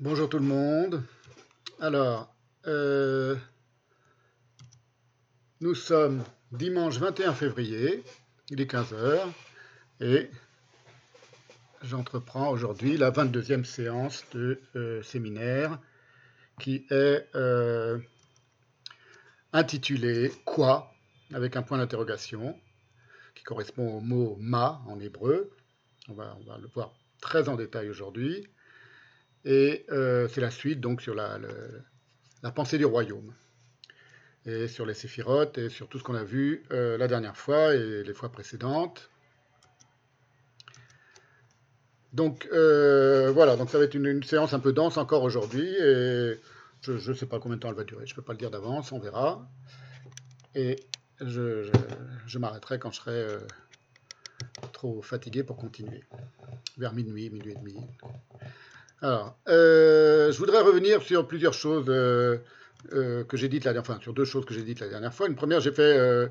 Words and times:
Bonjour 0.00 0.28
tout 0.28 0.38
le 0.38 0.44
monde. 0.44 1.02
Alors, 1.80 2.32
euh, 2.68 3.34
nous 5.60 5.74
sommes 5.74 6.22
dimanche 6.52 6.98
21 6.98 7.34
février, 7.34 8.04
il 8.48 8.60
est 8.60 8.70
15h, 8.70 9.18
et 10.00 10.30
j'entreprends 11.82 12.48
aujourd'hui 12.50 12.96
la 12.96 13.10
22e 13.10 13.64
séance 13.64 14.24
de 14.30 14.60
euh, 14.76 15.02
séminaire 15.02 15.80
qui 16.60 16.86
est 16.90 17.26
euh, 17.34 17.98
intitulée 19.52 20.30
Quoi? 20.44 20.94
avec 21.34 21.56
un 21.56 21.62
point 21.62 21.78
d'interrogation 21.78 22.56
qui 23.34 23.42
correspond 23.42 23.96
au 23.96 24.00
mot 24.00 24.36
ma 24.38 24.80
en 24.86 25.00
hébreu. 25.00 25.50
On 26.08 26.12
va, 26.12 26.36
on 26.40 26.48
va 26.48 26.56
le 26.58 26.68
voir 26.68 26.92
très 27.20 27.48
en 27.48 27.56
détail 27.56 27.90
aujourd'hui. 27.90 28.46
Et 29.44 29.86
euh, 29.90 30.28
c'est 30.28 30.40
la 30.40 30.50
suite 30.50 30.80
donc 30.80 31.00
sur 31.00 31.14
la, 31.14 31.38
pensée 32.54 32.78
du 32.78 32.84
royaume. 32.84 33.32
Et 34.46 34.68
sur 34.68 34.86
les 34.86 34.94
séphirotes 34.94 35.58
et 35.58 35.68
sur 35.68 35.88
tout 35.88 35.98
ce 35.98 36.04
qu'on 36.04 36.14
a 36.14 36.24
vu 36.24 36.62
euh, 36.70 36.96
la 36.96 37.06
dernière 37.06 37.36
fois 37.36 37.74
et 37.74 38.02
les 38.02 38.14
fois 38.14 38.30
précédentes. 38.30 39.10
Donc 42.14 42.48
euh, 42.52 43.30
voilà, 43.30 43.56
donc 43.56 43.68
ça 43.68 43.78
va 43.78 43.84
être 43.84 43.94
une, 43.94 44.22
séance 44.22 44.54
un 44.54 44.60
peu 44.60 44.72
dense 44.72 44.96
encore 44.96 45.22
aujourd'hui. 45.22 45.68
Et 45.68 46.40
je 46.80 47.10
ne 47.10 47.14
sais 47.14 47.26
pas 47.26 47.38
combien 47.38 47.56
de 47.56 47.60
temps 47.60 47.68
elle 47.68 47.74
va 47.74 47.84
durer, 47.84 48.06
je 48.06 48.12
ne 48.12 48.16
peux 48.16 48.22
pas 48.22 48.32
le 48.32 48.38
dire 48.38 48.50
d'avance, 48.50 48.92
on 48.92 48.98
verra. 48.98 49.46
Et 50.54 50.76
je, 51.20 51.70
m'arrêterai 52.38 52.78
quand 52.78 52.90
je 52.90 53.00
serai 53.00 53.26
trop 54.72 55.02
fatigué 55.02 55.42
pour 55.42 55.56
continuer. 55.56 56.04
Vers 56.78 56.94
minuit, 56.94 57.28
minuit 57.28 57.52
et 57.52 57.56
demi. 57.56 57.76
Alors, 59.00 59.38
euh, 59.48 60.32
je 60.32 60.38
voudrais 60.38 60.60
revenir 60.60 61.02
sur 61.02 61.26
plusieurs 61.28 61.54
choses 61.54 61.86
euh, 61.88 62.38
euh, 62.92 63.22
que 63.22 63.36
j'ai 63.36 63.48
dites 63.48 63.64
la 63.64 63.72
dernière 63.72 63.86
fois, 63.86 63.94
enfin, 63.94 64.02
sur 64.02 64.12
deux 64.12 64.24
choses 64.24 64.44
que 64.44 64.54
j'ai 64.54 64.62
dites 64.62 64.80
la 64.80 64.88
dernière 64.88 65.14
fois. 65.14 65.28
Une 65.28 65.36
première, 65.36 65.60
j'ai 65.60 65.70
fait 65.70 66.28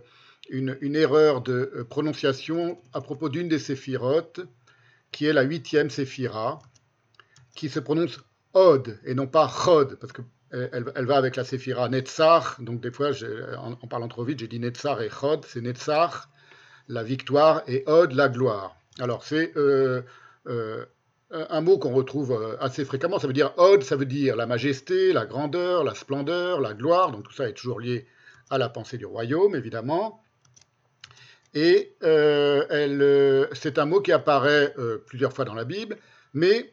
une, 0.49 0.95
erreur 0.95 1.41
de 1.41 1.85
prononciation 1.89 2.81
à 2.93 2.99
propos 2.99 3.29
d'une 3.29 3.47
des 3.47 3.59
séphirotes, 3.59 4.41
qui 5.11 5.25
est 5.25 5.33
la 5.33 5.43
huitième 5.43 5.89
séphira, 5.89 6.59
qui 7.55 7.69
se 7.69 7.79
prononce 7.79 8.19
Od 8.53 8.99
et 9.05 9.13
non 9.13 9.27
pas 9.27 9.47
Chod, 9.47 9.95
parce 9.95 10.11
que 10.11 10.21
elle, 10.51 11.05
va 11.05 11.17
avec 11.17 11.35
la 11.35 11.43
séphira 11.43 11.89
Netzach, 11.89 12.61
donc 12.61 12.79
des 12.81 12.91
fois, 12.91 13.11
en, 13.57 13.75
parlant 13.87 14.07
trop 14.07 14.23
vite, 14.23 14.39
j'ai 14.39 14.47
dit 14.47 14.59
Netzach 14.59 15.01
et 15.01 15.09
Chod, 15.09 15.45
c'est 15.45 15.61
Netzach, 15.61 16.27
la 16.89 17.03
victoire, 17.03 17.63
et 17.67 17.83
Od, 17.85 18.13
la 18.13 18.29
gloire. 18.29 18.75
Alors, 18.99 19.23
c'est 19.23 19.51
euh, 20.49 20.85
un 21.31 21.61
mot 21.61 21.77
qu'on 21.77 21.93
retrouve 21.93 22.31
euh, 22.31 22.55
assez 22.61 22.85
fréquemment. 22.85 23.19
Ça 23.19 23.27
veut 23.27 23.33
dire 23.33 23.53
Od, 23.57 23.83
ça 23.83 23.95
veut 23.95 24.05
dire 24.05 24.35
la 24.35 24.45
majesté, 24.45 25.11
la 25.13 25.25
grandeur, 25.25 25.83
la 25.83 25.93
splendeur, 25.93 26.61
la 26.61 26.73
gloire. 26.73 27.11
Donc 27.11 27.23
tout 27.23 27.33
ça 27.33 27.49
est 27.49 27.53
toujours 27.53 27.79
lié 27.79 28.07
à 28.49 28.57
la 28.57 28.69
pensée 28.69 28.97
du 28.97 29.05
royaume, 29.05 29.55
évidemment. 29.55 30.21
Et 31.53 31.95
euh, 32.03 33.47
c'est 33.53 33.79
un 33.79 33.85
mot 33.85 33.99
qui 33.99 34.11
apparaît 34.11 34.73
plusieurs 35.07 35.33
fois 35.33 35.43
dans 35.43 35.55
la 35.55 35.65
Bible, 35.65 35.97
mais 36.33 36.71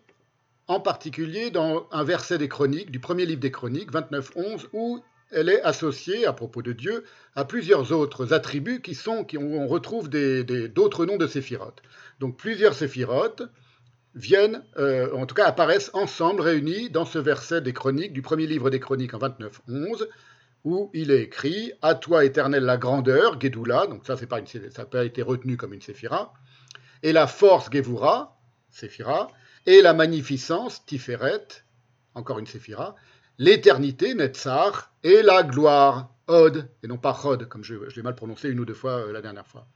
en 0.69 0.81
particulier 0.81 1.51
dans 1.51 1.89
un 1.91 2.05
verset 2.05 2.39
des 2.39 2.49
Chroniques, 2.49 2.91
du 2.91 3.01
premier 3.01 3.25
livre 3.25 3.41
des 3.41 3.51
Chroniques, 3.51 3.93
29-11, 3.93 4.67
où 4.73 5.01
elle 5.31 5.49
est 5.49 5.63
associée, 5.63 6.27
à 6.27 6.33
propos 6.33 6.63
de 6.63 6.73
Dieu, 6.73 7.05
à 7.35 7.45
plusieurs 7.45 7.93
autres 7.93 8.33
attributs 8.33 8.81
qui 8.81 8.95
sont, 8.95 9.25
qui 9.25 9.39
on 9.39 9.67
retrouve 9.67 10.09
d'autres 10.09 11.07
noms 11.07 11.17
de 11.17 11.27
séphirotes. 11.27 11.83
Donc 12.21 12.37
plusieurs 12.37 12.75
séphirotes, 12.75 13.43
viennent, 14.15 14.65
euh, 14.77 15.13
en 15.15 15.27
tout 15.27 15.35
cas 15.35 15.47
apparaissent 15.47 15.91
ensemble, 15.93 16.41
réunis 16.41 16.91
dans 16.91 17.05
ce 17.05 17.19
verset 17.19 17.61
des 17.61 17.73
Chroniques, 17.73 18.13
du 18.13 18.23
premier 18.23 18.47
livre 18.47 18.71
des 18.71 18.81
Chroniques 18.81 19.15
en 19.15 19.19
29-11, 19.19 20.07
où 20.65 20.91
il 20.95 21.11
est 21.11 21.23
écrit 21.23 21.73
À 21.83 21.95
toi, 21.95 22.25
éternel, 22.25 22.65
la 22.65 22.77
grandeur, 22.77 23.41
Gédoula, 23.41 23.87
donc 23.87 24.07
ça, 24.07 24.17
pas 24.17 24.39
une, 24.39 24.47
ça 24.47 24.59
n'a 24.61 24.87
pas 24.87 25.05
été 25.05 25.23
retenu 25.23 25.57
comme 25.57 25.75
une 25.75 25.83
séphira, 25.83 26.33
et 27.03 27.13
la 27.13 27.27
force, 27.27 27.69
Gévoura, 27.71 28.39
séphira, 28.71 29.29
et 29.67 29.83
la 29.83 29.93
magnificence, 29.93 30.85
Tiferet, 30.87 31.47
encore 32.15 32.39
une 32.39 32.47
séphira, 32.47 32.95
l'éternité, 33.39 34.15
Netzar, 34.15 34.93
et 35.03 35.23
la 35.23 35.43
gloire, 35.43 36.11
Od, 36.27 36.69
et 36.83 36.87
non 36.87 36.97
pas 36.97 37.15
Chod, 37.21 37.49
comme 37.49 37.65
je, 37.65 37.75
l'ai 37.75 38.03
mal 38.03 38.15
prononcé 38.15 38.49
une 38.49 38.61
ou 38.61 38.65
deux 38.65 38.75
fois 38.75 38.93
euh, 38.93 39.13
la 39.13 39.21
dernière 39.21 39.47
fois. 39.47 39.67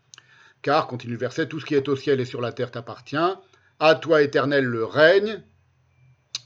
Car, 0.62 0.86
continue 0.86 1.12
le 1.12 1.18
verset, 1.18 1.46
tout 1.46 1.60
ce 1.60 1.66
qui 1.66 1.74
est 1.74 1.88
au 1.88 1.96
ciel 1.96 2.20
et 2.20 2.24
sur 2.24 2.40
la 2.40 2.52
terre 2.52 2.70
t'appartient, 2.70 3.16
à 3.80 3.94
toi, 3.94 4.22
Éternel, 4.22 4.64
le 4.64 4.84
règne, 4.84 5.42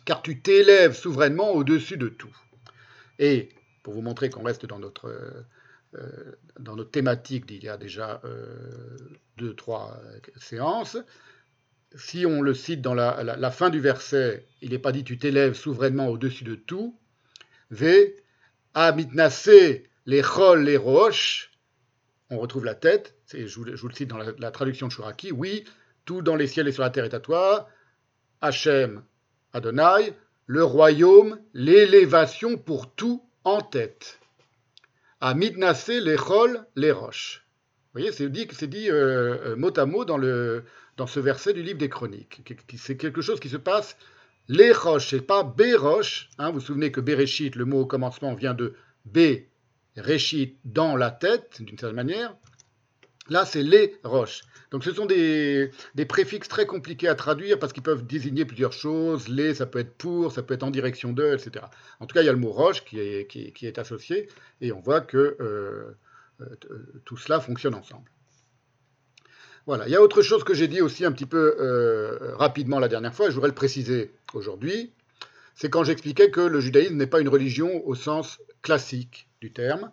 car 0.05 0.23
tu 0.23 0.41
t'élèves 0.41 0.95
souverainement 0.95 1.53
au-dessus 1.53 1.97
de 1.97 2.09
tout. 2.09 2.35
Et 3.19 3.51
pour 3.83 3.95
vous 3.95 4.03
montrer 4.03 4.31
qu'on 4.31 4.43
reste 4.43 4.67
dans 4.67 4.79
notre, 4.79 5.07
euh, 5.95 6.33
dans 6.59 6.77
notre 6.77 6.91
thématique 6.91 7.47
d'il 7.47 7.63
y 7.63 7.69
a 7.69 7.77
déjà 7.77 8.21
euh, 8.25 8.99
deux, 9.37 9.55
trois 9.55 10.01
séances, 10.37 10.97
si 11.97 12.27
on 12.27 12.41
le 12.41 12.55
cite 12.55 12.81
dans 12.81 12.95
la, 12.95 13.51
fin 13.51 13.71
du 13.71 13.81
verset, 13.81 14.47
il 14.61 14.71
n'est 14.71 14.79
pas 14.79 14.93
dit 14.93 15.05
tu 15.05 15.19
t'élèves 15.19 15.55
souverainement 15.55 16.09
au-dessus 16.09 16.45
de 16.45 16.55
tout. 16.55 16.99
V, 17.71 18.17
Amitnase, 18.75 19.51
les 20.07 20.23
chol, 20.23 20.65
les 20.65 20.77
roches, 20.77 21.51
on 22.31 22.39
retrouve 22.39 22.65
la 22.65 22.75
tête, 22.75 23.15
je 23.33 23.55
vous, 23.55 23.65
le 23.65 23.95
cite 23.95 24.09
dans 24.09 24.19
la, 24.19 24.51
traduction 24.51 24.89
de 24.89 24.93
Shuraki, 24.93 25.33
oui, 25.33 25.65
tout 26.05 26.23
dans 26.23 26.37
les 26.37 26.47
ciels 26.47 26.69
et 26.69 26.73
sur 26.73 26.83
la 26.83 26.91
terre 26.91 27.05
est 27.05 27.15
à 27.15 27.21
toi. 27.21 27.69
Hachem, 28.41 29.03
Adonai, 29.53 30.15
le 30.47 30.65
royaume, 30.65 31.39
l'élévation 31.55 32.57
pour 32.57 32.93
tout 32.93 33.23
en 33.45 33.61
tête. 33.61 34.19
À 35.21 35.35
Midnasse, 35.35 35.89
les 35.89 36.17
roches. 36.17 37.47
Vous 37.95 38.01
voyez, 38.01 38.13
c'est 38.13 38.29
dit, 38.29 38.91
euh, 38.91 39.53
euh, 39.53 39.57
mot 39.57 39.73
à 39.79 39.87
mot 39.87 40.05
dans, 40.05 41.07
ce 41.07 41.21
verset 41.21 41.53
du 41.53 41.63
livre 41.63 41.79
des 41.79 41.89
Chroniques. 41.89 42.43
C'est 42.77 42.97
quelque 42.97 43.21
chose 43.21 43.39
qui 43.39 43.49
se 43.49 43.57
passe 43.57 43.97
les 44.49 44.73
roches, 44.73 45.11
c'est 45.11 45.21
pas 45.21 45.45
Béroche. 45.45 46.29
Hein, 46.39 46.49
vous 46.49 46.55
vous 46.55 46.61
souvenez 46.61 46.91
que 46.91 47.01
Bereshit, 47.01 47.55
le 47.57 47.65
mot 47.65 47.81
au 47.81 47.87
commencement, 47.87 48.35
vient 48.35 48.55
de 48.55 48.75
B, 49.05 49.19
Réchit, 49.97 50.57
dans 50.65 50.97
la 50.97 51.11
tête, 51.11 51.61
d'une 51.61 51.79
certaine 51.79 51.97
manière. 51.97 52.35
Là, 53.29 53.45
c'est 53.45 53.63
les 53.63 53.97
roches. 54.03 54.43
Donc 54.73 54.85
ce 54.85 54.93
sont 54.93 55.07
des, 55.07 55.71
préfixes 56.09 56.49
très 56.49 56.67
compliqués 56.67 57.09
à 57.09 57.15
traduire 57.15 57.59
parce 57.59 57.73
qu'ils 57.73 57.83
peuvent 57.83 58.07
désigner 58.07 58.45
plusieurs 58.45 58.73
choses. 58.73 59.29
Les, 59.29 59.55
ça 59.55 59.67
peut 59.67 59.79
être 59.79 59.95
pour, 59.95 60.33
ça 60.33 60.43
peut 60.43 60.55
être 60.55 60.63
en 60.63 60.71
direction 60.71 61.13
de, 61.13 61.35
etc. 61.35 61.67
En 62.01 62.07
tout 62.07 62.15
cas, 62.15 62.23
il 62.23 62.27
y 62.27 62.29
a 62.29 62.33
le 62.33 62.39
mot 62.39 62.51
roche 62.51 62.85
qui 62.85 62.99
est, 62.99 63.79
associé 63.79 64.29
et 64.61 64.73
on 64.73 64.81
voit 64.81 65.03
que 65.03 65.37
euh, 65.41 65.97
euh, 66.41 67.03
tout 67.05 67.17
cela 67.17 67.39
fonctionne 67.39 67.75
ensemble. 67.75 68.11
Voilà, 69.67 69.87
il 69.87 69.93
y 69.93 69.97
a 69.97 70.03
autre 70.03 70.23
chose 70.23 70.43
que 70.43 70.55
j'ai 70.55 70.67
dit 70.67 70.81
aussi 70.81 71.05
un 71.05 71.13
petit 71.13 71.27
peu 71.27 71.57
euh, 71.61 72.35
rapidement 72.35 72.81
la 72.81 72.89
dernière 72.89 73.15
fois, 73.15 73.27
et 73.27 73.29
je 73.29 73.35
voudrais 73.35 73.51
le 73.51 73.55
préciser 73.55 74.13
aujourd'hui, 74.35 74.93
c'est 75.55 75.71
quand 75.71 75.85
j'expliquais 75.85 76.31
que 76.31 76.41
le 76.41 76.61
judaïsme 76.61 76.97
n'est 76.97 77.07
pas 77.07 77.21
une 77.21 77.29
religion 77.29 77.87
au 77.87 77.95
sens 77.95 78.41
classique 78.63 79.29
du 79.41 79.53
terme, 79.53 79.93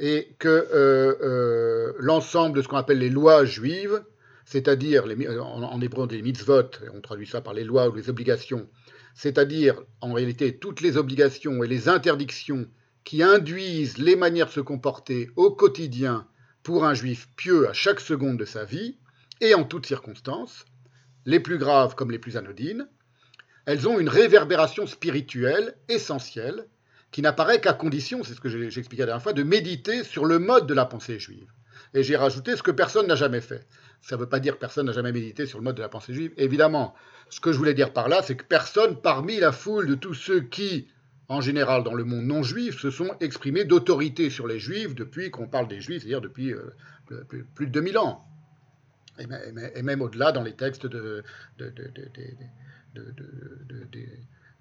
et 0.00 0.34
que 0.38 0.48
euh, 0.48 1.16
euh, 1.22 1.92
l'ensemble 1.98 2.56
de 2.56 2.62
ce 2.62 2.68
qu'on 2.68 2.76
appelle 2.76 2.98
les 2.98 3.10
lois 3.10 3.44
juives, 3.44 4.02
c'est-à-dire 4.44 5.04
en, 5.40 5.80
hébreu 5.80 6.06
des 6.06 6.22
mitzvot, 6.22 6.70
on 6.94 7.00
traduit 7.00 7.26
ça 7.26 7.40
par 7.40 7.54
les 7.54 7.64
lois 7.64 7.88
ou 7.88 7.94
les 7.94 8.08
obligations, 8.08 8.68
c'est-à-dire 9.14 9.82
en 10.00 10.12
réalité 10.12 10.58
toutes 10.58 10.80
les 10.80 10.96
obligations 10.96 11.62
et 11.62 11.68
les 11.68 11.88
interdictions 11.88 12.66
qui 13.04 13.22
induisent 13.22 13.98
les 13.98 14.16
manières 14.16 14.46
de 14.46 14.52
se 14.52 14.60
comporter 14.60 15.30
au 15.36 15.50
quotidien 15.50 16.26
pour 16.62 16.84
un 16.84 16.94
juif 16.94 17.28
pieux 17.36 17.68
à 17.68 17.72
chaque 17.72 18.00
seconde 18.00 18.38
de 18.38 18.44
sa 18.44 18.64
vie 18.64 18.98
et 19.40 19.54
en 19.54 19.64
toutes 19.64 19.86
circonstances, 19.86 20.64
les 21.24 21.40
plus 21.40 21.58
graves 21.58 21.94
comme 21.94 22.10
les 22.10 22.18
plus 22.18 22.36
anodines, 22.36 22.88
elles 23.66 23.86
ont 23.86 23.98
une 23.98 24.08
réverbération 24.08 24.86
spirituelle 24.86 25.76
essentielle 25.88 26.66
qui 27.10 27.22
n'apparaît 27.22 27.60
qu'à 27.60 27.72
condition, 27.72 28.22
c'est 28.22 28.34
ce 28.34 28.40
que 28.40 28.48
j'ai 28.48 28.66
expliqué 28.66 29.02
la 29.02 29.06
dernière 29.06 29.22
fois, 29.22 29.32
de 29.32 29.42
méditer 29.42 30.04
sur 30.04 30.26
le 30.26 30.38
mode 30.38 30.66
de 30.66 30.74
la 30.74 30.84
pensée 30.84 31.18
juive. 31.18 31.50
Et 31.94 32.02
j'ai 32.02 32.16
rajouté 32.16 32.56
ce 32.56 32.62
que 32.62 32.70
personne 32.70 33.06
n'a 33.06 33.14
jamais 33.14 33.40
fait. 33.40 33.66
Ça 34.02 34.16
ne 34.16 34.20
veut 34.20 34.28
pas 34.28 34.40
dire 34.40 34.54
que 34.54 34.60
personne 34.60 34.86
n'a 34.86 34.92
jamais 34.92 35.12
médité 35.12 35.46
sur 35.46 35.58
le 35.58 35.64
mode 35.64 35.76
de 35.76 35.82
la 35.82 35.88
pensée 35.88 36.12
juive. 36.12 36.32
Évidemment, 36.36 36.94
ce 37.30 37.40
que 37.40 37.52
je 37.52 37.58
voulais 37.58 37.74
dire 37.74 37.92
par 37.92 38.08
là, 38.08 38.22
c'est 38.22 38.36
que 38.36 38.44
personne 38.44 39.00
parmi 39.00 39.40
la 39.40 39.52
foule 39.52 39.86
de 39.86 39.94
tous 39.94 40.14
ceux 40.14 40.40
qui, 40.40 40.88
en 41.28 41.40
général 41.40 41.82
dans 41.82 41.94
le 41.94 42.04
monde 42.04 42.24
non 42.24 42.42
juif, 42.42 42.78
se 42.78 42.90
sont 42.90 43.16
exprimés 43.20 43.64
d'autorité 43.64 44.28
sur 44.28 44.46
les 44.46 44.58
juifs 44.58 44.94
depuis 44.94 45.30
qu'on 45.30 45.48
parle 45.48 45.68
des 45.68 45.80
juifs, 45.80 46.02
c'est-à-dire 46.02 46.20
depuis 46.20 46.52
euh, 46.52 47.24
plus 47.54 47.66
de 47.66 47.72
2000 47.72 47.98
ans. 47.98 48.24
Et, 49.18 49.82
même 49.82 50.02
au-delà 50.02 50.30
dans 50.30 50.42
les 50.44 50.54
textes 50.54 50.86
de 50.86 51.24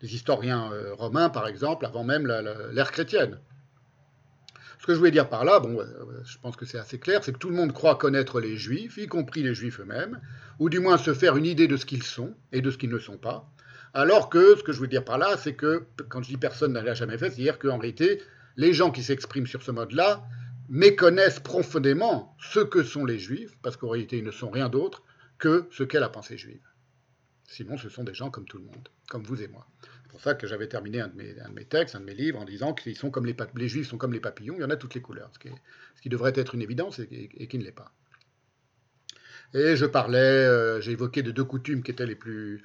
des 0.01 0.15
historiens 0.15 0.71
euh, 0.71 0.93
romains, 0.93 1.29
par 1.29 1.47
exemple, 1.47 1.85
avant 1.85 2.03
même 2.03 2.27
l'ère 2.71 2.91
chrétienne. 2.91 3.39
Ce 4.79 4.85
que 4.85 4.93
je 4.93 4.99
voulais 4.99 5.11
dire 5.11 5.27
par 5.27 5.43
là, 5.43 5.59
bon, 5.59 5.79
je 6.23 6.37
pense 6.37 6.55
que 6.55 6.65
c'est 6.65 6.77
assez 6.77 6.99
clair, 6.99 7.23
c'est 7.23 7.33
que 7.33 7.39
tout 7.39 7.49
le 7.49 7.55
monde 7.55 7.73
croit 7.73 7.95
connaître 7.95 8.39
les 8.39 8.57
juifs, 8.57 8.97
y 8.97 9.07
compris 9.07 9.43
les 9.43 9.53
juifs 9.53 9.79
eux-mêmes, 9.79 10.21
ou 10.59 10.69
du 10.69 10.79
moins 10.79 10.97
se 10.97 11.13
faire 11.13 11.35
une 11.35 11.45
idée 11.45 11.67
de 11.67 11.77
ce 11.77 11.85
qu'ils 11.85 12.03
sont 12.03 12.33
et 12.51 12.61
de 12.61 12.69
ce 12.71 12.77
qu'ils 12.77 12.91
ne 12.91 12.99
sont 12.99 13.17
pas. 13.17 13.49
Alors 13.93 14.29
que 14.29 14.55
ce 14.55 14.63
que 14.63 14.71
je 14.71 14.79
veux 14.79 14.87
dire 14.87 15.03
par 15.03 15.17
là, 15.17 15.35
c'est 15.37 15.55
que 15.55 15.85
quand 16.09 16.21
je 16.21 16.29
dis 16.29 16.37
personne 16.37 16.73
ne 16.73 16.79
l'a 16.79 16.93
jamais 16.93 17.17
fait, 17.17 17.29
c'est-à-dire 17.29 17.57
qu'en 17.57 17.79
réalité, 17.79 18.21
les 18.55 18.73
gens 18.73 18.91
qui 18.91 19.03
s'expriment 19.03 19.47
sur 19.47 19.63
ce 19.63 19.71
mode-là 19.71 20.23
méconnaissent 20.69 21.39
profondément 21.39 22.35
ce 22.39 22.59
que 22.59 22.83
sont 22.83 23.05
les 23.05 23.19
juifs, 23.19 23.57
parce 23.61 23.77
qu'en 23.77 23.89
réalité, 23.89 24.17
ils 24.19 24.23
ne 24.23 24.31
sont 24.31 24.49
rien 24.49 24.69
d'autre 24.69 25.03
que 25.37 25.67
ce 25.71 25.83
qu'est 25.83 25.99
la 25.99 26.09
pensée 26.09 26.37
juive. 26.37 26.61
Sinon, 27.47 27.77
ce 27.77 27.89
sont 27.89 28.03
des 28.03 28.13
gens 28.13 28.29
comme 28.29 28.45
tout 28.45 28.57
le 28.57 28.65
monde, 28.65 28.89
comme 29.09 29.23
vous 29.23 29.41
et 29.41 29.47
moi. 29.47 29.65
C'est 30.03 30.11
pour 30.11 30.21
ça 30.21 30.35
que 30.35 30.47
j'avais 30.47 30.67
terminé 30.67 30.99
un 30.99 31.07
de, 31.07 31.15
mes, 31.53 31.65
textes, 31.65 31.95
un 31.95 32.01
de 32.01 32.05
mes 32.05 32.13
livres, 32.13 32.39
en 32.39 32.45
disant 32.45 32.73
que 32.73 32.93
sont 32.93 33.11
les, 33.55 33.67
juifs 33.67 33.87
sont 33.87 33.97
comme 33.97 34.13
les 34.13 34.19
papillons, 34.19 34.55
il 34.57 34.61
y 34.61 34.65
en 34.65 34.69
a 34.69 34.75
toutes 34.75 34.95
les 34.95 35.01
couleurs, 35.01 35.31
ce 35.33 36.01
qui, 36.01 36.09
devrait 36.09 36.33
être 36.35 36.55
une 36.55 36.61
évidence 36.61 36.99
et, 36.99 37.47
qui 37.47 37.57
ne 37.57 37.63
l'est 37.63 37.71
pas. 37.71 37.93
Et 39.53 39.77
je 39.77 39.85
parlais, 39.85 40.19
euh, 40.19 40.81
j'ai 40.81 40.91
évoqué 40.91 41.23
de 41.23 41.31
deux 41.31 41.45
coutumes 41.45 41.81
qui 41.81 41.91
étaient 41.91 42.05
les 42.05 42.15
plus, 42.15 42.61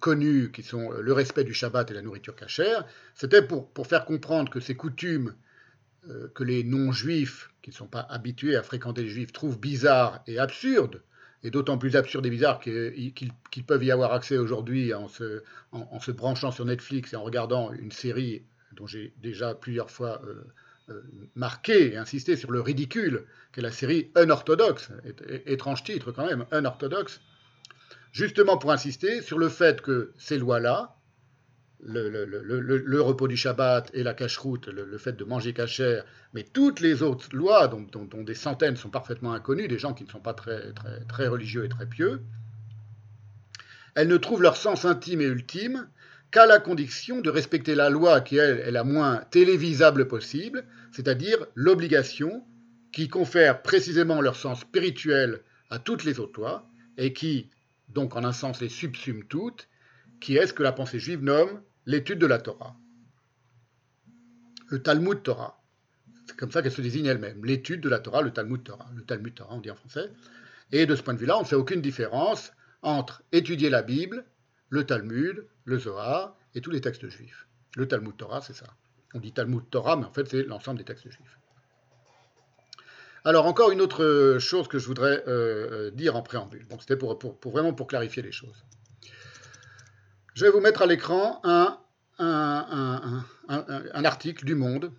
connues, 0.00 0.50
qui 0.50 0.62
sont 0.62 0.90
le 0.90 1.12
respect 1.12 1.44
du 1.44 1.52
Shabbat 1.52 1.90
et 1.90 1.94
la 1.94 2.00
nourriture 2.00 2.34
cachère. 2.34 2.86
C'était 3.14 3.42
pour, 3.42 3.70
pour, 3.70 3.86
faire 3.86 4.06
comprendre 4.06 4.50
que 4.50 4.60
ces 4.60 4.74
coutumes 4.74 5.34
euh, 6.08 6.28
que 6.34 6.42
les 6.42 6.64
non-juifs, 6.64 7.50
qui 7.62 7.70
ne 7.70 7.74
sont 7.74 7.86
pas 7.86 8.00
habitués 8.00 8.56
à 8.56 8.62
fréquenter 8.64 9.02
les 9.02 9.08
juifs, 9.08 9.32
trouvent 9.32 9.60
bizarres 9.60 10.22
et 10.26 10.38
absurdes, 10.38 11.02
et 11.42 11.50
d'autant 11.50 11.78
plus 11.78 11.96
absurde 11.96 12.24
et 12.26 12.30
bizarre 12.30 12.60
qu'ils 12.60 13.64
peuvent 13.66 13.84
y 13.84 13.90
avoir 13.90 14.12
accès 14.12 14.38
aujourd'hui 14.38 14.94
en 14.94 15.08
se, 15.08 16.10
branchant 16.10 16.50
sur 16.50 16.64
Netflix 16.64 17.12
et 17.12 17.16
en 17.16 17.22
regardant 17.22 17.72
une 17.72 17.92
série 17.92 18.42
dont 18.72 18.86
j'ai 18.86 19.12
déjà 19.20 19.54
plusieurs 19.54 19.90
fois 19.90 20.22
euh, 20.24 20.44
euh, 20.88 21.02
marqué 21.34 21.92
et 21.92 21.96
insisté 21.96 22.36
sur 22.36 22.50
le 22.50 22.60
ridicule, 22.60 23.24
qu'est 23.52 23.60
la 23.60 23.72
série 23.72 24.10
Unorthodoxe, 24.16 24.90
étrange 25.46 25.84
titre 25.84 26.12
quand 26.12 26.26
même, 26.26 26.46
Unorthodoxe, 26.52 27.20
justement 28.12 28.56
pour 28.56 28.72
insister 28.72 29.20
sur 29.20 29.38
le 29.38 29.48
fait 29.48 29.82
que 29.82 30.12
ces 30.16 30.38
lois-là, 30.38 30.96
le, 31.84 33.00
repos 33.00 33.28
du 33.28 33.36
Shabbat 33.36 33.90
et 33.94 34.02
la 34.02 34.14
cache-route, 34.14 34.68
le, 34.68 34.98
fait 34.98 35.12
de 35.12 35.24
manger 35.24 35.52
cachère, 35.52 36.04
mais 36.32 36.44
toutes 36.44 36.80
les 36.80 37.02
autres 37.02 37.34
lois, 37.34 37.68
dont, 37.68 38.22
des 38.22 38.34
centaines 38.34 38.76
sont 38.76 38.90
parfaitement 38.90 39.32
inconnues, 39.32 39.68
des 39.68 39.78
gens 39.78 39.92
qui 39.92 40.04
ne 40.04 40.10
sont 40.10 40.20
pas 40.20 40.34
très, 40.34 40.72
très, 40.72 41.00
très 41.08 41.26
religieux 41.26 41.64
et 41.64 41.68
très 41.68 41.86
pieux, 41.86 42.22
elles 43.94 44.08
ne 44.08 44.16
trouvent 44.16 44.42
leur 44.42 44.56
sens 44.56 44.84
intime 44.84 45.20
et 45.20 45.26
ultime 45.26 45.88
qu'à 46.30 46.46
la 46.46 46.60
condition 46.60 47.20
de 47.20 47.28
respecter 47.28 47.74
la 47.74 47.90
loi 47.90 48.22
qui 48.22 48.36
elle, 48.36 48.60
est 48.60 48.70
la 48.70 48.84
moins 48.84 49.18
télévisable 49.30 50.08
possible, 50.08 50.64
c'est-à-dire 50.92 51.46
l'obligation 51.54 52.44
qui 52.90 53.08
confère 53.08 53.62
précisément 53.62 54.20
leur 54.20 54.36
sens 54.36 54.60
spirituel 54.60 55.40
à 55.68 55.78
toutes 55.78 56.04
les 56.04 56.20
autres 56.20 56.40
lois, 56.40 56.68
et 56.96 57.12
qui, 57.12 57.50
donc 57.88 58.16
en 58.16 58.24
un 58.24 58.32
sens, 58.32 58.60
les 58.60 58.68
subsume 58.68 59.24
toutes, 59.24 59.68
qui 60.20 60.36
est 60.36 60.46
ce 60.46 60.52
que 60.52 60.62
la 60.62 60.72
pensée 60.72 60.98
juive 60.98 61.22
nomme 61.22 61.60
l'étude 61.86 62.18
de 62.18 62.26
la 62.26 62.38
Torah. 62.38 62.76
Le 64.68 64.82
Talmud 64.82 65.22
Torah. 65.22 65.60
C'est 66.26 66.36
comme 66.36 66.50
ça 66.50 66.62
qu'elle 66.62 66.72
se 66.72 66.80
désigne 66.80 67.06
elle-même. 67.06 67.44
L'étude 67.44 67.80
de 67.80 67.88
la 67.88 67.98
Torah, 67.98 68.22
le 68.22 68.32
Talmud 68.32 68.62
Torah. 68.62 68.88
Le 68.94 69.02
Talmud 69.02 69.34
Torah, 69.34 69.54
on 69.54 69.60
dit 69.60 69.70
en 69.70 69.74
français. 69.74 70.10
Et 70.70 70.86
de 70.86 70.96
ce 70.96 71.02
point 71.02 71.14
de 71.14 71.18
vue-là, 71.18 71.36
on 71.36 71.42
ne 71.42 71.46
fait 71.46 71.56
aucune 71.56 71.82
différence 71.82 72.52
entre 72.80 73.22
étudier 73.32 73.70
la 73.70 73.82
Bible, 73.82 74.24
le 74.70 74.84
Talmud, 74.84 75.46
le 75.64 75.78
Zohar 75.78 76.36
et 76.54 76.60
tous 76.60 76.70
les 76.70 76.80
textes 76.80 77.08
juifs. 77.08 77.46
Le 77.76 77.86
Talmud 77.86 78.16
Torah, 78.16 78.40
c'est 78.40 78.54
ça. 78.54 78.66
On 79.14 79.20
dit 79.20 79.32
Talmud 79.32 79.68
Torah, 79.70 79.96
mais 79.96 80.06
en 80.06 80.12
fait, 80.12 80.26
c'est 80.26 80.44
l'ensemble 80.44 80.78
des 80.78 80.84
textes 80.84 81.10
juifs. 81.10 81.38
Alors, 83.24 83.46
encore 83.46 83.70
une 83.70 83.80
autre 83.80 84.38
chose 84.40 84.66
que 84.66 84.78
je 84.78 84.86
voudrais 84.86 85.22
euh, 85.28 85.88
euh, 85.88 85.90
dire 85.90 86.16
en 86.16 86.22
préambule. 86.22 86.66
C'était 86.80 86.96
pour, 86.96 87.18
vraiment 87.44 87.72
pour 87.72 87.86
clarifier 87.86 88.22
les 88.22 88.32
choses. 88.32 88.64
Je 90.34 90.46
vais 90.46 90.50
vous 90.50 90.60
mettre 90.60 90.82
à 90.82 90.86
l'écran 90.86 91.40
un, 91.44 91.78
article 94.04 94.44
du 94.44 94.54
Monde 94.54 94.92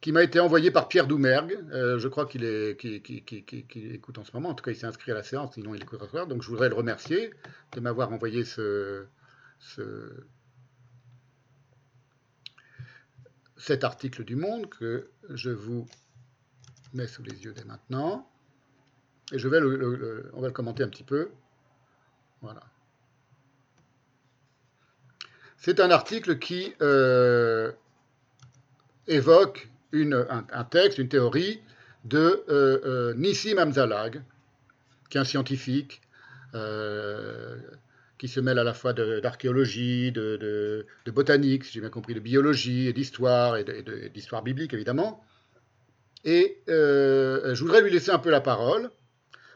qui 0.00 0.12
m'a 0.12 0.22
été 0.22 0.40
envoyé 0.40 0.70
par 0.70 0.88
Pierre 0.88 1.06
Doumergue. 1.06 1.58
Euh, 1.72 1.98
je 1.98 2.08
crois 2.08 2.26
qu'il 2.26 2.44
écoute 2.44 4.18
en 4.18 4.24
ce 4.24 4.32
moment. 4.32 4.48
En 4.48 4.54
tout 4.54 4.64
cas, 4.64 4.72
il 4.72 4.76
s'est 4.76 4.86
inscrit 4.86 5.12
à 5.12 5.14
la 5.14 5.22
séance, 5.22 5.54
sinon 5.54 5.74
il 5.74 5.82
écoute 5.82 6.02
soir. 6.08 6.26
Donc 6.26 6.42
je 6.42 6.48
voudrais 6.48 6.68
le 6.68 6.74
remercier 6.74 7.30
de 7.72 7.80
m'avoir 7.80 8.12
envoyé 8.12 8.44
ce, 8.44 9.04
cet 13.56 13.84
article 13.84 14.24
du 14.24 14.34
Monde 14.36 14.68
que 14.68 15.10
je 15.28 15.50
vous 15.50 15.86
mets 16.94 17.06
sous 17.06 17.22
les 17.22 17.44
yeux 17.44 17.52
dès 17.52 17.64
maintenant. 17.64 18.28
Et 19.32 19.38
je 19.38 19.46
vais 19.46 19.60
on 20.32 20.40
va 20.40 20.48
le 20.48 20.52
commenter 20.52 20.82
un 20.82 20.88
petit 20.88 21.04
peu. 21.04 21.30
Voilà. 22.40 22.69
C'est 25.60 25.78
un 25.78 25.90
article 25.90 26.38
qui 26.38 26.72
euh, 26.80 27.70
évoque 29.06 29.68
un, 29.92 30.64
texte, 30.64 30.96
une 30.96 31.08
théorie 31.10 31.60
de 32.06 32.42
euh, 32.48 32.80
euh, 32.86 33.14
Nissim 33.14 33.58
Amzalag, 33.58 34.22
qui 35.10 35.18
est 35.18 35.20
un 35.20 35.24
scientifique 35.24 36.00
qui 38.18 38.28
se 38.28 38.40
mêle 38.40 38.58
à 38.58 38.64
la 38.64 38.72
fois 38.72 38.92
d'archéologie, 38.94 40.12
de, 40.12 40.86
botanique, 41.06 41.64
si 41.64 41.74
j'ai 41.74 41.80
bien 41.80 41.90
compris, 41.90 42.14
de 42.14 42.20
biologie 42.20 42.88
et 42.88 42.92
d'histoire, 42.94 43.58
et 43.58 43.64
d'histoire 44.12 44.42
biblique 44.42 44.72
évidemment. 44.72 45.22
Et 46.24 46.58
je 46.66 47.60
voudrais 47.60 47.82
lui 47.82 47.90
laisser 47.90 48.10
un 48.10 48.18
peu 48.18 48.30
la 48.30 48.40
parole 48.40 48.90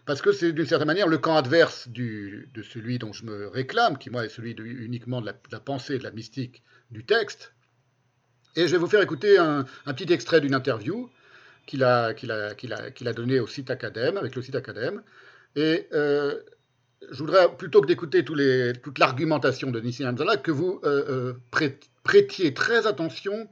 parce 0.06 0.20
que 0.20 0.32
c'est 0.32 0.52
d'une 0.52 0.66
certaine 0.66 0.86
manière 0.86 1.08
le 1.08 1.18
camp 1.18 1.36
adverse 1.36 1.88
de 1.88 2.62
celui 2.62 2.98
dont 2.98 3.12
je 3.12 3.24
me 3.24 3.48
réclame, 3.48 3.98
qui 3.98 4.10
moi 4.10 4.24
est 4.24 4.28
celui 4.28 4.52
uniquement 4.52 5.20
de 5.20 5.26
la, 5.26 5.60
pensée, 5.60 5.98
de 5.98 6.02
la 6.02 6.10
mystique 6.10 6.62
du 6.90 7.04
texte. 7.04 7.54
Et 8.56 8.66
je 8.68 8.72
vais 8.72 8.78
vous 8.78 8.86
faire 8.86 9.02
écouter 9.02 9.38
un, 9.38 9.64
petit 9.86 10.12
extrait 10.12 10.40
d'une 10.40 10.54
interview 10.54 11.10
qu'il 11.66 11.82
a, 11.82 12.12
qu'il 12.14 13.12
donnée 13.16 13.40
au 13.40 13.46
site 13.46 13.70
Acadème, 13.70 14.16
avec 14.16 14.36
le 14.36 14.42
site 14.42 14.54
Acadème. 14.54 15.02
Et 15.56 15.88
euh, 15.92 16.38
je 17.10 17.18
voudrais, 17.18 17.54
plutôt 17.56 17.80
que 17.80 17.86
d'écouter 17.86 18.24
toute 18.24 18.98
l'argumentation 18.98 19.70
de 19.70 19.80
Nissim 19.80 20.06
Hamzallah, 20.06 20.36
que 20.36 20.50
vous 20.50 20.80
euh, 20.84 21.34
euh, 21.62 21.80
prêtiez 22.02 22.52
très 22.52 22.86
attention 22.86 23.48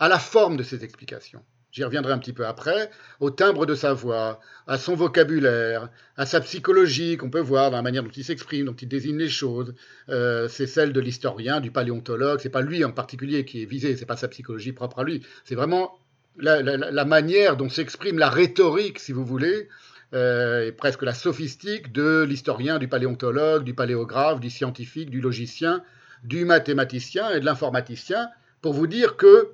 à 0.00 0.08
la 0.08 0.18
forme 0.18 0.56
de 0.56 0.62
ces 0.62 0.84
explications 0.84 1.44
j'y 1.72 1.84
reviendrai 1.84 2.12
un 2.12 2.18
petit 2.18 2.32
peu 2.32 2.46
après, 2.46 2.90
au 3.20 3.30
timbre 3.30 3.66
de 3.66 3.74
sa 3.74 3.92
voix, 3.92 4.40
à 4.66 4.78
son 4.78 4.94
vocabulaire, 4.94 5.88
à 6.16 6.26
sa 6.26 6.40
psychologie 6.40 7.16
qu'on 7.16 7.30
peut 7.30 7.40
voir 7.40 7.70
dans 7.70 7.76
la 7.76 7.82
manière 7.82 8.02
dont 8.02 8.10
il 8.10 8.24
s'exprime, 8.24 8.66
dont 8.66 8.74
il 8.74 8.88
désigne 8.88 9.18
les 9.18 9.28
choses. 9.28 9.74
Euh, 10.08 10.48
c'est 10.48 10.66
celle 10.66 10.92
de 10.92 11.00
l'historien, 11.00 11.60
du 11.60 11.70
paléontologue. 11.70 12.40
C'est 12.40 12.50
pas 12.50 12.62
lui 12.62 12.84
en 12.84 12.92
particulier 12.92 13.44
qui 13.44 13.62
est 13.62 13.66
visé, 13.66 13.96
c'est 13.96 14.06
pas 14.06 14.16
sa 14.16 14.28
psychologie 14.28 14.72
propre 14.72 15.00
à 15.00 15.04
lui. 15.04 15.22
C'est 15.44 15.54
vraiment 15.54 15.98
la, 16.38 17.04
manière 17.04 17.56
dont 17.56 17.68
s'exprime 17.68 18.18
la 18.18 18.30
rhétorique, 18.30 18.98
si 18.98 19.12
vous 19.12 19.24
voulez, 19.24 19.68
euh, 20.12 20.66
et 20.66 20.72
presque 20.72 21.02
la 21.02 21.14
sophistique 21.14 21.92
de 21.92 22.22
l'historien, 22.22 22.78
du 22.78 22.88
paléontologue, 22.88 23.64
du 23.64 23.74
paléographe, 23.74 24.40
du 24.40 24.50
scientifique, 24.50 25.10
du 25.10 25.20
logicien, 25.20 25.82
du 26.24 26.44
mathématicien 26.44 27.30
et 27.30 27.40
de 27.40 27.44
l'informaticien, 27.44 28.28
pour 28.60 28.72
vous 28.72 28.86
dire 28.86 29.16
que 29.16 29.50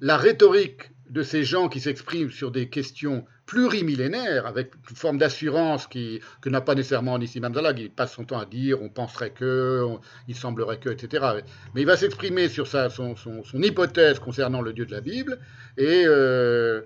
la 0.00 0.16
rhétorique 0.16 0.91
de 1.12 1.22
ces 1.22 1.44
gens 1.44 1.68
qui 1.68 1.78
s'expriment 1.78 2.30
sur 2.30 2.50
des 2.50 2.70
questions 2.70 3.26
plurimillénaires, 3.44 4.46
avec 4.46 4.72
une 4.88 4.96
forme 4.96 5.18
d'assurance 5.18 5.86
qui, 5.86 6.20
que 6.40 6.48
n'a 6.48 6.62
pas 6.62 6.74
nécessairement 6.74 7.18
Nissim 7.18 7.44
Hamzalag, 7.44 7.78
il 7.80 7.90
passe 7.90 8.14
son 8.14 8.24
temps 8.24 8.38
à 8.38 8.46
dire 8.46 8.80
on 8.80 8.88
penserait 8.88 9.30
que, 9.30 9.86
il 10.26 10.34
semblerait 10.34 10.78
que, 10.78 10.88
etc. 10.88 11.26
Mais 11.74 11.82
il 11.82 11.86
va 11.86 11.98
s'exprimer 11.98 12.48
sur 12.48 12.66
sa, 12.66 12.88
son, 12.88 13.14
son, 13.14 13.42
hypothèse 13.62 14.20
concernant 14.20 14.62
le 14.62 14.72
Dieu 14.72 14.86
de 14.86 14.90
la 14.90 15.02
Bible, 15.02 15.38
et, 15.76 16.04
euh, 16.06 16.80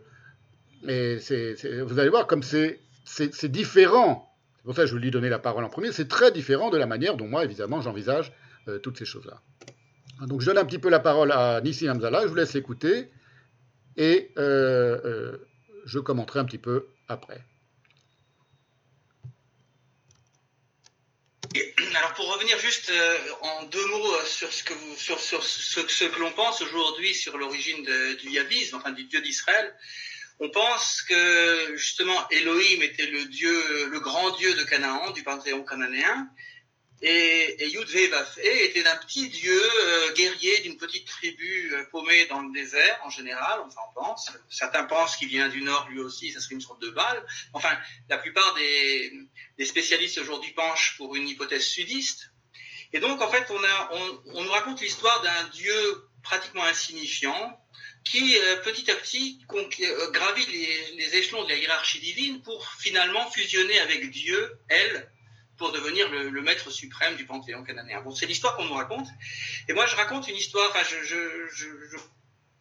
vous 0.82 1.98
allez 2.00 2.10
voir 2.10 2.26
comme 2.26 2.42
c'est 2.42 2.80
différent, 3.44 4.28
c'est 4.56 4.64
pour 4.64 4.74
ça 4.74 4.82
que 4.82 4.88
je 4.88 4.92
vous 4.92 4.98
lui 4.98 5.12
donner 5.12 5.28
la 5.28 5.38
parole 5.38 5.62
en 5.62 5.68
premier, 5.68 5.92
c'est 5.92 6.08
très 6.08 6.32
différent 6.32 6.70
de 6.70 6.78
la 6.78 6.86
manière 6.86 7.16
dont 7.16 7.28
moi, 7.28 7.44
évidemment, 7.44 7.80
j'envisage 7.80 8.32
euh, 8.66 8.80
toutes 8.80 8.98
ces 8.98 9.04
choses-là. 9.04 9.40
Donc 10.26 10.40
je 10.40 10.46
donne 10.46 10.58
un 10.58 10.64
petit 10.64 10.80
peu 10.80 10.88
la 10.88 10.98
parole 10.98 11.30
à 11.30 11.60
Nissim 11.60 11.90
Hamzalag, 11.90 12.24
je 12.24 12.28
vous 12.28 12.34
laisse 12.34 12.56
écouter, 12.56 13.08
et 13.96 14.30
euh, 14.36 15.00
euh, 15.04 15.48
je 15.84 15.98
commenterai 15.98 16.40
un 16.40 16.44
petit 16.44 16.58
peu 16.58 16.88
après. 17.08 17.40
Alors 21.94 22.12
pour 22.12 22.30
revenir 22.34 22.58
juste 22.58 22.90
euh, 22.90 23.18
en 23.40 23.62
deux 23.64 23.86
mots 23.86 24.24
sur 24.26 24.52
ce 24.52 24.62
que, 24.62 24.74
sur, 24.98 25.18
ce, 25.18 26.04
que 26.04 26.20
l'on 26.20 26.32
pense 26.32 26.60
aujourd'hui 26.60 27.14
sur 27.14 27.38
l'origine 27.38 27.82
du 28.20 28.30
yavisme, 28.30 28.76
enfin 28.76 28.90
du 28.90 29.04
Dieu 29.04 29.22
d'Israël, 29.22 29.74
on 30.38 30.50
pense 30.50 31.00
que 31.02 31.74
justement 31.76 32.28
Elohim 32.28 32.82
était 32.82 33.06
le 33.06 33.24
Dieu, 33.24 33.86
le 33.86 34.00
grand 34.00 34.36
Dieu 34.36 34.54
de 34.54 34.64
Canaan, 34.64 35.12
du 35.12 35.22
panthéon 35.22 35.64
cananéen, 35.64 36.28
et, 37.02 37.62
et 37.62 37.66
était 37.66 38.86
un 38.86 38.96
petit 38.96 39.28
dieu 39.28 39.60
euh, 39.62 40.12
guerrier 40.14 40.60
d'une 40.60 40.76
petite 40.78 41.06
tribu 41.06 41.72
euh, 41.74 41.84
paumée 41.90 42.26
dans 42.26 42.40
le 42.40 42.52
désert, 42.52 43.00
en 43.04 43.10
général, 43.10 43.60
on 43.60 43.94
pense. 43.94 44.30
Certains 44.48 44.84
pensent 44.84 45.16
qu'il 45.16 45.28
vient 45.28 45.48
du 45.48 45.62
nord 45.62 45.88
lui 45.90 46.00
aussi, 46.00 46.32
ça 46.32 46.40
serait 46.40 46.54
une 46.54 46.60
sorte 46.60 46.80
de 46.80 46.90
balle. 46.90 47.24
Enfin, 47.52 47.76
la 48.08 48.18
plupart 48.18 48.54
des, 48.54 49.12
spécialistes 49.64 50.18
aujourd'hui 50.18 50.52
penchent 50.52 50.96
pour 50.96 51.14
une 51.16 51.28
hypothèse 51.28 51.66
sudiste. 51.66 52.30
Et 52.92 53.00
donc, 53.00 53.20
en 53.20 53.30
fait, 53.30 53.46
on, 53.50 54.42
nous 54.42 54.50
raconte 54.50 54.80
l'histoire 54.80 55.20
d'un 55.22 55.48
dieu 55.48 56.08
pratiquement 56.22 56.64
insignifiant 56.64 57.60
qui, 58.04 58.38
euh, 58.38 58.56
petit 58.62 58.90
à 58.90 58.94
petit, 58.94 59.40
gravit 60.12 60.46
les, 60.46 61.16
échelons 61.16 61.44
de 61.44 61.48
la 61.50 61.56
hiérarchie 61.56 62.00
divine 62.00 62.40
pour 62.42 62.66
finalement 62.78 63.30
fusionner 63.30 63.78
avec 63.80 64.10
Dieu, 64.10 64.58
elle, 64.68 65.10
pour 65.56 65.72
devenir 65.72 66.10
le, 66.10 66.42
maître 66.42 66.70
suprême 66.70 67.16
du 67.16 67.24
panthéon 67.24 67.64
cananéen. 67.64 68.00
Bon, 68.02 68.14
c'est 68.14 68.26
l'histoire 68.26 68.56
qu'on 68.56 68.64
nous 68.64 68.74
raconte. 68.74 69.08
Et 69.68 69.72
moi, 69.72 69.86
je 69.86 69.96
raconte 69.96 70.28
une 70.28 70.36
histoire, 70.36 70.70
enfin, 70.70 70.82
je, 70.84 71.02
je, 71.04 71.96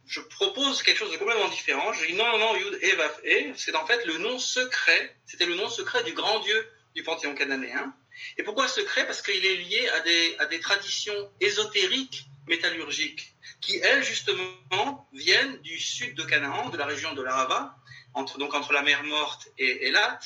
je, 0.07 0.19
propose 0.21 0.81
quelque 0.83 0.97
chose 0.97 1.11
de 1.11 1.17
complètement 1.17 1.49
différent. 1.49 1.91
Je 1.93 2.05
dis 2.05 2.13
non, 2.13 2.25
non, 2.25 2.37
non, 2.37 2.55
Yud 2.55 2.79
Evaf 2.81 3.19
E, 3.25 3.53
c'est 3.55 3.75
en 3.75 3.85
fait 3.85 4.05
le 4.05 4.17
nom 4.17 4.39
secret, 4.39 5.15
c'était 5.25 5.45
le 5.45 5.55
nom 5.55 5.69
secret 5.69 6.03
du 6.03 6.13
grand 6.13 6.39
Dieu 6.39 6.67
du 6.95 7.03
panthéon 7.03 7.35
cananéen. 7.35 7.93
Et 8.37 8.43
pourquoi 8.43 8.67
secret? 8.67 9.05
Parce 9.05 9.21
qu'il 9.21 9.45
est 9.45 9.55
lié 9.57 9.89
à 9.89 9.99
des, 10.01 10.35
à 10.39 10.45
des 10.45 10.59
traditions 10.59 11.31
ésotériques 11.41 12.25
métallurgiques 12.47 13.35
qui, 13.61 13.77
elles, 13.77 14.03
justement, 14.03 15.09
viennent 15.13 15.57
du 15.61 15.79
sud 15.79 16.15
de 16.15 16.23
Canaan, 16.23 16.69
de 16.69 16.77
la 16.77 16.85
région 16.85 17.13
de 17.13 17.21
l'Arava, 17.21 17.75
entre, 18.13 18.37
donc 18.37 18.53
entre 18.53 18.73
la 18.73 18.81
mer 18.81 19.03
Morte 19.03 19.49
et 19.57 19.87
Elat, 19.87 20.19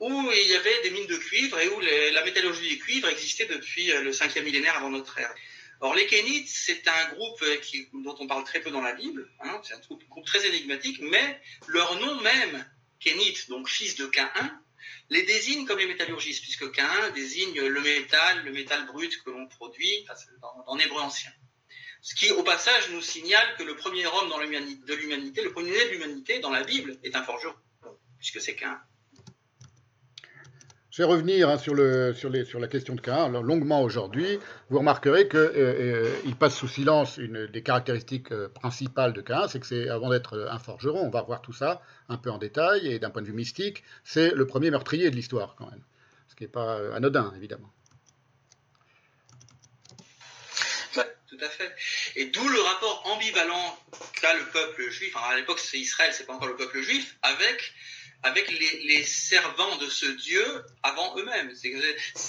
où 0.00 0.30
il 0.30 0.48
y 0.48 0.54
avait 0.54 0.82
des 0.82 0.90
mines 0.90 1.06
de 1.06 1.16
cuivre 1.16 1.58
et 1.58 1.68
où 1.68 1.80
la 1.80 2.24
métallurgie 2.24 2.68
du 2.68 2.78
cuivre 2.78 3.08
existait 3.08 3.46
depuis 3.46 3.90
euh, 3.92 4.02
le 4.02 4.12
5e 4.12 4.42
millénaire 4.42 4.76
avant 4.76 4.90
notre 4.90 5.18
ère. 5.18 5.34
Or, 5.80 5.94
les 5.94 6.06
Kénites, 6.06 6.48
c'est 6.48 6.86
un 6.88 7.08
groupe 7.14 7.42
euh, 7.42 7.56
dont 7.92 8.16
on 8.18 8.26
parle 8.26 8.44
très 8.44 8.60
peu 8.60 8.70
dans 8.70 8.80
la 8.80 8.94
Bible, 8.94 9.30
hein, 9.40 9.60
c'est 9.64 9.74
un 9.74 9.80
groupe, 9.80 10.02
très 10.26 10.46
énigmatique, 10.46 10.98
mais 11.00 11.40
leur 11.66 11.98
nom 12.00 12.20
même, 12.20 12.68
Kénite, 13.00 13.48
donc 13.48 13.68
fils 13.68 13.96
de 13.96 14.06
Caïn, 14.06 14.60
les 15.10 15.22
désigne 15.22 15.66
comme 15.66 15.78
les 15.78 15.86
métallurgistes, 15.86 16.42
puisque 16.42 16.70
Caïn 16.72 17.10
désigne 17.10 17.60
le 17.60 17.80
métal, 17.80 18.44
le 18.44 18.52
métal 18.52 18.86
brut 18.86 19.22
que 19.22 19.30
l'on 19.30 19.46
produit 19.46 20.04
dans, 20.40 20.64
dans 20.66 20.76
l'hébreu 20.76 21.00
ancien. 21.00 21.32
Ce 22.00 22.14
qui, 22.14 22.30
au 22.30 22.42
passage, 22.42 22.90
nous 22.90 23.02
signale 23.02 23.56
que 23.56 23.64
le 23.64 23.76
premier 23.76 24.06
homme 24.06 24.30
de 24.30 24.94
l'humanité, 24.94 25.42
le 25.42 25.52
premier 25.52 25.72
né 25.72 25.84
de 25.86 25.90
l'humanité 25.90 26.38
dans 26.38 26.50
la 26.50 26.62
Bible, 26.62 26.98
est 27.02 27.14
un 27.16 27.24
forgeron, 27.24 27.54
puisque 28.18 28.40
c'est 28.40 28.54
Cain. 28.54 28.80
Je 30.98 31.04
vais 31.04 31.10
revenir 31.10 31.48
hein, 31.48 31.58
sur, 31.58 31.76
la 31.76 32.66
question 32.66 32.96
de 32.96 33.00
Cain 33.00 33.28
longuement 33.28 33.82
aujourd'hui. 33.82 34.40
Vous 34.68 34.80
remarquerez 34.80 35.28
qu'il 35.28 35.38
euh, 35.38 36.10
euh, 36.26 36.34
passe 36.40 36.56
sous 36.56 36.66
silence 36.66 37.18
une 37.18 37.46
des 37.46 37.62
caractéristiques 37.62 38.32
euh, 38.32 38.48
principales 38.48 39.12
de 39.12 39.20
Cain, 39.20 39.46
c'est 39.46 39.60
que 39.60 39.66
c'est 39.68 39.88
avant 39.88 40.10
d'être 40.10 40.48
un 40.50 40.58
forgeron, 40.58 41.06
on 41.06 41.08
va 41.08 41.20
revoir 41.20 41.40
tout 41.40 41.52
ça 41.52 41.82
un 42.08 42.16
peu 42.16 42.32
en 42.32 42.38
détail 42.38 42.88
et 42.88 42.98
d'un 42.98 43.10
point 43.10 43.22
de 43.22 43.28
vue 43.28 43.32
mystique, 43.32 43.84
c'est 44.02 44.30
le 44.30 44.44
premier 44.44 44.72
meurtrier 44.72 45.08
de 45.08 45.14
l'histoire 45.14 45.54
quand 45.56 45.70
même, 45.70 45.84
ce 46.26 46.34
qui 46.34 46.42
n'est 46.42 46.48
pas 46.48 46.80
anodin 46.92 47.32
évidemment. 47.36 47.72
tout 50.94 51.38
à 51.40 51.48
fait. 51.48 51.72
Et 52.16 52.24
d'où 52.24 52.48
le 52.48 52.60
rapport 52.60 53.02
ambivalent 53.14 53.78
qu'a 54.20 54.34
le 54.34 54.44
peuple 54.46 54.90
juif, 54.90 55.14
à 55.16 55.36
l'époque 55.36 55.60
c'est 55.60 55.78
Israël, 55.78 56.10
c'est 56.12 56.26
pas 56.26 56.32
encore 56.32 56.48
le 56.48 56.56
peuple 56.56 56.80
juif, 56.80 57.16
avec 57.22 57.72
avec 58.22 58.50
les, 58.50 59.04
servants 59.04 59.76
de 59.76 59.88
ce 59.88 60.06
Dieu 60.06 60.64
avant 60.82 61.16
eux-mêmes. 61.16 61.52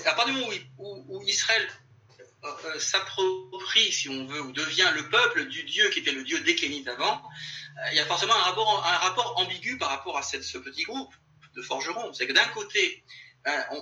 À 0.06 0.14
partir 0.14 0.34
du 0.34 0.40
moment 0.40 0.54
où, 0.78 1.22
Israël 1.24 1.68
euh, 2.44 2.48
euh, 2.66 2.80
s'approprie, 2.80 3.92
si 3.92 4.08
on 4.10 4.26
veut, 4.26 4.42
ou 4.42 4.52
devient 4.52 4.90
le 4.96 5.10
peuple 5.10 5.46
du 5.46 5.64
Dieu 5.64 5.90
qui 5.90 6.00
était 6.00 6.12
le 6.12 6.24
Dieu 6.24 6.40
dékénite 6.42 6.88
avant, 6.88 7.16
euh, 7.16 7.90
il 7.92 7.98
y 7.98 8.00
a 8.00 8.06
forcément 8.06 8.36
un 8.36 8.98
rapport, 8.98 9.34
ambigu 9.38 9.78
par 9.78 9.90
rapport 9.90 10.18
à 10.18 10.22
ce 10.22 10.58
petit 10.58 10.84
groupe 10.84 11.14
de 11.56 11.62
forgerons. 11.62 12.14
C'est 12.14 12.28
que 12.28 12.34
d'un 12.34 12.48
côté, 12.50 13.04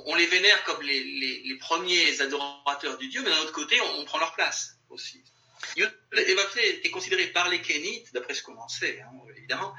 on, 0.06 0.16
les 0.16 0.28
vénère 0.28 0.64
comme 0.64 0.82
les, 0.82 1.58
premiers 1.60 2.22
adorateurs 2.22 2.98
du 2.98 3.10
Dieu, 3.10 3.22
mais 3.22 3.30
d'un 3.30 3.40
autre 3.40 3.52
côté, 3.52 3.80
on 3.82 4.06
prend 4.06 4.20
leur 4.20 4.34
place 4.34 4.78
aussi. 4.90 5.22
Evafé 6.16 6.78
était 6.78 6.90
considéré 6.90 7.28
par 7.28 7.50
les 7.50 7.62
Kénites, 7.62 8.14
d'après 8.14 8.34
ce 8.34 8.44
qu'on 8.44 8.58
en 8.58 8.70
sait, 8.70 9.02
hein, 9.02 9.12
évidemment, 9.36 9.76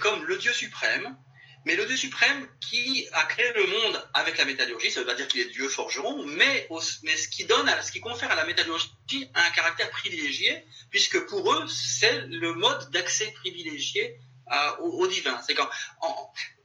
comme 0.00 0.24
le 0.24 0.36
Dieu 0.36 0.52
suprême, 0.52 1.16
mais 1.64 1.76
le 1.76 1.84
Dieu 1.86 1.96
suprême 1.96 2.48
qui 2.60 3.06
a 3.12 3.24
créé 3.24 3.52
le 3.54 3.66
monde 3.66 4.08
avec 4.14 4.38
la 4.38 4.44
métallurgie, 4.44 4.90
ça 4.90 5.00
veut 5.00 5.06
pas 5.06 5.14
dire 5.14 5.28
qu'il 5.28 5.40
est 5.40 5.50
Dieu 5.50 5.68
forgeron, 5.68 6.24
mais, 6.24 6.68
ce 6.80 7.28
qui 7.28 7.44
donne, 7.44 7.70
ce 7.82 7.92
qui 7.92 8.00
confère 8.00 8.30
à 8.30 8.34
la 8.34 8.44
métallurgie 8.44 8.90
un 9.34 9.50
caractère 9.50 9.90
privilégié, 9.90 10.64
puisque 10.90 11.20
pour 11.26 11.52
eux, 11.52 11.66
c'est 11.68 12.20
le 12.26 12.54
mode 12.54 12.90
d'accès 12.90 13.32
privilégié 13.32 14.18
au, 14.80 15.06
divin. 15.06 15.40
C'est 15.46 15.54
quand 15.54 15.68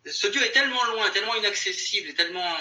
ce 0.06 0.28
Dieu 0.28 0.44
est 0.44 0.52
tellement 0.52 0.84
loin, 0.86 1.10
tellement 1.10 1.36
inaccessible, 1.36 2.10
et 2.10 2.14
tellement 2.14 2.56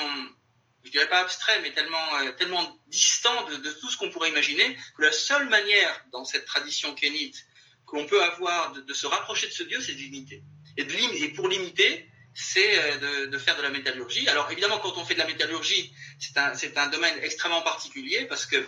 je 0.85 0.91
dirais 0.91 1.09
pas 1.09 1.21
abstrait, 1.21 1.61
mais 1.63 1.73
tellement, 1.73 2.19
euh, 2.21 2.33
tellement 2.33 2.79
distant 2.89 3.47
de, 3.49 3.71
tout 3.73 3.91
ce 3.91 3.97
qu'on 3.97 4.11
pourrait 4.11 4.31
imaginer, 4.31 4.77
que 4.97 5.03
la 5.03 5.13
seule 5.13 5.49
manière 5.49 6.05
dans 6.11 6.25
cette 6.25 6.45
tradition 6.45 6.95
kénite 6.95 7.45
que 7.87 7.97
l'on 7.97 8.07
peut 8.07 8.23
avoir 8.23 8.73
de, 8.73 8.95
se 8.95 9.07
rapprocher 9.07 9.47
de 9.47 9.53
ce 9.53 9.63
Dieu, 9.63 9.81
c'est 9.81 9.95
de 9.95 9.99
l'imiter. 9.99 10.43
Et 10.77 11.29
pour 11.35 11.49
l'imiter, 11.49 12.09
c'est 12.35 13.03
euh, 13.03 13.27
de, 13.27 13.39
faire 13.39 13.57
de 13.57 13.63
la 13.63 13.71
métallurgie. 13.71 14.29
Alors 14.29 14.51
évidemment, 14.51 14.79
quand 14.79 14.97
on 14.97 15.05
fait 15.05 15.15
de 15.15 15.19
la 15.19 15.27
métallurgie, 15.27 15.93
c'est 16.19 16.37
un, 16.39 16.53
un 16.77 16.87
domaine 16.89 17.19
extrêmement 17.23 17.63
particulier 17.63 18.27
parce 18.27 18.47
que 18.47 18.67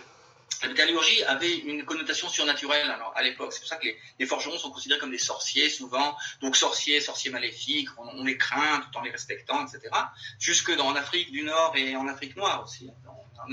la 0.61 0.69
métallurgie 0.69 1.23
avait 1.23 1.57
une 1.57 1.83
connotation 1.85 2.29
surnaturelle 2.29 2.89
alors, 2.89 3.13
à 3.15 3.23
l'époque. 3.23 3.51
C'est 3.51 3.59
pour 3.59 3.67
ça 3.67 3.77
que 3.77 3.87
les, 4.19 4.25
forgerons 4.25 4.57
sont 4.57 4.71
considérés 4.71 4.99
comme 4.99 5.11
des 5.11 5.17
sorciers 5.17 5.69
souvent. 5.69 6.15
Donc 6.41 6.55
sorciers, 6.55 7.01
sorciers 7.01 7.31
maléfiques, 7.31 7.89
on, 7.97 8.23
les 8.23 8.37
craint 8.37 8.79
tout 8.79 8.97
en 8.97 9.01
les 9.01 9.11
respectant, 9.11 9.65
etc. 9.65 9.93
Jusque 10.39 10.75
dans 10.75 10.93
l'Afrique 10.93 11.31
du 11.31 11.43
Nord 11.43 11.73
et 11.75 11.95
en 11.95 12.07
Afrique 12.07 12.35
noire 12.35 12.63
aussi, 12.63 12.89
dans, 13.35 13.47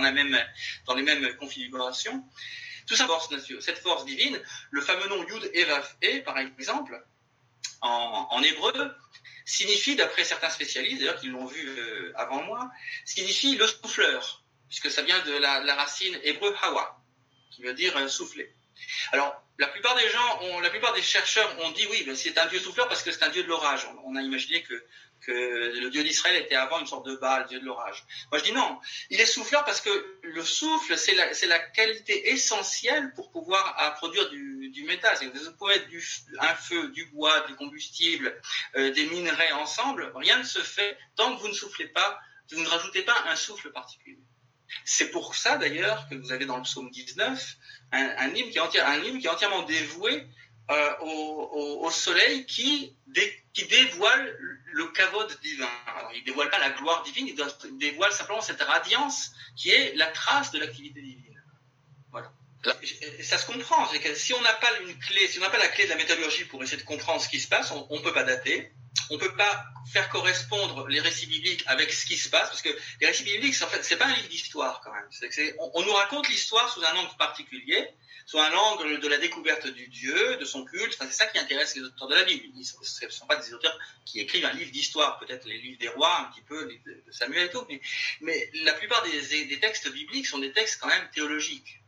la 0.00 0.12
même, 0.12 0.38
dans, 0.86 0.94
les 0.94 1.02
mêmes 1.02 1.36
configurations. 1.36 2.24
Tout 2.86 2.94
ça, 2.94 3.06
cette 3.60 3.78
force 3.78 4.06
divine, 4.06 4.40
le 4.70 4.80
fameux 4.80 5.08
nom 5.08 5.22
Yud 5.28 5.50
Evaf 5.52 5.96
E, 6.02 6.20
par 6.20 6.38
exemple, 6.38 7.04
en, 7.82 8.42
hébreu, 8.42 8.94
signifie, 9.48 9.96
d'après 9.96 10.24
certains 10.24 10.50
spécialistes, 10.50 11.00
d'ailleurs 11.00 11.20
qui 11.20 11.28
l'ont 11.28 11.46
vu 11.46 11.66
euh, 11.68 12.12
avant 12.16 12.42
moi, 12.42 12.70
signifie 13.04 13.56
le 13.56 13.66
souffleur 13.66 14.44
puisque 14.68 14.90
ça 14.90 15.02
vient 15.02 15.18
de 15.24 15.32
la, 15.32 15.74
racine 15.74 16.18
hébreu 16.22 16.54
hawa, 16.62 17.00
qui 17.50 17.62
veut 17.62 17.72
dire 17.72 17.96
euh, 17.96 18.08
souffler. 18.08 18.52
Alors, 19.12 19.42
la 19.58 19.66
plupart 19.66 19.96
des 19.96 20.08
gens, 20.10 20.60
la 20.60 20.70
plupart 20.70 20.92
des 20.92 21.02
chercheurs 21.02 21.50
ont 21.64 21.70
dit 21.72 21.86
oui, 21.90 22.06
c'est 22.14 22.38
un 22.38 22.46
dieu 22.46 22.60
souffleur 22.60 22.88
parce 22.88 23.02
que 23.02 23.10
c'est 23.10 23.24
un 23.24 23.30
dieu 23.30 23.42
de 23.42 23.48
l'orage. 23.48 23.88
On, 24.04 24.14
a 24.14 24.22
imaginé 24.22 24.62
que, 24.62 24.84
que 25.20 25.32
le 25.80 25.90
dieu 25.90 26.02
d'Israël 26.02 26.36
était 26.36 26.54
avant 26.54 26.78
une 26.80 26.86
sorte 26.86 27.06
de 27.06 27.16
Baal, 27.16 27.46
dieu 27.46 27.60
de 27.60 27.64
l'orage. 27.64 28.04
Moi, 28.30 28.38
je 28.38 28.44
dis 28.44 28.52
non, 28.52 28.78
il 29.10 29.20
est 29.20 29.26
souffleur 29.26 29.64
parce 29.64 29.80
que 29.80 30.18
le 30.22 30.44
souffle, 30.44 30.96
c'est 30.96 31.14
la, 31.14 31.58
qualité 31.58 32.30
essentielle 32.30 33.12
pour 33.14 33.30
pouvoir 33.30 33.94
produire 33.96 34.28
du, 34.30 34.84
métal. 34.86 35.16
Vous 35.20 35.52
pouvez 35.58 35.78
du, 35.80 36.02
un 36.38 36.54
feu, 36.54 36.88
du 36.88 37.06
bois, 37.06 37.40
du 37.42 37.54
combustible, 37.56 38.40
euh, 38.76 38.90
des 38.92 39.06
minerais 39.06 39.52
ensemble, 39.52 40.12
rien 40.14 40.38
ne 40.38 40.44
se 40.44 40.60
fait 40.60 40.96
tant 41.16 41.36
que 41.36 41.40
vous 41.40 41.48
ne 41.48 41.52
soufflez 41.52 41.88
pas, 41.88 42.20
vous 42.52 42.62
ne 42.62 42.68
rajoutez 42.68 43.02
pas 43.02 43.16
un 43.26 43.36
souffle 43.36 43.70
particulier. 43.70 44.18
C'est 44.84 45.10
pour 45.10 45.34
ça 45.34 45.56
d'ailleurs 45.56 46.08
que 46.08 46.14
vous 46.14 46.32
avez 46.32 46.46
dans 46.46 46.56
le 46.56 46.62
psaume 46.62 46.90
19 46.90 47.56
un, 47.92 48.34
hymne, 48.34 48.50
qui 48.50 48.58
est 48.58 48.80
un 48.80 49.02
hymne 49.02 49.18
qui 49.18 49.26
est 49.26 49.30
entièrement 49.30 49.62
dévoué 49.62 50.26
euh, 50.70 50.98
au, 51.00 51.90
soleil 51.90 52.44
qui, 52.44 52.94
qui 53.54 53.66
dévoile 53.66 54.36
le 54.72 54.86
kavod 54.88 55.40
divin. 55.40 55.68
Alors, 55.86 56.12
il 56.14 56.20
ne 56.20 56.26
dévoile 56.26 56.50
pas 56.50 56.58
la 56.58 56.70
gloire 56.70 57.02
divine, 57.04 57.28
il 57.28 57.78
dévoile 57.78 58.12
simplement 58.12 58.42
cette 58.42 58.60
radiance 58.60 59.32
qui 59.56 59.70
est 59.70 59.94
la 59.96 60.06
trace 60.06 60.50
de 60.50 60.58
l'activité 60.58 61.00
divine. 61.00 61.42
Voilà. 62.10 62.32
Ça 63.22 63.38
se 63.38 63.46
comprend. 63.46 63.86
Que 63.86 64.14
si 64.14 64.34
on 64.34 64.40
n'a 64.42 64.52
pas 64.54 64.68
une 64.82 64.98
clé, 64.98 65.26
si 65.28 65.38
on 65.38 65.42
n'a 65.42 65.50
pas 65.50 65.58
la 65.58 65.68
clé 65.68 65.84
de 65.84 65.90
la 65.90 65.96
métallurgie 65.96 66.44
pour 66.44 66.62
essayer 66.62 66.76
de 66.76 66.86
comprendre 66.86 67.22
ce 67.22 67.28
qui 67.28 67.40
se 67.40 67.48
passe, 67.48 67.70
on 67.70 67.96
ne 67.96 68.02
peut 68.02 68.12
pas 68.12 68.24
dater 68.24 68.70
on 69.10 69.14
ne 69.14 69.18
peut 69.18 69.34
pas 69.36 69.64
faire 69.92 70.08
correspondre 70.08 70.86
les 70.88 71.00
récits 71.00 71.26
bibliques 71.26 71.64
avec 71.66 71.92
ce 71.92 72.06
qui 72.06 72.16
se 72.16 72.28
passe, 72.28 72.48
parce 72.48 72.62
que 72.62 72.76
les 73.00 73.06
récits 73.06 73.24
bibliques, 73.24 73.60
en 73.62 73.66
fait, 73.66 73.96
pas 73.96 74.06
un 74.06 74.14
livre 74.14 74.28
d'histoire 74.28 74.80
quand 74.82 74.92
même. 74.92 75.08
on, 75.74 75.82
nous 75.82 75.92
raconte 75.92 76.28
l'histoire 76.28 76.72
sous 76.72 76.84
un 76.84 76.94
angle 76.94 77.16
particulier, 77.16 77.88
sous 78.26 78.38
un 78.38 78.52
angle 78.52 79.00
de 79.00 79.08
la 79.08 79.18
découverte 79.18 79.66
du 79.66 79.88
Dieu, 79.88 80.36
de 80.36 80.44
son 80.44 80.64
culte. 80.64 80.96
c'est 81.00 81.12
ça 81.12 81.26
qui 81.26 81.38
intéresse 81.38 81.74
les 81.76 81.82
auteurs 81.82 82.08
de 82.08 82.14
la 82.14 82.24
Bible. 82.24 82.46
Ce 82.62 83.04
ne 83.04 83.10
sont 83.10 83.26
pas 83.26 83.36
des 83.36 83.54
auteurs 83.54 83.76
qui 84.04 84.20
écrivent 84.20 84.44
un 84.44 84.52
livre 84.52 84.70
d'histoire, 84.70 85.18
peut-être 85.18 85.46
les 85.46 85.58
livres 85.58 85.78
des 85.78 85.88
rois, 85.88 86.20
un 86.20 86.24
petit 86.32 86.42
peu, 86.42 86.66
les 86.66 86.78
de 86.78 87.12
Samuel 87.12 87.46
et 87.46 87.50
tout, 87.50 87.66
mais, 88.20 88.50
la 88.62 88.74
plupart 88.74 89.02
des 89.02 89.58
textes 89.60 89.90
bibliques 89.90 90.26
sont 90.26 90.38
des 90.38 90.52
textes 90.52 90.78
quand 90.80 90.88
même 90.88 91.08
théologiques. 91.14 91.80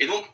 Et 0.00 0.06
donc, 0.06 0.26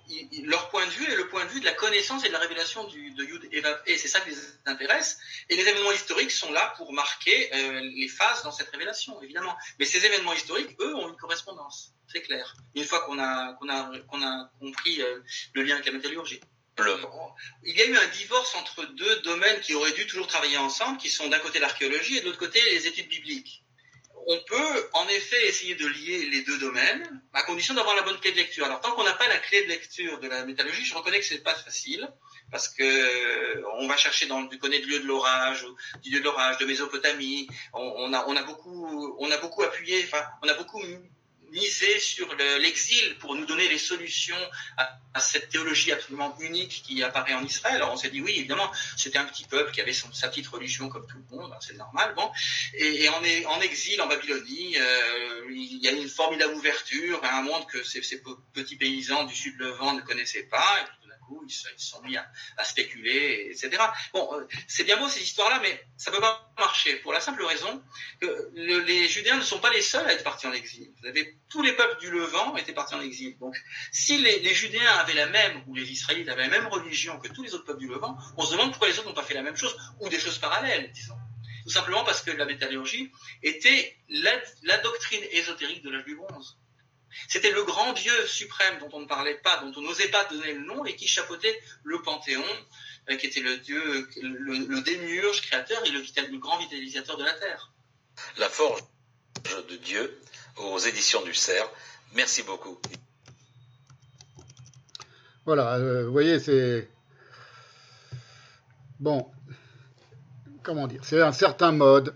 leur 0.44 0.68
point 0.70 0.84
de 0.86 0.90
vue 0.90 1.10
est 1.10 1.16
le 1.16 1.28
point 1.28 1.44
de 1.44 1.50
vue 1.50 1.60
de 1.60 1.64
la 1.64 1.72
connaissance 1.72 2.24
et 2.24 2.28
de 2.28 2.32
la 2.32 2.38
révélation 2.38 2.84
du, 2.84 3.10
de 3.12 3.24
Yud 3.24 3.48
et 3.52 3.62
Et 3.86 3.98
c'est 3.98 4.08
ça 4.08 4.20
qui 4.20 4.30
les 4.30 4.36
intéresse. 4.66 5.18
Et 5.48 5.56
les 5.56 5.68
événements 5.68 5.92
historiques 5.92 6.30
sont 6.30 6.52
là 6.52 6.74
pour 6.76 6.92
marquer 6.92 7.54
euh, 7.54 7.80
les 7.80 8.08
phases 8.08 8.42
dans 8.42 8.52
cette 8.52 8.70
révélation, 8.70 9.20
évidemment. 9.22 9.56
Mais 9.78 9.84
ces 9.84 10.04
événements 10.04 10.32
historiques, 10.32 10.76
eux, 10.80 10.94
ont 10.94 11.08
une 11.08 11.16
correspondance. 11.16 11.92
C'est 12.12 12.22
clair. 12.22 12.54
Une 12.74 12.84
fois 12.84 13.00
qu'on 13.00 13.18
a, 13.18 13.54
qu'on 13.54 13.68
a, 13.68 13.98
qu'on 14.08 14.22
a 14.22 14.50
compris 14.60 15.02
euh, 15.02 15.20
le 15.54 15.62
lien 15.62 15.74
avec 15.74 15.86
la 15.86 15.92
métallurgie. 15.92 16.40
Il 17.64 17.76
y 17.76 17.82
a 17.82 17.86
eu 17.86 17.96
un 17.96 18.06
divorce 18.08 18.54
entre 18.54 18.84
deux 18.84 19.20
domaines 19.22 19.60
qui 19.60 19.74
auraient 19.74 19.92
dû 19.92 20.06
toujours 20.06 20.28
travailler 20.28 20.58
ensemble, 20.58 20.98
qui 20.98 21.08
sont 21.08 21.28
d'un 21.28 21.40
côté 21.40 21.58
l'archéologie 21.58 22.18
et 22.18 22.20
de 22.20 22.26
l'autre 22.26 22.38
côté 22.38 22.60
les 22.70 22.86
études 22.86 23.08
bibliques 23.08 23.64
on 24.30 24.38
peut 24.46 24.88
en 24.92 25.08
effet 25.08 25.48
essayer 25.48 25.74
de 25.74 25.86
lier 25.86 26.26
les 26.26 26.42
deux 26.42 26.58
domaines, 26.58 27.22
à 27.32 27.42
condition 27.42 27.72
d'avoir 27.72 27.96
la 27.96 28.02
bonne 28.02 28.20
clé 28.20 28.30
de 28.30 28.36
lecture. 28.36 28.66
Alors 28.66 28.80
tant 28.80 28.92
qu'on 28.92 29.02
n'a 29.04 29.14
pas 29.14 29.26
la 29.26 29.38
clé 29.38 29.62
de 29.64 29.68
lecture 29.68 30.20
de 30.20 30.28
la 30.28 30.44
métallurgie, 30.44 30.84
je 30.84 30.94
reconnais 30.94 31.18
que 31.18 31.24
c'est 31.24 31.42
pas 31.42 31.54
facile, 31.54 32.06
parce 32.52 32.68
que 32.68 33.64
on 33.80 33.88
va 33.88 33.96
chercher 33.96 34.26
dans 34.26 34.42
du 34.42 34.58
connaît 34.58 34.80
lieu 34.80 35.00
de 35.00 35.06
l'orage, 35.06 35.64
du 36.02 36.10
lieu 36.10 36.20
de 36.20 36.24
l'orage, 36.24 36.58
de 36.58 36.66
Mésopotamie. 36.66 37.48
On, 37.72 38.12
a, 38.12 38.26
on 38.28 38.36
a 38.36 38.42
beaucoup, 38.42 39.16
on 39.18 39.30
a 39.30 39.38
beaucoup 39.38 39.62
appuyé, 39.62 40.04
enfin, 40.04 40.22
on 40.42 40.48
a 40.48 40.54
beaucoup 40.54 40.82
miser 41.50 41.98
sur 42.00 42.28
l'exil 42.60 43.16
pour 43.18 43.34
nous 43.34 43.46
donner 43.46 43.68
les 43.68 43.78
solutions 43.78 44.36
à, 44.76 44.98
cette 45.20 45.48
théologie 45.48 45.90
absolument 45.90 46.36
unique 46.38 46.82
qui 46.86 47.02
apparaît 47.02 47.34
en 47.34 47.42
Israël. 47.42 47.76
Alors 47.76 47.92
on 47.92 47.96
s'est 47.96 48.10
dit 48.10 48.20
oui, 48.20 48.34
évidemment, 48.36 48.70
c'était 48.96 49.18
un 49.18 49.24
petit 49.24 49.44
peuple 49.44 49.72
qui 49.72 49.80
avait 49.80 49.92
sa 49.92 50.28
petite 50.28 50.46
religion 50.46 50.88
comme 50.88 51.06
tout 51.08 51.16
le 51.30 51.36
monde, 51.36 51.50
hein, 51.52 51.58
c'est 51.60 51.76
normal. 51.76 52.14
Bon, 52.14 52.30
et, 52.74 53.08
on 53.08 53.24
est 53.24 53.44
en 53.46 53.60
exil 53.60 54.00
en 54.00 54.06
Babylonie. 54.06 54.76
Euh, 54.78 55.50
il 55.50 55.78
y 55.82 55.88
a 55.88 55.92
une 55.92 56.08
formidable 56.08 56.54
ouverture 56.54 57.20
un 57.38 57.42
monde 57.42 57.66
que 57.66 57.82
ces, 57.82 58.00
petits 58.52 58.76
paysans 58.76 59.24
du 59.24 59.34
sud 59.34 59.56
Levant 59.58 59.94
ne 59.94 60.00
connaissaient 60.00 60.44
pas. 60.44 60.88
Ils 61.46 61.52
se, 61.52 61.68
sont 61.76 62.02
mis 62.02 62.16
à, 62.16 62.26
spéculer, 62.64 63.50
etc. 63.50 63.82
Bon, 64.12 64.28
euh, 64.32 64.46
c'est 64.66 64.84
bien 64.84 64.96
beau 64.98 65.08
ces 65.08 65.22
histoires-là, 65.22 65.60
mais 65.62 65.80
ça 65.96 66.10
ne 66.10 66.16
peut 66.16 66.22
pas 66.22 66.52
marcher 66.58 66.96
pour 66.96 67.12
la 67.12 67.20
simple 67.20 67.44
raison 67.44 67.82
que 68.20 68.50
les 68.54 69.08
Judéens 69.08 69.36
ne 69.36 69.42
sont 69.42 69.60
pas 69.60 69.70
les 69.70 69.82
seuls 69.82 70.06
à 70.06 70.12
être 70.12 70.24
partis 70.24 70.46
en 70.46 70.52
exil. 70.52 70.90
Vous 71.00 71.08
avez 71.08 71.36
tous 71.48 71.62
les 71.62 71.72
peuples 71.72 72.00
du 72.00 72.10
Levant 72.10 72.56
étaient 72.56 72.72
partis 72.72 72.94
en 72.94 73.00
exil. 73.00 73.38
Donc, 73.38 73.56
si 73.92 74.18
les, 74.18 74.54
Judéens 74.54 74.92
avaient 74.96 75.14
la 75.14 75.26
même 75.26 75.62
ou 75.66 75.74
les 75.74 75.90
Israélites 75.90 76.28
avaient 76.28 76.48
la 76.48 76.60
même 76.60 76.66
religion 76.68 77.18
que 77.18 77.28
tous 77.28 77.42
les 77.42 77.54
autres 77.54 77.64
peuples 77.64 77.80
du 77.80 77.88
Levant, 77.88 78.16
on 78.36 78.44
se 78.44 78.52
demande 78.52 78.70
pourquoi 78.70 78.88
les 78.88 78.98
autres 78.98 79.08
n'ont 79.08 79.14
pas 79.14 79.22
fait 79.22 79.34
la 79.34 79.42
même 79.42 79.56
chose 79.56 79.76
ou 80.00 80.08
des 80.08 80.18
choses 80.18 80.38
parallèles, 80.38 80.90
disons. 80.92 81.16
Tout 81.64 81.70
simplement 81.70 82.04
parce 82.04 82.22
que 82.22 82.30
la 82.30 82.46
métallurgie 82.46 83.12
était 83.42 83.94
la, 84.08 84.32
la 84.62 84.78
doctrine 84.78 85.22
ésotérique 85.32 85.82
de 85.82 85.90
l'âge 85.90 86.04
du 86.04 86.16
bronze. 86.16 86.58
C'était 87.28 87.50
le 87.50 87.62
grand 87.62 87.92
Dieu 87.92 88.26
suprême 88.26 88.78
dont 88.80 88.88
on 88.92 89.00
ne 89.00 89.06
parlait 89.06 89.36
pas, 89.36 89.58
dont 89.58 89.72
on 89.76 89.82
n'osait 89.82 90.08
pas 90.08 90.24
donner 90.24 90.52
le 90.52 90.64
nom 90.64 90.84
et 90.84 90.94
qui 90.96 91.08
chapeautait 91.08 91.60
le 91.84 92.00
Panthéon, 92.02 92.44
euh, 93.10 93.16
qui 93.16 93.26
était 93.26 93.40
le 93.40 93.56
Dieu, 93.58 94.08
le, 94.22 94.80
démiurge 94.82 95.42
créateur 95.42 95.84
et 95.86 95.90
le, 95.90 96.38
grand 96.38 96.58
vitalisateur 96.58 97.16
de 97.16 97.24
la 97.24 97.32
terre. 97.32 97.72
La 98.36 98.48
forge 98.48 98.82
de 99.68 99.76
Dieu 99.76 100.20
aux 100.56 100.78
éditions 100.78 101.22
du 101.22 101.34
Cerf. 101.34 101.70
Merci 102.14 102.42
beaucoup. 102.42 102.78
Voilà, 105.44 105.76
euh, 105.76 106.04
vous 106.06 106.12
voyez, 106.12 106.40
c'est. 106.40 106.90
Bon, 109.00 109.30
comment 110.62 110.86
dire 110.86 111.00
C'est 111.04 111.22
un 111.22 111.32
certain 111.32 111.72
mode 111.72 112.14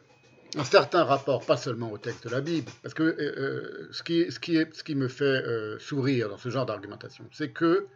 un 0.57 0.65
certain 0.65 1.05
rapport, 1.05 1.45
pas 1.45 1.57
seulement 1.57 1.91
au 1.91 1.99
texte 1.99 2.25
de 2.25 2.31
la 2.31 2.41
Bible, 2.41 2.71
parce 2.83 2.95
que 2.95 3.03
euh, 3.03 3.15
euh, 3.19 3.89
ce, 3.93 4.03
qui, 4.03 4.95
me 4.95 5.09
fait 5.09 5.25
euh, 5.25 5.79
sourire 5.79 6.29
dans 6.29 6.37
ce 6.37 6.51
genre 6.51 6.67
d'argumentation, 6.67 7.25
c'est 7.33 7.51
que 7.51 7.87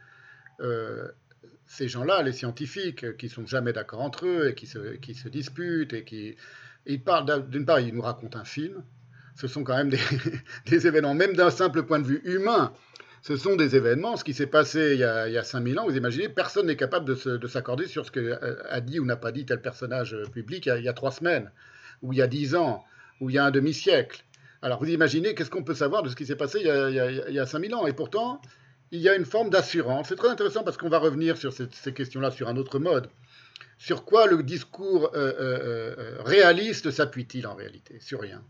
ces 1.66 1.88
gens-là, 1.88 2.22
les 2.22 2.32
scientifiques, 2.32 3.16
qui 3.18 3.28
sont 3.28 3.46
jamais 3.46 3.72
d'accord 3.72 4.00
entre 4.00 4.26
eux 4.26 4.48
et 4.48 4.54
qui 4.54 4.66
se, 4.66 5.28
disputent 5.28 5.92
et 5.92 6.04
qui, 6.04 6.36
ils 6.86 7.02
parlent 7.02 7.48
d'une 7.50 7.66
part, 7.66 7.80
ils 7.80 7.94
nous 7.94 8.00
racontent 8.00 8.38
un 8.38 8.44
film. 8.44 8.82
Ce 9.34 9.48
sont 9.48 9.64
quand 9.64 9.76
même 9.76 9.90
des, 9.90 9.98
des 10.66 10.86
événements, 10.86 11.12
même 11.12 11.34
d'un 11.34 11.50
simple 11.50 11.82
point 11.82 11.98
de 11.98 12.06
vue 12.06 12.22
humain. 12.24 12.72
Ce 13.20 13.36
sont 13.36 13.56
des 13.56 13.76
événements, 13.76 14.16
ce 14.16 14.24
qui 14.24 14.32
s'est 14.32 14.46
passé 14.46 14.92
il 14.94 15.00
y, 15.00 15.04
a, 15.04 15.28
il 15.28 15.34
y 15.34 15.38
a 15.38 15.42
5000 15.42 15.78
ans, 15.78 15.84
vous 15.86 15.96
imaginez, 15.96 16.28
personne 16.28 16.68
n'est 16.68 16.76
capable 16.76 17.04
de 17.04 17.46
s'accorder 17.48 17.86
sur 17.86 18.06
ce 18.06 18.12
qu'a 18.12 18.80
dit 18.80 19.00
ou 19.00 19.04
n'a 19.04 19.16
pas 19.16 19.32
dit 19.32 19.44
tel 19.44 19.60
personnage 19.60 20.16
public 20.32 20.66
il 20.66 20.84
y 20.84 20.88
a 20.88 20.92
trois 20.94 21.10
semaines 21.10 21.50
ou 22.02 22.12
il 22.12 22.18
y 22.18 22.22
a 22.22 22.26
dix 22.26 22.54
ans, 22.54 22.84
ou 23.20 23.30
il 23.30 23.36
y 23.36 23.38
a 23.38 23.44
un 23.44 23.50
demi-siècle. 23.50 24.24
Alors 24.62 24.78
vous 24.78 24.88
imaginez 24.88 25.34
qu'est-ce 25.34 25.50
qu'on 25.50 25.62
peut 25.62 25.74
savoir 25.74 26.02
de 26.02 26.08
ce 26.08 26.16
qui 26.16 26.26
s'est 26.26 26.36
passé 26.36 26.58
il 26.60 26.66
y, 26.66 26.70
a, 26.70 26.88
il, 27.28 27.34
y 27.34 27.38
a, 27.38 27.46
5000 27.46 27.74
ans? 27.74 27.86
Et 27.86 27.92
pourtant, 27.92 28.40
il 28.90 29.00
y 29.00 29.08
a 29.08 29.14
une 29.14 29.24
forme 29.24 29.50
d'assurance. 29.50 30.08
C'est 30.08 30.16
très 30.16 30.28
intéressant 30.28 30.62
parce 30.62 30.76
qu'on 30.76 30.88
va 30.88 30.98
revenir 30.98 31.36
sur 31.36 31.52
ces, 31.52 31.92
questions-là 31.92 32.30
sur 32.30 32.48
un 32.48 32.56
autre 32.56 32.78
mode. 32.78 33.08
Sur 33.78 34.04
quoi 34.04 34.26
le 34.26 34.42
discours 34.42 35.10
euh, 35.14 35.32
euh, 35.38 35.94
euh, 35.98 36.22
réaliste 36.22 36.90
s'appuie-t-il 36.90 37.46
en 37.46 37.54
réalité? 37.54 37.98
Sur 38.00 38.20
rien. 38.20 38.42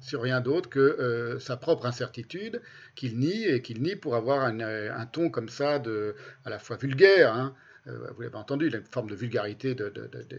Sur 0.00 0.22
rien 0.22 0.40
d'autre 0.40 0.68
que 0.68 1.38
sa 1.40 1.56
propre 1.56 1.86
incertitude 1.86 2.60
qu'il 2.96 3.20
nie 3.20 3.44
et 3.44 3.62
qu'il 3.62 3.82
nie 3.82 3.94
pour 3.94 4.16
avoir 4.16 4.42
un, 4.42 5.06
ton 5.06 5.30
comme 5.30 5.48
ça 5.48 5.78
de, 5.78 6.16
à 6.44 6.50
la 6.50 6.58
fois 6.58 6.76
vulgaire. 6.76 7.32
Hein. 7.32 7.54
vous 7.86 8.22
l'avez 8.22 8.34
entendu, 8.34 8.68
une 8.68 8.82
forme 8.82 9.08
de 9.08 9.14
vulgarité 9.14 9.76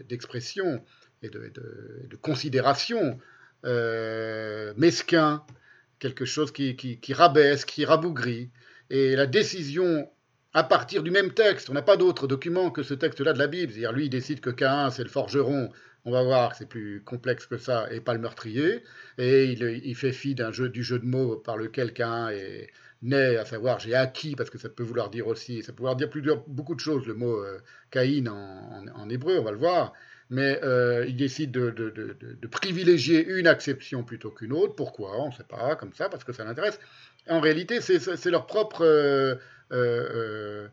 d'expression 0.06 0.84
et 1.24 1.30
de, 1.30 2.16
considération 2.20 3.18
euh, 3.64 4.72
mesquin, 4.76 5.42
quelque 5.98 6.24
chose 6.24 6.52
qui, 6.52 6.98
rabaisse, 7.12 7.64
qui 7.64 7.84
rabougrit. 7.84 8.50
Et 8.90 9.16
la 9.16 9.26
décision 9.26 10.08
à 10.52 10.62
partir 10.62 11.02
du 11.02 11.10
même 11.10 11.32
texte, 11.32 11.68
on 11.68 11.72
n'a 11.72 11.82
pas 11.82 11.96
d'autre 11.96 12.28
document 12.28 12.70
que 12.70 12.84
ce 12.84 12.94
texte-là 12.94 13.32
de 13.32 13.38
la 13.38 13.48
Bible. 13.48 13.72
C'est-à-dire, 13.72 13.92
lui, 13.92 14.06
il 14.06 14.10
décide 14.10 14.40
que 14.40 14.50
Cain, 14.50 14.90
c'est 14.90 15.02
le 15.02 15.08
forgeron. 15.08 15.70
On 16.04 16.12
va 16.12 16.22
voir 16.22 16.50
que 16.50 16.58
c'est 16.58 16.68
plus 16.68 17.02
complexe 17.02 17.46
que 17.46 17.56
ça, 17.56 17.88
et 17.90 18.00
pas 18.00 18.14
le 18.14 18.20
meurtrier. 18.20 18.84
Et 19.18 19.46
il, 19.46 19.96
fait 19.96 20.12
fi 20.12 20.34
d'un 20.34 20.52
jeu, 20.52 20.68
du 20.68 20.84
jeu 20.84 20.98
de 20.98 21.06
mots 21.06 21.36
par 21.36 21.56
lequel 21.56 21.92
Cain 21.92 22.28
est 22.28 22.70
né, 23.02 23.36
à 23.36 23.44
savoir 23.44 23.80
j'ai 23.80 23.94
acquis, 23.94 24.34
parce 24.34 24.50
que 24.50 24.58
ça 24.58 24.68
peut 24.68 24.82
vouloir 24.82 25.10
dire 25.10 25.26
aussi, 25.26 25.62
ça 25.62 25.72
peut 25.72 25.78
vouloir 25.78 25.96
dire 25.96 26.08
beaucoup 26.46 26.74
de 26.74 26.80
choses, 26.80 27.06
le 27.06 27.14
mot 27.14 27.38
euh, 27.38 27.58
Caïn 27.90 28.26
en, 28.28 29.08
hébreu, 29.10 29.38
on 29.38 29.44
va 29.44 29.50
le 29.50 29.58
voir 29.58 29.92
mais 30.30 30.60
euh, 30.62 31.04
ils 31.06 31.16
décident 31.16 31.60
de, 31.60 32.46
privilégier 32.50 33.26
une 33.26 33.46
acception 33.46 34.02
plutôt 34.02 34.30
qu'une 34.30 34.52
autre. 34.52 34.74
Pourquoi? 34.74 35.20
On 35.20 35.28
ne 35.28 35.34
sait 35.34 35.44
pas, 35.44 35.76
comme 35.76 35.92
ça, 35.92 36.08
parce 36.08 36.24
que 36.24 36.32
ça 36.32 36.44
l'intéresse. 36.44 36.78
En 37.28 37.40
réalité, 37.40 37.80
c'est 37.80 38.30
leur 38.30 38.46
propre 38.46 38.84
euh, 38.84 39.36
euh, 39.72 40.68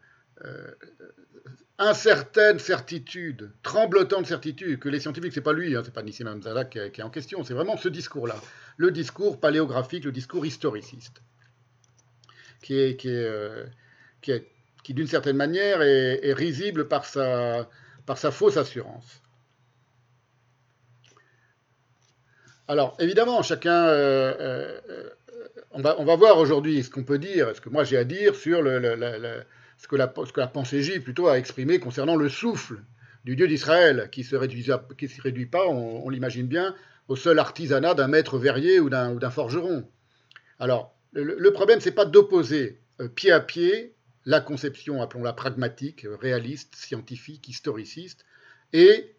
incertaine 1.77 2.59
certitude, 2.59 3.51
tremblotante 3.63 4.25
certitude, 4.25 4.79
que 4.79 4.89
les 4.89 4.99
scientifiques, 4.99 5.33
c'est 5.33 5.41
pas 5.41 5.53
lui, 5.53 5.75
hein, 5.75 5.81
c'est 5.83 5.93
pas 5.93 6.03
Nissim 6.03 6.27
Hamzala 6.27 6.65
qui, 6.65 6.77
est 6.77 7.01
en 7.01 7.09
question, 7.09 7.43
c'est 7.43 7.53
vraiment 7.53 7.77
ce 7.77 7.89
discours-là, 7.89 8.35
le 8.77 8.91
discours 8.91 9.39
paléographique, 9.39 10.05
le 10.05 10.11
discours 10.11 10.45
historiciste, 10.45 11.21
qui 12.61 12.77
est, 12.77 12.97
qui, 12.97 13.09
est, 13.09 14.47
qui, 14.83 14.93
d'une 14.93 15.07
certaine 15.07 15.37
manière 15.37 15.81
est, 15.81 16.33
risible 16.33 16.87
par 16.87 17.05
sa, 17.05 17.67
par 18.05 18.17
sa 18.17 18.29
fausse 18.29 18.57
assurance. 18.57 19.20
Alors, 22.71 22.95
évidemment, 22.99 23.43
chacun. 23.43 23.85
Euh, 23.87 24.79
euh, 24.89 25.09
on, 25.71 25.81
va, 25.81 25.99
on, 25.99 26.15
voir 26.15 26.37
aujourd'hui 26.37 26.81
ce 26.83 26.89
qu'on 26.89 27.03
peut 27.03 27.19
dire, 27.19 27.53
ce 27.53 27.59
que 27.59 27.67
moi 27.67 27.83
j'ai 27.83 27.97
à 27.97 28.05
dire 28.05 28.33
sur 28.33 28.63
ce, 28.63 29.87
que 29.89 29.95
la, 29.97 30.13
ce, 30.15 30.47
pensée 30.47 30.81
juive 30.81 31.01
plutôt 31.01 31.27
a 31.27 31.37
exprimé 31.37 31.79
concernant 31.79 32.15
le 32.15 32.29
souffle 32.29 32.79
du 33.25 33.35
Dieu 33.35 33.49
d'Israël, 33.49 34.07
qui 34.09 34.21
ne 34.21 34.25
se, 34.25 34.37
se, 34.37 35.21
réduit 35.21 35.45
pas, 35.47 35.67
on, 35.67 36.07
l'imagine 36.07 36.47
bien, 36.47 36.73
au 37.09 37.17
seul 37.17 37.39
artisanat 37.39 37.93
d'un 37.93 38.07
maître 38.07 38.37
verrier 38.37 38.79
ou 38.79 38.89
d'un 38.89 39.29
forgeron. 39.29 39.85
Alors, 40.57 40.95
le, 41.11 41.51
problème, 41.51 41.81
c'est 41.81 41.91
pas 41.91 42.05
d'opposer 42.05 42.79
euh, 43.01 43.09
pied 43.09 43.33
à 43.33 43.41
pied 43.41 43.95
la 44.23 44.39
conception, 44.39 45.01
appelons-la 45.01 45.33
pragmatique, 45.33 46.07
réaliste, 46.21 46.73
scientifique, 46.75 47.49
historiciste, 47.49 48.23
et 48.71 49.13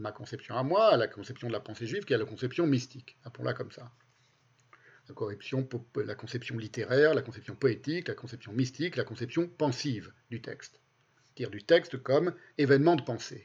ma 0.00 0.12
conception 0.12 0.56
à 0.56 0.62
moi, 0.62 0.96
la 0.96 1.06
conception 1.06 1.48
de 1.48 1.52
la 1.52 1.60
pensée 1.60 1.86
juive, 1.86 2.04
qui 2.04 2.12
est 2.12 2.18
la 2.18 2.24
conception 2.24 2.66
mystique, 2.66 3.16
appelons-la 3.24 3.54
comme 3.54 3.70
ça. 3.70 3.92
La 5.08 5.14
conception, 5.14 5.68
la 5.96 6.14
conception 6.14 6.56
littéraire, 6.56 7.14
la 7.14 7.22
conception 7.22 7.54
poétique, 7.54 8.08
la 8.08 8.14
conception 8.14 8.52
mystique, 8.52 8.96
la 8.96 9.04
conception 9.04 9.48
pensive 9.48 10.12
du 10.30 10.40
texte. 10.40 10.80
C'est-à-dire 11.28 11.50
du 11.50 11.62
texte 11.62 12.02
comme 12.02 12.34
événement 12.58 12.96
de 12.96 13.02
pensée. 13.02 13.44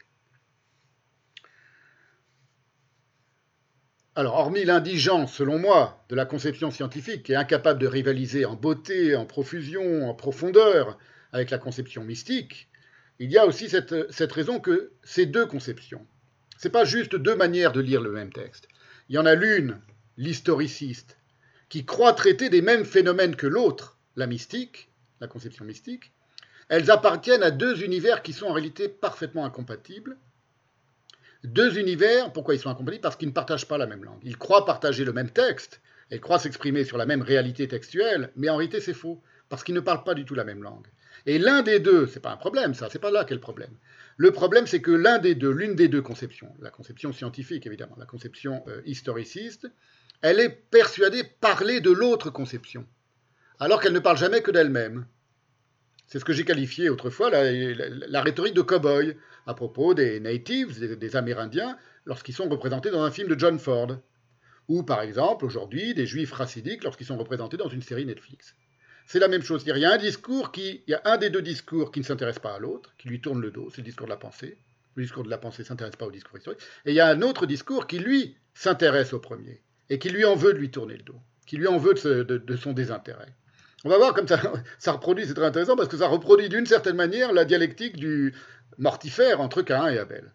Alors, 4.17 4.35
hormis 4.35 4.63
l'indigence, 4.63 5.33
selon 5.33 5.59
moi, 5.59 6.05
de 6.07 6.15
la 6.15 6.25
conception 6.25 6.71
scientifique, 6.71 7.23
qui 7.23 7.33
est 7.33 7.35
incapable 7.35 7.81
de 7.81 7.87
rivaliser 7.87 8.45
en 8.45 8.55
beauté, 8.55 9.15
en 9.15 9.25
profusion, 9.25 10.09
en 10.09 10.13
profondeur 10.13 10.97
avec 11.33 11.49
la 11.49 11.57
conception 11.57 12.03
mystique, 12.03 12.69
il 13.19 13.29
y 13.29 13.37
a 13.37 13.45
aussi 13.45 13.67
cette, 13.67 14.11
cette 14.11 14.31
raison 14.31 14.59
que 14.59 14.93
ces 15.03 15.25
deux 15.25 15.45
conceptions, 15.45 16.07
ce 16.57 16.67
n'est 16.67 16.71
pas 16.71 16.85
juste 16.85 17.15
deux 17.15 17.35
manières 17.35 17.71
de 17.71 17.81
lire 17.81 18.01
le 18.01 18.11
même 18.11 18.31
texte. 18.31 18.67
Il 19.09 19.15
y 19.15 19.19
en 19.19 19.25
a 19.25 19.35
l'une, 19.35 19.79
l'historiciste, 20.17 21.17
qui 21.69 21.85
croit 21.85 22.13
traiter 22.13 22.49
des 22.49 22.61
mêmes 22.61 22.85
phénomènes 22.85 23.35
que 23.35 23.47
l'autre, 23.47 23.97
la 24.15 24.27
mystique, 24.27 24.89
la 25.19 25.27
conception 25.27 25.65
mystique. 25.65 26.11
Elles 26.69 26.89
appartiennent 26.89 27.43
à 27.43 27.51
deux 27.51 27.83
univers 27.83 28.23
qui 28.23 28.33
sont 28.33 28.47
en 28.47 28.53
réalité 28.53 28.87
parfaitement 28.87 29.45
incompatibles. 29.45 30.17
Deux 31.43 31.77
univers, 31.77 32.33
pourquoi 32.33 32.55
ils 32.55 32.59
sont 32.59 32.69
incompatibles? 32.69 33.01
Parce 33.01 33.17
qu'ils 33.17 33.27
ne 33.27 33.33
partagent 33.33 33.67
pas 33.67 33.77
la 33.77 33.85
même 33.85 34.03
langue. 34.03 34.21
Ils 34.23 34.37
croient 34.37 34.65
partager 34.65 35.03
le 35.03 35.13
même 35.13 35.29
texte, 35.29 35.81
ils 36.09 36.21
croient 36.21 36.39
s'exprimer 36.39 36.83
sur 36.83 36.97
la 36.97 37.05
même 37.05 37.21
réalité 37.21 37.67
textuelle, 37.67 38.31
mais 38.35 38.49
en 38.49 38.55
réalité 38.57 38.79
c'est 38.79 38.93
faux, 38.93 39.21
parce 39.49 39.63
qu'ils 39.63 39.75
ne 39.75 39.79
parlent 39.79 40.03
pas 40.03 40.15
du 40.15 40.25
tout 40.25 40.35
la 40.35 40.43
même 40.43 40.63
langue. 40.63 40.87
Et 41.25 41.39
l'un 41.39 41.63
des 41.63 41.79
deux, 41.79 42.07
c'est 42.07 42.19
pas 42.19 42.31
un 42.31 42.37
problème, 42.37 42.73
ça, 42.73 42.89
c'est 42.91 42.99
pas 42.99 43.11
là 43.11 43.25
qu'est 43.25 43.33
le 43.33 43.39
problème. 43.39 43.75
Le 44.17 44.31
problème, 44.31 44.67
c'est 44.67 44.81
que 44.81 44.91
l'un 44.91 45.17
des 45.17 45.35
deux, 45.35 45.51
l'une 45.51 45.75
des 45.75 45.87
deux 45.87 46.01
conceptions, 46.01 46.53
la 46.59 46.69
conception 46.69 47.11
scientifique 47.11 47.65
évidemment, 47.65 47.95
la 47.97 48.05
conception 48.05 48.63
euh, 48.67 48.81
historiciste, 48.85 49.67
elle 50.21 50.39
est 50.39 50.49
persuadée 50.49 51.23
parler 51.23 51.81
de 51.81 51.91
l'autre 51.91 52.29
conception, 52.29 52.85
alors 53.59 53.81
qu'elle 53.81 53.93
ne 53.93 53.99
parle 53.99 54.17
jamais 54.17 54.41
que 54.41 54.51
d'elle-même. 54.51 55.05
C'est 56.07 56.19
ce 56.19 56.25
que 56.25 56.33
j'ai 56.33 56.45
qualifié 56.45 56.89
autrefois 56.89 57.31
la, 57.31 58.21
rhétorique 58.21 58.53
de 58.53 58.61
cow-boy 58.61 59.17
à 59.47 59.53
propos 59.55 59.95
des 59.95 60.19
natives, 60.19 60.97
des 60.97 61.15
Amérindiens, 61.15 61.77
lorsqu'ils 62.05 62.35
sont 62.35 62.47
représentés 62.47 62.91
dans 62.91 63.03
un 63.03 63.11
film 63.11 63.27
de 63.27 63.37
John 63.37 63.57
Ford. 63.57 63.97
Ou 64.67 64.83
par 64.83 65.01
exemple, 65.01 65.45
aujourd'hui, 65.45 65.93
des 65.93 66.05
juifs 66.05 66.31
racidiques 66.31 66.83
lorsqu'ils 66.83 67.07
sont 67.07 67.17
représentés 67.17 67.57
dans 67.57 67.69
une 67.69 67.81
série 67.81 68.05
Netflix. 68.05 68.55
C'est 69.05 69.19
la 69.19 69.27
même 69.27 69.43
chose. 69.43 69.63
Il 69.65 69.77
y 69.77 69.85
a 69.85 69.91
un 69.91 69.97
discours 69.97 70.51
qui, 70.51 70.81
il 70.87 70.91
y 70.91 70.93
a 70.93 71.01
un 71.05 71.17
des 71.17 71.29
deux 71.29 71.41
discours 71.41 71.91
qui 71.91 71.99
ne 71.99 72.05
s'intéresse 72.05 72.39
pas 72.39 72.55
à 72.55 72.59
l'autre, 72.59 72.93
qui 72.97 73.07
lui 73.07 73.21
tourne 73.21 73.39
le 73.39 73.51
dos, 73.51 73.69
c'est 73.69 73.81
le 73.81 73.85
discours 73.85 74.07
de 74.07 74.11
la 74.11 74.17
pensée. 74.17 74.57
Le 74.95 75.03
discours 75.03 75.23
de 75.23 75.29
la 75.29 75.37
pensée 75.37 75.61
ne 75.63 75.67
s'intéresse 75.67 75.95
pas 75.95 76.05
au 76.05 76.11
discours 76.11 76.37
historique. 76.37 76.61
Et 76.85 76.91
il 76.91 76.95
y 76.95 76.99
a 76.99 77.07
un 77.07 77.21
autre 77.21 77.45
discours 77.45 77.85
qui, 77.85 77.99
lui, 77.99 78.35
s'intéresse 78.53 79.13
au 79.13 79.19
premier, 79.19 79.61
et 79.89 79.99
qui 79.99 80.09
lui 80.09 80.25
en 80.25 80.35
veut 80.35 80.53
de 80.53 80.57
lui 80.57 80.71
tourner 80.71 80.95
le 80.95 81.03
dos, 81.03 81.19
qui 81.45 81.57
lui 81.57 81.67
en 81.67 81.77
veut 81.77 81.93
de, 81.93 82.55
son 82.55 82.73
désintérêt. 82.73 83.33
On 83.83 83.89
va 83.89 83.97
voir 83.97 84.13
comme 84.13 84.27
ça, 84.27 84.41
ça 84.79 84.93
reproduit, 84.93 85.27
c'est 85.27 85.33
très 85.33 85.45
intéressant, 85.45 85.75
parce 85.75 85.89
que 85.89 85.97
ça 85.97 86.07
reproduit 86.07 86.49
d'une 86.49 86.65
certaine 86.65 86.95
manière 86.95 87.33
la 87.33 87.45
dialectique 87.45 87.97
du 87.97 88.33
mortifère 88.77 89.41
entre 89.41 89.61
Cain 89.61 89.89
et 89.89 89.99
Abel. 89.99 90.31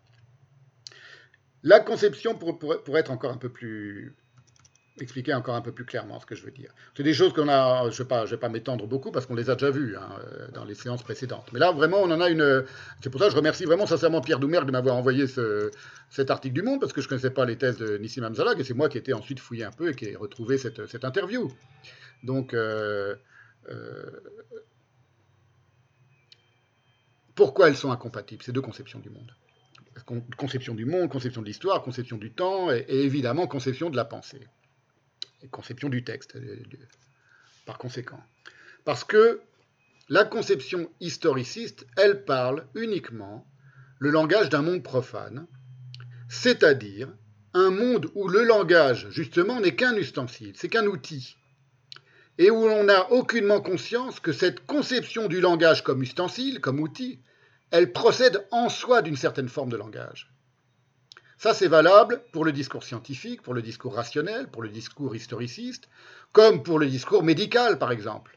La 1.62 1.80
conception, 1.80 2.34
pour, 2.34 2.96
être 2.96 3.10
encore 3.10 3.32
un 3.32 3.36
peu 3.36 3.48
plus 3.48 4.14
expliquer 5.02 5.34
encore 5.34 5.54
un 5.54 5.60
peu 5.60 5.72
plus 5.72 5.84
clairement 5.84 6.20
ce 6.20 6.26
que 6.26 6.34
je 6.34 6.44
veux 6.44 6.50
dire. 6.50 6.72
C'est 6.96 7.02
des 7.02 7.14
choses 7.14 7.32
qu'on 7.32 7.48
a, 7.48 7.90
je 7.90 8.02
ne 8.02 8.26
vais 8.26 8.36
pas, 8.36 8.48
m'étendre 8.48 8.86
beaucoup 8.86 9.10
parce 9.10 9.26
qu'on 9.26 9.34
les 9.34 9.50
a 9.50 9.54
déjà 9.54 9.70
vues 9.70 9.96
hein, 9.96 10.08
dans 10.54 10.64
les 10.64 10.74
séances 10.74 11.02
précédentes. 11.02 11.48
Mais 11.52 11.58
là, 11.58 11.72
vraiment, 11.72 11.98
on 11.98 12.10
en 12.10 12.20
a 12.20 12.28
une. 12.28 12.64
C'est 13.02 13.10
pour 13.10 13.20
ça 13.20 13.26
que 13.26 13.32
je 13.32 13.36
remercie 13.36 13.64
vraiment 13.64 13.86
sincèrement 13.86 14.20
Pierre 14.20 14.38
Doumer 14.38 14.60
de 14.64 14.72
m'avoir 14.72 14.96
envoyé 14.96 15.26
ce, 15.26 15.70
cet 16.10 16.30
article 16.30 16.54
du 16.54 16.62
Monde 16.62 16.80
parce 16.80 16.92
que 16.92 17.00
je 17.00 17.06
ne 17.06 17.10
connaissais 17.10 17.30
pas 17.30 17.44
les 17.44 17.56
thèses 17.56 17.78
de 17.78 17.96
Nissim 17.98 18.24
Amzalag 18.24 18.58
et 18.60 18.64
c'est 18.64 18.74
moi 18.74 18.88
qui 18.88 18.98
ai 18.98 19.00
été 19.00 19.12
ensuite 19.12 19.40
fouillé 19.40 19.64
un 19.64 19.72
peu 19.72 19.90
et 19.90 19.94
qui 19.94 20.06
ai 20.06 20.16
retrouvé 20.16 20.58
cette, 20.58 20.86
cette 20.86 21.04
interview. 21.04 21.50
Donc, 22.22 22.52
euh, 22.54 23.14
euh, 23.68 24.20
pourquoi 27.34 27.68
elles 27.68 27.76
sont 27.76 27.90
incompatibles, 27.90 28.42
ces 28.42 28.52
deux 28.52 28.60
conceptions 28.60 28.98
du 28.98 29.10
monde? 29.10 29.34
Conception 30.36 30.74
du 30.74 30.84
monde, 30.84 31.10
conception 31.10 31.42
de 31.42 31.46
l'histoire, 31.46 31.82
conception 31.82 32.16
du 32.16 32.32
temps 32.32 32.70
et 32.70 32.84
évidemment 32.88 33.46
conception 33.46 33.90
de 33.90 33.96
la 33.96 34.04
pensée 34.04 34.46
conception 35.48 35.88
du 35.88 36.04
texte, 36.04 36.36
euh, 36.36 36.56
par 37.66 37.78
conséquent. 37.78 38.22
Parce 38.84 39.04
que 39.04 39.40
la 40.08 40.24
conception 40.24 40.90
historiciste, 41.00 41.86
elle 41.96 42.24
parle 42.24 42.66
uniquement 42.74 43.46
le 43.98 44.10
langage 44.10 44.48
d'un 44.48 44.62
monde 44.62 44.82
profane, 44.82 45.46
c'est-à-dire 46.28 47.08
un 47.54 47.70
monde 47.70 48.10
où 48.14 48.28
le 48.28 48.44
langage, 48.44 49.08
justement, 49.10 49.60
n'est 49.60 49.76
qu'un 49.76 49.94
ustensile, 49.96 50.54
c'est 50.56 50.68
qu'un 50.68 50.86
outil, 50.86 51.36
et 52.38 52.50
où 52.50 52.66
l'on 52.66 52.84
n'a 52.84 53.12
aucunement 53.12 53.60
conscience 53.60 54.20
que 54.20 54.32
cette 54.32 54.64
conception 54.66 55.28
du 55.28 55.40
langage 55.40 55.82
comme 55.84 56.02
ustensile, 56.02 56.60
comme 56.60 56.80
outil, 56.80 57.20
elle 57.70 57.92
procède 57.92 58.46
en 58.50 58.68
soi 58.68 59.02
d'une 59.02 59.16
certaine 59.16 59.48
forme 59.48 59.70
de 59.70 59.76
langage. 59.76 60.32
Ça, 61.40 61.54
c'est 61.54 61.68
valable 61.68 62.20
pour 62.32 62.44
le 62.44 62.52
discours 62.52 62.84
scientifique, 62.84 63.40
pour 63.40 63.54
le 63.54 63.62
discours 63.62 63.94
rationnel, 63.94 64.48
pour 64.48 64.60
le 64.60 64.68
discours 64.68 65.16
historiciste, 65.16 65.88
comme 66.32 66.62
pour 66.62 66.78
le 66.78 66.86
discours 66.86 67.22
médical, 67.22 67.78
par 67.78 67.92
exemple, 67.92 68.36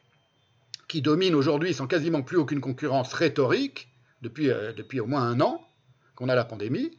qui 0.87 1.01
domine 1.01 1.35
aujourd'hui 1.35 1.73
sans 1.73 1.85
quasiment 1.85 2.21
plus 2.21 2.37
aucune 2.37 2.61
concurrence 2.61 3.11
rhétorique, 3.11 3.89
depuis, 4.21 4.49
euh, 4.49 4.71
depuis 4.71 5.01
au 5.01 5.05
moins 5.05 5.23
un 5.23 5.41
an 5.41 5.67
qu'on 6.15 6.29
a 6.29 6.35
la 6.35 6.45
pandémie, 6.45 6.97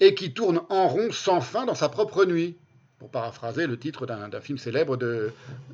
et 0.00 0.14
qui 0.14 0.32
tourne 0.32 0.62
en 0.70 0.88
rond 0.88 1.12
sans 1.12 1.42
fin 1.42 1.66
dans 1.66 1.74
sa 1.74 1.90
propre 1.90 2.24
nuit, 2.24 2.56
pour 2.98 3.10
paraphraser 3.10 3.66
le 3.66 3.78
titre 3.78 4.06
d'un 4.06 4.40
film 4.40 4.56
célèbre 4.56 4.96
de, 4.96 5.32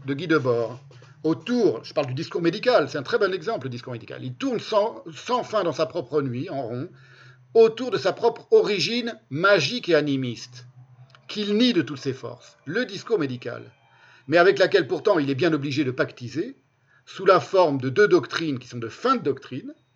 Guy 0.09 0.27
Debord. 0.27 0.81
Autour, 1.23 1.85
je 1.85 1.95
parle 1.95 2.09
du 2.09 2.15
discours 2.15 2.43
médical, 2.43 2.91
c'est 2.91 2.99
un 2.99 3.05
très 3.05 3.19
bon 3.19 3.33
exemple, 3.33 3.67
le 3.67 3.71
discours 3.71 3.93
médical. 3.93 4.25
Il 4.25 4.35
tourne 4.35 4.59
sans 4.59 5.05
fin 5.45 5.63
dans 5.63 5.73
sa 5.73 5.87
propre 5.87 6.21
nuit, 6.21 6.51
en 6.51 6.63
rond, 6.63 6.89
autour 7.55 7.91
de 7.91 7.99
sa 7.99 8.13
propre 8.13 8.47
origine 8.51 9.19
magique 9.31 9.89
et 9.89 9.95
animiste, 9.95 10.67
qu'il 11.29 11.57
nie 11.57 11.73
de 11.73 11.83
toutes 11.83 11.99
ses 11.99 12.13
forces, 12.13 12.59
le 12.65 12.85
discours 12.85 13.19
médical, 13.19 13.71
mais 14.27 14.39
avec 14.39 14.59
laquelle 14.59 14.87
pourtant 14.87 15.19
il 15.19 15.31
est 15.31 15.35
bien 15.35 15.53
obligé 15.53 15.85
de 15.85 15.91
pactiser, 15.91 16.57
sous 17.07 17.25
la 17.25 17.41
forme 17.41 17.81
de 17.81 17.89
deux 17.89 18.09
doctrines 18.09 18.59
qui 18.59 18.69
sont 18.69 18.79
de 18.79 18.89
fin 18.89 19.17
de 19.17 19.35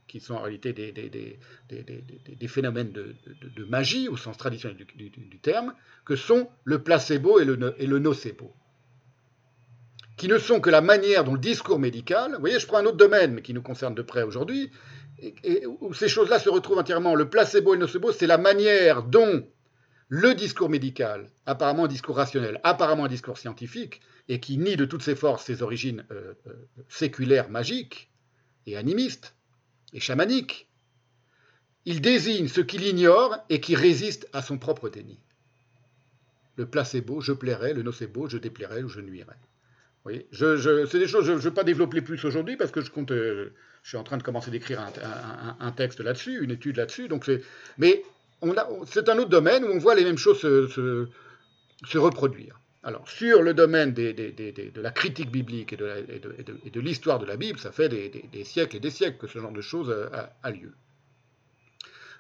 qui 0.09 0.21
sont 0.21 0.35
en 0.35 0.43
réalité 0.43 0.73
des, 0.73 0.93
des, 0.93 2.49
phénomènes 2.49 2.93
de, 2.93 3.65
magie 3.65 4.09
au 4.09 4.17
sens 4.17 4.37
traditionnel 4.37 4.77
du, 4.77 5.39
terme, 5.39 5.75
que 6.05 6.17
sont 6.17 6.49
le 6.65 6.83
placebo 6.83 7.39
et 7.39 7.45
le, 7.45 7.75
et 7.79 7.87
le 7.87 7.99
nocebo 7.99 8.55
qui 10.17 10.29
ne 10.29 10.39
sont 10.39 10.61
que 10.61 10.71
la 10.71 10.83
manière 10.83 11.25
dont 11.25 11.33
le 11.33 11.41
discours 11.41 11.79
médical, 11.79 12.35
vous 12.35 12.41
voyez, 12.41 12.61
je 12.61 12.67
prends 12.67 12.79
un 12.79 12.85
autre 12.85 12.97
domaine, 12.97 13.35
mais 13.35 13.43
qui 13.43 13.55
nous 13.55 13.63
concerne 13.63 13.95
de 13.95 14.03
près 14.03 14.23
aujourd'hui, 14.23 14.71
où 15.81 15.95
ces 15.95 16.09
choses-là 16.09 16.39
se 16.39 16.49
retrouvent 16.49 16.79
entièrement. 16.79 17.15
Le 17.15 17.29
placebo 17.29 17.75
et 17.75 17.77
le 17.77 17.83
nocebo, 17.83 18.13
c'est 18.13 18.27
la 18.27 18.39
manière 18.39 19.03
dont 19.03 19.47
le 20.09 20.35
discours 20.35 20.69
médical, 20.69 21.31
apparemment 21.47 21.85
un 21.85 21.89
discours 21.89 22.17
rationnel, 22.17 22.61
apparemment 22.65 23.07
un 23.07 23.09
discours 23.09 23.39
scientifique, 23.39 24.01
et 24.29 24.41
qui 24.41 24.59
nie 24.59 24.77
de 24.77 24.85
toutes 24.85 25.03
ses 25.03 25.15
forces 25.15 25.45
ses 25.45 25.63
origines 25.63 26.05
euh, 26.11 26.35
euh, 26.47 26.53
séculaires, 26.89 27.49
magiques, 27.49 28.11
et 28.67 28.77
animistes, 28.77 29.35
et 29.93 30.01
chamaniques, 30.01 30.69
il 31.85 32.01
désigne 32.01 32.49
ce 32.49 32.61
qu'il 32.61 32.87
ignore 32.87 33.37
et 33.49 33.61
qui 33.61 33.75
résiste 33.75 34.29
à 34.33 34.43
son 34.43 34.59
propre 34.59 34.89
déni. 34.89 35.19
Le 36.57 36.67
placebo, 36.67 37.21
je 37.21 37.33
plairai, 37.33 37.75
le 37.75 37.83
nocebo, 37.83 38.29
je 38.29 38.39
déplairai 38.39 38.83
ou 38.83 38.89
je 38.89 39.01
nuirai. 39.01 39.35
Oui, 40.05 40.27
je, 40.31 40.87
c'est 40.87 40.99
des 40.99 41.09
choses, 41.09 41.25
je 41.25 41.33
ne 41.33 41.39
veux 41.39 41.55
pas 41.55 41.65
développer 41.65 42.03
plus 42.03 42.23
aujourd'hui 42.25 42.57
parce 42.57 42.71
que 42.71 42.81
je 42.81 42.91
compte, 42.91 43.13
euh, 43.13 43.55
je 43.83 43.89
suis 43.89 43.97
en 43.97 44.05
train 44.05 44.17
de 44.17 44.23
commencer 44.23 44.51
d'écrire 44.51 44.81
un, 45.61 45.73
texte 45.73 46.01
là-dessus, 46.01 46.43
une 46.43 46.53
étude 46.53 46.77
là-dessus. 46.77 47.09
Donc 47.09 47.29
mais 47.79 48.03
c'est 48.87 49.09
un 49.09 49.19
autre 49.19 49.29
domaine 49.29 49.65
où 49.65 49.69
on 49.69 49.79
voit 49.79 49.95
les 49.95 50.05
mêmes 50.05 50.19
choses 50.19 50.41
se, 50.41 51.99
reproduire. 51.99 52.61
Alors 52.85 53.09
sur 53.09 53.43
le 53.43 53.55
domaine 53.55 53.93
de 53.93 54.81
la 54.81 54.91
critique 54.91 55.31
biblique 55.31 55.73
et 55.73 55.77
de, 55.77 56.81
l'histoire 56.81 57.19
de 57.19 57.27
la 57.27 57.37
Bible, 57.37 57.59
ça 57.59 57.73
fait 57.73 57.89
des, 57.89 58.45
siècles 58.45 58.77
et 58.77 58.81
des 58.81 58.91
siècles 58.91 59.19
que 59.19 59.27
ce 59.27 59.39
genre 59.39 59.53
de 59.53 59.61
choses 59.61 59.95
a, 60.43 60.51
lieu. 60.51 60.73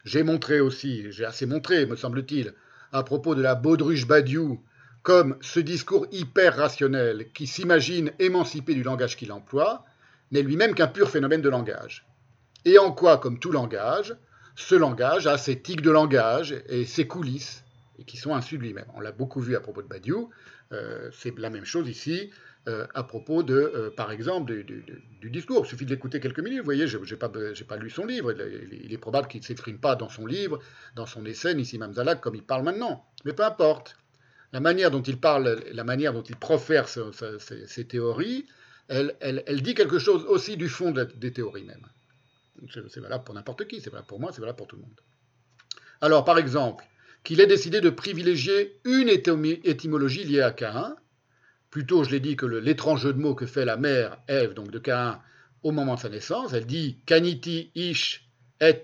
J'ai 0.04 0.24
montré 0.24 0.58
aussi, 0.58 1.12
j'ai 1.12 1.24
assez 1.24 1.46
montré, 1.46 1.86
me 1.86 1.94
semble-t-il, 1.94 2.54
à 2.90 3.04
propos 3.04 3.36
de 3.36 3.42
la 3.42 3.54
baudruche 3.54 4.06
Badiou, 4.06 4.60
comme 5.02 5.36
ce 5.40 5.60
discours 5.60 6.06
hyper 6.10 6.56
rationnel 6.56 7.30
qui 7.32 7.46
s'imagine 7.46 8.12
émancipé 8.18 8.74
du 8.74 8.82
langage 8.82 9.16
qu'il 9.16 9.32
emploie, 9.32 9.84
n'est 10.32 10.42
lui-même 10.42 10.74
qu'un 10.74 10.88
pur 10.88 11.10
phénomène 11.10 11.42
de 11.42 11.48
langage. 11.48 12.06
Et 12.64 12.78
en 12.78 12.92
quoi, 12.92 13.18
comme 13.18 13.38
tout 13.38 13.52
langage, 13.52 14.16
ce 14.56 14.74
langage 14.74 15.26
a 15.26 15.38
ses 15.38 15.60
tics 15.60 15.82
de 15.82 15.90
langage 15.90 16.54
et 16.68 16.84
ses 16.84 17.06
coulisses, 17.06 17.64
et 17.98 18.04
qui 18.04 18.16
sont 18.16 18.34
insus 18.34 18.58
de 18.58 18.62
lui-même. 18.62 18.86
On 18.94 19.00
l'a 19.00 19.12
beaucoup 19.12 19.40
vu 19.40 19.56
à 19.56 19.60
propos 19.60 19.82
de 19.82 19.88
Badiou, 19.88 20.30
euh, 20.72 21.10
c'est 21.12 21.38
la 21.38 21.50
même 21.50 21.64
chose 21.64 21.88
ici 21.88 22.30
euh, 22.68 22.86
à 22.94 23.02
propos 23.02 23.42
de, 23.42 23.54
euh, 23.54 23.90
par 23.90 24.12
exemple, 24.12 24.54
du, 24.62 25.30
discours. 25.30 25.64
Il 25.64 25.68
suffit 25.68 25.84
d'écouter 25.84 26.20
quelques 26.20 26.38
minutes. 26.38 26.60
Vous 26.60 26.64
voyez, 26.64 26.86
je 26.86 26.96
n'ai 26.96 27.16
pas, 27.16 27.76
lu 27.76 27.90
son 27.90 28.06
livre. 28.06 28.32
Il, 28.32 28.92
est 28.92 28.98
probable 28.98 29.26
qu'il 29.26 29.40
ne 29.40 29.44
s'exprime 29.44 29.78
pas 29.78 29.96
dans 29.96 30.08
son 30.08 30.26
livre, 30.26 30.60
dans 30.94 31.06
son 31.06 31.26
essai, 31.26 31.54
Nissim 31.54 31.78
Mamzalak, 31.78 32.20
comme 32.20 32.36
il 32.36 32.44
parle 32.44 32.62
maintenant. 32.62 33.04
Mais 33.24 33.32
peu 33.32 33.44
importe 33.44 33.96
la 34.52 34.60
manière 34.60 34.92
dont 34.92 35.02
il 35.02 35.18
parle, 35.18 35.60
la 35.72 35.82
manière 35.82 36.12
dont 36.12 36.22
il 36.22 36.36
profère 36.36 36.86
ses, 36.88 37.84
théories, 37.84 38.46
elle, 38.92 39.62
dit 39.62 39.74
quelque 39.74 39.98
chose 39.98 40.24
aussi 40.24 40.56
du 40.56 40.68
fond 40.68 40.92
des 40.92 41.32
théories 41.32 41.64
même. 41.64 41.86
C'est 42.68 43.00
valable 43.00 43.24
pour 43.24 43.34
n'importe 43.34 43.66
qui, 43.66 43.80
c'est 43.80 43.90
valable 43.90 44.06
pour 44.06 44.20
moi, 44.20 44.30
c'est 44.32 44.40
valable 44.40 44.58
pour 44.58 44.66
tout 44.66 44.76
le 44.76 44.82
monde. 44.82 45.00
Alors, 46.00 46.24
par 46.24 46.38
exemple, 46.38 46.84
qu'il 47.24 47.40
ait 47.40 47.46
décidé 47.46 47.80
de 47.80 47.90
privilégier 47.90 48.80
une 48.84 49.08
étymologie 49.08 50.24
liée 50.24 50.42
à 50.42 50.50
Cain, 50.50 50.96
plutôt, 51.70 52.04
je 52.04 52.10
l'ai 52.10 52.20
dit, 52.20 52.36
que 52.36 52.46
l'étrange 52.46 53.02
jeu 53.02 53.12
de 53.12 53.18
mots 53.18 53.34
que 53.34 53.46
fait 53.46 53.64
la 53.64 53.76
mère 53.76 54.18
Ève, 54.28 54.54
donc 54.54 54.70
de 54.70 54.78
Cain, 54.78 55.20
au 55.62 55.70
moment 55.70 55.94
de 55.94 56.00
sa 56.00 56.08
naissance, 56.08 56.52
elle 56.52 56.66
dit 56.66 56.98
Kaniti 57.06 57.70
ish 57.74 58.28
et 58.60 58.82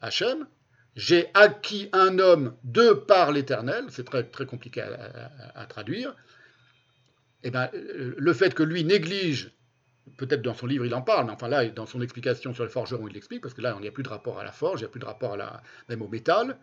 Hachem, 0.00 0.46
j'ai 0.94 1.30
acquis 1.34 1.88
un 1.92 2.18
homme 2.18 2.56
de 2.64 2.92
par 2.92 3.32
l'Éternel, 3.32 3.84
c'est 3.88 4.04
très, 4.04 4.24
très 4.24 4.46
compliqué 4.46 4.82
à, 4.82 5.66
traduire, 5.66 6.14
eh 7.44 7.50
ben, 7.50 7.68
le 7.72 8.32
fait 8.32 8.54
que 8.54 8.62
lui 8.62 8.84
néglige, 8.84 9.52
peut-être 10.16 10.42
dans 10.42 10.54
son 10.54 10.66
livre 10.66 10.84
il 10.84 10.94
en 10.94 11.02
parle, 11.02 11.26
mais 11.26 11.32
enfin 11.32 11.48
là, 11.48 11.66
dans 11.66 11.86
son 11.86 12.00
explication 12.00 12.54
sur 12.54 12.64
le 12.64 12.70
forgeron, 12.70 13.06
il 13.08 13.14
l'explique, 13.14 13.42
parce 13.42 13.54
que 13.54 13.60
là, 13.60 13.74
il 13.78 13.82
n'y 13.82 13.88
a 13.88 13.92
plus 13.92 14.02
de 14.02 14.08
rapport 14.08 14.38
à 14.38 14.44
la 14.44 14.52
forge, 14.52 14.80
il 14.80 14.82
n'y 14.84 14.86
a 14.86 14.90
plus 14.90 15.00
de 15.00 15.04
rapport 15.04 15.36
la, 15.36 15.62
même 15.88 16.02
au 16.02 16.08
métal, 16.08 16.56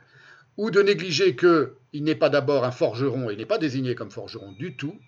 ou 0.57 0.71
de 0.71 0.81
négliger 0.81 1.35
qu'il 1.35 2.03
n'est 2.03 2.15
pas 2.15 2.29
d'abord 2.29 2.63
un 2.63 2.71
forgeron, 2.71 3.29
il 3.29 3.37
n'est 3.37 3.45
pas 3.45 3.57
désigné 3.57 3.95
comme 3.95 4.11
forgeron 4.11 4.51
du 4.53 4.75
tout, 4.75 4.99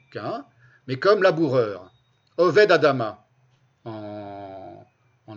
mais 0.88 0.98
comme 0.98 1.24
laboureur, 1.24 1.92
Oved 2.38 2.72
Adama, 2.72 3.26
en, 3.86 4.86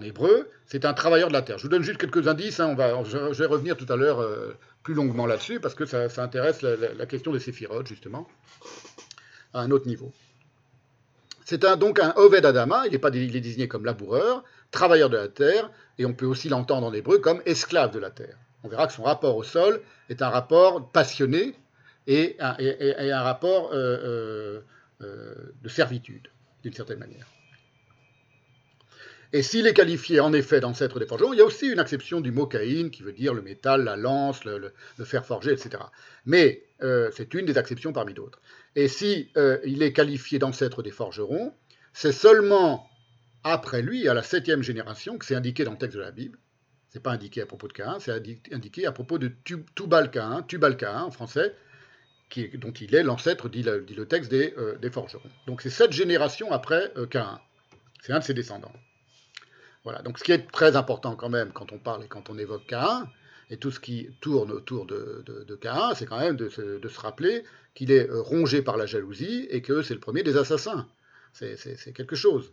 hébreu, 0.02 0.48
c'est 0.66 0.86
un 0.86 0.94
travailleur 0.94 1.28
de 1.28 1.34
la 1.34 1.42
terre. 1.42 1.58
Je 1.58 1.64
vous 1.64 1.68
donne 1.68 1.82
juste 1.82 1.98
quelques 1.98 2.26
indices, 2.26 2.58
hein, 2.60 2.68
on 2.68 2.74
va, 2.74 3.04
je, 3.04 3.18
vais 3.18 3.46
revenir 3.46 3.76
tout 3.76 3.90
à 3.92 3.96
l'heure 3.96 4.20
euh, 4.20 4.56
plus 4.82 4.94
longuement 4.94 5.26
là-dessus, 5.26 5.60
parce 5.60 5.74
que 5.74 5.84
ça, 5.84 6.06
intéresse 6.22 6.62
la, 6.62 7.06
question 7.06 7.32
des 7.32 7.40
séphirotes, 7.40 7.86
justement, 7.86 8.26
à 9.54 9.60
un 9.60 9.70
autre 9.70 9.86
niveau. 9.86 10.12
C'est 11.44 11.64
donc 11.78 11.98
un 11.98 12.12
Oved 12.16 12.44
Adama, 12.44 12.86
il 12.86 12.94
est, 12.94 12.98
pas, 12.98 13.10
désigné 13.10 13.66
comme 13.66 13.84
laboureur, 13.84 14.44
travailleur 14.70 15.10
de 15.10 15.16
la 15.16 15.28
terre, 15.28 15.70
et 15.98 16.06
on 16.06 16.14
peut 16.14 16.26
aussi 16.26 16.48
l'entendre 16.48 16.86
en 16.86 16.92
hébreu 16.92 17.18
comme 17.18 17.42
esclave 17.44 17.92
de 17.92 17.98
la 17.98 18.10
terre. 18.10 18.36
On 18.62 18.68
verra 18.68 18.86
que 18.86 18.92
son 18.92 19.02
rapport 19.02 19.36
au 19.36 19.42
sol 19.42 19.80
est 20.08 20.22
un 20.22 20.28
rapport 20.28 20.90
passionné 20.92 21.54
et 22.06 22.36
un, 22.38 23.22
rapport 23.22 23.70
euh, 23.72 24.60
euh, 25.02 25.34
de 25.62 25.68
servitude, 25.68 26.28
d'une 26.62 26.72
certaine 26.72 26.98
manière. 26.98 27.26
Et 29.32 29.42
s'il 29.42 29.66
est 29.68 29.74
qualifié 29.74 30.18
en 30.18 30.32
effet 30.32 30.58
d'ancêtre 30.58 30.98
des 30.98 31.06
forgerons, 31.06 31.32
il 31.32 31.38
y 31.38 31.42
a 31.42 31.44
aussi 31.44 31.68
une 31.68 31.78
acception 31.78 32.20
du 32.20 32.32
mot 32.32 32.46
Caïn 32.46 32.90
qui 32.90 33.02
veut 33.02 33.12
dire 33.12 33.32
le 33.32 33.42
métal, 33.42 33.84
la 33.84 33.96
lance, 33.96 34.44
le, 34.44 34.72
fer 35.04 35.24
forgé, 35.24 35.52
etc. 35.52 35.84
Mais 36.26 36.64
euh, 36.82 37.10
c'est 37.14 37.32
une 37.34 37.46
des 37.46 37.56
acceptions 37.56 37.92
parmi 37.92 38.12
d'autres. 38.12 38.40
Et 38.74 38.88
si 38.88 39.30
euh, 39.36 39.58
il 39.64 39.82
est 39.82 39.92
qualifié 39.92 40.40
d'ancêtre 40.40 40.82
des 40.82 40.90
forgerons, 40.90 41.54
c'est 41.92 42.12
seulement 42.12 42.90
après 43.44 43.82
lui, 43.82 44.08
à 44.08 44.14
la 44.14 44.22
septième 44.22 44.62
génération, 44.62 45.16
que 45.16 45.24
c'est 45.24 45.36
indiqué 45.36 45.62
dans 45.64 45.72
le 45.72 45.78
texte 45.78 45.96
de 45.96 46.02
la 46.02 46.10
Bible. 46.10 46.38
C'est 46.88 47.02
pas 47.02 47.12
indiqué 47.12 47.40
à 47.40 47.46
propos 47.46 47.68
de 47.68 47.72
Caïn, 47.72 47.98
c'est 48.00 48.10
indiqué 48.52 48.84
à 48.84 48.90
propos 48.90 49.18
de 49.18 49.30
Tubal-Caïn, 49.76 50.42
Tubal-Caïn 50.42 51.02
en 51.02 51.10
français, 51.12 51.54
dont 52.54 52.72
il 52.72 52.94
est 52.96 53.04
l'ancêtre, 53.04 53.48
dit, 53.48 53.62
le 53.62 54.04
texte 54.06 54.30
des, 54.30 54.54
euh, 54.58 54.76
des 54.78 54.90
forgerons. 54.90 55.30
Donc 55.46 55.62
c'est 55.62 55.70
sept 55.70 55.92
générations 55.92 56.50
après 56.50 56.92
Caïn. 57.10 57.40
C'est 58.02 58.12
un 58.12 58.18
de 58.18 58.24
ses 58.24 58.34
descendants. 58.34 58.72
Voilà, 59.84 60.02
donc 60.02 60.18
ce 60.18 60.24
qui 60.24 60.32
est 60.32 60.50
très 60.50 60.76
important 60.76 61.16
quand 61.16 61.30
même 61.30 61.52
quand 61.52 61.72
on 61.72 61.78
parle 61.78 62.04
et 62.04 62.08
quand 62.08 62.28
on 62.30 62.38
évoque 62.38 62.66
Cain, 62.66 63.08
et 63.50 63.56
tout 63.56 63.70
ce 63.70 63.80
qui 63.80 64.08
tourne 64.20 64.52
autour 64.52 64.86
de, 64.86 65.24
de, 65.26 65.58
c'est 65.96 66.06
quand 66.06 66.20
même 66.20 66.36
de 66.36 66.48
se, 66.48 67.00
rappeler 67.00 67.44
qu'il 67.74 67.90
est 67.90 68.08
euh, 68.08 68.20
rongé 68.20 68.62
par 68.62 68.76
la 68.76 68.86
jalousie 68.86 69.46
et 69.50 69.60
que 69.60 69.82
c'est 69.82 69.94
le 69.94 70.00
premier 70.00 70.22
des 70.22 70.36
assassins. 70.36 70.88
C'est 71.32 71.92
quelque 71.92 72.16
chose. 72.16 72.52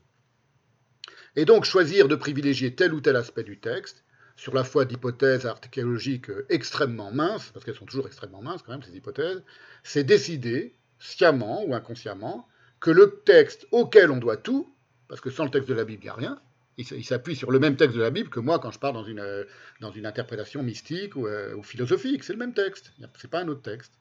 Et 1.35 1.45
donc 1.45 1.65
choisir 1.65 2.07
de 2.07 2.15
privilégier 2.15 2.75
tel 2.75 2.93
ou 2.93 3.01
tel 3.01 3.15
aspect 3.15 3.43
du 3.43 3.59
texte, 3.59 4.03
sur 4.35 4.53
la 4.53 4.63
foi 4.63 4.85
d'hypothèses 4.85 5.45
archéologiques 5.45 6.31
extrêmement 6.49 7.11
minces, 7.11 7.51
parce 7.51 7.65
qu'elles 7.65 7.75
sont 7.75 7.85
toujours 7.85 8.07
extrêmement 8.07 8.41
minces 8.41 8.61
quand 8.63 8.71
même, 8.71 8.83
ces 8.83 8.95
hypothèses, 8.95 9.43
c'est 9.83 10.03
décider, 10.03 10.75
sciemment 10.99 11.63
ou 11.65 11.73
inconsciemment, 11.73 12.47
que 12.79 12.91
le 12.91 13.21
texte 13.25 13.67
auquel 13.71 14.11
on 14.11 14.17
doit 14.17 14.37
tout, 14.37 14.75
parce 15.07 15.21
que 15.21 15.31
sans 15.31 15.45
le 15.45 15.51
texte 15.51 15.69
de 15.69 15.73
la 15.73 15.85
Bible, 15.85 16.03
il 16.03 16.05
n'y 16.05 16.09
a 16.09 16.13
rien, 16.13 16.41
il 16.77 17.05
s'appuie 17.05 17.35
sur 17.35 17.51
le 17.51 17.59
même 17.59 17.75
texte 17.75 17.95
de 17.95 18.01
la 18.01 18.11
Bible 18.11 18.29
que 18.29 18.39
moi 18.39 18.59
quand 18.59 18.71
je 18.71 19.09
une, 19.09 19.19
euh, 19.19 19.43
dans 19.81 19.91
une 19.91 20.05
interprétation 20.05 20.61
mystique 20.61 21.15
euh, 21.17 21.55
ou, 21.55 21.63
philosophique. 21.63 22.23
C'est 22.23 22.33
le 22.33 22.39
même 22.39 22.53
texte, 22.53 22.93
ce 22.97 23.01
n'est 23.01 23.29
pas 23.29 23.41
un 23.41 23.47
autre 23.47 23.63
texte. 23.63 23.93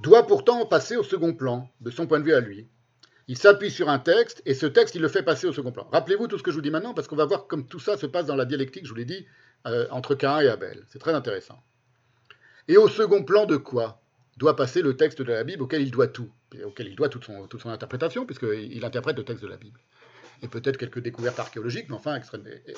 Doit 0.00 0.26
pourtant 0.26 0.64
passer 0.64 0.96
au 0.96 1.02
second 1.02 1.34
plan, 1.34 1.70
de 1.82 1.90
son 1.90 2.06
point 2.06 2.20
de 2.20 2.24
vue 2.24 2.32
à 2.32 2.40
lui. 2.40 2.66
Il 3.28 3.36
s'appuie 3.36 3.70
sur 3.70 3.90
un 3.90 3.98
texte 3.98 4.42
et 4.46 4.54
ce 4.54 4.66
texte, 4.66 4.94
il 4.94 5.02
le 5.02 5.08
fait 5.08 5.22
passer 5.22 5.46
au 5.46 5.52
second 5.52 5.70
plan. 5.70 5.86
Rappelez-vous 5.92 6.26
tout 6.26 6.38
ce 6.38 6.42
que 6.42 6.50
je 6.50 6.56
vous 6.56 6.62
dis 6.62 6.70
maintenant 6.70 6.94
parce 6.94 7.06
qu'on 7.06 7.16
va 7.16 7.26
voir 7.26 7.46
comme 7.46 7.66
tout 7.66 7.78
ça 7.78 7.98
se 7.98 8.06
passe 8.06 8.26
dans 8.26 8.36
la 8.36 8.46
dialectique, 8.46 8.84
je 8.84 8.88
vous 8.88 8.96
l'ai 8.96 9.04
dit, 9.04 9.26
euh, 9.66 9.86
entre 9.90 10.14
Cain 10.14 10.40
et 10.40 10.48
Abel. 10.48 10.84
C'est 10.88 10.98
très 10.98 11.12
intéressant. 11.12 11.62
Et 12.68 12.78
au 12.78 12.88
second 12.88 13.22
plan 13.22 13.44
de 13.44 13.56
quoi 13.56 14.00
doit 14.38 14.56
passer 14.56 14.80
le 14.80 14.96
texte 14.96 15.20
de 15.20 15.24
la 15.30 15.44
Bible 15.44 15.62
auquel 15.62 15.82
il 15.82 15.90
doit 15.90 16.08
tout, 16.08 16.30
auquel 16.64 16.88
il 16.88 16.96
doit 16.96 17.10
toute 17.10 17.24
son 17.24 17.68
interprétation, 17.68 18.24
puisqu'il 18.24 18.82
interprète 18.82 19.18
le 19.18 19.24
texte 19.24 19.42
de 19.42 19.48
la 19.48 19.58
Bible 19.58 19.78
et 20.42 20.48
peut-être 20.48 20.76
quelques 20.76 21.00
découvertes 21.00 21.38
archéologiques, 21.38 21.88
mais 21.88 21.96
enfin 21.96 22.20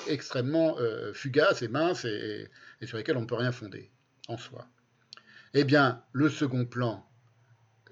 extrêmement, 0.07 0.77
euh, 0.79 1.13
fugaces 1.13 1.61
et 1.61 1.67
minces 1.67 2.05
et, 2.05 2.49
sur 2.83 2.97
lesquelles 2.97 3.17
on 3.17 3.21
ne 3.21 3.25
peut 3.25 3.35
rien 3.35 3.51
fonder 3.51 3.91
en 4.27 4.37
soi. 4.37 4.67
Eh 5.53 5.63
bien, 5.63 6.03
le 6.11 6.29
second 6.29 6.65
plan 6.65 7.07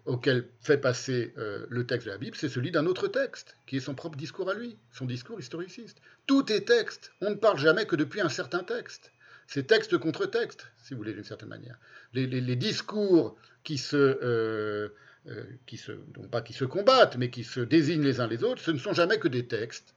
auquel 0.06 0.48
fait 0.62 0.80
passer 0.80 1.34
euh, 1.38 1.66
le 1.70 1.86
texte 1.86 2.08
de 2.08 2.12
la 2.12 2.18
Bible, 2.18 2.36
c'est 2.36 2.50
celui 2.50 2.72
d'un 2.72 2.88
autre 2.88 3.08
texte, 3.08 3.56
qui 3.68 3.78
est 3.78 3.82
son 3.82 3.94
propre 3.94 4.18
discours 4.18 4.50
à 4.50 4.56
lui, 4.56 4.78
son 4.92 5.06
discours 5.06 5.40
historiciste. 5.40 6.00
Tout 6.26 6.52
est 6.52 6.62
texte, 6.62 7.12
on 7.22 7.30
ne 7.30 7.36
parle 7.36 7.60
jamais 7.60 7.86
que 7.86 7.96
depuis 7.96 8.22
un 8.22 8.30
certain 8.30 8.64
texte. 8.64 9.12
C'est 9.46 9.68
texte 9.68 9.98
contre 9.98 10.26
texte, 10.26 10.72
si 10.82 10.94
vous 10.94 11.00
voulez, 11.00 11.14
d'une 11.14 11.24
certaine 11.24 11.50
manière. 11.50 11.78
Les, 12.14 12.56
discours 12.56 13.36
qui 13.64 13.78
se... 13.78 13.98
Euh, 13.98 14.90
euh, 15.28 15.44
qui 15.68 15.78
se, 15.78 15.92
pas 16.32 16.42
qui 16.42 16.54
se 16.54 16.66
combattent, 16.66 17.16
mais 17.16 17.30
qui 17.30 17.44
se 17.44 17.60
désignent 17.60 18.04
les 18.04 18.20
uns 18.20 18.28
les 18.28 18.44
autres, 18.44 18.60
ce 18.60 18.72
ne 18.72 18.80
sont 18.80 18.94
jamais 18.94 19.20
que 19.20 19.28
des 19.28 19.46
textes 19.46 19.94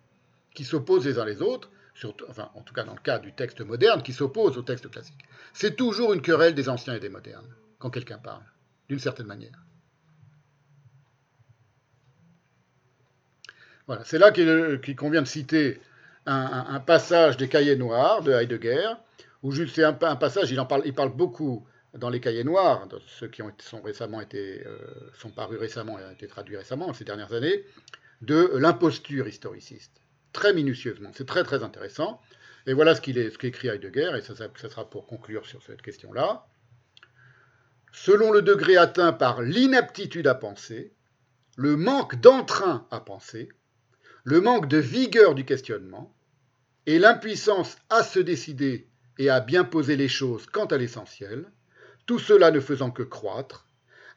qui 0.54 0.64
s'opposent 0.64 1.06
les 1.06 1.18
uns 1.18 1.24
les 1.24 1.40
autres, 1.40 1.70
enfin, 2.28 2.50
en 2.54 2.60
tout 2.60 2.74
cas 2.74 2.84
dans 2.84 2.92
le 2.92 3.00
cas 3.00 3.18
du 3.18 3.32
texte 3.32 3.62
moderne, 3.62 4.02
qui 4.02 4.12
s'oppose 4.12 4.58
au 4.58 4.62
texte 4.62 4.90
classique. 4.90 5.24
C'est 5.54 5.76
toujours 5.76 6.12
une 6.12 6.20
querelle 6.20 6.54
des 6.54 6.68
anciens 6.68 6.94
et 6.94 7.00
des 7.00 7.08
modernes, 7.08 7.48
quand 7.78 7.88
quelqu'un 7.88 8.18
parle, 8.18 8.42
d'une 8.90 8.98
certaine 8.98 9.26
manière. 9.26 9.58
Voilà, 13.86 14.04
c'est 14.04 14.18
là 14.18 14.30
qu'il 14.30 14.96
convient 14.96 15.22
de 15.22 15.26
citer 15.26 15.80
un, 16.26 16.80
passage 16.80 17.38
des 17.38 17.48
Cahiers 17.48 17.76
noirs 17.76 18.22
de 18.22 18.32
Heidegger, 18.32 18.92
où 19.42 19.52
juste 19.52 19.74
c'est 19.74 19.84
un, 19.84 19.96
un, 20.02 20.16
passage, 20.16 20.50
il 20.50 20.60
en 20.60 20.68
il 20.84 20.92
parle 20.92 21.16
beaucoup 21.16 21.66
dans 21.96 22.10
les 22.10 22.20
cahiers 22.20 22.44
noirs, 22.44 22.88
ceux 23.06 23.28
qui 23.28 23.42
ont, 23.42 23.52
sont, 23.58 23.80
récemment 23.80 24.20
euh, 24.34 24.76
sont 25.18 25.30
parus 25.30 25.58
récemment 25.58 25.98
et 25.98 26.04
ont 26.04 26.10
été 26.10 26.26
traduits 26.26 26.56
récemment, 26.56 26.92
ces 26.92 27.04
dernières 27.04 27.32
années, 27.32 27.64
de 28.22 28.50
l'imposture 28.56 29.28
historiciste, 29.28 30.00
très 30.32 30.52
minutieusement. 30.52 31.10
C'est 31.14 31.26
très 31.26 31.44
très 31.44 31.62
intéressant. 31.62 32.20
Et 32.66 32.72
voilà 32.72 32.94
ce 32.94 33.00
qu'il 33.00 33.36
qu'écrit 33.36 33.68
Heidegger, 33.68 34.12
et 34.16 34.22
ça, 34.22 34.34
sera 34.34 34.88
pour 34.88 35.06
conclure 35.06 35.46
sur 35.46 35.62
cette 35.62 35.82
question-là. 35.82 36.46
Selon 37.92 38.32
le 38.32 38.42
degré 38.42 38.76
atteint 38.76 39.12
par 39.12 39.42
l'inaptitude 39.42 40.26
à 40.26 40.34
penser, 40.34 40.92
le 41.56 41.76
manque 41.76 42.20
d'entrain 42.20 42.88
à 42.90 43.00
penser, 43.00 43.48
le 44.24 44.40
manque 44.40 44.66
de 44.66 44.78
vigueur 44.78 45.34
du 45.34 45.44
questionnement, 45.44 46.16
et 46.86 46.98
l'impuissance 46.98 47.76
à 47.88 48.02
se 48.02 48.18
décider 48.18 48.88
et 49.18 49.30
à 49.30 49.40
bien 49.40 49.64
poser 49.64 49.96
les 49.96 50.08
choses 50.08 50.46
quant 50.46 50.66
à 50.66 50.76
l'essentiel, 50.76 51.50
tout 52.06 52.18
cela 52.18 52.50
ne 52.50 52.60
faisant 52.60 52.90
que 52.90 53.02
croître, 53.02 53.66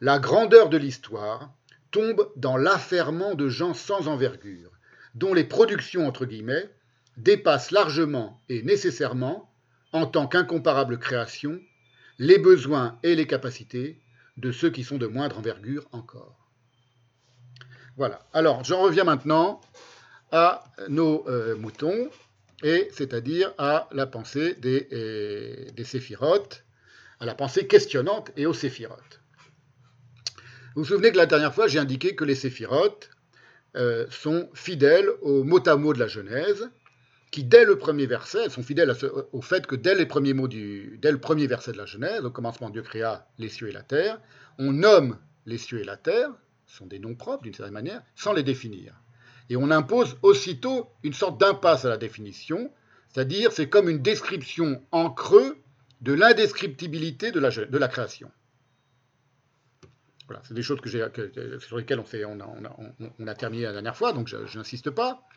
la 0.02 0.20
grandeur 0.20 0.70
de 0.70 0.78
l'histoire 0.78 1.52
tombe 1.92 2.32
dans 2.36 2.58
l'affairement 2.58 3.36
de 3.36 3.50
gens 3.50 3.74
sans 3.74 4.08
envergure, 4.08 4.72
dont 5.16 5.34
les 5.34 5.44
productions, 5.44 6.08
entre 6.08 6.26
guillemets, 6.26 6.70
dépassent 7.18 7.72
largement 7.72 8.40
et 8.50 8.62
nécessairement, 8.62 9.52
en 9.94 10.06
tant 10.06 10.28
qu'incomparable 10.28 11.00
création, 11.00 11.60
les 12.20 12.38
besoins 12.38 13.00
et 13.04 13.16
les 13.16 13.26
capacités 13.26 14.00
de 14.38 14.52
ceux 14.52 14.70
qui 14.70 14.84
sont 14.84 14.98
de 14.98 15.08
moindre 15.08 15.40
envergure 15.40 15.88
encore. 15.92 16.48
Voilà. 17.96 18.20
Alors, 18.34 18.64
j'en 18.64 18.82
reviens 18.82 19.04
maintenant 19.04 19.62
à 20.32 20.64
nos 20.90 21.28
euh, 21.28 21.56
moutons, 21.56 22.10
et 22.64 22.90
c'est-à-dire 22.92 23.54
à 23.58 23.88
la 23.92 24.06
pensée 24.06 24.54
des, 24.56 24.88
euh, 24.92 25.72
des 25.72 25.84
séphirotes, 25.84 26.64
à 27.20 27.26
la 27.26 27.36
pensée 27.36 27.68
questionnante 27.68 28.32
et 28.38 28.46
aux 28.46 28.54
séphirotes. 28.54 29.22
Vous 30.76 30.84
vous 30.84 30.90
souvenez 30.90 31.12
que 31.12 31.18
la 31.18 31.26
dernière 31.26 31.54
fois, 31.54 31.68
j'ai 31.68 31.80
indiqué 31.80 32.16
que 32.16 32.24
les 32.24 32.36
séphirotes 32.36 33.10
euh, 33.76 34.06
sont 34.10 34.50
fidèles 34.54 35.10
au 35.22 35.44
mot 35.44 35.62
à 35.68 35.76
mot 35.76 35.94
de 35.94 36.00
la 36.00 36.08
Genèse, 36.08 36.70
qui 37.32 37.44
dès 37.44 37.66
le 37.66 37.78
premier 37.78 38.06
verset, 38.06 38.50
sont 38.50 38.64
fidèles 38.64 38.94
au 39.34 39.42
fait 39.42 39.68
que 39.68 39.76
dès, 39.76 39.96
les 39.96 40.06
premiers 40.06 40.34
mots 40.34 40.48
du, 40.48 40.98
dès 41.02 41.12
le 41.12 41.20
premier 41.20 41.48
verset 41.48 41.74
de 41.74 41.78
la 41.78 41.86
Genèse, 41.86 42.24
au 42.24 42.32
commencement 42.32 42.70
Dieu 42.70 42.82
créa 42.82 43.28
les 43.38 43.50
cieux 43.50 43.70
et 43.70 43.72
la 43.72 43.84
terre, 43.84 44.20
on 44.58 44.72
nomme 44.72 45.18
les 45.46 45.58
cieux 45.58 45.80
et 45.80 45.84
la 45.84 45.98
terre, 45.98 46.30
ce 46.66 46.78
sont 46.78 46.86
des 46.86 47.00
noms 47.00 47.16
propres 47.16 47.44
d'une 47.44 47.54
certaine 47.54 47.74
manière, 47.74 48.02
sans 48.16 48.34
les 48.34 48.44
définir. 48.44 48.94
Et 49.50 49.56
on 49.56 49.72
impose 49.72 50.18
aussitôt 50.22 50.90
une 51.04 51.14
sorte 51.14 51.40
d'impasse 51.40 51.86
à 51.86 51.90
la 51.90 51.98
définition, 51.98 52.72
c'est-à-dire 53.10 53.52
c'est 53.52 53.70
comme 53.70 53.90
une 53.90 54.02
description 54.02 54.82
en 54.92 55.10
creux 55.10 55.58
de 56.02 56.14
l'indescriptibilité 56.14 57.32
de 57.32 57.40
la, 57.40 57.88
création. 57.88 58.32
Voilà, 60.28 60.42
c'est 60.48 60.54
des 60.54 60.62
choses 60.62 60.80
que 60.82 60.90
sur 61.60 61.78
lesquelles 61.78 62.00
on, 62.00 62.38
on, 63.20 63.28
a, 63.28 63.36
terminé 63.36 63.64
la 63.64 63.74
dernière 63.74 63.96
fois, 63.96 64.14
donc 64.14 64.28
je 64.28 64.58
n'insiste 64.58 64.92
pas. 64.92 65.28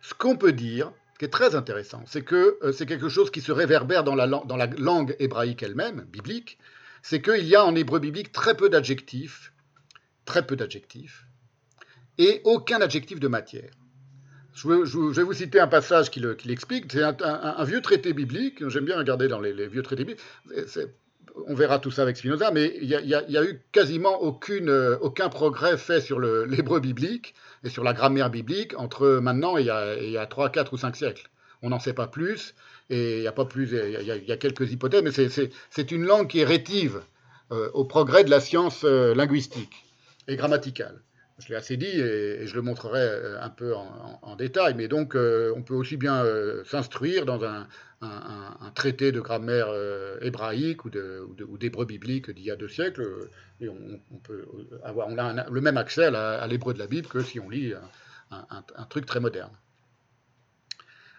Ce 0.00 0.14
qu'on 0.14 0.36
peut 0.36 0.52
dire, 0.52 0.92
qui 1.18 1.24
est 1.24 1.30
très 1.30 1.54
intéressant, 1.54 2.02
c'est 2.06 2.22
que 2.22 2.58
euh, 2.62 2.72
c'est 2.72 2.86
quelque 2.86 3.08
chose 3.08 3.30
qui 3.30 3.40
se 3.40 3.52
réverbère 3.52 4.04
dans 4.04 4.14
la 4.14 4.26
langue 4.26 5.16
hébraïque 5.18 5.62
elle-même, 5.62 6.02
biblique, 6.02 6.58
c'est 7.02 7.20
qu'il 7.20 7.46
y 7.46 7.54
a 7.54 7.64
en 7.64 7.74
hébreu 7.74 7.98
biblique 7.98 8.32
très 8.32 8.56
peu 8.56 8.68
d'adjectifs, 8.68 9.52
très 10.24 10.46
peu 10.46 10.56
d'adjectifs, 10.56 11.26
et 12.18 12.40
aucun 12.44 12.80
adjectif 12.80 13.20
de 13.20 13.28
matière. 13.28 13.70
Je, 14.54 14.68
vais 15.12 15.22
vous 15.22 15.32
citer 15.32 15.60
un 15.60 15.66
passage 15.66 16.10
qui 16.10 16.20
l'explique. 16.44 16.90
C'est 16.90 17.02
un, 17.02 17.64
vieux 17.64 17.82
traité 17.82 18.12
biblique. 18.12 18.66
J'aime 18.68 18.84
bien 18.84 18.96
regarder 18.96 19.28
dans 19.28 19.40
les, 19.40 19.66
vieux 19.66 19.82
traités 19.82 20.04
bibliques. 20.04 20.24
on 21.46 21.54
verra 21.54 21.80
tout 21.80 21.90
ça 21.90 22.02
avec 22.02 22.16
Spinoza, 22.16 22.50
mais 22.52 22.76
il 22.80 22.88
n'y 22.88 23.14
a, 23.14 23.44
eu 23.44 23.60
quasiment 23.72 24.22
aucune, 24.22 24.70
aucun 25.00 25.28
progrès 25.28 25.76
fait 25.76 26.00
sur 26.00 26.20
l'hébreu 26.46 26.80
biblique 26.80 27.34
et 27.64 27.68
sur 27.68 27.82
la 27.82 27.92
grammaire 27.92 28.30
biblique 28.30 28.78
entre 28.78 29.18
maintenant 29.20 29.58
et 29.58 29.62
il 29.62 29.66
y 29.66 29.70
a, 29.70 29.96
il 29.96 30.10
y 30.10 30.18
a 30.18 30.26
3, 30.26 30.50
4 30.50 30.72
ou 30.72 30.76
5 30.76 30.96
siècles. 30.96 31.28
On 31.62 31.70
n'en 31.70 31.80
sait 31.80 31.94
pas 31.94 32.06
plus, 32.06 32.54
et 32.90 33.18
il 33.18 33.22
y 33.22 33.26
a 33.26 33.32
pas 33.32 33.46
plus, 33.46 33.72
il 33.72 34.26
y 34.26 34.32
a, 34.32 34.36
quelques 34.36 34.70
hypothèses, 34.70 35.02
mais 35.02 35.50
c'est 35.70 35.90
une 35.90 36.04
langue 36.04 36.28
qui 36.28 36.40
est 36.40 36.44
rétive 36.44 37.00
euh, 37.52 37.70
au 37.72 37.84
progrès 37.84 38.24
de 38.24 38.30
la 38.30 38.40
science 38.40 38.84
euh, 38.84 39.14
linguistique 39.14 39.84
et 40.28 40.36
grammaticale. 40.36 41.00
Je 41.38 41.48
l'ai 41.48 41.56
assez 41.56 41.76
dit 41.76 41.86
et, 41.86 42.46
je 42.46 42.54
le 42.54 42.62
montrerai 42.62 43.00
euh, 43.00 43.42
un 43.42 43.50
peu 43.50 43.74
en, 43.74 44.36
détail, 44.36 44.74
mais 44.74 44.88
donc 44.88 45.14
on 45.14 45.62
peut 45.62 45.74
aussi 45.74 45.96
bien 45.96 46.24
s'instruire 46.64 47.24
dans 47.24 47.44
un, 47.44 47.66
traité 48.74 49.12
de 49.12 49.20
grammaire 49.20 49.68
hébraïque 50.20 50.84
ou 50.84 50.90
d'hébreu 50.90 51.86
biblique 51.86 52.30
d'il 52.30 52.44
y 52.44 52.50
a 52.50 52.56
deux 52.56 52.68
siècles, 52.68 53.28
on, 53.62 55.18
a 55.18 55.50
le 55.50 55.60
même 55.60 55.76
accès 55.76 56.06
à 56.06 56.46
l'hébreu 56.48 56.74
de 56.74 56.80
la 56.80 56.88
Bible 56.88 57.06
que 57.06 57.22
si 57.22 57.38
on 57.38 57.48
lit 57.48 57.72
un 58.30 58.84
truc 58.90 59.06
très 59.06 59.20
moderne 59.20 59.52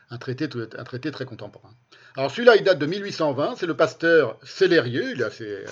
un 0.09 0.17
traité, 0.17 0.47
très 1.11 1.25
contemporain. 1.25 1.73
Alors 2.15 2.31
celui-là, 2.31 2.55
il 2.55 2.63
date 2.63 2.79
de 2.79 2.85
1820, 2.85 3.55
c'est 3.57 3.65
le 3.65 3.75
pasteur 3.75 4.37
Célérieux, 4.43 5.11
il 5.11 5.21
est 5.21 5.41
euh, 5.41 5.65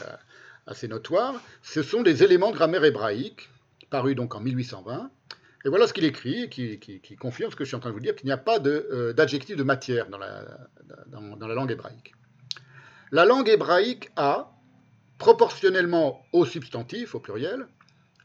assez 0.68 0.88
notoire. 0.88 1.36
Ce 1.62 1.84
sont 1.84 2.02
des 2.02 2.24
éléments 2.24 2.52
de 2.52 2.56
grammaire 2.56 2.84
hébraïque, 2.84 3.50
parus 3.94 4.16
donc 4.16 4.34
en 4.34 4.40
1820. 4.40 5.12
Et 5.66 5.70
voilà 5.70 5.86
ce 5.86 5.94
qu'il 5.94 6.04
écrit, 6.04 6.50
qui, 6.50 7.16
confirme 7.16 7.52
ce 7.52 7.56
que 7.56 7.64
je 7.64 7.70
suis 7.70 7.76
en 7.76 7.80
train 7.80 7.92
de 7.92 7.94
vous 7.94 8.02
dire, 8.02 8.16
qu'il 8.16 8.26
n'y 8.26 8.32
a 8.32 8.38
pas 8.38 8.60
euh, 8.60 9.14
d'adjectif 9.14 9.56
de, 9.56 9.62
matière 9.62 10.10
dans 10.10 10.18
la, 10.18 10.44
dans, 11.06 11.38
dans 11.38 11.48
la 11.48 11.54
langue 11.54 11.72
hébraïque. 11.72 12.14
La 13.12 13.24
langue 13.24 13.48
hébraïque 13.48 14.10
a, 14.16 14.52
proportionnellement 15.20 16.26
au 16.34 16.44
substantif, 16.44 17.14
au 17.14 17.20
pluriel, 17.20 17.68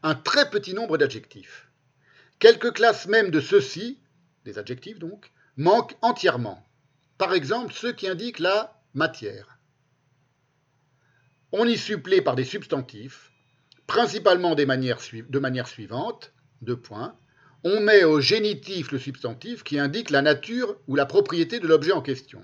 un 0.01 0.15
très 0.15 0.49
petit 0.49 0.73
nombre 0.73 0.97
d'adjectifs. 0.97 1.69
Quelques 2.39 2.73
classes 2.73 3.07
même 3.07 3.29
de 3.29 3.39
ceux-ci, 3.39 3.99
des 4.45 4.57
adjectifs 4.57 4.97
donc, 4.97 5.31
manquent 5.55 5.95
entièrement. 6.01 6.65
Par 7.19 7.33
exemple, 7.33 7.73
ceux 7.73 7.93
qui 7.93 8.07
indiquent 8.07 8.39
la 8.39 8.81
matière. 8.95 9.59
On 11.51 11.67
y 11.67 11.77
supplée 11.77 12.21
par 12.21 12.35
des 12.35 12.45
substantifs, 12.45 13.31
principalement 13.89 14.53
de 14.53 14.63
manière 14.65 15.67
suivante, 15.67 16.31
deux 16.61 16.77
points. 16.77 17.15
On 17.63 17.81
met 17.81 18.03
au 18.03 18.21
génitif 18.21 18.91
le 18.91 18.99
substantif 18.99 19.63
qui 19.63 19.79
indique 19.79 20.11
la 20.11 20.21
nature 20.21 20.77
ou 20.87 20.95
la 20.95 21.07
propriété 21.07 21.59
de 21.59 21.67
l'objet 21.67 21.91
en 21.91 22.01
question. 22.01 22.41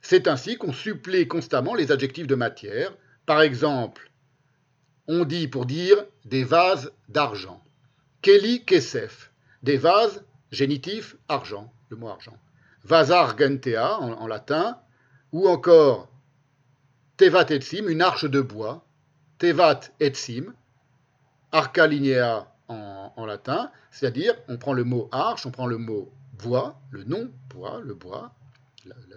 C'est 0.00 0.26
ainsi 0.26 0.56
qu'on 0.56 0.72
supplée 0.72 1.28
constamment 1.28 1.74
les 1.74 1.92
adjectifs 1.92 2.26
de 2.26 2.34
matière. 2.34 2.96
Par 3.26 3.42
exemple, 3.42 4.10
on 5.06 5.26
dit 5.26 5.48
pour 5.48 5.66
dire 5.66 5.98
des 6.24 6.44
vases 6.44 6.92
d'argent. 7.10 7.62
Kelly 8.22 8.64
Kesef, 8.64 9.30
des 9.62 9.76
vases, 9.76 10.24
génitif, 10.50 11.16
argent 11.28 11.70
le 11.90 11.98
mot 11.98 12.08
argent. 12.08 12.36
Vasar 12.84 13.36
gentea 13.36 13.98
en, 14.00 14.26
latin, 14.26 14.78
ou 15.32 15.46
encore 15.46 16.08
tevat 17.18 17.50
etsim, 17.50 17.86
une 17.88 18.00
arche 18.00 18.24
de 18.24 18.40
bois, 18.40 18.87
tevat 19.38 19.92
etsim, 20.00 20.52
arca 21.52 21.86
lignea 21.86 22.52
en, 22.68 23.24
latin, 23.26 23.70
c'est-à-dire 23.90 24.34
on 24.48 24.58
prend 24.58 24.74
le 24.74 24.84
mot 24.84 25.08
arche, 25.12 25.46
on 25.46 25.50
prend 25.50 25.66
le 25.66 25.78
mot 25.78 26.12
bois, 26.34 26.80
le 26.90 27.04
nom 27.04 27.30
bois, 27.48 27.80
le 27.82 27.94
bois, 27.94 28.34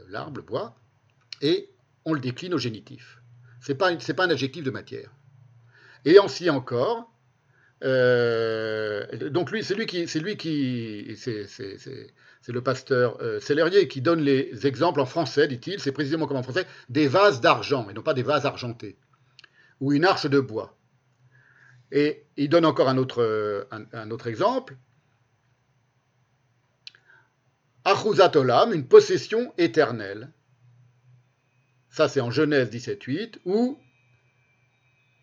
l'arbre, 0.10 0.38
le 0.38 0.44
bois, 0.44 0.76
et 1.42 1.70
on 2.06 2.14
le 2.14 2.20
décline 2.20 2.54
au 2.54 2.58
génitif. 2.58 3.22
Ce 3.60 3.72
n'est 3.72 3.78
pas, 3.78 3.90
un 3.90 4.30
adjectif 4.30 4.64
de 4.64 4.72
matière. 4.72 5.12
Et 6.06 6.18
ainsi 6.18 6.50
encore, 6.50 7.12
euh, 7.84 9.30
donc 9.30 9.52
lui, 9.52 9.64
c'est 9.64 9.76
lui 9.76 9.86
qui, 9.86 10.08
c'est 10.08 10.20
lui 10.20 10.38
qui, 10.38 11.16
c'est, 11.18 11.46
c'est 11.48 12.52
le 12.52 12.62
pasteur 12.62 13.18
euh, 13.22 13.40
qui 13.86 14.02
donne 14.02 14.22
les 14.22 14.66
exemples 14.66 15.00
en 15.00 15.06
français, 15.06 15.48
dit-il, 15.48 15.80
c'est 15.80 15.92
précisément 15.92 16.26
comme 16.26 16.38
en 16.38 16.44
français, 16.44 16.66
des 16.90 17.08
vases 17.08 17.42
d'argent, 17.42 17.88
et 17.90 17.94
non 17.94 18.02
pas 18.02 18.14
des 18.14 18.24
vases 18.24 18.46
argentés, 18.46 18.98
ou 19.82 19.92
une 19.92 20.06
arche 20.06 20.28
de 20.28 20.40
bois. 20.40 20.78
Et 21.92 22.26
il 22.38 22.48
donne 22.48 22.66
encore 22.66 22.88
un 22.88 22.98
autre, 22.98 23.22
euh, 23.22 24.26
exemple. 24.26 24.78
Achuzat 27.84 28.32
olam, 28.38 28.74
une 28.74 28.88
possession 28.88 29.54
éternelle. 29.58 30.32
Ça, 31.90 32.08
c'est 32.08 32.22
en 32.22 32.32
Genèse 32.32 32.70
17.8, 32.70 33.40
où, 33.44 33.78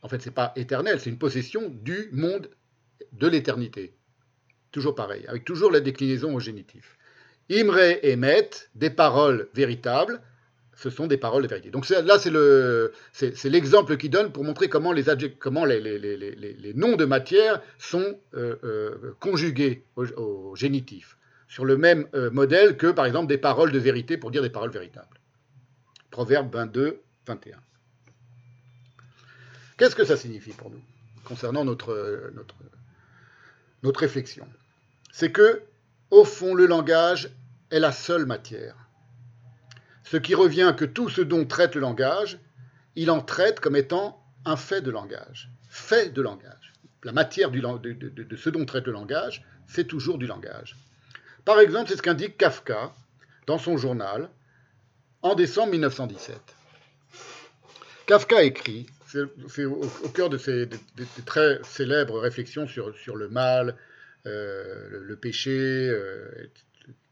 en 0.02 0.08
fait, 0.08 0.20
c'est 0.20 0.32
pas 0.32 0.52
éternel, 0.56 1.00
c'est 1.00 1.08
une 1.08 1.18
possession 1.18 1.70
du 1.70 2.10
monde 2.12 2.50
de 3.12 3.26
l'éternité. 3.26 3.96
Toujours 4.70 4.94
pareil, 4.94 5.26
avec 5.28 5.44
toujours 5.44 5.70
la 5.70 5.80
déclinaison 5.80 6.34
au 6.34 6.40
génitif. 6.40 6.98
Imre 7.50 7.98
et 8.02 8.16
Met, 8.16 8.50
des 8.74 8.90
paroles 8.90 9.48
véritables, 9.54 10.20
ce 10.78 10.90
sont 10.90 11.08
des 11.08 11.16
paroles 11.16 11.42
de 11.42 11.48
vérité. 11.48 11.70
Donc 11.70 11.88
là, 11.88 12.18
c'est 12.20 13.48
l'exemple 13.50 13.96
qu'il 13.96 14.10
donne 14.10 14.30
pour 14.30 14.44
montrer 14.44 14.68
comment 14.68 14.92
les, 14.92 15.02
noms 16.74 16.94
de 16.94 17.04
matière 17.04 17.60
sont 17.78 18.16
euh, 18.34 18.54
euh, 18.62 19.16
conjugués 19.18 19.84
au, 19.96 20.54
génitif, 20.54 21.18
sur 21.48 21.64
le 21.64 21.76
même 21.76 22.06
euh, 22.14 22.30
modèle 22.30 22.76
que, 22.76 22.86
par 22.86 23.06
exemple, 23.06 23.26
des 23.26 23.38
paroles 23.38 23.72
de 23.72 23.78
vérité 23.80 24.16
pour 24.16 24.30
dire 24.30 24.40
des 24.40 24.50
paroles 24.50 24.70
véritables. 24.70 25.18
Proverbe 26.12 26.54
22, 26.54 27.00
21. 27.26 27.58
Qu'est-ce 29.78 29.96
que 29.96 30.04
ça 30.04 30.16
signifie 30.16 30.52
pour 30.52 30.70
nous, 30.70 30.80
concernant 31.24 31.64
notre, 31.64 32.30
notre, 32.36 32.54
notre 33.82 33.98
réflexion? 33.98 34.46
C'est 35.10 35.32
que 35.32 35.62
au 36.12 36.24
fond, 36.24 36.54
le 36.54 36.66
langage 36.66 37.30
est 37.72 37.80
la 37.80 37.90
seule 37.90 38.26
matière. 38.26 38.87
Ce 40.10 40.16
qui 40.16 40.34
revient 40.34 40.74
que 40.74 40.86
tout 40.86 41.10
ce 41.10 41.20
dont 41.20 41.44
traite 41.44 41.74
le 41.74 41.82
langage, 41.82 42.38
il 42.96 43.10
en 43.10 43.20
traite 43.20 43.60
comme 43.60 43.76
étant 43.76 44.24
un 44.46 44.56
fait 44.56 44.80
de 44.80 44.90
langage. 44.90 45.50
Fait 45.68 46.08
de 46.08 46.22
langage. 46.22 46.72
La 47.04 47.12
matière 47.12 47.50
de, 47.50 48.36
ce 48.36 48.48
dont 48.48 48.64
traite 48.64 48.86
le 48.86 48.92
langage, 48.92 49.44
c'est 49.66 49.86
toujours 49.86 50.16
du 50.16 50.26
langage. 50.26 50.76
Par 51.44 51.60
exemple, 51.60 51.90
c'est 51.90 51.96
ce 51.96 52.02
qu'indique 52.02 52.38
Kafka 52.38 52.94
dans 53.46 53.58
son 53.58 53.76
journal 53.76 54.30
en 55.20 55.34
décembre 55.34 55.72
1917. 55.72 56.36
Kafka 58.06 58.42
écrit, 58.42 58.86
c'est 59.06 59.64
au, 59.66 60.08
cœur 60.14 60.30
de 60.30 60.38
ses 60.38 60.70
très 61.26 61.60
célèbres 61.64 62.18
réflexions 62.18 62.66
sur, 62.66 63.14
le 63.14 63.28
mal, 63.28 63.76
euh, 64.24 64.88
le, 65.02 65.16
péché, 65.16 65.88
euh, 65.90 66.50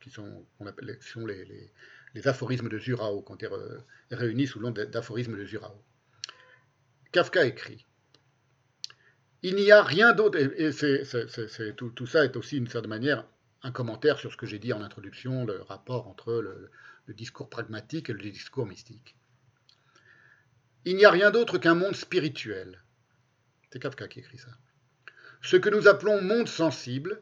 qui 0.01 0.09
sont, 0.09 0.47
on 0.61 0.67
appelle, 0.67 0.97
sont 1.03 1.27
les, 1.27 1.71
aphorismes 2.25 2.69
de 2.69 2.79
Zurao, 2.79 3.23
quand 3.23 3.43
ils 3.43 3.51
réunis 4.11 4.47
sous 4.47 4.59
le 4.59 4.67
nom 4.67 4.71
d'aphorismes 4.73 5.37
de 5.37 5.45
Zurao. 5.45 5.83
Kafka 7.13 7.45
écrit 7.45 7.85
Il 9.43 9.57
n'y 9.57 9.71
a 9.71 9.83
rien 9.83 10.13
d'autre, 10.13 10.39
et, 10.39 10.71
tout, 11.75 12.07
ça 12.07 12.25
est 12.25 12.37
aussi, 12.37 12.57
d'une 12.57 12.69
certaine 12.69 12.91
manière, 12.91 13.27
un 13.63 13.73
commentaire 13.73 14.19
sur 14.19 14.33
ce 14.33 14.37
que 14.37 14.47
j'ai 14.47 14.59
dit 14.59 14.73
en 14.73 14.83
introduction, 14.83 15.45
le 15.45 15.63
rapport 15.63 16.09
entre 16.09 16.33
le 16.33 17.15
discours 17.15 17.51
pragmatique 17.51 18.11
et 18.11 18.13
le 18.13 18.21
discours 18.21 18.67
mystique. 18.67 19.17
Il 20.85 20.97
n'y 20.97 21.05
a 21.05 21.11
rien 21.11 21.33
d'autre 21.33 21.59
qu'un 21.59 21.75
monde 21.75 21.97
spirituel. 21.97 22.81
C'est 23.73 23.81
Kafka 23.81 24.07
qui 24.07 24.21
écrit 24.21 24.39
ça. 24.39 24.57
Ce 25.43 25.57
que 25.57 25.69
nous 25.69 25.89
appelons 25.89 26.23
monde 26.23 26.49
sensible 26.49 27.21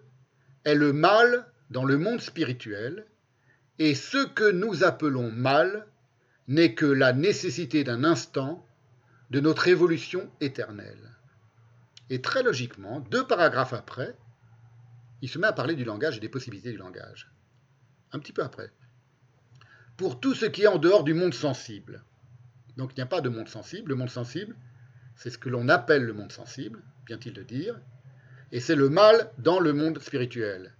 est 0.65 0.75
le 0.75 0.93
mal 0.93 1.51
dans 1.71 1.85
le 1.85 1.97
monde 1.97 2.21
spirituel, 2.21 3.07
et 3.79 3.95
ce 3.95 4.27
que 4.27 4.51
nous 4.51 4.85
appelons 4.85 5.31
mal 5.31 5.87
n'est 6.49 6.75
que 6.75 6.87
la 6.87 7.13
nécessité 7.13 7.85
d'un 7.85 8.05
instant 8.05 8.67
de 9.31 9.41
notre 9.41 9.69
évolution 9.69 10.31
éternelle. 10.41 11.11
Et 12.11 12.21
très 12.21 12.43
logiquement, 12.43 13.01
deux 13.01 13.27
paragraphes 13.27 13.73
après, 13.73 14.15
il 15.23 15.29
se 15.29 15.39
met 15.39 15.47
à 15.47 15.53
parler 15.53 15.75
du 15.75 15.85
langage 15.85 16.19
et 16.19 16.21
des 16.21 16.29
possibilités 16.29 16.71
du 16.71 16.77
langage. 16.77 17.31
Un 18.13 18.19
petit 18.19 18.33
peu 18.33 18.43
après. 18.43 18.71
Pour 19.97 20.21
tout 20.21 20.35
ce 20.35 20.47
qui 20.47 20.63
est 20.63 20.69
en 20.69 20.79
dehors 20.79 21.03
du 21.03 21.15
monde 21.15 21.35
sensible. 21.35 22.05
Donc 22.77 22.93
il 22.93 22.97
n'y 22.97 23.03
a 23.03 23.07
pas 23.07 23.21
de 23.21 23.29
monde 23.29 23.49
sensible. 23.49 23.89
Le 23.89 23.95
monde 23.95 24.11
sensible, 24.11 24.55
c'est 25.17 25.31
ce 25.31 25.39
que 25.39 25.49
l'on 25.49 25.69
appelle 25.69 26.05
le 26.05 26.13
monde 26.13 26.33
sensible, 26.33 26.83
vient-il 27.07 27.33
de 27.33 27.43
dire, 27.43 27.81
et 28.53 28.61
c'est 28.61 28.75
le 28.75 28.89
mal 28.89 29.31
dans 29.39 29.61
le 29.61 29.73
monde 29.73 29.99
spirituel. 30.01 30.75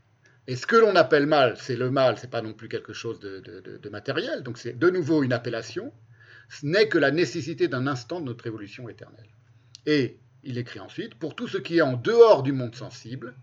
Et 0.47 0.57
ce 0.57 0.67
que 0.67 0.77
l'on 0.77 0.95
appelle 0.95 1.27
mal, 1.27 1.57
c'est 1.59 1.77
le 1.77 1.91
mal, 1.91 2.19
c'est 2.19 2.31
pas 2.31 2.43
non 2.43 2.53
plus 2.53 2.69
quelque 2.69 2.93
chose 2.93 3.19
de, 3.21 3.89
matériel, 3.89 4.43
donc 4.43 4.59
c'est 4.59 4.79
de 4.79 4.91
nouveau 4.91 5.23
une 5.23 5.33
appellation, 5.33 5.93
ce 6.51 6.67
n'est 6.67 6.89
que 6.89 6.99
la 6.99 7.11
nécessité 7.11 7.69
d'un 7.69 7.87
instant 7.87 8.21
de 8.21 8.27
notre 8.27 8.47
évolution 8.47 8.89
éternelle. 8.89 9.29
Et 9.87 10.19
il 10.43 10.59
écrit 10.59 10.81
ensuite, 10.81 11.15
pour 11.15 11.35
tout 11.35 11.49
ce 11.49 11.57
qui 11.57 11.79
est 11.79 11.83
en 11.83 11.95
dehors 11.95 12.43
du 12.43 12.53
monde 12.53 12.75
sensible, 12.75 13.35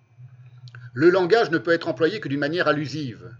le 0.94 1.10
langage 1.10 1.50
ne 1.50 1.58
peut 1.58 1.72
être 1.72 1.88
employé 1.88 2.20
que 2.20 2.30
d'une 2.30 2.40
manière 2.40 2.68
allusive, 2.68 3.34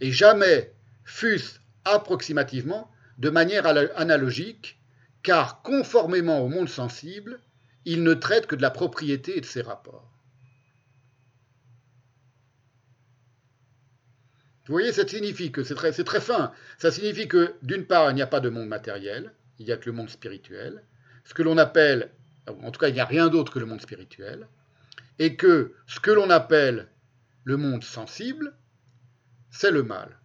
et 0.00 0.12
jamais, 0.12 0.72
fût-ce 1.04 1.58
approximativement, 1.84 2.90
de 3.18 3.30
manière 3.30 3.66
analogique, 3.66 4.78
car 5.22 5.62
conformément 5.62 6.40
au 6.40 6.48
monde 6.48 6.68
sensible, 6.68 7.40
il 7.84 8.02
ne 8.02 8.14
traite 8.14 8.46
que 8.46 8.56
de 8.56 8.62
la 8.62 8.70
propriété 8.70 9.38
et 9.38 9.40
de 9.40 9.46
ses 9.46 9.62
rapports. 9.62 10.11
Vous 14.66 14.72
voyez, 14.72 14.92
ça 14.92 15.06
signifie 15.06 15.50
que 15.50 15.64
c'est 15.64 15.74
très, 15.74 16.20
fin. 16.20 16.52
Ça 16.78 16.90
signifie 16.90 17.26
que 17.26 17.54
d'une 17.62 17.84
part, 17.84 18.10
il 18.10 18.14
n'y 18.14 18.22
a 18.22 18.26
pas 18.26 18.40
de 18.40 18.48
monde 18.48 18.68
matériel, 18.68 19.32
il 19.58 19.66
n'y 19.66 19.72
a 19.72 19.76
que 19.76 19.86
le 19.86 19.96
monde 19.96 20.10
spirituel. 20.10 20.82
Ce 21.24 21.34
que 21.34 21.42
l'on 21.42 21.58
appelle, 21.58 22.10
en 22.46 22.70
tout 22.70 22.78
cas, 22.78 22.88
il 22.88 22.94
n'y 22.94 23.00
a 23.00 23.04
rien 23.04 23.28
d'autre 23.28 23.52
que 23.52 23.58
le 23.58 23.66
monde 23.66 23.80
spirituel. 23.80 24.46
Et 25.18 25.36
que 25.36 25.74
ce 25.86 26.00
que 26.00 26.10
l'on 26.10 26.30
appelle 26.30 26.88
le 27.44 27.56
monde 27.56 27.82
sensible, 27.82 28.54
c'est 29.50 29.70
le 29.70 29.82
mal. 29.82 30.18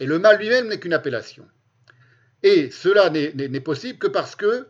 Et 0.00 0.06
le 0.06 0.18
mal 0.18 0.38
lui-même 0.38 0.68
n'est 0.68 0.78
qu'une 0.78 0.92
appellation. 0.92 1.48
Et 2.42 2.70
cela 2.70 3.10
n'est 3.10 3.60
possible 3.60 3.98
que 3.98 4.06
parce 4.06 4.36
que 4.36 4.68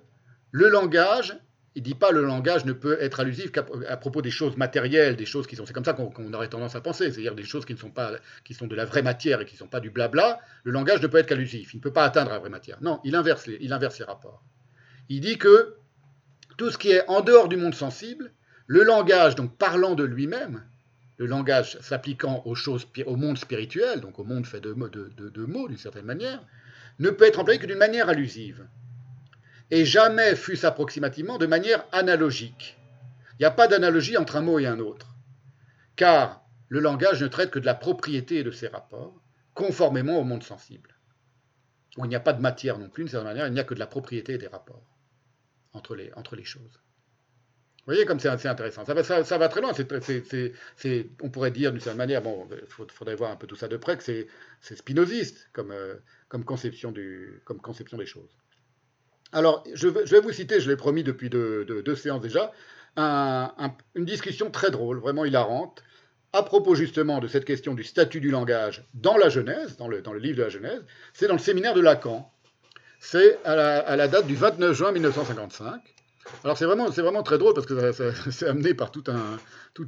le 0.53 0.69
langage 0.69 1.37
il 1.79 1.83
dit 1.83 1.95
pas 1.95 2.11
le 2.11 2.25
langage 2.25 2.65
ne 2.65 2.73
peut 2.73 2.99
être 3.01 3.21
allusif 3.21 3.53
qu'à 3.53 3.63
propos 3.63 4.21
des 4.21 4.33
choses 4.33 4.57
matérielles, 4.57 5.15
des 5.15 5.27
choses 5.27 5.47
qui 5.47 5.55
sont. 5.55 5.65
C'est 5.65 5.73
comme 5.73 5.85
ça 5.85 5.93
qu'on 5.93 6.33
aurait 6.35 6.49
tendance 6.49 6.75
à 6.75 6.81
penser, 6.81 7.13
c'est-à-dire 7.13 7.37
des 7.37 7.45
choses 7.45 7.65
qui 7.65 7.73
ne 7.73 7.79
sont 7.79 7.93
pas, 7.93 8.11
de 8.11 8.75
la 8.75 8.85
vraie 8.85 9.03
matière 9.03 9.41
et 9.41 9.45
qui 9.45 9.55
ne 9.55 9.59
sont 9.59 9.69
pas 9.69 9.79
du 9.79 9.91
blabla. 9.91 10.41
Le 10.65 10.73
langage 10.73 11.01
ne 11.01 11.07
peut 11.07 11.19
être 11.19 11.29
qu'allusif. 11.29 11.75
Il 11.75 11.77
ne 11.77 11.83
peut 11.83 11.93
pas 11.93 12.03
atteindre 12.03 12.33
la 12.33 12.41
vraie 12.41 12.51
matière. 12.51 12.79
Non, 12.81 12.99
il 13.05 13.15
inverse 13.15 13.47
les, 13.47 13.71
inverse 13.71 13.97
les 14.01 14.07
rapports. 14.07 14.43
Il 15.09 15.21
dit 15.21 15.39
que 15.39 15.77
tout 16.57 16.73
ce 16.73 16.79
qui 16.79 16.91
est 16.91 17.07
en 17.07 17.21
dehors 17.21 17.49
du 17.49 17.57
monde 17.57 17.77
sensible, 17.77 18.33
le 18.67 18.83
langage, 18.83 19.37
donc 19.37 19.57
parlant 19.57 19.95
de 19.95 20.03
lui-même, 20.03 20.65
le 21.17 21.27
langage 21.27 21.79
s'appliquant 21.81 22.43
aux 22.45 22.57
choses, 22.57 22.89
au 23.07 23.15
monde 23.15 23.39
spirituel, 23.39 24.01
donc 24.01 24.19
au 24.19 24.25
monde 24.25 24.47
fait 24.47 24.61
de 24.61 24.73
mots 24.73 25.69
d'une 25.69 25.79
certaine 25.79 26.07
manière, 26.07 26.41
ne 26.99 27.11
peut 27.11 27.27
être 27.27 27.39
employé 27.39 27.61
que 27.61 27.67
d'une 27.67 27.79
manière 27.79 28.09
allusive 28.09 28.67
et 29.71 29.85
jamais 29.85 30.35
fût-ce 30.37 30.67
approximativement 30.67 31.39
de 31.39 31.47
manière 31.47 31.85
analogique. 31.93 32.79
Il 33.35 33.43
n'y 33.43 33.47
a 33.47 33.51
pas 33.51 33.69
d'analogie 33.69 34.17
entre 34.17 34.37
un 34.37 34.41
mot 34.41 34.59
et 34.59 34.67
un 34.67 34.79
autre, 34.79 35.15
car 35.97 36.43
le 36.69 36.81
langage 36.81 37.23
ne 37.23 37.29
traite 37.29 37.51
que 37.51 37.59
de 37.59 37.67
la 37.67 37.75
propriété 37.75 38.43
de 38.43 38.51
ses 38.51 38.69
rapports, 38.69 39.21
conformément 39.55 40.19
au 40.19 40.25
monde 40.25 40.43
sensible. 40.43 40.95
Où 41.97 42.05
il 42.05 42.09
n'y 42.09 42.17
a 42.17 42.21
pas 42.21 42.33
de 42.33 42.41
matière 42.41 42.79
non 42.79 42.89
plus, 42.89 43.05
d'une 43.05 43.11
certaine 43.11 43.29
manière, 43.29 43.47
il 43.47 43.53
n'y 43.53 43.61
a 43.61 43.65
que 43.65 43.75
de 43.75 43.79
la 43.79 43.87
propriété 43.87 44.39
des 44.39 44.47
rapports 44.47 44.87
entre 45.73 45.95
les, 45.95 46.45
choses. 46.45 46.81
Vous 47.79 47.85
voyez 47.87 48.05
comme 48.05 48.21
c'est 48.21 48.29
intéressant. 48.29 48.85
Ça 48.85 48.95
va, 48.95 49.49
très 49.49 49.61
loin. 49.61 49.73
on 51.23 51.31
pourrait 51.31 51.51
dire 51.51 51.73
d'une 51.73 51.81
certaine 51.81 51.99
manière, 51.99 52.23
bon, 52.23 52.49
il 52.51 52.91
faudrait 52.91 53.15
voir 53.15 53.31
un 53.31 53.37
peu 53.37 53.47
tout 53.47 53.57
ça 53.57 53.69
de 53.69 53.77
près, 53.77 53.97
que 53.97 54.03
c'est 54.03 54.77
spinoziste 54.77 55.51
euh, 55.59 55.97
comme 56.29 56.45
conception 56.45 56.91
des 56.91 58.07
choses. 58.07 58.37
Alors, 59.33 59.65
je 59.75 59.89
vais, 59.89 60.21
vous 60.21 60.33
citer, 60.33 60.61
je 60.61 60.71
l'ai 60.71 60.77
promis 60.77 61.03
depuis 61.03 61.29
deux, 61.29 61.97
séances 61.97 62.23
déjà, 62.23 62.53
une 62.97 64.05
discussion 64.05 64.51
très 64.51 64.71
drôle, 64.71 64.99
vraiment 64.99 65.25
hilarante, 65.25 65.83
à 66.33 66.43
propos 66.43 66.75
justement 66.75 67.21
de 67.21 67.27
cette 67.27 67.45
question 67.45 67.75
du 67.75 67.85
statut 67.85 68.21
du 68.21 68.31
langage 68.31 68.85
dans 68.95 69.17
la 69.17 69.29
Genèse, 69.29 69.77
dans 69.77 69.89
le, 69.89 69.99
livre 70.19 70.39
de 70.39 70.43
la 70.43 70.49
Genèse. 70.49 70.83
C'est 71.13 71.27
dans 71.27 71.35
le 71.35 71.39
séminaire 71.39 71.75
de 71.75 71.81
Lacan. 71.81 72.31
C'est 73.01 73.39
à, 73.45 73.97
la, 73.97 74.09
date 74.09 74.27
du 74.27 74.35
29 74.35 74.77
juin 74.77 74.93
1955. 74.93 75.81
Alors 76.45 76.59
c'est 76.59 76.67
vraiment, 76.67 77.23
très 77.23 77.39
drôle 77.39 77.55
parce 77.55 77.67
que 77.67 77.93
c'est 78.31 78.49
amené 78.49 78.75
par 78.75 78.91
toute 78.91 79.11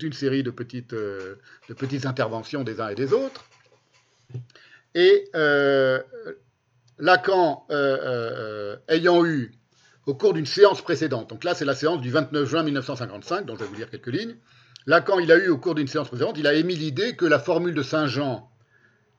une 0.02 0.12
série 0.12 0.42
de 0.42 0.50
petites, 0.50 0.94
euh, 0.94 1.34
de 1.68 1.74
petites 1.74 2.06
interventions 2.06 2.62
des 2.62 2.80
uns 2.80 2.88
et 2.88 2.94
des 2.94 3.12
autres. 3.12 3.44
Euh, 4.96 6.02
Lacan 7.00 7.64
euh, 7.70 7.98
euh, 8.02 8.76
ayant 8.88 9.24
eu, 9.24 9.52
au 10.06 10.14
cours 10.14 10.34
d'une 10.34 10.46
séance 10.46 10.82
précédente, 10.82 11.30
donc 11.30 11.44
là 11.44 11.54
c'est 11.54 11.64
la 11.64 11.74
séance 11.74 12.00
du 12.00 12.10
29 12.10 12.48
juin 12.48 12.62
1955, 12.62 13.46
dont 13.46 13.54
je 13.54 13.60
vais 13.60 13.66
vous 13.66 13.74
lire 13.74 13.90
quelques 13.90 14.08
lignes, 14.08 14.36
Lacan, 14.86 15.18
il 15.18 15.30
a 15.32 15.36
eu 15.36 15.48
au 15.48 15.58
cours 15.58 15.74
d'une 15.74 15.88
séance 15.88 16.08
précédente, 16.08 16.36
il 16.38 16.46
a 16.46 16.54
émis 16.54 16.74
l'idée 16.74 17.16
que 17.16 17.24
la 17.24 17.38
formule 17.38 17.74
de 17.74 17.82
Saint 17.82 18.06
Jean, 18.06 18.50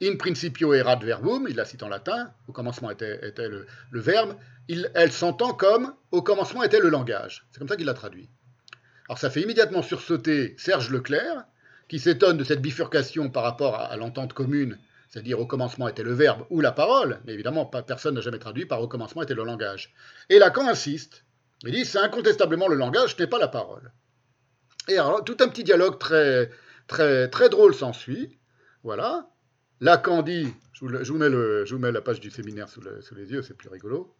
in 0.01 0.15
principio 0.17 0.73
erat 0.73 0.97
verbum, 0.97 1.47
il 1.49 1.55
la 1.55 1.65
cite 1.65 1.83
en 1.83 1.89
latin, 1.89 2.31
au 2.47 2.51
commencement 2.51 2.89
était, 2.89 3.19
le, 3.37 3.67
verbe, 3.99 4.35
elle 4.67 5.11
s'entend 5.11 5.53
comme 5.53 5.93
au 6.11 6.21
commencement 6.21 6.63
était 6.63 6.79
le 6.79 6.89
langage. 6.89 7.45
C'est 7.51 7.59
comme 7.59 7.67
ça 7.67 7.75
qu'il 7.75 7.85
l'a 7.85 7.93
traduit. 7.93 8.29
Alors 9.07 9.19
ça 9.19 9.29
fait 9.29 9.41
immédiatement 9.41 9.83
sursauter 9.83 10.55
Serge 10.57 10.89
Leclerc, 10.89 11.45
qui 11.87 11.99
s'étonne 11.99 12.37
de 12.37 12.43
cette 12.43 12.61
bifurcation 12.61 13.29
par 13.29 13.43
rapport 13.43 13.75
à 13.75 13.95
l'entente 13.97 14.33
commune 14.33 14.77
c'est-à-dire 15.11 15.39
au 15.39 15.45
commencement 15.45 15.89
était 15.89 16.03
le 16.03 16.13
verbe 16.13 16.45
ou 16.49 16.61
la 16.61 16.71
parole, 16.71 17.19
mais 17.25 17.33
évidemment 17.33 17.65
personne 17.65 18.15
n'a 18.15 18.21
jamais 18.21 18.39
traduit 18.39 18.65
par 18.65 18.81
au 18.81 18.87
commencement 18.87 19.21
était 19.21 19.33
le 19.33 19.43
langage. 19.43 19.93
Et 20.29 20.39
Lacan 20.39 20.67
insiste, 20.67 21.25
il 21.63 21.73
dit 21.73 21.85
c'est 21.85 21.99
incontestablement 21.99 22.69
le 22.69 22.75
langage, 22.75 23.15
ce 23.15 23.21
n'est 23.21 23.27
pas 23.27 23.37
la 23.37 23.49
parole. 23.49 23.91
Et 24.87 24.97
alors 24.97 25.23
tout 25.23 25.37
un 25.41 25.49
petit 25.49 25.65
dialogue 25.65 25.99
très, 25.99 26.49
très, 26.87 27.27
très 27.27 27.49
drôle 27.49 27.75
s'ensuit, 27.75 28.39
voilà. 28.83 29.27
Lacan 29.81 30.21
dit, 30.21 30.47
je 30.73 30.85
vous, 30.85 31.77
mets, 31.77 31.91
la 31.91 32.01
page 32.01 32.19
du 32.19 32.29
séminaire 32.29 32.69
sous 32.69 32.81
les 32.81 33.31
yeux, 33.31 33.41
c'est 33.41 33.55
plus 33.55 33.69
rigolo. 33.69 34.15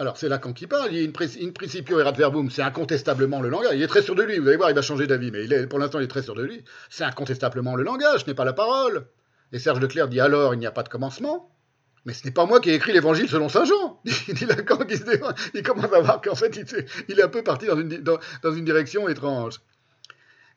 Alors 0.00 0.16
c'est 0.16 0.30
Lacan 0.30 0.54
qui 0.54 0.66
parle, 0.66 0.94
il 0.94 0.98
a 0.98 1.02
une 1.02 1.52
principio 1.52 2.00
erat 2.00 2.12
verbum, 2.12 2.50
c'est 2.50 2.62
incontestablement 2.62 3.42
le 3.42 3.50
langage. 3.50 3.72
Il 3.74 3.82
est 3.82 3.86
très 3.86 4.00
sûr 4.00 4.14
de 4.14 4.22
lui, 4.22 4.38
vous 4.38 4.48
allez 4.48 4.56
voir, 4.56 4.70
il 4.70 4.74
va 4.74 4.80
changer 4.80 5.06
d'avis, 5.06 5.30
mais 5.30 5.44
est, 5.44 5.66
pour 5.66 5.78
l'instant 5.78 5.98
il 5.98 6.04
est 6.04 6.08
très 6.08 6.22
sûr 6.22 6.34
de 6.34 6.42
lui. 6.42 6.64
C'est 6.88 7.04
incontestablement 7.04 7.76
le 7.76 7.82
langage, 7.82 8.22
ce 8.22 8.26
n'est 8.26 8.34
pas 8.34 8.46
la 8.46 8.54
parole. 8.54 9.04
Et 9.52 9.58
Serge 9.58 9.78
Leclerc 9.78 10.08
dit 10.08 10.18
alors 10.18 10.54
il 10.54 10.58
n'y 10.58 10.64
a 10.66 10.70
pas 10.70 10.84
de 10.84 10.88
commencement. 10.88 11.54
Mais 12.06 12.14
ce 12.14 12.24
n'est 12.24 12.30
pas 12.30 12.46
moi 12.46 12.60
qui 12.60 12.70
ai 12.70 12.74
écrit 12.76 12.94
l'évangile 12.94 13.28
selon 13.28 13.50
saint 13.50 13.66
Jean. 13.66 14.00
Il 14.28 14.32
dit 14.32 14.46
Lacan 14.46 14.78
qui 14.86 14.96
se 14.96 15.04
il 15.52 15.62
commence 15.62 15.92
à 15.92 16.00
voir 16.00 16.22
qu'en 16.22 16.34
fait 16.34 16.56
il, 17.08 17.20
est 17.20 17.22
un 17.22 17.28
peu 17.28 17.44
parti 17.44 17.66
dans 17.66 17.76
une, 17.76 18.64
direction 18.64 19.06
étrange. 19.06 19.60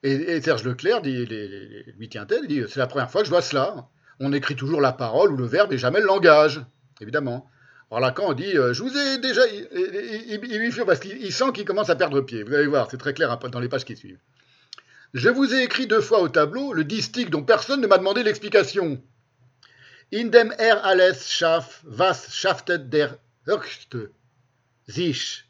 Et, 0.03 0.39
Serge 0.39 0.63
Leclerc 0.63 1.01
dit, 1.01 1.25
lui 1.25 2.07
tient-elle, 2.07 2.43
il 2.43 2.47
dit 2.47 2.63
c'est 2.69 2.79
la 2.79 2.87
première 2.87 3.11
fois 3.11 3.19
que 3.19 3.25
je 3.25 3.31
vois 3.31 3.41
cela. 3.41 3.89
On 4.21 4.31
écrit 4.31 4.55
toujours 4.55 4.79
la 4.79 4.93
parole 4.93 5.33
ou 5.33 5.35
le 5.35 5.45
verbe 5.45 5.73
et 5.73 5.77
jamais 5.77 5.99
le 5.99 6.05
langage, 6.05 6.61
évidemment. 7.01 7.49
Alors 7.93 8.07
Lacan 8.07 8.33
dit, 8.33 8.57
euh, 8.57 8.73
je 8.73 8.81
vous 8.81 8.97
ai 8.97 9.19
déjà, 9.19 9.43
il, 9.47 10.57
lui 10.57 10.71
fait 10.71 10.83
parce 10.83 10.99
qu'il 10.99 11.31
sent 11.31 11.51
qu'il 11.53 11.63
commence 11.63 11.91
à 11.91 11.95
perdre 11.95 12.21
pied. 12.21 12.41
Vous 12.41 12.51
allez 12.51 12.65
voir, 12.65 12.89
c'est 12.89 12.97
très 12.97 13.13
clair 13.13 13.37
dans 13.37 13.59
les 13.59 13.69
pages 13.69 13.85
qui 13.85 13.95
suivent. 13.95 14.17
Je 15.13 15.29
vous 15.29 15.53
ai 15.53 15.61
écrit 15.61 15.85
deux 15.85 16.01
fois 16.01 16.21
au 16.21 16.27
tableau 16.27 16.73
le 16.73 16.85
distique 16.85 17.29
dont 17.29 17.43
personne 17.43 17.81
ne 17.81 17.85
m'a 17.85 17.99
demandé 17.99 18.23
l'explication. 18.23 18.99
Indem 20.11 20.55
er 20.57 20.83
alles 20.83 21.29
schaff, 21.29 21.83
was 21.85 22.31
schaftet 22.31 22.89
der 22.89 23.19
Höchste? 23.45 24.09
Sich? 24.87 25.45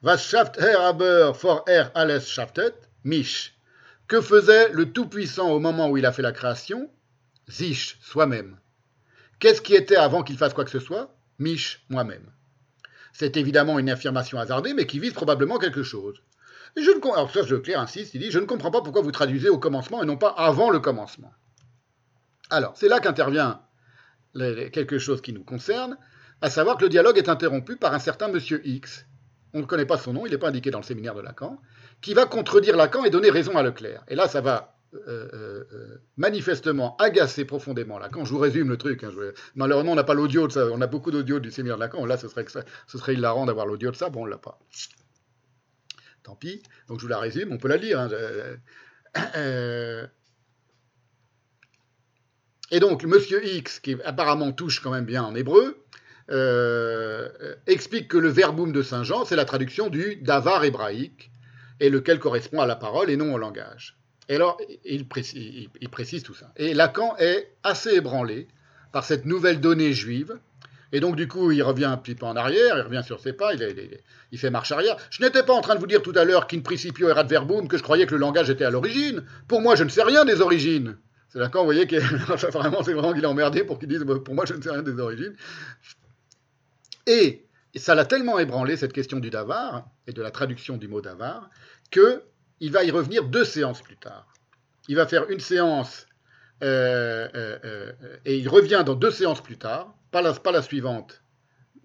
Was 0.00 0.24
schafft 0.24 0.56
er 0.56 0.80
aber 0.80 1.34
vor 1.34 1.64
er 1.66 1.90
alles 1.94 2.30
schaftet? 2.30 2.72
Mich. 3.04 3.58
Que 4.08 4.22
faisait 4.22 4.70
le 4.72 4.90
Tout-Puissant 4.90 5.50
au 5.50 5.60
moment 5.60 5.90
où 5.90 5.98
il 5.98 6.06
a 6.06 6.12
fait 6.12 6.22
la 6.22 6.32
création? 6.32 6.88
Sich, 7.46 7.98
soi-même. 8.00 8.56
Qu'est-ce 9.38 9.60
qui 9.60 9.74
était 9.74 9.96
avant 9.96 10.22
qu'il 10.22 10.38
fasse 10.38 10.54
quoi 10.54 10.64
que 10.64 10.70
ce 10.70 10.80
soit? 10.80 11.13
Mich 11.38 11.84
moi-même. 11.88 12.30
C'est 13.12 13.36
évidemment 13.36 13.78
une 13.78 13.90
affirmation 13.90 14.38
hasardée, 14.38 14.74
mais 14.74 14.86
qui 14.86 14.98
vise 14.98 15.12
probablement 15.12 15.58
quelque 15.58 15.82
chose. 15.82 16.20
Alors 16.76 17.30
ça, 17.30 17.42
Leclerc 17.42 17.78
insiste, 17.78 18.14
il 18.14 18.20
dit, 18.20 18.30
je 18.32 18.40
ne 18.40 18.46
comprends 18.46 18.72
pas 18.72 18.82
pourquoi 18.82 19.02
vous 19.02 19.12
traduisez 19.12 19.48
au 19.48 19.58
commencement 19.58 20.02
et 20.02 20.06
non 20.06 20.16
pas 20.16 20.30
avant 20.30 20.70
le 20.70 20.80
commencement. 20.80 21.32
Alors, 22.50 22.76
c'est 22.76 22.88
là 22.88 22.98
qu'intervient 22.98 23.60
quelque 24.34 24.98
chose 24.98 25.20
qui 25.20 25.32
nous 25.32 25.44
concerne, 25.44 25.96
à 26.40 26.50
savoir 26.50 26.76
que 26.76 26.82
le 26.82 26.88
dialogue 26.88 27.16
est 27.16 27.28
interrompu 27.28 27.76
par 27.76 27.94
un 27.94 28.00
certain 28.00 28.26
monsieur 28.26 28.60
X. 28.66 29.06
On 29.52 29.60
ne 29.60 29.64
connaît 29.64 29.86
pas 29.86 29.98
son 29.98 30.12
nom, 30.12 30.26
il 30.26 30.32
n'est 30.32 30.38
pas 30.38 30.48
indiqué 30.48 30.72
dans 30.72 30.80
le 30.80 30.84
séminaire 30.84 31.14
de 31.14 31.20
Lacan, 31.20 31.60
qui 32.00 32.12
va 32.12 32.26
contredire 32.26 32.76
Lacan 32.76 33.04
et 33.04 33.10
donner 33.10 33.30
raison 33.30 33.56
à 33.56 33.62
Leclerc. 33.62 34.02
Et 34.08 34.16
là, 34.16 34.26
ça 34.26 34.40
va 34.40 34.73
euh, 34.94 35.28
euh, 35.32 35.64
euh, 35.72 36.02
manifestement 36.16 36.96
agacé 36.98 37.44
profondément 37.44 37.98
Lacan. 37.98 38.24
Je 38.24 38.32
vous 38.32 38.38
résume 38.38 38.68
le 38.68 38.76
truc. 38.76 39.02
Hein, 39.04 39.10
Malheureusement, 39.54 39.92
on 39.92 39.96
n'a 39.96 40.04
pas 40.04 40.14
l'audio 40.14 40.46
de 40.46 40.52
ça. 40.52 40.68
On 40.72 40.80
a 40.80 40.86
beaucoup 40.86 41.10
d'audio 41.10 41.40
du 41.40 41.50
séminaire 41.50 41.76
de 41.76 41.80
Lacan. 41.80 42.04
Là, 42.06 42.16
ce 42.16 42.28
serait, 42.28 42.44
ce 42.86 42.98
serait 42.98 43.14
hilarant 43.14 43.46
d'avoir 43.46 43.66
l'audio 43.66 43.90
de 43.90 43.96
ça. 43.96 44.08
Bon, 44.08 44.22
on 44.22 44.26
l'a 44.26 44.38
pas. 44.38 44.58
Tant 46.22 46.36
pis. 46.36 46.62
Donc, 46.88 47.00
je 47.00 47.02
vous 47.02 47.08
la 47.08 47.18
résume. 47.18 47.52
On 47.52 47.58
peut 47.58 47.68
la 47.68 47.76
lire. 47.76 48.00
Hein, 48.00 48.08
et 52.70 52.80
donc, 52.80 53.04
Monsieur 53.04 53.44
X, 53.44 53.80
qui 53.80 53.96
apparemment 54.04 54.52
touche 54.52 54.80
quand 54.80 54.90
même 54.90 55.04
bien 55.04 55.22
en 55.22 55.34
hébreu, 55.34 55.84
explique 57.66 58.08
que 58.08 58.18
le 58.18 58.28
verbum 58.28 58.72
de 58.72 58.82
Saint 58.82 59.04
Jean, 59.04 59.24
c'est 59.24 59.36
la 59.36 59.44
traduction 59.44 59.88
du 59.88 60.16
davar 60.16 60.64
hébraïque, 60.64 61.30
et 61.80 61.90
lequel 61.90 62.18
correspond 62.18 62.60
à 62.60 62.66
la 62.66 62.76
parole 62.76 63.10
et 63.10 63.16
non 63.16 63.34
au 63.34 63.38
langage. 63.38 63.96
Et 64.28 64.36
alors, 64.36 64.58
il 64.84 65.06
précise, 65.06 66.22
tout 66.22 66.34
ça. 66.34 66.52
Et 66.56 66.74
Lacan 66.74 67.14
est 67.18 67.52
assez 67.62 67.94
ébranlé 67.94 68.48
par 68.92 69.04
cette 69.04 69.26
nouvelle 69.26 69.60
donnée 69.60 69.92
juive. 69.92 70.38
Et 70.92 71.00
donc, 71.00 71.16
du 71.16 71.26
coup, 71.26 71.50
il 71.50 71.62
revient 71.62 71.86
un 71.86 71.96
petit 71.96 72.14
peu 72.14 72.24
en 72.24 72.36
arrière, 72.36 72.76
il 72.78 72.82
revient 72.82 73.02
sur 73.04 73.20
ses 73.20 73.32
pas, 73.32 73.52
il, 73.54 74.38
fait 74.38 74.50
marche 74.50 74.70
arrière. 74.72 74.96
Je 75.10 75.22
n'étais 75.22 75.42
pas 75.42 75.52
en 75.52 75.60
train 75.60 75.74
de 75.74 75.80
vous 75.80 75.86
dire 75.86 76.02
tout 76.02 76.12
à 76.14 76.24
l'heure 76.24 76.46
qu'in 76.46 76.60
principio 76.60 77.08
erat 77.08 77.24
verbum, 77.24 77.66
que 77.66 77.76
je 77.76 77.82
croyais 77.82 78.06
que 78.06 78.12
le 78.12 78.18
langage 78.18 78.48
était 78.48 78.64
à 78.64 78.70
l'origine. 78.70 79.24
Pour 79.48 79.60
moi, 79.60 79.74
je 79.74 79.84
ne 79.84 79.88
sais 79.88 80.04
rien 80.04 80.24
des 80.24 80.40
origines. 80.40 80.96
C'est 81.28 81.40
Lacan, 81.40 81.60
vous 81.60 81.64
voyez, 81.64 81.84
vraiment, 82.52 82.82
c'est 82.84 82.92
vraiment 82.92 83.12
qu'il 83.12 83.24
est 83.24 83.26
emmerdé 83.26 83.64
pour 83.64 83.80
qu'il 83.80 83.88
dise 83.88 84.04
Pour 84.04 84.34
moi, 84.34 84.44
je 84.46 84.54
ne 84.54 84.62
sais 84.62 84.70
rien 84.70 84.82
des 84.82 84.98
origines. 85.00 85.34
Et 87.06 87.44
ça 87.74 87.94
l'a 87.94 88.04
tellement 88.04 88.38
ébranlé, 88.38 88.76
cette 88.76 88.92
question 88.92 89.18
du 89.18 89.30
davar, 89.30 89.88
et 90.06 90.12
de 90.12 90.22
la 90.22 90.30
traduction 90.30 90.76
du 90.76 90.86
mot 90.86 91.00
davar, 91.00 91.50
qu'il 92.64 92.72
va 92.72 92.82
y 92.82 92.90
revenir 92.90 93.24
deux 93.24 93.44
séances 93.44 93.82
plus 93.82 93.98
tard. 93.98 94.26
Il 94.88 94.96
va 94.96 95.06
faire 95.06 95.28
une 95.28 95.38
séance, 95.38 96.06
euh, 96.62 97.28
euh, 97.34 97.58
euh, 97.62 97.92
et 98.24 98.38
il 98.38 98.48
revient 98.48 98.82
dans 98.86 98.94
deux 98.94 99.10
séances 99.10 99.42
plus 99.42 99.58
tard, 99.58 99.94
pas 100.10 100.22
la, 100.22 100.62
suivante, 100.62 101.22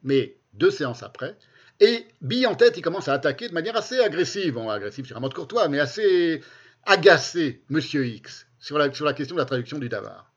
mais 0.03 0.37
deux 0.53 0.71
séances 0.71 1.03
après, 1.03 1.35
et 1.81 2.07
bille 2.21 2.47
en 2.47 2.55
tête, 2.55 2.77
il 2.77 2.81
commence 2.81 3.09
à 3.09 3.13
attaquer 3.13 3.49
de 3.49 3.53
manière 3.53 3.75
assez 3.75 3.99
agressive, 3.99 4.57
agressive 4.57 5.05
sur 5.05 5.17
un 5.17 5.19
mode 5.19 5.33
courtois, 5.33 5.67
mais 5.67 5.81
assez 5.81 6.41
agacé 6.85 7.61
Monsieur 7.67 8.05
X 8.05 8.47
sur 8.57 8.77
la, 8.77 8.87
question 8.87 9.35
de 9.35 9.41
la 9.41 9.45
traduction 9.45 9.79
du 9.79 9.89
Davar. 9.89 10.31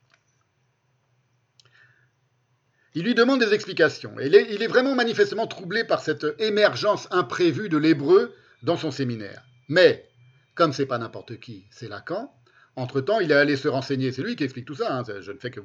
Il 2.96 3.04
lui 3.04 3.14
demande 3.14 3.38
des 3.38 3.54
explications. 3.54 4.18
Et 4.18 4.26
il, 4.26 4.34
est, 4.34 4.52
il 4.52 4.60
est 4.60 4.66
vraiment 4.66 4.96
manifestement 4.96 5.46
troublé 5.46 5.84
par 5.84 6.00
cette 6.00 6.26
émergence 6.40 7.06
imprévue 7.12 7.68
de 7.68 7.78
l'hébreu 7.78 8.34
dans 8.64 8.76
son 8.76 8.90
séminaire. 8.90 9.44
Mais, 9.68 10.11
comme 10.54 10.72
c'est 10.72 10.86
pas 10.86 10.98
n'importe 10.98 11.38
qui, 11.40 11.66
c'est 11.70 11.88
Lacan, 11.88 12.32
entre-temps, 12.76 13.20
il 13.20 13.30
est 13.30 13.34
allé 13.34 13.56
se 13.56 13.68
renseigner. 13.68 14.12
C'est 14.12 14.22
lui 14.22 14.34
qui 14.34 14.44
explique 14.44 14.64
tout 14.64 14.74
ça. 14.74 14.96
Hein. 14.96 15.02
Je 15.20 15.30
ne 15.30 15.38
fais 15.38 15.50
que 15.50 15.60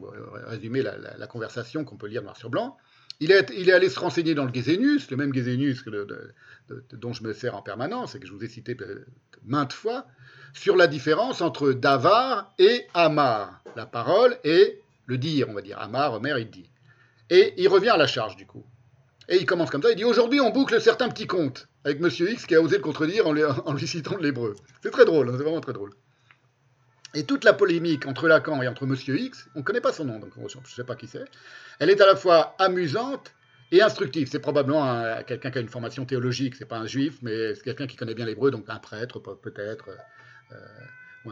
résumer 0.45 0.81
la, 0.81 1.27
conversation 1.27 1.85
qu'on 1.85 1.95
peut 1.95 2.07
lire 2.07 2.21
noir 2.21 2.35
sur 2.35 2.49
blanc. 2.49 2.77
Il 3.19 3.31
est, 3.31 3.71
allé 3.71 3.89
se 3.89 3.99
renseigner 3.99 4.35
dans 4.35 4.45
le 4.45 4.53
Gézénus, 4.53 5.09
le 5.09 5.17
même 5.17 5.33
Gézénus 5.33 5.83
dont 6.91 7.13
je 7.13 7.23
me 7.23 7.33
sers 7.33 7.55
en 7.55 7.61
permanence 7.61 8.13
et 8.13 8.19
que 8.19 8.27
je 8.27 8.33
vous 8.33 8.43
ai 8.43 8.47
cité 8.47 8.77
maintes 9.45 9.73
fois, 9.73 10.05
sur 10.53 10.75
la 10.75 10.87
différence 10.87 11.41
entre 11.41 11.71
Davar 11.71 12.53
et 12.59 12.85
Amar, 12.93 13.63
la 13.75 13.85
parole 13.85 14.37
et 14.43 14.81
le 15.05 15.17
dire, 15.17 15.49
on 15.49 15.53
va 15.53 15.61
dire. 15.61 15.79
Amar, 15.79 16.13
Omer, 16.13 16.37
il 16.37 16.49
dit. 16.49 16.69
Et 17.29 17.53
il 17.57 17.67
revient 17.69 17.89
à 17.89 17.97
la 17.97 18.07
charge, 18.07 18.35
du 18.35 18.45
coup. 18.45 18.65
Et 19.29 19.37
il 19.37 19.45
commence 19.45 19.69
comme 19.69 19.83
ça, 19.83 19.91
il 19.91 19.95
dit 19.95 20.05
Aujourd'hui, 20.05 20.39
on 20.39 20.51
boucle 20.51 20.79
certains 20.79 21.09
petits 21.09 21.27
contes 21.27 21.67
avec 21.83 21.99
Monsieur 21.99 22.31
X 22.31 22.45
qui 22.45 22.55
a 22.55 22.61
osé 22.61 22.77
le 22.77 22.83
contredire 22.83 23.27
en, 23.27 23.33
lui, 23.33 23.87
citant 23.87 24.17
de 24.17 24.23
l'hébreu. 24.23 24.55
C'est 24.81 24.91
très 24.91 25.05
drôle, 25.05 25.29
hein, 25.29 25.33
c'est 25.37 25.43
vraiment 25.43 25.61
très 25.61 25.73
drôle. 25.73 25.91
Et 27.13 27.23
toute 27.23 27.43
la 27.43 27.53
polémique 27.53 28.05
entre 28.05 28.27
Lacan 28.27 28.61
et 28.61 28.67
entre 28.67 28.85
Monsieur 28.85 29.17
X, 29.17 29.47
on 29.55 29.59
ne 29.59 29.63
connaît 29.63 29.81
pas 29.81 29.93
son 29.93 30.05
nom, 30.05 30.19
donc 30.19 30.31
je 30.35 30.57
ne 30.57 30.63
sais 30.65 30.83
pas 30.83 30.95
qui 30.95 31.07
c'est, 31.07 31.25
elle 31.79 31.89
est 31.89 31.99
à 32.01 32.05
la 32.05 32.15
fois 32.15 32.55
amusante 32.59 33.33
et 33.71 33.81
instructive. 33.81 34.27
C'est 34.29 34.39
probablement 34.39 35.23
quelqu'un 35.25 35.51
qui 35.51 35.57
a 35.57 35.61
une 35.61 35.69
formation 35.69 36.05
théologique, 36.05 36.55
c'est 36.55 36.65
pas 36.65 36.77
un 36.77 36.85
juif, 36.85 37.17
mais 37.21 37.55
c'est 37.55 37.63
quelqu'un 37.63 37.87
qui 37.87 37.95
connaît 37.95 38.13
bien 38.13 38.25
l'hébreu, 38.25 38.51
donc 38.51 38.65
un 38.67 38.79
prêtre 38.79 39.19
peut-être, 39.19 39.89
euh, 40.51 40.55
ou, 41.25 41.31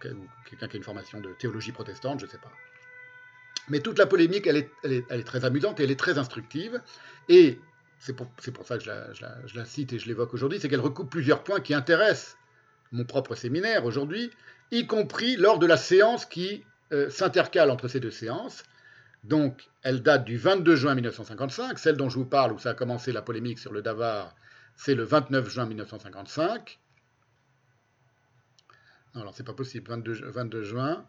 quelqu'un 0.00 0.68
qui 0.68 0.76
a 0.76 0.78
une 0.78 0.82
formation 0.82 1.20
de 1.20 1.32
théologie 1.38 1.72
protestante, 1.72 2.20
je 2.20 2.26
ne 2.26 2.30
sais 2.30 2.38
pas. 2.38 2.52
Mais 3.68 3.80
toute 3.80 3.98
la 3.98 4.06
polémique, 4.06 4.46
elle 4.46 4.68
est, 4.84 5.24
très 5.24 5.44
amusante 5.44 5.80
et 5.80 5.84
elle 5.84 5.90
est 5.90 5.98
très 5.98 6.18
instructive. 6.18 6.80
Et 7.28 7.58
c'est 7.98 8.12
pour, 8.14 8.28
ça 8.64 8.78
que 8.78 8.84
je 8.84 9.56
la, 9.56 9.64
cite 9.64 9.92
et 9.92 9.98
je 9.98 10.06
l'évoque 10.06 10.34
aujourd'hui, 10.34 10.60
c'est 10.60 10.68
qu'elle 10.68 10.80
recoupe 10.80 11.10
plusieurs 11.10 11.42
points 11.42 11.60
qui 11.60 11.74
intéressent 11.74 12.36
mon 12.92 13.04
propre 13.04 13.34
séminaire 13.34 13.84
aujourd'hui, 13.84 14.30
y 14.70 14.86
compris 14.86 15.36
lors 15.36 15.58
de 15.58 15.66
la 15.66 15.76
séance 15.76 16.24
qui 16.24 16.64
euh, 16.92 17.10
s'intercale 17.10 17.70
entre 17.70 17.88
ces 17.88 17.98
deux 17.98 18.12
séances. 18.12 18.62
Donc, 19.24 19.68
elle 19.82 20.02
date 20.02 20.24
du 20.24 20.36
22 20.36 20.76
juin 20.76 20.94
1955. 20.94 21.78
Celle 21.78 21.96
dont 21.96 22.08
je 22.08 22.16
vous 22.16 22.24
parle, 22.24 22.52
où 22.52 22.58
ça 22.58 22.70
a 22.70 22.74
commencé 22.74 23.10
la 23.10 23.22
polémique 23.22 23.58
sur 23.58 23.72
le 23.72 23.82
Davar, 23.82 24.36
c'est 24.76 24.94
le 24.94 25.02
29 25.02 25.48
juin 25.48 25.66
1955. 25.66 26.78
Non, 29.14 29.22
alors 29.22 29.34
c'est 29.34 29.42
pas 29.42 29.54
possible. 29.54 29.88
22, 29.88 30.30
22 30.30 30.62
juin. 30.62 31.04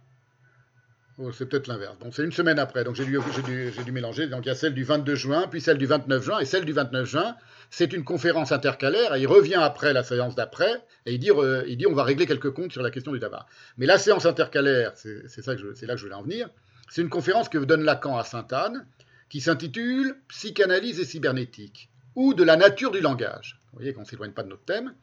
Oh, 1.19 1.31
c'est 1.31 1.47
peut-être 1.47 1.65
l'inverse. 1.67 1.95
C'est 2.11 2.23
une 2.23 2.31
semaine 2.31 2.59
après, 2.59 2.83
donc 2.83 2.95
j'ai 2.95 3.05
dû, 3.05 3.91
mélanger. 3.91 4.27
Donc 4.27 4.45
il 4.45 4.49
y 4.49 4.51
a 4.51 4.55
celle 4.55 4.75
du 4.75 4.83
22 4.83 5.15
juin, 5.15 5.47
puis 5.49 5.61
celle 5.61 5.79
du 5.79 5.87
29 5.87 6.23
juin, 6.23 6.39
et 6.39 6.45
celle 6.45 6.63
du 6.63 6.73
29 6.73 7.09
juin, 7.09 7.35
c'est 7.71 7.91
une 7.91 8.03
conférence 8.03 8.51
intercalaire, 8.51 9.15
et 9.15 9.21
il 9.21 9.27
revient 9.27 9.55
après 9.55 9.93
la 9.93 10.03
séance 10.03 10.35
d'après, 10.35 10.71
et 11.07 11.13
il 11.13 11.19
dit, 11.19 11.31
euh, 11.31 11.63
il 11.67 11.77
dit 11.77 11.87
on 11.87 11.95
va 11.95 12.03
régler 12.03 12.27
quelques 12.27 12.51
comptes 12.51 12.71
sur 12.71 12.83
la 12.83 12.91
question 12.91 13.11
du 13.11 13.19
tabac. 13.19 13.47
Mais 13.77 13.87
la 13.87 13.97
séance 13.97 14.27
intercalaire, 14.27 14.93
c'est 14.95 15.47
là 15.47 15.55
que 15.55 15.97
je 15.97 16.03
voulais 16.03 16.13
en 16.13 16.21
venir, 16.21 16.49
c'est 16.89 17.01
une 17.01 17.09
conférence 17.09 17.49
que 17.49 17.57
donne 17.57 17.83
Lacan 17.83 18.15
à 18.15 18.23
Sainte-Anne, 18.23 18.85
qui 19.29 19.41
s'intitule 19.41 20.15
Psychanalyse 20.27 20.99
et 20.99 21.05
cybernétique, 21.05 21.89
ou 22.15 22.35
de 22.35 22.43
la 22.43 22.57
nature 22.57 22.91
du 22.91 23.01
langage. 23.01 23.59
Vous 23.71 23.79
voyez 23.79 23.91
qu'on 23.91 24.01
ne 24.01 24.05
s'éloigne 24.05 24.31
pas 24.31 24.43
de 24.43 24.49
notre 24.49 24.65
thème, 24.65 24.93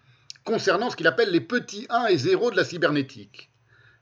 concernant 0.44 0.90
ce 0.90 0.96
qu'il 0.96 1.08
appelle 1.08 1.30
les 1.30 1.40
petits 1.40 1.86
1 1.90 2.06
et 2.06 2.18
0 2.18 2.52
de 2.52 2.56
la 2.56 2.64
cybernétique. 2.64 3.50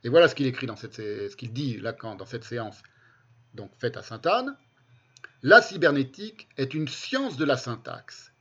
Et 0.05 0.09
voilà 0.09 0.29
ce 0.29 0.35
qu'il 0.35 0.47
écrit 0.47 0.67
dans 0.67 0.77
cette, 0.77 0.97
ce 0.97 1.37
qu'il 1.37 1.53
dit 1.53 1.79
Lacan 1.79 2.17
dans 2.17 2.27
cette 2.27 2.45
séance, 2.45 2.83
donc 3.55 3.71
faite 3.79 3.97
à 3.97 4.03
Sainte-Anne. 4.03 4.57
La 5.43 5.63
cybernétique 5.63 6.49
est 6.57 6.75
une 6.75 6.89
science 6.89 7.37
de 7.37 7.45
la 7.45 7.57
syntaxe, 7.57 8.33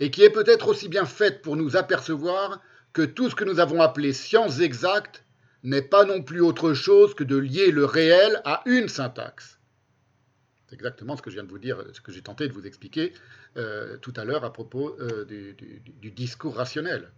et 0.00 0.10
qui 0.10 0.22
est 0.22 0.30
peut-être 0.30 0.68
aussi 0.68 0.88
bien 0.88 1.06
faite 1.06 1.42
pour 1.42 1.56
nous 1.56 1.76
apercevoir 1.76 2.60
que 2.92 3.02
tout 3.02 3.30
ce 3.30 3.34
que 3.34 3.44
nous 3.44 3.60
avons 3.60 3.80
appelé 3.80 4.12
sciences 4.12 4.60
exactes 4.60 5.24
n'est 5.62 5.82
pas 5.82 6.04
non 6.04 6.22
plus 6.22 6.40
autre 6.40 6.72
chose 6.72 7.14
que 7.14 7.24
de 7.24 7.36
lier 7.36 7.70
le 7.70 7.84
réel 7.84 8.40
à 8.44 8.62
une 8.66 8.88
syntaxe. 8.88 9.58
C'est 10.68 10.74
exactement 10.74 11.16
ce 11.16 11.22
que 11.22 11.30
je 11.30 11.36
viens 11.36 11.44
de 11.44 11.50
vous 11.50 11.58
dire, 11.58 11.82
ce 11.92 12.00
que 12.00 12.12
j'ai 12.12 12.22
tenté 12.22 12.46
de 12.46 12.52
vous 12.52 12.66
expliquer 12.66 13.12
euh, 13.56 13.96
tout 13.98 14.12
à 14.16 14.24
l'heure 14.24 14.44
à 14.44 14.52
propos 14.52 14.96
euh, 15.00 15.24
du, 15.24 16.10
discours 16.10 16.56
rationnel. 16.56 17.10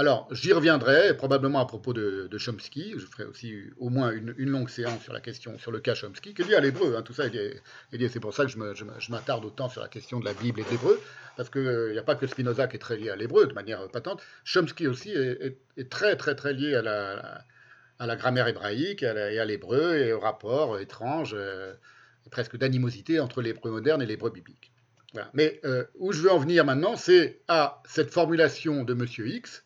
Alors, 0.00 0.26
j'y 0.30 0.54
reviendrai, 0.54 1.14
probablement 1.14 1.60
à 1.60 1.66
propos 1.66 1.92
de, 1.92 2.38
Chomsky. 2.38 2.94
Je 2.96 3.04
ferai 3.04 3.24
aussi 3.24 3.64
au 3.76 3.90
moins 3.90 4.12
une, 4.12 4.32
longue 4.48 4.70
séance 4.70 5.02
sur 5.02 5.12
la 5.12 5.20
question, 5.20 5.58
sur 5.58 5.70
le 5.72 5.78
cas 5.78 5.94
Chomsky, 5.94 6.32
qui 6.32 6.40
est 6.40 6.46
lié 6.46 6.54
à 6.54 6.60
l'hébreu. 6.60 6.96
Hein, 6.96 7.02
tout 7.02 7.12
ça 7.12 7.26
est. 7.26 7.62
C'est 8.08 8.18
pour 8.18 8.32
ça 8.32 8.46
que 8.46 8.50
je 8.50 9.10
m'attarde 9.10 9.44
autant 9.44 9.68
sur 9.68 9.82
la 9.82 9.88
question 9.88 10.18
de 10.18 10.24
la 10.24 10.32
Bible 10.32 10.60
et 10.60 10.64
de 10.64 10.70
l'hébreu, 10.70 10.98
parce 11.36 11.50
qu'il 11.50 11.90
n'y 11.92 11.98
a 11.98 12.02
pas 12.02 12.14
que 12.14 12.26
Spinoza 12.26 12.66
qui 12.66 12.76
est 12.76 12.78
très 12.78 12.96
lié 12.96 13.10
à 13.10 13.16
l'hébreu 13.16 13.46
de 13.46 13.52
manière 13.52 13.86
patente. 13.88 14.22
Chomsky 14.42 14.86
aussi 14.86 15.10
est, 15.10 15.90
très, 15.90 16.16
très, 16.16 16.34
très 16.34 16.54
lié 16.54 16.76
à 16.76 16.80
la, 16.80 17.44
à 17.98 18.06
la 18.06 18.16
grammaire 18.16 18.48
hébraïque 18.48 19.02
et 19.02 19.38
à 19.38 19.44
l'hébreu 19.44 19.96
et 19.98 20.14
au 20.14 20.20
rapport 20.20 20.78
étrange, 20.78 21.34
euh, 21.36 21.74
presque 22.30 22.56
d'animosité 22.56 23.20
entre 23.20 23.42
l'hébreu 23.42 23.70
moderne 23.70 24.00
et 24.00 24.06
l'hébreu 24.06 24.30
biblique. 24.30 24.72
Mais 25.34 25.60
euh, 25.66 25.84
où 25.98 26.12
je 26.12 26.22
veux 26.22 26.32
en 26.32 26.38
venir 26.38 26.64
maintenant, 26.64 26.96
c'est 26.96 27.42
à 27.48 27.82
cette 27.84 28.10
formulation 28.10 28.84
de 28.84 28.94
M. 28.94 29.06
X, 29.26 29.64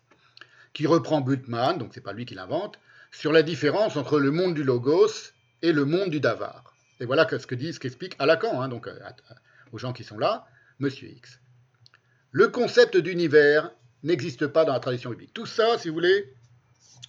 qui 0.74 0.86
reprend 0.86 1.20
Bultmann, 1.20 1.78
donc 1.78 1.92
c'est 1.94 2.02
pas 2.02 2.12
lui 2.12 2.26
qui 2.26 2.34
l'invente, 2.34 2.78
sur 3.12 3.32
la 3.32 3.42
différence 3.42 3.96
entre 3.96 4.18
le 4.18 4.30
monde 4.30 4.54
du 4.54 4.64
logos 4.64 5.32
et 5.62 5.72
le 5.72 5.84
monde 5.84 6.10
du 6.10 6.20
davar. 6.20 6.74
Et 7.00 7.06
voilà 7.06 7.26
ce 7.30 7.46
que 7.46 7.54
dit, 7.54 7.72
ce 7.72 7.80
qu'explique 7.80 8.16
à 8.18 8.26
Lacan, 8.26 8.60
hein, 8.60 8.68
donc 8.68 8.88
aux 9.72 9.78
gens 9.78 9.92
qui 9.92 10.04
sont 10.04 10.18
là, 10.18 10.46
Monsieur 10.80 11.08
X. 11.08 11.40
Le 12.32 12.48
concept 12.48 12.96
d'univers 12.96 13.70
n'existe 14.02 14.48
pas 14.48 14.64
dans 14.64 14.72
la 14.72 14.80
tradition 14.80 15.10
biblique. 15.10 15.32
Tout 15.32 15.46
ça, 15.46 15.78
si 15.78 15.88
vous 15.88 15.94
voulez, 15.94 16.34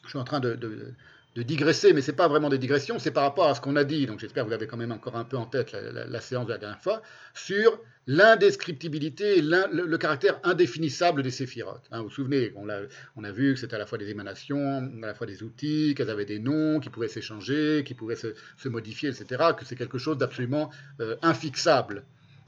je 0.04 0.10
suis 0.10 0.20
en 0.20 0.24
train 0.24 0.40
de 0.40 0.96
digresser, 1.44 1.92
mais 1.92 2.02
ce 2.02 2.12
n'est 2.12 2.18
pas 2.18 2.30
vraiment 2.30 2.48
des 2.48 2.58
digressions, 2.58 2.98
c'est 2.98 3.12
par 3.12 3.24
rapport 3.24 3.48
à 3.48 3.56
ce 3.56 3.62
qu'on 3.62 3.76
a 3.76 3.84
dit, 3.84 4.06
donc 4.06 4.20
j'espère 4.20 4.44
que 4.46 4.50
vous 4.50 4.56
avez 4.56 4.68
quand 4.68 4.78
même 4.78 4.94
encore 4.94 5.18
un 5.18 5.26
peu 5.26 5.36
en 5.36 5.46
tête 5.46 5.74
la, 5.74 6.22
séance 6.22 6.46
de 6.46 6.52
la 6.54 6.58
dernière 6.58 6.82
fois, 6.82 7.02
sur 7.34 7.78
l'indescriptibilité 8.08 9.40
et 9.40 9.42
le, 9.42 9.98
caractère 9.98 10.40
indéfinissable 10.44 11.24
des 11.24 11.32
séphirotes. 11.32 11.88
Hein, 11.92 12.00
vous 12.00 12.06
vous 12.06 12.10
souvenez, 12.14 12.54
on 12.56 12.70
a, 12.70 13.32
vu 13.32 13.54
que 13.54 13.60
c'était 13.60 13.76
à 13.76 13.80
la 13.80 13.86
fois 13.86 13.98
des 13.98 14.10
émanations, 14.10 14.90
à 15.04 15.08
la 15.08 15.14
fois 15.14 15.28
des 15.28 15.44
outils, 15.44 15.94
qu'elles 15.96 16.10
avaient 16.10 16.26
des 16.26 16.40
noms, 16.40 16.80
qui 16.80 16.90
pouvaient 16.90 17.10
s'échanger, 17.10 17.84
qui 17.86 17.96
pouvaient 17.96 18.16
se, 18.16 18.70
modifier, 18.70 19.10
etc., 19.10 19.44
que 19.58 19.66
c'est 19.66 19.76
quelque 19.76 19.98
chose 19.98 20.18
d'absolument 20.18 20.72
euh, 21.02 21.18
infixable. 21.22 22.06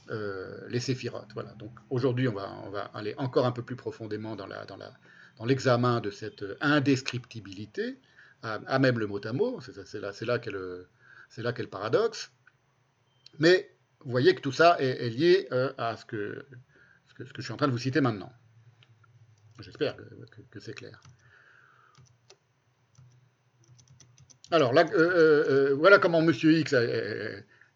Euh, 0.09 0.61
les 0.69 0.79
séphirotes. 0.79 1.27
Voilà. 1.33 1.49
Donc 1.59 1.71
aujourd'hui, 1.89 2.29
on 2.29 2.33
va, 2.33 2.89
aller 2.93 3.13
encore 3.17 3.45
un 3.45 3.51
peu 3.51 3.61
plus 3.61 3.75
profondément 3.75 4.37
dans 4.37 4.47
l'examen 5.45 5.99
de 5.99 6.09
cette 6.11 6.45
indescriptibilité 6.61 7.97
à, 8.43 8.79
même 8.79 8.99
le 8.99 9.07
mot 9.07 9.25
à 9.25 9.33
mot, 9.33 9.59
c'est 9.61 10.25
là, 10.25 10.39
qu'est 10.39 10.51
le, 10.51 10.87
paradoxe. 11.69 12.31
Mais 13.39 13.75
vous 14.01 14.11
voyez 14.11 14.35
que 14.35 14.41
tout 14.41 14.51
ça 14.51 14.77
est, 14.79 15.09
lié 15.09 15.47
euh, 15.51 15.73
à 15.77 15.97
ce 15.97 16.05
que, 16.05 16.45
je 17.19 17.41
suis 17.41 17.51
en 17.51 17.57
train 17.57 17.67
de 17.67 17.71
vous 17.71 17.77
citer 17.77 18.01
maintenant. 18.01 18.31
J'espère 19.59 19.97
que, 20.51 20.59
c'est 20.59 20.73
clair. 20.73 21.01
Alors, 24.51 24.77
euh, 24.77 24.85
euh, 24.93 25.75
voilà 25.75 25.99
comment 25.99 26.21
M. 26.21 26.31
X 26.31 26.75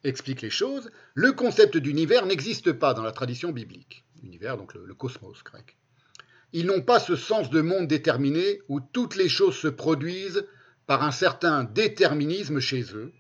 explique 0.03 0.41
les 0.41 0.49
choses. 0.49 0.91
Le 1.15 1.31
concept 1.33 1.77
d'univers 1.77 2.25
n'existe 2.25 2.71
pas 2.71 2.93
dans 2.93 3.03
la 3.03 3.11
tradition 3.11 3.51
biblique. 3.51 4.05
Univers, 4.23 4.57
donc 4.57 4.73
le 4.75 4.93
cosmos 4.93 5.43
grec. 5.43 5.75
Ils 6.53 6.65
n'ont 6.65 6.81
pas 6.81 6.99
ce 6.99 7.15
sens 7.15 7.49
de 7.49 7.61
monde 7.61 7.87
déterminé 7.87 8.61
où 8.67 8.79
toutes 8.79 9.15
les 9.15 9.29
choses 9.29 9.55
se 9.55 9.67
produisent 9.67 10.45
par 10.85 11.03
un 11.03 11.11
certain 11.11 11.63
déterminisme 11.63 12.59
chez 12.59 12.83
eux, 12.93 13.13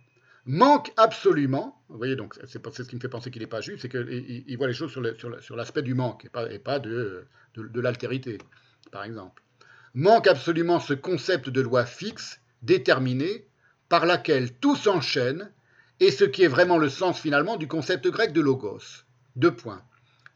manquent 0.45 0.91
absolument, 0.97 1.81
vous 1.87 1.97
voyez 1.97 2.15
donc 2.15 2.35
c'est 2.45 2.65
ce 2.73 2.83
qui 2.83 2.95
me 2.95 2.99
fait 2.99 3.07
penser 3.07 3.31
qu'il 3.31 3.41
n'est 3.41 3.47
pas 3.47 3.61
juste, 3.61 3.81
c'est 3.81 3.89
qu'il 3.89 4.57
voit 4.57 4.67
les 4.67 4.73
choses 4.73 4.91
sur 4.91 5.55
l'aspect 5.55 5.81
du 5.81 5.93
manque 5.93 6.25
et 6.49 6.59
pas, 6.59 6.79
de, 6.79 7.25
l'altérité, 7.55 8.39
par 8.91 9.03
exemple. 9.03 9.41
manque 9.93 10.27
absolument 10.27 10.79
ce 10.79 10.93
concept 10.93 11.49
de 11.49 11.61
loi 11.61 11.85
fixe, 11.85 12.41
déterminée, 12.61 13.47
par 13.87 14.05
laquelle 14.05 14.53
tout 14.53 14.75
s'enchaîne, 14.75 15.51
et 15.99 16.11
ce 16.11 16.23
qui 16.23 16.43
est 16.43 16.47
vraiment 16.47 16.77
le 16.77 16.89
sens 16.89 17.19
finalement 17.19 17.57
du 17.57 17.67
concept 17.67 18.07
grec 18.07 18.33
de 18.33 18.41
logos. 18.41 19.05
Deux 19.35 19.55
points. 19.55 19.83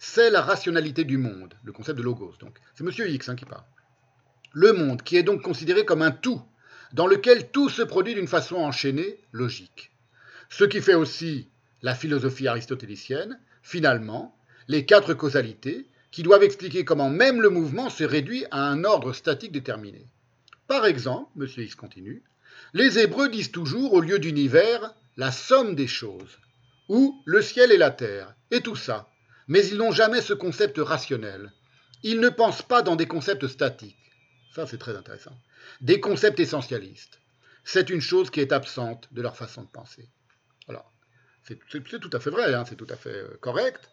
C'est 0.08 0.30
la 0.30 0.42
rationalité 0.42 1.04
du 1.04 1.18
monde, 1.18 1.56
le 1.64 1.74
concept 1.74 1.98
de 1.98 2.04
logos. 2.04 2.36
Donc, 2.40 2.60
c'est 2.76 2.84
Monsieur 2.84 3.10
X 3.10 3.28
hein, 3.28 3.36
qui 3.36 3.44
parle. 3.44 3.66
Le 4.54 4.72
monde, 4.72 5.02
qui 5.02 5.18
est 5.18 5.24
donc 5.24 5.42
considéré 5.42 5.84
comme 5.84 6.04
un 6.04 6.12
tout, 6.12 6.42
dans 6.94 7.08
lequel 7.08 7.50
tout 7.50 7.70
se 7.70 7.82
produit 7.82 8.14
d'une 8.14 8.28
façon 8.28 8.56
enchaînée, 8.56 9.20
logique. 9.34 9.92
Ce 10.48 10.64
qui 10.64 10.80
fait 10.80 10.94
aussi 10.94 11.50
la 11.82 11.96
philosophie 11.96 12.48
aristotélicienne, 12.48 13.40
finalement, 13.64 14.38
les 14.68 14.86
quatre 14.86 15.16
causalités, 15.16 15.88
qui 16.12 16.24
doivent 16.24 16.44
expliquer 16.44 16.86
comment 16.86 17.10
même 17.10 17.42
le 17.42 17.50
mouvement 17.50 17.90
se 17.90 18.04
réduit 18.04 18.46
à 18.52 18.62
un 18.62 18.84
ordre 18.84 19.12
statique 19.12 19.52
déterminé. 19.52 20.06
Par 20.68 20.86
exemple, 20.86 21.32
M. 21.36 21.48
X 21.58 21.76
continue, 21.76 22.24
les 22.74 23.00
Hébreux 23.00 23.28
disent 23.28 23.52
toujours, 23.52 23.94
au 23.94 24.02
lieu 24.02 24.20
d'univers, 24.20 24.94
la 25.18 25.32
somme 25.32 25.76
des 25.76 25.88
choses, 25.88 26.38
ou 26.90 27.22
le 27.26 27.42
ciel 27.42 27.72
et 27.72 27.78
la 27.78 27.90
terre, 27.92 28.36
et 28.52 28.62
tout 28.62 28.76
ça, 28.78 29.10
mais 29.48 29.66
ils 29.66 29.78
n'ont 29.78 29.92
jamais 29.92 30.22
ce 30.22 30.34
concept 30.34 30.78
rationnel. 30.78 31.52
Ils 32.04 32.20
ne 32.20 32.30
pensent 32.30 32.62
pas 32.62 32.82
dans 32.82 32.96
des 32.96 33.08
concepts 33.08 33.48
statiques. 33.48 34.12
Ça, 34.54 34.68
c'est 34.68 34.78
très 34.78 34.96
intéressant. 34.96 35.38
Des 35.82 36.00
concepts 36.00 36.40
essentialistes. 36.40 37.20
C'est 37.64 37.90
une 37.90 38.02
chose 38.02 38.30
qui 38.30 38.42
est 38.42 38.52
absente 38.52 39.08
de 39.12 39.22
leur 39.22 39.36
façon 39.36 39.64
de 39.64 39.68
penser. 39.68 40.08
Alors, 40.68 40.92
c'est 41.44 41.60
tout 41.68 42.10
à 42.14 42.20
fait 42.20 42.30
vrai, 42.30 42.54
hein, 42.54 42.64
c'est 42.68 42.76
tout 42.76 42.88
à 42.90 42.96
fait 42.96 43.10
euh, 43.10 43.38
correct. 43.42 43.90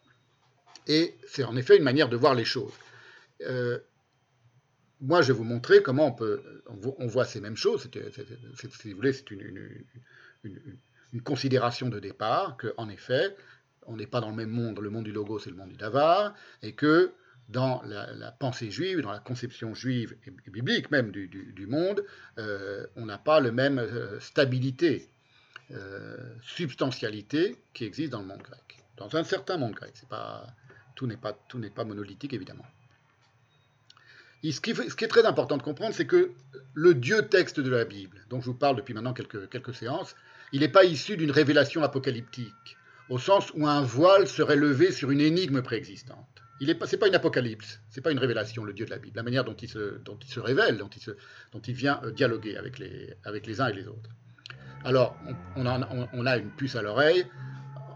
Et 0.87 1.15
c'est 1.27 1.45
en 1.45 1.57
effet 1.57 1.77
une 1.77 1.83
manière 1.83 2.09
de 2.09 2.17
voir 2.17 2.35
les 2.35 2.45
choses. 2.45 2.73
Euh, 3.43 3.79
moi, 5.01 5.21
je 5.23 5.33
vais 5.33 5.39
vous 5.39 5.45
montrer 5.45 5.83
comment 5.83 6.07
on 6.07 6.13
peut, 6.13 6.63
on 6.99 7.07
voit 7.07 7.25
ces 7.25 7.41
mêmes 7.41 7.57
choses. 7.57 7.89
si 7.91 8.91
vous 8.91 8.97
voulez, 8.97 9.13
c'est 9.13 9.31
une, 9.31 9.85
considération 11.25 11.89
de 11.89 11.99
départ 11.99 12.57
qu'en 12.57 12.89
effet, 12.89 13.37
on 13.87 13.97
n'est 13.97 14.07
pas 14.07 14.20
dans 14.20 14.30
le 14.30 14.37
même 14.37 14.51
monde. 14.51 14.80
Le 14.80 14.91
monde 14.91 15.05
du 15.05 15.12
logo, 15.12 15.39
c'est 15.39 15.51
le 15.51 15.57
monde 15.57 15.70
du 15.70 15.76
davar, 15.76 16.35
et 16.62 16.72
que 16.72 17.12
dans 17.49 17.83
la, 17.85 18.33
pensée 18.33 18.70
juive, 18.70 19.01
dans 19.01 19.12
la 19.12 19.18
conception 19.18 19.74
juive 19.74 20.16
et, 20.26 20.51
biblique 20.51 20.91
même 20.91 21.11
du, 21.11 21.66
monde, 21.66 22.05
euh, 22.39 22.87
on 22.97 23.05
n'a 23.07 23.18
pas 23.18 23.41
le 23.41 23.53
même 23.53 23.78
euh, 23.78 24.18
stabilité, 24.20 25.09
substantialité 26.43 27.57
qui 27.72 27.85
existe 27.85 28.12
dans 28.12 28.20
le 28.20 28.26
monde 28.26 28.43
grec. 28.43 28.85
Dans 28.99 29.16
un 29.16 29.24
certain 29.24 29.57
monde 29.57 29.72
grec, 29.72 29.95
pas 30.09 30.47
tout 30.95 31.07
n'est 31.07 31.16
pas, 31.16 31.39
pas 31.74 31.85
monolithique, 31.85 32.33
évidemment. 32.33 32.66
ce, 34.43 34.61
qui, 34.61 34.70
est 34.70 35.09
très 35.09 35.24
important 35.24 35.57
de 35.57 35.62
comprendre, 35.62 35.95
c'est 35.95 36.07
que 36.07 36.33
le 36.74 36.95
Dieu 36.95 37.28
texte 37.28 37.61
de 37.61 37.70
la 37.70 37.85
Bible, 37.85 38.24
dont 38.28 38.41
je 38.41 38.47
vous 38.47 38.55
parle 38.55 38.76
depuis 38.76 38.95
maintenant 38.95 39.14
quelques 39.14 39.74
séances, 39.74 40.14
il 40.53 40.61
n'est 40.61 40.68
pas 40.68 40.85
issu 40.85 41.16
d'une 41.16 41.30
révélation 41.30 41.83
apocalyptique, 41.83 42.76
au 43.13 43.19
sens 43.19 43.53
où 43.55 43.67
un 43.67 43.83
voile 43.83 44.27
serait 44.27 44.57
levé 44.57 44.91
sur 44.91 45.11
une 45.11 45.21
énigme 45.21 45.61
préexistante. 45.61 46.43
Ce 46.63 46.67
n'est 46.67 46.75
pas, 46.75 46.87
pas 46.87 47.09
une 47.09 47.15
apocalypse, 47.15 47.81
ce 47.91 47.99
n'est 47.99 48.03
pas 48.03 48.11
une 48.11 48.19
révélation, 48.19 48.65
le 48.65 48.73
Dieu 48.73 48.87
de 48.87 48.91
la 48.91 48.97
Bible, 48.97 49.15
la 49.17 49.23
manière 49.23 49.45
dont 49.45 49.53
il 49.53 49.69
se, 49.69 50.41
révèle, 50.41 50.79
dont 50.79 50.89
il, 51.61 51.75
vient 51.75 52.01
euh, 52.05 52.11
dialoguer 52.11 52.57
avec 52.57 52.79
les, 52.79 53.61
uns 53.61 53.69
et 53.69 53.75
les 53.75 53.87
autres. 53.87 54.09
Alors, 54.83 55.15
on, 55.57 55.67
a 55.67 56.39
une 56.39 56.51
puce 56.53 56.75
à 56.75 56.81
l'oreille 56.81 57.27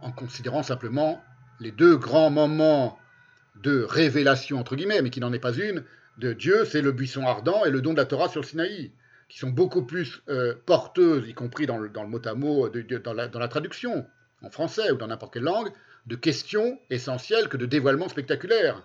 en 0.02 0.12
considérant 0.12 0.62
simplement 0.62 1.24
les 1.60 1.72
deux 1.72 1.96
grands 1.96 2.30
moments 2.30 2.98
de 3.62 3.84
révélation, 3.84 4.58
entre 4.58 4.76
guillemets, 4.76 5.00
mais 5.00 5.08
qui 5.08 5.20
n'en 5.20 5.32
est 5.32 5.38
pas 5.38 5.54
une, 5.54 5.82
de 6.18 6.34
Dieu, 6.34 6.66
c'est 6.66 6.82
le 6.82 6.92
buisson 6.92 7.26
ardent 7.26 7.64
et 7.64 7.70
le 7.70 7.80
don 7.80 7.94
de 7.94 7.98
la 7.98 8.04
Torah 8.04 8.28
sur 8.28 8.42
le 8.42 8.46
Sinaï, 8.46 8.92
qui 9.30 9.38
sont 9.38 9.50
beaucoup 9.50 9.86
plus 9.86 10.22
euh, 10.28 10.54
porteuses, 10.66 11.26
y 11.26 11.32
compris 11.32 11.66
dans 11.66 11.78
le, 11.78 11.90
mot 12.06 12.20
à 12.26 12.34
mot, 12.34 12.68
dans, 12.68 13.14
la, 13.14 13.48
traduction, 13.48 14.06
en 14.42 14.50
français 14.50 14.90
ou 14.90 14.96
dans 14.96 15.06
n'importe 15.06 15.34
quelle 15.34 15.44
langue, 15.44 15.70
de 16.06 16.16
questions 16.16 16.78
essentielles 16.90 17.48
que 17.48 17.56
de 17.56 17.66
dévoilements 17.66 18.08
spectaculaires. 18.08 18.82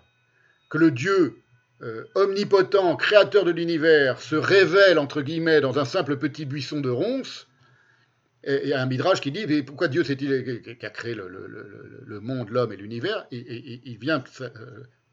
Que 0.70 0.78
le 0.78 0.90
Dieu 0.90 1.38
euh, 1.82 2.04
omnipotent, 2.14 2.96
créateur 2.96 3.44
de 3.44 3.50
l'univers, 3.50 4.20
se 4.20 4.36
révèle, 4.36 4.98
entre 4.98 5.22
guillemets, 5.22 5.60
dans 5.60 5.78
un 5.78 5.84
simple 5.84 6.16
petit 6.16 6.44
buisson 6.44 6.80
de 6.80 6.90
ronces, 6.90 7.46
il 8.44 8.68
y 8.68 8.72
a 8.72 8.82
un 8.82 8.86
midrash 8.86 9.20
qui 9.20 9.30
dit 9.30 9.46
mais 9.46 9.62
pourquoi 9.62 9.88
Dieu 9.88 10.02
c'est-il 10.02 10.62
qui 10.62 10.86
a 10.86 10.90
créé 10.90 11.14
le, 11.14 12.20
monde, 12.20 12.50
l'homme 12.50 12.72
et 12.72 12.76
l'univers 12.76 13.26
il 13.30 13.98
vient 13.98 14.22
euh, 14.40 14.48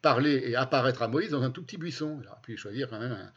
parler 0.02 0.44
et 0.46 0.56
apparaître 0.56 1.04
à 1.04 1.08
Moïse 1.08 1.30
dans 1.30 1.44
un 1.44 1.52
tout 1.52 1.64
petit 1.64 1.78
buisson. 1.78 2.20
Il 2.22 2.28
aurait 2.28 2.42
pu 2.42 2.58
choisir 2.58 2.90
quand 2.90 3.00
même 3.00 3.32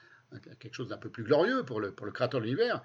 quelque 0.61 0.75
chose 0.75 0.89
d'un 0.89 0.97
peu 0.97 1.11
plus 1.11 1.25
glorieux 1.25 1.65
pour 1.65 1.81
le, 1.81 1.91
créateur 1.91 2.41
de 2.41 2.47
l'univers. 2.47 2.83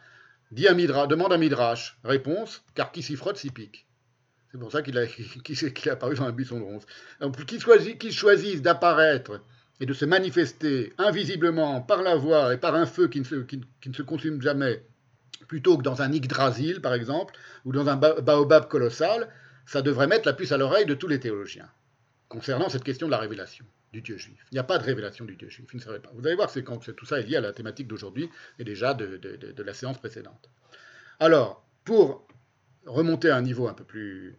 Demande 0.51 1.31
un 1.31 1.37
midrash. 1.37 1.97
Réponse 2.03 2.63
car 2.75 2.91
qui 2.91 3.01
s'y 3.01 3.15
frotte 3.15 3.37
s'y 3.37 3.51
pique. 3.51 3.86
C'est 4.51 4.57
pour 4.57 4.71
ça 4.71 4.81
qu'il 4.81 4.97
est 4.97 5.87
apparu 5.87 6.15
dans 6.15 6.23
un 6.23 6.31
buisson 6.31 6.59
de 6.59 6.63
ronces. 6.63 6.85
Donc 7.19 7.43
qu'il 7.45 7.61
choisisse, 7.61 8.11
choisisse 8.11 8.61
d'apparaître 8.61 9.41
et 9.79 9.85
de 9.85 9.93
se 9.93 10.05
manifester 10.05 10.93
invisiblement 10.97 11.81
par 11.81 12.01
la 12.01 12.15
voix 12.15 12.53
et 12.53 12.57
par 12.57 12.75
un 12.75 12.85
feu 12.85 13.07
qui 13.07 13.19
ne 13.19 13.93
se, 13.93 14.01
consume 14.01 14.41
jamais 14.41 14.83
plutôt 15.47 15.77
que 15.77 15.83
dans 15.83 16.01
un 16.01 16.11
Yggdrasil, 16.11 16.81
par 16.81 16.93
exemple, 16.93 17.35
ou 17.65 17.71
dans 17.71 17.87
un 17.87 17.95
baobab 17.95 18.67
colossal, 18.67 19.29
ça 19.65 19.81
devrait 19.81 20.07
mettre 20.07 20.27
la 20.27 20.33
puce 20.33 20.51
à 20.51 20.57
l'oreille 20.57 20.85
de 20.85 20.93
tous 20.93 21.07
les 21.07 21.19
théologiens 21.19 21.69
concernant 22.29 22.69
cette 22.69 22.83
question 22.83 23.07
de 23.07 23.11
la 23.11 23.19
révélation 23.19 23.65
du 23.93 24.01
Dieu 24.01 24.17
juif. 24.17 24.45
Il 24.51 24.55
n'y 24.55 24.59
a 24.59 24.63
pas 24.63 24.77
de 24.77 24.83
révélation 24.83 25.25
du 25.25 25.35
Dieu 25.35 25.49
juif, 25.49 25.67
il 25.73 25.79
ne 25.79 25.97
pas. 25.97 26.09
Vous 26.13 26.25
allez 26.25 26.35
voir 26.35 26.51
que 26.51 26.91
tout 26.91 27.05
ça 27.05 27.19
est 27.19 27.23
lié 27.23 27.37
à 27.37 27.41
la 27.41 27.53
thématique 27.53 27.87
d'aujourd'hui 27.87 28.29
et 28.59 28.63
déjà 28.63 28.93
de, 28.93 29.63
la 29.63 29.73
séance 29.73 29.97
précédente. 29.97 30.49
Alors, 31.19 31.65
pour 31.85 32.27
remonter 32.87 33.29
à 33.29 33.37
un 33.37 33.41
niveau 33.41 33.67
un 33.67 33.73
peu 33.73 33.83
plus 33.83 34.37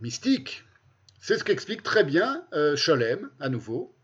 mystique, 0.00 0.64
c'est 1.20 1.38
ce 1.38 1.44
qu'explique 1.44 1.82
très 1.82 2.04
bien 2.04 2.46
euh, 2.52 2.76
Scholem, 2.76 3.30
à 3.40 3.48
nouveau, 3.48 3.94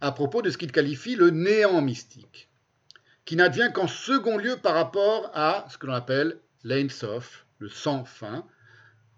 à 0.00 0.12
propos 0.12 0.42
de 0.42 0.50
ce 0.50 0.58
qu'il 0.58 0.72
qualifie 0.72 1.16
le 1.16 1.30
néant 1.30 1.82
mystique 1.82 2.50
qui 3.30 3.36
n'advient 3.36 3.70
qu'en 3.72 3.86
second 3.86 4.38
lieu 4.38 4.56
par 4.56 4.74
rapport 4.74 5.30
à 5.34 5.64
ce 5.70 5.78
que 5.78 5.86
l'on 5.86 5.94
appelle 5.94 6.38
l'Ain-Sof, 6.64 7.46
le 7.60 7.68
sans 7.68 8.04
fin, 8.04 8.44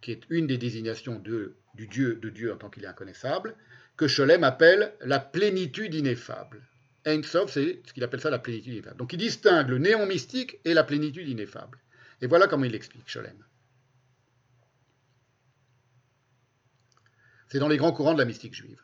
qui 0.02 0.12
est 0.12 0.22
une 0.28 0.46
des 0.46 0.58
désignations 0.58 1.18
de, 1.18 1.56
du 1.74 1.86
Dieu, 1.86 2.16
de 2.16 2.28
Dieu 2.28 2.52
en 2.52 2.56
tant 2.56 2.68
qu'il 2.68 2.84
est 2.84 2.88
inconnaissable, 2.88 3.54
que 3.96 4.08
Scholem 4.08 4.44
appelle 4.44 4.92
la 5.00 5.18
plénitude 5.18 5.94
ineffable. 5.94 6.60
Ein-Sof, 7.06 7.52
c'est 7.52 7.80
ce 7.86 7.92
qu'il 7.94 8.04
appelle 8.04 8.20
ça 8.20 8.28
la 8.28 8.38
plénitude 8.38 8.74
ineffable. 8.74 8.98
Donc 8.98 9.14
il 9.14 9.18
distingue 9.18 9.70
le 9.70 9.78
néant 9.78 10.04
mystique 10.04 10.58
et 10.66 10.74
la 10.74 10.84
plénitude 10.84 11.28
ineffable. 11.28 11.78
Et 12.22 12.26
voilà 12.26 12.46
comment 12.46 12.64
il 12.64 12.72
l'explique, 12.72 13.08
Scholem. 13.08 13.44
C'est 17.48 17.58
dans 17.58 17.68
les 17.68 17.76
grands 17.76 17.92
courants 17.92 18.14
de 18.14 18.18
la 18.18 18.24
mystique 18.24 18.54
juive 18.54 18.80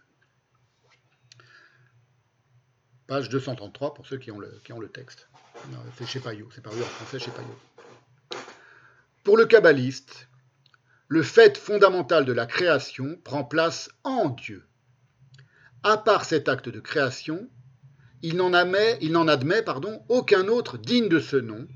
page 3.09 3.31
233 3.31 3.95
pour 3.95 4.07
ceux 4.07 4.19
qui 4.19 4.31
ont 4.31 4.39
le, 4.39 4.89
texte. 4.89 5.29
C'est 5.97 6.07
chez 6.07 6.21
Payot, 6.21 6.49
c'est 6.55 6.63
paru 6.63 6.81
en 6.81 6.85
français 6.85 7.19
chez 7.19 7.31
Payot. 7.31 7.59
Pour 9.25 9.37
le 9.37 9.47
kabbaliste, 9.47 10.29
le 11.09 11.23
fait 11.23 11.57
fondamental 11.57 12.27
de 12.27 12.33
la 12.33 12.47
création 12.47 13.19
prend 13.25 13.45
place 13.45 13.91
en 14.05 14.29
Dieu. 14.29 14.69
À 15.83 15.97
part 15.97 16.27
cet 16.27 16.51
acte 16.51 16.69
de 16.69 16.81
création, 16.81 17.49
il 18.21 18.37
n'en 18.37 18.53
admet 18.53 19.63
pardon, 19.63 20.05
aucun 20.09 20.47
autre 20.47 20.77
digne 20.77 21.09
de 21.09 21.19
ce 21.19 21.37
nom, 21.37 21.67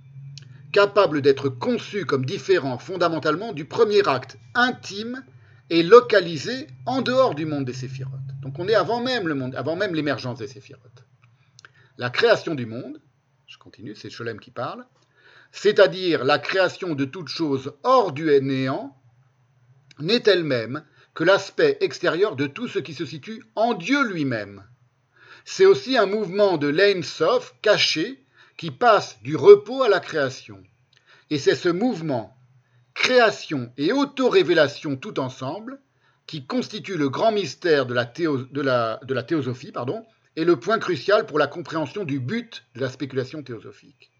capable 0.73 1.23
d'être 1.23 1.49
conçu 1.49 2.05
comme 2.07 2.25
différent 2.25 2.79
fondamentalement 2.79 3.53
du 3.53 3.65
premier 3.65 4.07
acte 4.09 4.39
intime 4.55 5.25
et 5.71 5.83
localisé 5.83 6.67
en 6.87 7.03
dehors 7.03 7.35
du 7.35 7.47
monde 7.47 7.65
des 7.65 7.73
séphirotes. 7.73 8.13
Donc 8.43 8.59
on 8.59 8.69
est 8.69 8.75
avant 8.75 9.01
même 9.01 9.29
le 9.29 9.35
monde, 9.35 9.55
avant 9.55 9.77
même 9.77 9.95
l'émergence 9.95 10.39
des 10.39 10.49
séphirotes 10.49 11.05
la 11.99 12.11
création 12.11 12.55
du 12.55 12.67
monde, 12.67 13.01
je 13.47 13.59
continue, 13.59 13.95
c'est 13.95 14.11
Scholem 14.11 14.41
qui 14.41 14.51
parle, 14.51 14.85
c'est-à-dire 15.51 16.25
la 16.25 16.39
création 16.39 16.95
de 16.95 17.05
toute 17.05 17.29
chose 17.29 17.75
hors 17.83 18.13
du 18.13 18.25
néant, 18.41 18.97
n'est 19.99 20.23
elle-même 20.27 20.85
que 21.15 21.25
l'aspect 21.25 21.77
extérieur 21.81 22.37
de 22.37 22.47
tout 22.47 22.69
ce 22.69 22.79
qui 22.79 22.95
se 22.95 23.05
situe 23.05 23.45
en 23.55 23.75
Dieu 23.75 24.05
lui-même. 24.09 24.65
C'est 25.45 25.67
aussi 25.67 25.99
un 25.99 26.07
mouvement 26.07 26.57
de 26.57 27.03
Sof 27.03 27.55
caché 27.61 28.22
qui 28.63 28.71
passe 28.71 29.21
du 29.25 29.35
repos 29.35 29.83
à 29.83 29.89
la 29.89 29.99
création. 29.99 30.63
Et 31.31 31.39
c'est 31.41 31.57
ce 31.57 31.69
mouvement, 31.69 32.37
création 32.95 33.73
et 33.77 33.93
auto-révélation 33.93 34.95
tout 34.95 35.19
ensemble, 35.19 35.81
qui 36.29 36.47
constitue 36.47 36.97
le 36.97 37.09
grand 37.09 37.33
mystère 37.33 37.87
de 37.87 37.93
la, 37.93 39.23
théosophie 39.25 39.73
est 40.37 40.45
le 40.45 40.61
point 40.61 40.79
crucial 40.79 41.27
pour 41.27 41.41
la 41.41 41.49
compréhension 41.49 42.05
du 42.05 42.21
but 42.21 42.65
de 42.77 42.83
la 42.83 42.89
spéculation 42.89 43.43
théosophique. 43.43 44.13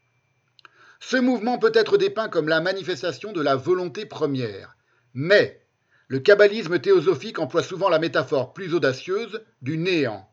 Ce 0.99 1.19
mouvement 1.19 1.61
peut 1.61 1.71
être 1.73 1.97
dépeint 1.97 2.29
comme 2.29 2.49
la 2.49 2.61
manifestation 2.61 3.31
de 3.31 3.43
la 3.43 3.55
volonté 3.55 4.07
première, 4.07 4.77
mais 5.15 5.65
le 6.09 6.19
kabbalisme 6.19 6.81
théosophique 6.81 7.39
emploie 7.39 7.63
souvent 7.63 7.89
la 7.89 8.01
métaphore 8.01 8.55
plus 8.55 8.75
audacieuse 8.75 9.45
du 9.61 9.79
néant. 9.79 10.29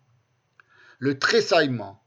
Le 0.97 1.19
tressaillement, 1.19 2.03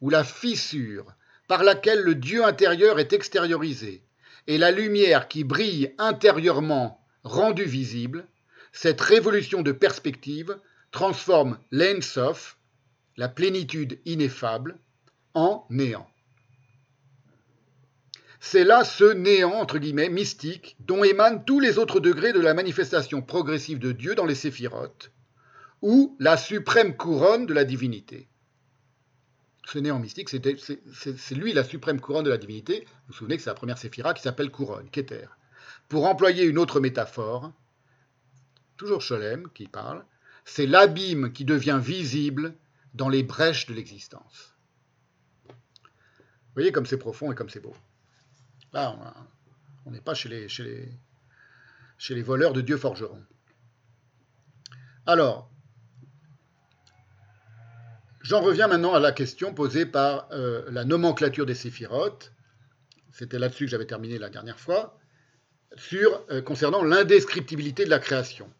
ou 0.00 0.10
la 0.10 0.24
fissure 0.24 1.14
par 1.48 1.64
laquelle 1.64 2.02
le 2.02 2.14
Dieu 2.14 2.44
intérieur 2.44 2.98
est 2.98 3.12
extériorisé, 3.12 4.02
et 4.46 4.58
la 4.58 4.70
lumière 4.70 5.28
qui 5.28 5.44
brille 5.44 5.94
intérieurement 5.98 7.04
rendue 7.24 7.64
visible, 7.64 8.26
cette 8.72 9.00
révolution 9.00 9.62
de 9.62 9.72
perspective 9.72 10.58
transforme 10.90 11.58
l'Ensof, 11.70 12.58
la 13.16 13.28
plénitude 13.28 14.00
ineffable, 14.04 14.78
en 15.34 15.66
néant. 15.70 16.08
C'est 18.40 18.64
là 18.64 18.84
ce 18.84 19.12
néant, 19.12 19.54
entre 19.54 19.78
guillemets, 19.78 20.08
mystique, 20.08 20.76
dont 20.80 21.02
émanent 21.02 21.42
tous 21.44 21.58
les 21.58 21.78
autres 21.78 22.00
degrés 22.00 22.32
de 22.32 22.40
la 22.40 22.54
manifestation 22.54 23.22
progressive 23.22 23.78
de 23.78 23.92
Dieu 23.92 24.14
dans 24.14 24.24
les 24.24 24.34
séphirotes, 24.34 25.10
ou 25.82 26.16
la 26.20 26.36
suprême 26.36 26.96
couronne 26.96 27.46
de 27.46 27.54
la 27.54 27.64
divinité. 27.64 28.28
Ce 29.66 29.78
néant 29.80 29.98
mystique, 29.98 30.28
c'est 30.28 31.34
lui 31.34 31.52
la 31.52 31.64
suprême 31.64 32.00
couronne 32.00 32.24
de 32.24 32.30
la 32.30 32.38
divinité. 32.38 32.84
Vous 32.84 32.92
vous 33.08 33.12
souvenez 33.14 33.36
que 33.36 33.42
c'est 33.42 33.50
la 33.50 33.54
première 33.54 33.78
séphira 33.78 34.14
qui 34.14 34.22
s'appelle 34.22 34.52
couronne, 34.52 34.88
Keter. 34.90 35.26
Pour 35.88 36.06
employer 36.06 36.44
une 36.44 36.56
autre 36.56 36.78
métaphore, 36.78 37.52
toujours 38.76 39.02
Cholem 39.02 39.48
qui 39.50 39.66
parle, 39.66 40.04
c'est 40.44 40.66
l'abîme 40.66 41.32
qui 41.32 41.44
devient 41.44 41.80
visible 41.82 42.54
dans 42.94 43.08
les 43.08 43.24
brèches 43.24 43.66
de 43.66 43.74
l'existence. 43.74 44.54
Vous 45.48 46.54
voyez 46.54 46.70
comme 46.70 46.86
c'est 46.86 46.96
profond 46.96 47.32
et 47.32 47.34
comme 47.34 47.50
c'est 47.50 47.60
beau. 47.60 47.74
Là, 48.72 48.96
on 49.84 49.90
n'est 49.90 50.00
pas 50.00 50.14
chez 50.14 50.28
les, 50.28 50.48
chez, 50.48 50.62
les, 50.62 50.88
chez 51.98 52.14
les 52.14 52.22
voleurs 52.22 52.52
de 52.52 52.60
Dieu 52.60 52.76
forgeron. 52.76 53.20
Alors, 55.06 55.50
j'en 58.26 58.40
reviens 58.40 58.66
maintenant 58.66 58.94
à 58.94 59.00
la 59.00 59.12
question 59.12 59.54
posée 59.54 59.86
par 59.86 60.28
euh, 60.32 60.62
la 60.70 60.84
nomenclature 60.84 61.46
des 61.46 61.54
séphirotes. 61.54 62.32
C'était 63.12 63.38
là-dessus 63.38 63.64
que 63.64 63.70
j'avais 63.70 63.86
terminé 63.86 64.18
la 64.18 64.28
dernière 64.28 64.58
fois, 64.58 64.98
euh, 65.92 66.42
concernant 66.42 66.82
l'indescriptibilité 66.82 67.84
de 67.84 67.90
la 67.90 67.98
création. 67.98 68.50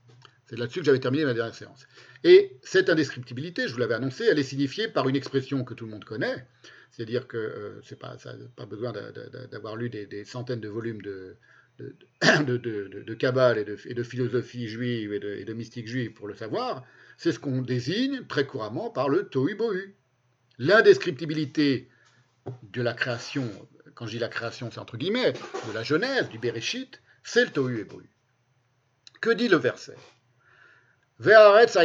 C'est 0.46 0.56
là-dessus 0.56 0.80
que 0.80 0.86
j'avais 0.86 1.00
terminé 1.00 1.24
ma 1.24 1.34
dernière 1.34 1.54
séance. 1.54 1.86
Et 2.22 2.56
cette 2.62 2.88
indescriptibilité, 2.88 3.66
je 3.66 3.72
vous 3.72 3.80
l'avais 3.80 3.94
annoncé, 3.94 4.24
elle 4.30 4.38
est 4.38 4.44
signifiée 4.44 4.88
par 4.88 5.08
une 5.08 5.16
expression 5.16 5.64
que 5.64 5.74
tout 5.74 5.84
le 5.84 5.90
monde 5.90 6.04
connaît, 6.04 6.46
c'est-à-dire 6.92 7.26
que 7.26 7.36
euh, 7.36 7.80
c'est 7.82 7.98
pas, 7.98 8.16
pas 8.54 8.66
besoin 8.66 8.92
d'avoir 9.50 9.76
lu 9.76 9.90
des, 9.90 10.24
centaines 10.24 10.60
de 10.60 10.68
volumes 10.68 11.02
de, 11.02 11.36
de, 11.78 12.56
de, 12.56 13.14
Kabbale 13.14 13.58
et 13.58 13.64
de, 13.64 13.76
et 13.84 13.94
de, 13.94 14.02
philosophie 14.02 14.68
juive 14.68 15.12
et 15.12 15.44
de, 15.44 15.52
mystique 15.52 15.88
juive 15.88 16.12
pour 16.12 16.28
le 16.28 16.34
savoir. 16.34 16.86
C'est 17.16 17.32
ce 17.32 17.38
qu'on 17.38 17.62
désigne 17.62 18.24
très 18.26 18.46
couramment 18.46 18.90
par 18.90 19.08
le 19.08 19.28
tohu 19.28 19.54
bohu. 19.54 19.94
L'indescriptibilité 20.58 21.88
de 22.62 22.82
la 22.82 22.94
création, 22.94 23.50
quand 23.94 24.06
je 24.06 24.12
dis 24.12 24.18
la 24.18 24.28
création, 24.28 24.70
c'est 24.70 24.80
entre 24.80 24.96
guillemets, 24.96 25.32
de 25.32 25.72
la 25.72 25.82
Genèse, 25.82 26.28
du 26.28 26.38
Bereshit, 26.38 27.00
c'est 27.24 27.44
le 27.44 27.50
tohu 27.50 27.80
et 27.80 27.84
bohu. 27.84 28.08
Que 29.20 29.30
dit 29.30 29.48
le 29.48 29.56
verset? 29.56 29.96
Ve'aretz 31.18 31.76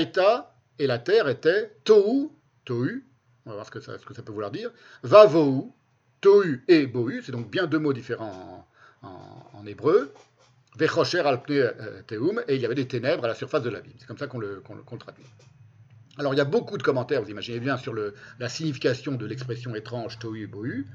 et 0.80 0.88
la 0.88 1.00
terre 1.00 1.28
était 1.30 1.76
tohu, 1.84 2.30
tohu, 2.66 3.06
on 3.46 3.50
va 3.50 3.56
voir 3.56 3.66
ce 3.66 3.72
que 3.72 3.80
ça, 3.80 4.22
peut 4.24 4.32
vouloir 4.32 4.52
dire. 4.52 4.72
Vavohu, 5.04 5.72
tohu 6.22 6.64
et 6.68 6.86
bohu, 6.88 7.22
c'est 7.24 7.32
donc 7.32 7.50
bien 7.50 7.68
deux 7.68 7.80
mots 7.80 7.94
différents 7.94 8.68
en, 9.02 9.66
hébreu. 9.66 10.14
Euh, 10.80 12.02
teum, 12.08 12.44
et 12.48 12.56
il 12.56 12.62
y 12.62 12.66
avait 12.66 12.76
des 12.76 12.88
ténèbres 12.88 13.26
à 13.26 13.28
la 13.28 13.36
surface 13.36 13.64
de 13.64 13.70
l'abîme. 13.70 13.94
C'est 13.98 14.08
comme 14.08 14.18
ça 14.18 14.28
qu'on 14.28 14.40
le, 14.40 14.64
traduit. 15.00 15.26
Alors 16.18 16.34
il 16.34 16.38
y 16.38 16.42
a 16.42 16.46
beaucoup 16.46 16.78
de 16.78 16.84
commentaires, 16.84 17.22
vous 17.22 17.30
imaginez 17.30 17.60
bien, 17.60 17.78
sur 17.78 17.94
la 17.94 18.50
signification 18.50 19.14
de 19.14 19.26
l'expression 19.26 19.76
étrange 19.76 20.20
tohu 20.20 20.48
bohu. 20.48 20.88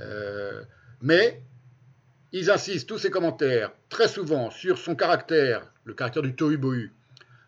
Euh, 0.00 0.62
mais 1.00 1.42
ils 2.32 2.50
insistent, 2.50 2.88
tous 2.88 2.98
ces 2.98 3.10
commentaires, 3.10 3.70
très 3.88 4.08
souvent 4.08 4.50
sur 4.50 4.78
son 4.78 4.96
caractère, 4.96 5.66
le 5.84 5.94
caractère 5.94 6.22
du 6.22 6.34
tohu 6.34 6.56
bohu, 6.56 6.92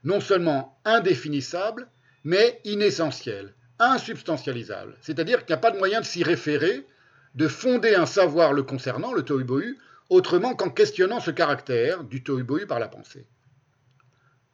non 0.05 0.21
seulement 0.21 0.79
indéfinissable, 0.85 1.89
mais 2.25 2.61
inessentiel 2.65 3.53
insubstantialisable, 3.79 4.97
c'est-à-dire 5.01 5.41
qu'il 5.41 5.55
n'y 5.55 5.59
a 5.59 5.61
pas 5.61 5.71
de 5.71 5.79
moyen 5.79 6.01
de 6.01 6.07
s'y 6.07 6.23
référer, 6.23 6.87
de 7.35 7.49
fonder 7.49 7.95
un 7.95 8.07
savoir 8.07 8.53
le 8.53 8.63
concernant, 8.63 9.13
le 9.13 9.23
tohu 9.23 9.45
autrement 10.09 10.55
qu'en 10.55 10.71
questionnant 10.71 11.21
ce 11.21 11.31
caractère 11.31 12.05
du 12.05 12.23
tohu 12.23 12.45
par 12.67 12.79
la 12.79 12.89
pensée. 12.89 13.27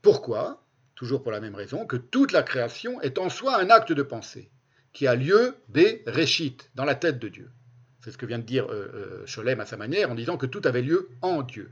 Pourquoi? 0.01 0.63
Toujours 0.95 1.23
pour 1.23 1.33
la 1.33 1.41
même 1.41 1.55
raison 1.55 1.87
que 1.87 1.97
toute 1.97 2.33
la 2.33 2.43
création 2.43 3.01
est 3.01 3.19
en 3.19 3.29
soi 3.29 3.59
un 3.61 3.71
acte 3.71 3.93
de 3.93 4.03
pensée, 4.03 4.51
qui 4.93 5.07
a 5.07 5.15
lieu 5.15 5.55
des 5.69 6.03
réchites, 6.07 6.71
dans 6.75 6.85
la 6.85 6.95
tête 6.95 7.19
de 7.19 7.29
Dieu. 7.29 7.51
C'est 8.01 8.11
ce 8.11 8.19
que 8.19 8.27
vient 8.27 8.39
de 8.39 8.45
dire 8.45 8.67
euh, 8.71 9.25
euh 9.37 9.61
à 9.61 9.67
sa 9.67 9.77
manière, 9.77 10.11
en 10.11 10.15
disant 10.15 10.37
que 10.37 10.47
tout 10.47 10.63
avait 10.65 10.83
lieu 10.83 11.09
en 11.23 11.43
Dieu. 11.43 11.71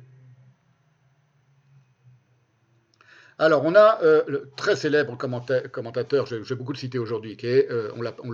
Alors, 3.41 3.65
on 3.65 3.75
a 3.75 4.03
euh, 4.03 4.23
le 4.29 4.51
très 4.55 4.77
célèbre 4.77 5.17
commentateur, 5.17 6.27
j'ai 6.27 6.55
beaucoup 6.55 6.75
de 6.75 6.79
cités 6.79 6.99
aujourd'hui, 6.99 7.39
qui 7.39 7.47
est, 7.47 7.71
euh, 7.71 7.91
on, 7.97 8.31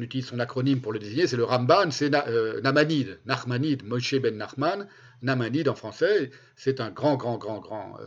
utilise 0.00 0.26
son 0.26 0.38
acronyme 0.38 0.80
pour 0.80 0.92
le 0.92 0.98
désigner, 0.98 1.26
c'est 1.26 1.36
le 1.36 1.44
Ramban, 1.44 1.90
c'est 1.90 2.14
euh, 2.14 2.60
Namanid, 2.60 3.18
Nachmanid, 3.26 3.84
Moshe 3.84 4.14
ben 4.16 4.36
Nachman, 4.36 4.86
Namanid 5.22 5.68
en 5.68 5.74
français, 5.74 6.30
c'est 6.56 6.80
un 6.80 6.90
grand, 6.90 7.16
grand, 7.16 7.38
grand, 7.38 7.60
grand 7.60 7.98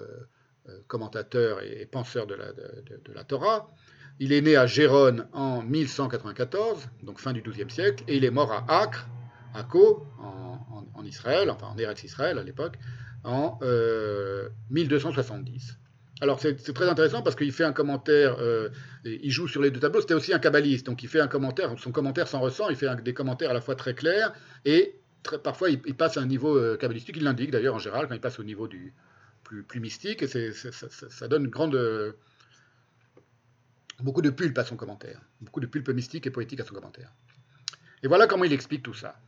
commentateur 0.87 1.61
et, 1.61 1.85
penseur 1.85 2.27
de 2.27 2.35
la, 2.35 3.23
Torah. 3.23 3.69
Il 4.19 4.33
est 4.33 4.41
né 4.41 4.55
à 4.55 4.65
Gérone 4.65 5.27
en 5.33 5.61
1194, 5.61 6.87
donc 7.03 7.19
fin 7.19 7.33
du 7.33 7.41
XIIe 7.41 7.69
siècle, 7.69 8.03
et 8.07 8.17
il 8.17 8.25
est 8.25 8.31
mort 8.31 8.51
à 8.51 8.81
Acre, 8.81 9.07
à 9.53 9.63
Ko, 9.63 10.05
en, 10.19 11.03
Israël, 11.03 11.51
enfin 11.51 11.67
en 11.67 11.77
Eretz 11.77 12.03
Israël 12.03 12.39
à 12.39 12.43
l'époque, 12.43 12.77
en 13.23 13.59
1270. 14.71 15.77
Alors 16.21 16.39
c'est 16.39 16.55
très 16.73 16.87
intéressant 16.87 17.21
parce 17.21 17.35
qu'il 17.35 17.51
fait 17.51 17.65
un 17.65 17.73
commentaire, 17.73 18.37
euh, 18.39 18.69
il 19.03 19.31
joue 19.31 19.49
sur 19.49 19.61
les 19.61 19.69
deux 19.69 19.81
tableaux, 19.81 19.99
c'était 19.99 20.13
aussi 20.13 20.33
un 20.33 20.39
kabbaliste, 20.39 20.85
donc 20.85 21.03
il 21.03 21.09
fait 21.09 21.19
un 21.19 21.27
commentaire, 21.27 21.75
son 21.77 21.91
commentaire 21.91 22.27
s'en 22.27 22.39
ressent, 22.39 22.69
il 22.69 22.77
fait 22.77 22.87
des 23.03 23.13
commentaires 23.13 23.51
à 23.51 23.53
la 23.53 23.59
fois 23.59 23.75
très 23.75 23.93
clairs 23.93 24.33
et 24.63 24.95
parfois 25.43 25.69
il, 25.69 25.95
passe 25.95 26.15
à 26.15 26.21
un 26.21 26.25
niveau 26.25 26.57
euh, 26.57 26.77
kabbalistique, 26.77 27.17
il 27.17 27.23
l'indique 27.23 27.51
d'ailleurs 27.51 27.75
en 27.75 27.79
général 27.79 28.07
quand 28.07 28.15
il 28.15 28.21
passe 28.21 28.39
au 28.39 28.43
niveau 28.43 28.67
du 28.69 28.93
plus, 29.43 29.79
mystique, 29.79 30.23
et 30.23 30.27
ça, 30.27 31.27
donne 31.27 31.47
grande, 31.47 31.77
beaucoup 33.99 34.21
de 34.21 34.29
pulpe 34.29 34.57
à 34.57 34.63
son 34.63 34.77
commentaire, 34.77 35.19
beaucoup 35.41 35.59
de 35.59 35.67
pulpe 35.67 35.89
mystique 35.89 36.25
et 36.27 36.31
poétique 36.31 36.61
à 36.61 36.65
son 36.65 36.73
commentaire. 36.73 37.11
Et 38.03 38.07
voilà 38.07 38.25
comment 38.25 38.45
il 38.45 38.53
explique 38.53 38.83
tout 38.83 38.93
ça. 38.93 39.19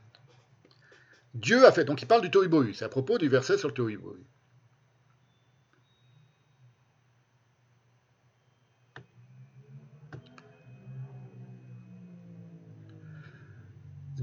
Dieu 1.34 1.66
a 1.66 1.72
fait, 1.72 1.84
donc 1.84 2.02
il 2.02 2.08
parle 2.08 2.22
du 2.22 2.32
Tohu 2.32 2.74
c'est 2.74 2.86
à 2.86 2.90
propos 2.90 3.18
du 3.18 3.28
verset 3.28 3.58
sur 3.58 3.68
le 3.68 3.74
Tohu 3.74 4.00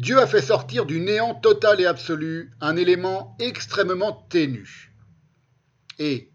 Dieu 0.05 0.19
a 0.19 0.27
fait 0.27 0.43
sortir 0.43 0.85
du 0.85 1.01
néant 1.01 1.35
total 1.35 1.81
et 1.81 1.87
absolu 1.87 2.53
un 2.61 2.77
élément 2.77 3.35
extrêmement 3.41 4.13
ténu. 4.29 4.93
Et 5.99 6.31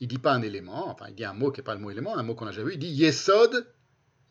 il 0.00 0.08
dit 0.08 0.16
pas 0.16 0.32
un 0.32 0.40
élément, 0.40 0.88
enfin 0.88 1.08
il 1.10 1.14
dit 1.14 1.26
un 1.26 1.34
mot 1.34 1.52
qui 1.52 1.60
n'est 1.60 1.64
pas 1.64 1.74
le 1.74 1.82
mot 1.82 1.90
élément, 1.90 2.16
un 2.16 2.22
mot 2.22 2.34
qu'on 2.34 2.46
a 2.46 2.50
déjà 2.50 2.64
vu, 2.64 2.72
il 2.72 2.78
dit 2.78 2.88
Yesod 2.88 3.70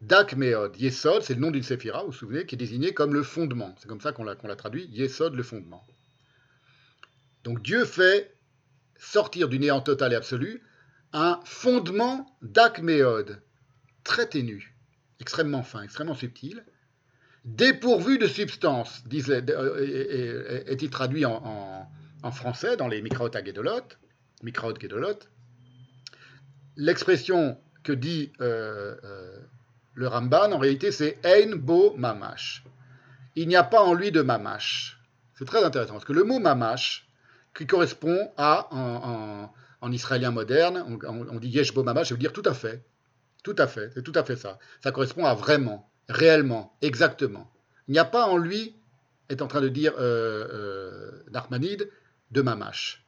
Dakmeod. 0.02 0.76
Yesod, 0.76 1.22
c'est 1.22 1.36
le 1.36 1.42
nom 1.42 1.52
d'une 1.52 1.62
séphira, 1.62 2.00
vous 2.00 2.08
vous 2.08 2.18
souvenez, 2.18 2.48
qui 2.48 2.56
est 2.56 2.58
désigné 2.58 2.96
comme 2.96 3.14
le 3.14 3.22
fondement. 3.22 3.76
C'est 3.78 3.88
comme 3.88 4.02
ça 4.02 4.12
qu'on 4.12 4.24
l'a, 4.24 4.56
traduit, 4.56 4.88
Yesod, 4.88 5.36
le 5.36 5.44
fondement. 5.44 5.86
Donc 7.44 7.62
Dieu 7.62 7.86
fait 7.86 8.36
sortir 8.98 9.50
du 9.50 9.60
néant 9.60 9.82
total 9.82 10.14
et 10.14 10.16
absolu 10.16 10.64
un 11.12 11.40
fondement 11.46 12.26
d'Akméod, 12.42 13.40
très 14.04 14.28
ténu, 14.28 14.76
extrêmement 15.20 15.62
fin, 15.62 15.84
extrêmement 15.84 16.16
subtil, 16.16 16.66
dépourvu 17.44 18.18
de 18.18 18.28
substance, 18.28 19.04
euh, 19.12 20.64
est-il 20.68 20.90
traduit 20.90 21.26
en, 21.26 21.88
français 22.32 22.78
dans 22.78 22.88
les 22.88 23.02
Mikraot 23.02 23.36
Agedolot, 23.36 23.82
Mikraot 24.44 24.80
Gedolot. 24.80 25.20
L'expression 26.78 27.58
que 27.84 27.92
dit 27.92 28.32
euh, 28.40 28.96
euh, 29.04 29.38
le 29.94 30.08
Ramban, 30.08 30.54
en 30.54 30.58
réalité, 30.58 30.92
c'est 30.92 31.20
Ein 31.26 31.58
Bo 31.58 31.96
Mamash. 31.98 32.64
Il 33.36 33.48
n'y 33.48 33.58
a 33.58 33.64
pas 33.64 33.82
en 33.82 33.94
lui 33.94 34.12
de 34.12 34.22
Mamash. 34.22 35.02
C'est 35.38 35.46
très 35.46 35.64
intéressant, 35.64 35.94
parce 35.94 36.06
que 36.06 36.14
le 36.14 36.24
mot 36.24 36.40
Mamash, 36.40 37.10
qui 37.56 37.68
correspond 37.68 38.32
à, 38.38 38.70
en, 39.82 39.92
israélien 39.92 40.32
moderne, 40.32 41.00
on, 41.06 41.40
dit 41.40 41.50
Yesh 41.50 41.74
Bo 41.74 41.84
Mamash, 41.84 42.08
ça 42.08 42.16
veut 42.16 42.20
dire 42.20 42.34
tout 42.34 42.44
à 42.46 42.54
fait. 42.54 42.86
Tout 43.44 43.56
à 43.58 43.68
fait, 43.68 43.92
c'est 43.94 44.04
tout 44.04 44.14
à 44.16 44.24
fait 44.24 44.38
ça. 44.38 44.58
Ça 44.82 44.94
correspond 44.94 45.26
à 45.26 45.34
vraiment 45.34 45.92
réellement, 46.10 46.76
exactement. 46.82 47.52
Il 47.88 47.92
n'y 47.92 48.00
a 48.00 48.06
pas 48.06 48.26
en 48.26 48.38
lui, 48.38 48.76
est 49.30 49.42
en 49.42 49.48
train 49.48 49.62
de 49.62 49.70
dire 49.70 49.94
euh, 49.98 51.22
euh 51.32 51.90
de 52.32 52.42
mamash. 52.42 53.06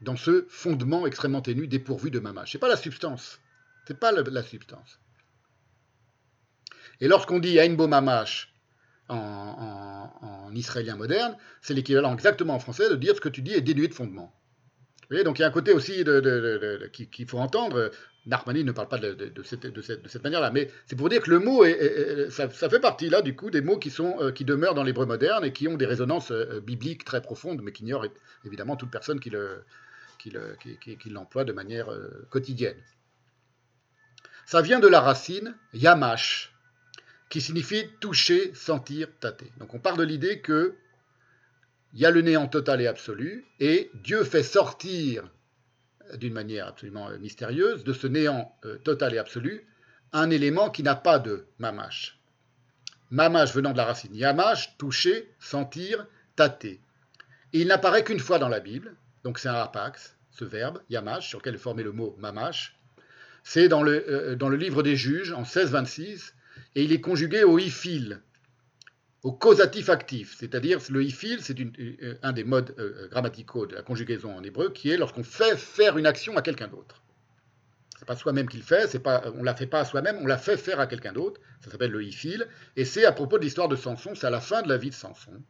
Dans 0.00 0.16
ce 0.16 0.46
fondement 0.48 1.06
extrêmement 1.06 1.42
ténu, 1.42 1.66
dépourvu 1.66 2.10
de 2.10 2.20
mamash. 2.20 2.52
Ce 2.52 2.56
n'est 2.56 2.60
pas 2.60 2.68
la 2.68 2.76
substance. 2.76 3.40
Ce 3.88 3.92
pas 3.94 4.12
la 4.12 4.42
substance. 4.42 5.00
Et 7.00 7.08
lorsqu'on 7.08 7.38
dit 7.38 7.58
Ein 7.58 7.76
Mamash 7.76 8.52
en, 9.08 9.16
en, 9.16 10.26
en, 10.26 10.54
israélien 10.54 10.96
moderne, 10.96 11.36
c'est 11.62 11.74
l'équivalent 11.74 12.12
exactement 12.12 12.54
en 12.54 12.58
français 12.58 12.90
de 12.90 12.96
dire 12.96 13.16
ce 13.16 13.20
que 13.20 13.28
tu 13.28 13.42
dis 13.42 13.52
est 13.52 13.60
dénué 13.60 13.88
de 13.88 13.94
fondement. 13.94 14.37
Donc 15.10 15.38
il 15.38 15.42
y 15.42 15.44
a 15.44 15.48
un 15.48 15.52
côté 15.52 15.72
aussi 15.72 16.04
de, 16.04 16.90
qu'il 16.92 17.26
faut 17.26 17.38
entendre. 17.38 17.90
Narmani 18.26 18.62
ne 18.62 18.72
parle 18.72 18.88
pas 18.88 18.98
de, 18.98 19.42
cette, 19.42 20.22
manière-là, 20.22 20.50
mais 20.50 20.70
c'est 20.86 20.96
pour 20.96 21.08
dire 21.08 21.22
que 21.22 21.30
le 21.30 21.38
mot, 21.38 21.64
ça, 22.30 22.48
fait 22.48 22.80
partie 22.80 23.08
là 23.08 23.22
du 23.22 23.34
coup 23.34 23.50
des 23.50 23.62
mots 23.62 23.80
euh, 24.00 24.32
qui 24.32 24.44
demeurent 24.44 24.74
dans 24.74 24.82
l'hébreu 24.82 25.06
moderne 25.06 25.46
et 25.46 25.52
qui 25.52 25.66
ont 25.66 25.78
des 25.78 25.86
résonances 25.86 26.30
euh, 26.30 26.60
bibliques 26.60 27.04
très 27.04 27.22
profondes, 27.22 27.62
mais 27.62 27.72
qui 27.72 27.84
ignorent 27.84 28.06
évidemment 28.44 28.76
toute 28.76 28.90
personne 28.90 29.18
qui 29.18 29.30
le, 29.30 29.62
qui 30.18 30.30
l'emploie 31.10 31.44
de 31.44 31.52
manière 31.52 31.90
euh, 31.90 32.26
quotidienne. 32.28 32.76
Ça 34.44 34.60
vient 34.60 34.80
de 34.80 34.88
la 34.88 35.00
racine 35.00 35.54
yamash, 35.72 36.54
qui 37.30 37.40
signifie 37.40 37.88
toucher, 38.00 38.52
sentir, 38.54 39.08
tâter. 39.20 39.50
Donc 39.58 39.72
on 39.74 39.78
part 39.78 39.96
de 39.96 40.04
l'idée 40.04 40.40
que 40.40 40.74
il 41.94 42.00
y 42.00 42.06
a 42.06 42.10
le 42.10 42.20
néant 42.20 42.48
total 42.48 42.80
et 42.80 42.86
absolu, 42.86 43.46
et 43.60 43.90
Dieu 43.94 44.24
fait 44.24 44.42
sortir 44.42 45.30
d'une 46.14 46.32
manière 46.32 46.68
absolument 46.68 47.08
euh, 47.08 47.18
mystérieuse 47.18 47.84
de 47.84 47.92
ce 47.92 48.06
néant 48.06 48.54
euh, 48.64 48.78
total 48.78 49.14
et 49.14 49.18
absolu 49.18 49.66
un 50.12 50.30
élément 50.30 50.70
qui 50.70 50.82
n'a 50.82 50.94
pas 50.94 51.18
de 51.18 51.46
mamash. 51.58 52.18
Mamash 53.10 53.54
venant 53.54 53.72
de 53.72 53.76
la 53.76 53.84
racine 53.84 54.14
yamash, 54.14 54.76
toucher, 54.78 55.30
sentir, 55.38 56.06
tâter. 56.36 56.80
Il 57.52 57.68
n'apparaît 57.68 58.04
qu'une 58.04 58.20
fois 58.20 58.38
dans 58.38 58.48
la 58.48 58.60
Bible, 58.60 58.94
donc 59.24 59.38
c'est 59.38 59.48
un 59.48 59.54
apax, 59.54 60.16
ce 60.30 60.44
verbe, 60.44 60.80
yamash, 60.90 61.28
sur 61.28 61.38
lequel 61.38 61.54
est 61.54 61.58
formé 61.58 61.82
le 61.82 61.92
mot 61.92 62.14
mamash. 62.18 62.78
C'est 63.44 63.68
dans 63.68 63.86
euh, 63.86 64.34
dans 64.36 64.48
le 64.48 64.56
livre 64.56 64.82
des 64.82 64.96
juges, 64.96 65.32
en 65.32 65.40
1626, 65.40 66.34
et 66.74 66.84
il 66.84 66.92
est 66.92 67.00
conjugué 67.00 67.44
au 67.44 67.58
ifil, 67.58 68.20
au 69.22 69.32
causatif 69.32 69.88
actif, 69.88 70.36
c'est-à-dire 70.38 70.78
le 70.90 71.02
ifil, 71.02 71.40
c'est 71.42 71.58
euh, 71.60 72.18
un 72.22 72.32
des 72.32 72.44
modes 72.44 72.74
euh, 72.78 73.08
grammaticaux 73.08 73.66
de 73.66 73.74
la 73.74 73.82
conjugaison 73.82 74.36
en 74.36 74.42
hébreu, 74.44 74.70
qui 74.70 74.90
est 74.90 74.96
lorsqu'on 74.96 75.24
fait 75.24 75.56
faire 75.56 75.98
une 75.98 76.06
action 76.06 76.36
à 76.36 76.42
quelqu'un 76.42 76.68
d'autre. 76.68 77.02
C'est 77.98 78.06
pas 78.06 78.14
soi-même 78.14 78.48
qui 78.48 78.58
le 78.58 78.62
fait, 78.62 78.86
c'est 78.86 79.00
pas, 79.00 79.24
on 79.34 79.42
la 79.42 79.56
fait 79.56 79.66
pas 79.66 79.80
à 79.80 79.84
soi-même, 79.84 80.18
on 80.22 80.26
la 80.26 80.38
fait 80.38 80.56
faire 80.56 80.78
à 80.78 80.86
quelqu'un 80.86 81.12
d'autre. 81.12 81.40
Ça 81.60 81.70
s'appelle 81.70 81.90
le 81.90 82.04
ifil, 82.04 82.46
et 82.76 82.84
c'est 82.84 83.04
à 83.04 83.10
propos 83.10 83.38
de 83.38 83.42
l'histoire 83.42 83.68
de 83.68 83.74
Samson, 83.74 84.14
c'est 84.14 84.26
à 84.26 84.30
la 84.30 84.40
fin 84.40 84.62
de 84.62 84.68
la 84.68 84.76
vie 84.76 84.90
de 84.90 84.94
Samson. 84.94 85.42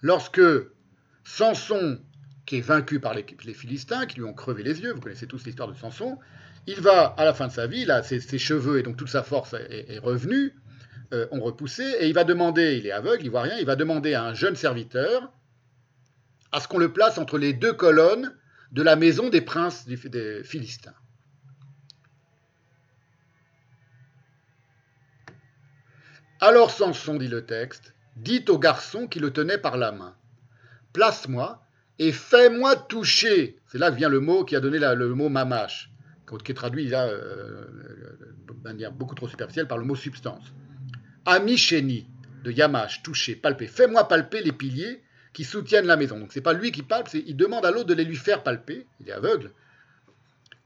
Lorsque 0.00 0.40
Samson, 1.24 2.00
qui 2.46 2.56
est 2.56 2.62
vaincu 2.62 3.00
par 3.00 3.12
les, 3.12 3.24
Philistins, 3.52 4.06
qui 4.06 4.16
lui 4.16 4.24
ont 4.24 4.32
crevé 4.32 4.62
les 4.62 4.80
yeux, 4.80 4.94
vous 4.94 5.00
connaissez 5.00 5.26
tous 5.26 5.44
l'histoire 5.44 5.68
de 5.68 5.74
Samson, 5.74 6.18
il 6.66 6.80
va 6.80 7.04
à 7.04 7.26
la 7.26 7.34
fin 7.34 7.48
de 7.48 7.52
sa 7.52 7.66
vie, 7.66 7.84
là, 7.84 8.02
ses, 8.02 8.38
cheveux 8.38 8.78
et 8.78 8.82
donc 8.82 8.96
toute 8.96 9.10
sa 9.10 9.22
force 9.22 9.54
est 9.54 9.98
revenue, 9.98 10.54
euh, 11.14 11.26
ont 11.30 11.40
repoussé, 11.40 11.84
et 12.00 12.08
il 12.08 12.14
va 12.14 12.24
demander, 12.24 12.76
il 12.76 12.86
est 12.86 12.92
aveugle, 12.92 13.24
il 13.24 13.30
voit 13.30 13.42
rien, 13.42 13.56
il 13.58 13.66
va 13.66 13.76
demander 13.76 14.14
à 14.14 14.24
un 14.24 14.34
jeune 14.34 14.56
serviteur 14.56 15.32
à 16.52 16.60
ce 16.60 16.68
qu'on 16.68 16.78
le 16.78 16.92
place 16.92 17.18
entre 17.18 17.38
les 17.38 17.52
deux 17.52 17.72
colonnes 17.72 18.36
de 18.72 18.82
la 18.82 18.96
maison 18.96 19.28
des 19.28 19.40
princes 19.40 19.86
des 19.86 20.42
Philistins. 20.44 20.94
Alors 26.40 26.70
Samson, 26.70 27.14
dit 27.14 27.28
le 27.28 27.46
texte, 27.46 27.94
dit 28.16 28.44
au 28.48 28.58
garçon 28.58 29.06
qui 29.06 29.18
le 29.18 29.32
tenait 29.32 29.56
par 29.56 29.76
la 29.76 29.92
main, 29.92 30.14
place-moi 30.92 31.64
et 31.98 32.12
fais-moi 32.12 32.76
toucher. 32.76 33.58
C'est 33.66 33.78
là 33.78 33.90
que 33.90 33.96
vient 33.96 34.08
le 34.08 34.20
mot 34.20 34.44
qui 34.44 34.54
a 34.54 34.60
donné 34.60 34.78
le 34.78 35.14
mot 35.14 35.28
mamash, 35.28 35.90
qui 36.44 36.52
est 36.52 36.54
traduit 36.54 36.88
là 36.88 37.06
euh, 37.06 37.66
de 38.46 38.52
manière 38.62 38.92
beaucoup 38.92 39.14
trop 39.14 39.28
superficielle 39.28 39.68
par 39.68 39.78
le 39.78 39.84
mot 39.84 39.94
substance. 39.94 40.52
Amicheni 41.26 42.06
de 42.44 42.50
Yamash, 42.50 43.02
toucher, 43.02 43.36
palper. 43.36 43.66
Fais-moi 43.66 44.06
palper 44.06 44.42
les 44.42 44.52
piliers 44.52 45.02
qui 45.32 45.44
soutiennent 45.44 45.86
la 45.86 45.96
maison. 45.96 46.18
Donc 46.18 46.32
c'est 46.32 46.40
pas 46.40 46.52
lui 46.52 46.72
qui 46.72 46.82
palpe, 46.82 47.08
il 47.12 47.36
demande 47.36 47.66
à 47.66 47.70
l'autre 47.70 47.86
de 47.86 47.94
les 47.94 48.04
lui 48.04 48.16
faire 48.16 48.42
palper, 48.42 48.86
il 49.00 49.08
est 49.08 49.12
aveugle, 49.12 49.50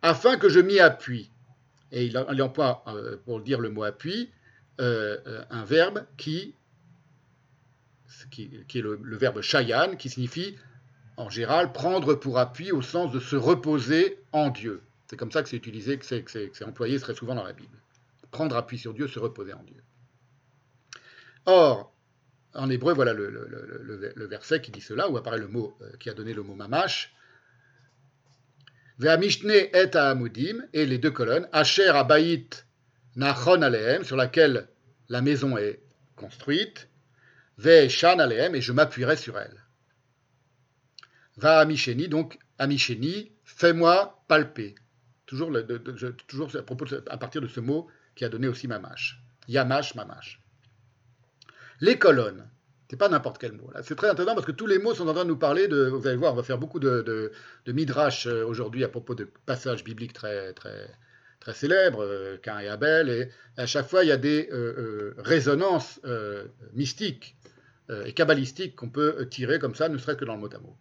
afin 0.02 0.36
que 0.36 0.48
je 0.48 0.60
m'y 0.60 0.78
appuie. 0.78 1.30
Et 1.90 2.04
il, 2.04 2.42
emploie, 2.42 2.84
euh, 2.88 3.16
pour 3.24 3.40
dire 3.40 3.60
le 3.60 3.70
mot 3.70 3.82
appui, 3.82 4.30
euh, 4.78 5.16
euh, 5.26 5.42
un 5.50 5.64
verbe 5.64 6.04
qui, 6.18 6.54
qui, 8.30 8.50
est 8.74 8.82
le, 8.82 8.98
verbe 9.16 9.40
shayan, 9.40 9.96
qui 9.96 10.10
signifie 10.10 10.56
en 11.16 11.30
général 11.30 11.72
prendre 11.72 12.14
pour 12.14 12.38
appui 12.38 12.72
au 12.72 12.82
sens 12.82 13.10
de 13.10 13.20
se 13.20 13.36
reposer 13.36 14.18
en 14.32 14.50
Dieu. 14.50 14.82
C'est 15.08 15.16
comme 15.16 15.32
ça 15.32 15.42
que 15.42 15.48
c'est 15.48 15.56
utilisé, 15.56 15.98
que 15.98 16.04
c'est 16.04 16.64
employé 16.64 17.00
très 17.00 17.14
souvent 17.14 17.34
dans 17.34 17.44
la 17.44 17.54
Bible. 17.54 17.76
Prendre 18.30 18.54
appui 18.56 18.78
sur 18.78 18.92
Dieu, 18.92 19.08
se 19.08 19.18
reposer 19.18 19.54
en 19.54 19.62
Dieu. 19.62 19.82
Or, 21.50 21.94
en 22.52 22.68
hébreu, 22.68 22.92
voilà 22.92 23.14
le, 23.14 24.26
verset 24.26 24.60
qui 24.60 24.70
dit 24.70 24.82
cela, 24.82 25.08
où 25.08 25.16
apparaît 25.16 25.38
le 25.38 25.48
mot 25.48 25.78
euh, 25.80 25.96
qui 25.98 26.10
a 26.10 26.12
donné 26.12 26.34
le 26.34 26.42
mot 26.42 26.54
mamash. 26.54 27.14
Ve'amishne 28.98 29.50
et 29.50 29.96
amudim, 29.96 30.66
et 30.74 30.84
les 30.84 30.98
deux 30.98 31.10
colonnes, 31.10 31.48
Asher 31.52 31.88
abayit 31.88 32.66
nachon 33.16 33.62
alehem, 33.62 34.04
sur 34.04 34.16
laquelle 34.16 34.68
la 35.08 35.22
maison 35.22 35.56
est 35.56 35.80
construite, 36.16 36.90
Ve'shan 37.56 38.18
alehem, 38.18 38.54
et 38.54 38.60
je 38.60 38.74
m'appuierai 38.74 39.16
sur 39.16 39.38
elle. 39.38 39.64
Va 41.38 41.60
amisheni, 41.60 42.08
donc 42.08 42.38
amisheni, 42.58 43.32
fais-moi 43.44 44.22
palper. 44.28 44.74
Toujours, 45.24 45.50
toujours 46.26 46.50
à, 46.54 47.12
à 47.14 47.16
partir 47.16 47.40
de 47.40 47.48
ce 47.48 47.60
mot 47.60 47.88
qui 48.14 48.26
a 48.26 48.28
donné 48.28 48.48
aussi 48.48 48.68
mamash. 48.68 49.18
Yamash, 49.46 49.94
mamash. 49.94 50.42
Les 51.80 51.98
colonnes. 51.98 52.48
C'est 52.90 52.96
pas 52.96 53.08
n'importe 53.08 53.38
quel 53.38 53.52
mot. 53.52 53.70
C'est 53.82 53.96
très 53.96 54.08
intéressant 54.08 54.34
parce 54.34 54.46
que 54.46 54.52
tous 54.52 54.66
les 54.66 54.78
mots 54.78 54.94
sont 54.94 55.06
en 55.08 55.12
train 55.12 55.24
de 55.24 55.28
nous 55.28 55.36
parler 55.36 55.68
de. 55.68 55.88
Vous 55.88 56.06
allez 56.06 56.16
voir, 56.16 56.32
on 56.32 56.36
va 56.36 56.42
faire 56.42 56.58
beaucoup 56.58 56.80
de, 56.80 57.32
midrash 57.66 58.26
euh, 58.26 58.44
aujourd'hui 58.44 58.82
à 58.82 58.88
propos 58.88 59.14
de 59.14 59.28
passages 59.44 59.84
bibliques 59.84 60.14
très, 60.14 60.54
très, 60.54 60.88
très 61.38 61.52
célèbres, 61.52 62.02
euh, 62.02 62.38
Cain 62.38 62.58
et 62.60 62.68
Abel, 62.68 63.10
et 63.10 63.28
à 63.58 63.66
chaque 63.66 63.88
fois 63.88 64.04
il 64.04 64.08
y 64.08 64.12
a 64.12 64.16
des 64.16 64.48
euh, 64.52 65.14
résonances 65.18 66.00
mystiques 66.72 67.36
et 68.04 68.12
kabbalistiques 68.12 68.76
qu'on 68.76 68.90
peut 68.90 69.26
tirer 69.30 69.58
comme 69.58 69.74
ça, 69.74 69.88
ne 69.88 69.96
serait-ce 69.96 70.18
que 70.18 70.26
dans 70.26 70.34
le 70.34 70.40
mot 70.40 70.54
à 70.54 70.58
mot. 70.58 70.76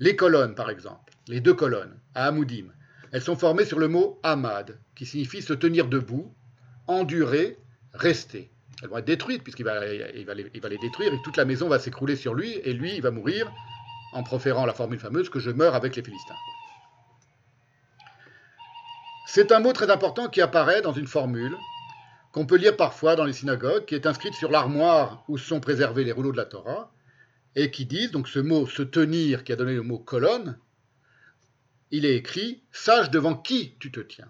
Les 0.00 0.16
colonnes, 0.16 0.56
par 0.56 0.70
exemple, 0.70 1.12
les 1.28 1.40
deux 1.40 1.54
colonnes, 1.54 1.96
à 2.14 2.26
Amoudim, 2.26 2.66
elles 3.12 3.22
sont 3.22 3.36
formées 3.36 3.64
sur 3.64 3.78
le 3.78 3.86
mot 3.86 4.18
Ahmad, 4.24 4.76
qui 4.96 5.06
signifie 5.06 5.40
se 5.40 5.52
tenir 5.52 5.86
debout, 5.86 6.34
endurer, 6.88 7.58
rester 7.92 8.50
elles 8.82 8.88
vont 8.88 8.98
être 8.98 9.04
détruites, 9.04 9.42
puisqu'il 9.42 9.64
va, 9.64 9.86
il 9.86 10.24
va, 10.24 10.34
les, 10.34 10.78
détruire, 10.78 11.12
et 11.12 11.22
toute 11.22 11.36
la 11.36 11.44
maison 11.44 11.68
va 11.68 11.78
s'écrouler 11.78 12.16
sur 12.16 12.34
lui, 12.34 12.52
et 12.64 12.72
lui, 12.72 12.94
il 12.94 13.02
va 13.02 13.10
mourir 13.10 13.52
en 14.12 14.22
proférant 14.22 14.66
la 14.66 14.74
formule 14.74 14.98
fameuse 14.98 15.28
que 15.28 15.40
je 15.40 15.50
meurs 15.50 15.74
avec 15.74 15.96
les 15.96 16.02
Philistins. 16.02 16.36
C'est 19.26 19.52
un 19.52 19.60
mot 19.60 19.72
très 19.72 19.90
important 19.90 20.28
qui 20.28 20.40
apparaît 20.40 20.80
dans 20.80 20.92
une 20.92 21.06
formule 21.06 21.56
qu'on 22.32 22.46
peut 22.46 22.56
lire 22.56 22.76
parfois 22.76 23.16
dans 23.16 23.24
les 23.24 23.32
synagogues, 23.32 23.84
qui 23.84 23.94
est 23.94 24.06
inscrite 24.06 24.34
sur 24.34 24.50
l'armoire 24.50 25.24
où 25.28 25.38
sont 25.38 25.60
préservés 25.60 26.04
les 26.04 26.12
rouleaux 26.12 26.32
de 26.32 26.36
la 26.36 26.44
Torah, 26.44 26.92
et 27.56 27.70
qui 27.70 27.84
dit, 27.84 28.08
donc 28.08 28.28
ce 28.28 28.38
mot 28.38 28.66
se 28.66 28.82
tenir, 28.82 29.44
qui 29.44 29.52
a 29.52 29.56
donné 29.56 29.74
le 29.74 29.82
mot 29.82 29.98
colonne, 29.98 30.58
il 31.90 32.04
est 32.04 32.16
écrit 32.16 32.62
Sache 32.70 33.10
devant 33.10 33.34
qui 33.34 33.76
tu 33.78 33.90
te 33.90 34.00
tiens. 34.00 34.28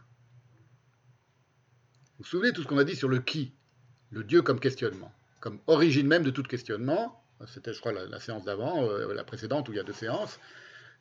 Vous 2.16 2.24
vous 2.24 2.24
souvenez 2.24 2.52
tout 2.52 2.62
ce 2.62 2.68
qu'on 2.68 2.78
a 2.78 2.84
dit 2.84 2.96
sur 2.96 3.08
le 3.08 3.18
qui? 3.18 3.52
Le 4.10 4.24
Dieu 4.24 4.42
comme 4.42 4.60
questionnement, 4.60 5.12
comme 5.40 5.58
origine 5.66 6.06
même 6.06 6.22
de 6.22 6.30
tout 6.30 6.42
questionnement, 6.42 7.22
c'était 7.46 7.72
je 7.72 7.80
crois 7.80 7.92
la, 7.92 8.20
séance 8.20 8.44
d'avant, 8.44 8.84
euh, 8.84 9.14
la 9.14 9.24
précédente 9.24 9.68
où 9.68 9.72
il 9.72 9.76
y 9.76 9.80
a 9.80 9.84
deux 9.84 9.92
séances, 9.92 10.38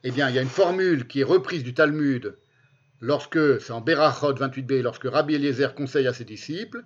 eh 0.03 0.11
bien 0.11 0.29
il 0.29 0.35
y 0.35 0.39
a 0.39 0.41
une 0.41 0.49
formule 0.49 1.07
qui 1.07 1.21
est 1.21 1.23
reprise 1.23 1.63
du 1.63 1.73
Talmud 1.73 2.35
lorsque, 3.01 3.61
c'est 3.61 3.71
en 3.71 3.81
Berachot 3.81 4.33
28b, 4.33 4.81
lorsque 4.81 5.05
Rabbi 5.05 5.35
Eliezer 5.35 5.73
conseille 5.75 6.07
à 6.07 6.13
ses 6.13 6.25
disciples, 6.25 6.83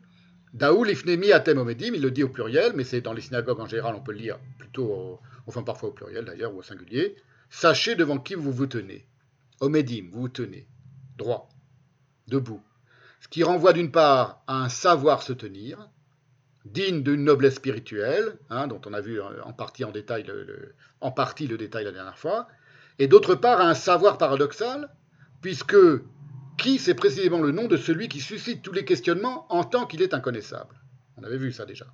Daoul 0.53 0.89
ifnemi 0.89 1.31
atem 1.31 1.59
omedim, 1.59 1.93
il 1.93 2.01
le 2.01 2.11
dit 2.11 2.23
au 2.23 2.29
pluriel, 2.29 2.73
mais 2.75 2.83
c'est 2.83 2.99
dans 2.99 3.13
les 3.13 3.21
synagogues 3.21 3.61
en 3.61 3.67
général, 3.67 3.95
on 3.95 4.01
peut 4.01 4.11
le 4.11 4.17
lire 4.17 4.37
plutôt, 4.59 5.19
enfin 5.47 5.63
parfois 5.63 5.89
au 5.89 5.93
pluriel 5.93 6.25
d'ailleurs, 6.25 6.53
ou 6.53 6.59
au 6.59 6.63
singulier, 6.63 7.15
sachez 7.49 7.95
devant 7.95 8.17
qui 8.17 8.35
vous 8.35 8.51
vous 8.51 8.67
tenez. 8.67 9.07
Omedim, 9.61 10.09
vous 10.11 10.21
vous 10.21 10.29
tenez, 10.29 10.67
droit, 11.17 11.47
debout. 12.27 12.61
Ce 13.21 13.27
qui 13.27 13.43
renvoie 13.43 13.71
d'une 13.73 13.91
part 13.91 14.43
à 14.47 14.63
un 14.63 14.69
savoir 14.69 15.21
se 15.21 15.31
tenir, 15.31 15.87
digne 16.65 17.03
d'une 17.03 17.23
noblesse 17.23 17.55
spirituelle, 17.55 18.37
hein, 18.49 18.67
dont 18.67 18.81
on 18.85 18.93
a 18.93 19.01
vu 19.01 19.19
en 19.21 19.53
partie, 19.53 19.83
en, 19.83 21.11
partie 21.11 21.47
le 21.47 21.57
détail 21.57 21.83
la 21.83 21.91
dernière 21.91 22.17
fois, 22.17 22.47
et 22.99 23.07
d'autre 23.07 23.35
part 23.35 23.61
un 23.61 23.73
savoir 23.73 24.17
paradoxal, 24.17 24.89
puisque 25.41 25.75
qui 26.57 26.77
c'est 26.77 26.93
précisément 26.93 27.41
le 27.41 27.51
nom 27.51 27.67
de 27.67 27.77
celui 27.77 28.07
qui 28.07 28.19
suscite 28.19 28.61
tous 28.61 28.73
les 28.73 28.85
questionnements 28.85 29.51
en 29.51 29.63
tant 29.63 29.87
qu'il 29.87 30.01
est 30.01 30.13
inconnaissable. 30.13 30.75
On 31.17 31.23
avait 31.23 31.37
vu 31.37 31.51
ça 31.51 31.65
déjà. 31.65 31.87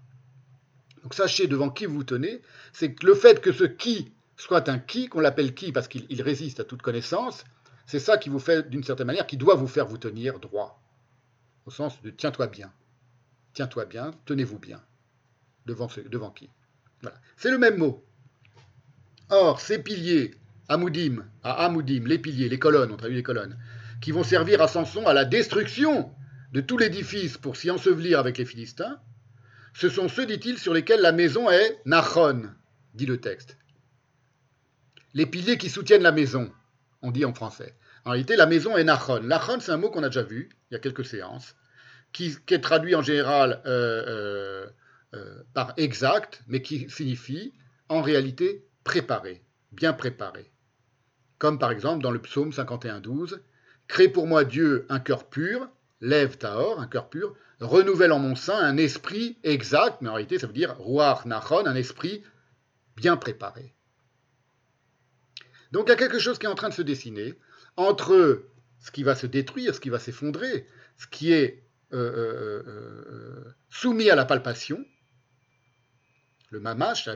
Donc 1.04 1.14
sachez 1.14 1.48
devant 1.48 1.70
qui 1.70 1.86
vous 1.86 2.04
tenez, 2.04 2.42
c'est 2.74 2.94
que 2.94 3.06
le 3.06 3.14
fait 3.14 3.40
que 3.40 3.54
ce 3.54 3.64
qui 3.64 4.12
soit 4.36 4.68
un 4.68 4.80
qui, 4.80 5.08
qu'on 5.08 5.22
l'appelle 5.22 5.54
qui 5.54 5.72
parce 5.72 5.88
qu'il 5.88 6.22
résiste 6.22 6.60
à 6.60 6.66
toute 6.66 6.82
connaissance, 6.82 7.46
c'est 7.86 8.00
ça 8.00 8.18
qui 8.18 8.28
vous 8.28 8.40
fait 8.40 8.70
d'une 8.70 8.84
certaine 8.84 9.08
manière, 9.08 9.26
qui 9.26 9.38
doit 9.38 9.56
vous 9.56 9.68
faire 9.68 9.88
vous 9.88 9.98
tenir 9.98 10.40
droit, 10.40 10.84
au 11.66 11.72
sens 11.72 12.02
de 12.02 12.10
tiens-toi 12.10 12.48
bien 12.48 12.74
Tiens-toi 13.58 13.86
bien, 13.86 14.12
tenez-vous 14.26 14.60
bien. 14.60 14.84
Devant, 15.66 15.88
qui? 15.88 16.52
Voilà. 17.02 17.18
C'est 17.38 17.50
le 17.50 17.58
même 17.58 17.78
mot. 17.78 18.06
Or, 19.32 19.60
ces 19.60 19.82
piliers, 19.82 20.36
Amoudim, 20.70 21.26
à 21.42 21.66
Amoudim, 21.66 22.04
les 22.06 22.20
piliers, 22.20 22.50
les 22.50 22.60
colonnes, 22.60 22.92
on 22.92 22.98
traduit 22.98 23.18
les 23.18 23.24
colonnes, 23.24 23.58
qui 24.00 24.12
vont 24.12 24.24
servir 24.24 24.62
à 24.62 24.68
Samson 24.68 25.08
à 25.08 25.14
la 25.16 25.26
destruction 25.26 26.14
de 26.52 26.62
tout 26.62 26.78
l'édifice 26.78 27.40
pour 27.40 27.58
s'y 27.58 27.72
ensevelir 27.72 28.20
avec 28.20 28.38
les 28.38 28.46
Philistins, 28.46 29.00
ce 29.74 29.90
sont 29.90 30.08
ceux, 30.08 30.28
dit-il, 30.28 30.60
sur 30.60 30.76
lesquels 30.76 31.02
la 31.02 31.12
maison 31.12 31.50
est 31.50 31.82
Nachon, 31.86 32.52
dit 32.94 33.08
le 33.08 33.20
texte. 33.20 33.58
Les 35.16 35.26
piliers 35.26 35.58
qui 35.58 35.72
soutiennent 35.72 36.04
la 36.04 36.12
maison, 36.12 36.52
on 37.02 37.10
dit 37.10 37.26
en 37.26 37.34
français. 37.34 37.74
En 38.06 38.12
réalité, 38.12 38.36
la 38.36 38.46
maison 38.46 38.78
est 38.78 38.84
Nachon. 38.84 39.24
Nachon, 39.24 39.60
c'est 39.62 39.72
un 39.72 39.78
mot 39.78 39.90
qu'on 39.90 40.04
a 40.04 40.10
déjà 40.10 40.22
vu 40.22 40.50
il 40.70 40.76
y 40.76 40.78
a 40.78 40.80
quelques 40.80 41.06
séances, 41.06 41.56
qui, 42.14 42.38
est 42.50 42.60
traduit 42.60 42.96
en 42.96 43.02
général 43.02 43.62
euh, 43.66 44.04
euh, 44.08 44.68
euh, 45.14 45.44
par 45.54 45.74
exact, 45.78 46.42
mais 46.48 46.62
qui 46.62 46.90
signifie 46.90 47.54
en 47.90 48.02
réalité 48.02 48.66
préparé, 48.84 49.44
bien 49.72 49.94
préparé. 49.94 50.52
Comme 51.38 51.60
par 51.60 51.72
exemple 51.72 52.02
dans 52.02 52.12
le 52.12 52.22
psaume 52.22 52.50
51.12, 52.50 53.40
Crée 53.88 54.10
pour 54.10 54.28
moi 54.28 54.44
Dieu 54.44 54.86
un 54.90 55.00
cœur 55.00 55.30
pur, 55.30 55.70
lève 56.02 56.38
Tahor, 56.38 56.80
un 56.80 56.88
cœur 56.88 57.10
pur, 57.10 57.36
renouvelle 57.60 58.12
en 58.12 58.20
mon 58.20 58.36
sein 58.36 58.58
un 58.58 58.78
esprit 58.78 59.38
exact, 59.44 60.02
mais 60.02 60.10
en 60.10 60.14
réalité 60.14 60.40
ça 60.40 60.48
veut 60.48 60.54
dire 60.54 60.76
Ruach 60.78 61.26
Nachon, 61.26 61.66
un 61.66 61.76
esprit 61.76 62.24
bien 62.96 63.16
préparé. 63.16 63.74
Donc 65.72 65.86
il 65.88 65.90
y 65.90 65.94
a 65.94 65.98
quelque 65.98 66.20
chose 66.20 66.38
qui 66.38 66.46
est 66.46 66.50
en 66.50 66.56
train 66.56 66.70
de 66.70 66.74
se 66.74 66.82
dessiner 66.82 67.36
entre 67.78 68.44
ce 68.80 68.92
qui 68.92 69.04
va 69.04 69.16
se 69.16 69.28
détruire, 69.28 69.74
ce 69.74 69.80
qui 69.80 69.90
va 69.90 70.00
s'effondrer, 70.00 70.68
ce 70.98 71.08
qui 71.08 71.32
est 71.32 71.64
soumis 73.70 74.10
à 74.10 74.16
la 74.16 74.26
palpation, 74.26 74.86
le 76.50 76.60
mamash, 76.60 77.10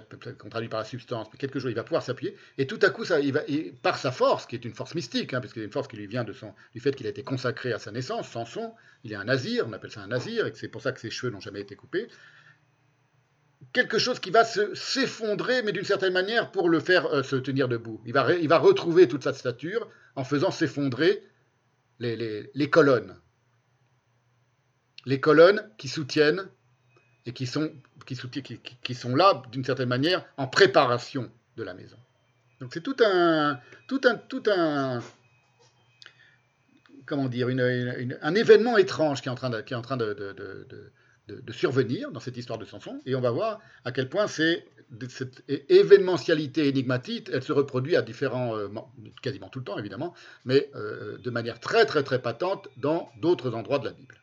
traduit 0.49 0.67
par 0.67 0.81
la 0.81 0.85
substance, 0.85 1.27
mais 1.31 1.37
quelques 1.37 1.59
jours 1.59 1.69
il 1.69 1.75
va 1.75 1.83
pouvoir 1.83 2.03
s'appuyer, 2.03 2.35
et 2.57 2.67
tout 2.67 2.79
à 2.81 2.89
coup, 2.89 3.05
ça, 3.05 3.19
va, 3.21 3.41
par 3.81 3.97
sa 3.97 4.11
force, 4.11 4.45
qui 4.45 4.55
est 4.55 4.65
une 4.65 4.73
force 4.73 4.93
mystique, 4.93 5.33
hein, 5.33 5.39
parce 5.39 5.55
y 5.55 5.61
a 5.61 5.63
une 5.63 5.71
force 5.71 5.87
qui 5.87 5.95
lui 5.95 6.07
vient 6.07 6.23
de 6.23 6.33
son, 6.33 6.53
du 6.73 6.81
fait 6.81 6.93
qu'il 6.93 7.07
a 7.07 7.09
été 7.09 7.23
consacré 7.23 7.71
à 7.71 7.79
sa 7.79 7.91
naissance, 7.91 8.29
Samson, 8.29 8.73
il 9.03 9.13
est 9.13 9.15
un 9.15 9.23
nazir, 9.23 9.65
on 9.67 9.73
appelle 9.73 9.91
ça 9.91 10.01
un 10.01 10.07
nazir, 10.07 10.47
et 10.47 10.53
c'est 10.53 10.67
pour 10.67 10.81
ça 10.81 10.91
que 10.91 10.99
ses 10.99 11.09
cheveux 11.09 11.31
n'ont 11.31 11.39
jamais 11.39 11.61
été 11.61 11.75
coupés, 11.75 12.09
quelque 13.73 13.99
chose 13.99 14.19
qui 14.19 14.31
va 14.31 14.43
s'effondrer, 14.43 15.61
mais 15.63 15.71
d'une 15.71 15.85
certaine 15.85 16.13
manière, 16.13 16.51
pour 16.51 16.67
le 16.67 16.79
faire 16.79 17.05
euh, 17.07 17.23
se 17.23 17.37
tenir 17.37 17.69
debout. 17.69 18.01
Il 18.05 18.13
va, 18.13 18.33
il 18.33 18.49
va 18.49 18.57
retrouver 18.57 19.07
toute 19.07 19.23
sa 19.23 19.33
stature 19.33 19.87
en 20.15 20.23
faisant 20.23 20.51
s'effondrer 20.51 21.23
les, 21.99 22.49
les 22.53 22.69
colonnes. 22.69 23.15
Les 25.05 25.19
colonnes 25.19 25.67
qui 25.77 25.87
soutiennent 25.87 26.47
et 27.25 27.33
qui 27.33 27.45
sont, 27.45 27.71
qui, 28.05 28.95
sont 28.95 29.15
là, 29.15 29.41
d'une 29.51 29.63
certaine 29.63 29.89
manière, 29.89 30.25
en 30.37 30.47
préparation 30.47 31.31
de 31.57 31.63
la 31.63 31.73
maison. 31.73 31.97
Donc 32.59 32.71
c'est 32.73 32.81
tout 32.81 32.95
un, 33.03 33.59
tout 33.87 34.01
un, 34.05 34.15
tout 34.15 34.43
un, 34.47 35.01
comment 37.05 37.27
dire, 37.27 37.47
un 37.49 38.35
événement 38.35 38.77
étrange 38.77 39.21
qui 39.21 39.29
est 39.29 39.31
en 39.31 39.35
train 39.35 39.49
de, 39.49 39.61
qui 39.61 39.73
est 39.73 39.77
en 39.77 39.81
train 39.81 39.97
de, 39.97 40.13
de, 40.13 41.51
survenir 41.51 42.11
dans 42.11 42.19
cette 42.19 42.37
histoire 42.37 42.59
de 42.59 42.65
Samson, 42.65 43.01
et 43.05 43.15
on 43.15 43.21
va 43.21 43.31
voir 43.31 43.59
à 43.85 43.91
quel 43.91 44.09
point 44.09 44.27
c'est 44.27 44.65
cette 45.07 45.43
événementialité 45.47 46.67
énigmatique, 46.67 47.29
elle 47.31 47.43
se 47.43 47.53
reproduit 47.53 47.95
à 47.95 48.01
différents, 48.01 48.57
euh, 48.57 48.67
quasiment 49.21 49.47
tout 49.47 49.59
le 49.59 49.65
temps 49.65 49.77
évidemment, 49.77 50.13
mais 50.43 50.69
euh, 50.75 51.17
de 51.17 51.29
manière 51.29 51.59
très 51.59 51.85
très 51.85 52.03
très 52.03 52.21
patente 52.21 52.67
dans 52.77 53.09
d'autres 53.21 53.53
endroits 53.53 53.79
de 53.79 53.85
la 53.85 53.91
Bible 53.91 54.20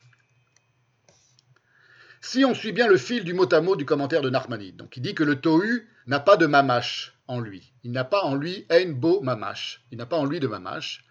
si 2.20 2.44
on 2.44 2.54
suit 2.54 2.72
bien 2.72 2.88
le 2.88 2.96
fil 2.96 3.24
du 3.24 3.34
mot 3.34 3.52
à 3.52 3.60
mot 3.60 3.76
du 3.76 3.84
commentaire 3.84 4.22
de 4.22 4.30
Narmanide, 4.30 4.76
donc 4.76 4.96
il 4.96 5.02
dit 5.02 5.14
que 5.14 5.24
le 5.24 5.40
Tohu 5.40 5.88
n'a 6.06 6.20
pas 6.20 6.36
de 6.36 6.46
mamash 6.46 7.14
en 7.28 7.40
lui. 7.40 7.72
Il 7.84 7.92
n'a 7.92 8.04
pas 8.04 8.22
en 8.22 8.34
lui 8.34 8.66
ein 8.70 8.92
bo 8.92 9.20
mamash. 9.20 9.84
Il 9.92 9.98
n'a 9.98 10.06
pas 10.06 10.16
en 10.16 10.24
lui 10.24 10.40
de 10.40 10.48
mamash. 10.48 11.04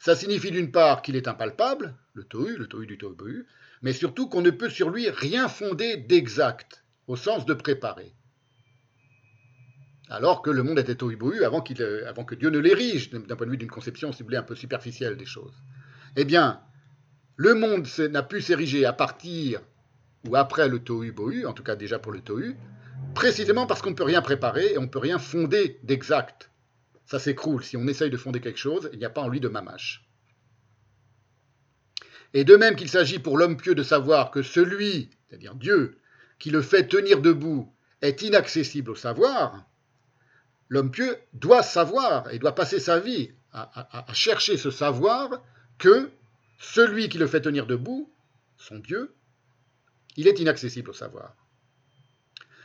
Ça 0.00 0.16
signifie 0.16 0.50
d'une 0.50 0.70
part 0.70 1.02
qu'il 1.02 1.16
est 1.16 1.28
impalpable, 1.28 1.94
le 2.14 2.24
Tohu, 2.24 2.56
le 2.56 2.66
Tohu 2.66 2.86
du 2.86 2.98
Tohu, 2.98 3.46
mais 3.82 3.92
surtout 3.92 4.28
qu'on 4.28 4.42
ne 4.42 4.50
peut 4.50 4.70
sur 4.70 4.90
lui 4.90 5.10
rien 5.10 5.48
fonder 5.48 5.96
d'exact, 5.96 6.84
au 7.06 7.16
sens 7.16 7.46
de 7.46 7.54
préparer. 7.54 8.14
Alors 10.08 10.40
que 10.40 10.50
le 10.50 10.62
monde 10.62 10.78
était 10.78 10.94
Tohu 10.94 11.44
avant, 11.44 11.62
avant 12.06 12.24
que 12.24 12.34
Dieu 12.34 12.50
ne 12.50 12.58
l'érige, 12.58 13.10
d'un 13.10 13.36
point 13.36 13.46
de 13.46 13.50
vue 13.50 13.58
d'une 13.58 13.70
conception, 13.70 14.12
si 14.12 14.24
un 14.34 14.42
peu 14.42 14.54
superficielle 14.54 15.16
des 15.16 15.26
choses. 15.26 15.54
Eh 16.16 16.24
bien, 16.24 16.60
le 17.36 17.54
monde 17.54 17.86
n'a 18.10 18.22
pu 18.22 18.40
s'ériger 18.40 18.86
à 18.86 18.92
partir 18.92 19.60
ou 20.26 20.36
après 20.36 20.68
le 20.68 20.80
tohu 20.80 21.12
bohu, 21.12 21.46
en 21.46 21.52
tout 21.52 21.62
cas 21.62 21.76
déjà 21.76 21.98
pour 21.98 22.12
le 22.12 22.20
tohu, 22.20 22.56
précisément 23.14 23.66
parce 23.66 23.82
qu'on 23.82 23.90
ne 23.90 23.94
peut 23.94 24.04
rien 24.04 24.22
préparer 24.22 24.72
et 24.72 24.78
on 24.78 24.82
ne 24.82 24.88
peut 24.88 24.98
rien 24.98 25.18
fonder 25.18 25.78
d'exact. 25.82 26.50
Ça 27.06 27.18
s'écroule. 27.18 27.64
Si 27.64 27.76
on 27.76 27.86
essaye 27.86 28.10
de 28.10 28.16
fonder 28.16 28.40
quelque 28.40 28.58
chose, 28.58 28.90
il 28.92 28.98
n'y 28.98 29.04
a 29.04 29.10
pas 29.10 29.22
en 29.22 29.28
lui 29.28 29.40
de 29.40 29.48
mamache. 29.48 30.04
Et 32.34 32.44
de 32.44 32.56
même 32.56 32.76
qu'il 32.76 32.90
s'agit 32.90 33.18
pour 33.18 33.38
l'homme 33.38 33.56
pieux 33.56 33.74
de 33.74 33.82
savoir 33.82 34.30
que 34.30 34.42
celui, 34.42 35.10
c'est-à-dire 35.28 35.54
Dieu, 35.54 35.98
qui 36.38 36.50
le 36.50 36.60
fait 36.60 36.86
tenir 36.86 37.22
debout, 37.22 37.72
est 38.02 38.22
inaccessible 38.22 38.90
au 38.90 38.94
savoir, 38.94 39.64
l'homme 40.68 40.90
pieux 40.90 41.16
doit 41.32 41.62
savoir 41.62 42.30
et 42.32 42.38
doit 42.38 42.54
passer 42.54 42.78
sa 42.78 43.00
vie 43.00 43.32
à 43.52 44.12
chercher 44.12 44.58
ce 44.58 44.70
savoir 44.70 45.42
que 45.78 46.10
celui 46.58 47.08
qui 47.08 47.16
le 47.16 47.26
fait 47.26 47.40
tenir 47.40 47.66
debout, 47.66 48.12
son 48.58 48.78
Dieu, 48.78 49.14
il 50.18 50.26
est 50.26 50.40
inaccessible 50.40 50.90
au 50.90 50.94
savoir. 50.94 51.36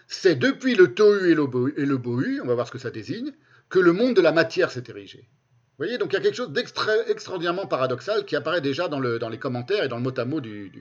C'est 0.07 0.35
depuis 0.35 0.73
le 0.73 0.95
Tohu 0.95 1.31
et 1.31 1.35
le 1.35 1.97
Bohu, 1.97 2.41
on 2.41 2.47
va 2.47 2.55
voir 2.55 2.67
ce 2.67 2.71
que 2.71 2.79
ça 2.79 2.89
désigne, 2.89 3.31
que 3.69 3.77
le 3.77 3.93
monde 3.93 4.15
de 4.15 4.21
la 4.21 4.31
matière 4.31 4.71
s'est 4.71 4.83
érigé. 4.87 5.19
Vous 5.19 5.85
voyez, 5.85 5.99
donc 5.99 6.11
il 6.11 6.15
y 6.15 6.17
a 6.17 6.21
quelque 6.21 6.35
chose 6.35 6.51
d'extraordinairement 6.51 7.67
paradoxal 7.67 8.25
qui 8.25 8.35
apparaît 8.35 8.59
déjà 8.59 8.87
dans, 8.87 8.99
les 8.99 9.37
commentaires 9.37 9.83
et 9.83 9.87
dans 9.87 9.97
le 9.97 10.01
mot 10.01 10.19
à 10.19 10.25
mot 10.25 10.41
du, 10.41 10.71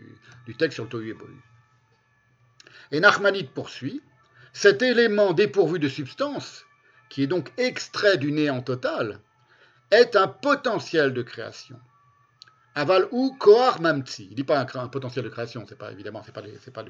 texte 0.58 0.76
sur 0.76 0.84
le 0.84 0.88
Tohu 0.88 1.10
et 1.10 1.14
Bohu. 1.14 1.36
Et 2.90 3.00
Nachmanide 3.00 3.50
poursuit, 3.50 4.00
cet 4.54 4.80
élément 4.80 5.34
dépourvu 5.34 5.78
de 5.78 5.90
substance, 5.90 6.64
qui 7.10 7.22
est 7.22 7.26
donc 7.26 7.52
extrait 7.58 8.16
du 8.16 8.32
néant 8.32 8.62
total, 8.62 9.20
est 9.90 10.16
un 10.16 10.26
potentiel 10.26 11.12
de 11.12 11.22
création. 11.22 11.78
Aval 12.74 13.06
ou 13.10 13.34
Kohar 13.38 13.80
Mamtsi. 13.80 14.24
Il 14.24 14.30
ne 14.30 14.36
dit 14.36 14.44
pas 14.44 14.60
un, 14.60 14.88
potentiel 14.88 15.24
de 15.24 15.30
création, 15.30 15.64
c'est 15.68 15.78
pas 15.78 15.92
évidemment, 15.92 16.22
c'est 16.24 16.32
pas, 16.32 16.42
pas 16.42 16.84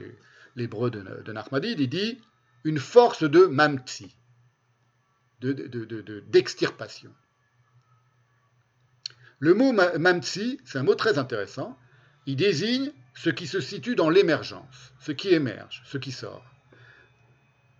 l'hébreu 0.56 0.90
de, 0.90 1.00
de 1.00 1.66
il 1.66 1.88
dit 1.88 2.20
une 2.64 2.78
force 2.78 3.24
de 3.24 3.46
Mamtsi, 3.46 4.14
d'extirpation. 5.40 7.10
De, 7.10 7.14
le 9.40 9.54
mot 9.54 9.72
Mamtsi, 9.72 10.60
c'est 10.64 10.78
un 10.78 10.84
mot 10.84 10.94
très 10.94 11.18
intéressant. 11.18 11.76
Il 12.26 12.36
désigne 12.36 12.92
ce 13.14 13.30
qui 13.30 13.48
se 13.48 13.60
situe 13.60 13.96
dans 13.96 14.08
l'émergence, 14.08 14.92
ce 15.00 15.10
qui 15.10 15.30
émerge, 15.30 15.82
ce 15.84 15.98
qui 15.98 16.12
sort. 16.12 16.44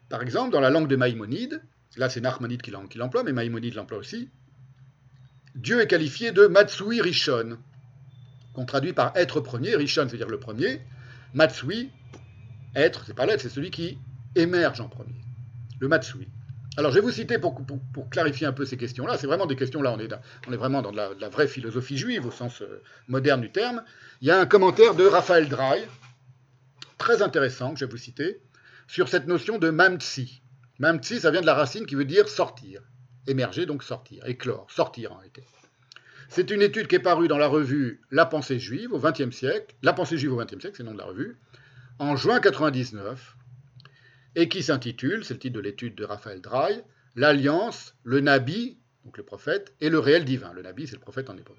Par 0.09 0.22
exemple, 0.22 0.50
dans 0.50 0.61
la 0.61 0.70
langue 0.70 0.88
de 0.88 0.96
Maïmonide, 0.96 1.62
là 1.96 2.11
c'est 2.11 2.20
Narmadid 2.20 2.61
qui 2.61 2.72
l'emploie, 2.72 3.22
mais 3.22 3.32
Maïmonide 3.32 3.74
l'emploie 3.74 3.98
aussi, 3.98 4.28
Dieu 5.55 5.80
est 5.80 5.86
qualifié 5.86 6.32
de 6.32 6.46
Matsui 6.46 7.00
Rishon, 7.00 7.59
qu'on 8.53 8.64
traduit 8.64 8.92
par 8.92 9.12
être 9.16 9.40
premier. 9.40 9.74
Rishon, 9.76 10.09
c'est-à-dire 10.09 10.28
le 10.28 10.38
premier. 10.38 10.80
Matsui, 11.34 11.90
être, 12.74 13.05
c'est 13.07 13.14
pas 13.14 13.26
l'être, 13.26 13.40
c'est 13.40 13.48
celui 13.48 13.70
qui 13.70 13.98
émerge 14.34 14.80
en 14.80 14.88
premier. 14.88 15.20
Le 15.80 15.88
Matsui. 15.88 16.28
Alors, 16.78 16.90
je 16.90 16.96
vais 16.96 17.03
vous 17.03 17.11
citer 17.11 17.38
pour, 17.38 17.55
clarifier 18.11 18.46
un 18.46 18.53
peu 18.53 18.64
ces 18.64 18.78
questions-là. 18.78 19.18
C'est 19.18 19.26
vraiment 19.26 19.44
des 19.46 19.57
questions, 19.57 19.82
là, 19.82 19.92
on 19.92 19.98
est, 19.98 20.57
vraiment 20.57 20.80
dans 20.80 20.90
de 20.90 20.96
la, 20.96 21.28
vraie 21.28 21.46
philosophie 21.46 21.98
juive 21.98 22.26
au 22.26 22.30
sens 22.30 22.62
euh, 22.62 22.82
moderne 23.09 23.42
du 23.42 23.53
terme. 23.53 23.82
Il 24.22 24.28
y 24.28 24.30
a 24.30 24.40
un 24.40 24.46
commentaire 24.46 24.94
de 24.94 25.05
Raphaël 25.05 25.48
Drey, 25.48 25.86
très 26.96 27.20
intéressant, 27.20 27.74
que 27.74 27.80
je 27.80 27.84
vais 27.84 27.90
vous 27.90 27.98
citer, 27.98 28.40
sur 28.86 29.09
cette 29.09 29.26
notion 29.26 29.59
de 29.59 29.68
mamtsi. 29.68 30.42
Mamtsi, 30.78 31.20
ça 31.20 31.30
vient 31.30 31.42
de 31.42 31.46
la 31.46 31.55
racine 31.55 31.84
qui 31.84 31.94
veut 31.94 32.07
dire 32.07 32.28
sortir. 32.28 32.80
Émerger, 33.26 33.66
donc 33.66 33.82
sortir. 33.82 34.26
Éclore, 34.26 34.66
sortir 34.70 35.12
en 35.12 35.16
réalité. 35.16 35.44
C'est 36.34 36.50
une 36.50 36.62
étude 36.62 36.86
qui 36.86 36.94
est 36.94 36.98
parue 36.98 37.28
dans 37.28 37.36
la 37.36 37.46
revue 37.46 38.00
La 38.10 38.24
pensée 38.24 38.58
juive 38.58 38.94
au 38.94 38.98
XXe 38.98 39.36
siècle, 39.36 39.76
La 39.82 39.92
pensée 39.92 40.16
juive 40.16 40.32
au 40.32 40.36
XXe 40.38 40.60
siècle, 40.60 40.74
c'est 40.78 40.82
le 40.82 40.88
nom 40.88 40.94
de 40.94 40.98
la 40.98 41.04
revue, 41.04 41.36
en 41.98 42.16
juin 42.16 42.40
99, 42.40 43.36
et 44.36 44.48
qui 44.48 44.62
s'intitule, 44.62 45.26
c'est 45.26 45.34
le 45.34 45.40
titre 45.40 45.56
de 45.56 45.60
l'étude 45.60 45.94
de 45.94 46.04
Raphaël 46.04 46.40
Drey, 46.40 46.82
L'alliance, 47.16 47.94
le 48.02 48.20
Nabi, 48.20 48.78
donc 49.04 49.18
le 49.18 49.24
prophète, 49.24 49.74
et 49.82 49.90
le 49.90 49.98
réel 49.98 50.24
divin. 50.24 50.54
Le 50.54 50.62
Nabi, 50.62 50.86
c'est 50.86 50.94
le 50.94 51.02
prophète 51.02 51.28
en 51.28 51.36
hébreu. 51.36 51.54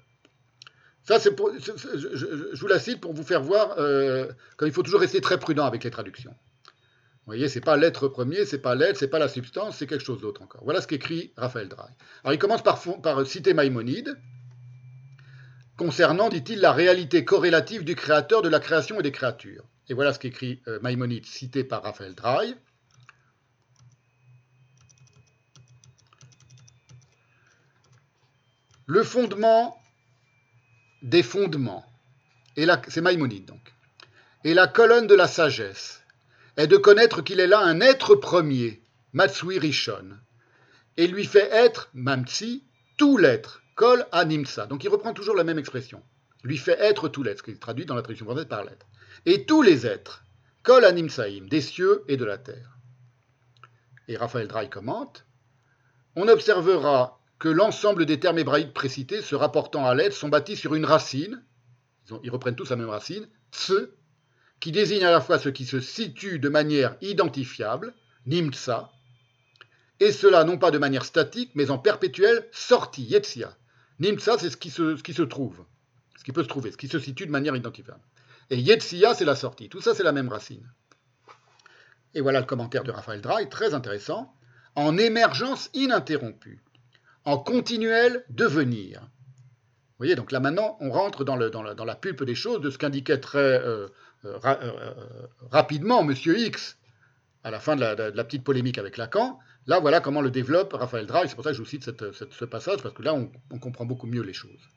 Ça, 1.04 1.20
c'est 1.20 1.36
je, 1.38 2.58
vous 2.58 2.66
la 2.66 2.80
cite 2.80 3.00
pour 3.00 3.14
vous 3.14 3.22
faire 3.22 3.42
voir 3.44 3.76
euh, 3.78 4.26
qu'il 4.58 4.72
faut 4.72 4.82
toujours 4.82 5.02
rester 5.02 5.20
très 5.20 5.38
prudent 5.38 5.66
avec 5.66 5.84
les 5.84 5.90
traductions. 5.92 6.32
Vous 6.32 7.26
voyez, 7.26 7.48
c'est 7.48 7.60
pas 7.60 7.76
l'être 7.76 8.08
premier, 8.08 8.44
c'est 8.44 8.58
pas 8.58 8.74
l'être, 8.74 8.96
c'est 8.96 9.06
pas 9.06 9.20
la 9.20 9.28
substance, 9.28 9.76
c'est 9.76 9.86
quelque 9.86 10.04
chose 10.04 10.20
d'autre 10.20 10.42
encore. 10.42 10.64
Voilà 10.64 10.80
ce 10.80 10.88
qu'écrit 10.88 11.32
Raphaël 11.36 11.68
Drey. 11.68 11.86
Alors, 12.24 12.34
il 12.34 12.38
commence 12.40 12.64
par, 12.64 12.82
par 13.00 13.24
citer 13.24 13.54
Maïmonide, 13.54 14.18
concernant, 15.76 16.28
dit-il, 16.28 16.60
la 16.60 16.72
réalité 16.72 17.24
corrélative 17.24 17.84
du 17.84 17.94
créateur, 17.94 18.42
de 18.42 18.48
la 18.48 18.60
création 18.60 19.00
et 19.00 19.02
des 19.02 19.12
créatures. 19.12 19.64
Et 19.88 19.94
voilà 19.94 20.12
ce 20.12 20.18
qu'écrit 20.18 20.62
euh, 20.68 20.78
Maïmonide, 20.80 21.26
cité 21.26 21.64
par 21.64 21.82
Raphaël 21.82 22.14
Drey. 22.14 22.54
Le 28.86 29.02
fondement 29.02 29.80
des 31.02 31.22
fondements, 31.22 31.84
c'est 32.88 33.00
Maïmonide 33.00 33.46
donc, 33.46 33.74
et 34.44 34.52
la 34.52 34.66
colonne 34.66 35.06
de 35.06 35.14
la 35.14 35.26
sagesse 35.26 36.02
est 36.56 36.66
de 36.66 36.76
connaître 36.76 37.22
qu'il 37.22 37.40
est 37.40 37.46
là 37.46 37.60
un 37.60 37.80
être 37.80 38.14
premier, 38.14 38.82
Matsui 39.12 39.58
Rishon, 39.58 40.18
et 40.96 41.06
lui 41.06 41.24
fait 41.24 41.48
être, 41.50 41.90
Mamtsi, 41.94 42.64
tout 42.96 43.16
l'être, 43.16 43.63
Kol 43.74 44.06
Animsa. 44.12 44.66
Donc 44.66 44.84
il 44.84 44.88
reprend 44.88 45.12
toujours 45.12 45.34
la 45.34 45.44
même 45.44 45.58
expression. 45.58 46.02
Lui 46.42 46.58
fait 46.58 46.78
être 46.80 47.08
tout 47.08 47.22
l'être, 47.22 47.38
ce 47.38 47.42
qui 47.42 47.58
traduit 47.58 47.86
dans 47.86 47.94
la 47.94 48.02
traduction 48.02 48.26
française 48.26 48.46
par 48.46 48.64
l'être. 48.64 48.86
Et 49.26 49.44
tous 49.46 49.62
les 49.62 49.86
êtres, 49.86 50.24
Kol 50.62 50.84
Animsaim, 50.84 51.46
des 51.48 51.60
cieux 51.60 52.04
et 52.08 52.16
de 52.16 52.24
la 52.24 52.38
terre. 52.38 52.78
Et 54.08 54.16
Raphaël 54.16 54.48
Drey 54.48 54.68
commente 54.68 55.24
On 56.16 56.28
observera 56.28 57.20
que 57.38 57.48
l'ensemble 57.48 58.06
des 58.06 58.20
termes 58.20 58.38
hébraïques 58.38 58.74
précités 58.74 59.22
se 59.22 59.34
rapportant 59.34 59.86
à 59.86 59.94
l'être 59.94 60.14
sont 60.14 60.28
bâtis 60.28 60.56
sur 60.56 60.74
une 60.74 60.84
racine, 60.84 61.42
ils, 62.22 62.30
reprennent 62.30 62.56
tous 62.56 62.70
la 62.70 62.76
même 62.76 62.90
racine, 62.90 63.26
ts, 63.50 63.90
qui 64.60 64.72
désigne 64.72 65.04
à 65.04 65.10
la 65.10 65.20
fois 65.20 65.38
ce 65.38 65.48
qui 65.48 65.64
se 65.64 65.80
situe 65.80 66.38
de 66.38 66.48
manière 66.48 66.96
identifiable, 67.00 67.94
nimtsa, 68.26 68.90
et 70.00 70.12
cela 70.12 70.44
non 70.44 70.58
pas 70.58 70.70
de 70.70 70.78
manière 70.78 71.04
statique, 71.04 71.52
mais 71.54 71.70
en 71.70 71.78
perpétuelle 71.78 72.48
sortie, 72.52 73.04
yetzia. 73.04 73.56
Nimtsa, 74.00 74.38
c'est 74.38 74.50
ce 74.50 74.56
qui, 74.56 74.70
se, 74.70 75.22
trouve, 75.22 75.64
ce 76.16 76.24
qui 76.24 76.32
peut 76.32 76.42
se 76.42 76.48
trouver, 76.48 76.72
ce 76.72 76.76
qui 76.76 76.88
se 76.88 76.98
situe 76.98 77.26
de 77.26 77.30
manière 77.30 77.54
identifiable. 77.54 78.00
Et 78.50 78.58
yetzia, 78.58 79.14
c'est 79.14 79.24
la 79.24 79.36
sortie. 79.36 79.68
Tout 79.68 79.80
ça, 79.80 79.94
c'est 79.94 80.02
la 80.02 80.12
même 80.12 80.28
racine. 80.28 80.68
Et 82.14 82.20
voilà 82.20 82.40
le 82.40 82.46
commentaire 82.46 82.84
de 82.84 82.90
Raphaël 82.90 83.20
Drey, 83.20 83.48
très 83.48 83.74
intéressant. 83.74 84.32
En 84.76 84.98
émergence 84.98 85.70
ininterrompue, 85.74 86.62
en 87.24 87.38
continuel 87.38 88.24
devenir. 88.28 89.00
Vous 89.00 89.98
voyez, 89.98 90.16
donc 90.16 90.32
là 90.32 90.40
maintenant, 90.40 90.76
on 90.80 90.90
rentre 90.90 91.24
dans, 91.24 91.36
la, 91.36 91.94
pulpe 91.94 92.24
des 92.24 92.34
choses, 92.34 92.60
de 92.60 92.70
ce 92.70 92.78
qu'indiquait 92.78 93.20
très 93.20 93.38
euh, 93.38 93.88
euh, 94.24 94.38
euh, 94.44 94.92
rapidement 95.50 96.00
M. 96.00 96.12
X 96.12 96.76
à 97.44 97.50
la 97.50 97.60
fin 97.60 97.76
de 97.76 97.82
la, 97.82 98.24
petite 98.24 98.42
polémique 98.42 98.78
avec 98.78 98.96
Lacan. 98.96 99.38
Là, 99.66 99.78
voilà 99.78 100.00
comment 100.00 100.22
le 100.22 100.30
développe 100.30 100.72
Raphaël 100.72 101.06
Drey. 101.06 101.28
C'est 101.28 101.34
pour 101.34 101.44
ça 101.44 101.50
que 101.50 101.56
je 101.56 101.62
vous 101.62 101.68
cite 101.68 101.84
ce 101.84 102.44
passage, 102.46 102.82
parce 102.82 102.94
que 102.94 103.02
là, 103.02 103.14
on, 103.14 103.58
comprend 103.58 103.84
beaucoup 103.84 104.06
mieux 104.06 104.22
les 104.22 104.32
choses. 104.32 104.68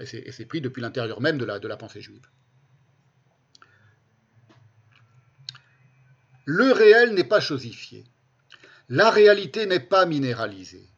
Et 0.00 0.32
c'est 0.32 0.46
pris 0.46 0.62
depuis 0.62 0.80
l'intérieur 0.80 1.20
même 1.20 1.36
de 1.36 1.44
la, 1.44 1.76
pensée 1.76 2.00
juive. 2.00 2.26
Le 6.46 6.72
réel 6.72 7.14
n'est 7.14 7.24
pas 7.24 7.40
chosifié. 7.40 8.04
La 8.88 9.10
réalité 9.10 9.66
n'est 9.66 9.78
pas 9.78 10.06
minéralisée. 10.06 10.88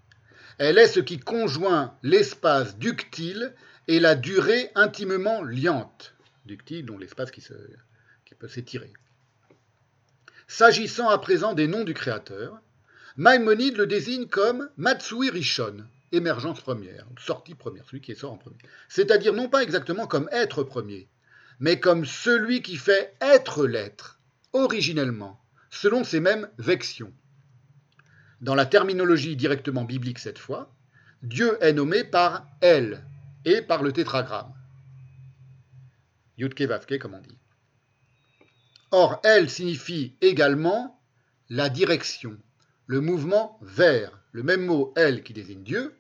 Elle 0.59 0.79
est 0.79 0.87
ce 0.87 1.01
qui 1.01 1.19
conjoint 1.19 1.99
l'espace 2.05 2.79
ductile 2.79 3.55
et 3.89 3.99
la 3.99 4.15
durée 4.15 4.71
intimement 4.77 5.43
liante. 5.43 6.15
Ductile, 6.47 6.87
dont 6.87 6.97
l'espace 6.97 7.33
qui 7.33 7.43
peut 8.39 8.49
s'étirer. 8.49 8.93
S'agissant 10.55 11.09
à 11.09 11.17
présent 11.17 11.55
des 11.55 11.67
noms 11.67 11.83
du 11.83 11.95
Créateur, 11.95 12.61
Maïmonide 13.17 13.79
le 13.79 13.87
désigne 13.87 14.27
comme 14.27 14.69
Matsui 14.77 15.31
Rishon, 15.31 15.87
émergence 16.13 16.61
première, 16.61 17.07
sortie 17.19 17.55
première, 17.55 17.87
celui 17.87 18.03
qui 18.03 18.15
sort 18.15 18.35
en 18.35 18.37
premier. 18.37 18.59
C'est-à-dire 18.91 19.33
non 19.33 19.49
pas 19.49 19.63
exactement 19.63 20.07
comme 20.07 20.29
être 20.31 20.63
premier, 20.63 21.09
mais 21.59 21.81
comme 21.81 22.05
celui 22.05 22.61
qui 22.61 22.77
fait 22.77 23.15
être 23.23 23.67
l'être, 23.67 24.21
originellement, 24.53 25.41
selon 25.71 26.05
ces 26.05 26.21
mêmes 26.21 26.51
vections. 26.59 27.15
Dans 28.43 28.55
la 28.55 28.67
terminologie 28.67 29.37
directement 29.37 29.85
biblique 29.85 30.19
cette 30.19 30.39
fois, 30.39 30.71
Dieu 31.23 31.57
est 31.63 31.73
nommé 31.73 32.05
par 32.05 32.47
Elle 32.61 33.03
et 33.47 33.63
par 33.63 33.83
le 33.83 33.93
tétragramme. 33.93 34.53
Yudke 36.37 36.61
Vavke, 36.61 36.99
comme 36.99 37.15
on 37.15 37.23
dit. 37.23 37.39
Or, 38.93 39.21
elle 39.25 39.49
signifie 39.49 40.15
également 40.21 41.01
la 41.49 41.71
direction, 41.71 42.37
le 42.87 43.01
mouvement 43.01 43.59
vers. 43.63 44.21
Le 44.33 44.43
même 44.43 44.65
mot 44.65 44.93
elle 44.97 45.23
qui 45.23 45.33
désigne 45.33 45.63
Dieu, 45.63 45.95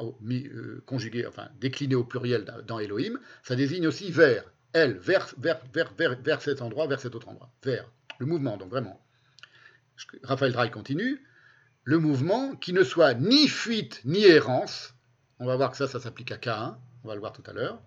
euh, 0.00 0.82
conjugué, 0.84 1.26
enfin 1.26 1.48
décliné 1.60 1.94
au 1.94 2.04
pluriel 2.04 2.44
dans 2.66 2.80
Elohim, 2.80 3.18
ça 3.42 3.54
désigne 3.54 3.86
aussi 3.86 4.10
vers. 4.10 4.44
Elle, 4.72 4.98
vers, 4.98 5.32
vers, 5.38 5.60
vers, 5.72 5.92
vers, 5.96 6.42
cet 6.42 6.60
endroit, 6.60 6.88
vers 6.88 7.00
cet 7.00 7.14
autre 7.14 7.28
endroit. 7.28 7.50
Vers. 7.62 7.90
Le 8.18 8.26
mouvement, 8.26 8.56
donc 8.56 8.70
vraiment. 8.70 9.00
Raphaël 10.24 10.52
Drey 10.52 10.70
continue. 10.70 11.24
Le 11.84 11.98
mouvement 11.98 12.54
qui 12.56 12.72
ne 12.72 12.82
soit 12.82 13.14
ni 13.14 13.48
fuite 13.48 14.00
ni 14.04 14.24
errance. 14.24 14.94
On 15.38 15.46
va 15.46 15.56
voir 15.56 15.70
que 15.70 15.76
ça, 15.76 15.86
ça 15.86 16.00
s'applique 16.00 16.32
à 16.32 16.36
K1. 16.36 16.76
On 17.04 17.08
va 17.08 17.14
le 17.14 17.20
voir 17.20 17.32
tout 17.32 17.42
à 17.46 17.52
l'heure. 17.52 17.80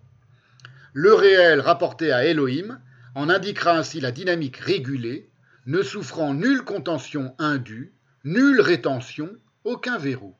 Le 0.94 1.14
réel 1.14 1.60
rapporté 1.60 2.12
à 2.12 2.24
Elohim, 2.24 2.80
en 3.14 3.28
indiquera 3.28 3.76
ainsi 3.76 4.00
la 4.00 4.12
dynamique 4.12 4.56
régulée, 4.56 5.28
ne 5.66 5.82
souffrant 5.82 6.34
nulle 6.34 6.64
contention 6.64 7.34
indue, 7.38 7.92
nulle 8.24 8.60
rétention, 8.60 9.30
aucun 9.64 9.98
verrou. 9.98 10.34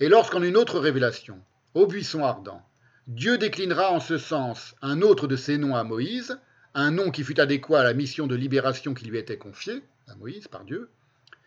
Et 0.00 0.08
lorsqu'en 0.08 0.42
une 0.42 0.56
autre 0.56 0.78
révélation, 0.78 1.40
au 1.74 1.86
buisson 1.86 2.24
ardent, 2.24 2.62
Dieu 3.06 3.38
déclinera 3.38 3.92
en 3.92 4.00
ce 4.00 4.18
sens 4.18 4.74
un 4.82 5.02
autre 5.02 5.26
de 5.26 5.36
ses 5.36 5.58
noms 5.58 5.76
à 5.76 5.84
Moïse, 5.84 6.38
un 6.74 6.90
nom 6.90 7.10
qui 7.10 7.24
fut 7.24 7.40
adéquat 7.40 7.80
à 7.80 7.84
la 7.84 7.94
mission 7.94 8.26
de 8.26 8.34
libération 8.34 8.94
qui 8.94 9.06
lui 9.06 9.18
était 9.18 9.38
confiée, 9.38 9.82
à 10.08 10.14
Moïse 10.16 10.48
par 10.48 10.64
Dieu, 10.64 10.90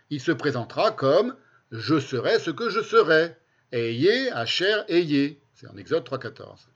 il 0.09 0.19
se 0.19 0.31
présentera 0.31 0.91
comme 0.91 1.35
Je 1.71 1.99
serai 1.99 2.39
ce 2.39 2.51
que 2.51 2.69
je 2.69 2.81
serai, 2.81 3.35
ayez, 3.71 4.31
Hacher, 4.31 4.81
ayez. 4.87 5.41
C'est 5.55 5.67
en 5.67 5.77
Exode 5.77 6.07
3.14. 6.07 6.67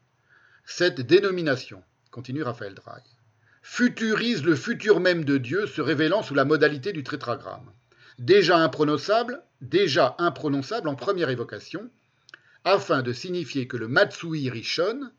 Cette 0.65 1.01
dénomination, 1.01 1.83
continue 2.11 2.43
Raphaël 2.43 2.73
Drey, 2.73 3.01
futurise 3.67 4.43
le 4.43 4.55
futur 4.55 4.99
même 4.99 5.25
de 5.25 5.39
Dieu 5.39 5.65
se 5.65 5.81
révélant 5.81 6.21
sous 6.21 6.35
la 6.35 6.45
modalité 6.45 6.93
du 6.93 7.03
tétragramme. 7.03 7.71
Déjà 8.19 8.57
imprononçable, 8.57 9.41
déjà 9.59 10.15
imprononçable 10.19 10.87
en 10.87 10.93
première 10.93 11.31
évocation, 11.31 11.89
afin 12.63 13.01
de 13.01 13.11
signifier 13.11 13.67
que 13.67 13.75
le 13.75 13.87
Matsui 13.87 14.51
Rishon, 14.51 15.09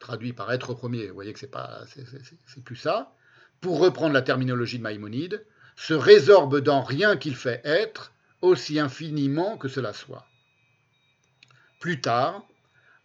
traduit 0.00 0.32
par 0.32 0.50
être 0.52 0.72
premier, 0.72 1.08
vous 1.08 1.14
voyez 1.14 1.34
que 1.34 1.38
c'est 1.38 1.50
pas, 1.50 1.82
c'est 1.86 2.64
plus 2.64 2.76
ça, 2.76 3.14
pour 3.60 3.78
reprendre 3.78 4.14
la 4.14 4.22
terminologie 4.22 4.78
de 4.78 4.82
Maïmonide, 4.82 5.44
se 5.76 5.92
résorbe 5.92 6.60
dans 6.60 6.80
rien 6.80 7.18
qu'il 7.18 7.36
fait 7.36 7.60
être, 7.62 8.14
aussi 8.40 8.80
infiniment 8.80 9.58
que 9.58 9.68
cela 9.68 9.92
soit. 9.92 10.26
Plus 11.78 12.00
tard, 12.00 12.48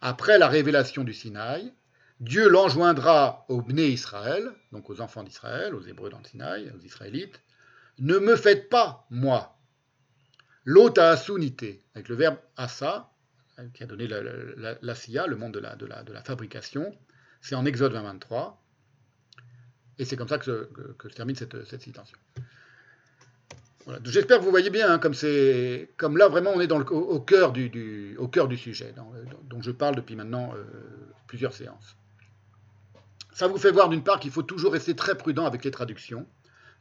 après 0.00 0.38
la 0.38 0.48
révélation 0.48 1.04
du 1.04 1.12
Sinaï, 1.12 1.74
Dieu 2.20 2.48
l'enjoindra 2.48 3.44
aux 3.48 3.60
Bné 3.60 3.88
Israël, 3.88 4.52
donc 4.72 4.88
aux 4.88 5.00
enfants 5.00 5.24
d'Israël, 5.24 5.74
aux 5.74 5.82
Hébreux 5.82 6.10
dans 6.10 6.18
le 6.18 6.24
Sinaï, 6.24 6.70
aux 6.70 6.84
Israélites, 6.84 7.40
ne 7.98 8.18
me 8.18 8.36
faites 8.36 8.68
pas, 8.68 9.06
moi. 9.10 9.58
L'hôte 10.64 10.98
à 10.98 11.10
asunité, 11.10 11.82
avec 11.94 12.08
le 12.08 12.14
verbe 12.14 12.38
asa, 12.56 13.10
qui 13.74 13.82
a 13.82 13.86
donné 13.86 14.08
l'assia, 14.82 15.26
le 15.26 15.36
monde 15.36 15.54
de 15.54 15.60
la, 15.60 15.76
la, 15.76 16.02
la 16.02 16.22
fabrication, 16.22 16.96
c'est 17.40 17.54
en 17.54 17.64
Exode 17.66 17.92
23, 17.92 18.64
et 19.98 20.04
c'est 20.04 20.16
comme 20.16 20.28
ça 20.28 20.38
que, 20.38 20.70
se 21.02 21.14
termine 21.14 21.36
cette, 21.36 21.80
citation. 21.80 22.18
J'espère 24.04 24.38
que 24.38 24.44
vous 24.44 24.50
voyez 24.50 24.70
bien, 24.70 24.90
hein, 24.90 24.98
comme, 24.98 26.16
là 26.16 26.28
vraiment 26.28 26.52
on 26.54 26.60
est 26.60 26.72
au, 26.72 26.80
au 26.80 27.20
cœur 27.20 27.52
du 27.52 28.56
sujet, 28.56 28.94
dont 29.44 29.62
je 29.62 29.70
parle 29.70 29.96
depuis 29.96 30.16
maintenant 30.16 30.54
euh, 30.54 30.64
plusieurs 31.26 31.52
séances. 31.52 31.96
Ça 33.34 33.48
vous 33.48 33.58
fait 33.58 33.72
voir 33.72 33.88
d'une 33.88 34.04
part 34.04 34.20
qu'il 34.20 34.30
faut 34.30 34.44
toujours 34.44 34.72
rester 34.72 34.94
très 34.94 35.16
prudent 35.16 35.44
avec 35.44 35.64
les 35.64 35.72
traductions, 35.72 36.24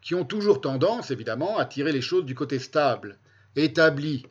qui 0.01 0.13
ont 0.13 0.23
toujours 0.23 0.61
tendance, 0.61 1.09
évidemment, 1.09 1.57
à 1.57 1.65
tirer 1.65 1.91
les 1.91 2.01
choses 2.01 2.25
du 2.25 2.35
côté 2.35 2.59
stable, 2.59 3.17
établi, 3.55 4.27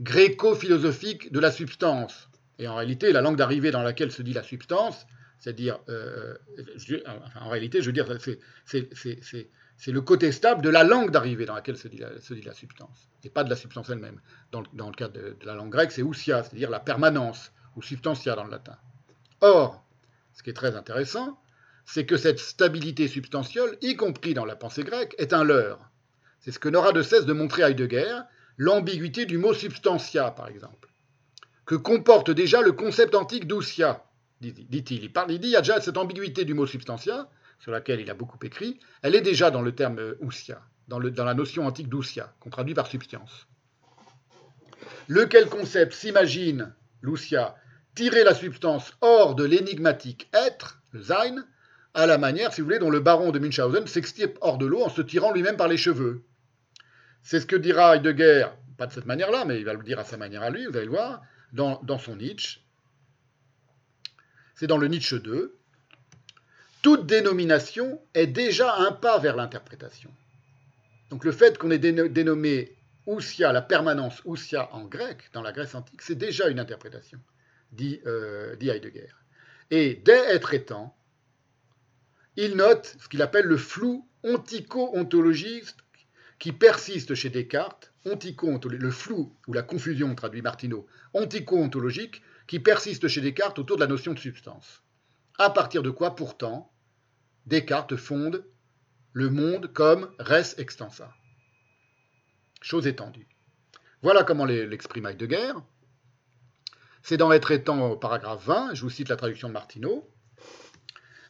gréco-philosophique 0.00 1.32
de 1.32 1.40
la 1.40 1.50
substance. 1.50 2.28
Et 2.60 2.68
en 2.68 2.76
réalité, 2.76 3.12
la 3.12 3.22
langue 3.22 3.36
d'arrivée 3.36 3.72
dans 3.72 3.82
laquelle 3.82 4.12
se 4.12 4.22
dit 4.22 4.32
la 4.32 4.44
substance, 4.44 5.04
c'est-à-dire, 5.40 5.80
euh, 5.88 6.36
en 7.40 7.48
réalité, 7.48 7.82
je 7.82 7.86
veux 7.86 7.92
dire, 7.92 8.06
c'est 9.76 9.92
le 9.92 10.00
côté 10.00 10.30
stable 10.30 10.62
de 10.62 10.70
la 10.70 10.84
langue 10.84 11.10
d'arrivée 11.10 11.44
dans 11.44 11.56
laquelle 11.56 11.76
se 11.76 11.88
dit 11.88 11.98
la, 11.98 12.54
substance, 12.54 13.08
et 13.24 13.30
pas 13.30 13.42
de 13.42 13.50
la 13.50 13.56
substance 13.56 13.90
elle-même. 13.90 14.20
Dans, 14.52 14.60
le 14.60 14.94
cas 14.94 15.08
de, 15.08 15.36
de 15.40 15.46
la 15.46 15.54
langue 15.54 15.70
grecque, 15.70 15.90
c'est 15.90 16.02
ousia, 16.02 16.44
c'est-à-dire 16.44 16.70
la 16.70 16.80
permanence, 16.80 17.50
ou 17.74 17.82
substantia 17.82 18.36
dans 18.36 18.44
le 18.44 18.52
latin. 18.52 18.76
Or, 19.40 19.84
ce 20.34 20.44
qui 20.44 20.50
est 20.50 20.54
très 20.54 20.76
intéressant, 20.76 21.36
c'est 21.84 22.06
que 22.06 22.16
cette 22.16 22.38
stabilité 22.38 23.08
substantielle, 23.08 23.76
y 23.82 23.96
compris 23.96 24.34
dans 24.34 24.44
la 24.44 24.56
pensée 24.56 24.84
grecque, 24.84 25.14
est 25.18 25.32
un 25.32 25.44
leurre. 25.44 25.90
C'est 26.40 26.52
ce 26.52 26.58
que 26.58 26.68
n'aura 26.68 26.92
de 26.92 27.02
cesse 27.02 27.26
de 27.26 27.32
montrer 27.32 27.62
Heidegger, 27.62 28.20
l'ambiguïté 28.56 29.26
du 29.26 29.38
mot 29.38 29.54
substantia, 29.54 30.30
par 30.30 30.48
exemple. 30.48 30.88
que 31.66 31.74
comporte 31.74 32.30
déjà 32.30 32.60
le 32.60 32.72
concept 32.72 33.14
antique 33.14 33.46
d'Oussia, 33.46 34.04
dit-il. 34.40 35.04
Il, 35.04 35.12
parle, 35.12 35.32
il 35.32 35.40
dit 35.40 35.48
il 35.48 35.52
y 35.52 35.56
a 35.56 35.62
déjà 35.62 35.80
cette 35.80 35.96
ambiguïté 35.96 36.44
du 36.44 36.52
mot 36.52 36.66
substantia, 36.66 37.30
sur 37.58 37.72
laquelle 37.72 38.00
il 38.00 38.10
a 38.10 38.14
beaucoup 38.14 38.38
écrit, 38.42 38.78
elle 39.02 39.14
est 39.14 39.22
déjà 39.22 39.50
dans 39.50 39.62
le 39.62 39.74
terme 39.74 40.14
Oussia, 40.20 40.60
dans, 40.88 41.00
dans 41.00 41.24
la 41.24 41.32
notion 41.32 41.66
antique 41.66 41.88
d'Oussia, 41.88 42.34
qu'on 42.40 42.50
traduit 42.50 42.74
par 42.74 42.86
substance. 42.86 43.46
Lequel 45.08 45.48
concept 45.48 45.94
s'imagine, 45.94 46.74
l'Oussia, 47.00 47.54
tirer 47.94 48.24
la 48.24 48.34
substance 48.34 48.92
hors 49.00 49.34
de 49.34 49.44
l'énigmatique 49.44 50.28
être, 50.34 50.82
le 50.90 51.02
Sein, 51.02 51.46
à 51.94 52.06
la 52.06 52.18
manière, 52.18 52.52
si 52.52 52.60
vous 52.60 52.66
voulez, 52.66 52.78
dont 52.78 52.90
le 52.90 53.00
baron 53.00 53.30
de 53.30 53.38
Münchhausen 53.38 53.86
s'extirpe 53.86 54.36
hors 54.40 54.58
de 54.58 54.66
l'eau 54.66 54.82
en 54.82 54.90
se 54.90 55.00
tirant 55.00 55.32
lui-même 55.32 55.56
par 55.56 55.68
les 55.68 55.76
cheveux. 55.76 56.24
C'est 57.22 57.40
ce 57.40 57.46
que 57.46 57.56
dira 57.56 57.96
Heidegger, 57.96 58.48
pas 58.76 58.86
de 58.86 58.92
cette 58.92 59.06
manière-là, 59.06 59.44
mais 59.44 59.58
il 59.58 59.64
va 59.64 59.72
le 59.74 59.82
dire 59.82 59.98
à 59.98 60.04
sa 60.04 60.16
manière 60.16 60.42
à 60.42 60.50
lui, 60.50 60.66
vous 60.66 60.76
allez 60.76 60.86
le 60.86 60.90
voir, 60.90 61.22
dans, 61.52 61.80
dans 61.84 61.98
son 61.98 62.16
Nietzsche. 62.16 62.60
C'est 64.56 64.66
dans 64.66 64.76
le 64.76 64.88
Nietzsche 64.88 65.18
2. 65.18 65.56
Toute 66.82 67.06
dénomination 67.06 68.02
est 68.12 68.26
déjà 68.26 68.76
un 68.76 68.92
pas 68.92 69.18
vers 69.18 69.36
l'interprétation. 69.36 70.10
Donc 71.10 71.24
le 71.24 71.32
fait 71.32 71.56
qu'on 71.56 71.70
ait 71.70 71.78
dénommé 71.78 72.76
Oussia, 73.06 73.52
la 73.52 73.62
permanence 73.62 74.20
Oussia 74.24 74.68
en 74.72 74.84
grec, 74.84 75.30
dans 75.32 75.42
la 75.42 75.52
Grèce 75.52 75.74
antique, 75.74 76.02
c'est 76.02 76.14
déjà 76.14 76.48
une 76.48 76.58
interprétation, 76.58 77.20
dit, 77.72 78.00
euh, 78.06 78.56
dit 78.56 78.68
Heidegger. 78.68 79.08
Et 79.70 80.00
dès 80.04 80.34
être 80.34 80.54
étant, 80.54 80.96
il 82.36 82.56
note 82.56 82.96
ce 82.98 83.08
qu'il 83.08 83.22
appelle 83.22 83.46
le 83.46 83.56
flou 83.56 84.08
ontico-ontologiste 84.22 85.78
qui 86.38 86.52
persiste 86.52 87.14
chez 87.14 87.30
Descartes, 87.30 87.92
ontico 88.04 88.58
le 88.68 88.90
flou 88.90 89.34
ou 89.46 89.52
la 89.52 89.62
confusion, 89.62 90.14
traduit 90.14 90.42
Martineau, 90.42 90.86
ontico-ontologique, 91.14 92.22
qui 92.46 92.60
persiste 92.60 93.08
chez 93.08 93.20
Descartes 93.20 93.58
autour 93.58 93.76
de 93.76 93.82
la 93.82 93.86
notion 93.86 94.12
de 94.12 94.18
substance. 94.18 94.82
À 95.38 95.50
partir 95.50 95.82
de 95.82 95.90
quoi, 95.90 96.14
pourtant, 96.14 96.72
Descartes 97.46 97.96
fonde 97.96 98.44
le 99.12 99.30
monde 99.30 99.72
comme 99.72 100.10
res 100.18 100.58
extensa. 100.58 101.14
Chose 102.60 102.86
étendue. 102.86 103.28
Voilà 104.02 104.24
comment 104.24 104.44
l'exprime 104.44 105.06
Heidegger. 105.06 105.52
C'est 107.02 107.16
dans 107.16 107.32
Être 107.32 107.52
étant 107.52 107.90
au 107.90 107.96
paragraphe 107.96 108.44
20, 108.44 108.74
je 108.74 108.82
vous 108.82 108.90
cite 108.90 109.08
la 109.08 109.16
traduction 109.16 109.48
de 109.48 109.52
Martineau. 109.52 110.10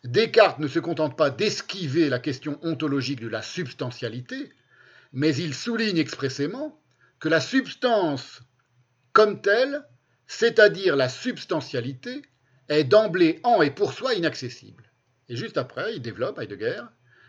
Descartes 0.05 0.59
ne 0.59 0.69
se 0.69 0.79
contente 0.79 1.17
pas 1.17 1.31
d'esquiver 1.31 2.11
la 2.11 2.19
question 2.19 2.59
ontologique 2.63 3.21
de 3.21 3.29
la 3.29 3.41
substantialité, 3.41 4.51
mais 5.13 5.35
il 5.35 5.55
souligne 5.55 5.97
expressément 5.97 6.79
que 7.21 7.31
la 7.31 7.41
substance 7.41 8.43
comme 9.13 9.41
telle, 9.41 9.83
c'est-à-dire 10.27 10.97
la 10.97 11.09
substantialité, 11.09 12.23
est 12.69 12.85
d'emblée 12.85 13.41
en 13.45 13.63
et 13.63 13.71
pour 13.71 13.93
soi 13.93 14.15
inaccessible. 14.15 14.85
Et 15.29 15.37
juste 15.37 15.57
après, 15.57 15.95
il 15.95 16.03
développe, 16.03 16.39
Heidegger, 16.39 16.83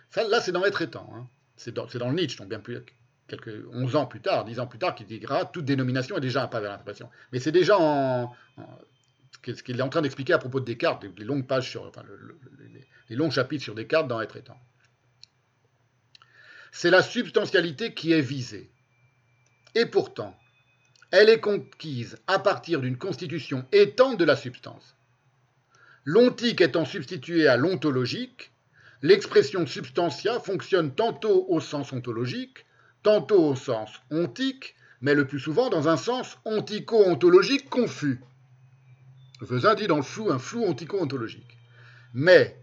ça, 0.10 0.28
là 0.28 0.42
c'est 0.42 0.52
dans 0.52 0.66
étant, 0.66 1.10
hein. 1.16 1.28
c'est 1.56 1.74
dans, 1.74 1.86
dans, 1.86 2.10
le 2.10 2.16
Nietzsche, 2.16 2.38
donc 2.38 2.50
bien 2.50 2.60
plus, 2.60 2.80
quelques 3.28 3.54
11 3.72 3.96
ans 3.96 4.06
plus 4.06 4.22
tard, 4.22 4.46
10 4.46 4.60
ans 4.60 4.68
plus 4.68 4.80
tard, 4.80 4.96
qu'il 4.96 5.06
dira 5.06 5.46
toute 5.46 5.66
dénomination 5.66 6.18
est 6.18 6.22
déjà 6.22 6.44
un 6.44 6.48
pas 6.48 6.60
vers 6.60 6.72
l'interprétation. 6.72 7.10
Mais 7.32 7.40
c'est 7.40 7.52
déjà 7.52 7.78
en, 7.78 8.34
ce 9.54 9.64
qu'il 9.64 9.78
est 9.78 9.84
en 9.84 9.90
train 9.90 10.02
d'expliquer 10.02 10.34
à 10.34 10.38
propos 10.38 10.60
de 10.60 10.66
Descartes, 10.66 11.06
les 11.18 11.26
longues 11.26 11.46
pages 11.46 11.70
sur, 11.70 11.92
les 13.10 13.16
longs 13.16 13.30
chapitres 13.30 13.64
sur 13.64 13.76
Descartes 13.76 14.08
dans 14.08 14.22
Être 14.22 14.38
étant. 14.38 14.60
C'est 16.72 16.90
la 16.90 17.04
substantialité 17.04 17.94
qui 17.94 18.12
est 18.12 18.22
visée. 18.22 18.70
Et 19.76 19.86
pourtant, 19.86 20.38
elle 21.12 21.30
est 21.30 21.40
conquise 21.40 22.18
à 22.28 22.40
partir 22.40 22.82
d'une 22.82 22.98
constitution 22.98 23.66
étant 23.72 24.16
de 24.16 24.26
la 24.26 24.36
substance. 24.36 24.96
L'ontique 26.04 26.62
étant 26.62 26.86
substituée 26.86 27.48
à 27.48 27.58
l'ontologique, 27.58 28.52
l'expression 29.02 29.66
substantia 29.66 30.40
fonctionne 30.40 30.94
tantôt 30.94 31.46
au 31.50 31.60
sens 31.60 31.94
ontologique, 31.94 32.66
tantôt 33.04 33.44
au 33.44 33.56
sens 33.56 33.90
ontique, 34.12 34.76
mais 35.02 35.14
le 35.14 35.26
plus 35.26 35.40
souvent 35.40 35.70
dans 35.70 35.88
un 35.88 35.98
sens 35.98 36.38
ontico-ontologique 36.46 37.70
confus. 37.70 38.20
Vezin 39.42 39.76
dit 39.76 39.88
dans 39.88 39.98
le 39.98 40.04
flou 40.04 40.32
un 40.32 40.40
flou 40.40 40.64
ontico-ontologique. 40.64 41.58
Mais 42.14 42.58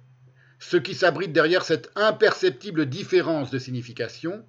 ce 0.58 0.76
qui 0.76 0.94
s'abrite 0.94 1.32
derrière 1.32 1.64
cette 1.64 1.90
imperceptible 1.96 2.86
différence 2.86 3.50
de 3.50 3.58
signification, 3.58 4.46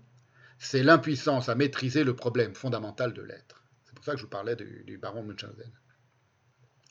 c'est 0.57 0.83
l'impuissance 0.83 1.49
à 1.49 1.55
maîtriser 1.55 2.03
le 2.03 2.15
problème 2.15 2.55
fondamental 2.55 3.13
de 3.13 3.21
l'être. 3.21 3.63
C'est 3.83 3.95
pour 3.95 4.05
ça 4.05 4.13
que 4.13 4.17
je 4.17 4.23
vous 4.23 4.29
parlais 4.29 4.55
du, 4.55 4.97
baron 4.97 5.23
Munchausen. 5.23 5.71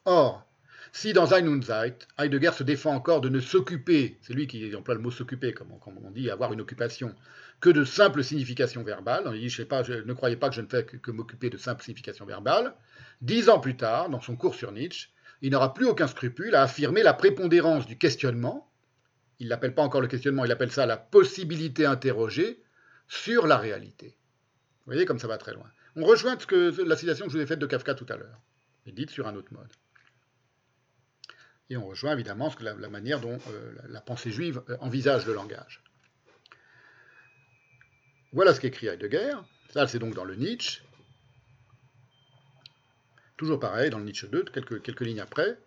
Or, 0.05 0.47
si 0.93 1.15
dans 1.15 1.33
Ein 1.33 1.49
und 1.49 1.63
Zeit, 1.63 2.07
Heidegger 2.19 2.53
se 2.53 2.65
défend 2.65 2.95
encore 2.95 3.23
de 3.23 3.31
ne 3.31 3.41
s'occuper, 3.41 4.19
c'est 4.21 4.35
lui 4.35 4.47
qui 4.47 4.75
emploie 4.75 4.97
le 4.97 5.01
mot 5.01 5.11
s'occuper, 5.11 5.55
comme, 5.55 5.73
on 5.73 6.11
dit, 6.11 6.31
avoir 6.31 6.53
une 6.53 6.61
occupation, 6.61 7.15
que 7.61 7.71
de 7.71 7.85
simples 7.85 8.25
significations 8.25 8.83
verbales, 8.83 9.31
il 9.35 9.41
dit, 9.41 9.49
je 9.49 9.63
ne 9.63 10.13
croyais 10.13 10.37
pas 10.37 10.51
que 10.51 10.57
je 10.57 10.61
ne 10.61 10.67
fais 10.67 10.85
que, 10.85 10.97
que 10.97 11.11
m'occuper 11.11 11.49
de 11.49 11.57
simples 11.57 11.83
significations 11.83 12.27
verbales, 12.27 12.75
dix 13.23 13.49
ans 13.49 13.61
plus 13.61 13.77
tard, 13.77 14.11
dans 14.11 14.21
son 14.21 14.37
cours 14.37 14.57
sur 14.57 14.73
Nietzsche, 14.73 15.09
il 15.43 15.51
n'aura 15.51 15.75
plus 15.75 15.87
aucun 15.87 16.07
scrupule 16.07 16.55
à 16.55 16.63
affirmer 16.63 17.03
la 17.03 17.13
prépondérance 17.13 17.87
du 17.87 17.99
questionnement, 17.99 18.73
il 19.41 19.49
l'appelle 19.49 19.75
pas 19.75 19.83
encore 19.83 20.01
le 20.01 20.07
questionnement, 20.07 20.45
il 20.45 20.53
appelle 20.53 20.71
ça 20.71 20.87
la 20.87 20.97
possibilité 20.97 21.85
interrogée 21.85 22.63
sur 23.09 23.47
la 23.49 23.59
réalité. 23.59 24.17
Vous 24.87 24.93
voyez 24.93 25.05
comme 25.05 25.19
ça 25.19 25.27
va 25.27 25.39
très 25.39 25.53
loin. 25.53 25.69
On 25.97 26.05
rejoint 26.05 26.39
la 26.87 26.97
citation 26.97 27.27
que 27.27 27.33
je 27.33 27.37
vous 27.37 27.43
ai 27.43 27.47
faite 27.47 27.59
de 27.59 27.67
Kafka 27.67 27.95
tout 27.95 28.07
à 28.09 28.17
l'heure, 28.17 28.41
mais 28.87 28.93
dite 28.93 29.11
sur 29.11 29.27
un 29.27 29.35
autre 29.35 29.53
mode. 29.53 29.73
Et 31.71 31.77
on 31.77 31.87
rejoint 31.87 32.13
évidemment 32.13 32.53
la, 32.61 32.89
manière 32.89 33.21
dont 33.21 33.39
euh, 33.49 33.73
la, 33.89 34.01
pensée 34.01 34.31
juive 34.31 34.63
euh, 34.69 34.77
envisage 34.81 35.27
le 35.27 35.35
langage. 35.35 35.83
Voilà 38.33 38.55
ce 38.55 38.61
qu'écrit 38.61 38.87
Heidegger. 38.87 39.35
Ça, 39.71 39.87
c'est 39.87 39.99
donc 39.99 40.15
dans 40.15 40.25
le 40.25 40.35
Nietzsche. 40.35 40.83
Toujours 43.43 43.59
pareil, 43.59 43.91
dans 43.91 43.99
le 43.99 44.05
Nietzsche 44.05 44.29
2, 44.29 44.45
quelques, 44.45 45.01
lignes 45.01 45.19
après, 45.19 45.59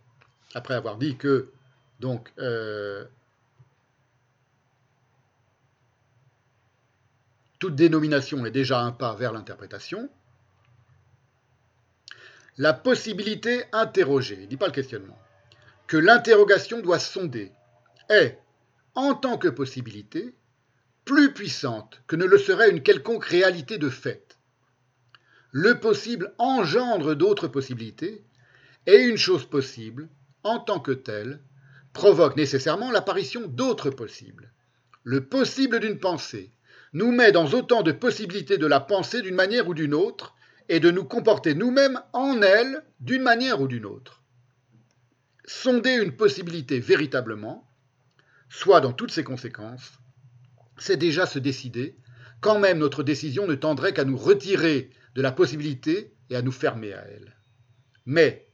après 0.54 0.76
avoir 0.76 0.96
dit 0.96 1.18
que 1.18 1.52
donc 2.00 2.32
euh, 2.40 3.04
toute 7.60 7.76
dénomination 7.76 8.46
est 8.46 8.52
déjà 8.52 8.80
un 8.80 8.94
pas 8.94 9.14
vers 9.16 9.34
l'interprétation. 9.34 10.10
La 12.58 12.72
possibilité 12.72 13.66
interrogée, 13.74 14.36
il 14.36 14.44
ne 14.44 14.46
dit 14.46 14.56
pas 14.56 14.68
le 14.68 14.72
questionnement, 14.72 15.20
que 15.88 15.98
l'interrogation 15.98 16.80
doit 16.80 16.98
sonder, 16.98 17.52
est, 18.08 18.40
en 18.94 19.16
tant 19.16 19.38
que 19.38 19.50
possibilité, 19.50 20.34
plus 21.04 21.34
puissante 21.34 22.02
que 22.08 22.16
ne 22.16 22.24
le 22.24 22.38
serait 22.38 22.72
une 22.72 22.84
quelconque 22.84 23.26
réalité 23.26 23.78
de 23.78 23.90
fait 23.90 24.25
le 25.58 25.80
possible 25.80 26.34
engendre 26.38 27.16
d'autres 27.16 27.48
possibilités, 27.48 28.26
et 28.88 28.98
une 28.98 29.16
chose 29.16 29.46
possible, 29.46 30.10
en 30.44 30.60
tant 30.60 30.82
que 30.82 30.92
telle, 30.92 31.40
provoque 31.94 32.36
nécessairement 32.36 32.92
l'apparition 32.92 33.48
d'autres 33.48 33.90
possibles. 33.90 34.52
Le 35.06 35.24
possible 35.24 35.80
d'une 35.80 35.98
pensée 35.98 36.52
nous 36.92 37.10
met 37.14 37.32
dans 37.32 37.48
autant 37.52 37.84
de 37.84 37.94
possibilités 37.94 38.58
de 38.58 38.68
la 38.68 38.82
pensée 38.82 39.22
d'une 39.22 39.36
manière 39.36 39.70
ou 39.70 39.74
d'une 39.74 39.94
autre, 39.94 40.36
et 40.68 40.82
de 40.82 40.92
nous 40.92 41.06
comporter 41.06 41.56
nous-mêmes 41.56 42.02
en 42.12 42.42
elle 42.42 42.84
d'une 43.00 43.24
manière 43.24 43.62
ou 43.62 43.70
d'une 43.70 43.86
autre. 43.86 44.24
Sonder 45.46 45.94
une 45.94 46.18
possibilité 46.18 46.82
véritablement, 46.82 47.66
soit 48.50 48.82
dans 48.82 48.92
toutes 48.92 49.12
ses 49.12 49.24
conséquences, 49.24 50.00
c'est 50.78 50.98
déjà 50.98 51.26
se 51.26 51.40
décider, 51.40 51.96
quand 52.42 52.60
même 52.60 52.80
notre 52.80 53.04
décision 53.04 53.48
ne 53.48 53.56
tendrait 53.56 53.94
qu'à 53.94 54.04
nous 54.04 54.18
retirer 54.18 54.90
de 55.16 55.22
la 55.22 55.32
possibilité 55.32 56.14
et 56.30 56.36
à 56.36 56.42
nous 56.42 56.52
fermer 56.52 56.94
à 56.94 57.04
elle. 57.08 57.36
Mais, 58.06 58.48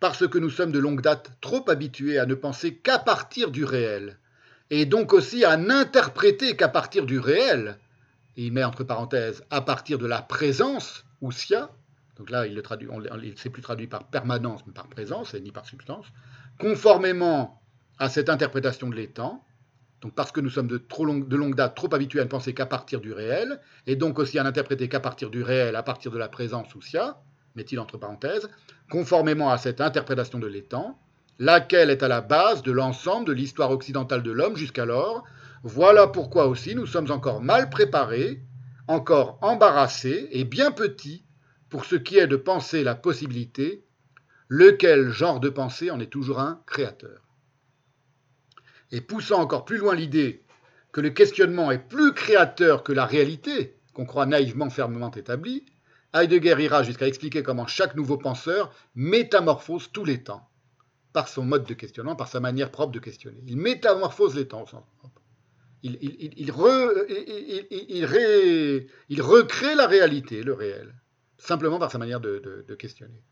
parce 0.00 0.28
que 0.28 0.38
nous 0.38 0.50
sommes 0.50 0.72
de 0.72 0.78
longue 0.78 1.00
date 1.00 1.32
trop 1.40 1.68
habitués 1.68 2.18
à 2.18 2.26
ne 2.26 2.34
penser 2.34 2.76
qu'à 2.76 2.98
partir 2.98 3.50
du 3.50 3.64
réel, 3.64 4.18
et 4.70 4.86
donc 4.86 5.12
aussi 5.12 5.44
à 5.44 5.56
n'interpréter 5.56 6.56
qu'à 6.56 6.68
partir 6.68 7.06
du 7.06 7.18
réel, 7.18 7.78
et 8.36 8.46
il 8.46 8.52
met 8.52 8.64
entre 8.64 8.84
parenthèses 8.84 9.44
à 9.50 9.60
partir 9.60 9.98
de 9.98 10.06
la 10.06 10.22
présence, 10.22 11.04
ou 11.20 11.32
sia, 11.32 11.70
donc 12.16 12.30
là 12.30 12.46
il 12.46 12.60
traduit, 12.62 12.88
c'est 13.36 13.50
plus 13.50 13.62
traduit 13.62 13.86
par 13.86 14.04
permanence 14.08 14.60
mais 14.66 14.72
par 14.72 14.88
présence 14.88 15.34
et 15.34 15.40
ni 15.40 15.52
par 15.52 15.66
substance, 15.66 16.06
conformément 16.58 17.60
à 17.98 18.08
cette 18.08 18.28
interprétation 18.28 18.88
de 18.88 18.94
l'étang, 18.94 19.44
donc 20.04 20.12
parce 20.14 20.32
que 20.32 20.40
nous 20.42 20.50
sommes 20.50 20.66
de, 20.66 20.78
longue 21.34 21.54
date 21.54 21.74
trop 21.74 21.92
habitués 21.94 22.20
à 22.20 22.24
ne 22.24 22.28
penser 22.28 22.52
qu'à 22.52 22.66
partir 22.66 23.00
du 23.00 23.14
réel, 23.14 23.58
et 23.86 23.96
donc 23.96 24.18
aussi 24.18 24.38
à 24.38 24.42
n'interpréter 24.42 24.86
qu'à 24.86 25.00
partir 25.00 25.30
du 25.30 25.42
réel, 25.42 25.76
à 25.76 25.82
partir 25.82 26.10
de 26.10 26.18
la 26.18 26.28
présence 26.28 26.74
ou 26.74 26.82
sia, 26.82 27.16
met-il 27.54 27.80
entre 27.80 27.96
parenthèses, 27.96 28.50
conformément 28.90 29.50
à 29.50 29.56
cette 29.56 29.80
interprétation 29.80 30.38
de 30.38 30.46
l'étang, 30.46 30.98
laquelle 31.38 31.88
est 31.88 32.02
à 32.02 32.08
la 32.08 32.20
base 32.20 32.62
de 32.62 32.70
l'ensemble 32.70 33.26
de 33.26 33.32
l'histoire 33.32 33.70
occidentale 33.70 34.22
de 34.22 34.30
l'homme 34.30 34.56
jusqu'alors. 34.56 35.24
Voilà 35.62 36.06
pourquoi 36.06 36.48
aussi 36.48 36.74
nous 36.74 36.86
sommes 36.86 37.10
encore 37.10 37.40
mal 37.40 37.70
préparés, 37.70 38.42
encore 38.88 39.38
embarrassés 39.40 40.28
et 40.32 40.44
bien 40.44 40.70
petits 40.70 41.24
pour 41.70 41.86
ce 41.86 41.96
qui 41.96 42.18
est 42.18 42.26
de 42.26 42.36
penser 42.36 42.84
la 42.84 42.94
possibilité 42.94 43.86
lequel 44.48 45.08
genre 45.08 45.40
de 45.40 45.48
pensée 45.48 45.90
en 45.90 45.98
est 45.98 46.12
toujours 46.12 46.40
un 46.40 46.60
créateur. 46.66 47.23
Et 48.94 49.00
poussant 49.00 49.40
encore 49.40 49.64
plus 49.64 49.78
loin 49.78 49.96
l'idée 49.96 50.44
que 50.92 51.00
le 51.00 51.10
questionnement 51.10 51.72
est 51.72 51.80
plus 51.80 52.14
créateur 52.14 52.84
que 52.84 52.92
la 52.92 53.04
réalité, 53.04 53.76
qu'on 53.92 54.06
croit 54.06 54.24
naïvement 54.24 54.70
fermement 54.70 55.10
établie, 55.10 55.66
Heidegger 56.14 56.62
ira 56.62 56.84
jusqu'à 56.84 57.08
expliquer 57.08 57.42
comment 57.42 57.66
chaque 57.66 57.96
nouveau 57.96 58.18
penseur 58.18 58.72
métamorphose 58.94 59.90
tous 59.92 60.04
les 60.04 60.22
temps, 60.22 60.48
par 61.12 61.26
son 61.26 61.44
mode 61.44 61.64
de 61.64 61.74
questionnement, 61.74 62.14
par 62.14 62.28
sa 62.28 62.38
manière 62.38 62.70
propre 62.70 62.92
de 62.92 63.00
questionner. 63.00 63.42
Il 63.48 63.56
métamorphose 63.56 64.36
les 64.36 64.46
temps 64.46 64.62
au 64.62 64.66
sens 64.68 64.84
propre. 64.98 65.20
Il, 65.82 66.52
recrée 69.20 69.74
la 69.74 69.88
réalité, 69.88 70.44
le 70.44 70.52
réel, 70.52 70.94
simplement 71.36 71.80
par 71.80 71.90
sa 71.90 71.98
manière 71.98 72.20
de, 72.20 72.76
questionner. 72.78 73.24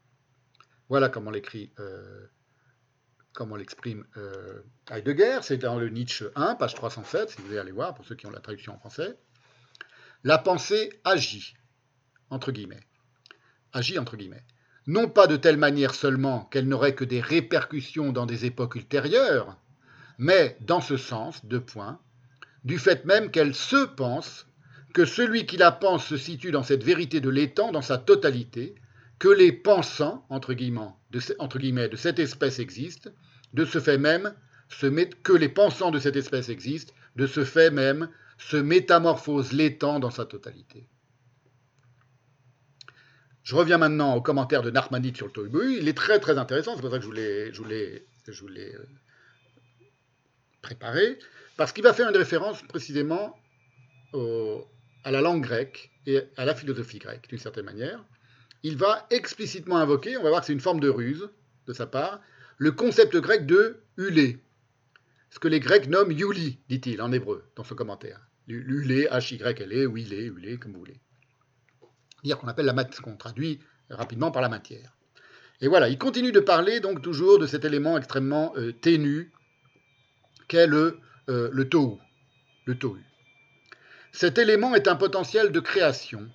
Voilà 0.88 1.08
comment 1.08 1.30
l'écrit, 1.30 1.70
euh, 1.78 2.26
comment 3.32 3.56
l'exprime 3.56 4.04
euh, 4.16 4.62
Heidegger. 4.90 5.38
C'est 5.42 5.58
dans 5.58 5.78
le 5.78 5.88
Nietzsche 5.88 6.26
1, 6.34 6.54
page 6.56 6.74
307, 6.74 7.30
si 7.30 7.38
vous 7.38 7.46
voulez 7.46 7.58
aller 7.58 7.72
voir, 7.72 7.94
pour 7.94 8.04
ceux 8.04 8.14
qui 8.14 8.26
ont 8.26 8.30
la 8.30 8.40
traduction 8.40 8.74
en 8.74 8.78
français. 8.78 9.16
La 10.24 10.38
pensée 10.38 11.00
agit, 11.04 11.54
entre 12.30 12.52
guillemets. 12.52 12.80
Agit, 13.72 13.98
entre 13.98 14.16
guillemets. 14.16 14.44
Non 14.86 15.08
pas 15.08 15.26
de 15.26 15.36
telle 15.36 15.56
manière 15.56 15.94
seulement 15.94 16.44
qu'elle 16.46 16.68
n'aurait 16.68 16.94
que 16.94 17.04
des 17.04 17.20
répercussions 17.20 18.12
dans 18.12 18.26
des 18.26 18.44
époques 18.44 18.74
ultérieures, 18.74 19.56
mais 20.18 20.56
dans 20.60 20.80
ce 20.80 20.96
sens, 20.96 21.44
deux 21.44 21.60
points, 21.60 22.00
du 22.64 22.78
fait 22.78 23.04
même 23.04 23.30
qu'elle 23.30 23.54
se 23.54 23.84
pense, 23.84 24.46
que 24.92 25.04
celui 25.04 25.46
qui 25.46 25.56
la 25.56 25.72
pense 25.72 26.06
se 26.06 26.16
situe 26.16 26.50
dans 26.50 26.62
cette 26.62 26.84
vérité 26.84 27.20
de 27.20 27.30
l'étang 27.30 27.72
dans 27.72 27.82
sa 27.82 27.98
totalité, 27.98 28.74
que 29.18 29.28
les 29.28 29.52
pensants, 29.52 30.26
entre 30.28 30.52
guillemets, 30.52 30.90
entre 31.38 31.58
guillemets, 31.58 31.88
de 31.88 31.96
cette 31.96 32.18
espèce 32.18 32.58
existent, 32.58 33.10
de 33.52 33.64
ce 33.64 33.80
fait 33.80 33.98
même, 33.98 34.34
que 35.22 35.32
les 35.32 35.48
pensants 35.48 35.90
de 35.90 35.98
cette 35.98 36.16
espèce 36.16 36.48
existent, 36.48 36.94
de 37.16 37.26
ce 37.26 37.44
fait 37.44 37.70
même, 37.70 38.08
se 38.38 38.56
métamorphose 38.56 39.52
l'étang 39.52 40.00
dans 40.00 40.10
sa 40.10 40.24
totalité. 40.24 40.88
Je 43.42 43.54
reviens 43.54 43.78
maintenant 43.78 44.14
au 44.14 44.22
commentaire 44.22 44.62
de 44.62 44.70
Narmanide 44.70 45.16
sur 45.16 45.26
le 45.26 45.32
Tohubohu. 45.32 45.78
Il 45.78 45.88
est 45.88 45.96
très 45.96 46.20
très 46.20 46.38
intéressant, 46.38 46.74
c'est 46.74 46.80
pour 46.80 46.90
ça 46.90 46.98
que 46.98 47.02
je 47.02 47.08
voulais, 47.08 47.52
je 47.52 47.62
euh, 50.82 51.16
parce 51.56 51.72
qu'il 51.72 51.82
va 51.82 51.92
faire 51.92 52.08
une 52.08 52.16
référence 52.16 52.62
précisément 52.62 53.36
à 55.04 55.10
la 55.10 55.20
langue 55.20 55.42
grecque 55.42 55.90
et 56.06 56.22
à 56.36 56.44
la 56.44 56.54
philosophie 56.54 56.98
grecque, 56.98 57.28
d'une 57.28 57.38
certaine 57.38 57.64
manière. 57.64 58.04
Il 58.62 58.76
va 58.76 59.06
explicitement 59.10 59.76
invoquer, 59.76 60.16
on 60.16 60.22
va 60.22 60.28
voir 60.28 60.40
que 60.40 60.46
c'est 60.46 60.52
une 60.52 60.60
forme 60.60 60.80
de 60.80 60.88
ruse 60.88 61.28
de 61.66 61.72
sa 61.72 61.86
part, 61.86 62.20
le 62.62 62.70
concept 62.70 63.16
grec 63.16 63.44
de 63.44 63.82
hulé, 63.96 64.38
ce 65.30 65.40
que 65.40 65.48
les 65.48 65.58
Grecs 65.58 65.88
nomment 65.88 66.12
yuli, 66.12 66.60
dit-il 66.68 67.02
en 67.02 67.10
hébreu 67.10 67.42
dans 67.56 67.64
son 67.64 67.74
commentaire. 67.74 68.20
Hulé, 68.46 69.08
H-Y-L-E, 69.10 69.86
ou 69.86 69.96
ilé, 69.96 70.26
hulé, 70.26 70.58
comme 70.58 70.70
vous 70.70 70.78
voulez. 70.78 71.00
Dire 72.22 72.38
qu'on 72.38 72.46
appelle 72.46 72.66
la 72.66 72.84
qu'on 72.84 73.16
traduit 73.16 73.58
rapidement 73.90 74.30
par 74.30 74.42
la 74.42 74.48
matière. 74.48 74.96
Et 75.60 75.66
voilà, 75.66 75.88
il 75.88 75.98
continue 75.98 76.30
de 76.30 76.38
parler 76.38 76.78
donc 76.78 77.02
toujours 77.02 77.40
de 77.40 77.48
cet 77.48 77.64
élément 77.64 77.98
extrêmement 77.98 78.52
euh, 78.56 78.70
ténu 78.70 79.32
qu'est 80.46 80.68
le, 80.68 81.00
euh, 81.30 81.50
le 81.52 81.68
tohu. 81.68 81.98
Cet 84.12 84.38
élément 84.38 84.76
est 84.76 84.86
un 84.86 84.94
potentiel 84.94 85.50
de 85.50 85.58
création, 85.58 86.30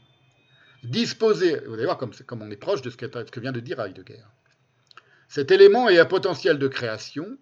disposé, 0.83 1.61
vous 1.67 1.75
allez 1.75 1.85
voir 1.85 1.97
comme, 1.97 2.13
comme 2.25 2.41
on 2.41 2.51
est 2.51 2.57
proche 2.57 2.81
de 2.81 2.89
ce 2.89 2.97
que, 2.97 3.05
ce 3.05 3.31
que 3.31 3.39
vient 3.39 3.53
de 3.53 3.61
dire 3.61 3.79
Heidegger. 3.79 4.25
Cet 5.27 5.51
élément 5.51 5.89
est 5.89 5.99
un 5.99 6.05
potentiel 6.05 6.57
de 6.57 6.67
création, 6.67 7.37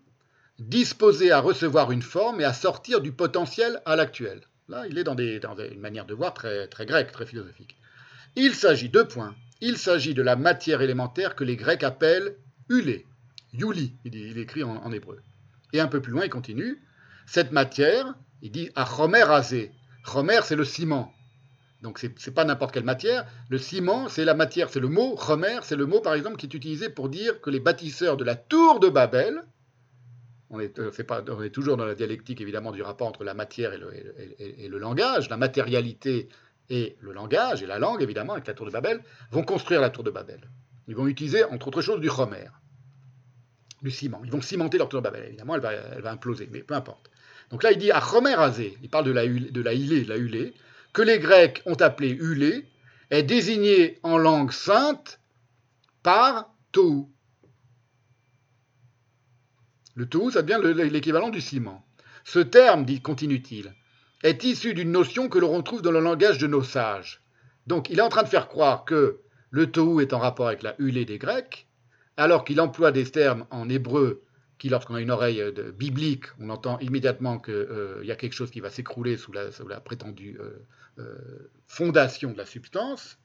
disposé 0.60 1.32
à 1.32 1.40
recevoir 1.40 1.91
une 1.91 2.02
forme 2.02 2.41
et 2.41 2.45
à 2.45 2.53
sortir 2.53 3.02
du 3.02 3.12
potentiel 3.12 3.82
à 3.86 3.95
l'actuel. 3.95 4.41
Là, 4.68 4.86
il 4.90 4.98
est 4.98 5.03
dans, 5.03 5.16
une 5.16 5.80
manière 5.80 6.06
de 6.06 6.14
voir 6.14 6.34
très, 6.34 6.68
très 6.68 6.86
grecque, 6.86 7.12
très 7.12 7.26
philosophique. 7.26 7.78
Il 8.36 8.56
s'agit, 8.56 8.90
deux 8.90 9.07
points, 9.07 9.36
il 9.62 9.78
s'agit 9.78 10.14
de 10.14 10.22
la 10.22 10.36
matière 10.36 10.82
élémentaire 10.82 11.36
que 11.36 11.44
les 11.44 11.56
Grecs 11.56 11.84
appellent 11.84 12.36
ulé, 12.70 13.06
yuli, 13.53 13.94
il, 14.03 14.38
écrit 14.38 14.64
en, 14.64 14.91
hébreu. 14.91 15.22
Et 15.74 15.80
un 15.80 15.88
peu 15.88 16.02
plus 16.02 16.12
loin, 16.12 16.26
il 16.26 16.30
continue, 16.30 16.82
cette 17.26 17.52
matière, 17.52 18.16
il 18.41 18.52
dit 18.52 18.72
à 18.76 18.86
chomer 18.86 19.22
azé. 19.22 19.72
Chomer, 20.03 20.40
c'est 20.44 20.56
le 20.56 20.66
ciment. 20.66 21.15
Donc 21.86 21.99
ce 21.99 22.07
n'est 22.07 22.34
pas 22.34 22.45
n'importe 22.45 22.74
quelle 22.74 22.84
matière. 22.84 23.28
Le 23.48 23.60
ciment, 23.60 24.10
c'est 24.10 24.26
la 24.26 24.34
matière, 24.34 24.72
c'est 24.72 24.80
le 24.80 24.88
mot. 24.88 25.16
Chomer, 25.18 25.60
c'est 25.62 25.76
le 25.76 25.86
mot, 25.86 26.02
par 26.02 26.16
exemple, 26.16 26.36
qui 26.38 26.48
est 26.48 26.53
utilisé 26.56 26.90
pour 26.90 27.10
dire 27.10 27.40
que 27.41 27.52
les 27.52 27.60
bâtisseurs 27.60 28.18
de 28.18 28.24
la 28.24 28.36
tour 28.36 28.80
de 28.80 28.90
Babel, 28.90 29.44
on 30.49 30.60
est, 30.60 30.80
euh, 30.80 30.91
pas, 31.07 31.22
toujours 31.53 31.78
dans 31.78 31.86
la 31.86 31.94
dialectique 31.94 32.41
évidemment 32.41 32.72
du 32.72 32.82
rapport 32.82 33.07
entre 33.07 33.24
la 33.24 33.36
matière 33.36 33.72
et 33.72 33.78
le, 33.78 34.78
langage, 34.80 35.30
la 35.30 35.38
matérialité 35.38 36.28
et 36.72 36.98
le 37.02 37.14
langage, 37.14 37.62
et 37.62 37.68
la 37.68 37.78
langue 37.78 38.02
évidemment 38.02 38.34
avec 38.34 38.48
la 38.48 38.56
tour 38.56 38.66
de 38.66 38.72
Babel, 38.72 39.02
vont 39.30 39.44
construire 39.44 39.80
la 39.80 39.91
tour 39.91 40.03
de 40.03 40.10
Babel. 40.10 40.41
Ils 40.88 40.95
vont 40.95 41.06
utiliser 41.06 41.44
entre 41.44 41.68
autres 41.68 41.82
choses 41.84 42.02
du 42.02 42.10
chomer, 42.10 42.48
du 43.84 43.91
ciment. 43.91 44.22
Ils 44.24 44.32
vont 44.32 44.41
cimenter 44.41 44.80
leur 44.80 44.90
tour 44.90 45.02
de 45.02 45.03
Babel. 45.03 45.26
Évidemment, 45.28 45.53
elle 45.53 46.02
va, 46.02 46.12
imploser, 46.12 46.49
mais 46.52 46.64
peu 46.64 46.74
importe. 46.74 47.12
Donc 47.52 47.62
là, 47.62 47.72
il 47.72 47.78
dit 47.78 47.91
à 47.91 48.02
chomer 48.02 48.34
azé, 48.34 48.76
il 48.82 48.90
parle 48.90 49.06
de 49.06 49.12
la, 49.12 49.28
de 49.28 49.62
la 49.62 49.74
hilée, 49.74 50.03
la 50.06 50.18
hulée, 50.18 50.56
que 50.96 51.02
les 51.02 51.20
Grecs 51.20 51.62
ont 51.66 51.76
appelé 51.76 52.10
hulée, 52.10 52.66
est 53.12 53.22
désigné 53.22 54.00
en 54.02 54.18
langue 54.18 54.54
sainte 54.54 55.20
par 56.04 56.56
tou. 56.72 57.12
Le 59.94 60.08
tout, 60.08 60.32
ça 60.32 60.42
devient 60.42 60.90
l'équivalent 60.90 61.30
du 61.30 61.42
ciment. 61.42 61.86
Ce 62.24 62.40
terme, 62.40 62.86
dit 62.86 63.02
continue-t-il, 63.02 63.76
est 64.24 64.44
issu 64.46 64.74
d'une 64.74 64.94
notion 64.94 65.28
que 65.28 65.38
l'on 65.38 65.52
retrouve 65.52 65.82
dans 65.82 65.92
le 65.92 66.00
langage 66.00 66.38
de 66.38 66.48
nos 66.48 66.64
sages. 66.64 67.22
Donc 67.68 67.90
il 67.90 68.00
est 68.00 68.02
en 68.02 68.10
train 68.10 68.24
de 68.24 68.30
faire 68.30 68.48
croire 68.48 68.86
que 68.86 69.20
le 69.50 69.70
tohu 69.70 70.02
est 70.02 70.14
en 70.14 70.20
rapport 70.20 70.48
avec 70.48 70.64
la 70.64 70.76
hulée 70.80 71.06
des 71.06 71.18
Grecs, 71.18 71.68
alors 72.16 72.46
qu'il 72.46 72.62
emploie 72.62 72.94
des 72.94 73.06
termes 73.06 73.46
en 73.52 73.68
hébreu 73.68 74.24
qui, 74.57 74.69
lorsqu'on 74.69 74.95
a 74.95 75.02
une 75.02 75.11
oreille 75.11 75.41
euh, 75.41 75.72
biblique, 75.72 76.26
on 76.40 76.49
entend 76.49 76.80
immédiatement 76.80 77.40
qu'il 77.40 77.53
euh, 77.53 78.03
y 78.03 78.11
a 78.11 78.15
quelque 78.15 78.34
chose 78.34 78.52
qui 78.52 78.60
va 78.60 78.69
s'écrouler 78.69 79.18
sous 79.18 79.32
la, 79.34 79.80
prétendue 79.80 80.40
euh, 80.99 81.49
fondation 81.68 82.32
de 82.32 82.38
la 82.38 82.45
substance. 82.45 83.18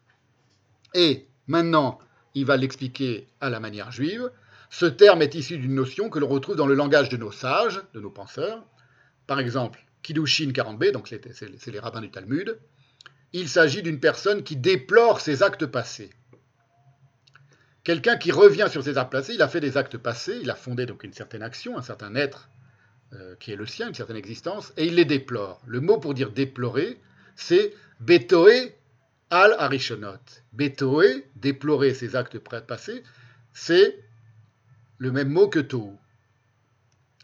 Et 0.95 1.27
maintenant, 1.47 1.99
il 2.35 2.47
va 2.47 2.57
l'expliquer 2.57 3.29
à 3.41 3.51
la 3.51 3.61
manière 3.61 3.93
juive. 3.93 4.31
Ce 4.71 4.87
terme 4.87 5.23
est 5.23 5.35
issu 5.35 5.59
d'une 5.59 5.75
notion 5.75 6.11
que 6.11 6.19
l'on 6.19 6.29
retrouve 6.29 6.57
dans 6.57 6.67
le 6.67 6.75
langage 6.75 7.09
de 7.09 7.17
nos 7.17 7.33
sages, 7.33 7.81
de 7.95 8.01
nos 8.01 8.11
penseurs. 8.11 8.65
Par 9.27 9.39
exemple, 9.41 9.85
Kiddushin 10.03 10.51
40b, 10.51 10.93
donc 10.93 11.09
c'est 11.09 11.67
les 11.67 11.79
rabbins 11.79 12.01
du 12.01 12.11
Talmud. 12.11 12.59
Il 13.33 13.49
s'agit 13.49 13.83
d'une 13.83 14.01
personne 14.01 14.43
qui 14.43 14.57
déplore 14.57 15.21
ses 15.21 15.43
actes 15.43 15.67
passés. 15.67 16.11
Quelqu'un 17.91 18.19
qui 18.19 18.31
revient 18.31 18.69
sur 18.71 18.85
ses 18.85 18.99
actes 18.99 19.11
passés, 19.11 19.35
il 19.35 19.43
a 19.43 19.49
fait 19.49 19.59
des 19.59 19.77
actes 19.77 19.99
passés, 19.99 20.39
il 20.41 20.49
a 20.49 20.55
fondé 20.55 20.87
donc 20.87 21.03
une 21.03 21.13
certaine 21.13 21.43
action, 21.43 21.77
un 21.77 21.83
certain 21.83 22.15
être 22.15 22.49
euh, 23.15 23.35
qui 23.41 23.51
est 23.51 23.57
le 23.57 23.67
sien, 23.67 23.89
une 23.89 23.95
certaine 23.95 24.15
existence, 24.15 24.73
et 24.77 24.87
il 24.87 24.95
les 24.95 25.05
déplore. 25.05 25.61
Le 25.67 25.81
mot 25.81 25.99
pour 25.99 26.15
dire 26.15 26.31
déplorer, 26.31 27.01
c'est 27.35 27.75
betoé 27.99 28.77
al 29.31 29.57
arishonot. 29.59 30.21
Betoé, 30.53 31.27
déplorer 31.35 31.93
ses 31.93 32.15
actes 32.15 32.39
passés, 32.39 33.03
c'est 33.53 33.99
le 34.99 35.11
même 35.11 35.31
mot 35.31 35.49
que 35.49 35.59
tohu. 35.59 35.97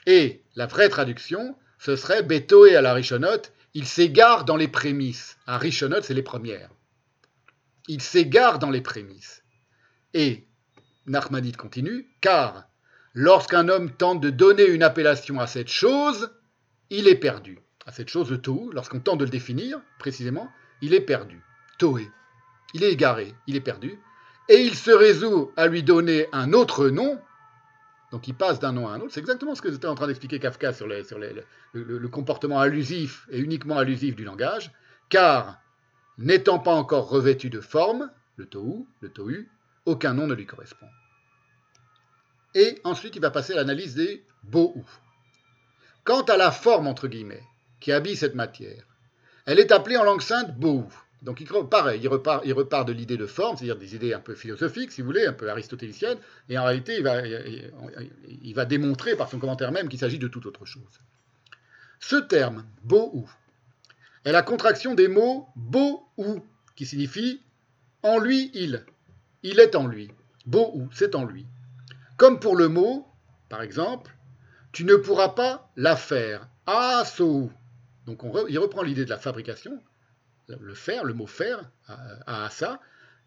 Et 0.04 0.42
la 0.56 0.66
vraie 0.66 0.88
traduction, 0.88 1.56
ce 1.78 1.94
serait 1.94 2.24
Betoé 2.24 2.74
à 2.74 2.82
la 2.82 2.92
Rishonot, 2.92 3.52
il 3.74 3.86
s'égare 3.86 4.44
dans 4.44 4.56
les 4.56 4.66
prémices. 4.66 5.38
Un 5.46 5.58
Rishonot, 5.58 6.02
c'est 6.02 6.12
les 6.12 6.24
premières. 6.24 6.70
Il 7.86 8.02
s'égare 8.02 8.58
dans 8.58 8.70
les 8.70 8.80
prémices. 8.80 9.44
Et 10.12 10.45
Narmadit 11.06 11.52
continue, 11.52 12.08
car 12.20 12.68
lorsqu'un 13.14 13.68
homme 13.68 13.90
tente 13.90 14.20
de 14.20 14.30
donner 14.30 14.66
une 14.66 14.82
appellation 14.82 15.40
à 15.40 15.46
cette 15.46 15.68
chose, 15.68 16.30
il 16.90 17.08
est 17.08 17.16
perdu. 17.16 17.58
À 17.86 17.92
cette 17.92 18.08
chose 18.08 18.28
de 18.28 18.36
Tohu, 18.36 18.72
lorsqu'on 18.72 19.00
tente 19.00 19.18
de 19.18 19.24
le 19.24 19.30
définir 19.30 19.80
précisément, 19.98 20.50
il 20.82 20.94
est 20.94 21.00
perdu. 21.00 21.40
Toé. 21.78 22.10
Il 22.74 22.82
est 22.82 22.92
égaré, 22.92 23.34
il 23.46 23.56
est 23.56 23.60
perdu. 23.60 23.98
Et 24.48 24.62
il 24.62 24.74
se 24.74 24.90
résout 24.90 25.52
à 25.56 25.66
lui 25.66 25.82
donner 25.82 26.28
un 26.32 26.52
autre 26.52 26.88
nom, 26.88 27.20
donc 28.12 28.28
il 28.28 28.34
passe 28.34 28.60
d'un 28.60 28.72
nom 28.72 28.88
à 28.88 28.92
un 28.92 29.00
autre. 29.00 29.12
C'est 29.12 29.20
exactement 29.20 29.54
ce 29.54 29.62
que 29.62 29.70
j'étais 29.70 29.86
en 29.86 29.94
train 29.94 30.06
d'expliquer 30.06 30.38
Kafka 30.38 30.72
sur, 30.72 30.86
le, 30.86 32.08
comportement 32.08 32.60
allusif 32.60 33.26
et 33.30 33.38
uniquement 33.38 33.78
allusif 33.78 34.14
du 34.14 34.24
langage, 34.24 34.72
car 35.08 35.60
n'étant 36.18 36.58
pas 36.58 36.74
encore 36.74 37.08
revêtu 37.08 37.50
de 37.50 37.60
forme, 37.60 38.10
le 38.36 38.46
tohu, 38.46 38.86
le 39.00 39.08
tohu, 39.08 39.48
aucun 39.86 40.14
nom 40.14 40.26
ne 40.26 40.34
lui 40.34 40.46
correspond. 40.46 40.88
Et 42.54 42.80
ensuite 42.84 43.16
il 43.16 43.22
va 43.22 43.30
passer 43.30 43.52
à 43.52 43.56
l'analyse 43.56 43.94
des 43.94 44.24
bohu. 44.44 44.84
Quant 46.04 46.22
à 46.22 46.36
la 46.36 46.50
forme, 46.50 46.86
entre 46.86 47.08
guillemets, 47.08 47.42
qui 47.80 47.92
habille 47.92 48.16
cette 48.16 48.34
matière, 48.34 48.84
elle 49.46 49.58
est 49.58 49.72
appelée 49.72 49.96
en 49.96 50.04
langue 50.04 50.22
sainte 50.22 50.56
bohu. 50.56 50.84
Donc 51.22 51.40
il, 51.40 51.48
pareil, 51.68 52.00
il 52.00 52.08
repart, 52.08 52.86
de 52.86 52.92
l'idée 52.92 53.16
de 53.16 53.26
forme, 53.26 53.56
c'est-à-dire 53.56 53.78
des 53.78 53.94
idées 53.94 54.12
un 54.12 54.20
peu 54.20 54.34
philosophiques, 54.34 54.92
si 54.92 55.00
vous 55.00 55.06
voulez, 55.06 55.26
un 55.26 55.32
peu 55.32 55.50
aristotéliciennes, 55.50 56.18
et 56.48 56.58
en 56.58 56.64
réalité, 56.64 57.02
il 58.28 58.54
va, 58.54 58.64
démontrer 58.64 59.16
par 59.16 59.28
son 59.28 59.38
commentaire 59.38 59.72
même 59.72 59.88
qu'il 59.88 59.98
s'agit 59.98 60.18
de 60.18 60.28
toute 60.28 60.46
autre 60.46 60.64
chose. 60.66 61.00
Ce 61.98 62.16
terme, 62.16 62.64
beau 62.84 63.26
est 64.24 64.32
la 64.32 64.42
contraction 64.42 64.94
des 64.94 65.08
mots 65.08 65.48
beau 65.56 66.06
ou, 66.16 66.44
qui 66.76 66.86
signifie 66.86 67.40
en 68.02 68.18
lui 68.18 68.50
il. 68.54 68.84
Il 69.48 69.60
est 69.60 69.76
en 69.76 69.86
lui. 69.86 70.10
Beau 70.44 70.72
ou, 70.74 70.88
c'est 70.92 71.14
en 71.14 71.24
lui. 71.24 71.46
Comme 72.16 72.40
pour 72.40 72.56
le 72.56 72.66
mot, 72.68 73.06
par 73.48 73.62
exemple, 73.62 74.12
tu 74.72 74.84
ne 74.84 74.96
pourras 74.96 75.28
pas 75.30 75.70
la 75.76 75.94
faire. 75.94 76.48
Ah, 76.66 77.04
so. 77.06 77.52
Donc 78.06 78.22
il 78.48 78.58
reprend 78.58 78.82
l'idée 78.82 79.04
de 79.04 79.10
la 79.10 79.18
fabrication, 79.18 79.80
le 80.48 80.74
faire, 80.74 81.04
le 81.04 81.14
mot 81.14 81.28
faire, 81.28 81.70
à 82.26 82.48
ça, 82.50 82.80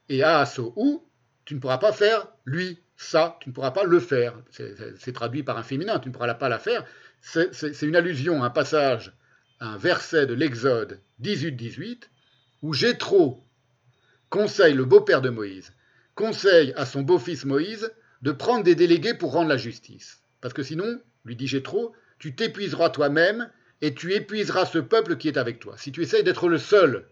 et 0.10 0.22
à 0.22 0.46
so 0.46 0.74
ou, 0.76 1.08
tu 1.46 1.56
ne 1.56 1.60
pourras 1.62 1.78
pas 1.78 1.94
faire 1.94 2.28
lui, 2.44 2.80
ça, 2.98 3.38
tu 3.40 3.50
ne 3.50 3.54
pourras 3.54 3.72
pas 3.72 3.86
le 3.86 4.00
faire. 4.00 4.36
C'est 4.52 5.14
traduit 5.14 5.44
par 5.44 5.58
un 5.58 5.64
féminin, 5.64 6.00
tu 6.00 6.10
ne 6.10 6.14
pourras 6.14 6.34
pas 6.34 6.50
la 6.50 6.60
faire. 6.60 6.86
C'est 7.22 7.82
une 7.82 7.96
allusion 7.96 8.44
un 8.44 8.50
passage, 8.50 9.14
un 9.62 9.78
verset 9.78 10.26
de 10.26 10.34
l'Exode 10.34 11.00
18-18, 11.22 12.04
où 12.62 12.74
Jétro 12.74 13.42
conseille 14.30 14.74
le 14.74 14.84
beau-père 14.84 15.22
de 15.22 15.30
Moïse, 15.30 15.74
conseille 16.20 16.74
à 16.76 16.86
son 16.86 17.02
beau-fils 17.02 17.46
Moïse 17.46 17.94
de 18.24 18.34
prendre 18.34 18.66
des 18.66 18.76
délégués 18.76 19.14
pour 19.14 19.32
rendre 19.32 19.48
la 19.48 19.56
justice. 19.56 20.22
Parce 20.42 20.54
que 20.54 20.64
sinon, 20.64 21.00
lui 21.24 21.38
dit 21.38 21.48
Jétro, 21.48 21.94
tu 22.20 22.36
t'épuiseras 22.36 22.90
toi-même 22.90 23.50
et 23.80 23.94
tu 23.94 24.14
épuiseras 24.14 24.66
ce 24.66 24.80
peuple 24.80 25.16
qui 25.16 25.30
est 25.30 25.38
avec 25.38 25.60
toi. 25.60 25.78
Si 25.78 25.94
tu 25.94 26.02
essayes 26.02 26.26
d'être 26.26 26.50
le 26.50 26.58
seul 26.58 27.08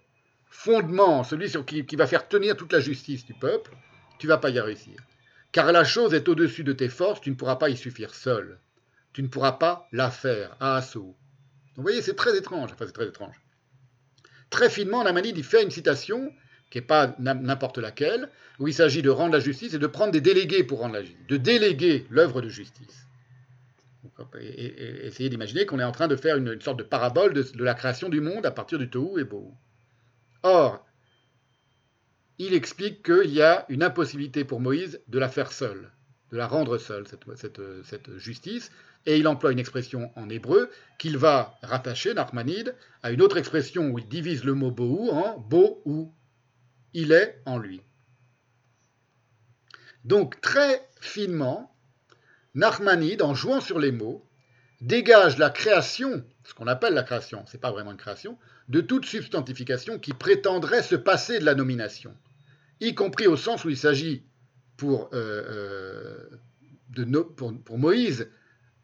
fondement, 0.49 1.23
celui 1.23 1.49
sur 1.49 1.65
qui, 1.65 1.85
qui, 1.85 1.95
va 1.95 2.05
faire 2.05 2.27
tenir 2.27 2.57
toute 2.57 2.73
la 2.73 2.81
justice 2.81 3.23
du 3.23 3.33
peuple, 3.33 3.71
tu 4.19 4.27
vas 4.27 4.39
pas 4.39 4.49
y 4.49 4.59
réussir. 4.59 4.99
Car 5.53 5.71
la 5.71 5.85
chose 5.85 6.13
est 6.13 6.27
au-dessus 6.27 6.65
de 6.65 6.73
tes 6.73 6.89
forces, 6.89 7.21
tu 7.21 7.29
ne 7.29 7.35
pourras 7.35 7.55
pas 7.55 7.69
y 7.69 7.77
suffire 7.77 8.13
seul. 8.13 8.59
Tu 9.13 9.23
ne 9.23 9.29
pourras 9.29 9.53
pas 9.53 9.87
la 9.93 10.11
faire 10.11 10.57
à 10.59 10.75
assaut. 10.75 11.15
Vous 11.77 11.81
voyez, 11.81 12.01
c'est 12.01 12.15
très 12.15 12.37
étrange. 12.37 12.71
Enfin, 12.73 12.85
c'est 12.85 12.91
très 12.91 13.07
étrange. 13.07 13.39
Très 14.49 14.69
finement, 14.69 15.05
Namanide, 15.05 15.37
il 15.37 15.45
fait 15.45 15.63
une 15.63 15.71
citation 15.71 16.29
qui 16.69 16.77
n'est 16.79 16.85
pas 16.85 17.15
n'importe 17.19 17.77
laquelle, 17.77 18.29
où 18.59 18.67
il 18.67 18.73
s'agit 18.73 19.01
de 19.01 19.09
rendre 19.09 19.33
la 19.33 19.39
justice 19.39 19.73
et 19.73 19.79
de 19.79 19.87
prendre 19.87 20.11
des 20.11 20.21
délégués 20.21 20.63
pour 20.63 20.79
rendre 20.79 20.95
la 20.95 21.03
justice, 21.03 21.27
de 21.27 21.37
déléguer 21.37 22.05
l'œuvre 22.09 22.41
de 22.41 22.49
justice. 22.49 23.07
Et, 24.39 25.05
essayer 25.05 25.29
d'imaginer 25.29 25.65
qu'on 25.65 25.79
est 25.79 25.83
en 25.83 25.91
train 25.91 26.07
de 26.07 26.15
faire 26.15 26.37
une, 26.37 26.59
sorte 26.61 26.79
de 26.79 26.83
parabole 26.83 27.33
de, 27.33 27.63
la 27.63 27.73
création 27.73 28.09
du 28.09 28.19
monde 28.19 28.45
à 28.45 28.51
partir 28.51 28.79
du 28.79 28.89
Tohu 28.89 29.19
et 29.19 29.23
Bohu. 29.23 29.51
Or, 30.43 30.85
il 32.39 32.53
explique 32.53 33.03
qu'il 33.03 33.31
y 33.31 33.41
a 33.41 33.65
une 33.69 33.83
impossibilité 33.83 34.43
pour 34.43 34.59
Moïse 34.59 35.01
de 35.07 35.19
la 35.19 35.29
faire 35.29 35.51
seule, 35.51 35.91
de 36.31 36.37
la 36.37 36.47
rendre 36.47 36.77
seule, 36.77 37.05
cette, 37.35 38.17
justice, 38.17 38.71
et 39.05 39.17
il 39.17 39.27
emploie 39.27 39.51
une 39.51 39.59
expression 39.59 40.11
en 40.15 40.29
hébreu 40.29 40.69
qu'il 40.99 41.17
va 41.17 41.57
rattacher, 41.63 42.13
Narmanide, 42.13 42.75
à 43.03 43.11
une 43.11 43.21
autre 43.21 43.37
expression 43.37 43.89
où 43.89 43.99
il 43.99 44.07
divise 44.07 44.43
le 44.43 44.53
mot 44.53 44.71
Bohu 44.71 45.09
en 45.09 45.39
Bo 45.39 45.81
ou 45.85 46.13
il 46.97 47.11
est 47.11 47.39
en 47.45 47.59
lui. 47.59 47.79
Donc 50.03 50.41
très 50.41 50.89
finement, 50.99 51.71
Nachmanide, 52.55 53.21
en 53.21 53.35
jouant 53.35 53.61
sur 53.61 53.77
les 53.77 53.91
mots, 53.91 54.27
dégage 54.81 55.37
la 55.37 55.51
création, 55.51 56.25
ce 56.43 56.55
qu'on 56.55 56.65
appelle 56.65 56.95
la 56.95 57.03
création, 57.03 57.45
ce 57.45 57.53
n'est 57.53 57.61
pas 57.61 57.71
vraiment 57.71 57.91
une 57.91 57.97
création, 57.97 58.39
de 58.67 58.81
toute 58.81 59.05
substantification 59.05 59.99
qui 59.99 60.11
prétendrait 60.13 60.81
se 60.81 60.95
passer 60.95 61.37
de 61.37 61.45
la 61.45 61.53
nomination, 61.53 62.17
y 62.79 62.95
compris 62.95 63.27
au 63.27 63.37
sens 63.37 63.63
où 63.63 63.69
il 63.69 63.77
s'agit 63.77 64.23
pour, 64.75 65.11
euh, 65.13 66.29
euh, 66.95 67.19
pour, 67.35 67.77
Moïse 67.77 68.27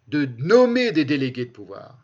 de 0.07 0.30
nommer 0.38 0.91
des 0.91 1.03
délégués 1.03 1.45
de 1.45 1.52
pouvoir. 1.52 1.98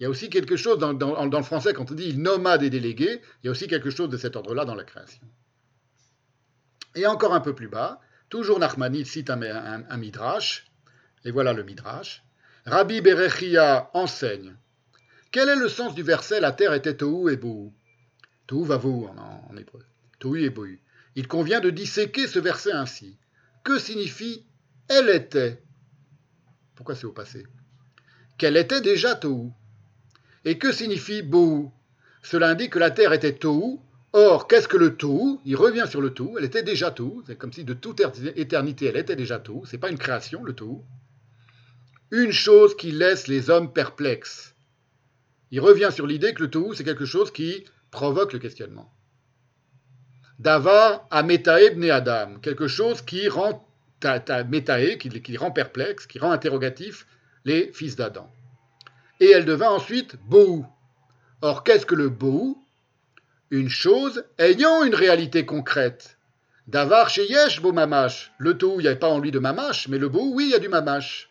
Il 0.00 0.04
y 0.04 0.06
a 0.06 0.10
aussi 0.10 0.30
quelque 0.30 0.56
chose 0.56 0.78
dans, 0.78 0.92
le 0.92 1.42
français, 1.42 1.74
quand 1.74 1.90
on 1.90 1.94
dit 1.94 2.08
il 2.08 2.22
nomma 2.22 2.56
des 2.56 2.70
délégués, 2.70 3.20
il 3.42 3.46
y 3.46 3.48
a 3.48 3.50
aussi 3.50 3.68
quelque 3.68 3.90
chose 3.90 4.08
de 4.08 4.16
cet 4.16 4.34
ordre-là 4.34 4.64
dans 4.64 4.74
la 4.74 4.84
création. 4.84 5.20
Et 6.94 7.06
encore 7.06 7.34
un 7.34 7.40
peu 7.40 7.54
plus 7.54 7.68
bas, 7.68 8.00
toujours 8.30 8.58
Nachmanide 8.58 9.06
cite 9.06 9.28
un, 9.28 9.96
midrash, 9.98 10.72
et 11.26 11.30
voilà 11.30 11.52
le 11.52 11.64
midrash. 11.64 12.24
Rabbi 12.64 13.02
Berechia 13.02 13.90
enseigne. 13.92 14.56
Quel 15.32 15.50
est 15.50 15.56
le 15.56 15.68
sens 15.68 15.94
du 15.94 16.02
verset 16.02 16.40
La 16.40 16.52
terre 16.52 16.72
était 16.72 16.96
Tohu 16.96 17.30
et 17.30 17.36
Bohu 17.36 17.70
Tohu 18.46 18.64
va 18.64 18.76
en, 18.76 19.48
en 19.50 19.56
hébreu. 19.58 19.84
Tohu 20.18 20.42
et 20.42 20.50
Bohu. 20.50 20.80
Il 21.14 21.28
convient 21.28 21.60
de 21.60 21.68
disséquer 21.68 22.26
ce 22.26 22.38
verset 22.38 22.72
ainsi. 22.72 23.18
Que 23.64 23.78
signifie 23.78 24.46
Elle 24.88 25.10
était 25.10 25.62
Pourquoi 26.74 26.94
c'est 26.94 27.06
au 27.06 27.12
passé 27.12 27.46
Qu'elle 28.38 28.56
était 28.56 28.80
déjà 28.80 29.14
Tohu 29.14 29.52
et 30.44 30.58
que 30.58 30.72
signifie 30.72 31.22
Bohu? 31.22 31.70
Cela 32.22 32.48
indique 32.48 32.72
que 32.72 32.78
la 32.78 32.90
terre 32.90 33.12
était 33.12 33.32
Tohu. 33.32 33.78
Or, 34.12 34.48
qu'est-ce 34.48 34.68
que 34.68 34.76
le 34.76 34.96
Tohu? 34.96 35.38
Il 35.44 35.56
revient 35.56 35.86
sur 35.88 36.00
le 36.00 36.10
Tohu. 36.10 36.36
Elle 36.38 36.44
était 36.44 36.62
déjà 36.62 36.90
Tohu. 36.90 37.22
C'est 37.26 37.36
comme 37.36 37.52
si 37.52 37.64
de 37.64 37.74
toute 37.74 38.00
éternité, 38.36 38.86
elle 38.86 38.96
était 38.96 39.16
déjà 39.16 39.38
Tohu. 39.38 39.62
C'est 39.66 39.78
pas 39.78 39.90
une 39.90 39.98
création, 39.98 40.42
le 40.42 40.52
Tohu. 40.52 40.78
Une 42.10 42.32
chose 42.32 42.76
qui 42.76 42.90
laisse 42.90 43.28
les 43.28 43.50
hommes 43.50 43.72
perplexes. 43.72 44.54
Il 45.52 45.60
revient 45.60 45.90
sur 45.92 46.06
l'idée 46.06 46.34
que 46.34 46.42
le 46.42 46.50
Tohu, 46.50 46.74
c'est 46.74 46.84
quelque 46.84 47.04
chose 47.04 47.30
qui 47.32 47.64
provoque 47.90 48.32
le 48.32 48.38
questionnement. 48.38 48.92
Davar 50.38 51.06
a 51.10 51.22
ne 51.22 51.90
Adam, 51.90 52.38
quelque 52.40 52.66
chose 52.66 53.02
qui 53.02 53.28
rend 53.28 53.66
qui 54.00 55.36
rend 55.36 55.50
perplexe, 55.50 56.06
qui 56.06 56.18
rend 56.18 56.30
interrogatif 56.30 57.06
les 57.44 57.70
fils 57.74 57.96
d'Adam 57.96 58.32
et 59.20 59.30
elle 59.30 59.44
devint 59.44 59.70
ensuite 59.70 60.16
Bohu. 60.26 60.64
Or, 61.42 61.62
qu'est-ce 61.62 61.86
que 61.86 61.94
le 61.94 62.08
Bohu? 62.08 62.56
Une 63.50 63.68
chose 63.68 64.24
ayant 64.38 64.82
une 64.82 64.94
réalité 64.94 65.44
concrète. 65.44 66.18
Davar 66.66 67.08
Sheyesh 67.08 67.60
Bo 67.60 67.72
Mamash. 67.72 68.32
Le 68.38 68.56
Tohu, 68.56 68.74
il 68.78 68.82
n'y 68.82 68.86
avait 68.86 68.98
pas 68.98 69.08
en 69.08 69.18
lui 69.18 69.30
de 69.30 69.38
Mamash, 69.38 69.88
mais 69.88 69.98
le 69.98 70.08
Bohu, 70.08 70.32
oui, 70.34 70.44
il 70.46 70.50
y 70.50 70.54
a 70.54 70.58
du 70.58 70.68
Mamash. 70.68 71.30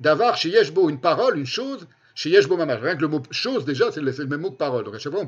Davar 0.00 0.36
Sheyesh 0.36 0.72
Bo, 0.72 0.88
une 0.88 1.00
parole, 1.00 1.36
une 1.36 1.46
chose, 1.46 1.88
Sheyesh 2.14 2.46
Bo 2.46 2.56
Mamash. 2.56 2.80
Rien 2.80 2.96
que 2.96 3.00
le 3.00 3.08
mot 3.08 3.22
chose, 3.30 3.64
déjà, 3.64 3.90
c'est 3.90 4.00
le, 4.00 4.26
même 4.26 4.40
mot 4.40 4.50
que 4.50 4.56
parole. 4.56 4.84
Donc 4.84 4.94
à 4.94 4.98
chaque 4.98 5.12
fois 5.12 5.26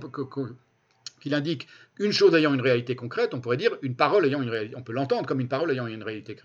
qu'il 1.20 1.34
indique 1.34 1.66
une 1.98 2.12
chose 2.12 2.34
ayant 2.34 2.54
une 2.54 2.60
réalité 2.60 2.94
concrète, 2.94 3.34
on 3.34 3.40
pourrait 3.40 3.56
dire 3.56 3.76
une 3.82 3.96
parole 3.96 4.24
ayant 4.24 4.40
une 4.40 4.50
réalité. 4.50 4.76
On 4.76 4.82
peut 4.82 4.92
l'entendre 4.92 5.26
comme 5.26 5.40
une 5.40 5.48
parole 5.48 5.70
ayant 5.70 5.86
une 5.86 6.02
réalité 6.02 6.36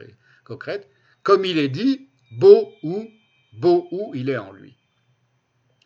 concrète. 0.44 0.90
Comme 1.24 1.46
il 1.46 1.60
est 1.60 1.70
dit, 1.70 2.08
Bo 2.32 2.74
ou, 2.84 3.08
Bo 3.54 3.88
ou, 3.92 4.12
il 4.16 4.30
est 4.30 4.38
en 4.38 4.52
lui. 4.52 4.76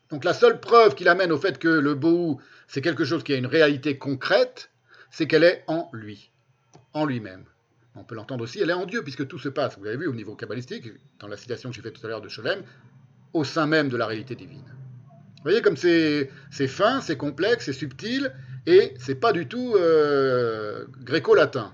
Donc 0.09 0.23
la 0.23 0.33
seule 0.33 0.59
preuve 0.59 0.95
qui 0.95 1.03
l'amène 1.03 1.31
au 1.31 1.37
fait 1.37 1.59
que 1.59 1.67
le 1.67 1.93
Bohu, 1.93 2.37
c'est 2.67 2.81
quelque 2.81 3.05
chose 3.05 3.23
qui 3.23 3.33
a 3.33 3.37
une 3.37 3.45
réalité 3.45 3.97
concrète, 3.97 4.71
c'est 5.11 5.27
qu'elle 5.27 5.43
est 5.43 5.63
en 5.67 5.89
lui, 5.93 6.31
en 6.93 7.05
lui-même. 7.05 7.45
On 7.95 8.03
peut 8.03 8.15
l'entendre 8.15 8.43
aussi, 8.43 8.59
elle 8.59 8.69
est 8.69 8.73
en 8.73 8.85
Dieu, 8.85 9.03
puisque 9.03 9.27
tout 9.27 9.39
se 9.39 9.49
passe, 9.49 9.77
vous 9.77 9.83
l'avez 9.83 9.97
vu 9.97 10.07
au 10.07 10.13
niveau 10.13 10.35
kabbalistique, 10.35 10.87
dans 11.19 11.27
la 11.27 11.37
citation 11.37 11.69
que 11.69 11.75
j'ai 11.75 11.81
faite 11.81 11.99
tout 11.99 12.05
à 12.05 12.09
l'heure 12.09 12.21
de 12.21 12.29
Cholem, 12.29 12.63
au 13.33 13.43
sein 13.43 13.67
même 13.67 13.89
de 13.89 13.97
la 13.97 14.05
réalité 14.05 14.35
divine. 14.35 14.63
Vous 15.37 15.43
voyez 15.43 15.61
comme 15.61 15.77
c'est 15.77 16.29
fin, 16.67 17.01
c'est 17.01 17.17
complexe, 17.17 17.65
c'est 17.65 17.73
subtil, 17.73 18.33
et 18.65 18.93
c'est 18.99 19.15
pas 19.15 19.31
du 19.31 19.47
tout 19.47 19.73
euh, 19.75 20.85
gréco-latin. 21.01 21.73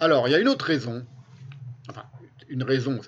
Alors, 0.00 0.28
il 0.28 0.32
y 0.32 0.34
a 0.34 0.38
une 0.38 0.48
autre 0.48 0.64
raison 0.64 1.04
une 2.48 2.62
raison 2.62 3.00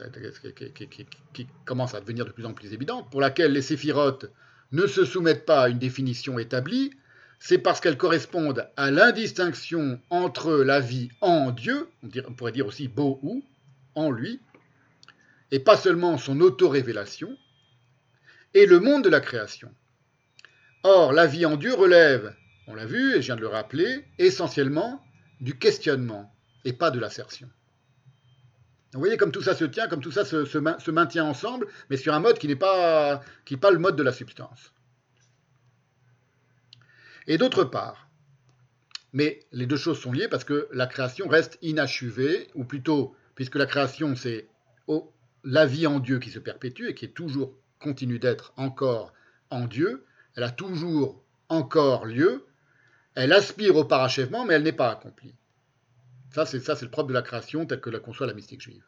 qui, 1.33 1.47
commence 1.65 1.95
à 1.95 2.01
devenir 2.01 2.25
de 2.25 2.31
plus 2.31 2.47
en 2.47 2.53
plus 2.53 2.73
évidente, 2.73 3.11
pour 3.11 3.21
laquelle 3.21 3.53
les 3.53 3.63
séphirotes 3.63 4.31
ne 4.73 4.87
se 4.87 5.05
soumettent 5.05 5.47
pas 5.47 5.63
à 5.65 5.69
une 5.69 5.79
définition 5.79 6.39
établie, 6.39 6.93
c'est 7.39 7.59
parce 7.59 7.81
qu'elles 7.81 7.97
correspondent 7.97 8.69
à 8.77 8.91
l'indistinction 8.91 10.01
entre 10.11 10.53
la 10.57 10.81
vie 10.81 11.11
en 11.21 11.51
Dieu, 11.51 11.89
on 12.03 12.35
pourrait 12.35 12.53
dire 12.53 12.67
aussi 12.67 12.87
beau 12.87 13.19
ou, 13.23 13.43
en 13.95 14.11
lui, 14.11 14.41
et 15.51 15.59
pas 15.59 15.77
seulement 15.77 16.19
son 16.19 16.41
auto-révélation, 16.41 17.37
et 18.55 18.67
le 18.67 18.79
monde 18.79 19.05
de 19.05 19.09
la 19.09 19.21
création. 19.21 19.73
Or, 20.83 21.13
la 21.13 21.27
vie 21.27 21.47
en 21.47 21.57
Dieu 21.57 21.75
relève, 21.75 22.35
on 22.67 22.75
l'a 22.75 22.87
vu 22.87 23.15
et 23.15 23.23
je 23.23 23.27
viens 23.27 23.37
de 23.37 23.41
le 23.41 23.49
rappeler, 23.49 24.05
essentiellement 24.19 25.05
du 25.41 25.59
questionnement 25.59 26.35
et 26.65 26.73
pas 26.73 26.91
de 26.91 27.01
l'assertion. 27.01 27.49
Vous 28.93 28.99
voyez 28.99 29.17
comme 29.17 29.31
tout 29.31 29.43
ça 29.43 29.55
se 29.55 29.65
tient, 29.65 29.89
comme 29.89 30.01
tout 30.01 30.11
ça 30.11 30.25
se, 30.25 30.91
maintient 30.91 31.25
ensemble, 31.25 31.69
mais 31.91 31.97
sur 31.97 32.13
un 32.13 32.21
mode 32.21 32.39
qui 32.39 32.49
n'est 32.49 32.57
pas, 32.57 33.23
pas 33.61 33.71
le 33.71 33.79
mode 33.79 33.97
de 33.97 34.03
la 34.03 34.13
substance. 34.13 34.73
Et 37.29 37.39
d'autre 37.39 37.63
part, 37.63 38.09
mais 39.13 39.41
les 39.53 39.67
deux 39.67 39.77
choses 39.77 40.01
sont 40.01 40.13
liées 40.13 40.29
parce 40.29 40.45
que 40.45 40.69
la 40.73 40.87
création 40.87 41.29
reste 41.29 41.59
inachevée, 41.63 42.49
ou 42.55 42.65
plutôt, 42.65 43.15
puisque 43.37 43.57
la 43.57 43.67
création 43.67 44.17
c'est 44.17 44.49
la 45.45 45.67
vie 45.67 45.87
en 45.87 46.01
Dieu 46.01 46.19
qui 46.19 46.31
se 46.31 46.39
perpétue 46.39 46.89
et 46.89 46.95
qui 46.95 47.07
est 47.07 47.15
toujours 47.15 47.55
continue 47.79 48.19
d'être 48.19 48.53
encore 48.57 49.13
en 49.51 49.67
Dieu, 49.67 50.05
elle 50.37 50.43
a 50.43 50.51
toujours 50.51 51.25
encore 51.49 52.07
lieu, 52.07 52.47
elle 53.15 53.33
aspire 53.33 53.77
au 53.77 53.85
parachèvement, 53.85 54.45
mais 54.45 54.55
elle 54.55 54.63
n'est 54.63 54.73
pas 54.73 54.91
accomplie. 54.91 55.35
Ça, 56.31 56.47
c'est 56.47 56.83
le 56.83 56.91
propre 56.91 57.09
de 57.09 57.15
la 57.15 57.23
création 57.23 57.67
telle 57.67 57.81
que 57.81 57.91
la 57.91 57.99
conçoit 57.99 58.27
la 58.27 58.35
mystique 58.35 58.61
juive. 58.61 58.85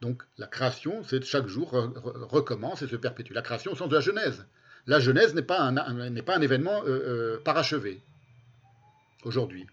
Donc, 0.00 0.22
la 0.38 0.46
création, 0.46 1.02
c'est 1.04 1.24
chaque 1.24 1.46
jour 1.46 1.70
recommence 1.70 2.82
et 2.82 2.88
se 2.88 2.96
perpétue. 2.96 3.32
La 3.32 3.42
création 3.42 3.72
au 3.72 3.76
sens 3.76 3.88
de 3.88 3.94
la 3.94 4.00
Genèse. 4.00 4.46
La 4.86 5.00
Genèse 5.00 5.34
n'est 5.34 5.42
pas 5.42 5.60
un, 5.60 6.10
n'est 6.10 6.22
pas 6.22 6.36
un 6.36 6.40
événement 6.40 6.82
euh, 6.84 6.88
euh, 6.88 7.40
parachevé 7.44 8.00
aujourd'hui, 9.24 9.66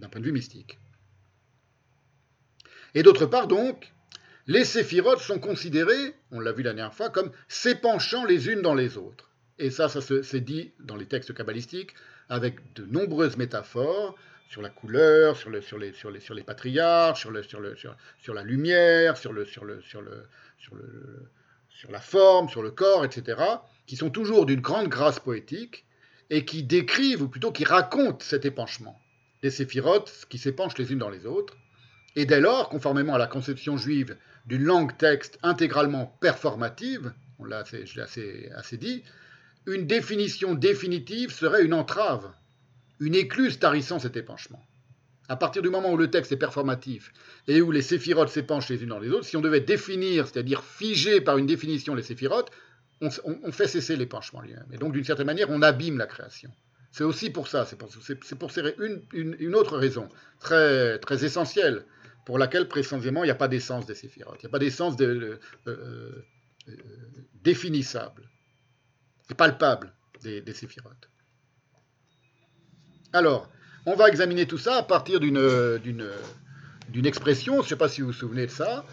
d'un 0.00 0.08
point 0.08 0.20
de 0.20 0.26
vue 0.26 0.32
mystique. 0.32 0.78
Et 2.94 3.02
d'autre 3.02 3.26
part, 3.26 3.46
donc, 3.46 3.92
les 4.46 4.64
séphirotes 4.64 5.20
sont 5.20 5.38
considérées, 5.38 6.14
on 6.32 6.40
l'a 6.40 6.52
vu 6.52 6.62
la 6.62 6.74
dernière 6.74 6.94
fois, 6.94 7.08
comme 7.08 7.30
s'épanchant 7.48 8.24
les 8.24 8.48
unes 8.48 8.62
dans 8.62 8.74
les 8.74 8.98
autres. 8.98 9.30
Et 9.58 9.70
ça, 9.70 9.88
ça 9.88 10.00
s'est 10.00 10.40
dit 10.40 10.72
dans 10.80 10.96
les 10.96 11.06
textes 11.06 11.32
kabbalistiques 11.32 11.94
avec 12.28 12.74
de 12.74 12.84
nombreuses 12.86 13.36
métaphores 13.36 14.16
sur 14.50 14.62
la 14.62 14.68
couleur, 14.68 15.36
sur, 15.36 15.48
le, 15.48 15.62
sur, 15.62 15.78
les, 15.78 15.92
sur, 15.92 16.10
patriarches, 16.44 17.20
sur, 17.20 18.34
la 18.34 18.42
lumière, 18.42 19.16
sur, 19.16 19.32
la 19.32 19.44
forme, 22.00 22.48
sur 22.48 22.60
le 22.60 22.72
corps, 22.72 23.04
etc., 23.04 23.40
qui 23.86 23.94
sont 23.94 24.10
toujours 24.10 24.46
d'une 24.46 24.60
grande 24.60 24.88
grâce 24.88 25.20
poétique 25.20 25.86
et 26.30 26.44
qui 26.44 26.64
décrivent, 26.64 27.22
ou 27.22 27.28
plutôt 27.28 27.52
qui 27.52 27.62
racontent 27.64 28.24
cet 28.24 28.44
épanchement 28.44 29.00
des 29.40 29.50
séphirotes 29.50 30.26
qui 30.28 30.38
s'épanchent 30.38 30.78
les 30.78 30.92
unes 30.92 30.98
dans 30.98 31.10
les 31.10 31.26
autres. 31.26 31.56
Et 32.16 32.26
dès 32.26 32.40
lors, 32.40 32.68
conformément 32.70 33.14
à 33.14 33.18
la 33.18 33.28
conception 33.28 33.76
juive 33.76 34.16
d'une 34.46 34.64
langue 34.64 34.96
texte 34.96 35.38
intégralement 35.44 36.18
performative, 36.20 37.12
on 37.38 37.44
l'a 37.44 37.58
assez, 37.58 37.84
assez, 38.56 38.76
dit, 38.76 39.04
une 39.66 39.86
définition 39.86 40.54
définitive 40.54 41.32
serait 41.32 41.64
une 41.64 41.72
entrave, 41.74 42.32
une 43.00 43.14
écluse 43.14 43.58
tarissant 43.58 43.98
cet 43.98 44.16
épanchement. 44.16 44.62
À 45.28 45.36
partir 45.36 45.62
du 45.62 45.70
moment 45.70 45.92
où 45.92 45.96
le 45.96 46.10
texte 46.10 46.32
est 46.32 46.36
performatif 46.36 47.12
et 47.48 47.62
où 47.62 47.70
les 47.70 47.82
séphirotes 47.82 48.28
s'épanchent 48.28 48.68
les 48.68 48.82
unes 48.82 48.88
dans 48.88 48.98
les 48.98 49.10
autres, 49.10 49.24
si 49.24 49.36
on 49.36 49.40
devait 49.40 49.60
définir, 49.60 50.26
c'est-à-dire 50.26 50.64
figer 50.64 51.20
par 51.20 51.38
une 51.38 51.46
définition 51.46 51.94
les 51.94 52.02
séphirotes, 52.02 52.50
on, 53.00 53.52
fait 53.52 53.68
cesser 53.68 53.96
l'épanchement 53.96 54.42
lui-même. 54.42 54.66
Et 54.72 54.76
donc, 54.76 54.92
d'une 54.92 55.04
certaine 55.04 55.26
manière, 55.26 55.48
on 55.50 55.62
abîme 55.62 55.96
la 55.96 56.06
création. 56.06 56.50
C'est 56.90 57.04
aussi 57.04 57.30
pour 57.30 57.48
ça, 57.48 57.64
c'est 57.64 57.76
pour, 57.76 57.88
une, 59.12 59.54
autre 59.54 59.78
raison 59.78 60.08
très, 60.40 60.98
essentielle 61.24 61.86
pour 62.26 62.36
laquelle 62.36 62.68
précisément 62.68 63.22
il 63.22 63.28
n'y 63.28 63.32
a 63.32 63.36
pas 63.36 63.48
d'essence 63.48 63.86
des 63.86 63.94
séphirotes, 63.94 64.42
il 64.42 64.46
n'y 64.46 64.50
a 64.50 64.52
pas 64.52 64.58
d'essence 64.58 64.96
de, 64.96 65.06
euh, 65.06 65.38
euh, 65.68 66.24
euh, 66.68 66.72
définissable 67.42 68.28
et 69.30 69.34
palpable 69.34 69.94
des, 70.22 70.42
des 70.42 70.52
séphirotes. 70.52 71.09
Alors, 73.12 73.48
on 73.86 73.96
va 73.96 74.08
examiner 74.08 74.46
tout 74.46 74.58
ça 74.58 74.76
à 74.76 74.82
partir 74.82 75.20
d'une 75.20 75.36
expression, 77.04 77.56
je 77.56 77.60
ne 77.60 77.66
sais 77.66 77.76
pas 77.76 77.88
si 77.88 78.02
vous 78.02 78.08
vous 78.08 78.12
souvenez 78.12 78.46
de 78.46 78.50
ça, 78.50 78.84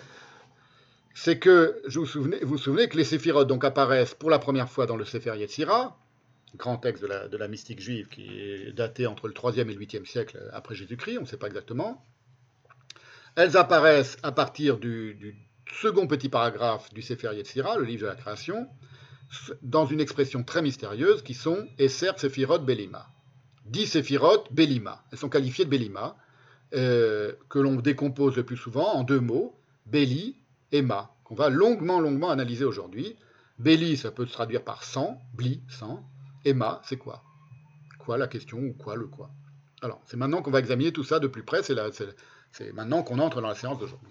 c'est 1.13 1.39
que, 1.39 1.81
vous 1.87 2.05
vous 2.43 2.57
souvenez 2.57 2.87
que 2.89 2.97
les 2.97 3.03
séphirotes 3.03 3.47
donc 3.47 3.63
apparaissent 3.63 4.13
pour 4.13 4.29
la 4.29 4.39
première 4.39 4.69
fois 4.69 4.85
dans 4.85 4.95
le 4.95 5.05
Sefer 5.05 5.35
Yetzira, 5.37 5.97
grand 6.55 6.77
texte 6.77 7.03
de 7.03 7.37
la, 7.37 7.47
mystique 7.47 7.79
juive 7.79 8.07
qui 8.07 8.39
est 8.39 8.71
daté 8.71 9.05
entre 9.05 9.27
le 9.27 9.33
3e 9.33 9.69
et 9.69 9.73
le 9.73 9.85
8e 9.85 10.05
siècle 10.05 10.39
après 10.53 10.75
Jésus-Christ, 10.75 11.17
on 11.17 11.21
ne 11.21 11.27
sait 11.27 11.37
pas 11.37 11.47
exactement. 11.47 12.03
Elles 13.35 13.57
apparaissent 13.57 14.17
à 14.23 14.31
partir 14.31 14.77
du, 14.77 15.35
second 15.81 16.07
petit 16.07 16.29
paragraphe 16.29 16.91
du 16.93 17.01
Sefer 17.01 17.35
Yetzira, 17.35 17.77
le 17.77 17.83
livre 17.85 18.03
de 18.03 18.07
la 18.07 18.15
création, 18.15 18.67
dans 19.61 19.85
une 19.85 19.99
expression 19.99 20.43
très 20.43 20.61
mystérieuse 20.61 21.21
qui 21.21 21.33
sont 21.33 21.67
Esser 21.77 22.11
Sephirot 22.17 22.59
Belima. 22.59 23.07
Dix 23.67 23.87
Sephirot 23.87 24.43
Belima. 24.51 25.03
Elles 25.11 25.17
sont 25.17 25.29
qualifiées 25.29 25.65
de 25.65 25.69
Belima, 25.69 26.15
euh, 26.73 27.33
que 27.49 27.59
l'on 27.59 27.75
décompose 27.75 28.35
le 28.35 28.43
plus 28.43 28.57
souvent 28.57 28.93
en 28.93 29.03
deux 29.03 29.19
mots, 29.19 29.55
Beli 29.85 30.35
Emma, 30.71 31.11
qu'on 31.23 31.35
va 31.35 31.49
longuement, 31.49 31.99
longuement 31.99 32.29
analyser 32.29 32.65
aujourd'hui. 32.65 33.15
Béli, 33.59 33.97
ça 33.97 34.11
peut 34.11 34.25
se 34.25 34.33
traduire 34.33 34.63
par 34.63 34.83
sang, 34.83 35.21
bli, 35.33 35.61
sang. 35.69 36.03
Emma, 36.45 36.81
c'est 36.83 36.97
quoi? 36.97 37.23
Quoi 37.99 38.17
la 38.17 38.27
question 38.27 38.59
ou 38.59 38.73
quoi 38.73 38.95
le 38.95 39.07
quoi? 39.07 39.29
Alors, 39.81 40.01
c'est 40.05 40.17
maintenant 40.17 40.41
qu'on 40.41 40.51
va 40.51 40.59
examiner 40.59 40.91
tout 40.91 41.03
ça 41.03 41.19
de 41.19 41.27
plus 41.27 41.43
près, 41.43 41.61
c'est 41.63 42.73
maintenant 42.73 43.03
qu'on 43.03 43.19
entre 43.19 43.41
dans 43.41 43.47
la 43.47 43.55
séance 43.55 43.79
d'aujourd'hui. 43.79 44.09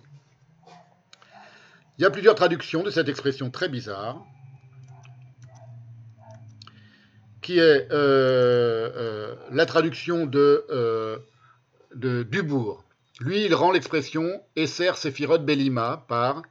Il 1.98 2.02
y 2.02 2.04
a 2.04 2.10
plusieurs 2.10 2.34
traductions 2.34 2.82
de 2.82 2.90
cette 2.90 3.08
expression 3.08 3.50
très 3.50 3.68
bizarre, 3.68 4.24
qui 7.46 7.60
est 7.60 7.92
euh, 7.92 8.90
euh, 8.96 9.34
la 9.52 9.66
traduction 9.66 10.26
de, 10.26 10.64
euh, 10.68 11.16
de 11.94 12.24
Dubourg. 12.24 12.82
Lui, 13.20 13.44
il 13.44 13.54
rend 13.54 13.70
l'expression 13.70 14.42
Esser 14.56 14.90
Sephirot 14.96 15.38
Belima 15.38 16.04
par. 16.08 16.42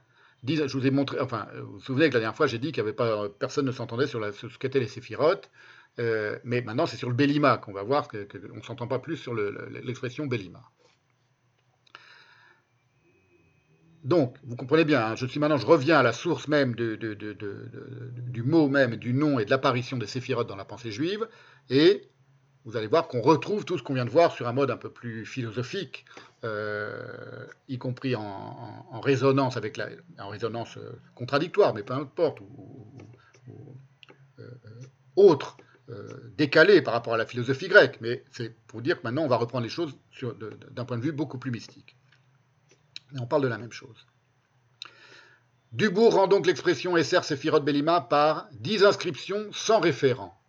Je 0.48 0.72
vous 0.72 0.86
ai 0.86 0.90
montré, 0.90 1.20
enfin, 1.20 1.48
vous 1.60 1.72
vous 1.72 1.80
souvenez 1.80 2.08
que 2.08 2.14
la 2.14 2.20
dernière 2.20 2.36
fois, 2.36 2.46
j'ai 2.46 2.58
dit 2.58 2.72
qu'il 2.72 2.80
avait 2.80 2.94
pas, 2.94 3.28
personne 3.28 3.66
ne 3.66 3.72
s'entendait 3.72 4.06
sur, 4.06 4.24
ce 4.32 4.46
qu'étaient 4.58 4.80
les 4.80 4.86
séphirotes, 4.86 5.50
mais 5.98 6.62
maintenant 6.62 6.86
c'est 6.86 6.96
sur 6.96 7.10
le 7.10 7.14
Belima 7.14 7.58
qu'on 7.58 7.72
va 7.72 7.82
voir 7.82 8.08
qu'on 8.08 8.16
ne 8.54 8.62
s'entend 8.62 8.86
pas 8.86 8.98
plus 8.98 9.18
sur 9.18 9.34
l'expression 9.34 10.26
Belima. 10.26 10.62
Donc, 14.04 14.36
vous 14.44 14.56
comprenez 14.56 14.84
bien, 14.84 15.04
hein, 15.04 15.16
je 15.16 15.26
suis 15.26 15.40
maintenant, 15.40 15.56
je 15.56 15.66
reviens 15.66 15.98
à 15.98 16.02
la 16.02 16.12
source 16.12 16.48
même 16.48 16.74
du 16.76 18.42
mot 18.42 18.68
même, 18.68 18.96
du 18.96 19.12
nom 19.12 19.38
et 19.38 19.44
de 19.44 19.50
l'apparition 19.50 19.96
des 19.96 20.06
séphirotes 20.06 20.48
dans 20.48 20.56
la 20.56 20.64
pensée 20.64 20.92
juive, 20.92 21.26
et 21.70 22.08
vous 22.66 22.76
allez 22.76 22.88
voir 22.88 23.06
qu'on 23.06 23.22
retrouve 23.22 23.64
tout 23.64 23.78
ce 23.78 23.82
qu'on 23.82 23.94
vient 23.94 24.04
de 24.04 24.10
voir 24.10 24.32
sur 24.32 24.48
un 24.48 24.52
mode 24.52 24.72
un 24.72 24.76
peu 24.76 24.90
plus 24.90 25.24
philosophique, 25.24 26.04
euh, 26.44 27.46
y 27.68 27.78
compris 27.78 28.16
en, 28.16 29.00
résonance 29.00 29.56
avec 29.56 29.76
la, 29.76 29.88
en 30.18 30.28
résonance 30.28 30.76
euh, 30.76 31.00
contradictoire, 31.14 31.74
mais 31.74 31.84
peu 31.84 31.94
importe, 31.94 32.40
ou, 32.40 32.98
euh, 34.40 34.50
autre, 35.14 35.56
décalé 36.36 36.82
par 36.82 36.94
rapport 36.94 37.14
à 37.14 37.16
la 37.16 37.26
philosophie 37.26 37.68
grecque. 37.68 37.98
Mais 38.00 38.24
c'est 38.32 38.56
pour 38.66 38.82
dire 38.82 38.98
que 38.98 39.04
maintenant 39.04 39.22
on 39.22 39.28
va 39.28 39.36
reprendre 39.36 39.62
les 39.62 39.70
choses 39.70 39.94
d'un 40.72 40.84
point 40.84 40.98
de 40.98 41.02
vue 41.02 41.12
beaucoup 41.12 41.38
plus 41.38 41.52
mystique. 41.52 41.96
On 43.18 43.26
parle 43.26 43.42
de 43.42 43.48
la 43.48 43.58
même 43.58 43.72
chose. 43.72 44.06
Dubourg 45.72 46.14
rend 46.14 46.26
donc 46.26 46.46
l'expression 46.46 46.96
Esser 46.96 47.22
Sephirot 47.22 47.60
Belima 47.60 48.00
par 48.00 48.48
dix 48.52 48.84
inscriptions 48.84 49.52
sans 49.52 49.80
référent. 49.80 50.40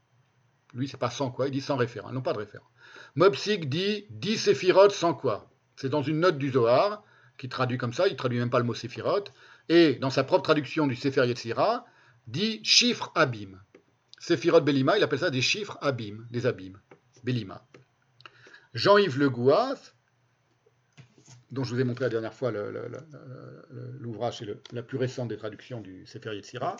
Lui, 0.73 0.87
c'est 0.87 0.97
pas 0.97 1.09
sans 1.09 1.31
quoi, 1.31 1.47
il 1.47 1.51
dit 1.51 1.61
sans 1.61 1.75
référent, 1.75 2.11
non 2.11 2.21
pas 2.21 2.33
de 2.33 2.39
référent. 2.39 2.67
Mopsik 3.15 3.67
dit 3.67 4.05
10 4.11 4.37
séphirotes 4.37 4.91
sans 4.91 5.13
quoi 5.13 5.49
C'est 5.75 5.89
dans 5.89 6.03
une 6.03 6.19
note 6.19 6.37
du 6.37 6.51
Zohar, 6.51 7.03
qui 7.37 7.49
traduit 7.49 7.77
comme 7.77 7.93
ça, 7.93 8.07
il 8.07 8.15
traduit 8.15 8.39
même 8.39 8.49
pas 8.49 8.59
le 8.59 8.65
mot 8.65 8.73
séphirote, 8.73 9.33
et 9.69 9.95
dans 9.95 10.09
sa 10.09 10.23
propre 10.23 10.43
traduction 10.43 10.87
du 10.87 10.95
Sefer 10.95 11.25
Yetzira, 11.25 11.85
dit 12.27 12.61
chiffre 12.63 13.11
abîme. 13.15 13.61
Séphirot 14.19 14.61
Belima, 14.61 14.97
il 14.97 15.03
appelle 15.03 15.19
ça 15.19 15.29
des 15.29 15.41
chiffres 15.41 15.77
abîmes, 15.81 16.27
des 16.29 16.45
abîmes. 16.45 16.79
Belima. 17.23 17.65
Jean-Yves 18.73 19.17
Le 19.17 19.29
Gouas, 19.29 19.93
dont 21.51 21.63
je 21.63 21.73
vous 21.73 21.81
ai 21.81 21.83
montré 21.83 22.05
la 22.05 22.09
dernière 22.09 22.33
fois 22.33 22.51
l'ouvrage, 23.99 24.39
c'est 24.39 24.73
la 24.73 24.83
plus 24.83 24.97
récente 24.97 25.29
des 25.29 25.37
traductions 25.37 25.81
du 25.81 26.05
Sefer 26.05 26.35
Yetzira, 26.35 26.77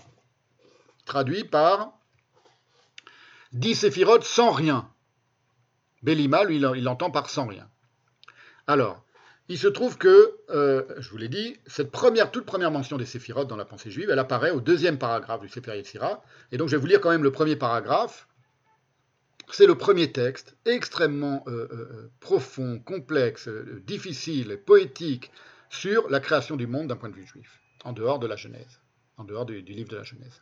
traduit 1.05 1.43
par 1.43 1.97
10 3.53 3.75
séphirotes 3.75 4.23
sans 4.23 4.51
rien. 4.51 4.89
Bélima, 6.03 6.43
lui, 6.43 6.57
il 6.57 6.83
l'entend 6.83 7.11
par 7.11 7.29
sans 7.29 7.47
rien. 7.47 7.69
Alors, 8.67 9.03
il 9.49 9.57
se 9.57 9.67
trouve 9.67 9.97
que, 9.97 10.35
euh, 10.49 10.83
je 10.97 11.09
vous 11.09 11.17
l'ai 11.17 11.29
dit, 11.29 11.57
cette 11.65 11.89
première, 11.89 12.31
toute 12.31 12.45
première 12.45 12.69
mention 12.69 12.97
des 12.97 13.05
séphirotes 13.05 13.47
dans 13.47 13.55
la 13.55 13.63
pensée 13.63 13.89
juive, 13.89 14.09
elle 14.09 14.19
apparaît 14.19 14.51
au 14.51 14.59
deuxième 14.59 14.97
paragraphe 14.97 15.41
du 15.41 15.47
Sefer 15.47 15.77
Yetzira. 15.77 16.21
Et 16.51 16.57
donc, 16.57 16.67
je 16.67 16.75
vais 16.75 16.81
vous 16.81 16.87
lire 16.87 16.99
quand 16.99 17.09
même 17.09 17.23
le 17.23 17.31
premier 17.31 17.55
paragraphe. 17.55 18.26
C'est 19.49 19.65
le 19.65 19.75
premier 19.75 20.11
texte, 20.11 20.57
extrêmement 20.65 21.43
euh, 21.47 21.67
euh, 21.71 22.11
profond, 22.19 22.79
complexe, 22.79 23.49
difficile, 23.85 24.59
poétique, 24.65 25.31
sur 25.69 26.09
la 26.09 26.19
création 26.19 26.55
du 26.55 26.67
monde 26.67 26.87
d'un 26.87 26.95
point 26.95 27.09
de 27.09 27.15
vue 27.15 27.25
juif, 27.25 27.61
en 27.83 27.93
dehors 27.93 28.19
de 28.19 28.27
la 28.27 28.35
Genèse, 28.35 28.81
en 29.17 29.23
dehors 29.23 29.45
du 29.45 29.61
livre 29.61 29.89
de 29.89 29.97
la 29.97 30.03
Genèse. 30.03 30.41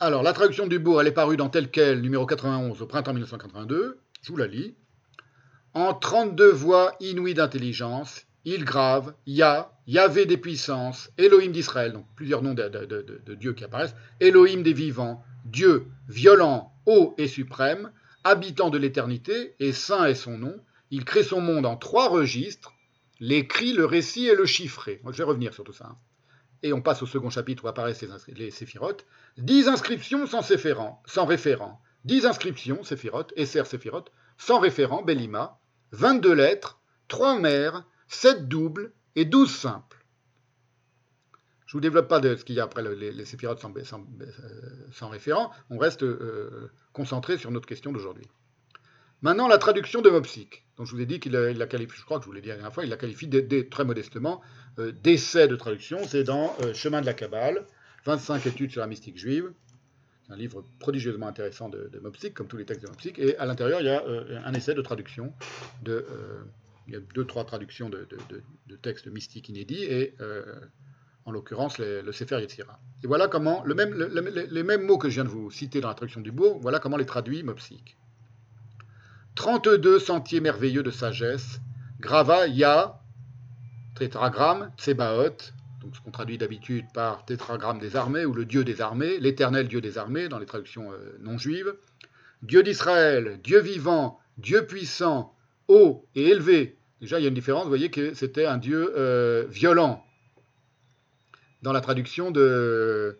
Alors, 0.00 0.24
la 0.24 0.32
traduction 0.32 0.66
du 0.66 0.80
bourg, 0.80 1.00
elle 1.00 1.06
est 1.06 1.12
parue 1.12 1.36
dans 1.36 1.48
tel 1.48 1.70
quel, 1.70 2.00
numéro 2.00 2.26
91, 2.26 2.82
au 2.82 2.86
printemps 2.86 3.12
1982. 3.12 4.00
Je 4.20 4.32
vous 4.32 4.36
la 4.36 4.48
lis. 4.48 4.74
En 5.74 5.94
32 5.94 6.50
voix 6.50 6.96
inouïes 6.98 7.34
d'intelligence, 7.34 8.26
il 8.44 8.64
grave, 8.64 9.14
Ya, 9.26 9.72
Yahvé 9.86 10.26
des 10.26 10.36
puissances, 10.36 11.10
Elohim 11.18 11.52
d'Israël, 11.52 11.92
donc 11.92 12.06
plusieurs 12.16 12.42
noms 12.42 12.54
de, 12.54 12.68
de, 12.68 13.34
dieux 13.34 13.52
qui 13.52 13.64
apparaissent, 13.64 13.94
Elohim 14.20 14.62
des 14.62 14.72
vivants, 14.72 15.24
Dieu 15.44 15.86
violent, 16.08 16.72
haut 16.86 17.14
et 17.18 17.28
suprême, 17.28 17.92
habitant 18.24 18.70
de 18.70 18.78
l'éternité, 18.78 19.54
et 19.58 19.72
saint 19.72 20.06
est 20.06 20.14
son 20.14 20.38
nom. 20.38 20.56
Il 20.90 21.04
crée 21.04 21.24
son 21.24 21.40
monde 21.40 21.66
en 21.66 21.76
trois 21.76 22.08
registres, 22.08 22.74
l'écrit, 23.18 23.72
le 23.72 23.84
récit 23.84 24.26
et 24.26 24.36
le 24.36 24.46
chiffré. 24.46 25.00
Je 25.04 25.16
vais 25.16 25.24
revenir 25.24 25.54
sur 25.54 25.64
tout 25.64 25.72
ça. 25.72 25.86
Hein. 25.86 25.96
et 26.62 26.72
on 26.72 26.82
passe 26.82 27.02
au 27.02 27.06
second 27.06 27.30
chapitre 27.30 27.64
où 27.64 27.68
apparaissent 27.68 28.02
les, 28.02 28.34
les 28.34 28.50
séphirotes, 28.50 29.04
10 29.38 29.68
inscriptions 29.68 30.26
sans, 30.26 30.42
séphérant, 30.42 31.02
sans 31.06 31.26
référent, 31.26 31.80
10 32.04 32.26
inscriptions, 32.26 32.84
séphirotes, 32.84 33.32
Esser 33.36 33.64
séphirotes, 33.64 34.12
sans 34.38 34.58
référent, 34.58 35.02
Bélima, 35.02 35.58
22 35.92 36.32
lettres, 36.32 36.80
3 37.08 37.38
mères, 37.38 37.84
7 38.12 38.48
doubles 38.48 38.92
et 39.16 39.24
12 39.24 39.50
simples. 39.50 40.04
Je 41.66 41.76
ne 41.76 41.78
vous 41.78 41.80
développe 41.80 42.08
pas 42.08 42.20
de 42.20 42.36
ce 42.36 42.44
qu'il 42.44 42.56
y 42.56 42.60
a 42.60 42.64
après 42.64 42.82
les, 42.82 43.12
les 43.12 43.24
séphirotes 43.24 43.60
sans, 43.60 45.08
référent, 45.08 45.50
on 45.70 45.78
reste 45.78 46.02
euh, 46.02 46.70
concentré 46.92 47.38
sur 47.38 47.50
notre 47.50 47.66
question 47.66 47.92
d'aujourd'hui. 47.92 48.26
Maintenant, 49.22 49.48
la 49.48 49.58
traduction 49.58 50.02
de 50.02 50.10
Mopsic. 50.10 50.66
Je 50.78 50.90
vous 50.90 51.00
ai 51.00 51.06
dit 51.06 51.20
qu'il 51.20 51.32
la 51.32 51.66
qualifie, 51.66 51.96
je 51.96 52.04
crois 52.04 52.18
que 52.18 52.24
je 52.24 52.26
vous 52.26 52.32
l'ai 52.32 52.40
dit 52.40 52.48
la 52.48 52.56
dernière 52.56 52.74
fois, 52.74 52.84
il 52.84 52.90
la 52.90 52.96
qualifie 52.96 53.30
très 53.70 53.84
modestement 53.84 54.42
euh, 54.78 54.92
d'essai 54.92 55.48
de 55.48 55.56
traduction. 55.56 55.98
C'est 56.06 56.24
dans 56.24 56.54
euh, 56.62 56.74
Chemin 56.74 57.00
de 57.00 57.06
la 57.06 57.14
Kabbale, 57.14 57.64
25 58.04 58.46
études 58.46 58.72
sur 58.72 58.80
la 58.80 58.88
mystique 58.88 59.16
juive. 59.16 59.52
C'est 60.26 60.32
un 60.32 60.36
livre 60.36 60.64
prodigieusement 60.80 61.28
intéressant 61.28 61.68
de, 61.68 61.88
de 61.88 61.98
Mopsic, 62.00 62.34
comme 62.34 62.48
tous 62.48 62.56
les 62.56 62.64
textes 62.64 62.82
de 62.82 62.88
Mopsic. 62.88 63.18
Et 63.18 63.36
à 63.38 63.46
l'intérieur, 63.46 63.80
il 63.80 63.86
y 63.86 63.90
a 63.90 64.02
euh, 64.06 64.40
un 64.44 64.52
essai 64.54 64.74
de 64.74 64.82
traduction. 64.82 65.32
De, 65.82 66.04
euh, 66.10 66.42
il 66.86 66.94
y 66.94 66.96
a 66.96 67.00
deux, 67.14 67.24
trois 67.24 67.44
traductions 67.44 67.88
de, 67.90 68.06
textes 68.82 69.06
mystiques 69.06 69.48
inédits 69.48 69.84
et 69.84 70.14
euh, 70.20 70.42
en 71.24 71.30
l'occurrence 71.30 71.78
le, 71.78 72.10
Sefer 72.12 72.40
Yetzira. 72.40 72.80
Et 73.04 73.06
voilà 73.06 73.28
comment, 73.28 73.64
les 73.64 74.62
mêmes 74.62 74.86
mots 74.86 74.98
que 74.98 75.08
je 75.08 75.14
viens 75.14 75.24
de 75.24 75.28
vous 75.28 75.50
citer 75.50 75.80
dans 75.80 75.88
la 75.88 75.94
traduction 75.94 76.20
du 76.20 76.32
Bourg, 76.32 76.58
voilà 76.60 76.78
comment 76.78 76.96
les 76.96 77.06
traduit 77.06 77.42
Mopsic. 77.42 77.96
32 79.34 79.98
sentiers 79.98 80.40
merveilleux 80.40 80.82
de 80.82 80.90
sagesse, 80.90 81.60
grava, 82.00 82.46
ya, 82.46 83.00
tétragramme, 83.94 84.72
tsebaot, 84.76 85.52
donc 85.80 85.96
ce 85.96 86.00
qu'on 86.00 86.10
traduit 86.10 86.38
d'habitude 86.38 86.84
par 86.92 87.24
tétragramme 87.24 87.78
des 87.78 87.96
armées 87.96 88.24
ou 88.24 88.32
le 88.34 88.44
Dieu 88.44 88.64
des 88.64 88.80
armées, 88.80 89.18
l'éternel 89.18 89.68
Dieu 89.68 89.80
des 89.80 89.98
armées 89.98 90.28
dans 90.28 90.38
les 90.38 90.46
traductions 90.46 90.92
euh, 90.92 91.18
non 91.20 91.38
juives, 91.38 91.74
Dieu 92.42 92.62
d'Israël, 92.62 93.40
Dieu 93.42 93.60
vivant, 93.60 94.18
Dieu 94.38 94.66
puissant, 94.66 95.34
haut 95.68 96.06
et 96.14 96.28
élevé. 96.28 96.76
Déjà, 97.00 97.18
il 97.18 97.22
y 97.22 97.26
a 97.26 97.28
une 97.28 97.34
différence, 97.34 97.64
vous 97.64 97.68
voyez 97.68 97.90
que 97.90 98.14
c'était 98.14 98.46
un 98.46 98.58
Dieu 98.58 98.92
euh, 98.96 99.44
violent 99.48 100.04
dans 101.62 101.72
la 101.72 101.80
traduction 101.80 102.30
de, 102.30 103.18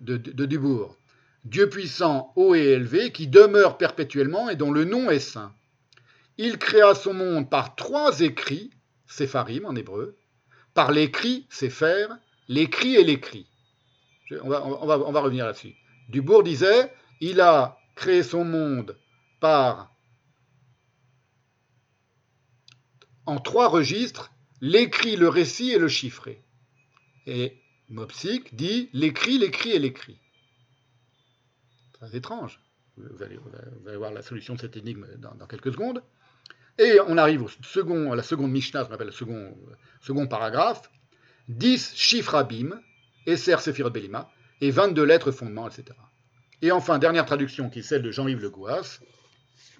Dubourg. 0.00 0.96
Dieu 1.44 1.68
puissant, 1.68 2.32
haut 2.36 2.54
et 2.54 2.72
élevé, 2.72 3.12
qui 3.12 3.28
demeure 3.28 3.78
perpétuellement 3.78 4.50
et 4.50 4.56
dont 4.56 4.72
le 4.72 4.84
nom 4.84 5.10
est 5.10 5.20
saint. 5.20 5.54
Il 6.36 6.58
créa 6.58 6.94
son 6.94 7.14
monde 7.14 7.48
par 7.48 7.76
trois 7.76 8.20
écrits, 8.20 8.70
sépharim 9.06 9.64
en 9.66 9.74
hébreu, 9.74 10.16
par 10.74 10.92
l'écrit, 10.92 11.46
séphère, 11.48 12.08
l'écrit 12.48 12.96
et 12.96 13.04
l'écrit. 13.04 13.46
On 14.42 14.48
va, 14.48 14.64
on, 14.64 14.82
on 14.82 15.12
va 15.12 15.20
revenir 15.20 15.44
là-dessus. 15.44 15.74
Dubourg 16.08 16.42
disait, 16.42 16.92
il 17.20 17.40
a 17.40 17.78
créé 17.94 18.22
son 18.22 18.44
monde 18.44 18.96
par 19.40 19.94
en 23.26 23.38
trois 23.38 23.68
registres, 23.68 24.32
l'écrit, 24.60 25.16
le 25.16 25.28
récit 25.28 25.70
et 25.70 25.78
le 25.78 25.88
chiffré. 25.88 26.42
Et 27.26 27.60
Mopsic 27.88 28.54
dit 28.54 28.90
l'écrit, 28.92 29.38
l'écrit 29.38 29.70
et 29.70 29.78
l'écrit. 29.78 30.18
Très 31.92 32.16
étrange. 32.16 32.60
Vous 32.96 33.22
allez, 33.22 33.38
voir 33.96 34.12
la 34.12 34.22
solution 34.22 34.54
de 34.54 34.60
cette 34.60 34.76
énigme 34.76 35.06
dans, 35.18 35.46
quelques 35.46 35.72
secondes. 35.72 36.02
Et 36.78 36.98
on 37.06 37.16
arrive 37.16 37.42
au 37.42 37.48
second, 37.48 38.12
à 38.12 38.16
la 38.16 38.22
seconde 38.22 38.50
Mishnah, 38.50 38.84
ce 38.84 38.88
qu'on 38.88 38.94
appelle 38.94 39.06
le 39.06 39.12
second, 39.12 39.56
second 40.00 40.26
paragraphe. 40.26 40.90
10 41.48 41.94
chiffres 41.96 42.34
abîmes, 42.34 42.80
Esser 43.26 43.56
Belima, 43.90 44.30
et 44.60 44.70
22 44.70 45.04
lettres 45.04 45.30
fondements, 45.30 45.68
etc. 45.68 45.96
Et 46.62 46.72
enfin, 46.72 46.98
dernière 46.98 47.26
traduction 47.26 47.70
qui 47.70 47.80
est 47.80 47.82
celle 47.82 48.02
de 48.02 48.10
Jean-Yves 48.10 48.40
Le 48.40 48.50
Gouas. 48.50 49.00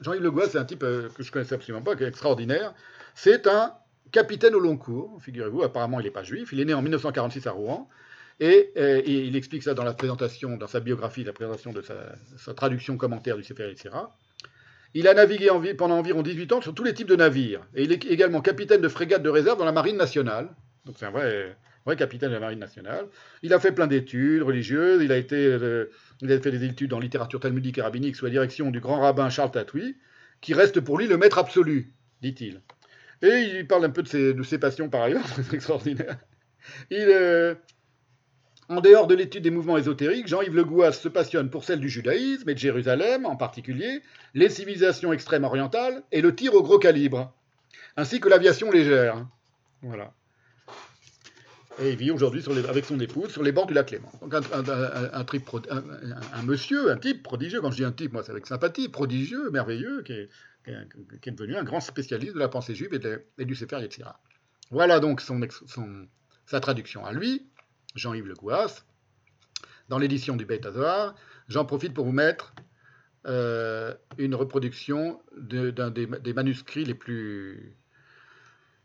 Jean-Yves 0.01 0.23
Le 0.23 0.33
c'est 0.49 0.59
un 0.59 0.65
type 0.65 0.81
que 0.81 1.11
je 1.19 1.31
connaissais 1.31 1.55
absolument 1.55 1.83
pas, 1.83 1.97
qui 1.97 2.05
est 2.05 2.09
extraordinaire. 2.09 2.75
C'est 3.15 3.47
un 3.47 3.75
capitaine 4.13 4.55
au 4.55 4.61
long 4.61 4.77
cours, 4.77 5.21
figurez-vous, 5.23 5.63
apparemment 5.63 6.01
il 6.01 6.05
n'est 6.05 6.11
pas 6.11 6.23
juif. 6.23 6.51
Il 6.53 6.61
est 6.61 6.65
né 6.65 6.75
en 6.75 6.83
1946 6.83 7.47
à 7.47 7.53
Rouen. 7.53 7.89
Et, 8.41 8.73
et, 8.75 9.27
il 9.27 9.37
explique 9.37 9.63
ça 9.63 9.75
dans 9.75 9.85
la 9.85 9.93
présentation, 9.93 10.57
dans 10.57 10.67
sa 10.67 10.81
biographie, 10.81 11.25
la 11.25 11.35
présentation 11.35 11.73
de 11.73 11.83
sa, 11.83 12.55
traduction 12.55 12.97
commentaire 12.97 13.37
du 13.37 13.45
Sefer 13.45 13.71
etc. 13.71 13.91
Il 14.95 15.07
a 15.09 15.15
navigué 15.15 15.51
en, 15.51 15.63
pendant 15.77 15.99
environ 15.99 16.23
18 16.23 16.53
ans 16.53 16.61
sur 16.63 16.75
tous 16.75 16.83
les 16.83 16.95
types 16.95 17.07
de 17.07 17.17
navires. 17.17 17.61
Et 17.75 17.85
il 17.85 17.93
est 17.93 18.05
également 18.07 18.41
capitaine 18.41 18.81
de 18.81 18.89
frégate 18.89 19.23
de 19.23 19.29
réserve 19.29 19.59
dans 19.59 19.67
la 19.67 19.73
marine 19.73 19.99
nationale. 19.99 20.49
Donc 20.87 20.97
c'est 20.99 21.05
un 21.05 21.11
vrai, 21.11 21.55
vrai, 21.87 21.97
capitaine 21.97 22.29
de 22.29 22.35
la 22.35 22.41
marine 22.41 22.59
nationale. 22.59 23.07
Il 23.43 23.53
a 23.53 23.61
fait 23.61 23.73
plein 23.73 23.87
d'études 23.87 24.43
religieuses. 24.43 25.03
Il 25.03 25.13
a, 25.13 25.17
été, 25.17 25.37
euh, 25.37 25.91
il 26.21 26.31
a 26.33 26.41
fait 26.41 26.51
des 26.51 26.65
études 26.65 26.93
en 26.93 27.01
littérature 27.01 27.41
talmudique 27.41 27.79
et 27.79 27.83
rabbinique 27.83 28.17
sous 28.17 28.25
la 28.25 28.31
direction 28.31 28.71
du 28.71 28.81
grand 28.81 29.01
rabbin 29.01 29.31
Charles 29.31 29.51
Tatoui, 29.51 29.97
qui 30.41 30.55
reste 30.55 30.81
pour 30.81 30.99
lui 30.99 31.07
le 31.07 31.17
maître 31.17 31.39
absolu, 31.39 31.93
dit-il. 32.23 32.61
Et 33.23 33.59
il 33.59 33.67
parle 33.67 33.85
un 33.85 33.91
peu 33.91 34.03
de 34.03 34.09
ses, 34.09 34.35
de 34.35 34.43
ses 34.43 34.59
passions 34.59 34.89
par 34.89 35.03
ailleurs, 35.03 35.27
c'est 35.37 35.53
extraordinaire. 35.55 36.19
Il, 36.91 36.99
euh, 36.99 37.55
en 38.69 38.81
dehors 38.81 39.07
de 39.07 39.15
l'étude 39.15 39.43
des 39.43 39.51
mouvements 39.51 39.79
ésotériques, 39.79 40.29
Jean-Yves 40.29 40.55
Le 40.55 40.65
Gouas 40.65 40.93
se 40.93 41.09
passionne 41.09 41.51
pour 41.51 41.65
celle 41.65 41.81
du 41.81 41.89
judaïsme 41.89 42.49
et 42.49 42.55
de 42.55 42.59
Jérusalem 42.59 43.27
en 43.27 43.37
particulier, 43.37 44.01
les 44.35 44.49
civilisations 44.49 45.13
extrêmes 45.13 45.45
orientales 45.45 46.03
et 46.13 46.21
le 46.21 46.35
tir 46.35 46.55
au 46.55 46.63
gros 46.63 46.79
calibre, 46.79 47.35
ainsi 47.97 48.21
que 48.21 48.29
l'aviation 48.29 48.71
légère. 48.71 49.27
Voilà. 49.83 50.13
Et 51.81 51.93
il 51.93 51.97
vit 51.97 52.11
aujourd'hui 52.11 52.43
avec 52.69 52.85
son 52.85 53.01
épouse 53.01 53.31
sur 53.31 53.43
les 53.43 53.53
bords 53.53 53.67
du 53.67 53.75
lac 53.75 53.91
Léman. 53.91 54.11
Donc 54.21 54.35
un, 54.35 56.43
monsieur, 56.43 56.91
un 56.91 56.97
type 56.97 57.23
prodigieux, 57.23 57.61
quand 57.61 57.71
je 57.71 57.77
dis 57.77 57.85
un 57.85 57.93
type, 57.93 58.13
moi 58.13 58.23
c'est 58.23 58.33
avec 58.33 58.47
sympathie, 58.47 58.89
prodigieux, 58.89 59.51
merveilleux, 59.51 60.03
qui 60.03 60.13
est, 60.13 61.31
devenu 61.31 61.57
un 61.57 61.65
grand 61.65 61.81
spécialiste 61.81 62.35
de 62.35 62.39
la 62.39 62.49
pensée 62.49 62.75
juive 62.75 62.99
et, 63.39 63.45
du 63.45 63.55
Sefer 63.55 63.81
Yetzirah. 63.81 64.21
Voilà 64.71 65.01
donc 65.01 65.23
sa 66.47 66.61
traduction 66.61 67.07
à 67.07 67.13
lui. 67.13 67.47
Jean-Yves 67.95 68.27
Le 68.27 68.35
Gouas. 68.35 68.85
Dans 69.89 69.99
l'édition 69.99 70.37
du 70.37 70.45
Beit 70.45 70.65
Hazar, 70.65 71.15
j'en 71.49 71.65
profite 71.65 71.93
pour 71.93 72.05
vous 72.05 72.13
mettre 72.13 72.55
euh, 73.27 73.95
une 74.19 74.35
reproduction 74.35 75.21
d'un 75.37 75.73
de, 75.73 75.91
des, 75.91 76.07
des, 76.07 76.33
manuscrits 76.33 76.85
les 76.85 76.95
plus, 76.95 77.77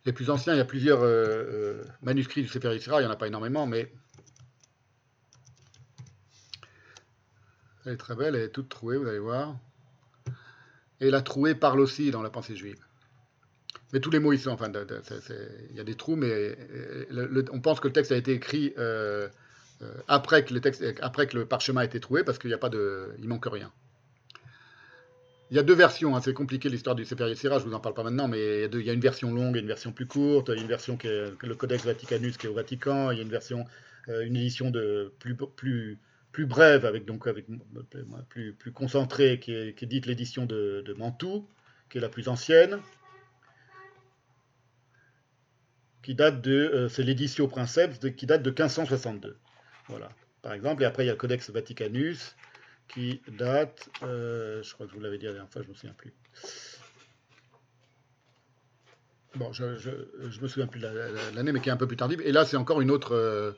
les 0.06 0.14
plus 0.14 0.30
anciens. 0.30 0.53
Il 0.53 0.57
y 0.57 0.61
a 0.61 0.65
plusieurs 0.65 1.02
euh, 1.02 1.26
euh, 1.26 1.84
manuscrits 2.02 2.41
du 2.41 2.48
Sefer 2.48 2.73
Yetzirah, 2.73 3.02
il 3.02 3.06
n'y 3.06 3.10
en 3.10 3.14
a 3.14 3.18
pas 3.18 3.27
énormément, 3.27 3.65
mais 3.68 3.91
elle 7.86 7.94
est 7.94 7.98
très 7.98 8.15
belle, 8.15 8.36
elle 8.36 8.44
est 8.44 8.49
toute 8.49 8.69
trouée, 8.69 8.98
vous 8.98 9.07
allez 9.07 9.19
voir. 9.19 9.57
Et 11.02 11.10
la 11.10 11.22
trouée 11.22 11.56
parle 11.56 11.80
aussi 11.80 12.11
dans 12.11 12.22
la 12.22 12.30
pensée 12.30 12.56
juive. 12.56 12.80
Mais 13.94 13.99
tous 13.99 14.10
les 14.10 14.19
mots, 14.19 14.34
ils 14.34 14.40
sont, 14.40 14.52
enfin, 14.52 14.72
il 14.72 15.76
y 15.76 15.80
a 15.80 15.84
des 15.84 15.95
trous, 15.95 16.15
mais 16.15 16.57
le, 17.10 17.45
on 17.52 17.61
pense 17.61 17.80
que 17.80 17.88
le 17.88 17.94
texte 17.94 18.11
a 18.11 18.18
été 18.18 18.34
écrit 18.34 18.73
euh, 19.82 19.94
après, 20.07 20.45
que 20.45 20.53
le 20.53 20.61
texte, 20.61 20.84
après 21.02 21.27
que 21.27 21.38
le 21.38 21.45
parchemin 21.45 21.82
a 21.82 21.86
été 21.86 21.99
trouvé, 21.99 22.23
parce 22.23 22.38
qu'il 22.38 22.49
n'y 22.49 22.53
a 22.53 22.60
pas 22.60 22.69
de, 22.69 23.14
il 23.19 23.27
manque 23.27 23.45
rien. 23.45 23.72
Il 25.51 25.57
y 25.57 25.59
a 25.59 25.63
deux 25.63 25.76
versions, 25.76 26.15
hein, 26.15 26.22
c'est 26.22 26.34
compliqué 26.34 26.69
l'histoire 26.69 26.95
du 26.95 27.05
Sefer 27.05 27.27
Yetzirah, 27.27 27.59
je 27.59 27.65
vous 27.65 27.73
en 27.73 27.80
parle 27.80 27.93
pas 27.93 28.03
maintenant, 28.03 28.27
mais 28.27 28.65
il 28.65 28.81
y, 28.81 28.89
a 28.89 28.93
une 28.93 28.99
version 28.99 29.31
longue 29.31 29.57
et 29.57 29.59
une 29.59 29.67
version 29.67 29.91
plus 29.91 30.07
courte, 30.07 30.49
il 30.49 30.55
y 30.55 30.59
a 30.59 30.61
une 30.61 30.67
version 30.67 30.97
qui 30.97 31.07
est 31.07 31.34
le 31.43 31.55
Codex 31.55 31.85
Vaticanus 31.85 32.38
qui 32.38 32.47
est 32.47 32.49
au 32.49 32.53
Vatican, 32.53 33.11
il 33.11 33.17
y 33.17 33.19
a 33.19 33.23
une 33.23 33.30
version, 33.30 33.65
euh, 34.09 34.26
une 34.26 34.35
édition 34.35 34.72
de 34.72 35.13
plus, 35.19 35.35
plus, 35.35 35.99
plus 36.31 36.47
brève, 36.47 36.84
avec 36.84 37.05
donc 37.05 37.27
avec 37.27 37.45
plus, 38.30 38.53
plus 38.53 38.72
concentrée, 38.72 39.39
qui 39.39 39.53
est, 39.53 39.77
qui 39.77 39.85
est 39.85 39.88
dite 39.88 40.07
l'édition 40.07 40.47
de, 40.47 40.84
de 40.84 40.93
Mantoue, 40.93 41.47
qui 41.91 41.99
est 41.99 42.01
la 42.01 42.09
plus 42.09 42.27
ancienne. 42.27 42.80
qui 46.05 46.13
date 46.13 46.39
de, 46.41 46.51
euh, 46.51 46.88
c'est 46.88 47.01
l'édition 47.01 47.47
Princeps, 47.47 47.97
qui 48.15 48.27
date 48.27 48.43
de 48.43 48.51
1562. 48.51 49.38
Voilà, 49.88 50.09
par 50.43 50.53
exemple. 50.53 50.84
Et 50.84 50.85
après, 50.85 51.03
il 51.03 51.07
y 51.07 51.09
a 51.09 51.13
le 51.13 51.17
Codex 51.17 51.49
Vaticanus, 51.49 52.35
qui 52.88 53.22
date, 53.28 53.90
euh, 54.03 54.62
je 54.64 54.74
crois 54.74 54.86
que 54.86 54.91
je 54.91 54.98
vous 54.98 55.03
l'avais 55.03 55.18
dit 55.18 55.26
la 55.26 55.34
dernière 55.34 55.52
fois, 55.52 55.62
je 55.62 55.68
ne 55.68 55.74
me 55.74 55.78
souviens 55.78 55.95
plus. 55.95 56.14
Bon, 59.36 59.52
je 59.52 59.64
ne 59.66 60.41
me 60.41 60.48
souviens 60.48 60.68
plus 60.68 60.80
de 60.80 60.88
l'année, 61.36 61.52
mais 61.52 61.60
qui 61.60 61.70
est 61.70 61.72
un 61.72 61.78
peu 61.78 61.88
plus 61.88 61.98
tardive. 61.98 62.22
Et 62.22 62.32
là, 62.32 62.45
c'est 62.45 62.57
encore 62.57 62.78
autre, 62.78 63.16
euh, 63.16 63.52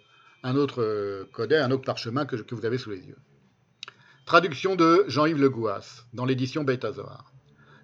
un 0.43 0.55
autre 0.55 0.81
euh, 0.81 1.29
codex, 1.31 1.61
un 1.61 1.71
autre 1.71 1.83
parchemin 1.83 2.25
que, 2.25 2.35
vous 2.35 2.65
avez 2.65 2.77
sous 2.77 2.89
les 2.89 3.05
yeux. 3.05 3.17
Traduction 4.25 4.75
de 4.75 5.05
Jean-Yves 5.07 5.39
Le 5.39 5.49
Gouas, 5.49 6.05
dans 6.13 6.25
l'édition 6.25 6.63
Beta 6.63 6.91
Zohar. 6.91 7.31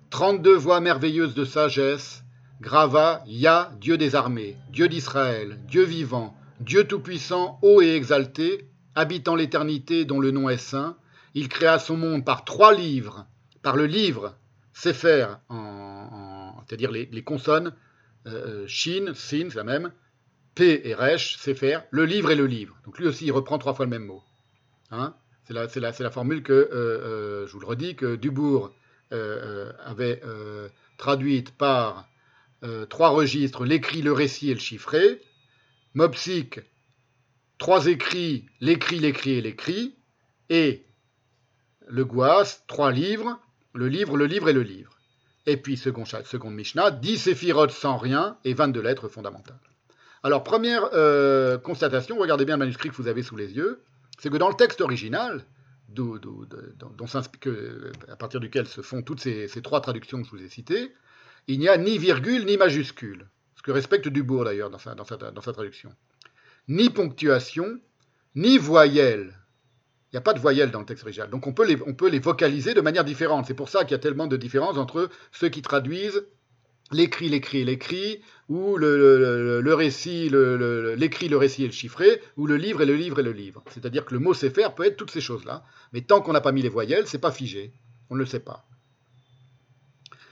32 0.10 0.56
voix 0.56 0.80
merveilleuses 0.80 1.36
de 1.36 1.46
sagesse 1.46 2.24
Grava, 2.62 3.24
Ya, 3.28 3.74
Dieu 3.80 3.98
des 3.98 4.16
armées, 4.16 4.58
Dieu 4.72 4.88
d'Israël, 4.88 5.60
Dieu 5.68 5.84
vivant, 5.84 6.36
Dieu 6.60 6.86
tout-puissant, 6.86 7.60
haut 7.62 7.82
et 7.82 7.96
exalté, 7.96 8.70
habitant 8.96 9.36
l'éternité 9.36 10.06
dont 10.06 10.20
le 10.20 10.32
nom 10.32 10.50
est 10.50 10.58
saint, 10.58 10.96
il 11.34 11.50
créa 11.50 11.80
son 11.80 11.98
monde 11.98 12.26
par 12.26 12.46
trois 12.46 12.74
livres, 12.74 13.26
par 13.62 13.76
le 13.76 13.86
livre 13.86 14.36
Sefer, 14.74 15.28
c'est-à-dire 16.68 16.92
les, 16.92 17.24
consonnes, 17.24 17.74
euh, 18.28 18.66
Shin, 18.68 19.14
Sin, 19.14 19.50
c'est 19.50 19.56
la 19.56 19.64
même, 19.64 19.92
P 20.56 20.82
et 20.88 20.94
Resh, 20.94 21.38
Sefer, 21.38 21.80
le 21.92 22.06
livre 22.06 22.32
et 22.32 22.36
le 22.36 22.46
livre. 22.46 22.78
Donc 22.86 23.00
lui 23.00 23.08
aussi, 23.08 23.26
il 23.26 23.32
reprend 23.32 23.58
trois 23.58 23.74
fois 23.74 23.86
le 23.86 23.92
même 23.92 24.06
mot. 24.06 24.24
Hein? 24.92 25.16
C'est 25.46 25.80
la, 25.80 25.94
formule 26.12 26.42
que, 26.42 26.54
euh, 26.54 26.68
euh, 26.72 27.48
je 27.48 27.54
vous 27.54 27.60
le 27.60 27.66
redis, 27.66 27.96
que 27.96 28.16
Dubourg 28.16 28.74
euh, 29.12 29.72
avait 29.84 30.22
traduite 30.98 31.52
par 31.58 32.08
trois 32.90 33.10
registres, 33.10 33.66
l'écrit, 33.66 34.02
le 34.02 34.14
récit 34.14 34.52
et 34.52 34.54
le 34.54 34.60
chiffré. 34.60 35.22
Mopsic, 35.96 36.62
trois 37.58 37.88
écrits, 37.88 38.46
l'écrit, 38.62 39.00
l'écrit 39.00 39.32
et 39.32 39.42
l'écrit. 39.42 39.96
Et 40.50 40.86
le 41.88 42.06
Gouas, 42.06 42.64
trois 42.68 42.92
livres, 42.92 43.40
le 43.74 43.88
livre, 43.88 44.18
le 44.18 44.26
livre 44.26 44.50
et 44.50 44.54
le 44.54 44.62
livre. 44.62 44.92
Et 45.46 45.58
puis, 45.58 45.76
seconde, 45.76 46.54
Mishnah, 46.54 46.92
10 46.92 47.18
séphirotes 47.18 47.72
sans 47.72 47.98
rien 47.98 48.38
et 48.46 48.54
22 48.54 48.82
lettres 48.82 49.10
fondamentales. 49.10 49.60
Alors, 50.24 50.44
première 50.44 50.90
euh, 50.94 51.58
constatation, 51.58 52.18
regardez 52.18 52.46
bien 52.46 52.56
le 52.56 52.60
manuscrit 52.60 52.90
que 52.90 52.96
vous 52.96 53.10
avez 53.10 53.24
sous 53.24 53.36
les 53.36 53.54
yeux, 53.54 53.82
c'est 54.20 54.30
que 54.30 54.38
dans 54.38 54.48
le 54.48 54.56
texte 54.56 54.80
original, 54.80 55.44
dont, 55.90 56.18
à 58.08 58.16
partir 58.16 58.40
duquel 58.40 58.68
se 58.68 58.82
font 58.82 59.02
toutes 59.02 59.20
ces, 59.20 59.50
trois 59.62 59.82
traductions 59.82 60.22
que 60.22 60.28
je 60.28 60.32
vous 60.32 60.44
ai 60.44 60.50
citées, 60.50 60.94
il 61.48 61.60
n'y 61.60 61.68
a 61.68 61.78
ni 61.78 61.98
virgule 61.98 62.46
ni 62.46 62.56
majuscule, 62.56 63.28
ce 63.58 63.62
que 63.62 63.72
respecte 63.72 64.08
Dubourg 64.08 64.46
d'ailleurs 64.46 64.70
dans 64.70 64.80
sa, 64.80 64.96
dans 64.96 65.42
sa 65.42 65.54
traduction, 65.54 65.94
ni 66.70 66.90
ponctuation, 66.90 67.80
ni 68.36 68.58
voyelle, 68.58 69.38
il 70.14 70.18
n'y 70.18 70.20
a 70.20 70.22
pas 70.22 70.34
de 70.34 70.40
voyelles 70.40 70.70
dans 70.70 70.80
le 70.80 70.86
texte 70.86 71.04
original. 71.04 71.32
Donc 71.32 71.48
on 71.48 71.54
peut, 71.54 71.66
les, 71.66 71.76
on 71.88 71.96
peut 71.96 72.08
les 72.08 72.20
vocaliser 72.20 72.76
de 72.76 72.82
manière 72.82 73.04
différente. 73.04 73.48
C'est 73.48 73.56
pour 73.56 73.70
ça 73.70 73.84
qu'il 73.84 73.94
y 73.94 73.96
a 73.96 74.00
tellement 74.00 74.28
de 74.28 74.38
différences 74.38 74.78
entre 74.78 75.10
ceux 75.32 75.50
qui 75.50 75.64
traduisent 75.64 76.24
l'écrit, 76.92 77.30
l'écrit 77.30 77.64
l'écrit, 77.64 78.22
ou 78.48 78.78
le, 78.78 79.60
le, 79.60 79.74
récit, 79.74 80.30
l'écrit, 80.30 81.30
le, 81.30 81.38
récit 81.38 81.64
et 81.64 81.68
le 81.68 81.74
chiffré, 81.74 82.22
ou 82.38 82.46
le 82.46 82.58
livre 82.58 82.84
et 82.84 82.86
le 82.86 82.96
livre 82.96 83.20
et 83.20 83.24
le 83.24 83.32
livre. 83.32 83.64
C'est-à-dire 83.72 84.06
que 84.06 84.14
le 84.14 84.20
mot 84.20 84.36
faire 84.36 84.76
peut 84.76 84.86
être 84.86 84.98
toutes 84.98 85.10
ces 85.10 85.22
choses-là, 85.22 85.64
mais 85.94 86.02
tant 86.02 86.22
qu'on 86.22 86.34
n'a 86.34 86.42
pas 86.42 86.52
mis 86.52 86.62
les 86.62 86.70
voyelles, 86.70 87.08
c'est 87.08 87.18
pas 87.18 87.32
figé. 87.32 87.74
On 88.12 88.16
ne 88.16 88.20
le 88.20 88.28
sait 88.28 88.40
pas. 88.40 88.68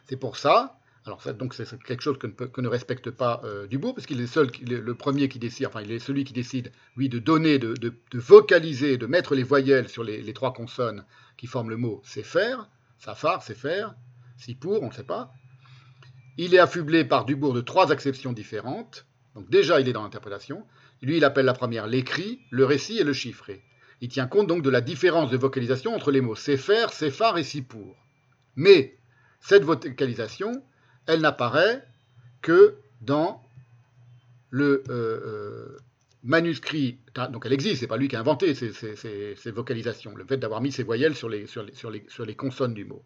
C'est 0.07 0.17
pour 0.17 0.37
ça 0.37 0.77
alors 1.11 1.35
donc 1.35 1.53
c'est 1.53 1.81
quelque 1.83 2.01
chose 2.01 2.17
que 2.17 2.61
ne, 2.61 2.67
respecte 2.67 3.11
pas 3.11 3.41
euh, 3.43 3.67
Dubourg, 3.67 3.93
parce 3.93 4.07
qu'il 4.07 4.21
est 4.21 4.35
le 4.37 4.95
premier 4.95 5.27
qui 5.27 5.39
décide, 5.39 5.67
enfin 5.67 5.81
il 5.81 5.91
est 5.91 5.99
celui 5.99 6.23
qui 6.23 6.31
décide, 6.31 6.71
de 6.97 7.19
donner, 7.19 7.59
de, 7.59 7.93
vocaliser, 8.13 8.97
de 8.97 9.05
mettre 9.05 9.35
les 9.35 9.43
voyelles 9.43 9.89
sur 9.89 10.03
les, 10.03 10.33
trois 10.33 10.53
consonnes 10.53 11.03
qui 11.37 11.47
forment 11.47 11.69
le 11.69 11.77
mot 11.77 12.01
c'est 12.05 12.23
faire, 12.23 12.69
safar, 12.97 13.43
c'est 13.43 13.57
faire, 13.57 13.93
si 14.37 14.55
pour, 14.55 14.81
on 14.81 14.87
ne 14.87 14.93
sait 14.93 15.03
pas. 15.03 15.31
Il 16.37 16.55
est 16.55 16.59
affublé 16.59 17.03
par 17.03 17.25
Dubourg 17.25 17.53
de 17.53 17.61
trois 17.61 17.91
acceptions 17.91 18.31
différentes, 18.31 19.05
donc 19.35 19.49
déjà 19.49 19.81
il 19.81 19.89
est 19.89 19.93
dans 19.93 20.03
l'interprétation. 20.03 20.65
Lui, 21.01 21.17
il 21.17 21.25
appelle 21.25 21.45
la 21.45 21.53
première 21.53 21.87
l'écrit, 21.87 22.39
le 22.51 22.63
récit 22.63 22.99
et 22.99 23.03
le 23.03 23.13
chiffré. 23.13 23.63
Il 24.01 24.07
tient 24.09 24.27
compte 24.27 24.47
donc 24.47 24.63
de 24.63 24.69
la 24.69 24.81
différence 24.81 25.29
de 25.29 25.37
vocalisation 25.37 25.93
entre 25.93 26.11
les 26.11 26.21
mots 26.21 26.35
c'est 26.35 26.57
faire, 26.57 26.93
c'est 26.93 27.11
phare 27.11 27.37
et 27.37 27.43
si 27.43 27.61
pour. 27.61 27.97
Mais 28.55 28.97
cette 29.41 29.63
vocalisation, 29.63 30.63
elle 31.07 31.21
n'apparaît 31.21 31.83
que 32.41 32.75
dans 33.01 33.43
le 34.49 34.83
euh, 34.89 34.93
euh, 34.93 35.77
manuscrit. 36.23 36.97
Donc 37.31 37.45
elle 37.45 37.53
existe, 37.53 37.79
c'est 37.81 37.87
pas 37.87 37.97
lui 37.97 38.07
qui 38.07 38.15
a 38.15 38.19
inventé 38.19 38.53
ces, 38.53 39.51
vocalisations, 39.51 40.15
le 40.15 40.25
fait 40.25 40.37
d'avoir 40.37 40.61
mis 40.61 40.71
ces 40.71 40.83
voyelles 40.83 41.15
sur 41.15 41.29
les, 41.29 42.35
consonnes 42.35 42.73
du 42.73 42.85
mot. 42.85 43.03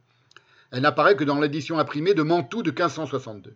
Elle 0.71 0.81
n'apparaît 0.81 1.15
que 1.15 1.23
dans 1.23 1.39
l'édition 1.39 1.79
imprimée 1.79 2.13
de 2.13 2.23
Mantoue 2.23 2.63
de 2.63 2.71
1562. 2.71 3.55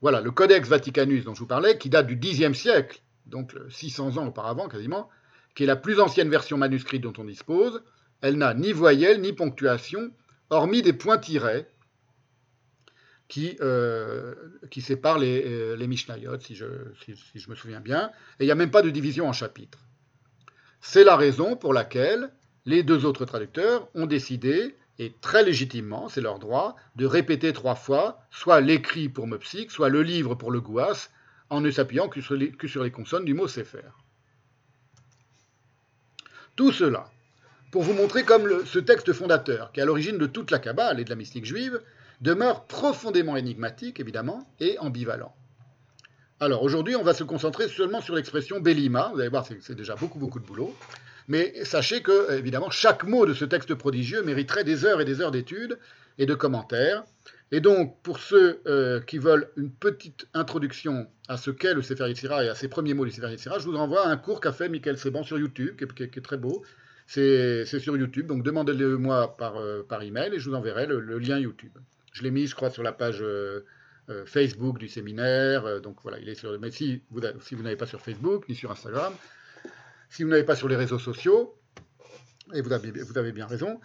Voilà, 0.00 0.20
le 0.20 0.30
Codex 0.30 0.68
Vaticanus 0.68 1.24
dont 1.24 1.34
je 1.34 1.40
vous 1.40 1.46
parlais, 1.46 1.76
qui 1.76 1.90
date 1.90 2.06
du 2.06 2.18
Xe 2.18 2.52
siècle, 2.56 3.02
donc 3.26 3.54
600 3.68 4.16
ans 4.16 4.26
auparavant 4.26 4.68
quasiment, 4.68 5.10
qui 5.54 5.64
est 5.64 5.66
la 5.66 5.76
plus 5.76 6.00
ancienne 6.00 6.30
version 6.30 6.56
manuscrite 6.56 7.02
dont 7.02 7.12
on 7.18 7.24
dispose, 7.24 7.82
elle 8.22 8.36
n'a 8.36 8.54
ni 8.54 8.72
voyelle 8.72 9.20
ni 9.20 9.32
ponctuation, 9.32 10.10
hormis 10.48 10.82
des 10.82 10.92
points-tirets 10.92 11.68
qui, 13.30 13.56
euh, 13.60 14.34
qui 14.70 14.82
sépare 14.82 15.20
les, 15.20 15.44
euh, 15.46 15.76
les 15.76 15.96
si 15.96 16.56
je, 16.56 16.66
me 17.48 17.54
souviens 17.54 17.80
bien, 17.80 18.10
et 18.38 18.44
il 18.44 18.46
n'y 18.46 18.50
a 18.50 18.56
même 18.56 18.72
pas 18.72 18.82
de 18.82 18.90
division 18.90 19.28
en 19.28 19.32
chapitres. 19.32 19.78
C'est 20.80 21.04
la 21.04 21.16
raison 21.16 21.56
pour 21.56 21.72
laquelle 21.72 22.30
les 22.66 22.82
deux 22.82 23.06
autres 23.06 23.24
traducteurs 23.24 23.88
ont 23.94 24.06
décidé, 24.06 24.74
et 24.98 25.14
très 25.20 25.44
légitimement, 25.44 26.08
c'est 26.08 26.20
leur 26.20 26.40
droit, 26.40 26.74
de 26.96 27.06
répéter 27.06 27.52
trois 27.52 27.76
fois, 27.76 28.20
soit 28.32 28.60
l'écrit 28.60 29.08
pour 29.08 29.28
Mopsik, 29.28 29.70
soit 29.70 29.90
le 29.90 30.02
livre 30.02 30.34
pour 30.34 30.50
le 30.50 30.60
Gouas, 30.60 31.08
en 31.50 31.60
ne 31.60 31.70
s'appuyant 31.70 32.08
que, 32.08 32.20
sur 32.20 32.34
les, 32.34 32.50
que 32.50 32.66
sur 32.66 32.82
les 32.82 32.90
consonnes 32.90 33.24
du 33.24 33.34
mot 33.34 33.46
Sefer. 33.46 33.90
Tout 36.56 36.72
cela, 36.72 37.08
pour 37.70 37.82
vous 37.82 37.94
montrer 37.94 38.24
comme 38.24 38.66
ce 38.66 38.80
texte 38.80 39.12
fondateur, 39.12 39.70
qui 39.70 39.78
est 39.78 39.84
à 39.84 39.86
l'origine 39.86 40.18
de 40.18 40.26
toute 40.26 40.50
la 40.50 40.58
Kabbale 40.58 40.98
et 40.98 41.04
de 41.04 41.10
la 41.10 41.16
mystique 41.16 41.46
juive, 41.46 41.80
demeure 42.20 42.66
profondément 42.66 43.36
énigmatique, 43.36 44.00
évidemment, 44.00 44.46
et 44.60 44.78
ambivalent. 44.78 45.34
Alors 46.38 46.62
aujourd'hui, 46.62 46.96
on 46.96 47.02
va 47.02 47.14
se 47.14 47.24
concentrer 47.24 47.68
seulement 47.68 48.00
sur 48.00 48.14
l'expression 48.14 48.60
Belima. 48.60 49.10
Vous 49.12 49.20
allez 49.20 49.28
voir, 49.28 49.46
c'est 49.46 49.74
déjà 49.74 49.94
beaucoup, 49.94 50.18
beaucoup 50.18 50.40
de 50.40 50.46
boulot. 50.46 50.74
Mais 51.28 51.64
sachez 51.64 52.02
que, 52.02 52.32
évidemment, 52.32 52.70
chaque 52.70 53.04
mot 53.04 53.26
de 53.26 53.34
ce 53.34 53.44
texte 53.44 53.74
prodigieux 53.74 54.22
mériterait 54.22 54.64
des 54.64 54.84
heures 54.84 55.00
et 55.00 55.04
des 55.04 55.20
heures 55.20 55.30
d'études 55.30 55.78
et 56.18 56.26
de 56.26 56.34
commentaires. 56.34 57.04
Et 57.52 57.60
donc, 57.60 58.00
pour 58.02 58.20
ceux 58.20 58.60
euh, 58.66 59.00
qui 59.00 59.18
veulent 59.18 59.50
une 59.56 59.70
petite 59.70 60.26
introduction 60.34 61.08
à 61.28 61.36
ce 61.36 61.50
qu'est 61.50 61.74
le 61.74 61.82
Sefer 61.82 62.08
Yetzirah 62.08 62.44
et 62.44 62.48
à 62.48 62.54
ses 62.54 62.68
premiers 62.68 62.94
mots 62.94 63.04
du 63.04 63.10
Sefer 63.10 63.36
je 63.36 63.64
vous 63.64 63.76
renvoie 63.76 64.06
à 64.06 64.08
un 64.08 64.16
cours 64.16 64.40
qu'a 64.40 64.52
fait 64.52 64.68
Michael 64.68 64.98
Seban 64.98 65.24
sur 65.24 65.38
YouTube, 65.38 65.76
qui 65.76 66.02
est 66.02 66.24
très 66.24 66.36
beau, 66.36 66.62
c'est 67.10 67.64
sur 67.80 67.96
YouTube, 67.96 68.28
donc 68.28 68.44
demandez-le 68.44 68.96
moi 68.96 69.36
par, 69.36 69.56
euh, 69.56 69.84
par 69.88 70.00
email 70.02 70.32
et 70.32 70.38
je 70.38 70.48
vous 70.48 70.54
enverrai 70.54 70.86
le, 70.86 71.18
lien 71.18 71.40
YouTube. 71.40 71.72
Je 72.12 72.22
l'ai 72.22 72.30
mis, 72.30 72.46
je 72.46 72.54
crois, 72.54 72.70
sur 72.70 72.82
la 72.82 72.92
page 72.92 73.20
euh, 73.22 73.64
euh, 74.08 74.26
Facebook 74.26 74.78
du 74.78 74.88
séminaire. 74.88 75.80
donc 75.80 75.98
voilà, 76.02 76.18
il 76.18 76.28
est 76.28 76.34
sur. 76.34 76.58
Mais 76.58 76.70
si 76.70 77.02
vous, 77.10 77.20
n'avez 77.20 77.76
pas 77.76 77.86
sur 77.86 78.00
Facebook 78.00 78.48
ni 78.48 78.54
sur 78.54 78.70
Instagram, 78.70 79.12
si 80.08 80.24
vous 80.24 80.30
n'avez 80.30 80.44
pas 80.44 80.56
sur 80.56 80.68
les 80.68 80.76
réseaux 80.76 80.98
sociaux, 80.98 81.56
et 82.52 82.62
vous 82.62 82.72
avez, 82.72 83.30
bien 83.32 83.46
raison, 83.46 83.80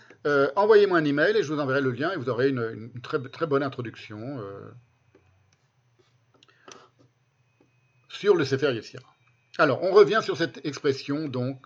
envoyez-moi 0.55 0.97
un 0.97 1.05
email 1.05 1.37
et 1.37 1.43
je 1.43 1.53
vous 1.53 1.59
enverrai 1.59 1.81
le 1.81 1.91
lien 1.91 2.11
et 2.11 2.17
vous 2.17 2.29
aurez 2.29 2.49
une, 2.49 2.89
très, 3.03 3.21
très 3.21 3.45
bonne 3.45 3.61
introduction 3.61 4.39
sur 8.09 8.35
le 8.35 8.43
Sefer 8.43 8.73
Yetzirah. 8.73 9.15
Alors, 9.57 9.83
on 9.83 9.91
revient 9.91 10.21
sur 10.23 10.35
cette 10.35 10.65
expression 10.65 11.27
donc 11.27 11.61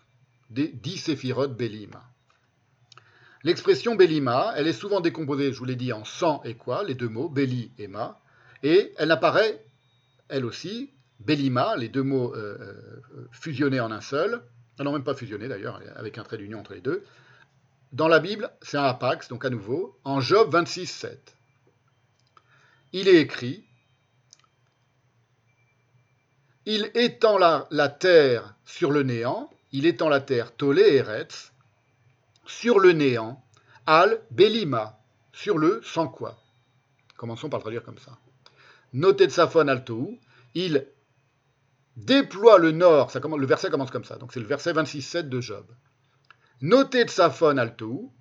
des 0.49 0.68
dix 0.68 0.98
séphirotes 0.98 1.56
Bélima. 1.56 2.03
L'expression 3.44 3.95
Bélima, 3.95 4.53
elle 4.57 4.68
est 4.68 4.74
souvent 4.74 4.99
décomposée, 4.99 5.53
je 5.53 5.60
vous 5.60 5.66
l'ai 5.66 5.78
dit, 5.78 5.94
en 5.94 6.03
sang 6.03 6.41
et 6.44 6.56
quoi, 6.56 6.84
les 6.84 6.95
deux 6.95 7.07
mots, 7.07 7.30
Béli 7.30 7.72
et 7.78 7.88
Ma, 7.88 8.20
et 8.64 8.94
elle 8.98 9.11
apparaît, 9.11 9.64
elle 10.28 10.45
aussi, 10.45 10.91
Bélima, 11.20 11.78
les 11.78 11.88
deux 11.88 12.03
mots 12.03 12.36
euh, 12.36 12.57
euh, 12.60 13.28
fusionnés 13.32 13.80
en 13.80 13.91
un 13.91 14.02
seul, 14.02 14.41
non 14.80 14.91
même 14.91 15.03
pas 15.03 15.16
fusionnés 15.16 15.48
d'ailleurs, 15.48 15.82
avec 15.95 16.18
un 16.18 16.24
trait 16.24 16.38
d'union 16.38 16.60
entre 16.60 16.74
les 16.74 16.82
deux. 16.82 17.03
Dans 17.91 18.07
la 18.07 18.20
Bible, 18.20 18.52
c'est 18.61 18.78
un 18.78 18.84
apax, 18.84 19.30
donc 19.30 19.45
à 19.45 19.49
nouveau, 19.49 19.98
en 20.03 20.22
Job 20.22 20.52
26, 20.52 20.86
7. 20.86 21.36
Il 22.91 23.07
est 23.07 23.18
écrit 23.18 23.66
Il 26.66 26.91
étend 26.94 27.38
la, 27.38 27.68
la 27.72 27.90
terre 27.90 28.56
sur 28.66 28.91
le 28.91 29.03
néant, 29.03 29.49
il 29.72 29.86
étend 29.86 30.10
la 30.10 30.20
terre 30.20 30.56
Tolé 30.56 30.82
et 30.82 30.95
Eretz, 30.98 31.52
sur 32.49 32.80
le 32.80 32.91
néant, 32.91 33.43
Al 33.85 34.21
Belima, 34.31 34.99
sur 35.31 35.57
le 35.57 35.81
sans 35.84 36.07
quoi. 36.07 36.38
Commençons 37.17 37.49
par 37.49 37.59
le 37.59 37.63
traduire 37.63 37.84
comme 37.84 37.97
ça. 37.97 38.17
Noté 38.93 39.27
de 39.27 39.31
Safon 39.31 39.67
Altou, 39.67 40.19
il 40.55 40.88
déploie 41.95 42.57
le 42.57 42.71
nord, 42.71 43.11
ça 43.11 43.19
commence, 43.19 43.39
le 43.39 43.45
verset 43.45 43.69
commence 43.69 43.91
comme 43.91 44.03
ça, 44.03 44.17
donc 44.17 44.34
c'est 44.34 44.39
le 44.39 44.47
verset 44.47 44.73
26-7 44.73 45.30
de 45.30 45.41
Job. 45.41 45.65
Noté 46.61 47.05
de 47.05 47.09
Safon 47.09 47.57
Altou, 47.57 48.11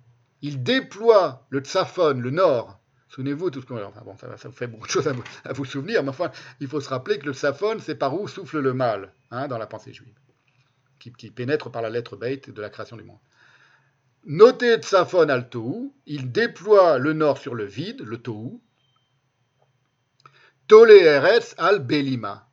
il 0.41 0.63
déploie 0.63 1.45
le 1.49 1.59
Tsafon, 1.59 2.19
le 2.19 2.29
nord. 2.29 2.79
Souvenez-vous, 3.09 3.49
tout 3.49 3.61
ce 3.61 3.65
qu'on. 3.65 3.83
Enfin 3.83 4.01
bon, 4.05 4.15
ça, 4.17 4.37
ça 4.37 4.51
fait 4.51 4.67
beaucoup 4.67 4.85
de 4.85 4.91
choses 4.91 5.07
à 5.07 5.53
vous, 5.53 5.65
souvenir, 5.65 6.03
mais 6.03 6.09
enfin, 6.09 6.31
il 6.59 6.67
faut 6.67 6.79
se 6.79 6.89
rappeler 6.89 7.17
que 7.17 7.25
le 7.25 7.33
Tsafon, 7.33 7.79
c'est 7.79 7.95
par 7.95 8.13
où 8.13 8.27
souffle 8.27 8.59
le 8.59 8.73
mal, 8.73 9.11
hein, 9.31 9.47
dans 9.47 9.57
la 9.57 9.65
pensée 9.65 9.91
juive 9.91 10.13
qui, 10.99 11.31
pénètre 11.31 11.71
par 11.71 11.81
la 11.81 11.89
lettre 11.89 12.15
Beit 12.15 12.41
de 12.49 12.61
la 12.61 12.69
création 12.69 12.97
du 12.97 13.03
monde. 13.03 13.17
Noté 14.25 14.77
Tsafon 14.77 15.29
al 15.29 15.49
Tohu, 15.49 15.93
il 16.05 16.31
déploie 16.31 16.97
le 16.99 17.13
nord 17.13 17.37
sur 17.37 17.55
le 17.55 17.65
vide, 17.65 18.01
le 18.01 18.17
Tohu. 18.17 18.59
Tole 20.67 20.91
Eretz 20.91 21.55
al 21.57 21.79
Belima. 21.79 22.47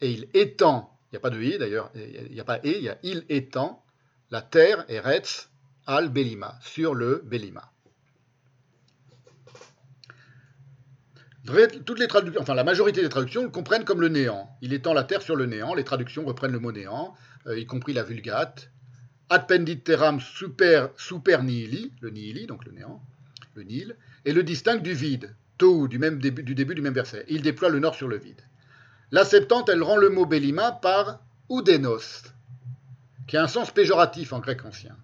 Et 0.00 0.10
il 0.10 0.28
étend, 0.34 0.98
il 1.06 1.14
n'y 1.14 1.16
a 1.18 1.20
pas 1.20 1.30
de 1.30 1.40
i 1.40 1.56
d'ailleurs, 1.56 1.90
il 1.94 2.32
n'y 2.32 2.40
a 2.40 2.44
pas 2.44 2.58
et, 2.64 2.78
il 2.78 2.82
y 2.82 2.88
a 2.88 2.98
il 3.02 3.24
étend 3.28 3.84
la 4.30 4.42
terre 4.42 4.84
Eretz 4.88 5.50
al 5.86 6.08
Belima, 6.08 6.58
sur 6.60 6.94
le 6.94 7.22
Belima. 7.24 7.70
enfin 12.38 12.54
la 12.54 12.64
majorité 12.64 13.02
des 13.02 13.08
traductions 13.08 13.42
le 13.42 13.50
comprennent 13.50 13.84
comme 13.84 14.00
le 14.00 14.08
néant. 14.08 14.56
Il 14.62 14.72
étend 14.72 14.94
la 14.94 15.04
terre 15.04 15.22
sur 15.22 15.36
le 15.36 15.46
néant. 15.46 15.74
Les 15.74 15.84
traductions 15.84 16.24
reprennent 16.24 16.52
le 16.52 16.58
mot 16.58 16.72
néant, 16.72 17.14
euh, 17.46 17.58
y 17.58 17.66
compris 17.66 17.92
la 17.92 18.02
Vulgate. 18.02 18.70
Appenditeram 19.30 20.20
super, 20.20 20.90
super 20.96 21.42
nihili, 21.42 21.92
le 22.00 22.10
nihili, 22.10 22.46
donc 22.46 22.64
le 22.64 22.72
néant, 22.72 23.00
le 23.54 23.62
Nil, 23.62 23.96
et 24.24 24.32
le 24.32 24.42
distingue 24.42 24.82
du 24.82 24.92
vide, 24.92 25.34
to, 25.58 25.88
du, 25.88 25.98
même 25.98 26.18
début, 26.18 26.42
du 26.42 26.54
début 26.54 26.74
du 26.74 26.82
même 26.82 26.94
verset. 26.94 27.24
Il 27.28 27.42
déploie 27.42 27.68
le 27.68 27.78
nord 27.78 27.94
sur 27.94 28.08
le 28.08 28.18
vide. 28.18 28.40
La 29.10 29.24
Septante, 29.24 29.68
elle 29.68 29.82
rend 29.82 29.96
le 29.96 30.10
mot 30.10 30.26
bélima 30.26 30.72
par 30.72 31.20
oudenos, 31.48 32.24
qui 33.26 33.36
a 33.36 33.42
un 33.42 33.48
sens 33.48 33.70
péjoratif 33.70 34.32
en 34.32 34.40
grec 34.40 34.64
ancien, 34.64 34.96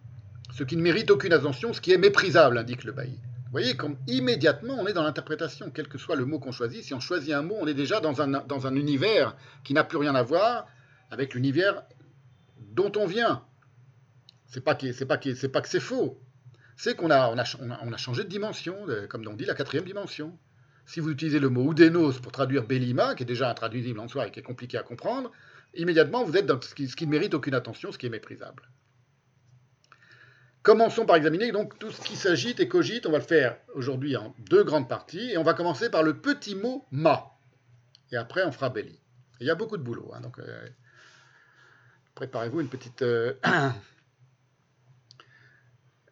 ce 0.52 0.64
qui 0.64 0.76
ne 0.76 0.82
mérite 0.82 1.10
aucune 1.10 1.32
attention, 1.32 1.72
ce 1.72 1.80
qui 1.80 1.92
est 1.92 1.98
méprisable, 1.98 2.58
indique 2.58 2.84
le 2.84 2.92
bailli. 2.92 3.18
Vous 3.50 3.52
voyez, 3.52 3.76
comme 3.76 3.96
immédiatement 4.06 4.76
on 4.78 4.86
est 4.86 4.92
dans 4.92 5.02
l'interprétation, 5.02 5.72
quel 5.74 5.88
que 5.88 5.98
soit 5.98 6.14
le 6.14 6.24
mot 6.24 6.38
qu'on 6.38 6.52
choisit. 6.52 6.84
Si 6.84 6.94
on 6.94 7.00
choisit 7.00 7.32
un 7.34 7.42
mot, 7.42 7.56
on 7.60 7.66
est 7.66 7.74
déjà 7.74 7.98
dans 7.98 8.22
un, 8.22 8.28
dans 8.28 8.66
un 8.68 8.76
univers 8.76 9.34
qui 9.64 9.74
n'a 9.74 9.82
plus 9.82 9.98
rien 9.98 10.14
à 10.14 10.22
voir 10.22 10.66
avec 11.10 11.34
l'univers 11.34 11.82
dont 12.60 12.92
on 12.96 13.06
vient. 13.06 13.42
C'est 14.50 14.60
pas, 14.60 14.76
c'est 14.80 15.06
pas, 15.06 15.18
c'est 15.22 15.48
pas 15.48 15.60
que 15.62 15.68
c'est 15.68 15.80
faux. 15.80 16.20
C'est 16.76 16.96
qu'on 16.96 17.10
a, 17.10 17.30
on 17.30 17.38
a, 17.38 17.80
on 17.82 17.92
a, 17.92 17.96
changé 17.96 18.24
de 18.24 18.28
dimension, 18.28 18.86
comme 19.08 19.26
on 19.26 19.34
dit, 19.34 19.44
la 19.44 19.54
quatrième 19.54 19.84
dimension. 19.84 20.36
Si 20.86 20.98
vous 20.98 21.10
utilisez 21.10 21.38
le 21.38 21.50
mot 21.50 21.62
oudénos 21.62 22.18
pour 22.20 22.32
traduire 22.32 22.66
Bélima, 22.66 23.14
qui 23.14 23.22
est 23.22 23.26
déjà 23.26 23.48
intraduisible 23.48 24.00
en 24.00 24.08
soi 24.08 24.26
et 24.26 24.30
qui 24.32 24.40
est 24.40 24.42
compliqué 24.42 24.76
à 24.76 24.82
comprendre, 24.82 25.30
immédiatement 25.74 26.24
vous 26.24 26.36
êtes 26.36 26.46
dans 26.46 26.60
ce 26.60 26.74
qui, 26.74 27.06
ne 27.06 27.10
mérite 27.10 27.32
aucune 27.34 27.54
attention, 27.54 27.92
ce 27.92 27.98
qui 27.98 28.06
est 28.06 28.10
méprisable. 28.10 28.68
Commençons 30.62 31.06
par 31.06 31.16
examiner 31.16 31.52
donc 31.52 31.78
tout 31.78 31.92
ce 31.92 32.00
qui 32.00 32.16
s'agite 32.16 32.58
et 32.58 32.66
cogite. 32.66 33.06
On 33.06 33.12
va 33.12 33.18
le 33.18 33.24
faire 33.24 33.56
aujourd'hui 33.74 34.16
en 34.16 34.34
deux 34.50 34.64
grandes 34.64 34.88
parties. 34.88 35.30
Et 35.30 35.38
on 35.38 35.42
va 35.42 35.54
commencer 35.54 35.90
par 35.90 36.02
le 36.02 36.18
petit 36.18 36.54
mot 36.54 36.84
ma. 36.90 37.30
Et 38.12 38.16
après, 38.16 38.42
on 38.44 38.52
fera 38.52 38.68
belly. 38.68 39.00
Il 39.40 39.46
y 39.46 39.50
a 39.50 39.54
beaucoup 39.54 39.78
de 39.78 39.82
boulot. 39.82 40.10
Hein, 40.14 40.20
donc, 40.20 40.38
euh, 40.38 40.68
préparez-vous 42.14 42.60
une 42.60 42.68
petite, 42.68 43.00
euh, 43.02 43.32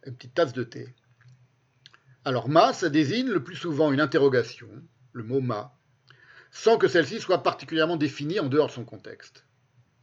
une 0.05 0.15
petite 0.15 0.33
tasse 0.33 0.53
de 0.53 0.63
thé. 0.63 0.93
Alors, 2.25 2.49
ma, 2.49 2.73
ça 2.73 2.89
désigne 2.89 3.29
le 3.29 3.43
plus 3.43 3.55
souvent 3.55 3.91
une 3.91 4.01
interrogation, 4.01 4.69
le 5.13 5.23
mot 5.23 5.41
ma, 5.41 5.77
sans 6.51 6.77
que 6.77 6.87
celle-ci 6.87 7.19
soit 7.19 7.43
particulièrement 7.43 7.97
définie 7.97 8.39
en 8.39 8.47
dehors 8.47 8.67
de 8.67 8.73
son 8.73 8.85
contexte 8.85 9.45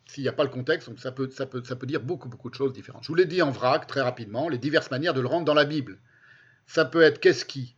s'il 0.06 0.22
n'y 0.22 0.28
a 0.28 0.32
pas 0.32 0.44
le 0.44 0.50
contexte, 0.50 0.88
ça 0.98 1.12
peut, 1.12 1.86
dire 1.86 2.00
beaucoup, 2.00 2.28
beaucoup 2.28 2.48
de 2.48 2.54
choses 2.54 2.72
différentes. 2.72 3.02
Je 3.02 3.08
vous 3.08 3.14
l'ai 3.14 3.26
dit 3.26 3.42
en 3.42 3.50
vrac, 3.50 3.86
très 3.86 4.00
rapidement, 4.00 4.48
les 4.48 4.58
diverses 4.58 4.90
manières 4.90 5.14
de 5.14 5.20
le 5.20 5.26
rendre 5.26 5.44
dans 5.44 5.54
la 5.54 5.64
Bible. 5.64 5.98
Ça 6.66 6.84
peut 6.84 7.02
être 7.02 7.20
qu'est-ce 7.20 7.44
qui, 7.44 7.76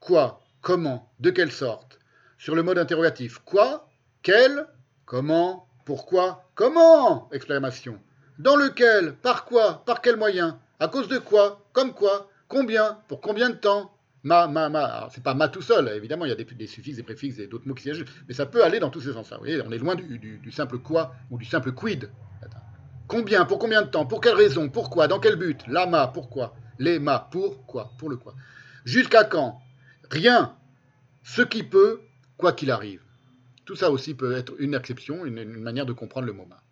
quoi, 0.00 0.42
comment, 0.60 1.12
de 1.20 1.30
quelle 1.30 1.52
sorte. 1.52 1.98
Sur 2.36 2.54
le 2.54 2.62
mode 2.62 2.78
interrogatif, 2.78 3.38
quoi, 3.38 3.88
quel, 4.22 4.66
comment, 5.04 5.68
pourquoi, 5.84 6.50
comment? 6.54 7.30
Exclamation. 7.32 8.00
Dans 8.38 8.56
lequel, 8.56 9.14
par 9.14 9.44
quoi, 9.44 9.84
par 9.86 10.02
quel 10.02 10.16
moyen, 10.16 10.60
à 10.80 10.88
cause 10.88 11.08
de 11.08 11.18
quoi, 11.18 11.66
comme 11.72 11.92
quoi, 11.92 12.30
combien, 12.48 12.98
pour 13.08 13.20
combien 13.20 13.50
de 13.50 13.56
temps, 13.56 13.92
Ma, 14.24 14.48
ma, 14.48 14.68
ma. 14.68 15.08
C'est 15.12 15.22
pas 15.22 15.34
ma 15.34 15.48
tout 15.48 15.62
seul, 15.62 15.88
évidemment, 15.88 16.24
il 16.24 16.28
y 16.28 16.32
a 16.32 16.34
des, 16.34 16.66
suffixes, 16.66 16.96
des 16.96 17.02
préfixes 17.02 17.38
et 17.38 17.46
d'autres 17.46 17.68
mots 17.68 17.74
qui 17.74 17.84
s'y 17.84 17.90
ajoutent, 17.90 18.10
mais 18.26 18.34
ça 18.34 18.46
peut 18.46 18.64
aller 18.64 18.80
dans 18.80 18.90
tous 18.90 19.00
ces 19.00 19.12
sens-là. 19.12 19.36
Vous 19.36 19.44
voyez, 19.44 19.62
on 19.62 19.70
est 19.70 19.78
loin 19.78 19.94
du, 19.94 20.50
simple 20.50 20.78
quoi 20.78 21.14
ou 21.30 21.38
du 21.38 21.44
simple 21.44 21.72
quid. 21.72 22.10
Combien? 23.06 23.44
Pour 23.44 23.58
combien 23.58 23.82
de 23.82 23.88
temps? 23.88 24.06
Pour 24.06 24.20
quelle 24.20 24.34
raison? 24.34 24.68
Pourquoi? 24.68 25.06
Dans 25.08 25.20
quel 25.20 25.36
but? 25.36 25.62
La 25.68 25.86
ma, 25.86 26.08
pourquoi? 26.08 26.54
Les 26.78 26.98
ma, 26.98 27.18
pourquoi 27.30 27.92
Pour 27.96 28.10
le 28.10 28.16
quoi? 28.16 28.34
Jusqu'à 28.84 29.24
quand? 29.24 29.60
Rien. 30.10 30.54
Ce 31.22 31.42
qui 31.42 31.62
peut, 31.62 32.00
quoi 32.36 32.52
qu'il 32.52 32.70
arrive. 32.70 33.00
Tout 33.64 33.76
ça 33.76 33.90
aussi 33.90 34.14
peut 34.14 34.32
être 34.32 34.54
une 34.58 34.74
exception, 34.74 35.24
une, 35.26 35.44
manière 35.60 35.86
de 35.86 35.92
comprendre 35.92 36.26
le 36.26 36.32
mot 36.32 36.46
ma. 36.46 36.62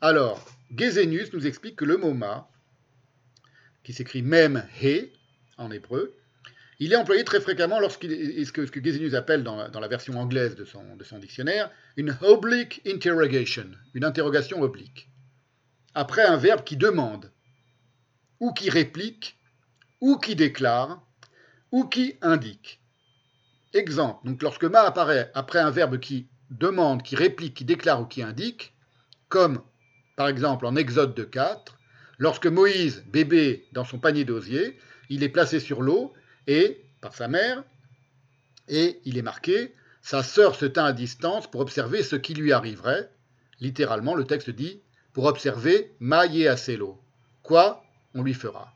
Alors, 0.00 0.44
Gesenius 0.76 1.32
nous 1.32 1.46
explique 1.46 1.76
que 1.76 1.84
le 1.84 1.96
mot 1.96 2.12
ma, 2.12 2.48
qui 3.82 3.92
s'écrit 3.92 4.22
même 4.22 4.66
he 4.82 5.12
en 5.58 5.70
hébreu, 5.70 6.14
il 6.78 6.94
est 6.94 6.96
employé 6.96 7.24
très 7.24 7.40
fréquemment 7.40 7.78
lorsqu'il 7.78 8.46
ce 8.46 8.52
que, 8.52 8.64
ce 8.64 8.72
que 8.72 9.14
appelle 9.14 9.42
dans, 9.42 9.68
la 9.68 9.88
version 9.88 10.18
anglaise 10.18 10.56
de 10.56 10.64
son, 10.64 10.96
de 10.96 11.04
son 11.04 11.18
dictionnaire 11.18 11.70
une 11.96 12.16
oblique 12.22 12.80
interrogation, 12.86 13.66
une 13.92 14.04
interrogation 14.04 14.62
oblique. 14.62 15.10
Après 15.94 16.24
un 16.24 16.38
verbe 16.38 16.64
qui 16.64 16.78
demande, 16.78 17.30
ou 18.40 18.52
qui 18.52 18.70
réplique, 18.70 19.36
ou 20.00 20.16
qui 20.16 20.34
déclare, 20.34 21.06
ou 21.70 21.84
qui 21.84 22.16
indique. 22.22 22.80
Exemple, 23.74 24.26
donc 24.26 24.42
lorsque 24.42 24.64
ma 24.64 24.80
apparaît 24.80 25.30
après 25.34 25.58
un 25.58 25.70
verbe 25.70 25.98
qui 25.98 26.28
demande, 26.50 27.02
qui 27.02 27.14
réplique, 27.14 27.54
qui 27.54 27.64
déclare 27.64 28.00
ou 28.00 28.06
qui 28.06 28.22
indique, 28.22 28.74
comme 29.28 29.62
par 30.16 30.28
exemple 30.28 30.66
en 30.66 30.76
Exode 30.76 31.28
4, 31.30 31.78
lorsque 32.20 32.46
Moïse, 32.46 33.02
bébé 33.08 33.66
dans 33.72 33.84
son 33.84 33.98
panier 33.98 34.24
d'osier, 34.24 34.78
il 35.08 35.24
est 35.24 35.28
placé 35.28 35.58
sur 35.58 35.82
l'eau 35.82 36.12
et 36.46 36.84
par 37.00 37.14
sa 37.14 37.26
mère, 37.26 37.64
et 38.68 39.00
il 39.04 39.18
est 39.18 39.22
marqué 39.22 39.74
Sa 40.02 40.22
sœur 40.22 40.54
se 40.54 40.66
tint 40.66 40.84
à 40.84 40.92
distance 40.92 41.50
pour 41.50 41.60
observer 41.60 42.04
ce 42.04 42.14
qui 42.14 42.34
lui 42.34 42.52
arriverait. 42.52 43.10
Littéralement, 43.58 44.14
le 44.14 44.24
texte 44.24 44.50
dit 44.50 44.80
Pour 45.12 45.24
observer 45.24 45.92
Maïe 45.98 46.46
Acelo. 46.46 47.02
Quoi 47.42 47.82
on 48.14 48.22
lui 48.22 48.34
fera? 48.34 48.72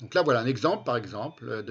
Donc 0.00 0.14
là, 0.14 0.22
voilà 0.22 0.40
un 0.40 0.46
exemple, 0.46 0.84
par 0.84 0.96
exemple, 0.96 1.64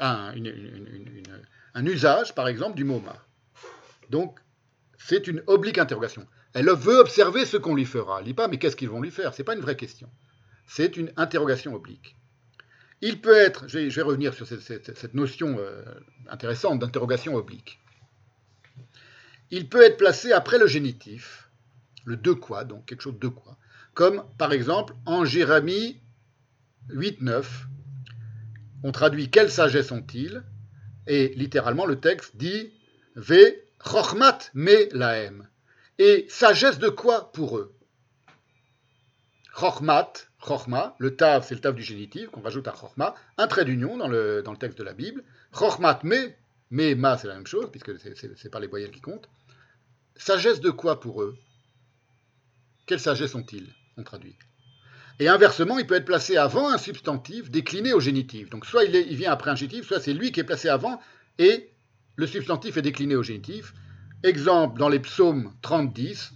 un, 0.00 1.86
usage, 1.86 2.34
par 2.34 2.48
exemple, 2.48 2.76
du 2.76 2.84
mot 2.84 3.00
ma. 3.00 3.16
Donc, 4.10 4.38
c'est 4.96 5.26
une 5.26 5.42
oblique 5.46 5.76
interrogation. 5.76 6.26
Elle 6.54 6.70
veut 6.70 6.98
observer 6.98 7.44
ce 7.46 7.56
qu'on 7.56 7.74
lui 7.74 7.84
fera. 7.84 8.20
Elle 8.20 8.26
dit 8.26 8.34
pas, 8.34 8.48
mais 8.48 8.58
qu'est-ce 8.58 8.76
qu'ils 8.76 8.88
vont 8.88 9.02
lui 9.02 9.10
faire? 9.10 9.34
Ce 9.34 9.42
n'est 9.42 9.44
pas 9.44 9.54
une 9.54 9.60
vraie 9.60 9.76
question. 9.76 10.08
C'est 10.66 10.96
une 10.96 11.12
interrogation 11.16 11.74
oblique. 11.74 12.16
Il 13.00 13.20
peut 13.20 13.36
être, 13.36 13.68
je 13.68 13.78
vais, 13.78 14.02
revenir 14.02 14.32
sur 14.32 14.46
cette, 14.46 15.14
notion 15.14 15.56
euh, 15.58 15.82
intéressante 16.28 16.78
d'interrogation 16.78 17.34
oblique. 17.34 17.80
Il 19.50 19.68
peut 19.68 19.82
être 19.82 19.98
placé 19.98 20.32
après 20.32 20.58
le 20.58 20.66
génitif, 20.66 21.50
le 22.04 22.16
de 22.16 22.32
quoi, 22.32 22.64
donc 22.64 22.86
quelque 22.86 23.02
chose 23.02 23.18
de 23.18 23.28
quoi, 23.28 23.58
comme 23.92 24.24
par 24.38 24.52
exemple 24.52 24.94
en 25.06 25.24
Jérémie 25.24 26.00
8.9, 26.90 27.44
on 28.84 28.92
traduit 28.92 29.30
quelle 29.30 29.50
sagesse 29.50 29.92
ont-ils 29.92 30.42
Et 31.06 31.28
littéralement 31.36 31.86
le 31.86 32.00
texte 32.00 32.36
dit 32.36 32.72
Ve 33.16 33.54
chochmat 33.84 34.38
me 34.54 34.96
laem. 34.96 35.48
Et 35.98 36.26
sagesse 36.28 36.78
de 36.78 36.88
quoi 36.88 37.32
pour 37.32 37.58
eux? 37.58 37.74
Chochmat, 39.56 40.12
Chorma, 40.40 40.96
le 40.98 41.14
tav, 41.14 41.44
c'est 41.46 41.54
le 41.54 41.60
tav 41.60 41.74
du 41.74 41.82
génitif, 41.82 42.28
qu'on 42.30 42.40
rajoute 42.40 42.66
à 42.66 42.72
Chorma, 42.72 43.14
un 43.38 43.46
trait 43.46 43.64
d'union 43.64 43.96
dans 43.96 44.08
le, 44.08 44.42
dans 44.42 44.50
le 44.50 44.58
texte 44.58 44.76
de 44.78 44.82
la 44.82 44.92
Bible. 44.92 45.22
Chormat, 45.52 46.00
mais, 46.02 46.36
mais, 46.70 46.96
ma, 46.96 47.16
c'est 47.16 47.28
la 47.28 47.34
même 47.34 47.46
chose, 47.46 47.70
puisque 47.70 47.92
c'est 47.98 48.50
pas 48.50 48.60
les 48.60 48.66
voyelles 48.66 48.90
qui 48.90 49.00
comptent. 49.00 49.28
Sagesse 50.16 50.60
de 50.60 50.70
quoi 50.70 50.98
pour 50.98 51.22
eux? 51.22 51.36
Quelle 52.86 53.00
sagesse 53.00 53.34
ont-ils? 53.34 53.72
On 53.96 54.02
traduit. 54.02 54.36
Et 55.20 55.28
inversement, 55.28 55.78
il 55.78 55.86
peut 55.86 55.94
être 55.94 56.04
placé 56.04 56.36
avant 56.36 56.68
un 56.68 56.78
substantif 56.78 57.50
décliné 57.50 57.92
au 57.92 58.00
génitif. 58.00 58.50
Donc 58.50 58.66
soit 58.66 58.84
il, 58.84 58.94
il 58.96 59.16
vient 59.16 59.30
après 59.30 59.52
un 59.52 59.54
génitif, 59.54 59.86
soit 59.86 60.00
c'est 60.00 60.12
lui 60.12 60.32
qui 60.32 60.40
est 60.40 60.44
placé 60.44 60.68
avant 60.68 61.00
et 61.38 61.70
le 62.16 62.26
substantif 62.26 62.76
est 62.76 62.82
décliné 62.82 63.14
au 63.14 63.22
génitif. 63.22 63.72
Exemple 64.24 64.78
dans 64.78 64.88
les 64.88 65.00
psaumes 65.00 65.52
30-10, 65.62 66.30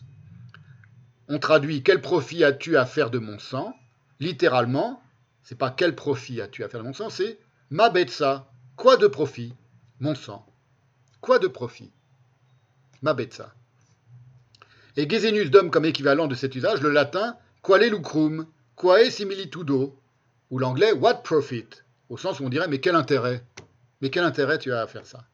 on 1.28 1.38
traduit 1.38 1.82
Quel 1.82 2.02
profit 2.02 2.44
as-tu 2.44 2.76
à 2.76 2.84
faire 2.84 3.10
de 3.10 3.18
mon 3.18 3.38
sang? 3.38 3.74
Littéralement, 4.20 5.02
c'est 5.42 5.56
pas 5.56 5.70
quel 5.70 5.96
profit 5.96 6.42
as-tu 6.42 6.62
à 6.62 6.68
faire 6.68 6.80
de 6.80 6.86
mon 6.86 6.92
sang, 6.92 7.08
c'est 7.08 7.38
ma 7.70 7.88
betsa. 7.88 8.52
Quoi 8.76 8.98
de 8.98 9.06
profit? 9.06 9.54
Mon 10.00 10.14
sang. 10.14 10.44
Quoi 11.22 11.38
de 11.38 11.48
profit? 11.48 11.90
Ma 13.00 13.14
betsa. 13.14 13.54
Et 14.98 15.08
Gesenius 15.08 15.50
donne 15.50 15.70
comme 15.70 15.86
équivalent 15.86 16.26
de 16.26 16.34
cet 16.34 16.54
usage 16.56 16.82
le 16.82 16.90
latin 16.90 17.38
quale 17.62 17.88
lucrum, 17.88 18.46
quae 18.76 19.10
similitudo, 19.10 19.98
ou 20.50 20.58
l'anglais 20.58 20.92
what 20.92 21.22
profit, 21.22 21.68
au 22.10 22.18
sens 22.18 22.38
où 22.38 22.44
on 22.44 22.50
dirait 22.50 22.68
mais 22.68 22.80
quel 22.80 22.96
intérêt? 22.96 23.42
Mais 24.02 24.10
quel 24.10 24.24
intérêt 24.24 24.58
tu 24.58 24.74
as 24.74 24.82
à 24.82 24.86
faire 24.86 25.06
ça? 25.06 25.24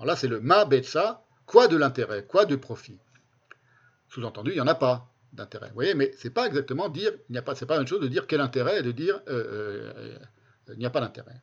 Alors 0.00 0.06
là, 0.06 0.16
c'est 0.16 0.26
le 0.26 0.40
ma 0.40 0.64
betsa, 0.64 1.22
quoi 1.46 1.68
de 1.68 1.76
l'intérêt, 1.76 2.24
quoi 2.24 2.44
de 2.44 2.56
profit? 2.56 2.98
Sous-entendu, 4.08 4.50
il 4.50 4.54
n'y 4.54 4.60
en 4.60 4.66
a 4.66 4.74
pas 4.74 5.12
d'intérêt. 5.32 5.68
Vous 5.68 5.74
voyez, 5.74 5.94
mais 5.94 6.12
c'est 6.16 6.30
pas 6.30 6.46
exactement 6.46 6.88
dire, 6.88 7.12
pas, 7.44 7.54
c'est 7.54 7.66
pas 7.66 7.78
même 7.78 7.86
chose 7.86 8.00
de 8.00 8.08
dire 8.08 8.26
quel 8.26 8.40
intérêt 8.40 8.80
et 8.80 8.82
de 8.82 8.92
dire 8.92 9.20
euh, 9.28 9.92
euh, 9.96 10.18
il 10.72 10.78
n'y 10.78 10.86
a 10.86 10.90
pas 10.90 11.00
d'intérêt. 11.00 11.40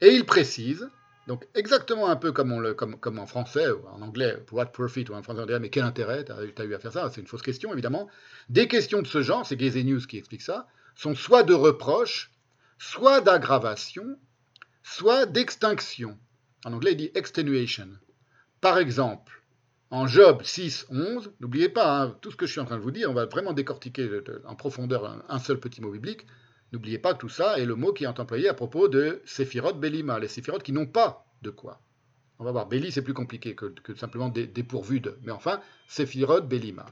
Et 0.00 0.08
il 0.08 0.24
précise, 0.24 0.88
donc 1.26 1.46
exactement 1.54 2.08
un 2.08 2.16
peu 2.16 2.32
comme, 2.32 2.52
en 2.52 3.26
français 3.26 3.70
ou 3.70 3.86
en 3.88 4.02
anglais, 4.02 4.36
what 4.50 4.66
profit, 4.66 5.04
ou 5.08 5.14
en 5.14 5.22
français 5.22 5.40
on 5.40 5.46
dirait 5.46 5.60
mais 5.60 5.70
quel 5.70 5.84
intérêt 5.84 6.24
tu 6.24 6.32
as, 6.32 6.64
eu 6.64 6.74
à 6.74 6.78
faire 6.78 6.92
ça 6.92 7.10
C'est 7.10 7.20
une 7.20 7.26
fausse 7.26 7.42
question 7.42 7.72
évidemment. 7.72 8.08
Des 8.48 8.68
questions 8.68 9.02
de 9.02 9.06
ce 9.06 9.22
genre, 9.22 9.46
c'est 9.46 9.56
News 9.56 10.00
qui 10.00 10.18
explique 10.18 10.42
ça, 10.42 10.66
sont 10.94 11.14
soit 11.14 11.42
de 11.42 11.54
reproche, 11.54 12.32
soit 12.78 13.20
d'aggravation, 13.20 14.18
soit 14.82 15.26
d'extinction. 15.26 16.18
En 16.64 16.72
anglais, 16.72 16.92
il 16.92 16.96
dit 16.96 17.10
extenuation. 17.14 17.88
Par 18.64 18.78
exemple, 18.78 19.42
en 19.90 20.06
Job 20.06 20.42
6, 20.42 20.86
11, 20.88 21.34
n'oubliez 21.38 21.68
pas, 21.68 22.00
hein, 22.00 22.16
tout 22.22 22.30
ce 22.30 22.36
que 22.36 22.46
je 22.46 22.52
suis 22.52 22.62
en 22.62 22.64
train 22.64 22.78
de 22.78 22.82
vous 22.82 22.92
dire, 22.92 23.10
on 23.10 23.12
va 23.12 23.26
vraiment 23.26 23.52
décortiquer 23.52 24.08
en 24.46 24.54
profondeur 24.54 25.22
un, 25.28 25.38
seul 25.38 25.60
petit 25.60 25.82
mot 25.82 25.90
biblique. 25.90 26.26
N'oubliez 26.72 26.98
pas 26.98 27.12
tout 27.12 27.28
ça 27.28 27.58
est 27.58 27.66
le 27.66 27.74
mot 27.74 27.92
qui 27.92 28.04
est 28.04 28.06
employé 28.06 28.48
à 28.48 28.54
propos 28.54 28.88
de 28.88 29.20
Séphirot 29.26 29.74
Belima, 29.74 30.18
les 30.18 30.28
Séphirot 30.28 30.60
qui 30.60 30.72
n'ont 30.72 30.86
pas 30.86 31.26
de 31.42 31.50
quoi. 31.50 31.82
On 32.38 32.44
va 32.44 32.52
voir, 32.52 32.66
Béli 32.66 32.90
c'est 32.90 33.02
plus 33.02 33.12
compliqué 33.12 33.54
que, 33.54 33.74
simplement 33.96 34.30
dépourvu 34.30 35.00
de. 35.00 35.18
Mais 35.24 35.32
enfin, 35.32 35.60
Séphirot 35.86 36.40
Belima. 36.40 36.86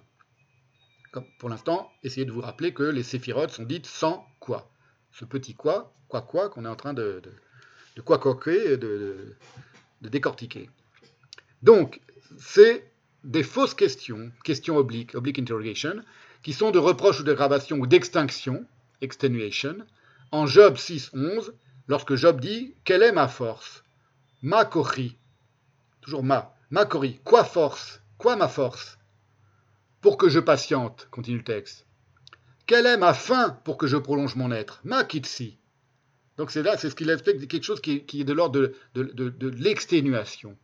pour 1.39 1.49
l'instant, 1.49 1.91
essayez 2.03 2.27
de 2.27 2.33
vous 2.33 2.43
rappeler 2.43 2.75
que 2.75 2.83
les 2.83 3.03
Séphirot 3.03 3.49
sont 3.49 3.65
dites 3.65 3.87
sans 3.87 4.27
quoi. 4.41 4.71
Ce 5.11 5.25
petit 5.25 5.55
quoi, 5.55 5.95
quoi 6.09 6.21
quoi, 6.21 6.51
qu'on 6.51 6.67
est 6.67 6.69
en 6.69 6.77
train 6.77 6.93
de, 6.93 7.23
de, 7.97 8.03
quoi 8.03 8.19
coquer 8.19 8.75
et 8.75 8.77
de, 8.77 9.39
de 10.03 10.09
décortiquer. 10.11 10.69
Donc, 11.63 12.01
c'est 12.39 12.91
des 13.25 13.45
fausses 13.45 13.75
questions, 13.75 14.33
questions 14.45 14.77
obliques, 14.77 15.15
oblique 15.15 15.39
interrogation, 15.39 16.03
qui 16.43 16.53
sont 16.53 16.73
de 16.73 16.79
reproche 16.79 17.21
ou 17.21 17.23
d'aggravation 17.23 17.79
ou 17.79 17.87
d'extinction, 17.87 18.67
extenuation, 19.01 19.77
en 20.33 20.47
Job 20.47 20.75
6.11, 20.75 21.53
lorsque 21.87 22.17
Job 22.17 22.41
dit 22.41 22.75
Quelle 22.85 23.03
est 23.03 23.13
ma 23.13 23.29
force? 23.29 23.85
Ma 24.43 24.65
kori. 24.65 25.17
Toujours 26.01 26.25
ma. 26.25 26.57
Ma 26.71 26.85
kori. 26.85 27.21
Quoi 27.23 27.45
force 27.45 28.01
Quoi 28.19 28.35
ma 28.35 28.49
force 28.49 28.99
Pour 30.01 30.17
que 30.17 30.29
je 30.29 30.41
patiente, 30.41 31.07
continue 31.13 31.39
le 31.39 31.45
texte. 31.45 31.87
Quelle 32.67 32.87
est 32.87 32.97
ma 32.97 33.15
fin 33.15 33.51
pour 33.65 33.77
que 33.77 33.87
je 33.87 33.97
prolonge 33.97 34.35
mon 34.35 34.51
être? 34.51 34.81
Ma 34.85 35.05
kitsi. 35.05 35.59
Donc 36.39 36.51
c'est 36.51 36.63
là, 36.63 36.77
c'est 36.77 36.91
ce 36.91 36.97
qu'il 36.97 37.11
explique, 37.11 37.47
quelque 37.47 37.63
chose 37.63 37.81
qui, 37.81 38.03
est 38.13 38.25
de 38.25 38.33
l'ordre 38.33 38.73
de 38.95 39.49
l'exténuation 39.49 40.57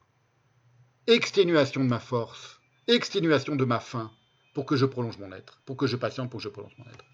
exténuation 1.09 1.83
de 1.83 1.89
ma 1.89 2.01
force, 2.01 2.61
exténuation 2.87 3.57
de 3.57 3.65
ma 3.65 3.81
faim, 3.81 4.11
pour 4.53 4.67
que 4.67 4.77
je 4.77 4.85
prolonge 4.85 5.19
mon 5.19 5.33
être, 5.33 5.61
pour 5.65 5.77
que 5.77 5.87
je 5.87 5.97
patiente, 5.97 6.31
pour 6.31 6.39
que 6.39 6.45
je 6.45 6.51
prolonge 6.51 6.77
mon 6.79 6.85
être. 6.85 7.05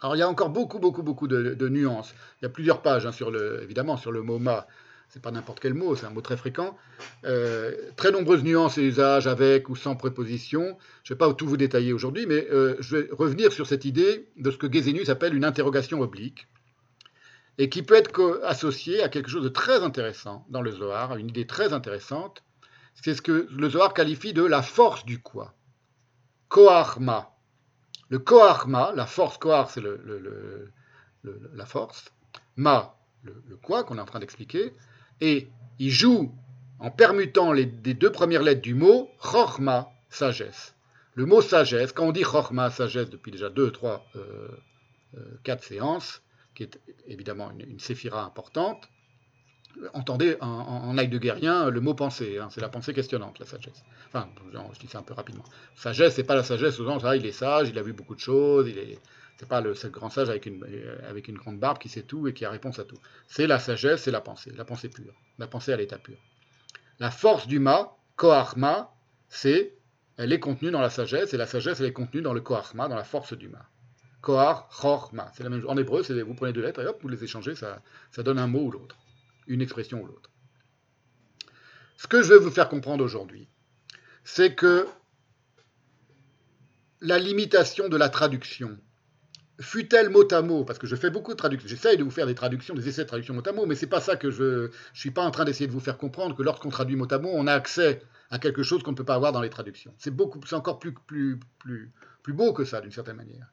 Alors 0.00 0.16
il 0.16 0.18
y 0.18 0.22
a 0.22 0.28
encore 0.28 0.50
beaucoup, 0.50 0.80
beaucoup, 0.80 1.02
beaucoup 1.02 1.28
de, 1.28 1.68
nuances. 1.68 2.12
Il 2.40 2.44
y 2.44 2.46
a 2.46 2.48
plusieurs 2.48 2.82
pages, 2.82 3.06
hein, 3.06 3.12
sur 3.12 3.30
le, 3.30 3.62
évidemment, 3.62 3.96
sur 3.96 4.12
le 4.12 4.22
mot 4.22 4.38
ma. 4.38 4.66
C'est 5.10 5.22
pas 5.22 5.30
n'importe 5.30 5.60
quel 5.60 5.72
mot, 5.72 5.96
c'est 5.96 6.04
un 6.04 6.10
mot 6.10 6.20
très 6.20 6.36
fréquent. 6.36 6.76
Euh, 7.24 7.72
très 7.96 8.10
nombreuses 8.10 8.44
nuances 8.44 8.76
et 8.76 8.82
usages 8.82 9.26
avec 9.26 9.70
ou 9.70 9.76
sans 9.76 9.96
préposition. 9.96 10.76
Je 11.02 11.12
ne 11.12 11.16
vais 11.16 11.18
pas 11.18 11.32
tout 11.32 11.46
vous 11.46 11.56
détailler 11.56 11.94
aujourd'hui, 11.94 12.26
mais 12.26 12.46
euh, 12.50 12.76
je 12.80 12.96
vais 12.96 13.08
revenir 13.12 13.50
sur 13.52 13.66
cette 13.66 13.86
idée 13.86 14.28
de 14.36 14.50
ce 14.50 14.58
que 14.58 14.70
Gesenius 14.70 15.08
appelle 15.08 15.34
une 15.34 15.46
interrogation 15.46 16.02
oblique, 16.02 16.46
et 17.56 17.70
qui 17.70 17.82
peut 17.82 17.94
être 17.94 18.42
associée 18.44 19.02
à 19.02 19.08
quelque 19.08 19.30
chose 19.30 19.44
de 19.44 19.48
très 19.48 19.82
intéressant 19.82 20.44
dans 20.50 20.60
le 20.60 20.72
Zohar, 20.72 21.16
une 21.16 21.28
idée 21.28 21.46
très 21.46 21.72
intéressante, 21.72 22.42
c'est 23.02 23.14
ce 23.14 23.22
que 23.22 23.48
le 23.50 23.70
Zohar 23.70 23.94
qualifie 23.94 24.32
de 24.32 24.44
la 24.44 24.62
force 24.62 25.04
du 25.04 25.20
quoi. 25.20 25.54
Koarma. 26.48 27.34
Le 28.08 28.18
Koarma, 28.18 28.92
la 28.94 29.06
force 29.06 29.38
Koar, 29.38 29.70
c'est 29.70 29.80
le, 29.80 30.72
la 31.22 31.66
force. 31.66 32.12
Ma, 32.56 32.96
le, 33.22 33.56
quoi 33.62 33.84
qu'on 33.84 33.98
est 33.98 34.00
en 34.00 34.06
train 34.06 34.20
d'expliquer. 34.20 34.72
Et 35.20 35.48
il 35.78 35.90
joue 35.90 36.34
en 36.78 36.90
permutant 36.90 37.52
les, 37.52 37.66
deux 37.66 38.10
premières 38.10 38.42
lettres 38.42 38.62
du 38.62 38.74
mot 38.74 39.10
Chorma, 39.18 39.90
sagesse. 40.08 40.74
Le 41.14 41.26
mot 41.26 41.42
sagesse, 41.42 41.92
quand 41.92 42.06
on 42.06 42.12
dit 42.12 42.22
Chorma, 42.22 42.70
sagesse, 42.70 43.10
depuis 43.10 43.30
déjà 43.30 43.50
deux, 43.50 43.70
trois, 43.70 44.06
euh, 44.16 44.48
euh, 45.16 45.38
quatre 45.42 45.64
séances, 45.64 46.22
qui 46.54 46.62
est 46.62 46.80
évidemment 47.06 47.50
une, 47.50 47.68
une 47.68 47.80
séphira 47.80 48.24
importante, 48.24 48.88
entendez 49.92 50.36
en, 50.40 50.46
en, 50.46 50.98
aïe 50.98 51.08
de 51.08 51.18
guérien 51.18 51.70
le 51.70 51.80
mot 51.80 51.94
pensée, 51.94 52.38
hein, 52.38 52.48
c'est 52.50 52.60
la 52.60 52.68
pensée 52.68 52.92
questionnante, 52.92 53.38
la 53.38 53.46
sagesse. 53.46 53.84
Enfin, 54.08 54.28
je 54.72 54.78
dis 54.80 54.88
ça 54.88 54.98
un 54.98 55.02
peu 55.02 55.14
rapidement. 55.14 55.44
Sagesse, 55.76 56.14
c'est 56.14 56.24
pas 56.24 56.34
la 56.34 56.42
sagesse 56.42 56.78
au 56.80 56.86
sens, 56.86 57.02
il 57.16 57.26
est 57.26 57.32
sage, 57.32 57.68
il 57.68 57.78
a 57.78 57.82
vu 57.82 57.92
beaucoup 57.92 58.14
de 58.14 58.20
choses, 58.20 58.68
il 58.68 58.78
est, 58.78 58.98
c'est 59.38 59.48
pas 59.48 59.60
le, 59.60 59.74
grand 59.90 60.10
sage 60.10 60.30
avec 60.30 60.46
une, 60.46 60.64
avec 61.08 61.28
une 61.28 61.36
grande 61.36 61.58
barbe 61.58 61.78
qui 61.78 61.88
sait 61.88 62.02
tout 62.02 62.26
et 62.28 62.32
qui 62.32 62.44
a 62.44 62.50
réponse 62.50 62.78
à 62.78 62.84
tout. 62.84 62.98
C'est 63.26 63.46
la 63.46 63.58
sagesse, 63.58 64.02
c'est 64.02 64.10
la 64.10 64.20
pensée, 64.20 64.52
la 64.56 64.64
pensée 64.64 64.88
pure, 64.88 65.14
la 65.38 65.46
pensée 65.46 65.72
à 65.72 65.76
l'état 65.76 65.98
pur. 65.98 66.18
La 66.98 67.10
force 67.10 67.46
du 67.46 67.60
ma, 67.60 67.96
koachma, 68.16 68.92
c'est, 69.28 69.74
elle 70.16 70.32
est 70.32 70.40
contenue 70.40 70.70
dans 70.70 70.80
la 70.80 70.90
sagesse, 70.90 71.34
et 71.34 71.36
la 71.36 71.46
sagesse, 71.46 71.80
elle 71.80 71.86
est 71.86 71.92
contenue 71.92 72.22
dans 72.22 72.34
le 72.34 72.40
koachma, 72.40 72.88
dans 72.88 72.96
la 72.96 73.04
force 73.04 73.34
du 73.34 73.48
ma. 73.48 73.64
Koar, 74.20 74.68
chorma, 74.68 75.30
c'est 75.34 75.44
la 75.44 75.48
même 75.48 75.60
chose. 75.60 75.70
En 75.70 75.76
hébreu, 75.76 76.02
vous 76.02 76.34
prenez 76.34 76.52
deux 76.52 76.60
lettres 76.60 76.80
et 76.80 76.86
hop, 76.86 76.98
vous 77.00 77.08
les 77.08 77.22
échangez, 77.22 77.54
ça 77.54 77.80
donne 78.16 78.40
un 78.40 78.48
mot 78.48 78.62
ou 78.62 78.70
l'autre 78.72 78.96
une 79.48 79.60
expression 79.60 80.00
ou 80.02 80.06
l'autre. 80.06 80.30
Ce 81.96 82.06
que 82.06 82.22
je 82.22 82.32
vais 82.32 82.38
vous 82.38 82.50
faire 82.50 82.68
comprendre 82.68 83.04
aujourd'hui, 83.04 83.48
c'est 84.22 84.54
que 84.54 84.86
la 87.00 87.18
limitation 87.18 87.88
de 87.88 87.96
la 87.96 88.08
traduction, 88.08 88.78
fut-elle 89.60 90.10
mot 90.10 90.32
à 90.32 90.42
mot, 90.42 90.64
parce 90.64 90.78
que 90.78 90.86
je 90.86 90.94
fais 90.94 91.10
beaucoup 91.10 91.32
de 91.32 91.36
traductions, 91.36 91.68
j'essaye 91.68 91.96
de 91.96 92.04
vous 92.04 92.10
faire 92.10 92.26
des 92.26 92.34
traductions, 92.34 92.74
des 92.74 92.88
essais 92.88 93.02
de 93.02 93.08
traduction 93.08 93.34
mot 93.34 93.42
à 93.44 93.52
mot, 93.52 93.66
mais 93.66 93.74
c'est 93.74 93.88
pas 93.88 94.00
ça 94.00 94.16
que 94.16 94.30
je 94.30 94.42
ne 94.42 94.70
suis 94.94 95.10
pas 95.10 95.22
en 95.22 95.30
train 95.30 95.44
d'essayer 95.44 95.66
de 95.66 95.72
vous 95.72 95.80
faire 95.80 95.98
comprendre 95.98 96.36
que 96.36 96.42
lorsqu'on 96.42 96.70
traduit 96.70 96.96
mot 96.96 97.12
à 97.12 97.18
mot, 97.18 97.30
on 97.32 97.46
a 97.46 97.52
accès 97.52 98.02
à 98.30 98.38
quelque 98.38 98.62
chose 98.62 98.82
qu'on 98.82 98.92
ne 98.92 98.96
peut 98.96 99.04
pas 99.04 99.14
avoir 99.14 99.32
dans 99.32 99.40
les 99.40 99.50
traductions. 99.50 99.94
C'est 99.98 100.14
beaucoup, 100.14 100.40
c'est 100.46 100.56
encore 100.56 100.78
plus, 100.78 100.92
plus, 100.92 101.40
plus, 101.58 101.90
plus 102.22 102.32
beau 102.32 102.52
que 102.52 102.64
ça 102.64 102.80
d'une 102.80 102.92
certaine 102.92 103.16
manière. 103.16 103.46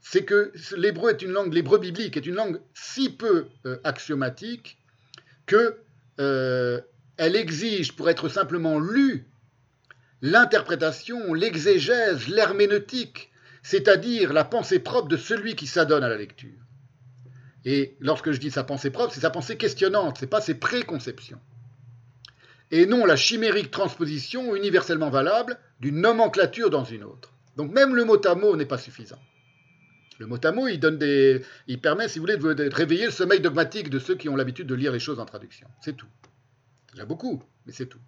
C'est 0.00 0.24
que 0.24 0.52
l'hébreu 0.76 1.10
est 1.10 1.20
une 1.20 1.32
langue, 1.32 1.52
l'hébreu 1.52 1.78
biblique 1.78 2.16
est 2.16 2.24
une 2.24 2.36
langue 2.36 2.60
si 2.72 3.10
peu 3.10 3.48
euh, 3.66 3.76
axiomatique 3.84 4.79
qu'elle 5.50 5.74
euh, 6.20 6.80
exige, 7.18 7.92
pour 7.96 8.08
être 8.08 8.28
simplement 8.28 8.78
lue, 8.78 9.28
l'interprétation, 10.22 11.34
l'exégèse, 11.34 12.28
l'herméneutique, 12.28 13.30
c'est-à-dire 13.62 14.32
la 14.32 14.44
pensée 14.44 14.78
propre 14.78 15.08
de 15.08 15.16
celui 15.16 15.56
qui 15.56 15.66
s'adonne 15.66 16.04
à 16.04 16.08
la 16.08 16.16
lecture. 16.16 16.60
Et 17.64 17.96
lorsque 18.00 18.30
je 18.30 18.38
dis 18.38 18.50
sa 18.50 18.64
pensée 18.64 18.90
propre, 18.90 19.12
c'est 19.12 19.20
sa 19.20 19.30
pensée 19.30 19.56
questionnante, 19.56 20.18
ce 20.18 20.24
n'est 20.24 20.30
pas 20.30 20.40
ses 20.40 20.54
préconceptions. 20.54 21.40
Et 22.70 22.86
non 22.86 23.04
la 23.04 23.16
chimérique 23.16 23.70
transposition 23.70 24.54
universellement 24.54 25.10
valable 25.10 25.58
d'une 25.80 26.00
nomenclature 26.00 26.70
dans 26.70 26.84
une 26.84 27.02
autre. 27.02 27.32
Donc 27.56 27.72
même 27.72 27.94
le 27.96 28.04
mot 28.04 28.24
à 28.24 28.34
mot 28.36 28.56
n'est 28.56 28.64
pas 28.64 28.78
suffisant. 28.78 29.18
Le 30.20 30.26
mot 30.26 30.38
à 30.44 30.52
mot, 30.52 30.68
il, 30.68 30.78
donne 30.78 30.98
des, 30.98 31.42
il 31.66 31.80
permet, 31.80 32.06
si 32.06 32.18
vous 32.18 32.26
voulez, 32.26 32.36
de, 32.36 32.68
réveiller 32.74 33.06
le 33.06 33.10
sommeil 33.10 33.40
dogmatique 33.40 33.88
de 33.88 33.98
ceux 33.98 34.16
qui 34.16 34.28
ont 34.28 34.36
l'habitude 34.36 34.66
de 34.66 34.74
lire 34.74 34.92
les 34.92 35.00
choses 35.00 35.18
en 35.18 35.24
traduction. 35.24 35.66
C'est 35.80 35.96
tout. 35.96 36.06
C'est 36.86 36.96
déjà 36.96 37.06
beaucoup, 37.06 37.42
mais 37.64 37.72
c'est 37.72 37.86
tout. 37.86 37.98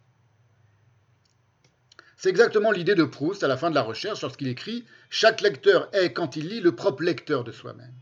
C'est 2.19 2.29
exactement 2.29 2.71
l'idée 2.71 2.95
de 2.95 3.05
Proust 3.05 3.43
à 3.43 3.49
la 3.49 3.57
fin 3.57 3.71
de 3.71 3.75
la 3.75 3.81
recherche 3.81 4.21
lorsqu'il 4.21 4.49
écrit 4.49 4.85
Chaque 5.09 5.41
lecteur 5.41 5.89
est, 5.95 6.13
quand 6.13 6.37
il 6.37 6.49
lit, 6.49 6.61
le 6.61 6.77
propre 6.77 7.03
lecteur 7.03 7.45
de 7.45 7.51
soi-même. 7.51 7.95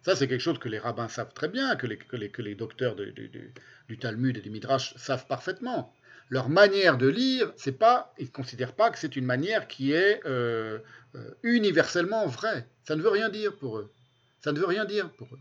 Ça, 0.00 0.16
c'est 0.16 0.26
quelque 0.26 0.40
chose 0.40 0.58
que 0.58 0.70
les 0.70 0.78
rabbins 0.78 1.08
savent 1.08 1.34
très 1.34 1.48
bien, 1.48 1.76
que 1.76 1.86
les, 1.86 2.54
docteurs 2.54 2.96
du 2.96 3.98
Talmud 3.98 4.38
et 4.38 4.40
du 4.40 4.48
Midrash 4.48 4.94
savent 4.96 5.26
parfaitement 5.26 5.94
leur 6.30 6.48
manière 6.48 6.96
de 6.96 7.08
lire, 7.08 7.52
c'est 7.56 7.76
pas, 7.76 8.14
ils 8.18 8.26
ne 8.26 8.30
considèrent 8.30 8.74
pas 8.74 8.90
que 8.90 8.98
c'est 8.98 9.16
une 9.16 9.26
manière 9.26 9.66
qui 9.66 9.92
est 9.92 10.24
euh, 10.26 10.78
euh, 11.16 11.34
universellement 11.42 12.26
vraie. 12.26 12.68
Ça 12.84 12.94
ne 12.94 13.02
veut 13.02 13.08
rien 13.08 13.28
dire 13.28 13.56
pour 13.56 13.78
eux. 13.78 13.92
Ça 14.38 14.52
ne 14.52 14.58
veut 14.58 14.66
rien 14.66 14.84
dire 14.84 15.10
pour 15.10 15.26
eux. 15.34 15.40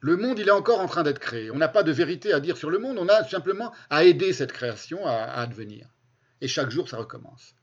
Le 0.00 0.16
monde, 0.16 0.38
il 0.38 0.48
est 0.48 0.52
encore 0.52 0.80
en 0.80 0.88
train 0.88 1.02
d'être 1.02 1.18
créé. 1.18 1.50
On 1.50 1.58
n'a 1.58 1.68
pas 1.68 1.82
de 1.82 1.92
vérité 1.92 2.32
à 2.32 2.40
dire 2.40 2.56
sur 2.56 2.70
le 2.70 2.78
monde, 2.78 2.96
on 2.98 3.08
a 3.08 3.22
simplement 3.24 3.72
à 3.90 4.04
aider 4.04 4.32
cette 4.32 4.52
création 4.52 5.06
à, 5.06 5.12
advenir. 5.12 5.86
Et 6.40 6.48
chaque 6.48 6.70
jour, 6.70 6.88
ça 6.88 6.96
recommence. 6.96 7.54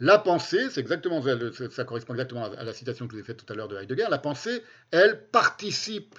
La 0.00 0.18
pensée, 0.18 0.70
c'est 0.70 0.80
exactement, 0.80 1.22
ça 1.70 1.84
correspond 1.84 2.14
exactement 2.14 2.44
à 2.44 2.64
la 2.64 2.72
citation 2.72 3.06
que 3.06 3.12
je 3.12 3.18
vous 3.18 3.22
ai 3.22 3.26
faite 3.26 3.44
tout 3.44 3.52
à 3.52 3.56
l'heure 3.56 3.68
de 3.68 3.76
Heidegger, 3.76 4.06
la 4.08 4.18
pensée, 4.18 4.62
elle 4.90 5.28
participe 5.28 6.18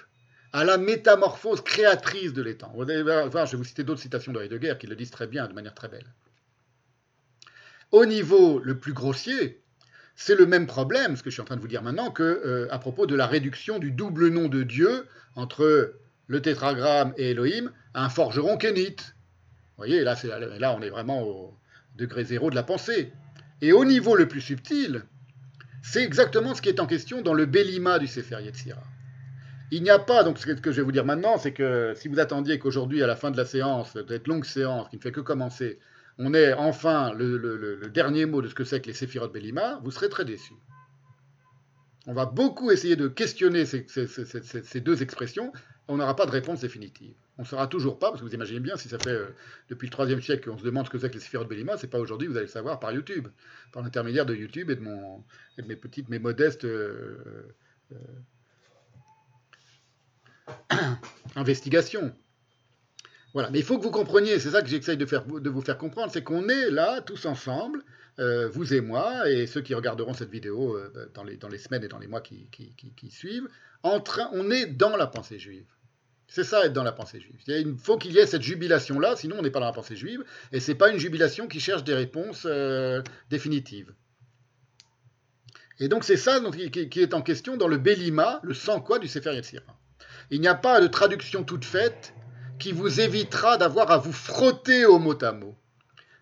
à 0.52 0.64
la 0.64 0.78
métamorphose 0.78 1.62
créatrice 1.62 2.32
de 2.32 2.42
l'étang. 2.42 2.72
Vous 2.74 2.82
allez 2.82 3.02
voir, 3.02 3.46
je 3.46 3.52
vais 3.52 3.56
vous 3.56 3.64
citer 3.64 3.84
d'autres 3.84 4.00
citations 4.00 4.32
de 4.32 4.40
Heidegger 4.40 4.74
qui 4.78 4.86
le 4.86 4.96
disent 4.96 5.10
très 5.10 5.26
bien, 5.26 5.46
de 5.46 5.52
manière 5.52 5.74
très 5.74 5.88
belle. 5.88 6.06
Au 7.92 8.06
niveau 8.06 8.60
le 8.60 8.78
plus 8.78 8.92
grossier, 8.92 9.62
c'est 10.16 10.34
le 10.34 10.46
même 10.46 10.66
problème, 10.66 11.16
ce 11.16 11.22
que 11.22 11.30
je 11.30 11.34
suis 11.34 11.42
en 11.42 11.46
train 11.46 11.56
de 11.56 11.60
vous 11.60 11.68
dire 11.68 11.82
maintenant, 11.82 12.10
que 12.10 12.22
euh, 12.22 12.68
à 12.70 12.78
propos 12.78 13.06
de 13.06 13.14
la 13.14 13.26
réduction 13.26 13.78
du 13.78 13.90
double 13.90 14.28
nom 14.28 14.48
de 14.48 14.62
Dieu 14.62 15.06
entre 15.34 15.94
le 16.26 16.42
tétragramme 16.42 17.14
et 17.16 17.30
Elohim 17.30 17.72
à 17.94 18.04
un 18.04 18.08
forgeron 18.08 18.56
kénite. 18.56 19.14
Vous 19.76 19.86
voyez, 19.86 20.02
là, 20.02 20.14
on 20.76 20.82
est 20.82 20.90
vraiment 20.90 21.22
au 21.22 21.56
degré 21.96 22.24
zéro 22.24 22.50
de 22.50 22.54
la 22.54 22.62
pensée. 22.62 23.12
Et 23.62 23.72
au 23.72 23.84
niveau 23.84 24.14
le 24.14 24.28
plus 24.28 24.40
subtil, 24.40 25.04
c'est 25.82 26.02
exactement 26.04 26.54
ce 26.54 26.62
qui 26.62 26.68
est 26.68 26.80
en 26.80 26.86
question 26.86 27.22
dans 27.22 27.34
le 27.34 27.46
Bélima 27.46 27.98
du 27.98 28.06
Sefer 28.06 28.42
Yetzirah. 28.42 28.82
Il 29.72 29.82
n'y 29.84 29.90
a 29.90 30.00
pas, 30.00 30.24
donc 30.24 30.38
ce 30.38 30.46
que 30.46 30.72
je 30.72 30.76
vais 30.76 30.82
vous 30.82 30.92
dire 30.92 31.04
maintenant, 31.04 31.38
c'est 31.38 31.52
que 31.52 31.94
si 31.94 32.08
vous 32.08 32.18
attendiez 32.18 32.58
qu'aujourd'hui, 32.58 33.02
à 33.02 33.06
la 33.06 33.14
fin 33.14 33.30
de 33.30 33.36
la 33.36 33.44
séance, 33.44 33.94
de 33.94 34.04
cette 34.08 34.26
longue 34.26 34.44
séance 34.44 34.88
qui 34.88 34.96
ne 34.96 35.00
fait 35.00 35.12
que 35.12 35.20
commencer, 35.20 35.78
on 36.18 36.34
ait 36.34 36.52
enfin 36.52 37.12
le, 37.14 37.88
dernier 37.92 38.26
mot 38.26 38.42
de 38.42 38.48
ce 38.48 38.54
que 38.54 38.64
c'est 38.64 38.80
que 38.80 38.88
les 38.88 38.92
séphirotes 38.92 39.32
Bélima, 39.32 39.80
vous 39.84 39.92
serez 39.92 40.08
très 40.08 40.24
déçus. 40.24 40.54
On 42.06 42.14
va 42.14 42.26
beaucoup 42.26 42.70
essayer 42.72 42.96
de 42.96 43.06
questionner 43.06 43.64
ces, 43.64 44.80
deux 44.80 45.02
expressions. 45.02 45.52
on 45.86 45.98
n'aura 45.98 46.16
pas 46.16 46.26
de 46.26 46.32
réponse 46.32 46.60
définitive. 46.60 47.14
On 47.38 47.42
ne 47.42 47.46
saura 47.46 47.68
toujours 47.68 47.98
pas, 47.98 48.10
parce 48.10 48.20
que 48.20 48.26
vous 48.26 48.34
imaginez 48.34 48.60
bien, 48.60 48.76
si 48.76 48.88
ça 48.88 48.98
fait 48.98 49.10
euh, 49.10 49.34
depuis 49.70 49.88
le 49.88 50.06
IIIe 50.06 50.22
siècle 50.22 50.50
qu'on 50.50 50.58
se 50.58 50.64
demande 50.64 50.84
ce 50.86 50.90
que 50.90 50.98
c'est 50.98 51.08
que 51.08 51.14
les 51.14 51.20
séphirotes 51.20 51.48
Bélima, 51.48 51.78
c'est 51.78 51.86
pas 51.86 51.98
aujourd'hui, 51.98 52.28
vous 52.28 52.36
allez 52.36 52.46
le 52.46 52.52
savoir 52.52 52.80
par 52.80 52.92
YouTube, 52.92 53.28
par 53.72 53.82
l'intermédiaire 53.82 54.26
de 54.26 54.34
YouTube 54.34 54.70
et 54.70 54.76
de, 54.76 54.80
mon, 54.80 55.24
et 55.56 55.62
de 55.62 55.66
mes 55.66 55.76
petites, 55.76 56.10
mes 56.10 56.18
modestes 56.18 56.66
euh, 56.66 57.46
euh, 57.92 57.96
investigations. 61.36 62.14
Voilà, 63.32 63.50
mais 63.50 63.60
il 63.60 63.64
faut 63.64 63.78
que 63.78 63.84
vous 63.84 63.90
compreniez, 63.90 64.38
c'est 64.40 64.50
ça 64.50 64.62
que 64.62 64.68
j'essaye 64.68 64.96
de, 64.96 65.04
de 65.04 65.50
vous 65.50 65.60
faire 65.60 65.78
comprendre, 65.78 66.12
c'est 66.12 66.24
qu'on 66.24 66.48
est 66.48 66.70
là, 66.70 67.00
tous 67.00 67.26
ensemble, 67.26 67.84
vous 68.18 68.74
et 68.74 68.80
moi, 68.80 69.30
et 69.30 69.46
ceux 69.46 69.62
qui 69.62 69.72
regarderont 69.72 70.12
cette 70.12 70.30
vidéo 70.30 70.76
dans, 71.14 71.22
les, 71.22 71.36
dans, 71.36 71.48
les, 71.48 71.56
semaines 71.56 71.84
et 71.84 71.88
dans 71.88 71.98
les 71.98 72.08
mois 72.08 72.20
qui, 72.20 72.48
suivent, 73.08 73.48
on 73.84 74.50
est 74.50 74.66
dans 74.66 74.96
la 74.96 75.06
pensée 75.06 75.38
juive. 75.38 75.64
C'est 76.30 76.44
ça 76.44 76.64
être 76.64 76.72
dans 76.72 76.84
la 76.84 76.92
pensée 76.92 77.18
juive. 77.18 77.40
Il 77.48 77.76
faut 77.76 77.98
qu'il 77.98 78.12
y 78.12 78.18
ait 78.18 78.26
cette 78.26 78.42
jubilation-là, 78.42 79.16
sinon 79.16 79.36
on 79.40 79.42
n'est 79.42 79.50
pas 79.50 79.58
dans 79.58 79.66
la 79.66 79.72
pensée 79.72 79.96
juive, 79.96 80.22
et 80.52 80.60
ce 80.60 80.70
n'est 80.70 80.78
pas 80.78 80.90
une 80.90 80.98
jubilation 80.98 81.48
qui 81.48 81.58
cherche 81.58 81.82
des 81.82 81.92
réponses 81.92 82.46
euh, 82.46 83.02
définitives. 83.30 83.92
Et 85.80 85.88
donc 85.88 86.04
c'est 86.04 86.16
ça 86.16 86.40
qui, 86.70 87.00
est 87.00 87.14
en 87.14 87.22
question 87.22 87.56
dans 87.56 87.66
le 87.66 87.78
Bélima, 87.78 88.38
le 88.44 88.54
sans 88.54 88.80
quoi 88.80 89.00
du 89.00 89.08
Sefer 89.08 89.34
Yetzirah. 89.34 89.79
Il 90.30 90.40
n'y 90.40 90.48
a 90.48 90.54
pas 90.54 90.80
de 90.80 90.86
traduction 90.86 91.42
toute 91.42 91.64
faite 91.64 92.14
qui 92.60 92.72
vous 92.72 93.00
évitera 93.00 93.56
d'avoir 93.56 93.90
à 93.90 93.98
vous 93.98 94.12
frotter 94.12 94.84
au 94.86 94.98
mot 94.98 95.16
à 95.24 95.32
mot 95.32 95.56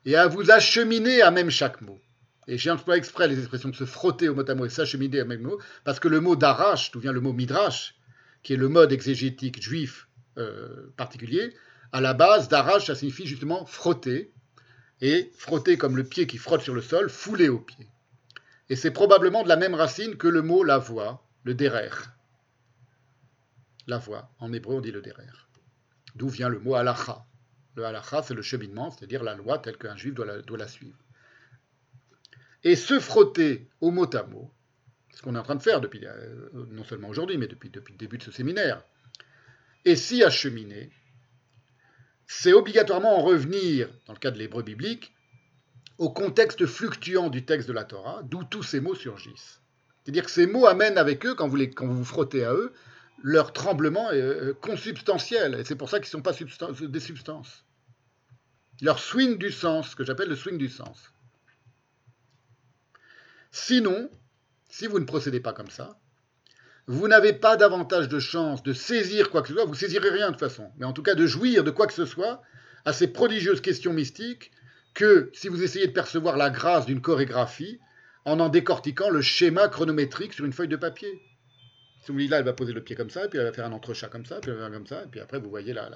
et 0.07 0.17
à 0.17 0.27
vous 0.27 0.51
acheminer 0.51 1.21
à 1.21 1.31
même 1.31 1.51
chaque 1.51 1.83
mot. 1.83 2.01
Et 2.47 2.57
j'ai 2.57 2.71
employé 2.71 2.99
exprès 2.99 3.29
les 3.29 3.39
expressions 3.39 3.69
de 3.69 3.77
se 3.77 3.85
frotter 3.85 4.31
au 4.31 4.35
mot 4.35 4.49
à 4.49 4.55
mot 4.55 4.65
et 4.65 4.71
s'acheminer 4.71 5.21
à 5.21 5.25
même 5.27 5.43
mot, 5.43 5.61
parce 5.85 6.01
que 6.01 6.09
le 6.09 6.21
mot 6.21 6.37
d'arrache, 6.37 6.91
d'où 6.93 7.01
vient 7.01 7.13
le 7.13 7.21
mot 7.21 7.35
midrash, 7.35 7.97
qui 8.43 8.55
est 8.55 8.57
le 8.57 8.69
mode 8.69 8.93
exégétique 8.93 9.63
juif 9.63 10.09
euh, 10.39 10.91
particulier, 10.97 11.55
à 11.93 12.01
la 12.01 12.15
base, 12.15 12.49
d'arrache, 12.49 12.87
ça 12.87 12.95
signifie 12.95 13.27
justement 13.27 13.67
frotter, 13.67 14.33
et 15.03 15.31
frotter 15.37 15.77
comme 15.77 15.97
le 15.97 16.05
pied 16.05 16.27
qui 16.27 16.39
frotte 16.39 16.63
sur 16.63 16.75
le 16.75 16.81
sol, 16.81 17.11
fouler 17.11 17.51
au 17.51 17.59
pied. 17.59 17.87
Et 18.71 18.77
c'est 18.77 18.91
probablement 18.91 19.43
de 19.43 19.49
la 19.49 19.57
même 19.57 19.75
racine 19.75 20.17
que 20.17 20.29
le 20.29 20.41
mot 20.41 20.65
la 20.65 20.79
voix, 20.79 21.27
le 21.45 21.53
derer. 21.53 21.91
La 23.89 23.99
voix, 23.99 24.31
en 24.39 24.53
hébreu 24.53 24.77
on 24.77 24.81
dit 24.81 24.93
le 24.93 25.01
derer. 25.01 25.27
D'où 26.15 26.29
vient 26.29 26.49
le 26.49 26.61
mot 26.61 26.75
halacha. 26.75 27.27
Le 27.75 27.85
halacha, 27.85 28.23
c'est 28.23 28.35
le 28.35 28.43
cheminement, 28.43 28.91
c'est-à-dire 28.91 29.25
la 29.25 29.35
loi 29.35 29.59
telle 29.59 29.79
qu'un 29.79 29.97
juif 29.97 30.15
doit 30.15 30.59
la 30.59 30.69
suivre. 30.69 30.99
Et 32.65 32.77
se 32.77 33.01
frotter 33.01 33.69
au 33.81 33.91
mot 33.91 34.09
à 34.15 34.23
mot, 34.25 34.53
ce 35.15 35.23
qu'on 35.23 35.35
est 35.35 35.39
en 35.39 35.43
train 35.43 35.57
de 35.57 35.63
faire 35.63 35.81
euh, 35.83 36.67
non 36.71 36.85
seulement 36.85 37.09
aujourd'hui, 37.09 37.39
mais 37.39 37.47
depuis, 37.47 37.71
depuis 37.71 37.93
le 37.93 37.99
début 37.99 38.19
de 38.19 38.23
ce 38.23 38.31
séminaire, 38.31 38.83
et 39.85 39.97
s'y 39.97 40.23
acheminer, 40.23 40.93
c'est 42.27 42.53
obligatoirement 42.53 43.19
en 43.19 43.23
revenir, 43.23 43.89
dans 44.07 44.13
le 44.13 44.19
cas 44.19 44.31
de 44.31 44.39
l'hébreu 44.39 44.63
biblique, 44.63 45.15
au 45.97 46.11
contexte 46.11 46.67
fluctuant 46.67 47.31
du 47.31 47.45
texte 47.45 47.69
de 47.69 47.73
la 47.73 47.85
Torah, 47.85 48.23
d'où 48.25 48.45
tous 48.45 48.63
ces 48.63 48.81
mots 48.81 48.95
surgissent. 48.95 49.63
C'est-à-dire 50.05 50.25
que 50.25 50.31
ces 50.31 50.47
mots 50.47 50.67
amènent 50.67 50.99
avec 50.99 51.25
eux, 51.25 51.35
quand 51.35 51.49
vous, 51.49 51.57
les, 51.57 51.71
quand 51.71 51.87
vous 51.87 51.97
vous 51.97 52.05
frottez 52.05 52.45
à 52.45 52.53
eux, 52.53 52.73
leur 53.23 53.53
tremblement 53.53 54.11
est 54.11 54.21
euh, 54.21 54.55
consubstantiel, 54.61 55.55
et 55.55 55.65
c'est 55.65 55.77
pour 55.77 55.91
ça 55.91 55.99
qu'ils 55.99 56.09
ne 56.09 56.11
sont 56.11 56.23
pas 56.23 56.33
des 56.33 57.01
substances. 57.01 57.65
Leur 58.81 58.99
swing 58.99 59.39
du 59.39 59.51
sens, 59.51 59.95
que 59.95 60.05
j'appelle 60.05 60.29
le 60.29 60.37
swing 60.37 60.59
du 60.59 60.69
sens. 60.69 61.13
Sinon, 63.51 64.11
si 64.69 64.87
vous 64.87 65.01
ne 65.01 65.05
procédez 65.05 65.41
pas 65.41 65.53
comme 65.53 65.71
ça, 65.71 65.99
vous 66.87 67.09
n'avez 67.09 67.33
pas 67.33 67.57
davantage 67.57 68.09
de 68.09 68.19
chance 68.19 68.63
de 68.63 68.73
saisir 68.73 69.31
quoi 69.31 69.43
que 69.43 69.49
ce 69.49 69.55
soit, 69.55 69.65
vous 69.65 69.75
saisirez 69.75 70.11
rien 70.11 70.29
de 70.29 70.33
toute 70.37 70.41
façon, 70.49 70.71
mais 70.79 70.87
en 70.87 70.93
tout 70.93 71.03
cas 71.03 71.15
de 71.15 71.27
jouir 71.27 71.65
de 71.65 71.71
quoi 71.71 71.87
que 71.87 71.93
ce 71.93 72.07
soit 72.07 72.41
à 72.85 72.93
ces 72.93 73.09
prodigieuses 73.09 73.61
questions 73.61 73.93
mystiques 73.93 74.53
que 74.95 75.31
si 75.35 75.49
vous 75.49 75.63
essayez 75.63 75.87
de 75.87 75.93
percevoir 75.93 76.37
la 76.37 76.51
grâce 76.51 76.87
d'une 76.87 77.03
chorégraphie 77.03 77.79
en 78.25 78.41
en 78.41 78.49
décortiquant 78.49 79.11
le 79.11 79.23
schéma 79.23 79.69
chronométrique 79.69 80.33
sur 80.33 80.45
une 80.45 80.53
feuille 80.53 80.69
de 80.69 80.77
papier. 80.77 81.21
Si 82.09 82.13
vous 82.13 82.21
dites 82.21 82.31
là, 82.31 82.39
elle 82.39 82.47
va 82.47 82.55
poser 82.55 82.73
le 82.73 82.83
pied 82.83 82.97
comme 82.97 83.11
ça, 83.11 83.27
et 83.27 83.29
puis 83.29 83.39
elle 83.39 83.45
va 83.45 83.53
faire 83.53 83.67
un 83.67 83.73
entrechat 83.73 84.09
comme 84.09 84.25
ça, 84.25 84.41
puis 84.41 84.51
elle 84.51 84.57
va 84.57 84.63
faire 84.63 84.73
comme 84.73 84.87
ça, 84.87 85.03
et 85.03 85.09
puis 85.09 85.21
après 85.21 85.39
vous 85.39 85.51
voyez 85.51 85.75
la, 85.75 85.91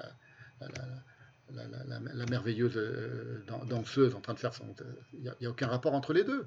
la, 1.49 2.25
merveilleuse 2.29 2.77
euh, 2.77 3.43
danseuse 3.67 4.13
en 4.13 4.21
train 4.21 4.35
de 4.35 4.39
faire 4.39 4.53
son... 4.53 4.75
Il 5.13 5.33
n'y 5.41 5.47
a 5.47 5.49
aucun 5.49 5.65
rapport 5.65 5.95
entre 5.95 6.13
les 6.13 6.23
deux. 6.23 6.45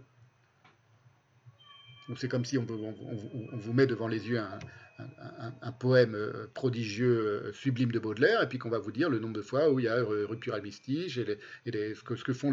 C'est 2.14 2.28
comme 2.28 2.44
si 2.44 2.58
on, 2.58 2.64
vous 2.64 3.72
met 3.72 3.88
devant 3.88 4.06
les 4.06 4.28
yeux 4.28 4.38
un, 4.38 5.72
poème 5.72 6.14
euh, 6.14 6.46
prodigieux, 6.54 7.48
euh, 7.48 7.52
sublime 7.52 7.90
de 7.90 7.98
Baudelaire, 7.98 8.44
et 8.44 8.48
puis 8.48 8.58
qu'on 8.58 8.70
va 8.70 8.78
vous 8.78 8.92
dire 8.92 9.10
le 9.10 9.18
nombre 9.18 9.34
de 9.34 9.42
fois 9.42 9.68
où 9.68 9.80
il 9.80 9.86
y 9.86 9.88
a 9.88 9.96
rupture 10.00 10.54
à 10.54 10.58
et, 10.58 10.62
ce, 10.64 12.22
que, 12.22 12.32
font 12.32 12.52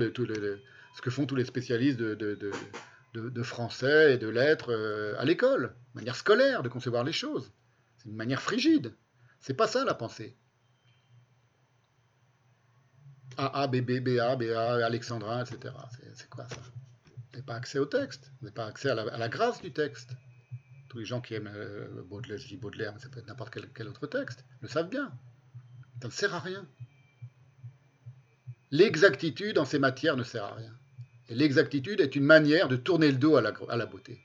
tous 1.27 1.35
les 1.35 1.45
spécialistes 1.45 1.99
de, 1.99 2.51
français 3.43 4.15
et 4.15 4.17
de 4.17 4.27
lettres 4.27 4.71
euh, 4.71 5.15
à 5.19 5.25
l'école, 5.25 5.75
manière 5.93 6.15
scolaire 6.15 6.63
de 6.63 6.69
concevoir 6.69 7.03
les 7.03 7.11
choses. 7.11 7.51
C'est 7.97 8.09
une 8.09 8.15
manière 8.15 8.41
frigide. 8.41 8.93
C'est 9.39 9.53
pas 9.53 9.67
ça 9.67 9.85
la 9.85 9.93
pensée. 9.93 10.35
A, 13.37 13.63
A, 13.63 13.67
B, 13.67 13.77
B, 13.81 13.99
B, 13.99 14.19
A, 14.19 14.35
B, 14.35 14.43
A, 14.55 14.85
Alexandrin, 14.85 15.43
etc. 15.43 15.73
C'est 16.13 16.29
quoi 16.29 16.47
ça? 16.47 16.61
Vous 17.05 17.39
n'avez 17.39 17.45
pas 17.45 17.55
accès 17.55 17.79
au 17.79 17.85
texte, 17.85 18.31
vous 18.39 18.45
n'avez 18.45 18.53
pas 18.53 18.67
accès 18.67 18.89
à 18.89 18.95
la, 18.95 19.29
grâce 19.29 19.61
du 19.61 19.73
texte. 19.73 20.11
Tous 20.89 20.99
les 20.99 21.05
gens 21.05 21.19
qui 21.19 21.33
aiment 21.33 21.51
euh, 21.53 22.03
Baudelaire, 22.03 22.37
je 22.37 22.47
dis 22.47 22.57
Baudelaire, 22.57 22.93
mais 22.93 22.99
ça 22.99 23.09
peut 23.09 23.19
être 23.19 23.27
n'importe 23.27 23.57
quel, 23.73 23.87
autre 23.87 24.05
texte, 24.05 24.45
le 24.61 24.67
savent 24.67 24.89
bien. 24.89 25.11
Ça 26.01 26.07
ne 26.07 26.13
sert 26.13 26.35
à 26.35 26.39
rien. 26.39 26.67
L'exactitude 28.69 29.57
en 29.57 29.65
ces 29.65 29.79
matières 29.79 30.15
ne 30.15 30.23
sert 30.23 30.43
à 30.43 30.53
rien. 30.53 30.77
L'exactitude 31.29 32.01
est 32.01 32.15
une 32.15 32.25
manière 32.25 32.67
de 32.67 32.75
tourner 32.75 33.11
le 33.11 33.17
dos 33.17 33.37
à 33.37 33.41
la 33.41 33.85
beauté. 33.85 34.19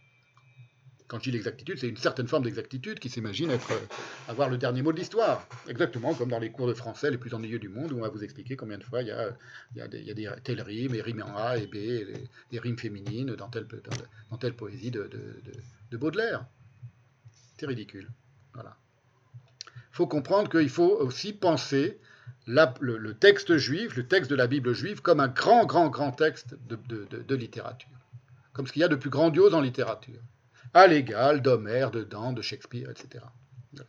Quand 1.08 1.18
je 1.18 1.24
dis 1.24 1.30
l'exactitude, 1.30 1.78
c'est 1.78 1.88
une 1.88 1.96
certaine 1.96 2.28
forme 2.28 2.44
d'exactitude 2.44 2.98
qui 2.98 3.08
s'imagine 3.08 3.50
être, 3.50 3.72
euh, 3.72 3.86
avoir 4.28 4.50
le 4.50 4.58
dernier 4.58 4.82
mot 4.82 4.92
de 4.92 4.98
l'histoire. 4.98 5.48
Exactement 5.66 6.12
comme 6.12 6.28
dans 6.28 6.38
les 6.38 6.52
cours 6.52 6.68
de 6.68 6.74
français 6.74 7.10
les 7.10 7.16
plus 7.16 7.32
ennuyeux 7.32 7.58
du 7.58 7.70
monde, 7.70 7.92
où 7.92 7.96
on 7.96 8.02
va 8.02 8.10
vous 8.10 8.22
expliquer 8.22 8.56
combien 8.56 8.76
de 8.76 8.84
fois 8.84 9.00
il 9.00 9.08
y 9.08 9.10
a, 9.10 9.34
il 9.74 9.78
y 9.78 9.80
a, 9.80 10.14
des, 10.14 10.62
rimes, 10.62 10.94
et 10.94 11.00
rimes 11.00 11.24
en 11.26 11.34
A 11.34 11.56
et 11.56 11.66
B, 11.66 11.76
et 11.76 12.28
des 12.50 12.58
rimes 12.58 12.78
féminines 12.78 13.34
dans 13.36 13.48
telle, 13.48 13.66
dans, 14.30 14.36
telle 14.36 14.52
poésie 14.52 14.90
de, 14.90 15.08
de, 15.90 15.96
Baudelaire. 15.96 16.44
C'est 17.58 17.66
ridicule. 17.66 18.10
Voilà. 18.52 18.76
Il 19.64 19.96
faut 19.96 20.06
comprendre 20.06 20.50
qu'il 20.50 20.68
faut 20.68 20.98
aussi 20.98 21.32
penser 21.32 21.98
le, 22.48 23.12
texte 23.12 23.56
juif, 23.58 23.96
le 23.96 24.06
texte 24.06 24.30
de 24.30 24.36
la 24.36 24.46
Bible 24.46 24.72
juive, 24.72 25.02
comme 25.02 25.20
un 25.20 25.28
grand, 25.28 25.66
grand, 25.66 25.88
grand 25.88 26.12
texte 26.12 26.56
de, 26.68 27.34
littérature. 27.34 27.88
Comme 28.52 28.66
ce 28.66 28.72
qu'il 28.72 28.80
y 28.80 28.84
a 28.84 28.88
de 28.88 28.96
plus 28.96 29.10
grandiose 29.10 29.54
en 29.54 29.60
littérature 29.60 30.20
à 30.74 30.86
l'égal 30.86 31.40
d'Homère, 31.40 31.90
de 31.90 32.02
Dante, 32.02 32.34
de 32.34 32.42
Shakespeare, 32.42 32.90
etc. 32.90 33.24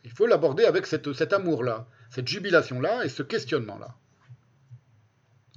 Il 0.04 0.10
faut 0.10 0.26
l'aborder 0.26 0.64
avec 0.64 0.86
cet 0.86 1.32
amour-là, 1.32 1.86
cette 2.10 2.28
jubilation-là 2.28 3.04
et 3.04 3.08
ce 3.08 3.22
questionnement-là. 3.22 3.94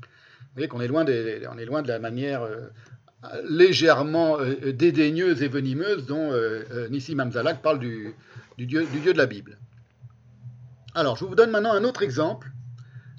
Vous 0.02 0.58
voyez 0.58 0.68
qu'on 0.68 0.82
est, 0.82 0.88
loin 0.88 1.06
est 1.06 1.66
loin 1.66 1.82
de 1.82 1.88
la 1.88 2.00
manière 2.00 2.44
euh, 2.44 2.68
légèrement 3.50 4.40
euh, 4.40 4.72
dédaigneuse 4.72 5.42
et 5.42 5.48
venimeuse 5.48 6.06
dont 6.06 6.32
euh, 6.32 6.88
Nissim 6.90 7.20
Amzalak 7.20 7.62
parle 7.62 7.80
du, 7.80 8.16
dieu, 8.58 8.86
de 8.86 9.18
la 9.18 9.26
Bible. 9.26 9.58
Alors, 10.94 11.18
je 11.18 11.26
vous 11.26 11.36
donne 11.36 11.50
maintenant 11.50 11.74
un 11.74 11.84
autre 11.84 12.04
exemple 12.04 12.52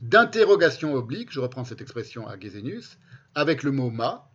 d'interrogation 0.05 0.94
oblique, 0.94 1.32
je 1.32 1.40
reprends 1.40 1.64
cette 1.64 1.81
expression 1.81 2.28
à 2.28 2.39
Gesenius, 2.39 2.98
avec 3.35 3.62
le 3.62 3.72
mot 3.72 3.90
ma, 3.90 4.28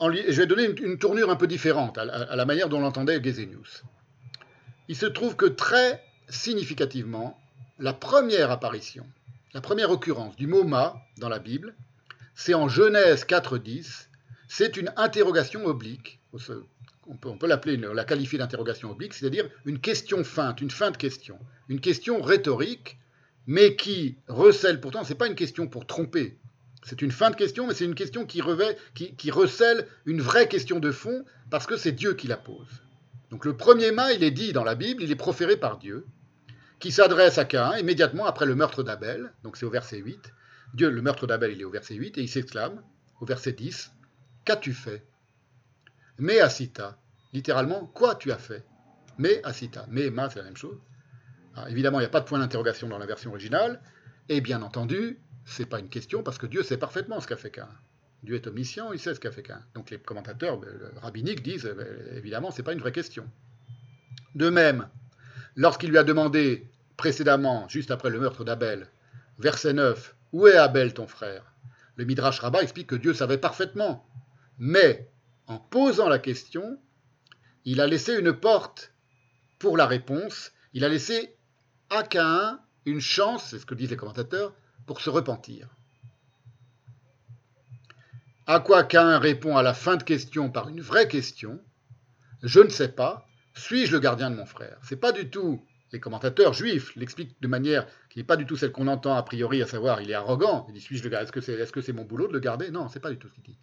je 0.00 0.32
vais 0.32 0.46
donner 0.46 0.68
une, 0.80 0.96
tournure 0.98 1.28
un 1.30 1.36
peu 1.36 1.48
différente 1.48 1.98
à, 1.98 2.04
la 2.04 2.44
manière 2.44 2.68
dont 2.68 2.80
l'entendait 2.80 3.22
Gesenius. 3.22 3.82
Il 4.88 4.96
se 4.96 5.06
trouve 5.06 5.34
que 5.34 5.46
très 5.46 6.04
significativement, 6.28 7.40
la 7.80 7.92
première 7.92 8.52
apparition, 8.52 9.06
la 9.54 9.60
première 9.60 9.90
occurrence 9.90 10.36
du 10.36 10.46
mot 10.46 10.62
ma 10.62 10.96
dans 11.18 11.28
la 11.28 11.40
Bible, 11.40 11.74
c'est 12.36 12.54
en 12.54 12.68
Genèse 12.68 13.24
4.10, 13.24 14.06
c'est 14.48 14.76
une 14.76 14.92
interrogation 14.96 15.66
oblique. 15.66 16.20
On 16.32 16.38
peut, 16.38 16.62
on 17.24 17.38
peut 17.38 17.46
l'appeler, 17.48 17.76
la 17.76 18.04
qualifier 18.04 18.38
d'interrogation 18.38 18.90
oblique, 18.90 19.14
c'est-à-dire 19.14 19.48
une 19.64 19.80
question 19.80 20.22
feinte, 20.22 20.60
une 20.60 20.70
feinte 20.70 20.96
question, 20.96 21.38
une 21.68 21.80
question 21.80 22.20
rhétorique, 22.22 22.98
mais 23.46 23.76
qui 23.76 24.18
recèle 24.28 24.80
pourtant, 24.80 25.04
ce 25.04 25.10
n'est 25.10 25.18
pas 25.18 25.28
une 25.28 25.34
question 25.34 25.68
pour 25.68 25.86
tromper, 25.86 26.38
c'est 26.84 27.02
une 27.02 27.10
fin 27.10 27.30
de 27.30 27.36
question, 27.36 27.66
mais 27.66 27.74
c'est 27.74 27.84
une 27.84 27.96
question 27.96 28.26
qui, 28.26 28.40
revêt, 28.40 28.76
qui, 28.94 29.30
recèle 29.30 29.88
une 30.04 30.20
vraie 30.20 30.46
question 30.46 30.78
de 30.78 30.92
fond, 30.92 31.24
parce 31.50 31.66
que 31.66 31.76
c'est 31.76 31.90
Dieu 31.90 32.14
qui 32.14 32.28
la 32.28 32.36
pose. 32.36 32.82
Donc 33.30 33.44
le 33.44 33.56
premier 33.56 33.90
mât, 33.90 34.12
il 34.12 34.22
est 34.22 34.30
dit 34.30 34.52
dans 34.52 34.62
la 34.62 34.76
Bible, 34.76 35.02
il 35.02 35.10
est 35.10 35.16
proféré 35.16 35.56
par 35.56 35.78
Dieu, 35.78 36.06
qui 36.78 36.92
s'adresse 36.92 37.38
à 37.38 37.44
Caïn 37.44 37.78
immédiatement 37.78 38.26
après 38.26 38.46
le 38.46 38.54
meurtre 38.54 38.84
d'Abel, 38.84 39.32
donc 39.42 39.56
c'est 39.56 39.66
au 39.66 39.70
verset 39.70 39.98
8. 39.98 40.32
Dieu, 40.74 40.90
le 40.90 41.02
meurtre 41.02 41.26
d'Abel, 41.26 41.52
il 41.52 41.60
est 41.60 41.64
au 41.64 41.70
verset 41.70 41.94
8, 41.94 42.18
et 42.18 42.22
il 42.22 42.28
s'exclame, 42.28 42.80
au 43.20 43.26
verset 43.26 43.52
10, 43.52 43.90
Qu'as-tu 44.44 44.72
fait? 44.72 45.04
Mais 46.18 46.38
Asita, 46.38 46.96
littéralement, 47.32 47.86
quoi 47.86 48.14
tu 48.14 48.30
as 48.30 48.38
fait? 48.38 48.64
Mais 49.18 49.42
Asita, 49.42 49.86
mais 49.90 50.10
Ma, 50.10 50.30
c'est 50.30 50.38
la 50.38 50.44
même 50.44 50.56
chose. 50.56 50.78
Alors, 51.56 51.68
évidemment, 51.68 51.98
il 51.98 52.02
n'y 52.02 52.06
a 52.06 52.10
pas 52.10 52.20
de 52.20 52.26
point 52.26 52.38
d'interrogation 52.38 52.88
dans 52.88 52.98
la 52.98 53.06
version 53.06 53.30
originale, 53.30 53.80
et 54.28 54.40
bien 54.40 54.62
entendu, 54.62 55.18
ce 55.46 55.62
n'est 55.62 55.68
pas 55.68 55.80
une 55.80 55.88
question 55.88 56.22
parce 56.22 56.38
que 56.38 56.46
Dieu 56.46 56.62
sait 56.62 56.76
parfaitement 56.76 57.20
ce 57.20 57.26
qu'a 57.26 57.36
fait 57.36 57.50
Cain. 57.50 57.68
Dieu 58.22 58.34
est 58.34 58.46
omniscient, 58.46 58.92
il 58.92 58.98
sait 58.98 59.14
ce 59.14 59.20
qu'a 59.20 59.30
fait 59.30 59.42
Cain. 59.42 59.62
Donc 59.74 59.90
les 59.90 59.98
commentateurs 59.98 60.60
euh, 60.64 60.90
rabbiniques 61.00 61.42
disent, 61.42 61.66
euh, 61.66 62.16
évidemment, 62.16 62.50
ce 62.50 62.58
n'est 62.58 62.64
pas 62.64 62.72
une 62.72 62.80
vraie 62.80 62.92
question. 62.92 63.26
De 64.34 64.50
même, 64.50 64.88
lorsqu'il 65.54 65.90
lui 65.90 65.98
a 65.98 66.04
demandé 66.04 66.68
précédemment, 66.96 67.68
juste 67.68 67.90
après 67.90 68.10
le 68.10 68.20
meurtre 68.20 68.44
d'Abel, 68.44 68.88
verset 69.38 69.72
9, 69.72 70.14
Où 70.32 70.46
est 70.48 70.56
Abel 70.56 70.92
ton 70.92 71.06
frère? 71.06 71.54
Le 71.96 72.04
Midrash 72.04 72.40
Rabbah 72.40 72.62
explique 72.62 72.88
que 72.88 72.96
Dieu 72.96 73.14
savait 73.14 73.38
parfaitement. 73.38 74.06
Mais, 74.58 75.08
en 75.46 75.58
posant 75.58 76.08
la 76.08 76.18
question, 76.18 76.78
il 77.64 77.80
a 77.80 77.86
laissé 77.86 78.14
une 78.18 78.34
porte 78.34 78.92
pour 79.58 79.76
la 79.76 79.86
réponse. 79.86 80.52
Il 80.74 80.84
a 80.84 80.88
laissé 80.88 81.35
à 81.90 82.02
Cain 82.02 82.60
une 82.86 83.00
chance, 83.00 83.48
c'est 83.50 83.58
ce 83.58 83.66
que 83.66 83.74
disent 83.74 83.90
les 83.90 83.96
commentateurs, 83.96 84.54
pour 84.86 85.00
se 85.00 85.10
repentir. 85.10 85.68
À 88.46 88.60
quoi 88.60 88.84
Cain 88.84 89.18
répond 89.18 89.56
à 89.56 89.62
la 89.62 89.74
fin 89.74 89.96
de 89.96 90.04
question 90.04 90.50
par 90.50 90.68
une 90.68 90.80
vraie 90.80 91.08
question 91.08 91.60
Je 92.44 92.60
ne 92.60 92.68
sais 92.68 92.88
pas. 92.88 93.26
Suis-je 93.54 93.90
le 93.90 93.98
gardien 93.98 94.30
de 94.30 94.36
mon 94.36 94.46
frère? 94.46 94.78
C'est 94.82 95.00
pas 95.00 95.10
du 95.10 95.28
tout. 95.28 95.64
Les 95.92 95.98
commentateurs 95.98 96.52
juifs 96.52 96.94
l'expliquent 96.94 97.40
de 97.40 97.48
manière 97.48 97.86
qui 98.08 98.18
n'est 98.18 98.24
pas 98.24 98.36
du 98.36 98.46
tout 98.46 98.56
celle 98.56 98.70
qu'on 98.70 98.86
entend 98.86 99.14
a 99.14 99.22
priori, 99.22 99.62
à 99.62 99.66
savoir 99.66 100.00
il 100.00 100.10
est 100.10 100.14
arrogant. 100.14 100.66
Il 100.68 100.74
dit 100.74 100.80
suis-je 100.80 101.02
le 101.02 101.08
gardien 101.08 101.26
Est-ce 101.26 101.72
que 101.72 101.80
c'est 101.80 101.92
mon 101.92 102.04
boulot 102.04 102.28
de 102.28 102.32
le 102.32 102.40
garder? 102.40 102.70
Non, 102.70 102.88
c'est 102.88 103.00
pas 103.00 103.10
du 103.10 103.18
tout 103.18 103.28
ce 103.28 103.34
qu'il 103.34 103.44
dit. 103.44 103.58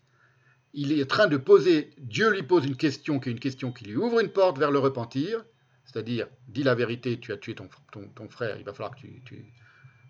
Il 0.74 0.92
est 0.92 1.04
en 1.04 1.08
train 1.08 1.28
de 1.28 1.38
poser. 1.38 1.92
Dieu 2.00 2.30
lui 2.30 2.44
pose 2.44 2.66
une 2.66 2.76
question 2.76 3.20
qui 3.20 3.30
est 3.30 3.32
une 3.32 3.40
question 3.40 3.72
qui 3.72 3.86
lui 3.86 3.96
ouvre 3.96 4.20
une 4.20 4.30
porte 4.30 4.58
vers 4.58 4.72
le 4.72 4.80
repentir. 4.80 5.46
C'est-à-dire, 5.86 6.28
dis 6.48 6.64
la 6.64 6.76
vérité, 6.76 7.20
tu 7.20 7.32
as 7.32 7.38
tué 7.38 7.56
ton, 7.56 7.70
frère, 8.30 8.58
il 8.58 8.64
va 8.64 8.74
falloir 8.74 8.96
que 8.96 9.02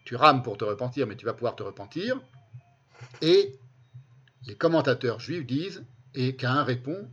tu, 0.05 0.15
rames 0.15 0.43
pour 0.43 0.57
te 0.57 0.63
repentir, 0.63 1.07
mais 1.07 1.15
tu 1.15 1.25
vas 1.25 1.33
pouvoir 1.33 1.55
te 1.55 1.63
repentir. 1.63 2.21
Et 3.21 3.55
les 4.45 4.55
commentateurs 4.55 5.19
juifs 5.19 5.45
disent, 5.45 5.83
et 6.13 6.35
Cain 6.35 6.63
répond, 6.63 7.09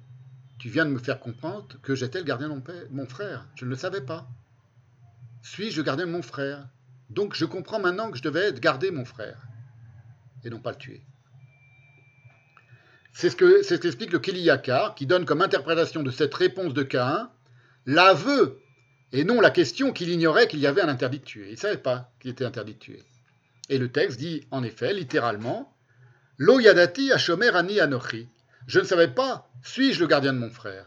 tu 0.59 0.69
viens 0.69 0.85
de 0.85 0.91
me 0.91 0.99
faire 0.99 1.19
comprendre 1.19 1.66
que 1.82 1.95
j'étais 1.95 2.19
le 2.19 2.24
gardien 2.24 2.49
de 2.49 2.89
mon, 2.91 3.07
frère. 3.07 3.49
Je 3.55 3.65
ne 3.65 3.70
le 3.70 3.77
savais 3.77 4.03
pas. 4.03 4.28
Suis-je 5.43 5.78
le 5.78 5.82
gardien 5.82 6.07
de 6.07 6.12
mon 6.12 6.23
frère? 6.23 6.69
Donc 7.09 7.35
je 7.35 7.47
comprends 7.47 7.81
maintenant 7.81 8.11
que 8.11 8.19
je 8.19 8.23
devais 8.23 8.53
garder 8.53 8.91
mon 8.91 9.05
frère 9.05 9.47
et 10.45 10.51
non 10.51 10.61
pas 10.61 10.70
le 10.70 10.77
tuer. 10.77 11.03
C'est 13.12 13.31
ce 13.31 13.37
que 13.37 13.85
explique 13.87 14.12
le 14.12 14.39
Yakar, 14.39 14.95
qui 14.95 15.07
donne 15.07 15.24
comme 15.24 15.43
interprétation 15.43 16.03
de 16.03 16.11
cette 16.11 16.35
réponse 16.35 16.74
de 16.74 16.82
Cain 16.82 17.31
l'aveu 17.86 18.61
et 19.12 19.24
non 19.24 19.40
la 19.40 19.51
question 19.51 19.93
qu'il 19.93 20.09
ignorait 20.11 20.47
qu'il 20.47 20.61
y 20.61 20.66
avait 20.66 20.82
un 20.82 20.89
interdit 20.89 21.19
de 21.19 21.24
tuer. 21.24 21.48
Il 21.48 21.52
ne 21.52 21.59
savait 21.59 21.77
pas 21.77 22.12
qu'il 22.20 22.31
était 22.31 22.44
interdit 22.44 22.74
de 22.74 22.78
tuer. 22.78 23.02
Et 23.69 23.78
le 23.78 23.90
texte 23.90 24.19
dit 24.19 24.47
en 24.51 24.62
effet, 24.62 24.93
littéralement, 24.93 25.74
Lo 26.39 26.59
yadati 26.59 27.12
ashomer 27.12 27.51
ani 27.55 27.81
anochi. 27.81 28.28
Je 28.66 28.81
ne 28.81 28.85
savais 28.85 29.09
pas, 29.09 29.51
suis-je 29.62 30.01
le 30.01 30.07
gardien 30.07 30.32
de 30.32 30.39
mon 30.39 30.51
frère? 30.51 30.86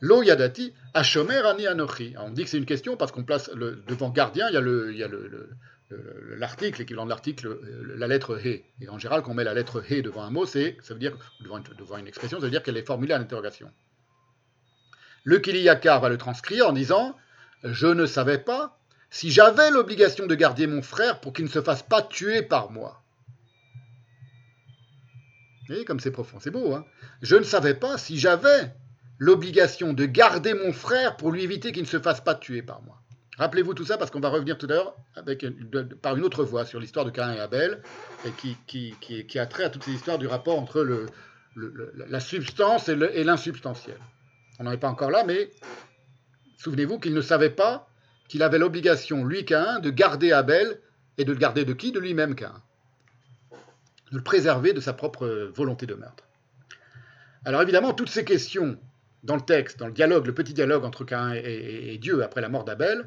Lo 0.00 0.22
yadati 0.22 0.72
ashomer 0.94 1.46
ani 1.46 1.66
anochi. 1.66 2.14
On 2.18 2.30
dit 2.30 2.44
que 2.44 2.50
c'est 2.50 2.58
une 2.58 2.64
question 2.64 2.96
parce 2.96 3.12
qu'on 3.12 3.24
place 3.24 3.50
le, 3.54 3.82
devant 3.86 4.10
gardien, 4.10 4.48
il 4.48 4.54
y 4.54 4.56
a 4.56 4.60
le, 4.60 4.92
il 4.92 4.98
y 4.98 5.02
a 5.02 5.08
le, 5.08 5.50
l'article, 6.36 6.80
l'équivalent 6.80 7.04
de 7.04 7.10
l'article, 7.10 7.58
la 7.96 8.06
lettre 8.06 8.38
he. 8.38 8.64
Et 8.80 8.88
en 8.88 8.98
général, 8.98 9.22
quand 9.22 9.32
on 9.32 9.34
met 9.34 9.44
la 9.44 9.54
lettre 9.54 9.82
he 9.90 10.00
devant 10.00 10.22
un 10.22 10.30
mot, 10.30 10.46
c'est, 10.46 10.76
ça 10.82 10.94
veut 10.94 11.00
dire, 11.00 11.16
devant 11.40 11.60
devant 11.78 11.98
une 11.98 12.06
expression, 12.06 12.38
ça 12.38 12.44
veut 12.44 12.50
dire 12.50 12.62
qu'elle 12.62 12.76
est 12.76 12.86
formulée 12.86 13.12
à 13.12 13.18
l'interrogation. 13.18 13.70
Le 15.24 15.38
Kiliyakar 15.38 16.00
va 16.00 16.08
le 16.08 16.18
transcrire 16.18 16.68
en 16.68 16.72
disant 16.72 17.16
Je 17.62 17.86
ne 17.86 18.06
savais 18.06 18.38
pas 18.38 18.78
si 19.10 19.30
j'avais 19.30 19.70
l'obligation 19.70 20.26
de 20.26 20.34
garder 20.34 20.66
mon 20.66 20.82
frère 20.82 21.20
pour 21.20 21.32
qu'il 21.32 21.44
ne 21.44 21.50
se 21.50 21.62
fasse 21.62 21.82
pas 21.82 22.02
tuer 22.02 22.42
par 22.42 22.70
moi. 22.70 23.02
Voyez 25.68 25.84
comme 25.84 26.00
c'est 26.00 26.10
profond, 26.10 26.38
c'est 26.40 26.50
beau. 26.50 26.74
Hein 26.74 26.84
je 27.22 27.36
ne 27.36 27.42
savais 27.42 27.74
pas 27.74 27.98
si 27.98 28.18
j'avais 28.18 28.72
l'obligation 29.18 29.92
de 29.92 30.06
garder 30.06 30.54
mon 30.54 30.72
frère 30.72 31.16
pour 31.16 31.32
lui 31.32 31.42
éviter 31.42 31.72
qu'il 31.72 31.82
ne 31.82 31.88
se 31.88 31.98
fasse 31.98 32.20
pas 32.20 32.34
tuer 32.34 32.62
par 32.62 32.82
moi. 32.82 33.00
Rappelez-vous 33.36 33.74
tout 33.74 33.84
ça 33.84 33.98
parce 33.98 34.10
qu'on 34.10 34.20
va 34.20 34.30
revenir 34.30 34.58
tout 34.58 34.66
à 34.66 34.74
l'heure 34.74 34.96
par 36.02 36.16
une 36.16 36.24
autre 36.24 36.42
voie 36.42 36.64
sur 36.64 36.80
l'histoire 36.80 37.04
de 37.04 37.10
Cain 37.10 37.32
et 37.32 37.38
Abel 37.38 37.82
et 38.24 38.30
qui, 38.32 38.56
qui, 39.00 39.38
a 39.38 39.46
trait 39.46 39.64
à 39.64 39.70
toutes 39.70 39.84
ces 39.84 39.92
histoires 39.92 40.18
du 40.18 40.26
rapport 40.26 40.58
entre 40.58 40.84
la 41.54 42.20
substance 42.20 42.88
et 42.88 43.24
l'insubstantiel. 43.24 43.96
On 44.58 44.64
n'en 44.64 44.72
est 44.72 44.78
pas 44.78 44.88
encore 44.88 45.10
là, 45.10 45.24
mais 45.24 45.50
souvenez-vous 46.56 46.98
qu'il 46.98 47.14
ne 47.14 47.20
savait 47.20 47.50
pas 47.50 47.88
qu'il 48.28 48.42
avait 48.42 48.58
l'obligation, 48.58 49.24
lui 49.24 49.44
Cain, 49.44 49.80
de 49.80 49.90
garder 49.90 50.32
Abel 50.32 50.80
et 51.16 51.24
de 51.24 51.32
le 51.32 51.38
garder 51.38 51.64
de 51.64 51.72
qui? 51.72 51.92
De 51.92 52.00
lui-même 52.00 52.34
Cain 52.34 52.62
de 54.10 54.16
le 54.16 54.22
préserver 54.22 54.72
de 54.72 54.80
sa 54.80 54.92
propre 54.92 55.50
volonté 55.54 55.86
de 55.86 55.94
meurtre. 55.94 56.24
Alors 57.44 57.62
évidemment, 57.62 57.92
toutes 57.92 58.10
ces 58.10 58.24
questions 58.24 58.78
dans 59.22 59.36
le 59.36 59.42
texte, 59.42 59.78
dans 59.78 59.86
le 59.86 59.92
dialogue, 59.92 60.26
le 60.26 60.34
petit 60.34 60.54
dialogue 60.54 60.84
entre 60.84 61.04
Cain 61.04 61.32
et, 61.34 61.98
Dieu 61.98 62.22
après 62.22 62.40
la 62.40 62.48
mort 62.48 62.64
d'Abel, 62.64 63.06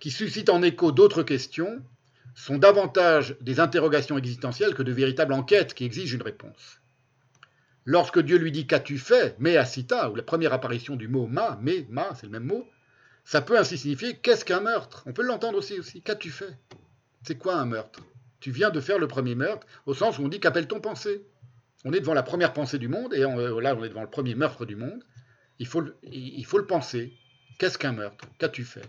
qui 0.00 0.10
suscitent 0.10 0.50
en 0.50 0.62
écho 0.62 0.92
d'autres 0.92 1.22
questions, 1.22 1.82
sont 2.34 2.58
davantage 2.58 3.36
des 3.40 3.60
interrogations 3.60 4.16
existentielles 4.16 4.74
que 4.74 4.82
de 4.82 4.92
véritables 4.92 5.32
enquêtes 5.32 5.74
qui 5.74 5.84
exigent 5.84 6.14
une 6.14 6.22
réponse. 6.22 6.79
Lorsque 7.84 8.20
Dieu 8.20 8.36
lui 8.36 8.52
dit 8.52 8.66
Qu'as-tu 8.66 8.98
fait 8.98 9.36
Mais 9.38 9.56
asita, 9.56 10.10
ou 10.10 10.14
la 10.14 10.22
première 10.22 10.52
apparition 10.52 10.96
du 10.96 11.08
mot 11.08 11.26
ma, 11.26 11.58
mais, 11.62 11.86
ma, 11.88 12.14
c'est 12.14 12.26
le 12.26 12.32
même 12.32 12.44
mot, 12.44 12.68
ça 13.24 13.40
peut 13.40 13.58
ainsi 13.58 13.78
signifier 13.78 14.16
Qu'est-ce 14.16 14.44
qu'un 14.44 14.60
meurtre? 14.60 15.02
On 15.06 15.12
peut 15.12 15.22
l'entendre 15.22 15.58
aussi. 15.58 16.02
Qu'as-tu 16.02 16.30
fait? 16.30 16.56
C'est 17.22 17.36
quoi 17.36 17.54
un 17.54 17.66
meurtre? 17.66 18.00
Tu 18.40 18.50
viens 18.50 18.70
de 18.70 18.80
faire 18.80 18.98
le 18.98 19.06
premier 19.06 19.34
meurtre, 19.34 19.66
au 19.86 19.94
sens 19.94 20.18
où 20.18 20.22
on 20.22 20.28
dit 20.28 20.40
qu'appelle-t-on 20.40 20.80
pensée? 20.80 21.22
On 21.84 21.92
est 21.92 22.00
devant 22.00 22.14
la 22.14 22.22
première 22.22 22.52
pensée 22.52 22.78
du 22.78 22.88
monde, 22.88 23.14
et 23.14 23.22
euh, 23.22 23.60
là 23.60 23.74
on 23.74 23.84
est 23.84 23.88
devant 23.88 24.02
le 24.02 24.10
premier 24.10 24.34
meurtre 24.34 24.66
du 24.66 24.76
monde. 24.76 25.04
Il 25.58 25.66
faut, 25.66 25.80
le 25.82 26.66
penser. 26.66 27.12
Qu'est-ce 27.58 27.76
qu'un 27.76 27.92
meurtre? 27.92 28.26
Qu'as-tu 28.38 28.64
fait? 28.64 28.84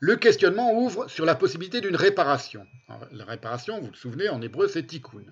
Le 0.00 0.16
questionnement 0.16 0.74
ouvre 0.74 1.08
sur 1.08 1.24
la 1.24 1.36
possibilité 1.36 1.80
d'une 1.80 1.94
réparation. 1.94 2.66
la 3.12 3.24
réparation, 3.24 3.80
vous 3.80 3.86
vous 3.86 3.94
souvenez, 3.94 4.28
en 4.28 4.42
hébreu 4.42 4.66
c'est 4.66 4.84
tikkun. 4.84 5.24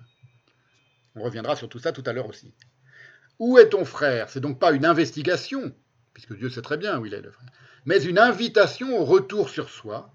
On 1.15 1.23
reviendra 1.23 1.55
sur 1.55 1.69
tout 1.69 1.79
ça 1.79 1.91
tout 1.91 2.03
à 2.05 2.13
l'heure 2.13 2.29
aussi. 2.29 2.53
Où 3.39 3.57
est 3.57 3.69
ton 3.69 3.85
frère? 3.85 4.29
C'est 4.29 4.39
donc 4.39 4.59
pas 4.59 4.71
une 4.71 4.85
investigation, 4.85 5.73
puisque 6.13 6.37
Dieu 6.37 6.49
sait 6.49 6.61
très 6.61 6.77
bien 6.77 6.99
où 6.99 7.05
il 7.05 7.13
est 7.13 7.21
le 7.21 7.31
frère, 7.31 7.49
mais 7.85 8.03
une 8.03 8.19
invitation 8.19 8.97
au 8.99 9.03
retour 9.03 9.49
sur 9.49 9.69
soi, 9.69 10.13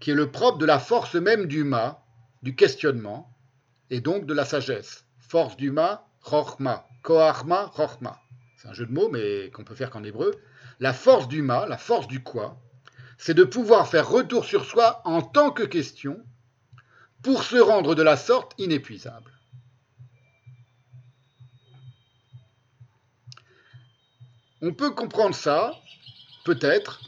qui 0.00 0.10
est 0.10 0.14
le 0.14 0.30
propre 0.30 0.58
de 0.58 0.66
la 0.66 0.78
force 0.78 1.16
même 1.16 1.46
du 1.46 1.64
ma, 1.64 2.04
du 2.42 2.54
questionnement, 2.54 3.34
et 3.90 4.00
donc 4.00 4.26
de 4.26 4.34
la 4.34 4.44
sagesse. 4.44 5.04
Force 5.18 5.56
du 5.56 5.70
ma, 5.70 6.06
chorma, 6.22 6.86
koachma, 7.02 7.70
chorma. 7.74 8.20
C'est 8.56 8.68
un 8.68 8.72
jeu 8.72 8.86
de 8.86 8.92
mots, 8.92 9.08
mais 9.08 9.50
qu'on 9.50 9.64
peut 9.64 9.74
faire 9.74 9.90
qu'en 9.90 10.04
hébreu. 10.04 10.32
La 10.80 10.92
force 10.92 11.28
du 11.28 11.42
ma, 11.42 11.66
la 11.66 11.78
force 11.78 12.06
du 12.06 12.22
quoi, 12.22 12.60
c'est 13.18 13.34
de 13.34 13.44
pouvoir 13.44 13.88
faire 13.88 14.08
retour 14.08 14.44
sur 14.44 14.64
soi 14.64 15.02
en 15.04 15.22
tant 15.22 15.50
que 15.50 15.64
question 15.64 16.24
pour 17.22 17.42
se 17.42 17.56
rendre 17.56 17.94
de 17.94 18.02
la 18.02 18.16
sorte 18.16 18.54
inépuisable. 18.58 19.32
On 24.60 24.72
peut 24.72 24.90
comprendre 24.90 25.34
ça, 25.34 25.74
peut-être, 26.44 27.00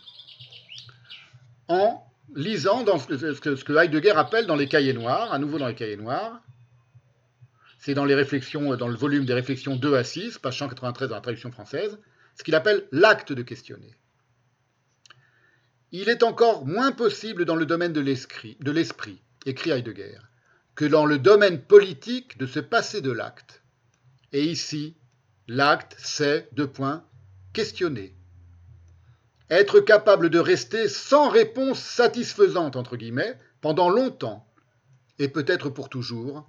en 1.69 2.05
lisant 2.35 2.85
ce 2.99 3.07
que, 3.41 3.57
ce 3.57 3.65
que 3.65 3.73
Heidegger 3.73 4.13
appelle 4.13 4.47
dans 4.47 4.57
les 4.57 4.69
cahiers 4.69 4.93
noirs, 4.93 5.33
à 5.33 5.39
nouveau 5.39 5.59
dans 5.59 5.67
les 5.67 5.75
cahiers 5.75 5.97
noirs, 5.97 6.41
c'est 7.79 7.95
dans 7.95 8.05
les 8.05 8.15
réflexions, 8.15 8.77
dans 8.77 8.89
le 8.89 8.95
volume 8.95 9.25
des 9.25 9.35
réflexions 9.35 9.75
2 9.75 9.95
à 9.97 10.05
6, 10.05 10.39
page 10.39 10.59
193 10.59 11.09
dans 11.09 11.15
la 11.15 11.21
traduction 11.21 11.51
française, 11.51 11.99
ce 12.37 12.45
qu'il 12.45 12.55
appelle 12.55 12.87
l'acte 12.93 13.33
de 13.33 13.43
questionner. 13.43 13.95
Il 15.91 16.09
est 16.09 16.23
encore 16.23 16.67
moins 16.67 16.93
possible 16.93 17.45
dans 17.45 17.57
le 17.57 17.67
domaine 17.67 17.93
de 17.93 18.01
l'esprit, 18.01 19.23
écrit 19.45 19.71
Heidegger, 19.71 20.19
que 20.77 20.85
dans 20.85 21.05
le 21.05 21.19
domaine 21.19 21.61
politique 21.61 22.39
de 22.39 22.47
se 22.47 22.61
passer 22.61 23.01
de 23.01 23.11
l'acte. 23.11 23.63
Et 24.33 24.45
ici, 24.45 24.95
l'acte, 25.49 25.97
c'est, 25.99 26.49
deux 26.53 26.69
points, 26.69 27.05
questionner, 27.53 28.15
être 29.51 29.81
capable 29.81 30.31
de 30.31 30.39
rester 30.39 30.89
sans 30.89 31.29
réponse 31.29 31.81
satisfaisante, 31.81 32.77
entre 32.77 32.97
guillemets, 32.97 33.37
pendant 33.61 33.91
longtemps, 33.91 34.47
et 35.19 35.29
peut-être 35.29 35.69
pour 35.69 35.89
toujours, 35.89 36.49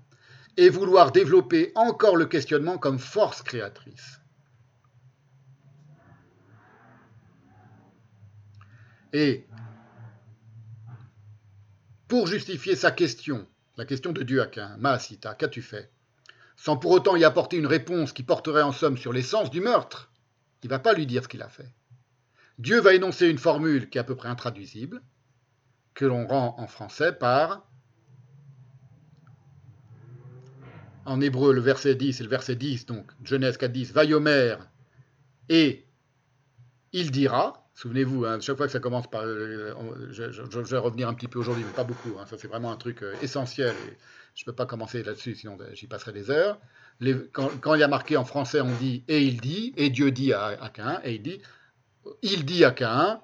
et 0.58 0.70
vouloir 0.70 1.12
développer 1.12 1.72
encore 1.76 2.16
le 2.16 2.26
questionnement 2.26 2.78
comme 2.78 3.00
force 3.00 3.42
créatrice. 3.42 4.20
Et 9.14 9.46
pour 12.08 12.28
justifier 12.28 12.76
sa 12.76 12.92
question, 12.92 13.48
la 13.78 13.86
question 13.86 14.12
de 14.12 14.46
Cain, 14.46 14.78
Maasita, 14.78 15.34
qu'as-tu 15.34 15.62
fait? 15.62 15.92
Sans 16.56 16.78
pour 16.78 16.92
autant 16.92 17.16
y 17.16 17.24
apporter 17.24 17.58
une 17.58 17.66
réponse 17.66 18.14
qui 18.14 18.24
porterait 18.24 18.62
en 18.62 18.72
somme 18.72 18.98
sur 18.98 19.12
l'essence 19.12 19.50
du 19.50 19.62
meurtre, 19.62 20.11
il 20.64 20.68
ne 20.68 20.70
va 20.70 20.80
pas 20.80 20.94
lui 20.94 21.06
dire 21.06 21.24
ce 21.24 21.28
qu'il 21.28 21.42
a 21.42 21.50
fait. 21.50 21.74
Dieu 22.60 22.80
va 22.80 22.94
énoncer 22.94 23.28
une 23.28 23.38
formule 23.38 23.90
qui 23.90 23.98
est 23.98 24.02
à 24.02 24.04
peu 24.04 24.16
près 24.16 24.30
intraduisible, 24.30 25.02
que 25.94 26.06
l'on 26.06 26.28
rend 26.28 26.56
en 26.58 26.68
français 26.68 27.12
par 27.14 27.68
en 31.06 31.20
hébreu, 31.20 31.54
le 31.54 31.62
verset 31.62 31.96
10 31.96 32.20
et 32.20 32.24
le 32.24 32.30
verset 32.30 32.56
10, 32.56 32.86
donc 32.86 33.12
Genèse 33.24 33.58
4, 33.58 33.72
10, 33.72 33.92
Vayomer 33.92 34.56
et 35.50 35.86
il 36.94 37.12
dira. 37.12 37.58
Souvenez-vous, 37.74 38.26
hein, 38.26 38.40
chaque 38.42 38.58
fois 38.58 38.68
que 38.68 38.72
ça 38.72 38.80
commence 38.80 39.10
par. 39.10 39.24
Euh, 39.24 39.74
je, 40.12 40.60
vais 40.60 40.78
revenir 40.78 41.08
un 41.08 41.14
petit 41.14 41.28
peu 41.28 41.40
aujourd'hui, 41.40 41.64
mais 41.66 41.74
pas 41.74 41.84
beaucoup. 41.84 42.18
Hein, 42.20 42.26
ça, 42.28 42.38
c'est 42.38 42.48
vraiment 42.48 42.72
un 42.72 42.76
truc 42.76 43.02
euh, 43.02 43.14
essentiel. 43.22 43.74
Et 43.88 43.98
je 44.36 44.44
ne 44.44 44.46
peux 44.46 44.54
pas 44.54 44.66
commencer 44.66 45.02
là-dessus, 45.02 45.36
sinon 45.36 45.58
euh, 45.62 45.74
j'y 45.74 45.88
passerai 45.88 46.12
des 46.12 46.30
heures. 46.30 46.60
Quand, 47.32 47.76
il 47.76 47.80
y 47.80 47.84
a 47.84 47.88
marqué 47.88 48.18
en 48.18 48.26
français, 48.26 48.62
on 48.62 48.72
dit 48.76 49.04
et 49.08 49.22
il 49.22 49.42
dit, 49.42 49.74
et 49.78 49.90
Dieu 49.90 50.12
dit 50.12 50.34
à, 50.34 50.70
Cain, 50.74 51.00
et 51.04 51.16
il 51.16 51.22
dit, 51.22 51.42
il 52.22 52.46
dit 52.46 52.64
à 52.64 52.72
Cain, 52.72 53.20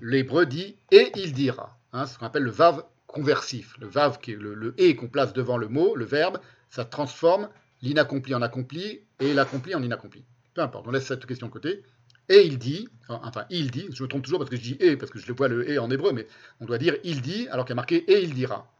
l'hébreu 0.00 0.46
dit 0.46 0.76
et 0.90 1.12
il 1.16 1.32
dira. 1.32 1.76
Hein, 1.92 2.06
ce 2.06 2.18
qu'on 2.18 2.26
appelle 2.26 2.44
le 2.44 2.50
vav 2.50 2.84
conversif. 3.06 3.76
Le 3.78 3.88
vav, 3.88 4.20
qui 4.20 4.32
est 4.32 4.36
le, 4.36 4.54
le 4.54 4.74
et 4.78 4.94
qu'on 4.94 5.08
place 5.08 5.32
devant 5.32 5.58
le 5.58 5.68
mot, 5.68 5.96
le 5.96 6.04
verbe, 6.04 6.38
ça 6.70 6.84
transforme 6.84 7.48
l'inaccompli 7.82 8.34
en 8.34 8.42
accompli 8.42 9.00
et 9.18 9.34
l'accompli 9.34 9.74
en 9.74 9.82
inaccompli. 9.82 10.24
Peu 10.54 10.62
importe, 10.62 10.86
on 10.86 10.90
laisse 10.90 11.06
cette 11.06 11.26
question 11.26 11.48
de 11.48 11.52
côté. 11.52 11.82
Et 12.28 12.42
il 12.46 12.58
dit, 12.58 12.88
enfin 13.08 13.44
il 13.50 13.72
dit, 13.72 13.88
je 13.92 14.02
me 14.04 14.08
trompe 14.08 14.22
toujours 14.22 14.38
parce 14.38 14.50
que 14.50 14.56
je 14.56 14.62
dis 14.62 14.76
et, 14.78 14.96
parce 14.96 15.10
que 15.10 15.18
je 15.18 15.26
le 15.26 15.34
vois 15.34 15.48
le 15.48 15.68
et 15.68 15.78
en 15.78 15.90
hébreu, 15.90 16.12
mais 16.12 16.28
on 16.60 16.64
doit 16.64 16.78
dire 16.78 16.96
il 17.02 17.22
dit, 17.22 17.48
alors 17.48 17.64
qu'il 17.64 17.72
y 17.72 17.72
a 17.72 17.76
marqué 17.76 17.96
et 17.96 18.22
il 18.22 18.34
dira. 18.34 18.72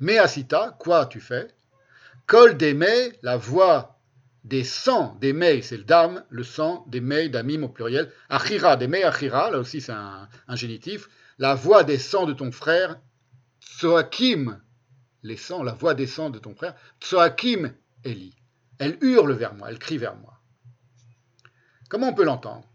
Mais 0.00 0.18
Asita, 0.18 0.74
quoi 0.78 1.04
tu 1.04 1.20
fais? 1.20 1.48
Col 2.26 2.56
des 2.56 2.74
la 3.22 3.36
voix 3.36 3.94
des 4.44 4.64
sangs 4.64 5.16
des 5.20 5.32
mets, 5.32 5.62
c'est 5.62 5.78
le 5.78 5.84
dam, 5.84 6.22
le 6.28 6.44
sang 6.44 6.84
des 6.88 7.00
mets, 7.00 7.28
damim 7.28 7.62
au 7.62 7.68
pluriel. 7.68 8.12
Achira, 8.28 8.76
des 8.76 8.88
mets 8.88 9.02
achira, 9.02 9.50
là 9.50 9.58
aussi 9.58 9.80
c'est 9.80 9.92
un, 9.92 10.28
génitif. 10.50 11.08
La 11.38 11.54
voix 11.54 11.82
des 11.82 11.98
sangs 11.98 12.26
de 12.26 12.34
ton 12.34 12.52
frère, 12.52 13.00
Tsoakim, 13.60 14.60
les 15.22 15.36
sangs, 15.36 15.62
la 15.62 15.72
voix 15.72 15.94
des 15.94 16.06
sangs 16.06 16.30
de 16.30 16.38
ton 16.38 16.54
frère, 16.54 16.74
Tsoakim 17.00 17.74
Eli. 18.04 18.36
Elle 18.78 18.98
hurle 19.00 19.32
vers 19.32 19.54
moi, 19.54 19.70
elle 19.70 19.78
crie 19.78 19.98
vers 19.98 20.16
moi. 20.16 20.40
Comment 21.88 22.08
on 22.08 22.14
peut 22.14 22.24
l'entendre? 22.24 22.68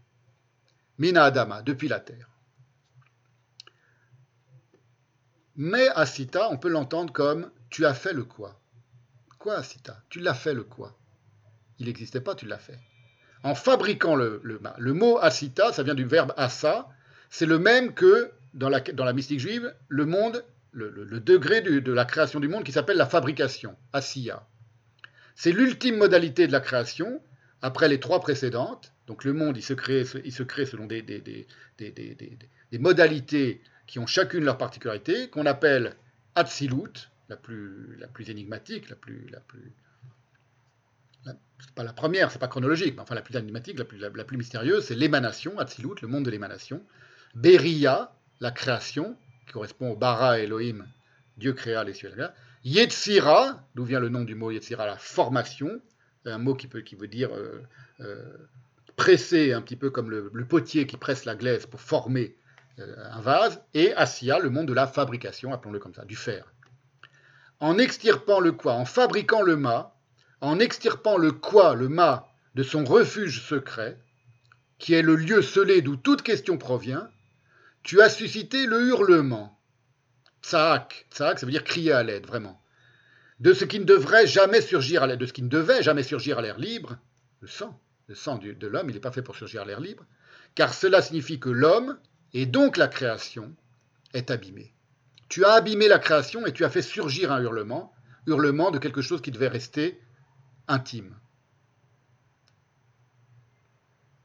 Mina 0.98 1.24
Adama, 1.24 1.62
depuis 1.62 1.88
la 1.88 2.00
terre. 2.00 2.28
Mais 5.56 5.88
Asita, 5.88 6.50
on 6.50 6.58
peut 6.58 6.68
l'entendre 6.68 7.12
comme 7.12 7.50
tu 7.70 7.86
as 7.86 7.94
fait 7.94 8.12
le 8.12 8.24
quoi? 8.24 8.59
Quoi 9.40 9.56
Asita 9.56 10.02
Tu 10.10 10.20
l'as 10.20 10.34
fait 10.34 10.52
le 10.52 10.64
quoi? 10.64 10.96
Il 11.78 11.86
n'existait 11.86 12.20
pas, 12.20 12.34
tu 12.34 12.46
l'as 12.46 12.58
fait. 12.58 12.78
En 13.42 13.54
fabriquant 13.54 14.14
le, 14.14 14.38
le, 14.44 14.60
le, 14.76 14.92
mot 14.92 15.16
Asita, 15.18 15.72
ça 15.72 15.82
vient 15.82 15.94
du 15.94 16.04
verbe 16.04 16.34
asa, 16.36 16.86
c'est 17.30 17.46
le 17.46 17.58
même 17.58 17.94
que 17.94 18.30
dans 18.52 18.68
la, 18.68 18.80
dans 18.80 19.06
la 19.06 19.14
mystique 19.14 19.40
juive, 19.40 19.74
le 19.88 20.04
monde, 20.04 20.44
le, 20.72 20.90
degré 21.20 21.62
de 21.62 21.92
la 21.92 22.04
création 22.04 22.38
du 22.38 22.48
monde 22.48 22.64
qui 22.64 22.72
s'appelle 22.72 22.98
la 22.98 23.06
fabrication, 23.06 23.76
Asiya. 23.94 24.46
C'est 25.34 25.52
l'ultime 25.52 25.96
modalité 25.96 26.46
de 26.46 26.52
la 26.52 26.60
création, 26.60 27.22
après 27.62 27.88
les 27.88 27.98
trois 27.98 28.20
précédentes. 28.20 28.92
Donc 29.06 29.24
le 29.24 29.32
monde, 29.32 29.56
il 29.56 29.62
se 29.62 29.72
crée, 29.72 30.04
il 30.22 30.32
se 30.32 30.42
crée 30.42 30.66
selon 30.66 30.84
des, 30.84 31.00
des, 31.00 31.20
des, 31.78 32.78
modalités 32.78 33.62
qui 33.86 33.98
ont 33.98 34.06
chacune 34.06 34.44
leur 34.44 34.58
particularité, 34.58 35.30
qu'on 35.30 35.46
appelle 35.46 35.96
Atsilut, 36.34 37.08
la 37.30 37.36
plus, 37.36 37.96
la 37.98 38.08
plus 38.08 38.28
énigmatique, 38.28 38.90
la 38.90 38.96
plus... 38.96 39.26
La 39.30 39.40
plus 39.40 39.72
c'est 41.58 41.74
pas 41.74 41.84
la 41.84 41.92
première, 41.92 42.30
c'est 42.30 42.38
pas 42.38 42.48
chronologique, 42.48 42.94
mais 42.96 43.02
enfin 43.02 43.14
la 43.14 43.20
plus 43.20 43.36
énigmatique, 43.36 43.78
la 43.78 43.84
plus, 43.84 43.98
la, 43.98 44.24
plus 44.24 44.38
mystérieuse, 44.38 44.86
c'est 44.86 44.94
l'émanation, 44.94 45.58
Atsilut, 45.58 46.00
le 46.00 46.08
monde 46.08 46.24
de 46.24 46.30
l'émanation. 46.30 46.82
Beria, 47.34 48.12
la 48.40 48.50
création, 48.50 49.14
qui 49.46 49.52
correspond 49.52 49.90
au 49.90 49.96
bara 49.96 50.38
Elohim, 50.38 50.86
Dieu 51.36 51.52
créa 51.52 51.84
les 51.84 51.92
cieux 51.92 52.08
et 52.08 52.10
la 52.12 52.16
terre. 52.16 52.34
Yetzira, 52.64 53.66
d'où 53.74 53.84
vient 53.84 54.00
le 54.00 54.08
nom 54.08 54.24
du 54.24 54.34
mot 54.34 54.50
Yetzira, 54.50 54.86
la 54.86 54.96
formation, 54.96 55.80
un 56.24 56.38
mot 56.38 56.54
qui, 56.54 56.66
peut, 56.66 56.80
qui 56.80 56.96
veut 56.96 57.08
dire 57.08 57.34
euh, 57.34 57.62
euh, 58.00 58.22
presser, 58.96 59.52
un 59.52 59.60
petit 59.60 59.76
peu 59.76 59.90
comme 59.90 60.10
le, 60.10 60.30
potier 60.46 60.86
qui 60.86 60.96
presse 60.96 61.26
la 61.26 61.34
glaise 61.34 61.66
pour 61.66 61.80
former 61.80 62.36
euh, 62.78 62.94
un 63.10 63.20
vase, 63.20 63.60
et 63.74 63.92
Assia, 63.94 64.38
le 64.38 64.48
monde 64.48 64.68
de 64.68 64.72
la 64.72 64.86
fabrication, 64.86 65.52
appelons-le 65.52 65.78
comme 65.78 65.94
ça, 65.94 66.06
du 66.06 66.16
fer. 66.16 66.50
En 67.60 67.78
extirpant 67.78 68.40
le 68.40 68.52
quoi, 68.52 68.74
en 68.74 68.84
fabriquant 68.84 69.42
le 69.42 69.56
mât, 69.56 69.94
en 70.40 70.58
extirpant 70.58 71.16
le 71.16 71.32
quoi, 71.32 71.74
le 71.74 71.88
mât, 71.88 72.28
de 72.54 72.62
son 72.62 72.84
refuge 72.84 73.42
secret, 73.46 73.98
qui 74.78 74.94
est 74.94 75.02
le 75.02 75.14
lieu 75.14 75.42
scellé 75.42 75.82
d'où 75.82 75.96
toute 75.96 76.22
question 76.22 76.58
provient, 76.58 77.08
tu 77.82 78.00
as 78.00 78.08
suscité 78.08 78.66
le 78.66 78.88
hurlement. 78.88 79.58
Tsaak, 80.42 81.06
tsaak, 81.10 81.38
ça 81.38 81.46
veut 81.46 81.52
dire 81.52 81.64
crier 81.64 81.92
à 81.92 82.02
l'aide, 82.02 82.26
vraiment 82.26 82.60
de 83.40 83.54
ce 83.54 83.64
qui 83.64 83.80
ne 83.80 83.84
devrait 83.84 84.26
jamais 84.26 84.60
surgir 84.60 85.02
à 85.02 85.06
l'air, 85.06 85.16
de 85.16 85.26
ce 85.26 85.32
qui 85.32 85.42
ne 85.42 85.48
devait 85.48 85.82
jamais 85.82 86.02
surgir 86.02 86.38
à 86.38 86.42
l'air 86.42 86.58
libre, 86.58 86.98
le 87.40 87.48
sang. 87.48 87.80
Le 88.06 88.14
sang 88.14 88.38
de 88.38 88.66
l'homme, 88.66 88.90
il 88.90 88.94
n'est 88.94 89.00
pas 89.00 89.12
fait 89.12 89.22
pour 89.22 89.36
surgir 89.36 89.62
à 89.62 89.64
l'air 89.64 89.80
libre, 89.80 90.04
car 90.54 90.74
cela 90.74 91.00
signifie 91.00 91.38
que 91.38 91.48
l'homme, 91.48 91.96
et 92.34 92.44
donc 92.44 92.76
la 92.76 92.88
création, 92.88 93.54
est 94.14 94.30
abîmé. 94.30 94.74
Tu 95.30 95.44
as 95.44 95.52
abîmé 95.52 95.88
la 95.88 96.00
création 96.00 96.44
et 96.44 96.52
tu 96.52 96.64
as 96.64 96.70
fait 96.70 96.82
surgir 96.82 97.32
un 97.32 97.40
hurlement, 97.40 97.94
hurlement 98.26 98.72
de 98.72 98.78
quelque 98.78 99.00
chose 99.00 99.22
qui 99.22 99.30
devait 99.30 99.48
rester 99.48 99.98
intime. 100.66 101.16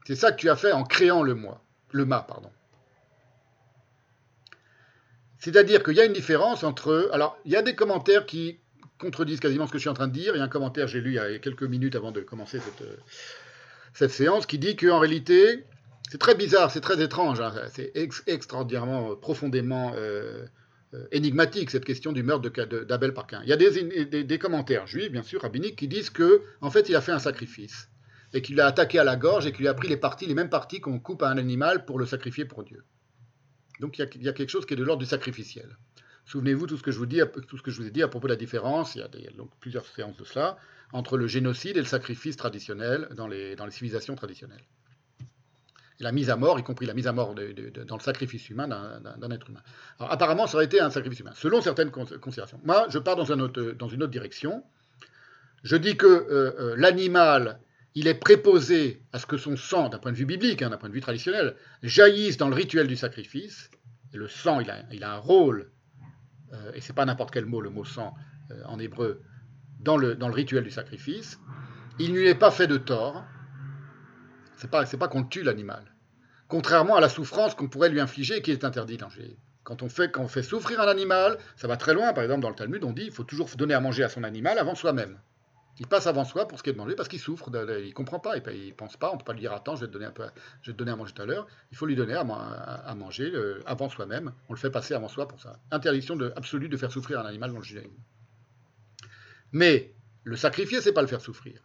C'est 0.04 0.16
ça 0.16 0.32
que 0.32 0.36
tu 0.36 0.50
as 0.50 0.56
fait 0.56 0.72
en 0.72 0.82
créant 0.82 1.22
le 1.22 1.34
moi, 1.34 1.64
le 1.92 2.04
mât, 2.04 2.26
pardon. 2.28 2.50
C'est-à-dire 5.38 5.84
qu'il 5.84 5.94
y 5.94 6.00
a 6.00 6.04
une 6.04 6.12
différence 6.12 6.64
entre. 6.64 7.08
Alors, 7.12 7.38
il 7.44 7.52
y 7.52 7.56
a 7.56 7.62
des 7.62 7.76
commentaires 7.76 8.26
qui 8.26 8.58
contredisent 8.98 9.40
quasiment 9.40 9.68
ce 9.68 9.72
que 9.72 9.78
je 9.78 9.82
suis 9.82 9.90
en 9.90 9.94
train 9.94 10.08
de 10.08 10.12
dire. 10.12 10.34
Il 10.34 10.38
y 10.38 10.40
a 10.40 10.44
un 10.44 10.48
commentaire, 10.48 10.88
j'ai 10.88 11.00
lu 11.00 11.10
il 11.10 11.14
y 11.14 11.18
a 11.20 11.38
quelques 11.38 11.62
minutes 11.62 11.94
avant 11.94 12.10
de 12.10 12.20
commencer 12.20 12.58
cette, 12.58 12.82
euh, 12.82 14.08
séance, 14.08 14.46
qui 14.46 14.58
dit 14.58 14.74
qu'en 14.74 14.98
réalité, 14.98 15.66
c'est 16.10 16.18
très 16.18 16.34
bizarre, 16.34 16.72
c'est 16.72 16.80
très 16.80 17.00
étrange, 17.00 17.40
hein, 17.40 17.52
c'est 17.72 17.92
extraordinairement, 18.26 19.12
euh, 19.12 19.14
profondément 19.14 19.92
euh, 19.94 20.46
énigmatique 21.12 21.70
cette 21.70 21.84
question 21.84 22.12
du 22.12 22.22
meurtre 22.22 22.48
d'Abel 22.84 23.14
par. 23.14 23.26
Il 23.42 23.48
y 23.48 23.52
a 23.52 23.56
des, 23.56 24.38
commentaires 24.38 24.86
juifs, 24.86 25.10
bien 25.10 25.22
sûr, 25.22 25.42
rabbiniques, 25.42 25.76
qui 25.76 25.88
disent 25.88 26.10
que 26.10 26.42
en 26.60 26.70
fait, 26.70 26.88
il 26.88 26.96
a 26.96 27.00
fait 27.00 27.12
un 27.12 27.18
sacrifice 27.18 27.88
et 28.32 28.42
qu'il 28.42 28.56
l'a 28.56 28.66
attaqué 28.66 28.98
à 28.98 29.04
la 29.04 29.16
gorge 29.16 29.46
et 29.46 29.52
qu'il 29.52 29.66
a 29.68 29.74
pris 29.74 29.88
les 29.88 30.34
mêmes 30.34 30.50
parties 30.50 30.80
qu'on 30.80 30.98
coupe 30.98 31.22
à 31.22 31.30
un 31.30 31.38
animal 31.38 31.84
pour 31.84 31.98
le 31.98 32.06
sacrifier 32.06 32.44
pour 32.44 32.64
Dieu. 32.64 32.84
Donc 33.80 33.98
il 33.98 34.22
y 34.22 34.28
a, 34.28 34.32
quelque 34.32 34.50
chose 34.50 34.66
qui 34.66 34.74
est 34.74 34.76
de 34.76 34.84
l'ordre 34.84 35.02
du 35.02 35.08
sacrificiel. 35.08 35.76
Souvenez-vous 36.24 36.66
tout 36.66 36.76
ce 36.76 36.82
que 36.82 36.90
je 36.90 36.98
vous 36.98 37.06
tout 37.06 37.56
ce 37.56 37.62
que 37.62 37.70
je 37.70 37.80
vous 37.80 37.86
ai 37.86 37.90
dit 37.90 38.02
à 38.02 38.08
propos 38.08 38.26
de 38.26 38.32
la 38.32 38.38
différence. 38.38 38.94
Il 38.94 39.00
y 39.00 39.02
a, 39.02 39.30
donc 39.36 39.50
plusieurs 39.60 39.86
séances 39.86 40.16
de 40.16 40.24
cela 40.24 40.58
entre 40.92 41.16
le 41.16 41.26
génocide 41.26 41.76
et 41.76 41.80
le 41.80 41.86
sacrifice 41.86 42.36
traditionnel 42.36 43.08
dans 43.16 43.26
les 43.26 43.56
civilisations 43.70 44.14
traditionnelles. 44.14 44.64
La 46.00 46.12
mise 46.12 46.28
à 46.28 46.36
mort, 46.36 46.58
y 46.58 46.62
compris 46.62 46.84
la 46.84 46.92
mise 46.92 47.06
à 47.06 47.12
mort 47.12 47.34
dans 47.34 47.96
le 47.96 48.02
sacrifice 48.02 48.50
humain 48.50 48.68
d'un 48.68 49.30
être 49.30 49.48
humain. 49.48 49.62
Apparemment, 49.98 50.46
ça 50.46 50.56
aurait 50.56 50.66
été 50.66 50.80
un 50.80 50.90
sacrifice 50.90 51.20
humain, 51.20 51.32
selon 51.34 51.62
certaines 51.62 51.90
considérations. 51.90 52.60
Moi, 52.64 52.86
je 52.90 52.98
pars 52.98 53.16
dans, 53.16 53.24
une 53.24 53.42
autre 53.42 54.06
direction. 54.08 54.62
Je 55.62 55.76
dis 55.76 55.96
que 55.96 56.06
euh, 56.06 56.52
euh, 56.60 56.74
l'animal, 56.76 57.60
il 57.94 58.08
est 58.08 58.14
préposé 58.14 59.02
à 59.14 59.18
ce 59.18 59.24
que 59.24 59.38
son 59.38 59.56
sang, 59.56 59.88
d'un 59.88 59.98
point 59.98 60.12
de 60.12 60.16
vue 60.16 60.26
biblique, 60.26 60.60
hein, 60.60 60.68
d'un 60.68 60.76
point 60.76 60.90
de 60.90 60.94
vue 60.94 61.00
traditionnel, 61.00 61.56
jaillisse 61.82 62.36
dans 62.36 62.48
le 62.48 62.54
rituel 62.54 62.88
du 62.88 62.96
sacrifice. 62.96 63.70
Et 64.12 64.18
le 64.18 64.28
sang, 64.28 64.60
il 64.60 64.70
a, 64.70 64.82
il 64.92 65.02
a 65.02 65.14
un 65.14 65.18
rôle 65.18 65.70
euh, 66.52 66.72
et 66.74 66.80
c'est 66.80 66.92
pas 66.92 67.04
n'importe 67.04 67.32
quel 67.32 67.46
mot, 67.46 67.60
le 67.60 67.70
mot 67.70 67.84
sang 67.84 68.14
euh, 68.50 68.62
en 68.66 68.78
hébreu, 68.78 69.22
dans 69.80 69.96
le, 69.96 70.14
dans 70.14 70.28
le 70.28 70.34
rituel 70.34 70.64
du 70.64 70.70
sacrifice, 70.70 71.38
il 71.98 72.12
ne 72.12 72.18
lui 72.18 72.28
est 72.28 72.34
pas 72.34 72.50
fait 72.50 72.66
de 72.66 72.76
tort. 72.76 73.24
C'est 74.56 74.70
pas, 74.70 74.84
pas 74.84 75.08
qu'on 75.08 75.24
tue 75.24 75.42
l'animal. 75.42 75.84
Contrairement 76.48 76.96
à 76.96 77.00
la 77.00 77.08
souffrance 77.08 77.54
qu'on 77.54 77.68
pourrait 77.68 77.88
lui 77.88 78.00
infliger 78.00 78.36
et 78.36 78.42
qui 78.42 78.52
est 78.52 78.64
interdite. 78.64 79.02
Quand 79.64 79.82
on, 79.82 79.88
fait, 79.88 80.10
quand 80.10 80.22
on 80.22 80.28
fait 80.28 80.42
souffrir 80.42 80.80
un 80.80 80.88
animal, 80.88 81.38
ça 81.56 81.66
va 81.66 81.76
très 81.76 81.92
loin. 81.92 82.12
Par 82.12 82.22
exemple, 82.22 82.42
dans 82.42 82.50
le 82.50 82.54
Talmud, 82.54 82.84
on 82.84 82.92
dit 82.92 83.04
qu'il 83.04 83.12
faut 83.12 83.24
toujours 83.24 83.48
donner 83.56 83.74
à 83.74 83.80
manger 83.80 84.04
à 84.04 84.08
son 84.08 84.22
animal 84.22 84.58
avant 84.58 84.74
soi-même. 84.74 85.18
Il 85.78 85.86
passe 85.86 86.06
avant 86.06 86.24
soi 86.24 86.48
pour 86.48 86.58
ce 86.58 86.62
qui 86.62 86.70
est 86.70 86.72
de 86.72 86.78
manger 86.78 86.94
parce 86.94 87.08
qu'il 87.08 87.18
souffre, 87.18 87.50
il 87.52 87.88
ne 87.88 87.92
comprend 87.92 88.18
pas, 88.18 88.36
il 88.36 88.68
ne 88.68 88.72
pense 88.72 88.96
pas, 88.96 89.10
on 89.10 89.14
ne 89.14 89.18
peut 89.18 89.24
pas 89.24 89.32
lui 89.34 89.40
dire 89.40 89.52
attends, 89.52 89.76
je 89.76 89.82
vais 89.82 89.88
te 89.88 89.92
donner 89.92 90.06
un 90.06 90.10
peu, 90.10 90.24
je 90.62 90.70
vais 90.70 90.72
te 90.72 90.78
donner 90.78 90.92
à 90.92 90.96
manger 90.96 91.12
tout 91.12 91.20
à 91.20 91.26
l'heure. 91.26 91.46
Il 91.70 91.76
faut 91.76 91.84
lui 91.84 91.96
donner 91.96 92.14
à, 92.14 92.24
manger 92.94 93.30
euh, 93.34 93.62
avant 93.66 93.90
soi-même. 93.90 94.32
On 94.48 94.54
le 94.54 94.58
fait 94.58 94.70
passer 94.70 94.94
avant 94.94 95.08
soi 95.08 95.28
pour 95.28 95.40
ça. 95.40 95.58
Interdiction 95.70 96.18
absolue 96.34 96.70
de 96.70 96.76
faire 96.76 96.92
souffrir 96.92 97.20
un 97.20 97.26
animal 97.26 97.50
dans 97.50 97.58
le 97.58 97.64
judaïsme. 97.64 97.92
Mais 99.52 99.92
le 100.24 100.36
sacrifier, 100.36 100.80
c'est 100.80 100.92
pas 100.92 101.02
le 101.02 101.08
faire 101.08 101.20
souffrir. 101.20 101.60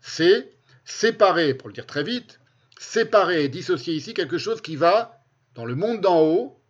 C'est 0.00 0.57
séparer, 0.88 1.54
pour 1.54 1.68
le 1.68 1.74
dire 1.74 1.86
très 1.86 2.02
vite, 2.02 2.40
séparer 2.78 3.44
et 3.44 3.48
dissocier 3.48 3.94
ici 3.94 4.14
quelque 4.14 4.38
chose 4.38 4.60
qui 4.60 4.76
va, 4.76 5.22
dans 5.54 5.64
le 5.64 5.74
monde 5.74 6.00
d'en 6.00 6.20
haut, 6.20 6.60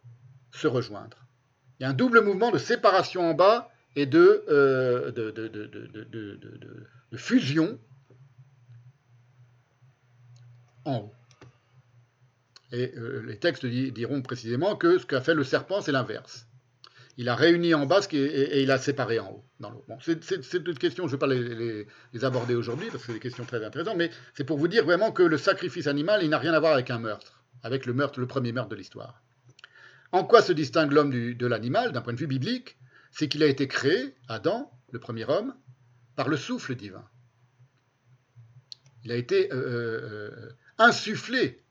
se 0.50 0.66
rejoindre. 0.66 1.16
Il 1.78 1.84
y 1.84 1.86
a 1.86 1.90
un 1.90 1.94
double 1.94 2.22
mouvement 2.22 2.50
de 2.50 2.58
séparation 2.58 3.30
en 3.30 3.34
bas 3.34 3.70
et 3.94 4.06
de, 4.06 4.44
fusion 7.14 7.78
en 10.84 10.96
haut. 10.96 11.14
Et 12.72 12.92
euh, 12.96 13.22
les 13.24 13.38
textes 13.38 13.64
diront 13.64 14.20
précisément 14.20 14.76
que 14.76 14.98
ce 14.98 15.06
qu'a 15.06 15.22
fait 15.22 15.34
le 15.34 15.44
serpent, 15.44 15.80
c'est 15.80 15.92
l'inverse. 15.92 16.47
Il 17.18 17.28
a 17.28 17.34
réuni 17.34 17.74
en 17.74 17.84
bas 17.84 18.00
et, 18.12 18.62
il 18.62 18.70
a 18.70 18.78
séparé 18.78 19.18
en 19.18 19.28
haut. 19.28 19.44
Dans 19.58 19.70
l'eau. 19.70 19.84
c'est 20.00 20.54
une 20.54 20.78
question, 20.78 21.08
je 21.08 21.16
ne 21.16 21.16
vais 21.16 21.18
pas 21.18 21.26
les, 21.26 22.24
aborder 22.24 22.54
aujourd'hui 22.54 22.86
parce 22.92 23.02
que 23.02 23.06
c'est 23.08 23.14
des 23.14 23.20
questions 23.20 23.44
très 23.44 23.64
intéressantes, 23.64 23.96
mais 23.96 24.10
c'est 24.34 24.44
pour 24.44 24.56
vous 24.56 24.68
dire 24.68 24.84
vraiment 24.84 25.10
que 25.10 25.24
le 25.24 25.36
sacrifice 25.36 25.88
animal, 25.88 26.22
il 26.22 26.30
n'a 26.30 26.38
rien 26.38 26.52
à 26.52 26.60
voir 26.60 26.74
avec 26.74 26.90
un 26.90 27.00
meurtre, 27.00 27.42
avec 27.64 27.86
le 27.86 27.92
meurtre, 27.92 28.20
le 28.20 28.28
premier 28.28 28.52
meurtre 28.52 28.70
de 28.70 28.76
l'histoire. 28.76 29.20
En 30.12 30.22
quoi 30.22 30.42
se 30.42 30.52
distingue 30.52 30.92
l'homme 30.92 31.34
de 31.34 31.46
l'animal 31.46 31.90
d'un 31.90 32.02
point 32.02 32.12
de 32.12 32.18
vue 32.18 32.28
biblique? 32.28 32.78
C'est 33.10 33.26
qu'il 33.26 33.42
a 33.42 33.46
été 33.46 33.66
créé, 33.66 34.14
Adam, 34.28 34.70
le 34.92 35.00
premier 35.00 35.24
homme, 35.24 35.54
par 36.14 36.28
le 36.28 36.36
souffle 36.36 36.76
divin. 36.76 37.04
Il 39.02 39.10
a 39.10 39.16
été 39.16 39.52
euh, 39.52 39.56
euh, 39.56 40.30
euh, 40.30 40.50
insufflé. 40.78 41.64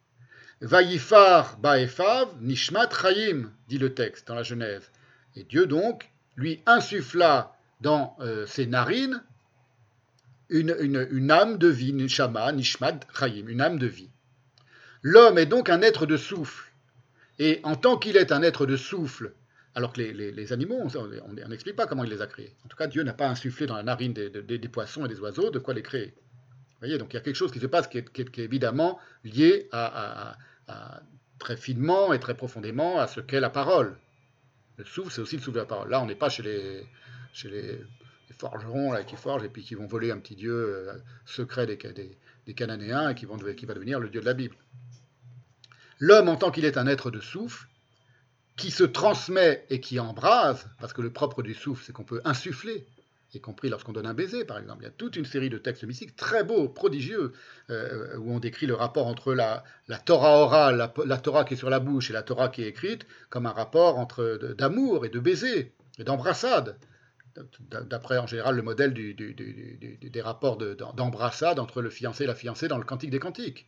Vaïfar 0.60 1.58
baefav 1.60 2.36
nishmat 2.42 2.90
chayim, 2.90 3.54
dit 3.70 3.78
le 3.78 3.94
texte 3.94 4.28
dans 4.28 4.36
la 4.36 4.44
Genèse. 4.44 4.92
Et 5.38 5.44
Dieu 5.44 5.68
donc 5.68 6.10
lui 6.36 6.62
insuffla 6.66 7.54
dans 7.82 8.18
ses 8.48 8.66
narines 8.66 9.24
une, 10.50 11.32
âme 11.32 11.58
de 11.58 11.68
vie, 11.68 11.90
une 11.90 12.10
shama, 12.10 12.52
une 12.52 13.62
âme 13.62 13.78
de 13.78 13.88
vie. 13.88 14.10
L'homme 15.04 15.38
est 15.38 15.46
donc 15.46 15.70
un 15.70 15.82
être 15.82 16.06
de 16.06 16.18
souffle. 16.18 16.72
Et 17.40 17.60
en 17.64 17.76
tant 17.76 17.98
qu'il 17.98 18.18
est 18.18 18.32
un 18.32 18.42
être 18.42 18.66
de 18.66 18.76
souffle, 18.76 19.34
alors 19.76 19.94
que 19.94 20.02
les, 20.02 20.54
animaux, 20.54 20.88
on 20.96 21.50
n'explique 21.50 21.76
pas 21.76 21.86
comment 21.86 22.04
il 22.04 22.10
les 22.10 22.22
a 22.22 22.28
créés. 22.28 22.56
En 22.66 22.68
tout 22.68 22.78
cas, 22.78 22.88
Dieu 22.88 23.04
n'a 23.04 23.14
pas 23.14 23.28
insufflé 23.28 23.68
dans 23.68 23.76
la 23.76 23.84
narine 23.84 24.14
des, 24.14 24.60
poissons 24.70 25.06
et 25.06 25.08
des 25.08 25.20
oiseaux 25.20 25.52
de 25.52 25.60
quoi 25.60 25.74
les 25.74 25.84
créer 25.84 26.16
voyez, 26.80 26.98
donc 26.98 27.14
il 27.14 27.16
y 27.16 27.20
a 27.20 27.22
quelque 27.22 27.36
chose 27.36 27.52
qui 27.52 27.60
se 27.60 27.66
passe 27.66 27.88
qui 27.88 27.98
est, 27.98 28.40
évidemment 28.40 29.00
lié 29.24 29.70
très 31.40 31.58
finement 31.58 32.14
et 32.14 32.20
très 32.20 32.36
profondément 32.36 33.00
à 33.00 33.08
ce 33.08 33.20
qu'est 33.20 33.40
la 33.40 33.50
parole. 33.50 33.98
Le 34.78 34.86
souffle, 34.86 35.12
c'est 35.12 35.22
aussi 35.22 35.38
le 35.38 35.42
souffle 35.42 35.56
de 35.56 35.62
la 35.62 35.66
parole. 35.66 35.90
Là, 35.90 36.02
on 36.02 36.06
n'est 36.06 36.16
pas 36.16 36.30
chez 36.30 36.44
les, 36.44 36.86
chez 37.34 37.50
les, 37.50 37.80
forgerons 38.38 38.92
là, 38.92 39.04
qui 39.04 39.16
forgent 39.16 39.44
et 39.44 39.50
puis 39.50 39.64
qui 39.64 39.76
vont 39.76 39.88
voler 39.88 40.12
un 40.12 40.20
petit 40.20 40.36
dieu 40.36 40.54
euh, 40.54 40.94
secret 41.26 41.66
des, 41.66 41.78
des, 42.46 42.54
Cananéens 42.54 43.10
et 43.10 43.16
qui, 43.16 43.26
vont, 43.26 43.38
qui 43.38 43.66
va 43.66 43.74
devenir 43.74 44.00
le 44.00 44.10
dieu 44.10 44.22
de 44.22 44.26
la 44.26 44.34
Bible. 44.34 44.56
L'homme, 46.00 46.30
en 46.30 46.36
tant 46.36 46.52
qu'il 46.52 46.66
est 46.66 46.78
un 46.78 46.88
être 46.88 47.10
de 47.10 47.20
souffle, 47.20 47.68
qui 48.56 48.72
se 48.72 48.84
transmet 48.84 49.66
et 49.70 49.80
qui 49.80 50.00
embrase, 50.00 50.70
parce 50.80 50.94
que 50.94 51.02
le 51.02 51.12
propre 51.12 51.44
du 51.44 51.54
souffle, 51.54 51.84
c'est 51.86 51.94
qu'on 51.94 52.04
peut 52.04 52.22
insuffler, 52.24 52.88
y 53.34 53.42
compris 53.42 53.70
lorsqu'on 53.70 53.92
donne 53.92 54.06
un 54.06 54.14
baiser, 54.14 54.46
par 54.46 54.58
exemple. 54.58 54.82
Il 54.82 54.86
y 54.86 54.90
a 54.90 54.92
toute 54.92 55.16
une 55.16 55.26
série 55.26 55.50
de 55.50 55.58
textes 55.58 55.84
mystiques 55.84 56.16
très 56.16 56.44
beaux, 56.44 56.70
prodigieux, 56.70 57.34
euh, 57.70 58.18
où 58.18 58.32
on 58.32 58.40
décrit 58.40 58.66
le 58.66 58.74
rapport 58.74 59.08
entre 59.08 59.34
la, 59.34 59.64
Torah 60.06 60.40
orale, 60.40 60.92
la, 61.06 61.18
Torah 61.18 61.44
qui 61.44 61.56
est 61.56 61.58
sur 61.58 61.70
la 61.70 61.80
bouche 61.80 62.10
et 62.10 62.14
la 62.14 62.24
Torah 62.24 62.50
qui 62.50 62.64
est 62.64 62.68
écrite, 62.68 63.06
comme 63.30 63.46
un 63.46 63.52
rapport 63.52 63.98
entre 63.98 64.40
d'amour 64.58 65.06
et 65.06 65.10
de 65.10 65.20
baiser 65.20 65.74
et 66.00 66.04
d'embrassade. 66.04 66.78
D'après, 67.70 68.18
en 68.18 68.26
général, 68.26 68.56
le 68.56 68.64
modèle 68.64 68.94
des 68.94 70.22
rapports 70.22 70.58
d'embrassade 70.58 71.60
entre 71.60 71.82
le 71.82 71.92
fiancé 71.92 72.24
et 72.24 72.28
la 72.28 72.34
fiancée 72.34 72.68
dans 72.68 72.80
le 72.80 72.84
Cantique 72.84 73.12
des 73.12 73.20
Cantiques. 73.20 73.68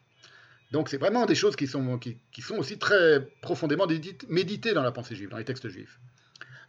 Donc 0.71 0.89
c'est 0.89 0.97
vraiment 0.97 1.25
des 1.25 1.35
choses 1.35 1.55
qui 1.55 1.67
sont, 1.67 1.97
qui, 1.97 2.17
qui 2.31 2.41
sont 2.41 2.55
aussi 2.57 2.77
très 2.77 3.21
profondément 3.41 3.87
méditées 4.27 4.73
dans 4.73 4.83
la 4.83 4.91
pensée 4.91 5.15
juive, 5.15 5.29
dans 5.29 5.37
les 5.37 5.45
textes 5.45 5.67
juifs. 5.67 5.99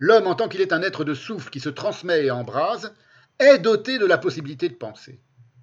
L'homme, 0.01 0.27
en 0.27 0.35
tant 0.35 0.49
qu'il 0.49 0.63
est 0.63 0.73
un 0.73 0.83
être 0.83 1.05
de 1.05 1.15
souffle 1.15 1.51
qui 1.51 1.61
se 1.61 1.69
transmet 1.69 2.25
et 2.25 2.31
embrase, 2.31 2.95
est 3.39 3.59
doté 3.59 3.99
de 3.99 4.07
la 4.07 4.19
possibilité 4.19 4.69
de 4.69 4.75
penser. 4.75 5.21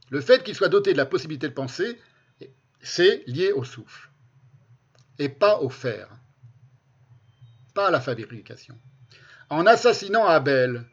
Le 0.09 0.21
fait 0.21 0.43
qu'il 0.43 0.55
soit 0.55 0.69
doté 0.69 0.93
de 0.93 0.97
la 0.97 1.07
possibilité 1.07 1.49
de 1.49 1.53
penser, 1.53 1.99
c'est 2.79 3.23
lié 3.25 3.51
au 3.51 3.63
souffle, 3.63 4.09
et 5.19 5.27
pas 5.27 5.59
au 5.59 5.69
fer, 5.69 6.07
pas 7.73 7.87
à 7.87 7.91
la 7.91 7.99
fabrication. 7.99 8.77
En 9.49 9.65
assassinant 9.65 10.25
Abel, 10.25 10.85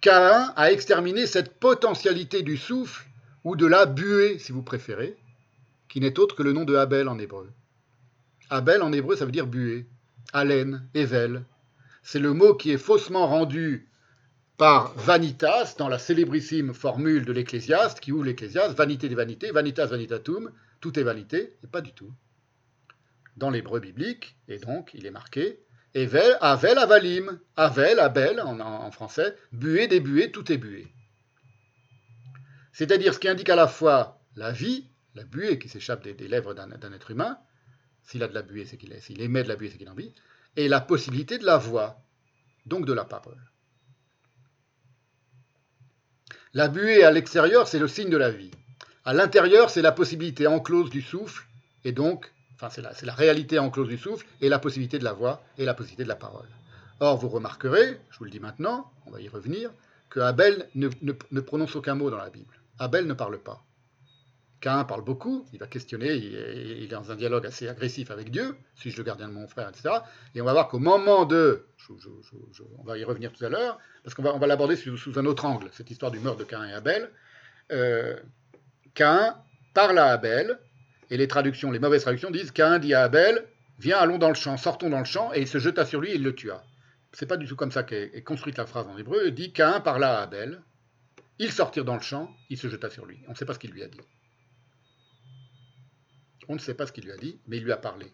Caïn 0.00 0.52
a 0.56 0.70
exterminé 0.70 1.26
cette 1.26 1.58
potentialité 1.58 2.42
du 2.42 2.56
souffle, 2.56 3.06
ou 3.44 3.56
de 3.56 3.66
la 3.66 3.86
buée, 3.86 4.38
si 4.38 4.52
vous 4.52 4.62
préférez, 4.62 5.16
qui 5.88 6.00
n'est 6.00 6.18
autre 6.18 6.36
que 6.36 6.42
le 6.42 6.52
nom 6.52 6.64
de 6.64 6.76
Abel 6.76 7.08
en 7.08 7.18
hébreu. 7.18 7.50
Abel 8.50 8.82
en 8.82 8.92
hébreu, 8.92 9.16
ça 9.16 9.24
veut 9.24 9.32
dire 9.32 9.46
buée, 9.46 9.86
haleine, 10.32 10.88
ével, 10.94 11.44
c'est 12.10 12.20
le 12.20 12.32
mot 12.32 12.54
qui 12.54 12.70
est 12.70 12.78
faussement 12.78 13.26
rendu 13.26 13.86
par 14.56 14.94
vanitas 14.94 15.74
dans 15.76 15.88
la 15.88 15.98
célébrissime 15.98 16.72
formule 16.72 17.26
de 17.26 17.32
l'Ecclésiaste 17.34 18.00
qui 18.00 18.12
ouvre 18.12 18.24
l'Ecclésiaste, 18.24 18.74
vanité 18.74 19.10
des 19.10 19.14
vanités, 19.14 19.50
vanitas 19.50 19.84
vanitatum, 19.84 20.50
tout 20.80 20.98
est 20.98 21.02
vanité, 21.02 21.58
et 21.62 21.66
pas 21.66 21.82
du 21.82 21.92
tout. 21.92 22.10
Dans 23.36 23.50
l'hébreu 23.50 23.78
biblique, 23.80 24.38
et 24.48 24.56
donc 24.56 24.92
il 24.94 25.04
est 25.04 25.10
marqué 25.10 25.60
Evel, 25.92 26.38
Avel, 26.40 26.78
Avalim, 26.78 27.40
Avel, 27.56 28.00
Abel 28.00 28.40
en, 28.40 28.90
français, 28.90 29.36
buée 29.52 29.86
des 29.86 30.00
buées, 30.00 30.30
tout 30.30 30.50
est 30.50 30.56
buée. 30.56 30.88
C'est-à-dire 32.72 33.12
ce 33.12 33.18
qui 33.18 33.28
indique 33.28 33.50
à 33.50 33.56
la 33.56 33.68
fois 33.68 34.22
la 34.34 34.50
vie, 34.50 34.88
la 35.14 35.24
buée 35.24 35.58
qui 35.58 35.68
s'échappe 35.68 36.04
des, 36.04 36.26
lèvres 36.26 36.54
d'un 36.54 36.92
être 36.94 37.10
humain, 37.10 37.38
s'il 38.02 38.22
a 38.22 38.28
de 38.28 38.34
la 38.34 38.40
buée, 38.40 38.64
c'est 38.64 38.78
qu'il 38.78 38.98
s'il 39.02 39.20
émet 39.20 39.42
de 39.42 39.48
la 39.48 39.56
buée, 39.56 39.68
c'est 39.68 39.76
qu'il 39.76 39.90
en 39.90 39.94
vit, 39.94 40.14
et 40.58 40.66
la 40.66 40.80
possibilité 40.80 41.38
de 41.38 41.46
la 41.46 41.56
voix, 41.56 42.02
donc 42.66 42.84
de 42.84 42.92
la 42.92 43.04
parole. 43.04 43.40
La 46.52 46.66
buée 46.66 47.04
à 47.04 47.12
l'extérieur, 47.12 47.68
c'est 47.68 47.78
le 47.78 47.86
signe 47.86 48.10
de 48.10 48.16
la 48.16 48.32
vie. 48.32 48.50
À 49.04 49.14
l'intérieur, 49.14 49.70
c'est 49.70 49.82
la 49.82 49.92
possibilité 49.92 50.48
enclose 50.48 50.90
du 50.90 51.00
souffle, 51.00 51.46
et 51.84 51.92
donc, 51.92 52.34
enfin, 52.56 52.70
c'est 52.70 52.82
la, 52.82 52.90
la, 53.00 53.14
réalité 53.14 53.60
enclose 53.60 53.86
du 53.86 53.98
souffle, 53.98 54.26
et 54.40 54.48
la 54.48 54.58
possibilité 54.58 54.98
de 54.98 55.04
la 55.04 55.12
voix, 55.12 55.44
et 55.58 55.64
la 55.64 55.74
possibilité 55.74 56.02
de 56.02 56.08
la 56.08 56.16
parole. 56.16 56.48
Or, 56.98 57.16
vous 57.18 57.28
remarquerez, 57.28 58.00
je 58.10 58.18
vous 58.18 58.24
le 58.24 58.30
dis 58.32 58.40
maintenant, 58.40 58.90
on 59.06 59.12
va 59.12 59.20
y 59.20 59.28
revenir, 59.28 59.70
que 60.10 60.18
Abel 60.18 60.68
ne 60.74 61.40
prononce 61.40 61.76
aucun 61.76 61.94
mot 61.94 62.10
dans 62.10 62.18
la 62.18 62.30
Bible. 62.30 62.58
Abel 62.80 63.06
ne 63.06 63.14
parle 63.14 63.38
pas. 63.38 63.62
Cain 64.60 64.84
parle 64.84 65.02
beaucoup, 65.02 65.46
il 65.52 65.58
va 65.60 65.68
questionner, 65.68 66.14
il 66.14 66.82
est, 66.82 66.86
dans 66.88 67.12
un 67.12 67.16
dialogue 67.16 67.46
assez 67.46 67.68
agressif 67.68 68.10
avec 68.10 68.30
Dieu, 68.30 68.56
suis-je 68.74 68.96
le 68.96 69.04
gardien 69.04 69.28
de 69.28 69.32
mon 69.32 69.46
frère, 69.46 69.68
etc. 69.68 69.96
Et 70.34 70.40
on 70.40 70.44
va 70.44 70.52
voir 70.52 70.68
qu'au 70.68 70.80
moment 70.80 71.26
de, 71.26 71.66
on 72.78 72.84
va 72.84 72.98
y 72.98 73.04
revenir 73.04 73.32
tout 73.32 73.44
à 73.44 73.48
l'heure, 73.48 73.78
parce 74.02 74.14
qu'on 74.14 74.22
va, 74.22 74.46
l'aborder 74.46 74.74
sous, 74.74 75.18
un 75.18 75.26
autre 75.26 75.44
angle, 75.44 75.68
cette 75.72 75.90
histoire 75.90 76.10
du 76.10 76.18
meurtre 76.18 76.40
de 76.40 76.44
Cain 76.44 76.64
et 76.66 76.72
Abel. 76.72 77.10
Euh, 77.70 78.16
Cain 78.94 79.36
parle 79.74 79.98
à 79.98 80.06
Abel, 80.06 80.58
et 81.10 81.16
les 81.16 81.28
traductions, 81.28 81.70
les 81.70 81.78
mauvaises 81.78 82.02
traductions 82.02 82.30
disent 82.30 82.50
Cain 82.50 82.80
dit 82.80 82.94
à 82.94 83.02
Abel, 83.02 83.46
viens, 83.78 83.98
allons 83.98 84.18
dans 84.18 84.28
le 84.28 84.34
champ, 84.34 84.56
sortons 84.56 84.90
dans 84.90 84.98
le 84.98 85.04
champ, 85.04 85.32
et 85.34 85.40
il 85.40 85.46
se 85.46 85.58
jeta 85.58 85.86
sur 85.86 86.00
lui 86.00 86.10
et 86.10 86.14
il 86.16 86.22
le 86.24 86.34
tua. 86.34 86.64
C'est 87.12 87.26
pas 87.26 87.36
du 87.36 87.46
tout 87.46 87.56
comme 87.56 87.72
ça 87.72 87.84
qu'est 87.84 88.22
construite 88.22 88.58
la 88.58 88.66
phrase 88.66 88.86
en 88.88 88.98
hébreu. 88.98 89.22
Il 89.26 89.34
dit 89.34 89.52
Cain 89.52 89.80
parla 89.80 90.18
à 90.18 90.22
Abel, 90.22 90.60
ils 91.38 91.52
sortirent 91.52 91.84
dans 91.84 91.94
le 91.94 92.02
champ, 92.02 92.28
il 92.50 92.58
se 92.58 92.68
jeta 92.68 92.90
sur 92.90 93.06
lui. 93.06 93.20
On 93.28 93.30
ne 93.30 93.36
sait 93.36 93.44
pas 93.44 93.54
ce 93.54 93.60
qu'il 93.60 93.70
lui 93.70 93.84
a 93.84 93.88
dit. 93.88 94.00
On 96.48 96.54
ne 96.54 96.58
sait 96.58 96.74
pas 96.74 96.86
ce 96.86 96.92
qu'il 96.92 97.04
lui 97.04 97.12
a 97.12 97.16
dit, 97.16 97.38
mais 97.46 97.58
il 97.58 97.64
lui 97.64 97.72
a 97.72 97.76
parlé. 97.76 98.12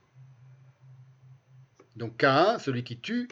Donc 1.97 2.17
Cain, 2.17 2.59
celui 2.59 2.83
qui 2.83 2.99
tue, 2.99 3.29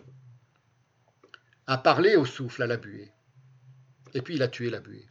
a 1.67 1.79
parlé 1.79 2.17
au 2.17 2.25
souffle, 2.25 2.63
à 2.63 2.67
la 2.67 2.77
buée. 2.77 3.11
Et 4.15 4.23
puis 4.23 4.35
il 4.35 4.43
a 4.43 4.49
tué 4.49 4.71
la 4.71 4.81
buée. 4.81 5.07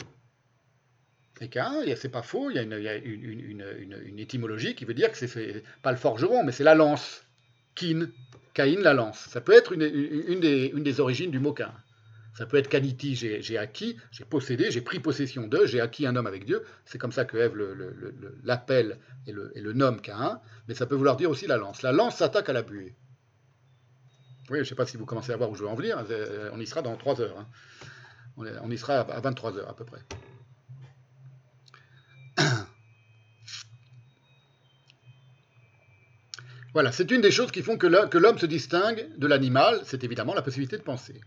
Et 1.42 1.50
Cain, 1.50 1.82
c'est 1.96 2.10
pas 2.10 2.22
faux, 2.22 2.52
il 2.52 2.56
y 2.56 2.60
a, 2.60 2.64
une, 2.64 4.20
étymologie 4.20 4.76
qui 4.76 4.86
veut 4.86 4.94
dire 4.94 5.12
que 5.12 5.18
c'est 5.18 5.64
pas 5.82 5.92
le 5.92 5.98
forgeron, 5.98 6.44
mais 6.44 6.52
c'est 6.52 6.64
la 6.64 6.76
lance. 6.76 7.26
Kin, 7.74 8.10
Caïn 8.54 8.82
la 8.82 8.94
lance. 8.94 9.18
Ça 9.30 9.42
peut 9.42 9.54
être 9.54 9.74
une, 9.74 10.40
des, 10.40 11.00
origines 11.00 11.32
du 11.32 11.40
mot 11.40 11.54
Cain. 11.54 11.74
Ça 12.34 12.46
peut 12.46 12.58
être 12.58 12.70
Kaniti, 12.70 13.16
j'ai 13.16 13.58
acquis, 13.58 13.98
j'ai 14.12 14.24
possédé, 14.24 14.72
j'ai 14.72 14.82
pris 14.82 15.00
possession 15.00 15.48
d'eux, 15.48 15.66
j'ai 15.66 15.82
acquis 15.82 16.08
un 16.08 16.16
homme 16.16 16.28
avec 16.28 16.46
Dieu. 16.46 16.64
C'est 16.86 16.98
comme 16.98 17.12
ça 17.12 17.26
que 17.26 17.36
Ève 17.38 17.56
l'appelle 18.44 19.00
et 19.28 19.34
le, 19.34 19.52
et 19.58 19.62
le 19.62 19.74
nomme 19.74 20.02
Cain. 20.02 20.40
Mais 20.68 20.74
ça 20.74 20.86
peut 20.86 20.96
vouloir 20.96 21.18
dire 21.18 21.30
aussi 21.30 21.46
la 21.46 21.58
lance. 21.58 21.82
La 21.82 21.92
lance 21.92 22.18
s'attaque 22.18 22.48
à 22.48 22.54
la 22.54 22.62
buée. 22.62 22.96
Oui, 24.50 24.58
je 24.58 24.64
ne 24.64 24.64
sais 24.66 24.76
pas 24.76 24.86
si 24.86 24.98
vous 24.98 25.06
commencez 25.06 25.32
à 25.34 25.38
voir 25.38 25.50
où 25.50 25.56
je 25.56 25.64
veux 25.64 25.70
en 25.70 25.76
venir. 25.76 26.04
Euh, 26.10 26.50
on 26.54 26.60
y 26.60 26.66
sera 26.66 26.82
dans 26.82 26.96
3 26.96 27.22
heures. 27.22 27.38
Hein. 27.38 27.48
On 28.38 28.72
y 28.72 28.78
sera 28.78 29.00
à 29.00 29.20
23 29.20 29.58
heures 29.58 29.70
à 29.70 29.76
peu 29.76 29.86
près. 29.86 30.02
Voilà, 36.74 36.94
c'est 36.94 37.12
une 37.12 37.20
des 37.20 37.32
choses 37.32 37.52
qui 37.52 37.64
font 37.64 37.78
que 37.78 38.18
l'homme 38.18 38.38
se 38.38 38.46
distingue 38.46 39.06
de 39.18 39.28
l'animal, 39.28 39.82
c'est 39.84 40.06
évidemment 40.06 40.34
la 40.34 40.42
possibilité 40.42 40.78
de 40.78 40.84
penser. 40.84 41.20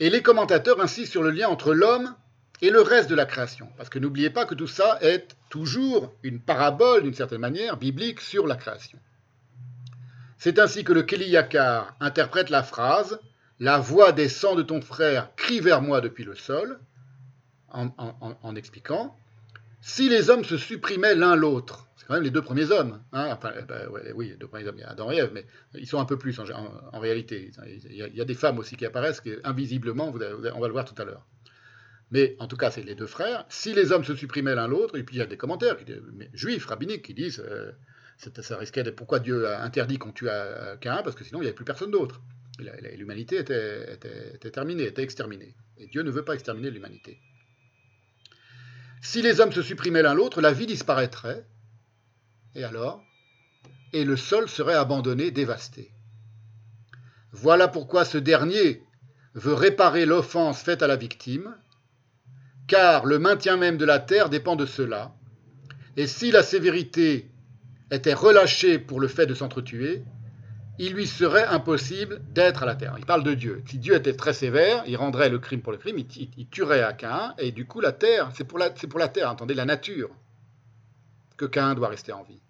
Et 0.00 0.10
les 0.10 0.22
commentateurs 0.22 0.80
insistent 0.80 1.12
sur 1.12 1.22
le 1.22 1.30
lien 1.30 1.48
entre 1.48 1.74
l'homme 1.74 2.14
et 2.60 2.70
le 2.70 2.80
reste 2.80 3.10
de 3.10 3.14
la 3.14 3.26
création. 3.26 3.68
Parce 3.76 3.88
que 3.88 3.98
n'oubliez 3.98 4.30
pas 4.30 4.46
que 4.46 4.54
tout 4.54 4.66
ça 4.66 4.98
est 5.00 5.36
toujours 5.48 6.14
une 6.22 6.40
parabole, 6.40 7.02
d'une 7.02 7.14
certaine 7.14 7.40
manière, 7.40 7.76
biblique 7.76 8.20
sur 8.20 8.46
la 8.46 8.56
création. 8.56 8.98
C'est 10.38 10.58
ainsi 10.58 10.84
que 10.84 10.92
le 10.92 11.02
Keli 11.02 11.28
Yakar 11.28 11.96
interprète 12.00 12.50
la 12.50 12.62
phrase 12.62 13.18
La 13.58 13.78
voix 13.78 14.12
des 14.12 14.28
sangs 14.28 14.54
de 14.54 14.62
ton 14.62 14.80
frère 14.80 15.34
crie 15.34 15.60
vers 15.60 15.82
moi 15.82 16.00
depuis 16.00 16.24
le 16.24 16.36
sol, 16.36 16.78
en, 17.70 18.56
expliquant 18.56 19.16
si 19.80 20.08
les 20.08 20.30
hommes 20.30 20.44
se 20.44 20.56
supprimaient 20.56 21.14
l'un 21.14 21.36
l'autre, 21.36 21.87
quand 22.08 22.14
même 22.14 22.22
les 22.22 22.30
deux 22.30 22.40
premiers 22.40 22.70
hommes, 22.70 23.02
hein, 23.12 23.38
eh 23.54 23.62
ben, 23.62 23.86
oui, 24.14 24.30
les 24.30 24.36
deux 24.36 24.48
premiers 24.48 24.66
hommes, 24.66 24.78
il 24.78 24.80
y 24.80 24.84
a 24.84 24.88
Adam 24.88 25.10
et 25.12 25.16
Ève, 25.16 25.30
mais 25.34 25.44
ils 25.74 25.86
sont 25.86 26.00
un 26.00 26.06
peu 26.06 26.16
plus 26.16 26.40
en, 26.40 26.98
réalité. 26.98 27.50
Il 27.66 27.94
y, 27.94 28.20
a, 28.20 28.24
des 28.24 28.34
femmes 28.34 28.58
aussi 28.58 28.76
qui 28.76 28.86
apparaissent, 28.86 29.20
qui, 29.20 29.34
invisiblement, 29.44 30.08
on 30.08 30.12
va 30.12 30.66
le 30.66 30.72
voir 30.72 30.86
tout 30.86 31.00
à 31.00 31.04
l'heure. 31.04 31.26
Mais 32.10 32.34
en 32.38 32.46
tout 32.46 32.56
cas, 32.56 32.70
c'est 32.70 32.82
les 32.82 32.94
deux 32.94 33.06
frères. 33.06 33.44
Si 33.50 33.74
les 33.74 33.92
hommes 33.92 34.04
se 34.04 34.14
supprimaient 34.14 34.54
l'un 34.54 34.66
l'autre, 34.68 34.96
et 34.96 35.02
puis 35.02 35.16
il 35.16 35.18
y 35.18 35.22
a 35.22 35.26
des 35.26 35.36
commentaires 35.36 35.76
juifs, 36.32 36.64
rabbiniques, 36.64 37.02
qui 37.02 37.12
disent 37.12 37.44
euh, 37.46 37.72
ça 38.16 38.56
risquait 38.56 38.82
d'être 38.82 38.96
pourquoi 38.96 39.18
Dieu 39.18 39.46
a 39.46 39.62
interdit 39.62 39.98
qu'on 39.98 40.12
tue 40.12 40.30
à- 40.30 40.78
Caïn, 40.80 41.02
parce 41.02 41.14
que 41.14 41.24
sinon 41.24 41.40
il 41.40 41.42
n'y 41.42 41.48
avait 41.48 41.54
plus 41.54 41.66
personne 41.66 41.90
d'autre. 41.90 42.22
L'humanité 42.96 43.38
était 43.38 44.50
terminée, 44.50 44.84
était 44.84 45.02
exterminée. 45.02 45.54
Et 45.76 45.86
Dieu 45.88 46.02
ne 46.02 46.10
veut 46.10 46.24
pas 46.24 46.32
exterminer 46.32 46.70
l'humanité. 46.70 47.20
Si 49.02 49.20
les 49.20 49.40
hommes 49.40 49.52
se 49.52 49.62
supprimaient 49.62 50.02
l'un 50.02 50.14
l'autre, 50.14 50.40
la 50.40 50.52
vie 50.52 50.66
disparaîtrait. 50.66 51.44
Et 52.58 52.64
alors? 52.64 53.04
Et 53.92 54.04
le 54.04 54.16
sol 54.16 54.48
serait 54.48 54.74
abandonné, 54.74 55.30
dévasté. 55.30 55.92
Voilà 57.30 57.68
pourquoi 57.68 58.04
ce 58.04 58.18
dernier 58.18 58.82
veut 59.34 59.54
réparer 59.54 60.06
l'offense 60.06 60.60
faite 60.60 60.82
à 60.82 60.88
la 60.88 60.96
victime, 60.96 61.54
car 62.66 63.06
le 63.06 63.20
maintien 63.20 63.56
même 63.56 63.76
de 63.76 63.84
la 63.84 64.00
terre 64.00 64.28
dépend 64.28 64.56
de 64.56 64.66
cela. 64.66 65.14
Et 65.96 66.08
si 66.08 66.32
la 66.32 66.42
sévérité 66.42 67.30
était 67.92 68.12
relâchée 68.12 68.80
pour 68.80 68.98
le 68.98 69.06
fait 69.06 69.26
de 69.26 69.34
s'entretuer, 69.34 70.02
il 70.80 70.94
lui 70.94 71.06
serait 71.06 71.46
impossible 71.46 72.20
d'être 72.32 72.64
à 72.64 72.66
la 72.66 72.74
terre. 72.74 72.96
Il 72.98 73.06
parle 73.06 73.22
de 73.22 73.34
Dieu. 73.34 73.62
Si 73.68 73.78
Dieu 73.78 73.94
était 73.94 74.16
très 74.16 74.32
sévère, 74.32 74.82
il 74.88 74.96
rendrait 74.96 75.28
le 75.28 75.38
crime 75.38 75.62
pour 75.62 75.70
le 75.70 75.78
crime, 75.78 75.98
il, 75.98 76.48
tuerait 76.48 76.82
à 76.82 76.92
Cain, 76.92 77.34
et 77.38 77.52
du 77.52 77.66
coup 77.66 77.80
la 77.80 77.92
terre, 77.92 78.32
c'est 78.34 78.44
pour 78.44 78.58
la, 78.58 78.70
c'est 78.74 78.88
pour 78.88 78.98
la 78.98 79.08
terre, 79.08 79.30
entendez, 79.30 79.54
la 79.54 79.64
nature, 79.64 80.10
que 81.36 81.46
Cain 81.46 81.74
doit 81.74 81.88
rester 81.88 82.12
en 82.12 82.24
vie. 82.24 82.42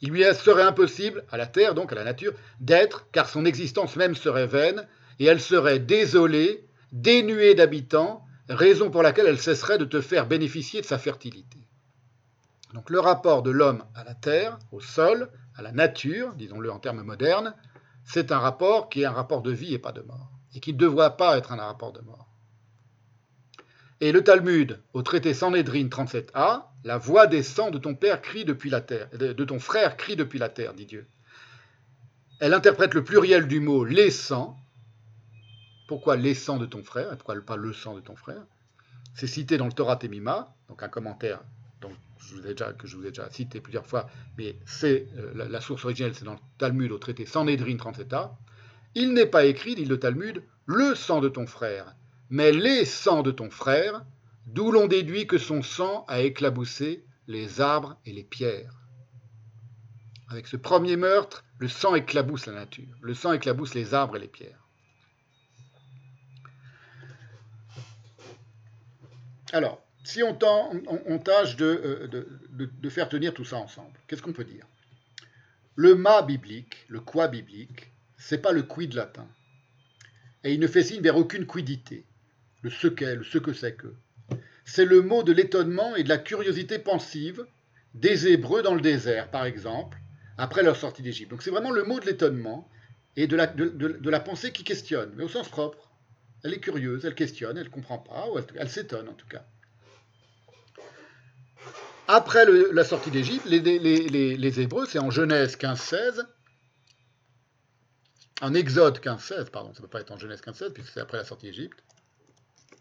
Il 0.00 0.10
lui 0.10 0.22
serait 0.34 0.62
impossible, 0.62 1.24
à 1.30 1.36
la 1.36 1.46
terre, 1.46 1.74
donc 1.74 1.92
à 1.92 1.94
la 1.94 2.04
nature, 2.04 2.34
d'être, 2.60 3.08
car 3.12 3.28
son 3.28 3.44
existence 3.44 3.96
même 3.96 4.14
serait 4.14 4.46
vaine, 4.46 4.86
et 5.18 5.24
elle 5.24 5.40
serait 5.40 5.78
désolée, 5.78 6.66
dénuée 6.92 7.54
d'habitants, 7.54 8.24
raison 8.48 8.90
pour 8.90 9.02
laquelle 9.02 9.26
elle 9.26 9.40
cesserait 9.40 9.78
de 9.78 9.84
te 9.84 10.00
faire 10.00 10.26
bénéficier 10.26 10.80
de 10.80 10.86
sa 10.86 10.98
fertilité. 10.98 11.58
Donc 12.74 12.90
le 12.90 13.00
rapport 13.00 13.42
de 13.42 13.50
l'homme 13.50 13.84
à 13.94 14.04
la 14.04 14.14
terre, 14.14 14.58
au 14.70 14.80
sol, 14.80 15.30
à 15.56 15.62
la 15.62 15.72
nature, 15.72 16.34
disons-le 16.34 16.70
en 16.70 16.78
termes 16.78 17.02
modernes, 17.02 17.54
c'est 18.04 18.30
un 18.32 18.38
rapport 18.38 18.88
qui 18.88 19.02
est 19.02 19.06
un 19.06 19.12
rapport 19.12 19.42
de 19.42 19.50
vie 19.50 19.74
et 19.74 19.78
pas 19.78 19.92
de 19.92 20.02
mort, 20.02 20.30
et 20.54 20.60
qui 20.60 20.74
ne 20.74 20.78
devrait 20.78 21.16
pas 21.16 21.38
être 21.38 21.52
un 21.52 21.56
rapport 21.56 21.92
de 21.92 22.00
mort. 22.00 22.28
Et 24.00 24.12
le 24.12 24.22
Talmud, 24.22 24.78
au 24.92 25.02
traité 25.02 25.32
Sanhédrin 25.32 25.84
37a, 25.84 26.64
la 26.84 26.98
voix 26.98 27.26
des 27.26 27.42
sangs 27.42 27.70
de 27.70 27.78
ton 27.78 27.94
père 27.94 28.20
crie 28.20 28.44
depuis 28.44 28.70
la 28.70 28.80
terre, 28.80 29.08
de 29.12 29.44
ton 29.44 29.58
frère 29.58 29.96
crie 29.96 30.16
depuis 30.16 30.38
la 30.38 30.48
terre, 30.48 30.74
dit 30.74 30.86
Dieu. 30.86 31.06
Elle 32.40 32.52
interprète 32.52 32.92
le 32.92 33.02
pluriel 33.02 33.48
du 33.48 33.60
mot 33.60 33.84
les 33.84 34.10
sangs. 34.10 34.58
Pourquoi 35.88 36.16
les 36.16 36.34
sangs 36.34 36.58
de 36.58 36.66
ton 36.66 36.82
frère 36.82 37.12
et 37.12 37.16
pourquoi 37.16 37.40
pas 37.40 37.56
le 37.56 37.72
sang 37.72 37.94
de 37.94 38.00
ton 38.00 38.16
frère 38.16 38.42
C'est 39.14 39.26
cité 39.26 39.56
dans 39.56 39.66
le 39.66 39.72
Torah 39.72 39.96
Temima, 39.96 40.54
donc 40.68 40.82
un 40.82 40.88
commentaire 40.88 41.40
je 42.26 42.34
vous 42.34 42.46
ai 42.46 42.54
déjà, 42.54 42.72
que 42.72 42.86
je 42.86 42.96
vous 42.96 43.04
ai 43.04 43.10
déjà 43.10 43.30
cité 43.30 43.60
plusieurs 43.60 43.86
fois, 43.86 44.08
mais 44.36 44.56
c'est 44.66 45.06
euh, 45.18 45.32
la, 45.34 45.48
la 45.48 45.60
source 45.60 45.84
originelle, 45.84 46.14
c'est 46.14 46.24
dans 46.24 46.32
le 46.32 46.38
Talmud 46.58 46.90
au 46.92 46.98
traité 46.98 47.26
Sanhédrin 47.26 47.76
37a. 47.76 48.30
Il 48.94 49.12
n'est 49.12 49.26
pas 49.26 49.44
écrit, 49.44 49.74
dit 49.74 49.84
le 49.84 49.98
Talmud, 49.98 50.42
le 50.66 50.94
sang 50.94 51.20
de 51.20 51.28
ton 51.28 51.46
frère, 51.46 51.94
mais 52.30 52.52
les 52.52 52.84
sangs 52.84 53.22
de 53.22 53.30
ton 53.30 53.50
frère, 53.50 54.04
d'où 54.46 54.70
l'on 54.70 54.86
déduit 54.86 55.26
que 55.26 55.38
son 55.38 55.62
sang 55.62 56.04
a 56.08 56.20
éclaboussé 56.20 57.04
les 57.28 57.60
arbres 57.60 57.96
et 58.04 58.12
les 58.12 58.24
pierres. 58.24 58.74
Avec 60.28 60.46
ce 60.46 60.56
premier 60.56 60.96
meurtre, 60.96 61.44
le 61.58 61.68
sang 61.68 61.94
éclabousse 61.94 62.46
la 62.46 62.52
nature, 62.52 62.96
le 63.00 63.14
sang 63.14 63.32
éclabousse 63.32 63.74
les 63.74 63.94
arbres 63.94 64.16
et 64.16 64.20
les 64.20 64.28
pierres. 64.28 64.66
Alors, 69.52 69.80
si 70.04 70.22
on, 70.22 70.34
tâche 70.34 71.56
de, 71.56 71.64
euh, 71.64 72.26
de 72.58 72.88
faire 72.88 73.08
tenir 73.08 73.32
tout 73.32 73.44
ça 73.44 73.56
ensemble, 73.56 73.98
qu'est-ce 74.06 74.22
qu'on 74.22 74.32
peut 74.32 74.44
dire? 74.44 74.66
Le 75.74 75.94
ma 75.94 76.22
biblique, 76.22 76.84
le 76.88 77.00
quoi 77.00 77.28
biblique, 77.28 77.92
c'est 78.16 78.38
pas 78.38 78.52
le 78.52 78.62
quid 78.62 78.94
latin. 78.94 79.28
Et 80.42 80.52
il 80.52 80.60
ne 80.60 80.66
fait 80.66 80.82
signe 80.82 81.02
vers 81.02 81.16
aucune 81.16 81.46
quidité. 81.46 82.06
Ce 82.70 82.88
qu'est, 82.88 83.16
le 83.16 83.24
ce 83.24 83.38
que 83.38 83.52
c'est 83.52 83.74
que. 83.74 83.94
C'est 84.64 84.84
le 84.84 85.00
mot 85.02 85.22
de 85.22 85.32
l'étonnement 85.32 85.94
et 85.96 86.02
de 86.02 86.08
la 86.08 86.18
curiosité 86.18 86.78
pensive 86.78 87.46
des 87.94 88.28
Hébreux 88.28 88.62
dans 88.62 88.74
le 88.74 88.80
désert, 88.80 89.30
par 89.30 89.44
exemple, 89.44 89.98
après 90.38 90.62
leur 90.62 90.76
sortie 90.76 91.02
d'Égypte. 91.02 91.30
Donc 91.30 91.42
c'est 91.42 91.50
vraiment 91.50 91.70
le 91.70 91.84
mot 91.84 92.00
de 92.00 92.06
l'étonnement 92.06 92.68
et 93.16 93.26
de 93.26 93.36
la, 93.36 94.20
pensée 94.20 94.52
qui 94.52 94.64
questionne, 94.64 95.12
mais 95.16 95.24
au 95.24 95.28
sens 95.28 95.48
propre. 95.48 95.90
Elle 96.42 96.52
est 96.52 96.60
curieuse, 96.60 97.04
elle 97.04 97.14
questionne, 97.14 97.56
elle 97.56 97.64
ne 97.64 97.70
comprend 97.70 97.98
pas, 97.98 98.28
ou 98.28 98.38
elle, 98.56 98.68
s'étonne 98.68 99.08
en 99.08 99.14
tout 99.14 99.26
cas. 99.26 99.44
Après 102.08 102.44
la 102.72 102.84
sortie 102.84 103.10
d'Égypte, 103.10 103.46
les- 103.46 104.36
les 104.36 104.60
Hébreux, 104.60 104.86
c'est 104.86 104.98
en 104.98 105.10
Genèse 105.10 105.56
15-16, 105.56 106.26
en 108.42 108.54
Exode 108.54 109.00
15-16, 109.00 109.50
pardon, 109.50 109.72
ça 109.72 109.80
ne 109.80 109.86
peut 109.86 109.90
pas 109.90 110.00
être 110.00 110.12
en 110.12 110.18
Genèse 110.18 110.40
15-16, 110.40 110.72
puisque 110.72 110.90
c'est 110.92 111.00
après 111.00 111.16
la 111.16 111.24
sortie 111.24 111.46
d'Égypte, 111.46 111.82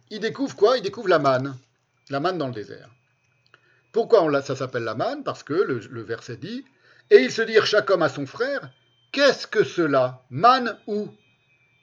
ils 0.10 0.20
découvrent 0.20 0.56
quoi? 0.56 0.78
Ils 0.78 0.84
découvrent 0.84 1.10
la 1.10 1.20
manne, 1.20 1.58
la 2.10 2.20
manne 2.20 2.38
dans 2.38 2.48
le 2.48 2.54
désert. 2.54 2.90
Pourquoi 3.92 4.42
ça 4.42 4.56
s'appelle 4.56 4.84
la 4.84 4.96
manne? 4.96 5.24
Parce 5.24 5.44
que 5.44 5.54
le, 5.54 6.02
verset 6.02 6.38
dit 6.38 6.66
Et 7.12 7.18
ils 7.18 7.32
se 7.32 7.42
dirent 7.42 7.66
chaque 7.66 7.90
homme 7.90 8.04
à 8.04 8.10
son 8.10 8.26
frère 8.26 8.70
Qu'est-ce 9.12 9.48
que 9.48 9.64
cela? 9.64 10.24
Manne 10.30 10.78
où 10.88 11.10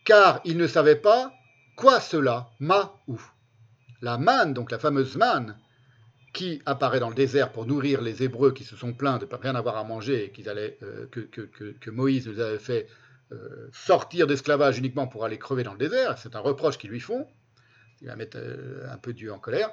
Car 0.05 0.41
ils 0.45 0.59
ne 0.59 0.67
savaient 0.67 0.97
pas 0.97 1.33
quoi 1.75 2.01
cela 2.01 2.51
Ma 2.61 2.95
où 3.09 3.19
La 4.03 4.19
manne, 4.19 4.53
donc 4.53 4.71
la 4.71 4.79
fameuse 4.79 5.17
manne, 5.17 5.57
qui 6.35 6.61
apparaît 6.67 7.01
dans 7.01 7.09
le 7.09 7.15
désert 7.15 7.51
pour 7.51 7.67
nourrir 7.67 8.03
les 8.03 8.23
Hébreux 8.23 8.53
qui 8.53 8.65
se 8.65 8.77
sont 8.77 8.93
plaints 8.93 9.19
de 9.19 9.27
ne 9.27 9.37
rien 9.37 9.55
avoir 9.55 9.77
à 9.79 9.85
manger 9.85 10.27
et 10.27 10.31
qu'ils 10.31 10.49
allaient, 10.49 10.77
euh, 10.83 11.07
que 11.09 11.91
Moïse 11.91 12.29
les 12.29 12.41
avait 12.41 12.59
fait 12.59 12.89
euh, 13.33 13.69
sortir 13.73 14.27
d'esclavage 14.27 14.79
uniquement 14.79 15.07
pour 15.07 15.25
aller 15.25 15.39
crever 15.39 15.63
dans 15.63 15.73
le 15.73 15.79
désert. 15.79 16.19
C'est 16.19 16.37
un 16.37 16.41
reproche 16.41 16.77
qu'ils 16.77 16.91
lui 16.91 17.01
font. 17.01 17.27
Il 18.03 18.09
va 18.09 18.17
mettre 18.17 18.37
euh, 18.39 18.93
un 18.93 18.99
peu 18.99 19.13
Dieu 19.13 19.33
en 19.33 19.39
colère. 19.39 19.71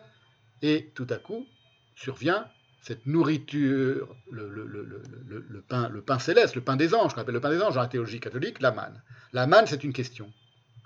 Et 0.61 0.91
tout 0.93 1.07
à 1.10 1.18
coup, 1.18 1.47
survient 1.95 2.47
cette 2.81 3.06
nourriture, 3.06 4.15
le, 4.31 5.61
pain, 5.68 5.89
le 5.89 6.01
pain 6.01 6.19
céleste, 6.19 6.56
le 6.56 6.61
pain 6.61 6.77
des 6.77 6.93
anges, 6.93 7.14
qu'on 7.14 7.22
appelle 7.22 7.34
le 7.34 7.41
pain 7.41 7.49
des 7.49 7.61
anges 7.61 7.76
dans 7.76 7.81
la 7.81 7.88
théologie 7.88 8.19
catholique, 8.19 8.61
la 8.61 8.72
manne. 8.72 9.01
La 9.34 9.47
manne, 9.47 9.68
c'est 9.68 9.84
une 9.84 9.93
question. 9.93 10.31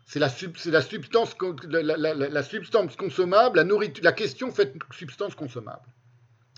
C'est 0.05 0.19
la, 0.19 0.29
substance, 0.29 1.35
consommable, 2.95 3.57
la, 3.57 3.63
nourriture, 3.63 4.03
la 4.03 4.11
question 4.11 4.51
faite 4.51 4.75
substance 4.91 5.35
consommable. 5.35 5.85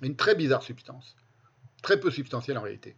Une 0.01 0.15
très 0.15 0.35
bizarre 0.35 0.63
substance. 0.63 1.15
Très 1.81 1.99
peu 1.99 2.11
substantielle 2.11 2.57
en 2.57 2.61
réalité. 2.61 2.95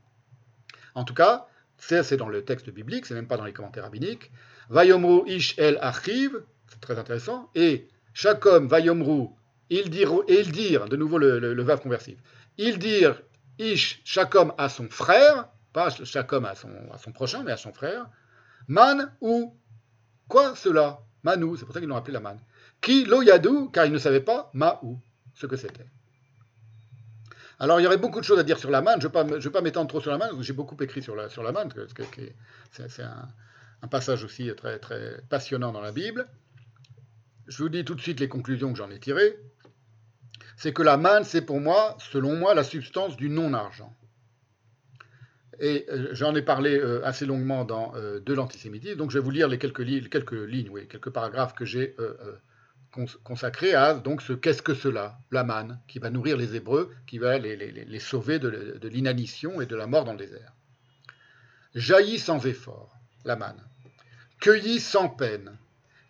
En 0.96 1.04
tout 1.04 1.14
cas, 1.14 1.48
c'est 1.78 2.18
dans 2.18 2.30
le 2.30 2.44
texte 2.44 2.70
biblique, 2.70 3.06
c'est 3.06 3.14
même 3.14 3.28
pas 3.28 3.38
dans 3.38 3.46
les 3.46 3.54
commentaires 3.54 3.84
rabbiniques. 3.84 4.32
Vayomru 4.70 5.28
ish 5.28 5.58
el 5.58 5.78
achiv, 5.82 6.44
c'est 6.68 6.80
très 6.82 6.98
intéressant, 6.98 7.50
et 7.56 7.88
chaque 8.14 8.46
homme, 8.46 8.68
Vayomru, 8.68 9.30
ils 9.70 9.90
dirent, 9.90 10.24
et 10.28 10.42
ils 10.42 10.52
dirent, 10.52 10.86
de 10.86 10.96
nouveau 10.96 11.18
le, 11.18 11.40
le, 11.40 11.76
conversif, 11.78 12.18
ils 12.58 12.80
dirent 12.80 13.22
ish, 13.60 14.02
chaque 14.04 14.36
homme 14.36 14.54
à 14.58 14.70
son 14.70 14.90
frère, 14.90 15.50
pas 15.74 15.90
chaque 15.90 16.32
homme 16.34 16.46
à 16.46 16.56
son, 16.56 17.12
prochain, 17.12 17.44
mais 17.44 17.52
à 17.52 17.58
son 17.58 17.74
frère, 17.74 18.08
man 18.68 19.12
ou 19.22 19.56
quoi 20.28 20.56
cela? 20.56 21.00
Manu, 21.24 21.58
c'est 21.58 21.66
pour 21.66 21.74
ça 21.74 21.80
qu'ils 21.80 21.90
l'ont 21.90 21.98
appelé 21.98 22.14
la 22.14 22.20
man. 22.20 22.40
Qui 22.80 23.04
lo 23.06 23.22
yadou, 23.22 23.70
car 23.70 23.86
ils 23.86 23.92
ne 23.92 23.98
savaient 23.98 24.22
pas 24.22 24.50
ma 24.54 24.80
ou, 24.84 25.00
ce 25.34 25.46
que 25.46 25.58
c'était. 25.58 25.86
Alors, 27.60 27.80
il 27.80 27.84
y 27.84 27.88
aurait 27.88 27.98
beaucoup 27.98 28.20
de 28.20 28.26
choses 28.26 28.40
à 28.40 28.44
dire 28.44 28.60
sur 28.60 28.70
la 28.70 28.82
manne. 28.82 29.02
Je 29.02 29.08
ne 29.08 29.40
vais 29.40 29.50
pas, 29.50 29.62
m'étendre 29.62 29.90
trop 29.90 30.00
sur 30.00 30.16
la 30.16 30.30
que 30.30 30.42
j'ai 30.42 30.54
beaucoup 30.54 30.78
écrit 30.82 31.02
sur 31.02 31.16
la, 31.16 31.28
sur 31.28 31.44
manne. 31.52 31.70
c'est 32.72 33.04
un, 33.04 33.28
un 33.82 33.88
passage 33.88 34.24
aussi 34.24 34.52
très, 34.56 34.80
très 34.80 35.22
passionnant 35.30 35.72
dans 35.72 35.82
la 35.82 35.92
Bible. 35.92 36.28
Je 37.48 37.64
vous 37.64 37.70
dis 37.70 37.86
tout 37.86 37.96
de 37.96 38.02
suite 38.02 38.20
les 38.20 38.28
conclusions 38.28 38.72
que 38.72 38.78
j'en 38.78 38.90
ai 38.90 39.00
tirées. 39.00 39.38
C'est 40.58 40.74
que 40.74 40.82
la 40.82 40.98
manne, 40.98 41.24
c'est 41.24 41.42
pour 41.44 41.60
moi, 41.62 41.96
selon 42.00 42.36
moi, 42.36 42.54
la 42.54 42.64
substance 42.64 43.16
du 43.16 43.30
non-argent. 43.30 43.96
Et 45.60 45.86
euh, 45.90 46.10
j'en 46.14 46.36
ai 46.36 46.42
parlé 46.42 46.78
euh, 46.78 47.04
assez 47.06 47.26
longuement 47.26 47.66
dans 47.66 47.96
euh, 47.96 48.20
De 48.20 48.34
l'antisémitisme, 48.34 48.98
donc 48.98 49.12
je 49.12 49.18
vais 49.18 49.24
vous 49.24 49.32
lire 49.32 49.48
les 49.48 49.58
quelques, 49.58 49.80
li- 49.80 50.08
quelques 50.10 50.34
lignes, 50.34 50.70
oui, 50.70 50.88
quelques 50.88 51.10
paragraphes 51.10 51.56
que 51.56 51.66
j'ai 51.66 51.96
cons- 52.92 53.06
consacrés 53.24 53.74
à 53.74 53.96
donc 53.96 54.22
ce 54.22 54.34
qu'est-ce 54.34 54.62
que 54.62 54.76
cela, 54.76 55.18
la 55.32 55.44
manne, 55.44 55.80
qui 55.88 55.98
va 56.00 56.10
nourrir 56.12 56.38
les 56.38 56.56
Hébreux, 56.56 56.94
qui 57.08 57.18
va 57.18 57.38
les, 57.40 57.56
les- 57.56 58.00
sauver 58.00 58.38
de, 58.40 58.78
de 58.80 58.88
l'inanition 58.88 59.60
et 59.62 59.66
de 59.66 59.76
la 59.76 59.88
mort 59.88 60.06
dans 60.06 60.12
le 60.14 60.20
désert. 60.20 60.54
Jaillit 61.74 62.20
sans 62.20 62.46
effort, 62.46 62.96
la 63.26 63.36
manne, 63.36 63.64
cueillit 64.40 64.80
sans 64.80 65.10
peine, 65.10 65.58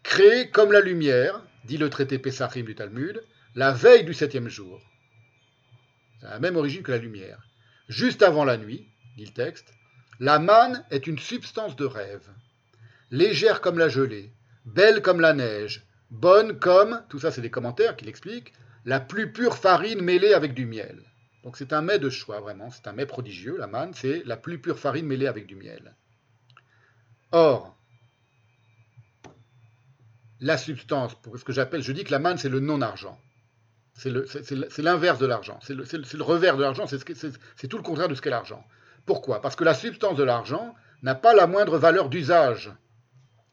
créée 0.07 0.49
comme 0.49 0.71
la 0.71 0.79
lumière, 0.79 1.43
dit 1.65 1.77
le 1.77 1.89
traité 1.89 2.17
Pessachim 2.17 2.63
du 2.63 2.75
Talmud, 2.75 3.21
la 3.55 3.73
veille 3.73 4.05
du 4.05 4.13
septième 4.13 4.47
jour. 4.47 4.81
C'est 6.21 6.29
la 6.29 6.39
même 6.39 6.55
origine 6.55 6.81
que 6.81 6.93
la 6.93 6.97
lumière. 6.97 7.45
Juste 7.89 8.23
avant 8.23 8.45
la 8.45 8.57
nuit, 8.57 8.87
dit 9.17 9.25
le 9.25 9.33
texte, 9.33 9.73
la 10.21 10.39
manne 10.39 10.85
est 10.91 11.07
une 11.07 11.19
substance 11.19 11.75
de 11.75 11.83
rêve, 11.83 12.25
légère 13.11 13.59
comme 13.59 13.77
la 13.77 13.89
gelée, 13.89 14.31
belle 14.63 15.01
comme 15.01 15.19
la 15.19 15.33
neige, 15.33 15.85
bonne 16.09 16.57
comme, 16.57 17.03
tout 17.09 17.19
ça 17.19 17.29
c'est 17.29 17.41
des 17.41 17.51
commentaires 17.51 17.97
qui 17.97 18.05
l'expliquent, 18.05 18.53
la 18.85 19.01
plus 19.01 19.33
pure 19.33 19.57
farine 19.57 20.01
mêlée 20.01 20.33
avec 20.33 20.53
du 20.53 20.65
miel. 20.65 21.03
Donc 21.43 21.57
c'est 21.57 21.73
un 21.73 21.81
mets 21.81 21.99
de 21.99 22.09
choix, 22.09 22.39
vraiment, 22.39 22.69
c'est 22.71 22.87
un 22.87 22.93
mets 22.93 23.05
prodigieux, 23.05 23.57
la 23.57 23.67
manne, 23.67 23.93
c'est 23.93 24.23
la 24.25 24.37
plus 24.37 24.57
pure 24.59 24.79
farine 24.79 25.05
mêlée 25.05 25.27
avec 25.27 25.47
du 25.47 25.57
miel. 25.57 25.95
Or, 27.33 27.76
la 30.39 30.57
substance, 30.57 31.15
pour 31.21 31.37
ce 31.37 31.43
que 31.43 31.53
j'appelle, 31.53 31.81
je 31.81 31.91
dis 31.91 32.03
que 32.03 32.11
la 32.11 32.19
manne 32.19 32.37
c'est 32.37 32.49
le 32.49 32.59
non-argent. 32.59 33.19
C'est 33.93 34.11
l'inverse 34.77 35.17
de 35.17 35.25
l'argent, 35.25 35.59
c'est 35.63 35.73
le, 35.73 36.23
revers 36.23 36.55
de 36.55 36.61
l'argent, 36.61 36.85
c'est 36.85 37.67
tout 37.67 37.77
le 37.77 37.83
contraire 37.83 38.07
de 38.07 38.13
ce 38.13 38.21
qu'est 38.21 38.29
l'argent. 38.29 38.63
Pourquoi? 39.07 39.41
Parce 39.41 39.55
que 39.55 39.63
la 39.63 39.73
substance 39.73 40.15
de 40.15 40.23
l'argent 40.23 40.75
n'a 41.01 41.15
pas 41.15 41.33
la 41.33 41.47
moindre 41.47 41.79
valeur 41.79 42.09
d'usage. 42.09 42.71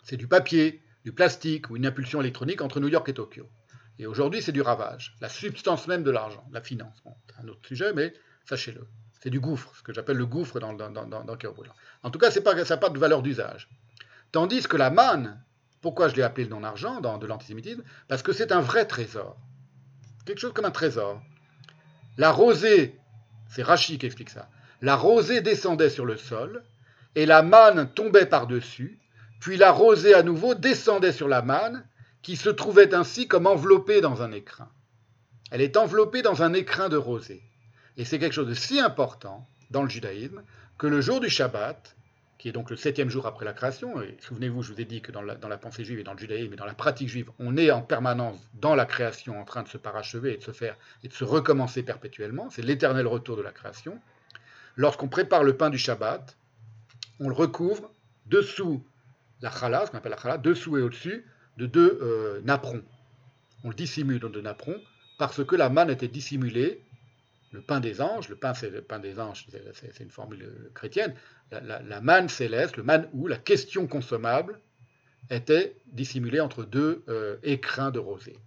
C'est 0.03 0.19
du 0.19 0.29
papier, 0.29 0.83
du 1.05 1.13
plastique 1.13 1.71
ou 1.71 1.77
une 1.77 1.87
impulsion 1.87 2.21
électronique 2.21 2.61
entre 2.61 2.81
New 2.81 2.89
York 2.89 3.09
et 3.09 3.15
Tokyo. 3.15 3.49
Et 3.99 4.07
aujourd'hui, 4.07 4.43
c'est 4.43 4.53
du 4.53 4.61
ravage, 4.61 5.17
la 5.21 5.29
substance 5.29 5.87
même 5.87 6.03
de 6.03 6.11
l'argent, 6.11 6.47
la 6.53 6.61
finance. 6.61 7.03
c'est 7.27 7.43
un 7.43 7.49
autre 7.49 7.67
sujet, 7.67 7.93
mais 7.95 8.13
sachez-le. 8.45 8.87
C'est 9.21 9.31
du 9.31 9.41
gouffre, 9.41 9.73
ce 9.77 9.83
que 9.83 9.95
j'appelle 9.95 10.19
le 10.19 10.27
gouffre 10.27 10.61
dans, 10.61 10.75
dans, 10.75 10.91
dans, 10.91 11.07
dans 11.07 11.37
En 12.03 12.11
tout 12.11 12.19
cas, 12.19 12.31
pas, 12.43 12.65
ça 12.65 12.75
n'a 12.75 12.81
pas 12.81 12.91
de 12.91 12.99
valeur 12.99 13.23
d'usage. 13.23 13.71
Tandis 14.33 14.65
que 14.65 14.77
la 14.77 14.91
manne, 14.91 15.43
pourquoi 15.85 16.09
je 16.09 16.17
l'ai 16.17 16.23
appelé 16.23 16.45
le 16.45 16.51
non-argent 16.51 17.03
dans 17.03 17.19
de 17.19 17.27
l'antisémitisme 17.27 17.83
Parce 18.09 18.23
que 18.23 18.33
c'est 18.33 18.53
un 18.53 18.63
vrai 18.63 18.87
trésor. 18.87 19.37
Quelque 20.25 20.39
chose 20.39 20.55
comme 20.55 20.65
un 20.65 20.71
trésor. 20.71 21.21
La 22.17 22.33
rosée, 22.33 22.99
c'est 23.51 23.63
Rachid 23.63 24.01
qui 24.01 24.07
explique 24.07 24.31
ça, 24.31 24.49
la 24.81 24.97
rosée 24.97 25.43
descendait 25.43 25.91
sur 25.91 26.07
le 26.07 26.17
sol, 26.17 26.65
et 27.17 27.27
la 27.27 27.43
manne 27.43 27.91
tombait 27.93 28.25
par-dessus, 28.25 28.99
puis 29.41 29.59
la 29.59 29.73
rosée 29.73 30.15
à 30.15 30.23
nouveau 30.23 30.55
descendait 30.55 31.13
sur 31.13 31.29
la 31.29 31.43
manne, 31.43 31.87
qui 32.23 32.37
se 32.37 32.49
trouvait 32.49 32.95
ainsi 32.95 33.29
comme 33.29 33.47
enveloppée 33.47 34.01
dans 34.01 34.23
un 34.23 34.33
écrin. 34.33 34.71
Elle 35.51 35.61
est 35.61 35.77
enveloppée 35.77 36.23
dans 36.23 36.43
un 36.43 36.55
écrin 36.55 36.89
de 36.89 36.97
rosée. 36.97 37.43
Et 37.99 38.07
c'est 38.07 38.19
quelque 38.19 38.33
chose 38.33 38.49
de 38.49 38.55
si 38.55 38.81
important 38.81 39.47
dans 39.71 39.83
le 39.83 39.91
judaïsme 39.91 40.45
que 40.79 40.87
le 40.87 41.03
jour 41.03 41.21
du 41.21 41.29
Shabbat, 41.29 41.95
qui 42.45 42.51
est 42.51 42.53
donc 42.53 42.69
le 42.69 42.77
septième 42.77 43.09
jour 43.09 43.27
après 43.27 43.47
la 43.47 43.55
création. 43.55 44.03
Et 44.03 44.19
souvenez-vous, 44.21 44.63
je 44.63 44.75
vous 44.75 44.79
ai 44.79 44.85
dit 44.85 45.01
que 45.01 45.11
dans 45.11 45.23
la, 45.23 45.57
pensée 45.57 45.83
juive 45.83 46.01
et 46.01 46.03
dans 46.03 46.13
le 46.13 46.19
judaïsme 46.19 46.53
et 46.53 46.57
dans 46.57 46.67
la 46.67 46.75
pratique 46.75 47.09
juive, 47.09 47.31
on 47.39 47.57
est 47.57 47.71
en 47.71 47.81
permanence 47.81 48.39
dans 48.53 48.75
la 48.75 48.85
création 48.85 49.41
en 49.41 49.47
train 49.47 49.63
de 49.63 49.69
se 49.69 49.79
parachever 49.79 50.35
et 50.35 50.37
de 50.37 50.43
se 50.43 50.51
faire 50.51 50.77
et 51.03 51.09
de 51.09 51.15
se 51.15 51.25
recommencer 51.25 51.83
perpétuellement. 51.83 52.51
C'est 52.51 52.61
l'éternel 52.61 53.07
retour 53.07 53.39
de 53.39 53.41
la 53.41 53.51
création. 53.51 53.99
Lorsqu'on 54.77 55.09
prépare 55.09 55.43
le 55.43 55.57
pain 55.57 55.71
du 55.71 55.79
Shabbat, 55.79 56.37
on 57.19 57.31
le 57.31 57.35
recouvre 57.35 57.91
dessous 58.27 58.85
la 59.41 59.51
chala, 59.51 59.87
ce 59.87 59.91
qu'on 59.91 59.97
appelle 59.97 60.11
la 60.11 60.19
chala, 60.19 60.37
dessous 60.37 60.77
et 60.77 60.83
au-dessus 60.83 61.25
de 61.57 61.65
deux 61.65 61.99
euh, 62.03 62.43
napperons. 62.43 62.83
On 63.63 63.71
le 63.71 63.75
dissimule 63.75 64.21
dans 64.21 64.29
deux 64.29 64.43
napperons 64.43 64.83
parce 65.17 65.43
que 65.43 65.57
la 65.57 65.71
manne 65.71 65.89
était 65.89 66.09
dissimulée 66.09 66.83
le 67.55 67.63
pain 67.63 67.79
des 67.81 68.01
anges, 68.01 68.29
le 68.29 68.37
pain, 68.37 68.53
c'est 68.53 68.69
le 68.69 68.83
pain 68.83 68.99
des 68.99 69.21
anges, 69.21 69.47
c'est 69.75 70.01
une 70.01 70.11
formule 70.11 70.71
chrétienne, 70.75 71.15
la, 71.53 72.01
manne 72.01 72.29
céleste, 72.29 72.77
le 72.77 72.83
man 72.83 73.09
ou 73.13 73.29
la 73.29 73.37
question 73.37 73.87
consommable, 73.87 74.61
était 75.31 75.77
dissimulée 75.87 76.41
entre 76.41 76.65
deux 76.65 77.05
euh, 77.09 77.37
écrins 77.45 77.91
de 77.91 78.01
rosée, 78.01 78.39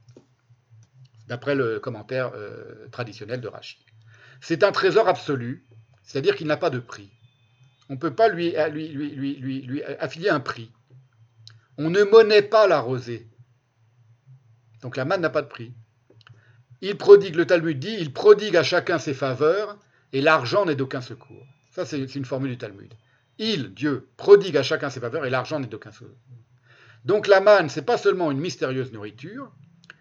d'après 1.28 1.56
le 1.56 1.80
commentaire 1.80 2.34
euh, 2.36 2.88
traditionnel 2.92 3.42
de 3.42 3.48
Rachid. 3.48 3.80
C'est 4.42 4.64
un 4.64 4.72
trésor 4.72 5.08
absolu, 5.08 5.66
c'est-à-dire 6.04 6.36
qu'il 6.36 6.46
n'a 6.46 6.58
pas 6.58 6.70
de 6.70 6.80
prix. 6.80 7.10
On 7.90 7.94
ne 7.94 8.00
peut 8.00 8.14
pas 8.14 8.28
lui, 8.28 8.54
lui, 8.72 8.90
lui, 8.90 9.62
lui, 9.62 9.84
affilier 9.84 10.30
un 10.30 10.42
prix. 10.42 10.72
On 11.78 11.90
ne 11.90 12.04
monnaie 12.04 12.42
pas 12.42 12.68
la 12.68 12.82
rosée. 12.82 13.28
Donc 14.82 14.98
la 14.98 15.06
manne 15.06 15.22
n'a 15.22 15.30
pas 15.30 15.42
de 15.42 15.48
prix. 15.48 15.74
Il 16.82 16.98
prodigue, 16.98 17.36
le 17.36 17.46
Talmud 17.46 17.80
dit, 17.80 17.96
il 18.00 18.14
prodigue 18.14 18.56
à 18.56 18.64
chacun 18.64 19.00
ses 19.00 19.14
faveurs, 19.14 19.78
et 20.14 20.22
l'argent 20.22 20.66
n'est 20.66 20.76
d'aucun 20.76 21.02
secours. 21.02 21.46
Ça, 21.72 21.86
c'est 21.86 22.16
une 22.16 22.26
formule 22.26 22.52
du 22.52 22.58
Talmud. 22.58 22.94
Il, 23.40 23.74
Dieu, 23.74 24.08
prodigue 24.18 24.58
à 24.58 24.64
chacun 24.64 24.90
ses 24.90 25.00
faveurs, 25.00 25.26
et 25.26 25.30
l'argent 25.30 25.60
n'est 25.60 25.68
d'aucun 25.68 25.92
secours. 25.92 26.16
Donc 27.06 27.28
la 27.28 27.40
manne, 27.40 27.70
c'est 27.70 27.84
pas 27.84 27.98
seulement 27.98 28.32
une 28.32 28.40
mystérieuse 28.40 28.92
nourriture, 28.92 29.52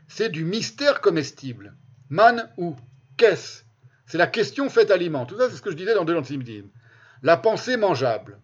c'est 0.08 0.28
du 0.28 0.44
mystère 0.44 1.00
comestible. 1.00 1.74
Man 2.08 2.50
ou 2.56 2.76
qu'est-ce 3.16 3.62
C'est 4.06 4.18
la 4.18 4.26
question 4.26 4.70
faite 4.70 4.90
aliment. 4.90 5.26
Tout 5.26 5.38
ça, 5.38 5.50
c'est 5.50 5.56
ce 5.56 5.62
que 5.62 5.70
je 5.70 5.76
disais 5.76 5.94
dans 5.94 6.04
De 6.04 6.12
l'antisémitisme. 6.12 6.68
La 7.22 7.36
pensée 7.36 7.76
mangeable. 7.76 8.40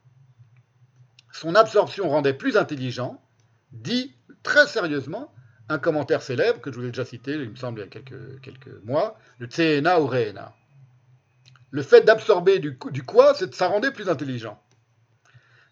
Son 1.33 1.55
absorption 1.55 2.09
rendait 2.09 2.35
plus 2.35 2.57
intelligent, 2.57 3.23
dit 3.71 4.15
très 4.43 4.67
sérieusement, 4.67 5.33
un 5.73 5.79
commentaire 5.79 6.23
célèbre 6.23 6.61
que 6.61 6.71
je 6.71 6.79
vous 6.79 6.85
ai 6.85 6.89
déjà 6.89 7.05
cité, 7.05 7.33
il 7.33 7.51
me 7.51 7.57
semble, 7.57 7.81
il 7.81 7.85
y 7.85 7.87
a 7.87 8.01
quelques, 8.43 8.85
mois, 8.85 9.19
le 9.39 9.47
Tseena 9.47 10.01
ou 10.01 10.07
Reena. 10.07 10.55
Le 11.71 11.83
fait 11.83 12.03
d'absorber 12.03 12.59
du, 12.59 12.77
quoi, 12.77 13.35
ça 13.35 13.67
rendait 13.67 13.91
plus 13.91 14.11
intelligent. 14.11 14.63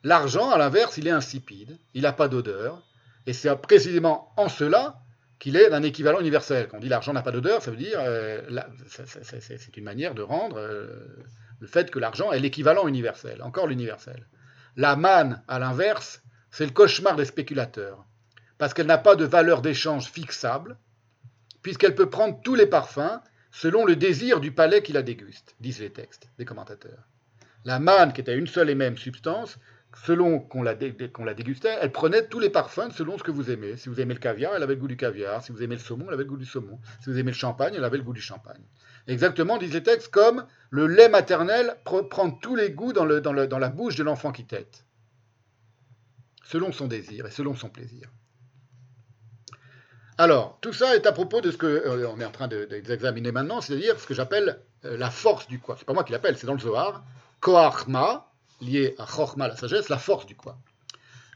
L'argent, 0.02 0.50
à 0.50 0.56
l'inverse, 0.56 0.96
il 0.96 1.06
est 1.06 1.12
insipide, 1.12 1.76
il 1.92 2.02
n'a 2.02 2.12
pas 2.12 2.28
d'odeur, 2.28 2.82
et 3.26 3.34
c'est 3.34 3.54
précisément 3.56 4.32
en 4.38 4.48
cela 4.48 4.98
qu'il 5.38 5.56
est 5.56 5.68
d'un 5.68 5.82
équivalent 5.82 6.20
universel. 6.20 6.68
Quand 6.68 6.78
on 6.78 6.80
dit 6.80 6.88
l'argent 6.88 7.12
n'a 7.12 7.22
pas 7.22 7.32
d'odeur, 7.32 7.62
ça 7.62 7.70
veut 7.70 7.76
dire, 7.76 7.98
euh, 8.00 8.40
c'est 8.88 9.76
une 9.76 9.84
manière 9.84 10.14
de 10.14 10.22
rendre 10.22 10.58
euh, 10.58 10.86
le 11.60 11.66
fait 11.66 11.90
que 11.90 11.98
l'argent 11.98 12.32
est 12.32 12.40
l'équivalent 12.40 12.88
universel, 12.88 13.42
encore 13.42 13.66
l'universel. 13.66 14.26
La 14.76 14.96
manne, 14.96 15.42
à 15.48 15.58
l'inverse, 15.58 16.22
c'est 16.50 16.64
le 16.64 16.72
cauchemar 16.72 17.16
des 17.16 17.26
spéculateurs 17.26 18.06
parce 18.60 18.74
qu'elle 18.74 18.86
n'a 18.86 18.98
pas 18.98 19.16
de 19.16 19.24
valeur 19.24 19.62
d'échange 19.62 20.10
fixable, 20.10 20.76
puisqu'elle 21.62 21.94
peut 21.94 22.10
prendre 22.10 22.38
tous 22.42 22.54
les 22.54 22.66
parfums 22.66 23.18
selon 23.50 23.86
le 23.86 23.96
désir 23.96 24.38
du 24.38 24.52
palais 24.52 24.82
qui 24.82 24.92
la 24.92 25.00
déguste, 25.00 25.56
disent 25.60 25.80
les 25.80 25.88
textes 25.88 26.28
des 26.36 26.44
commentateurs. 26.44 27.08
La 27.64 27.78
manne, 27.78 28.12
qui 28.12 28.20
était 28.20 28.36
une 28.36 28.46
seule 28.46 28.68
et 28.68 28.74
même 28.74 28.98
substance, 28.98 29.58
selon 30.04 30.40
qu'on 30.40 30.62
la, 30.62 30.74
dégustait, 30.74 31.78
elle 31.80 31.90
prenait 31.90 32.26
tous 32.26 32.38
les 32.38 32.50
parfums 32.50 32.90
selon 32.90 33.16
ce 33.16 33.22
que 33.22 33.30
vous 33.30 33.50
aimez. 33.50 33.78
Si 33.78 33.88
vous 33.88 33.98
aimez 33.98 34.12
le 34.12 34.20
caviar, 34.20 34.52
elle 34.54 34.62
avait 34.62 34.74
le 34.74 34.80
goût 34.80 34.88
du 34.88 34.98
caviar. 34.98 35.42
Si 35.42 35.52
vous 35.52 35.62
aimez 35.62 35.76
le 35.76 35.80
saumon, 35.80 36.04
elle 36.08 36.14
avait 36.14 36.24
le 36.24 36.28
goût 36.28 36.36
du 36.36 36.44
saumon. 36.44 36.78
Si 37.02 37.08
vous 37.08 37.18
aimez 37.18 37.30
le 37.30 37.36
champagne, 37.36 37.72
elle 37.74 37.84
avait 37.84 37.96
le 37.96 38.02
goût 38.02 38.12
du 38.12 38.20
champagne. 38.20 38.62
Exactement, 39.06 39.56
disent 39.56 39.72
les 39.72 39.82
textes, 39.82 40.08
comme 40.08 40.44
le 40.68 40.86
lait 40.86 41.08
maternel 41.08 41.76
prend 41.84 42.30
tous 42.30 42.56
les 42.56 42.72
goûts 42.72 42.92
dans, 42.92 43.06
dans 43.06 43.58
la 43.58 43.68
bouche 43.70 43.96
de 43.96 44.04
l'enfant 44.04 44.32
qui 44.32 44.44
tète, 44.44 44.84
selon 46.44 46.72
son 46.72 46.88
désir 46.88 47.24
et 47.24 47.30
selon 47.30 47.54
son 47.54 47.70
plaisir. 47.70 48.10
Alors, 50.20 50.58
tout 50.60 50.74
ça 50.74 50.94
est 50.94 51.06
à 51.06 51.12
propos 51.12 51.40
de 51.40 51.50
ce 51.50 51.56
qu'on 51.56 51.66
euh, 51.66 52.14
est 52.18 52.24
en 52.26 52.30
train 52.30 52.46
d'examiner 52.46 53.32
maintenant, 53.32 53.62
c'est-à-dire 53.62 53.98
ce 53.98 54.06
que 54.06 54.12
j'appelle 54.12 54.60
euh, 54.84 54.98
la 54.98 55.10
force 55.10 55.46
du 55.46 55.58
quoi. 55.58 55.76
C'est 55.78 55.86
pas 55.86 55.94
moi 55.94 56.04
qui 56.04 56.12
l'appelle, 56.12 56.36
c'est 56.36 56.46
dans 56.46 56.52
le 56.52 56.60
Zohar. 56.60 57.02
Koachma, 57.40 58.30
lié 58.60 58.94
à 58.98 59.06
Chorma, 59.06 59.48
la 59.48 59.56
sagesse, 59.56 59.88
la 59.88 59.96
force 59.96 60.26
du 60.26 60.36
quoi. 60.36 60.58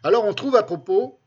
Alors, 0.03 0.27
on 0.27 0.35
trouve 0.35 0.55
à 0.55 0.63
propos 0.63 1.19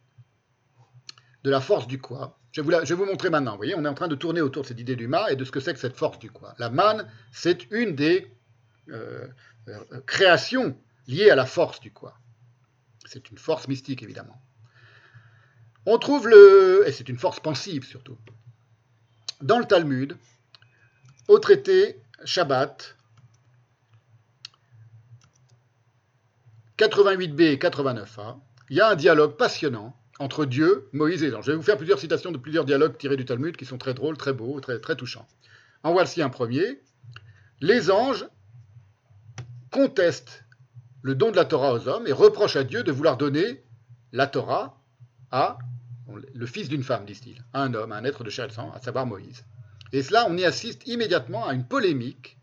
de 1.44 1.50
la 1.50 1.60
force 1.60 1.88
du 1.88 2.00
quoi. 2.00 2.38
Je 2.52 2.62
vais, 2.62 2.94
vous 2.94 3.06
montrer 3.06 3.32
maintenant. 3.32 3.54
Vous 3.54 3.58
voyez, 3.58 3.74
on 3.74 3.84
est 3.86 3.90
en 3.90 3.96
train 3.96 4.08
de 4.08 4.16
tourner 4.16 4.42
autour 4.42 4.62
de 4.62 4.68
cette 4.68 4.80
idée 4.80 4.96
du 4.96 5.08
ma 5.08 5.32
et 5.32 5.36
de 5.36 5.44
ce 5.44 5.50
que 5.52 5.60
c'est 5.60 5.74
que 5.74 5.80
cette 5.80 5.98
force 5.98 6.20
du 6.20 6.30
quoi. 6.30 6.54
La 6.60 6.70
manne, 6.70 7.10
c'est 7.32 7.66
une 7.72 7.96
des 7.96 8.32
euh, 8.92 9.28
créations 10.06 10.78
liées 11.08 11.32
à 11.32 11.36
la 11.36 11.48
force 11.48 11.80
du 11.80 11.92
quoi. 11.92 12.20
C'est 13.06 13.32
une 13.32 13.40
force 13.40 13.68
mystique, 13.68 14.04
évidemment. 14.04 14.40
On 15.90 15.98
trouve 16.00 16.28
le, 16.28 16.84
et 16.86 16.92
c'est 16.92 17.08
une 17.08 17.18
force 17.18 17.40
pensive 17.40 17.86
surtout, 17.86 18.18
dans 19.42 19.58
le 19.58 19.64
Talmud, 19.64 20.18
au 21.30 21.40
traité 21.40 22.02
Shabbat 22.26 22.98
88b 26.78 27.42
et 27.42 27.56
89a, 27.56 28.36
il 28.70 28.76
y 28.76 28.82
a 28.82 28.90
un 28.90 28.96
dialogue 28.96 29.38
passionnant 29.38 29.96
entre 30.20 30.44
Dieu, 30.44 30.90
Moïse 30.92 31.24
et 31.24 31.30
l'ange. 31.30 31.46
Je 31.46 31.52
vais 31.52 31.58
vous 31.58 31.64
faire 31.64 31.78
plusieurs 31.78 32.00
citations 32.00 32.34
de 32.34 32.38
plusieurs 32.38 32.66
dialogues 32.66 32.98
tirés 32.98 33.16
du 33.16 33.24
Talmud 33.24 33.56
qui 33.56 33.64
sont 33.64 33.78
très 33.78 33.94
drôles, 33.94 34.18
très 34.18 34.34
beaux, 34.34 34.60
très, 34.60 34.80
très 34.80 34.98
touchants. 34.98 35.26
En 35.84 35.94
voici 35.94 36.22
un 36.22 36.30
premier. 36.30 36.82
Les 37.62 37.92
anges 37.92 38.28
contestent 39.72 40.44
le 41.02 41.16
don 41.16 41.32
de 41.32 41.38
la 41.38 41.46
Torah 41.46 41.72
aux 41.72 41.88
hommes 41.88 42.08
et 42.08 42.12
reprochent 42.12 42.58
à 42.58 42.66
Dieu 42.66 42.84
de 42.84 42.92
vouloir 42.92 43.16
donner 43.16 43.64
la 44.12 44.28
Torah 44.28 44.84
à 45.32 45.58
le 46.34 46.46
fils 46.46 46.70
d'une 46.70 46.84
femme, 46.84 47.06
disent-ils, 47.06 47.44
un 47.54 47.74
homme, 47.74 47.92
un 47.92 48.04
être 48.04 48.24
de 48.24 48.30
chair 48.30 48.46
et 48.46 48.54
sang, 48.54 48.72
à 48.74 48.80
savoir 48.80 49.06
Moïse. 49.06 49.44
Et 49.94 50.04
cela, 50.04 50.26
on 50.28 50.38
y 50.38 50.46
assiste 50.46 50.88
immédiatement 50.88 51.48
à 51.48 51.54
une 51.54 51.66
polémique 51.66 52.38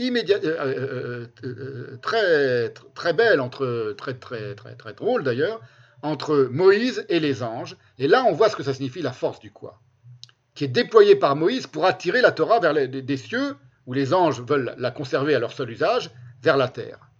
euh, 0.00 0.26
euh, 0.44 1.26
euh, 1.44 1.98
très, 2.00 2.72
très 2.94 3.12
belle, 3.12 3.40
entre, 3.40 3.94
très, 3.98 4.14
très, 4.14 4.54
très, 4.54 4.74
très 4.74 4.94
drôle 4.94 5.22
d'ailleurs, 5.22 5.60
entre 6.02 6.48
Moïse 6.50 7.04
et 7.10 7.20
les 7.20 7.42
anges. 7.42 7.76
Et 7.98 8.08
là, 8.08 8.24
on 8.24 8.32
voit 8.32 8.48
ce 8.48 8.56
que 8.56 8.62
ça 8.62 8.72
signifie 8.72 9.02
la 9.02 9.12
force 9.12 9.40
du 9.40 9.50
quoi. 9.50 9.80
qui 10.54 10.64
est 10.64 10.68
déployée 10.68 11.16
par 11.16 11.36
Moïse 11.36 11.66
pour 11.66 11.84
attirer 11.84 12.22
la 12.22 12.32
Torah 12.32 12.60
vers 12.60 12.72
les, 12.72 12.88
des 12.88 13.16
cieux, 13.18 13.56
où 13.86 13.92
les 13.92 14.14
anges 14.14 14.40
veulent 14.40 14.74
la 14.78 14.90
conserver 14.90 15.34
à 15.34 15.38
leur 15.38 15.52
seul 15.52 15.70
usage, 15.70 16.10
vers 16.42 16.56
la 16.56 16.68
terre. 16.68 17.10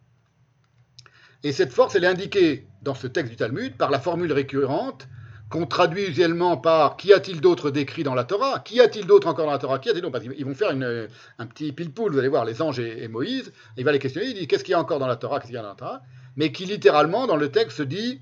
Et 1.42 1.52
cette 1.52 1.72
force, 1.72 1.94
elle 1.96 2.04
est 2.04 2.08
indiquée 2.08 2.66
dans 2.80 2.94
ce 2.94 3.06
texte 3.06 3.30
du 3.30 3.36
Talmud 3.36 3.76
par 3.76 3.90
la 3.90 4.00
formule 4.00 4.32
récurrente 4.32 5.06
qu'on 5.50 5.66
traduit 5.66 6.04
usuellement 6.04 6.56
par 6.56 6.96
Qu'y 6.96 7.12
a-t-il 7.12 7.40
d'autre 7.40 7.70
décrit 7.70 8.04
dans 8.04 8.14
la 8.14 8.24
Torah? 8.24 8.60
Qu'y 8.60 8.80
a-t-il 8.80 9.06
d'autre 9.06 9.26
encore 9.26 9.46
dans 9.46 9.52
la 9.52 9.58
Torah? 9.58 9.74
A-t-il 9.74 10.00
qu'ils 10.00 10.44
vont 10.44 10.54
faire 10.54 10.70
un 10.70 11.46
petit 11.46 11.72
pile-poule, 11.72 12.12
vous 12.12 12.18
allez 12.18 12.28
voir, 12.28 12.44
les 12.44 12.62
anges 12.62 12.78
et, 12.78 13.08
Moïse. 13.08 13.52
Il 13.76 13.84
va 13.84 13.92
les 13.92 13.98
questionner, 13.98 14.28
il 14.28 14.34
dit 14.34 14.46
Qu'est-ce 14.46 14.62
qu'il 14.62 14.72
y 14.72 14.74
a 14.74 14.80
encore 14.80 15.00
dans 15.00 15.08
la 15.08 15.16
Torah? 15.16 15.40
Qu'est-ce 15.40 15.48
qu'il 15.48 15.56
y 15.56 15.58
a 15.58 15.62
dans 15.62 15.68
la 15.68 15.74
Torah? 15.74 16.02
Mais 16.36 16.52
qui 16.52 16.64
littéralement, 16.64 17.26
dans 17.26 17.36
le 17.36 17.50
texte, 17.50 17.82
dit 17.82 18.20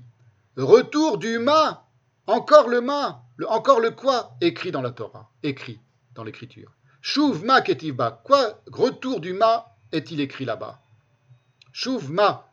Retour 0.57 1.19
du 1.19 1.37
ma 1.37 1.85
Encore 2.25 2.67
le 2.67 2.81
ma 2.81 3.21
le, 3.37 3.47
Encore 3.47 3.79
le 3.79 3.91
quoi 3.91 4.31
Écrit 4.41 4.71
dans 4.71 4.81
la 4.81 4.91
Torah, 4.91 5.29
écrit 5.43 5.79
dans 6.15 6.23
l'écriture. 6.23 6.71
Chouv 7.01 7.45
ma 7.45 7.61
ketivba. 7.61 8.21
Quoi? 8.23 8.59
Retour 8.71 9.19
du 9.19 9.33
ma 9.33 9.75
est-il 9.91 10.19
écrit 10.19 10.45
là-bas? 10.45 10.79
Chouv 11.71 12.11
ma. 12.11 12.47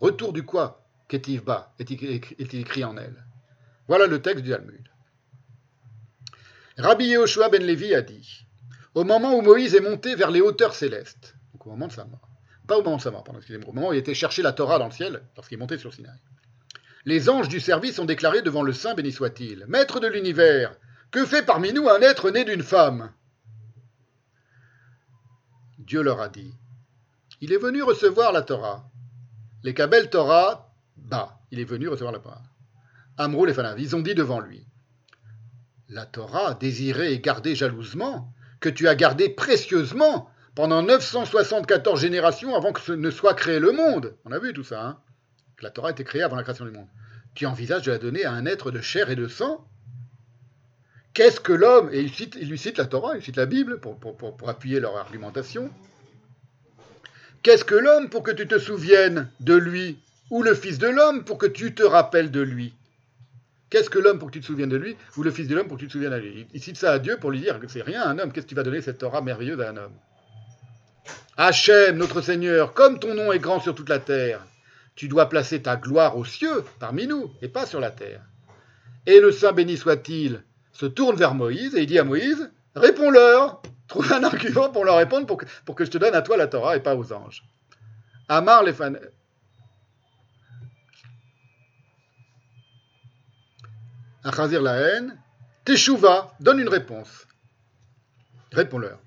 Retour 0.00 0.32
du 0.32 0.44
quoi 0.44 0.84
Ketivba 1.08 1.72
est-il 1.78 2.60
écrit 2.60 2.84
en 2.84 2.96
elle? 2.96 3.24
Voilà 3.88 4.06
le 4.06 4.20
texte 4.22 4.44
du 4.44 4.50
Talmud. 4.50 4.88
Rabbi 6.76 7.06
Yehoshua 7.06 7.48
ben 7.48 7.64
Levi 7.64 7.94
a 7.94 8.02
dit 8.02 8.46
Au 8.94 9.02
moment 9.02 9.34
où 9.34 9.40
Moïse 9.40 9.74
est 9.74 9.80
monté 9.80 10.14
vers 10.14 10.30
les 10.30 10.40
hauteurs 10.40 10.74
célestes, 10.74 11.34
au 11.58 11.70
moment 11.70 11.88
de 11.88 11.92
sa 11.92 12.04
mort, 12.04 12.28
pas 12.66 12.76
au 12.76 12.82
moment 12.82 12.98
de 12.98 13.02
sa 13.02 13.10
mort, 13.10 13.24
pardon, 13.24 13.40
excusez-moi, 13.40 13.68
au 13.68 13.72
moment 13.72 13.88
où 13.88 13.92
il 13.94 13.98
était 13.98 14.14
chercher 14.14 14.42
la 14.42 14.52
Torah 14.52 14.78
dans 14.78 14.86
le 14.86 14.92
ciel, 14.92 15.22
lorsqu'il 15.36 15.56
est 15.56 15.60
monté 15.60 15.78
sur 15.78 15.92
Sinaï, 15.92 16.18
les 17.04 17.30
anges 17.30 17.48
du 17.48 17.60
service 17.60 17.98
ont 17.98 18.04
déclaré 18.04 18.42
devant 18.42 18.62
le 18.62 18.72
Saint, 18.72 18.94
béni 18.94 19.10
soit-il 19.10 19.64
Maître 19.66 19.98
de 19.98 20.06
l'univers, 20.06 20.76
que 21.10 21.24
fait 21.24 21.42
parmi 21.42 21.72
nous 21.72 21.88
un 21.88 22.00
être 22.00 22.30
né 22.30 22.44
d'une 22.44 22.62
femme? 22.62 23.12
Dieu 25.78 26.02
leur 26.02 26.20
a 26.20 26.28
dit 26.28 26.52
Il 27.40 27.52
est 27.52 27.58
venu 27.58 27.82
recevoir 27.82 28.32
la 28.32 28.42
Torah. 28.42 28.90
Les 29.64 29.72
Kabel 29.72 30.10
Torah, 30.10 30.70
bas, 30.96 31.40
il 31.50 31.60
est 31.60 31.64
venu 31.64 31.88
recevoir 31.88 32.12
la 32.12 32.18
Torah. 32.18 32.42
Amrou 33.18 33.44
les 33.44 33.54
Fanav, 33.54 33.78
ils 33.80 33.96
ont 33.96 34.00
dit 34.00 34.14
devant 34.14 34.40
lui 34.40 34.64
La 35.88 36.06
Torah, 36.06 36.54
désirée 36.54 37.12
et 37.12 37.20
gardée 37.20 37.54
jalousement, 37.54 38.32
que 38.60 38.68
tu 38.68 38.88
as 38.88 38.94
gardée 38.94 39.28
précieusement 39.28 40.30
pendant 40.54 40.82
974 40.82 42.00
générations 42.00 42.54
avant 42.54 42.72
que 42.72 42.92
ne 42.92 43.10
soit 43.10 43.34
créé 43.34 43.58
le 43.58 43.72
monde. 43.72 44.14
On 44.24 44.32
a 44.32 44.38
vu 44.38 44.52
tout 44.52 44.64
ça, 44.64 44.82
hein 44.82 44.98
la 45.60 45.70
Torah 45.70 45.88
a 45.88 45.90
été 45.90 46.04
créée 46.04 46.22
avant 46.22 46.36
la 46.36 46.44
création 46.44 46.64
du 46.64 46.70
monde. 46.70 46.86
Tu 47.34 47.46
envisages 47.46 47.82
de 47.82 47.90
la 47.90 47.98
donner 47.98 48.24
à 48.24 48.32
un 48.32 48.46
être 48.46 48.70
de 48.70 48.80
chair 48.80 49.10
et 49.10 49.16
de 49.16 49.26
sang? 49.26 49.66
Qu'est-ce 51.14 51.40
que 51.40 51.52
l'homme 51.52 51.90
Et 51.92 52.00
il, 52.00 52.48
lui 52.48 52.58
cite 52.58 52.78
la 52.78 52.86
Torah, 52.86 53.16
il 53.16 53.22
cite 53.22 53.36
la 53.36 53.46
Bible 53.46 53.80
pour 53.80 53.98
appuyer 54.48 54.78
leur 54.78 54.96
argumentation. 54.96 55.70
Qu'est-ce 57.42 57.64
que 57.64 57.74
l'homme 57.74 58.08
pour 58.08 58.22
que 58.22 58.30
tu 58.30 58.46
te 58.46 58.58
souviennes 58.58 59.28
de 59.40 59.54
lui? 59.54 59.98
Ou 60.30 60.42
le 60.42 60.54
Fils 60.54 60.78
de 60.78 60.88
l'homme 60.88 61.24
pour 61.24 61.38
que 61.38 61.46
tu 61.46 61.74
te 61.74 61.82
rappelles 61.82 62.30
de 62.30 62.40
lui? 62.40 62.74
Qu'est-ce 63.70 63.90
que 63.90 63.98
l'homme 63.98 64.18
pour 64.18 64.28
que 64.28 64.32
tu 64.32 64.40
te 64.40 64.46
souviennes 64.46 64.70
de 64.70 64.76
lui 64.76 64.96
Ou 65.16 65.22
le 65.22 65.30
Fils 65.30 65.46
de 65.46 65.54
l'homme 65.54 65.68
pour 65.68 65.76
que 65.76 65.82
tu 65.82 65.88
te 65.88 65.92
souviennes 65.92 66.12
de 66.12 66.16
lui? 66.16 66.46
Il 66.54 66.62
cite 66.62 66.76
ça 66.76 66.92
à 66.92 66.98
Dieu 66.98 67.18
pour 67.18 67.30
lui 67.30 67.40
dire 67.40 67.58
que 67.60 67.68
c'est 67.68 67.82
rien 67.82 68.02
un 68.04 68.18
homme. 68.18 68.32
Qu'est-ce 68.32 68.46
que 68.46 68.50
tu 68.50 68.54
vas 68.54 68.62
donner 68.62 68.80
cette 68.80 68.98
Torah 68.98 69.20
merveilleuse 69.20 69.60
à 69.60 69.70
un 69.70 69.76
homme? 69.76 69.94
Hachem, 71.36 71.96
notre 71.96 72.20
Seigneur, 72.20 72.72
comme 72.72 72.98
ton 72.98 73.14
nom 73.14 73.30
est 73.32 73.38
grand 73.38 73.60
sur 73.60 73.74
toute 73.74 73.88
la 73.88 73.98
terre, 73.98 74.44
tu 74.96 75.06
dois 75.06 75.28
placer 75.28 75.62
ta 75.62 75.76
gloire 75.76 76.16
aux 76.16 76.24
cieux, 76.24 76.64
parmi 76.80 77.06
nous, 77.06 77.30
et 77.42 77.48
pas 77.48 77.66
sur 77.66 77.78
la 77.78 77.90
terre. 77.90 78.22
Et 79.06 79.20
le 79.20 79.30
Saint 79.30 79.52
béni 79.52 79.76
soit-il 79.76 80.42
se 80.72 80.86
tourne 80.86 81.16
vers 81.16 81.34
Moïse 81.34 81.74
et 81.76 81.82
il 81.82 81.86
dit 81.86 81.98
à 81.98 82.04
Moïse, 82.04 82.50
réponds-leur, 82.74 83.62
trouve 83.86 84.12
un 84.12 84.24
argument 84.24 84.70
pour 84.70 84.84
leur 84.84 84.96
répondre 84.96 85.26
pour 85.26 85.74
que, 85.74 85.84
je 85.84 85.90
te 85.90 85.98
donne 85.98 86.14
à 86.14 86.22
toi 86.22 86.36
la 86.36 86.46
Torah 86.46 86.76
et 86.76 86.80
pas 86.80 86.96
aux 86.96 87.12
anges. 87.12 87.44
Amar 88.28 88.62
les 88.62 88.72
Achazir 94.24 94.62
la 94.62 94.76
haine, 94.76 95.20
Teshuva, 95.64 96.34
donne 96.40 96.60
une 96.60 96.68
réponse. 96.68 97.26
Réponds-leur. 98.52 99.00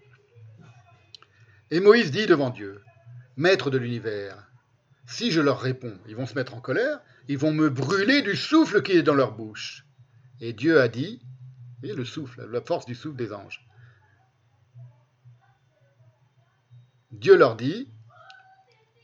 Et 1.69 1.79
Moïse 1.79 2.11
dit 2.11 2.27
devant 2.27 2.49
Dieu, 2.49 2.81
Maître 3.37 3.69
de 3.69 3.77
l'univers, 3.77 4.51
si 5.05 5.31
je 5.31 5.41
leur 5.41 5.59
réponds, 5.59 5.97
ils 6.07 6.15
vont 6.15 6.25
se 6.25 6.35
mettre 6.35 6.53
en 6.53 6.61
colère, 6.61 6.99
ils 7.27 7.37
vont 7.37 7.51
me 7.51 7.69
brûler 7.69 8.21
du 8.21 8.35
souffle 8.35 8.81
qui 8.81 8.93
est 8.93 9.03
dans 9.03 9.13
leur 9.13 9.33
bouche. 9.33 9.85
Et 10.39 10.53
Dieu 10.53 10.79
a 10.79 10.87
dit, 10.87 11.21
voyez 11.79 11.95
le 11.95 12.05
souffle, 12.05 12.47
la 12.49 12.61
force 12.61 12.85
du 12.85 12.95
souffle 12.95 13.17
des 13.17 13.33
anges. 13.33 13.67
Dieu 17.11 17.35
leur 17.35 17.55
dit, 17.55 17.89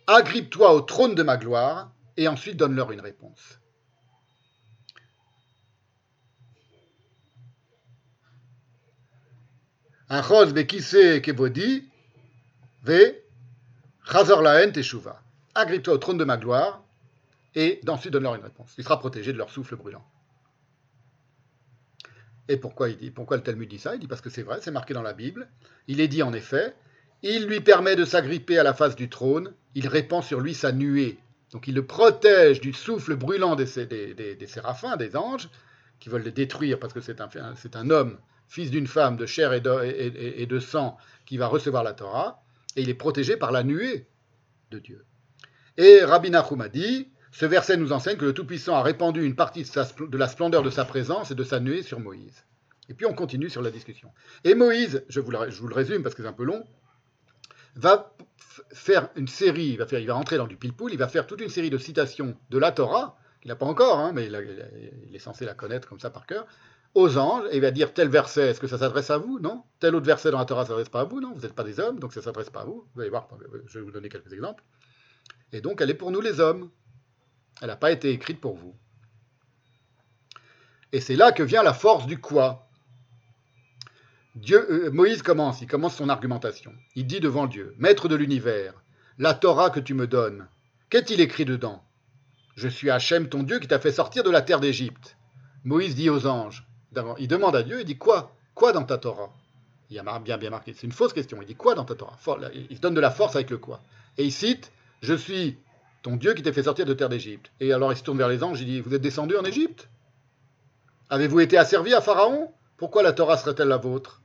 agrippe-toi 0.07 0.73
au 0.73 0.81
trône 0.81 1.13
de 1.13 1.23
ma 1.23 1.37
gloire, 1.37 1.91
et 2.15 2.27
ensuite 2.27 2.57
donne-leur 2.57 2.91
une 2.91 3.01
réponse. 3.01 3.59
Achos 10.09 10.53
bekise 10.53 11.21
kevodi, 11.21 11.83
ve 12.83 13.23
chazor 14.09 14.41
laen 14.41 14.71
teshuva. 14.71 15.21
Agrippe-toi 15.55 15.93
au 15.93 15.97
trône 15.97 16.17
de 16.17 16.23
ma 16.23 16.37
gloire, 16.37 16.83
et 17.55 17.81
ensuite 17.87 18.13
donne-leur 18.13 18.35
une 18.35 18.43
réponse. 18.43 18.73
Il 18.77 18.83
sera 18.83 18.99
protégé 18.99 19.33
de 19.33 19.37
leur 19.37 19.49
souffle 19.49 19.75
brûlant. 19.75 20.05
Et 22.47 22.57
pourquoi 22.57 22.89
il 22.89 23.11
Pourquoi 23.11 23.37
le 23.37 23.43
Talmud 23.43 23.67
dit 23.67 23.79
ça? 23.79 23.95
Il 23.95 23.99
dit 23.99 24.07
parce 24.07 24.21
que 24.21 24.29
c'est 24.29 24.43
vrai, 24.43 24.59
c'est 24.61 24.71
marqué 24.71 24.93
dans 24.93 25.01
la 25.01 25.13
Bible. 25.13 25.49
Il 25.87 25.99
est 25.99 26.07
dit 26.07 26.23
en 26.23 26.31
effet, 26.33 26.73
il 27.23 27.45
lui 27.45 27.59
permet 27.59 27.95
de 27.95 28.05
s'agripper 28.05 28.57
à 28.57 28.63
la 28.63 28.73
face 28.73 28.95
du 28.95 29.09
trône, 29.09 29.53
il 29.75 29.87
répand 29.87 30.23
sur 30.23 30.39
lui 30.39 30.53
sa 30.53 30.71
nuée. 30.71 31.17
Donc 31.51 31.67
il 31.67 31.75
le 31.75 31.85
protège 31.85 32.61
du 32.61 32.73
souffle 32.73 33.15
brûlant 33.15 33.55
des, 33.55 33.85
des, 33.85 34.35
des, 34.35 34.47
séraphins, 34.47 34.97
des 34.97 35.15
anges, 35.15 35.49
qui 35.99 36.09
veulent 36.09 36.23
le 36.23 36.31
détruire 36.31 36.79
parce 36.79 36.93
que 36.93 37.01
c'est 37.01 37.19
un, 37.21 37.29
c'est 37.55 37.75
un 37.75 37.89
homme, 37.89 38.17
fils 38.47 38.71
d'une 38.71 38.87
femme 38.87 39.17
de 39.17 39.25
chair 39.25 39.53
et 39.53 39.61
de, 39.61 40.59
sang, 40.59 40.97
qui 41.25 41.37
va 41.37 41.47
recevoir 41.47 41.83
la 41.83 41.93
Torah, 41.93 42.41
et 42.75 42.81
il 42.81 42.89
est 42.89 42.95
protégé 42.95 43.37
par 43.37 43.51
la 43.51 43.63
nuée 43.63 44.07
de 44.71 44.79
Dieu. 44.79 45.05
Et 45.77 46.03
Rabbi 46.03 46.29
Nachum 46.29 46.61
a 46.61 46.69
dit, 46.69 47.09
ce 47.31 47.45
verset 47.45 47.77
nous 47.77 47.91
enseigne 47.91 48.17
que 48.17 48.25
le 48.25 48.33
Tout-Puissant 48.33 48.75
a 48.75 48.81
répandu 48.81 49.23
une 49.23 49.35
partie 49.35 49.63
de, 49.63 50.17
la 50.17 50.27
splendeur 50.27 50.63
de 50.63 50.69
sa 50.69 50.85
présence 50.85 51.31
et 51.31 51.35
de 51.35 51.43
sa 51.43 51.59
nuée 51.59 51.83
sur 51.83 51.99
Moïse. 51.99 52.45
Et 52.89 52.93
puis 52.93 53.05
on 53.05 53.13
continue 53.13 53.49
sur 53.49 53.61
la 53.61 53.69
discussion. 53.69 54.11
Et 54.43 54.55
Moïse, 54.55 55.03
je 55.09 55.19
vous 55.19 55.31
je 55.49 55.59
vous 55.61 55.67
le 55.67 55.75
résume 55.75 56.03
parce 56.03 56.15
que 56.15 56.23
c'est 56.23 56.29
un 56.29 56.33
peu 56.33 56.45
long, 56.45 56.65
va 57.75 58.13
faire 58.73 59.09
une 59.15 59.27
série, 59.27 59.67
il 59.67 59.77
va, 59.77 59.85
faire, 59.85 59.99
il 59.99 60.07
va 60.07 60.15
rentrer 60.15 60.37
dans 60.37 60.47
du 60.47 60.57
pile-poule, 60.57 60.91
il 60.93 60.97
va 60.97 61.07
faire 61.07 61.27
toute 61.27 61.41
une 61.41 61.49
série 61.49 61.69
de 61.69 61.77
citations 61.77 62.35
de 62.49 62.57
la 62.57 62.71
Torah, 62.71 63.17
qu'il 63.41 63.49
n'a 63.49 63.55
pas 63.55 63.65
encore, 63.65 63.99
hein, 63.99 64.11
mais 64.13 64.25
il, 64.25 64.89
il, 65.07 65.15
est 65.15 65.19
censé 65.19 65.45
la 65.45 65.53
connaître 65.53 65.87
comme 65.87 65.99
ça 65.99 66.09
par 66.09 66.25
cœur, 66.25 66.47
aux 66.97 67.17
anges, 67.19 67.45
et 67.51 67.57
il 67.57 67.61
va 67.61 67.69
dire 67.69 67.93
tel 67.93 68.09
verset, 68.09 68.49
est-ce 68.49 68.59
que 68.59 68.65
ça 68.65 68.79
s'adresse 68.79 69.11
à 69.11 69.19
vous? 69.19 69.37
Non 69.39 69.63
Tel 69.79 69.93
autre 69.93 70.07
verset 70.07 70.31
dans 70.31 70.39
la 70.39 70.45
Torah, 70.45 70.63
ne 70.63 70.67
s'adresse 70.67 70.89
pas 70.89 71.01
à 71.01 71.03
vous? 71.03 71.21
Non 71.21 71.31
Vous 71.33 71.41
n'êtes 71.41 71.53
pas 71.53 71.63
des 71.63 71.79
hommes, 71.79 71.99
donc 71.99 72.11
ça 72.11 72.23
s'adresse 72.23 72.49
pas 72.49 72.61
à 72.61 72.65
vous. 72.65 72.87
Vous 72.95 73.01
allez 73.01 73.11
voir, 73.11 73.27
je 73.67 73.77
vais 73.77 73.85
vous 73.85 73.91
donner 73.91 74.09
quelques 74.09 74.33
exemples. 74.33 74.63
Et 75.53 75.61
donc 75.61 75.79
elle 75.79 75.91
est 75.91 75.95
pour 75.95 76.09
nous 76.09 76.21
les 76.21 76.39
hommes. 76.39 76.71
Elle 77.61 77.67
n'a 77.67 77.75
pas 77.75 77.91
été 77.91 78.09
écrite 78.09 78.41
pour 78.41 78.55
vous. 78.55 78.75
Et 80.91 80.99
c'est 80.99 81.15
là 81.15 81.31
que 81.31 81.43
vient 81.43 81.61
la 81.61 81.73
force 81.73 82.07
du 82.07 82.19
quoi? 82.19 82.67
Euh, 84.51 84.89
Moïse 84.91 85.21
commence, 85.21 85.61
il 85.61 85.67
commence 85.67 85.95
son 85.95 86.09
argumentation. 86.09 86.73
Il 86.95 87.05
dit 87.05 87.19
devant 87.19 87.45
Dieu, 87.45 87.75
Maître 87.77 88.07
de 88.07 88.15
l'univers, 88.15 88.73
la 89.19 89.35
Torah 89.35 89.69
que 89.69 89.79
tu 89.79 89.93
me 89.93 90.07
donnes, 90.07 90.47
qu'est-il 90.89 91.21
écrit 91.21 91.45
dedans? 91.45 91.83
Je 92.55 92.67
suis 92.67 92.89
Hachem, 92.89 93.29
ton 93.29 93.43
Dieu, 93.43 93.59
qui 93.59 93.67
t'a 93.67 93.79
fait 93.79 93.91
sortir 93.91 94.23
de 94.23 94.31
la 94.31 94.41
terre 94.41 94.59
d'Égypte. 94.59 95.17
Moïse 95.63 95.95
dit 95.95 96.09
aux 96.09 96.25
anges, 96.25 96.66
il 97.17 97.27
demande 97.27 97.55
à 97.55 97.63
Dieu, 97.63 97.79
il 97.81 97.85
dit 97.85 97.97
quoi 97.97 98.31
Quoi 98.55 98.71
dans 98.71 98.83
ta 98.83 98.97
Torah? 98.97 99.31
Il 99.89 99.95
y 99.95 99.99
a 99.99 100.19
bien, 100.19 100.37
bien 100.37 100.49
marqué, 100.49 100.73
c'est 100.73 100.87
une 100.87 100.91
fausse 100.91 101.13
question. 101.13 101.37
Il 101.41 101.47
dit 101.47 101.55
quoi 101.55 101.75
dans 101.75 101.85
ta 101.85 101.95
Torah? 101.95 102.17
Il 102.69 102.79
donne 102.79 102.93
de 102.93 102.99
la 102.99 103.11
force 103.11 103.35
avec 103.35 103.49
le 103.49 103.57
quoi. 103.57 103.81
Et 104.17 104.25
il 104.25 104.31
cite, 104.31 104.71
je 105.01 105.13
suis 105.13 105.57
ton 106.01 106.15
Dieu 106.15 106.33
qui 106.33 106.43
t'a 106.43 106.51
fait 106.51 106.63
sortir 106.63 106.85
de 106.85 106.93
terre 106.93 107.09
d'Égypte. 107.09 107.51
Et 107.59 107.71
alors 107.71 107.91
il 107.93 107.97
se 107.97 108.03
tourne 108.03 108.17
vers 108.17 108.27
les 108.27 108.43
anges, 108.43 108.61
il 108.61 108.65
dit, 108.65 108.81
vous 108.81 108.93
êtes 108.93 109.01
descendus 109.01 109.37
en 109.37 109.43
Égypte? 109.43 109.89
Avez-vous 111.09 111.39
été 111.39 111.57
asservis 111.57 111.93
à 111.93 112.01
Pharaon? 112.01 112.51
Pourquoi 112.77 113.03
la 113.03 113.13
Torah 113.13 113.37
serait-elle 113.37 113.69
la 113.69 113.77
vôtre? 113.77 114.21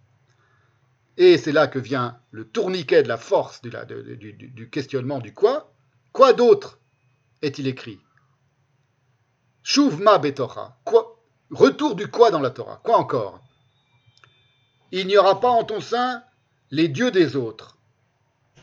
Et 1.17 1.37
c'est 1.37 1.53
là 1.53 1.67
que 1.67 1.79
vient 1.79 2.19
le 2.31 2.47
tourniquet 2.47 3.03
de 3.03 3.09
la 3.09 3.19
force 3.19 3.61
du 3.63 4.71
questionnement 4.71 5.21
du 5.21 5.35
quoi. 5.35 5.73
Quoi 6.13 6.33
d'autre 6.33 6.79
est-il 7.43 7.67
écrit? 7.67 8.01
Shuvma 9.63 10.19
betorah. 10.19 10.79
Quoi 10.85 11.12
Retour 11.53 11.97
du 11.97 12.09
quoi 12.09 12.31
dans 12.31 12.41
la 12.41 12.49
Torah? 12.49 12.81
Quoi 12.83 12.97
encore? 12.97 13.39
Il 14.91 15.07
n'y 15.07 15.19
aura 15.19 15.39
pas 15.39 15.51
en 15.51 15.65
ton 15.65 15.81
sein 15.81 16.23
les 16.71 16.89
dieux 16.89 17.11
des 17.11 17.37
autres. 17.37 17.77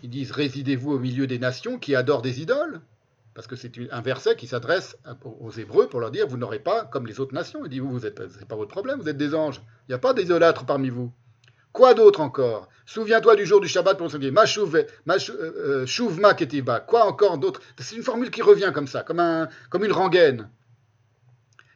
Ils 0.02 0.10
disent 0.10 0.32
Résidez-vous 0.32 0.94
au 0.94 1.00
milieu 1.00 1.28
des 1.28 1.38
nations 1.38 1.78
qui 1.78 1.94
adorent 1.94 2.24
des 2.24 2.42
idoles? 2.42 2.82
Parce 3.36 3.46
que 3.46 3.56
c'est 3.56 3.72
un 3.92 4.02
verset 4.02 4.36
qui 4.36 4.48
s'adresse 4.48 4.98
aux 5.24 5.52
Hébreux 5.52 5.88
pour 5.88 6.00
leur 6.00 6.10
dire 6.10 6.28
Vous 6.28 6.38
n'aurez 6.38 6.58
pas 6.58 6.86
comme 6.86 7.06
les 7.06 7.20
autres 7.20 7.36
nations. 7.36 7.64
Il 7.64 7.70
dit 7.70 7.80
Vous, 7.80 7.92
vous 7.92 8.08
êtes, 8.08 8.46
pas 8.48 8.56
votre 8.56 8.72
problème, 8.72 9.00
vous 9.00 9.08
êtes 9.08 9.18
des 9.18 9.36
anges. 9.36 9.62
Il 9.88 9.92
n'y 9.92 9.96
a 9.96 10.00
pas 10.00 10.16
d'idolâtre 10.16 10.66
parmi 10.66 10.90
vous. 10.90 11.12
Quoi 11.72 11.94
d'autre 11.94 12.22
encore? 12.22 12.70
Souviens-toi 12.88 13.36
du 13.36 13.46
jour 13.46 13.62
du 13.62 13.68
Shabbat 13.68 14.00
pour 14.00 14.08
le 14.08 14.32
Ma 14.32 15.16
Shuvma 15.86 16.34
ketiba. 16.34 16.80
Quoi 16.80 17.06
encore 17.06 17.38
d'autre? 17.38 17.62
C'est 17.78 17.96
une 17.96 18.04
formule 18.04 18.32
qui 18.32 18.42
revient 18.42 18.72
comme 18.74 18.88
ça, 18.88 19.04
comme, 19.04 19.20
un, 19.20 19.48
comme 19.70 19.86
une 19.86 19.92
rengaine, 19.92 20.50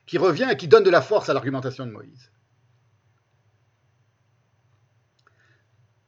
qui 0.05 0.17
revient 0.17 0.47
et 0.51 0.57
qui 0.57 0.67
donne 0.67 0.83
de 0.83 0.89
la 0.89 1.01
force 1.01 1.29
à 1.29 1.33
l'argumentation 1.33 1.85
de 1.85 1.91
Moïse. 1.91 2.31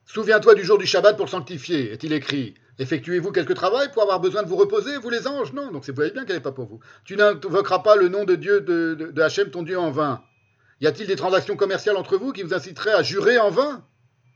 Souviens-toi 0.06 0.56
du 0.56 0.64
jour 0.64 0.78
du 0.78 0.86
Shabbat 0.86 1.18
pour 1.18 1.26
le 1.26 1.32
sanctifier, 1.32 1.92
est-il 1.92 2.14
écrit. 2.14 2.54
Effectuez-vous 2.78 3.32
quelque 3.32 3.54
travail 3.54 3.92
pour 3.92 4.02
avoir 4.02 4.20
besoin 4.20 4.44
de 4.44 4.48
vous 4.48 4.56
reposer, 4.56 4.98
vous 4.98 5.10
les 5.10 5.28
anges? 5.28 5.54
Non, 5.54 5.72
donc 5.72 5.88
vous 5.88 5.96
voyez 5.96 6.12
bien 6.12 6.26
qu'elle 6.26 6.36
n'est 6.36 6.42
pas 6.42 6.52
pour 6.52 6.68
vous. 6.68 6.80
Tu 7.06 7.16
n'invoqueras 7.16 7.80
pas 7.80 7.96
le 7.96 8.10
nom 8.10 8.26
de 8.26 8.36
Dieu, 8.36 8.62
de, 8.62 9.22
Hachem, 9.22 9.50
ton 9.50 9.64
Dieu, 9.64 9.80
en 9.80 9.92
vain. 9.92 10.24
Y 10.82 10.88
a-t-il 10.88 11.08
des 11.08 11.16
transactions 11.16 11.56
commerciales 11.56 11.96
entre 11.96 12.18
vous 12.18 12.34
qui 12.34 12.44
vous 12.44 12.54
inciteraient 12.54 12.94
à 12.94 13.02
jurer 13.02 13.40
en 13.40 13.50
vain? 13.50 13.86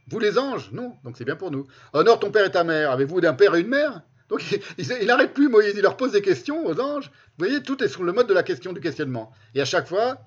Vous 0.08 0.20
les 0.20 0.40
anges? 0.40 0.72
Non, 0.72 0.96
donc 1.04 1.18
c'est 1.18 1.26
bien 1.26 1.36
pour 1.36 1.52
nous. 1.52 1.68
Honore 1.94 2.20
ton 2.20 2.32
père 2.32 2.46
et 2.46 2.52
ta 2.52 2.64
mère. 2.64 2.92
Avez-vous 2.92 3.22
d'un 3.22 3.34
père 3.34 3.56
et 3.56 3.62
une 3.62 3.68
mère? 3.68 4.02
Donc 4.30 4.44
il 4.78 5.08
n'arrête 5.08 5.34
plus, 5.34 5.50
Moïse, 5.50 5.74
il 5.76 5.82
leur 5.82 5.98
pose 5.98 6.12
des 6.12 6.22
questions 6.22 6.66
aux 6.66 6.80
anges. 6.80 7.08
Vous 7.38 7.46
voyez, 7.46 7.64
tout 7.64 7.84
est 7.84 7.88
sur 7.88 8.04
le 8.04 8.14
mode 8.14 8.28
de 8.28 8.34
la 8.34 8.44
question, 8.44 8.74
du 8.74 8.80
questionnement. 8.80 9.32
Et 9.56 9.62
à 9.62 9.66
chaque 9.66 9.88
fois, 9.88 10.22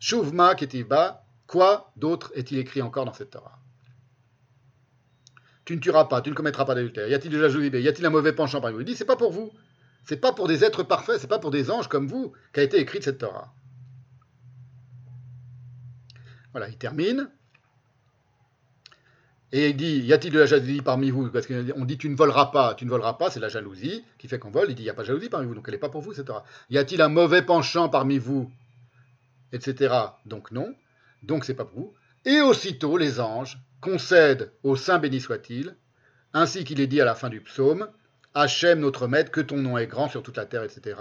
Shuvma 0.00 0.54
bas, 0.88 1.24
quoi 1.46 1.92
d'autre 1.96 2.32
est-il 2.34 2.58
écrit 2.58 2.82
encore 2.82 3.04
dans 3.04 3.12
cette 3.12 3.30
Torah? 3.30 3.58
Tu 5.64 5.76
ne 5.76 5.80
tueras 5.80 6.06
pas, 6.06 6.20
tu 6.20 6.30
ne 6.30 6.34
commettras 6.34 6.64
pas 6.64 6.74
d'adultère. 6.74 7.08
Y 7.08 7.14
a-t-il 7.14 7.30
déjà 7.30 7.48
joué 7.48 7.68
Y 7.68 7.88
a-t-il 7.88 8.04
un 8.04 8.10
mauvais 8.10 8.32
penchant 8.32 8.60
parmi 8.60 8.74
vous? 8.74 8.82
Il 8.82 8.86
dit 8.86 8.96
c'est 8.96 9.04
pas 9.04 9.16
pour 9.16 9.32
vous. 9.32 9.52
C'est 10.04 10.18
pas 10.18 10.32
pour 10.32 10.48
des 10.48 10.64
êtres 10.64 10.82
parfaits, 10.82 11.18
c'est 11.18 11.28
pas 11.28 11.38
pour 11.38 11.50
des 11.50 11.70
anges 11.70 11.88
comme 11.88 12.06
vous 12.06 12.32
qu'a 12.52 12.62
été 12.62 12.78
écrite 12.78 13.04
cette 13.04 13.18
Torah. 13.18 13.54
Voilà, 16.52 16.68
il 16.68 16.76
termine. 16.76 17.30
Et 19.56 19.68
il 19.68 19.76
dit, 19.76 20.00
y 20.00 20.12
a-t-il 20.12 20.34
de 20.34 20.40
la 20.40 20.46
jalousie 20.46 20.82
parmi 20.82 21.10
vous? 21.10 21.30
Parce 21.30 21.46
qu'on 21.46 21.84
dit, 21.84 21.96
tu 21.96 22.08
ne 22.08 22.16
voleras 22.16 22.46
pas, 22.46 22.74
tu 22.74 22.86
ne 22.86 22.90
voleras 22.90 23.12
pas, 23.12 23.30
c'est 23.30 23.38
la 23.38 23.48
jalousie 23.48 24.04
qui 24.18 24.26
fait 24.26 24.40
qu'on 24.40 24.50
vole. 24.50 24.66
Il 24.68 24.74
dit, 24.74 24.82
il 24.82 24.86
n'y 24.86 24.90
a 24.90 24.94
pas 24.94 25.02
de 25.02 25.06
jalousie 25.06 25.28
parmi 25.28 25.46
vous, 25.46 25.54
donc 25.54 25.62
elle 25.68 25.74
n'est 25.74 25.78
pas 25.78 25.88
pour 25.88 26.00
vous, 26.00 26.12
Torah. 26.12 26.42
Y 26.70 26.78
a-t-il 26.78 27.00
un 27.00 27.08
mauvais 27.08 27.40
penchant 27.40 27.88
parmi 27.88 28.18
vous? 28.18 28.50
Etc. 29.52 29.94
Donc 30.26 30.50
non. 30.50 30.74
Donc 31.22 31.44
c'est 31.44 31.54
pas 31.54 31.64
pour 31.64 31.78
vous. 31.78 31.94
Et 32.24 32.40
aussitôt, 32.40 32.96
les 32.96 33.20
anges 33.20 33.60
concède 33.80 34.50
au 34.64 34.74
Saint 34.74 34.98
béni 34.98 35.20
soit-il, 35.20 35.76
ainsi 36.32 36.64
qu'il 36.64 36.80
est 36.80 36.88
dit 36.88 37.00
à 37.00 37.04
la 37.04 37.14
fin 37.14 37.28
du 37.28 37.40
psaume, 37.40 37.86
Hachem 38.34 38.80
notre 38.80 39.06
maître, 39.06 39.30
que 39.30 39.40
ton 39.40 39.58
nom 39.58 39.78
est 39.78 39.86
grand 39.86 40.08
sur 40.08 40.24
toute 40.24 40.36
la 40.36 40.46
terre, 40.46 40.64
etc. 40.64 40.96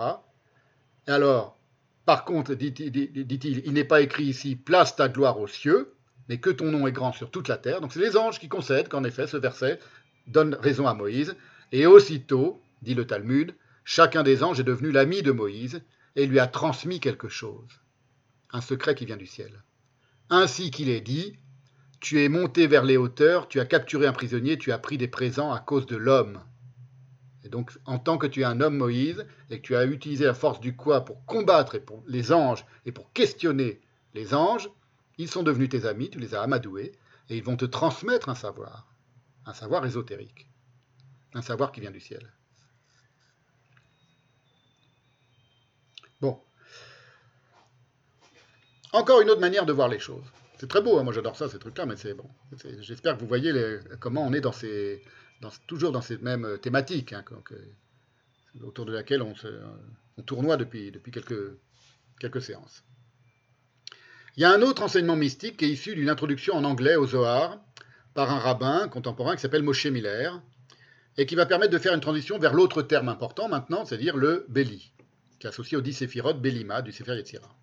Et 1.08 1.12
alors, 1.12 1.58
par 2.06 2.24
contre, 2.24 2.54
dit-il, 2.54 3.64
il 3.66 3.74
n'est 3.74 3.84
pas 3.84 4.02
écrit 4.02 4.26
ici, 4.26 4.56
place 4.56 4.96
ta 4.96 5.10
gloire 5.10 5.40
aux 5.40 5.48
cieux, 5.48 5.93
mais 6.30 6.40
que 6.40 6.50
ton 6.50 6.72
nom 6.72 6.88
est 6.88 6.92
grand 6.92 7.12
sur 7.12 7.32
toute 7.32 7.48
la 7.48 7.58
terre. 7.58 7.82
Donc 7.82 7.94
c'est 7.94 8.00
les 8.00 8.18
anges 8.18 8.40
qui 8.40 8.50
concèdent 8.50 8.90
qu'en 8.90 9.04
effet, 9.04 9.28
ce 9.28 9.38
verset 9.38 9.80
donne 10.28 10.56
raison 10.56 10.88
à 10.88 10.94
Moïse. 10.94 11.36
Et 11.72 11.86
aussitôt, 11.86 12.62
dit 12.82 12.94
le 12.94 13.06
Talmud, 13.06 13.56
chacun 13.84 14.24
des 14.24 14.44
anges 14.44 14.60
est 14.60 14.64
devenu 14.64 14.92
l'ami 14.92 15.22
de 15.22 15.32
Moïse 15.32 15.82
et 16.16 16.28
lui 16.28 16.40
a 16.40 16.48
transmis 16.48 17.00
quelque 17.00 17.30
chose, 17.30 17.82
un 18.52 18.62
secret 18.62 18.96
qui 18.96 19.06
vient 19.06 19.18
du 19.18 19.26
ciel. 19.26 19.64
Ainsi 20.30 20.72
qu'il 20.72 20.90
est 20.90 21.02
dit, 21.02 21.38
tu 22.00 22.24
es 22.24 22.30
monté 22.30 22.68
vers 22.68 22.84
les 22.84 22.98
hauteurs, 22.98 23.48
tu 23.48 23.60
as 23.60 23.66
capturé 23.66 24.06
un 24.06 24.14
prisonnier, 24.14 24.58
tu 24.58 24.72
as 24.72 24.78
pris 24.78 24.98
des 24.98 25.08
présents 25.08 25.52
à 25.52 25.60
cause 25.60 25.86
de 25.86 25.96
l'homme. 25.96 26.42
Et 27.44 27.50
donc, 27.50 27.72
en 27.86 27.98
tant 27.98 28.18
que 28.18 28.28
tu 28.28 28.42
es 28.42 28.46
un 28.46 28.62
homme 28.62 28.78
Moïse, 28.78 29.26
et 29.50 29.58
que 29.58 29.62
tu 29.62 29.76
as 29.76 29.86
utilisé 29.86 30.26
la 30.26 30.34
force 30.34 30.60
du 30.60 30.76
quoi 30.76 31.06
pour 31.06 31.26
combattre 31.26 31.78
les 32.08 32.32
anges 32.32 32.66
et 32.86 32.92
pour 32.92 33.12
questionner 33.14 33.82
les 34.14 34.34
anges, 34.34 34.70
ils 35.18 35.30
sont 35.30 35.44
devenus 35.44 35.70
tes 35.70 35.86
amis, 35.86 36.10
tu 36.10 36.20
les 36.20 36.36
as 36.36 36.42
amadoués, 36.42 36.94
et 37.30 37.38
ils 37.38 37.44
vont 37.44 37.58
te 37.58 37.66
transmettre 37.66 38.30
un 38.30 38.36
savoir, 38.36 38.88
un 39.46 39.54
savoir 39.54 39.86
ésotérique, 39.86 40.48
un 41.34 41.42
savoir 41.42 41.72
qui 41.72 41.82
vient 41.82 41.92
du 41.92 42.00
ciel. 42.00 42.32
Bon. 46.22 46.40
Encore 48.92 49.22
une 49.22 49.30
autre 49.30 49.42
manière 49.42 49.66
de 49.66 49.74
voir 49.74 49.88
les 49.88 50.00
choses. 50.00 50.26
C'est 50.58 50.68
très 50.68 50.82
beau, 50.82 50.98
hein, 50.98 51.04
moi 51.04 51.14
j'adore 51.14 51.36
ça, 51.36 51.50
ces 51.50 51.60
trucs-là, 51.60 51.86
mais 51.86 51.98
c'est 51.98 52.14
bon. 52.14 52.30
J'espère 52.80 53.16
que 53.16 53.22
vous 53.22 53.28
voyez 53.28 53.52
comment 54.00 54.26
on 54.26 54.34
est 54.34 54.54
ces, 54.54 55.04
toujours 55.68 55.92
dans 55.92 56.02
cette 56.02 56.22
même 56.22 56.58
thématique, 56.60 57.14
hein, 57.14 57.26
autour 58.62 58.86
de 58.86 58.94
laquelle 58.94 59.22
on, 59.22 59.34
tournoie 60.24 60.58
depuis, 60.58 60.92
quelques 62.20 62.42
séances. 62.42 62.84
Il 64.36 64.42
y 64.42 64.46
a 64.46 64.52
un 64.52 64.64
autre 64.64 64.82
enseignement 64.82 65.16
mystique 65.16 65.58
qui 65.58 65.66
est 65.66 65.70
issu 65.70 65.94
d'une 65.94 66.10
introduction 66.10 66.56
en 66.56 66.64
anglais 66.64 66.96
au 66.96 67.06
Zohar 67.06 67.60
par 68.16 68.32
un 68.32 68.40
rabbin 68.40 68.88
contemporain 68.88 69.36
qui 69.36 69.42
s'appelle 69.42 69.62
Moshe 69.62 69.86
Miller 69.86 70.42
et 71.18 71.28
qui 71.28 71.36
va 71.36 71.46
permettre 71.46 71.72
de 71.72 71.78
faire 71.78 71.94
une 71.94 72.02
transition 72.02 72.40
vers 72.40 72.56
l'autre 72.56 72.82
terme 72.82 73.10
important 73.10 73.48
maintenant, 73.48 73.86
c'est-à-dire 73.86 74.18
le 74.18 74.48
Béli, 74.50 74.92
qui 75.40 75.46
est 75.46 75.50
associé 75.50 75.78
au 75.78 75.82
10 75.82 75.94
séphirot 75.94 76.34
Bélima 76.34 76.82
du 76.82 76.92
Sefer 76.92 77.16
Yetzirah. 77.16 77.56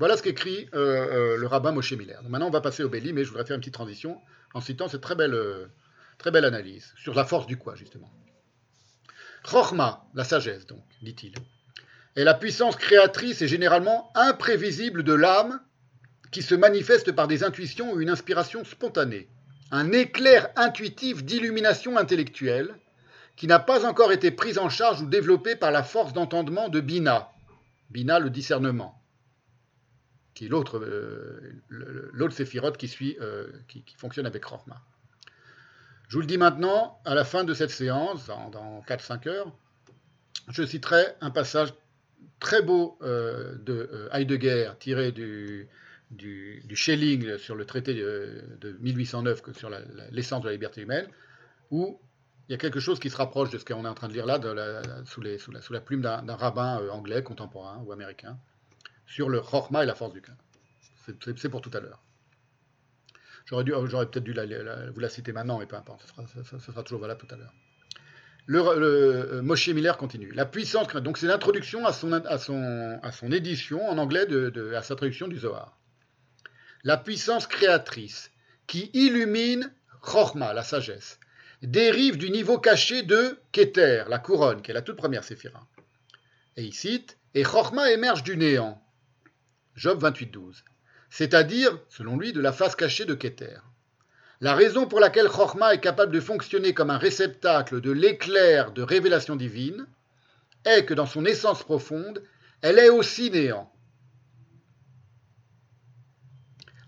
Voilà 0.00 0.16
ce 0.16 0.22
qu'écrit 0.24 0.68
euh, 0.74 0.78
euh, 0.78 1.36
le 1.36 1.46
rabbin 1.46 1.70
Moshe 1.70 1.92
Miller. 1.92 2.20
maintenant, 2.28 2.48
on 2.48 2.50
va 2.50 2.60
passer 2.60 2.82
au 2.82 2.88
Béli, 2.88 3.12
mais 3.12 3.22
je 3.22 3.28
voudrais 3.28 3.44
faire 3.44 3.54
une 3.54 3.60
petite 3.60 3.74
transition 3.74 4.20
en 4.52 4.60
citant 4.60 4.88
cette 4.88 5.02
très 5.02 5.14
belle, 5.14 5.34
euh, 5.34 5.66
très 6.18 6.32
belle 6.32 6.44
analyse 6.44 6.92
sur 6.96 7.14
la 7.14 7.24
force 7.24 7.46
du 7.46 7.56
quoi, 7.56 7.76
justement. 7.76 8.10
Chorma, 9.44 10.04
la 10.14 10.24
sagesse, 10.24 10.66
donc, 10.66 10.82
dit-il, 11.02 11.34
est 12.16 12.24
la 12.24 12.34
puissance 12.34 12.74
créatrice 12.74 13.42
et 13.42 13.48
généralement 13.48 14.10
imprévisible 14.16 15.04
de 15.04 15.12
l'âme 15.12 15.60
qui 16.30 16.42
se 16.42 16.54
manifeste 16.54 17.12
par 17.12 17.28
des 17.28 17.44
intuitions 17.44 17.92
ou 17.92 18.00
une 18.00 18.10
inspiration 18.10 18.64
spontanée, 18.64 19.28
un 19.70 19.92
éclair 19.92 20.48
intuitif 20.56 21.24
d'illumination 21.24 21.96
intellectuelle 21.96 22.74
qui 23.36 23.46
n'a 23.46 23.58
pas 23.58 23.86
encore 23.86 24.12
été 24.12 24.30
prise 24.30 24.58
en 24.58 24.68
charge 24.68 25.00
ou 25.00 25.06
développée 25.06 25.56
par 25.56 25.70
la 25.70 25.82
force 25.82 26.12
d'entendement 26.12 26.68
de 26.68 26.80
Bina, 26.80 27.32
Bina 27.90 28.18
le 28.18 28.30
discernement, 28.30 29.00
qui 30.34 30.46
est 30.46 30.48
l'autre 30.48 30.78
euh, 30.78 32.30
séphirote 32.30 32.76
qui, 32.76 32.88
suit, 32.88 33.16
euh, 33.20 33.46
qui, 33.68 33.84
fonctionne 33.96 34.26
avec 34.26 34.44
Rochma. 34.44 34.80
Je 36.08 36.16
vous 36.16 36.20
le 36.20 36.26
dis 36.26 36.38
maintenant, 36.38 37.00
à 37.04 37.14
la 37.14 37.24
fin 37.24 37.44
de 37.44 37.54
cette 37.54 37.70
séance, 37.70 38.26
dans, 38.26 38.82
4-5 38.86 39.28
heures, 39.28 39.52
je 40.48 40.64
citerai 40.64 41.04
un 41.20 41.30
passage 41.30 41.72
très 42.40 42.62
beau 42.62 42.98
euh, 43.02 43.54
de 43.60 44.08
Heidegger, 44.12 44.72
tiré 44.80 45.12
du, 45.12 45.68
du, 46.10 46.62
Schelling 46.74 47.38
sur 47.38 47.54
le 47.54 47.64
traité 47.64 47.94
de, 47.94 48.76
1809 48.80 49.52
sur 49.52 49.70
l'essence 50.10 50.42
de 50.42 50.46
la 50.46 50.52
liberté 50.52 50.82
humaine, 50.82 51.06
où 51.70 52.00
il 52.48 52.52
y 52.52 52.54
a 52.54 52.58
quelque 52.58 52.80
chose 52.80 52.98
qui 52.98 53.10
se 53.10 53.16
rapproche 53.16 53.50
de 53.50 53.58
ce 53.58 53.64
qu'on 53.64 53.84
est 53.84 53.88
en 53.88 53.94
train 53.94 54.08
de 54.08 54.12
lire 54.12 54.26
là, 54.26 54.40
sous, 55.04 55.20
la, 55.20 55.80
plume 55.80 56.02
d'un 56.02 56.36
rabbin 56.36 56.80
anglais 56.90 57.22
contemporain 57.22 57.80
ou 57.84 57.92
américain 57.92 58.38
sur 59.06 59.28
le 59.28 59.40
Chorma 59.40 59.84
et 59.84 59.86
la 59.86 59.94
force 59.94 60.12
du 60.12 60.20
cœur. 60.20 60.36
C'est 61.36 61.48
pour 61.48 61.60
tout 61.60 61.70
à 61.72 61.80
l'heure. 61.80 62.02
J'aurais 63.46 63.64
peut-être 63.64 64.24
dû 64.24 64.32
vous 64.32 65.00
la 65.00 65.08
citer 65.08 65.32
maintenant, 65.32 65.58
mais 65.58 65.66
peu 65.66 65.76
importe, 65.76 66.04
ce 66.44 66.58
sera, 66.58 66.82
toujours 66.82 67.00
valable 67.00 67.20
tout 67.20 67.32
à 67.34 67.36
l'heure. 67.36 67.52
Le, 68.46 68.60
euh, 68.60 69.42
Moshe 69.42 69.68
Miller 69.68 69.96
continue. 69.96 70.32
La 70.32 70.46
puissance, 70.46 70.88
donc 70.96 71.18
c'est 71.18 71.26
l'introduction 71.26 71.86
à 71.86 71.92
son 71.92 73.32
édition 73.32 73.88
en 73.88 73.98
anglais, 73.98 74.26
de, 74.26 74.74
à 74.74 74.82
sa 74.82 74.96
traduction 74.96 75.28
du 75.28 75.38
Zohar. 75.38 75.79
La 76.82 76.96
puissance 76.96 77.46
créatrice 77.46 78.30
qui 78.66 78.90
illumine 78.94 79.72
Chorma, 80.00 80.54
la 80.54 80.62
sagesse, 80.62 81.18
dérive 81.62 82.16
du 82.16 82.30
niveau 82.30 82.58
caché 82.58 83.02
de 83.02 83.38
Keter, 83.52 84.04
la 84.08 84.18
couronne, 84.18 84.62
qui 84.62 84.70
est 84.70 84.74
la 84.74 84.80
toute 84.80 84.96
première 84.96 85.24
séphira. 85.24 85.66
Et 86.56 86.64
il 86.64 86.72
cite 86.72 87.18
Et 87.34 87.42
Chorma 87.42 87.90
émerge 87.90 88.22
du 88.22 88.36
néant. 88.36 88.82
Job 89.74 90.02
28.12, 90.02 90.62
c'est-à-dire, 91.10 91.78
selon 91.88 92.16
lui, 92.16 92.32
de 92.32 92.40
la 92.40 92.52
face 92.52 92.76
cachée 92.76 93.04
de 93.04 93.14
Keter. 93.14 93.58
La 94.40 94.54
raison 94.54 94.86
pour 94.86 95.00
laquelle 95.00 95.28
Chorma 95.28 95.74
est 95.74 95.80
capable 95.80 96.12
de 96.12 96.20
fonctionner 96.20 96.72
comme 96.72 96.88
un 96.88 96.98
réceptacle 96.98 97.82
de 97.82 97.90
l'éclair 97.90 98.72
de 98.72 98.82
révélation 98.82 99.36
divine 99.36 99.86
est 100.64 100.86
que 100.86 100.94
dans 100.94 101.06
son 101.06 101.26
essence 101.26 101.62
profonde, 101.62 102.22
elle 102.62 102.78
est 102.78 102.88
aussi 102.88 103.30
néant. 103.30 103.70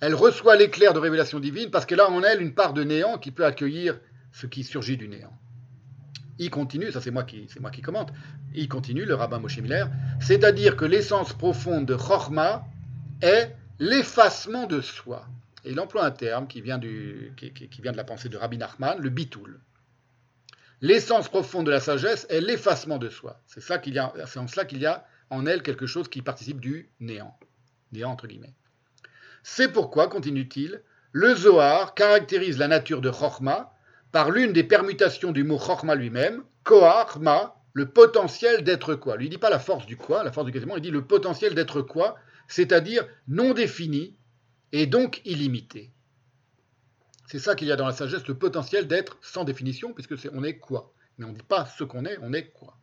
Elle 0.02 0.16
reçoit 0.16 0.56
l'éclair 0.56 0.94
de 0.94 0.98
révélation 0.98 1.38
divine 1.38 1.70
parce 1.70 1.86
qu'elle 1.86 2.00
a 2.00 2.10
en 2.10 2.24
elle 2.24 2.42
une 2.42 2.54
part 2.54 2.72
de 2.72 2.82
néant 2.82 3.18
qui 3.18 3.30
peut 3.30 3.46
accueillir 3.46 4.00
ce 4.32 4.48
qui 4.48 4.64
surgit 4.64 4.96
du 4.96 5.06
néant. 5.06 5.32
Il 6.40 6.50
continue, 6.50 6.90
ça 6.90 7.00
c'est 7.00 7.12
moi 7.12 7.22
qui 7.22 7.46
c'est 7.48 7.60
moi 7.60 7.70
qui 7.70 7.82
commente. 7.82 8.12
Il 8.52 8.68
continue 8.68 9.04
le 9.04 9.14
rabbin 9.14 9.38
Moshe 9.38 9.58
Miller, 9.58 9.88
c'est-à-dire 10.20 10.74
que 10.74 10.84
l'essence 10.84 11.32
profonde 11.32 11.86
de 11.86 11.94
Chorma 11.94 12.64
est 13.20 13.54
l'effacement 13.78 14.66
de 14.66 14.80
soi. 14.80 15.24
Et 15.64 15.70
il 15.70 15.78
emploie 15.78 16.04
un 16.04 16.10
terme 16.10 16.48
qui 16.48 16.62
vient, 16.62 16.78
de 16.78 17.96
la 17.96 18.02
pensée 18.02 18.28
de 18.28 18.36
Rabbi 18.36 18.58
Nachman, 18.58 18.98
le 18.98 19.08
bitoul. 19.08 19.60
L'essence 20.80 21.28
profonde 21.28 21.66
de 21.66 21.70
la 21.70 21.78
sagesse 21.78 22.26
est 22.28 22.40
l'effacement 22.40 22.98
de 22.98 23.08
soi. 23.08 23.40
C'est 23.46 23.62
ça 23.62 23.78
qu'il 23.78 23.94
y 23.94 24.00
a, 24.00 24.12
c'est 24.26 24.40
en 24.40 24.48
cela 24.48 24.64
qu'il 24.64 24.80
y 24.80 24.86
a 24.86 25.06
en 25.30 25.46
elle 25.46 25.62
quelque 25.62 25.86
chose 25.86 26.08
qui 26.08 26.22
participe 26.22 26.60
du 26.60 26.90
néant. 26.98 27.38
Néant 27.92 28.10
entre 28.10 28.26
guillemets. 28.26 28.54
C'est 29.42 29.72
pourquoi, 29.72 30.08
continue-t-il, 30.08 30.82
le 31.12 31.34
Zohar 31.34 31.94
caractérise 31.94 32.58
la 32.58 32.68
nature 32.68 33.00
de 33.00 33.10
Chorma 33.10 33.74
par 34.12 34.30
l'une 34.30 34.52
des 34.52 34.64
permutations 34.64 35.32
du 35.32 35.44
mot 35.44 35.58
Chorma 35.58 35.94
lui-même, 35.94 36.42
Koharma, 36.64 37.56
le 37.72 37.86
potentiel 37.90 38.62
d'être 38.62 38.94
quoi? 38.94 39.16
Lui, 39.16 39.28
dit 39.28 39.38
pas 39.38 39.50
la 39.50 39.58
force 39.58 39.86
du 39.86 39.96
quoi, 39.96 40.22
la 40.22 40.32
force 40.32 40.46
du 40.46 40.52
quasiment, 40.52 40.76
il 40.76 40.82
dit 40.82 40.90
le 40.90 41.04
potentiel 41.04 41.54
d'être 41.54 41.82
quoi, 41.82 42.16
c'est-à-dire 42.46 43.06
non 43.28 43.54
défini 43.54 44.16
et 44.72 44.86
donc 44.86 45.20
illimité. 45.24 45.92
C'est 47.26 47.38
ça 47.38 47.54
qu'il 47.54 47.68
y 47.68 47.72
a 47.72 47.76
dans 47.76 47.86
la 47.86 47.92
sagesse, 47.92 48.26
le 48.28 48.34
potentiel 48.34 48.86
d'être 48.86 49.18
sans 49.22 49.44
définition, 49.44 49.92
puisque 49.94 50.18
c'est 50.18 50.30
on 50.34 50.44
est 50.44 50.58
quoi. 50.58 50.92
Mais 51.16 51.24
on 51.24 51.30
ne 51.30 51.34
dit 51.34 51.42
pas 51.42 51.66
ce 51.66 51.84
qu'on 51.84 52.04
est, 52.04 52.18
on 52.20 52.32
est 52.32 52.50
quoi. 52.50 52.76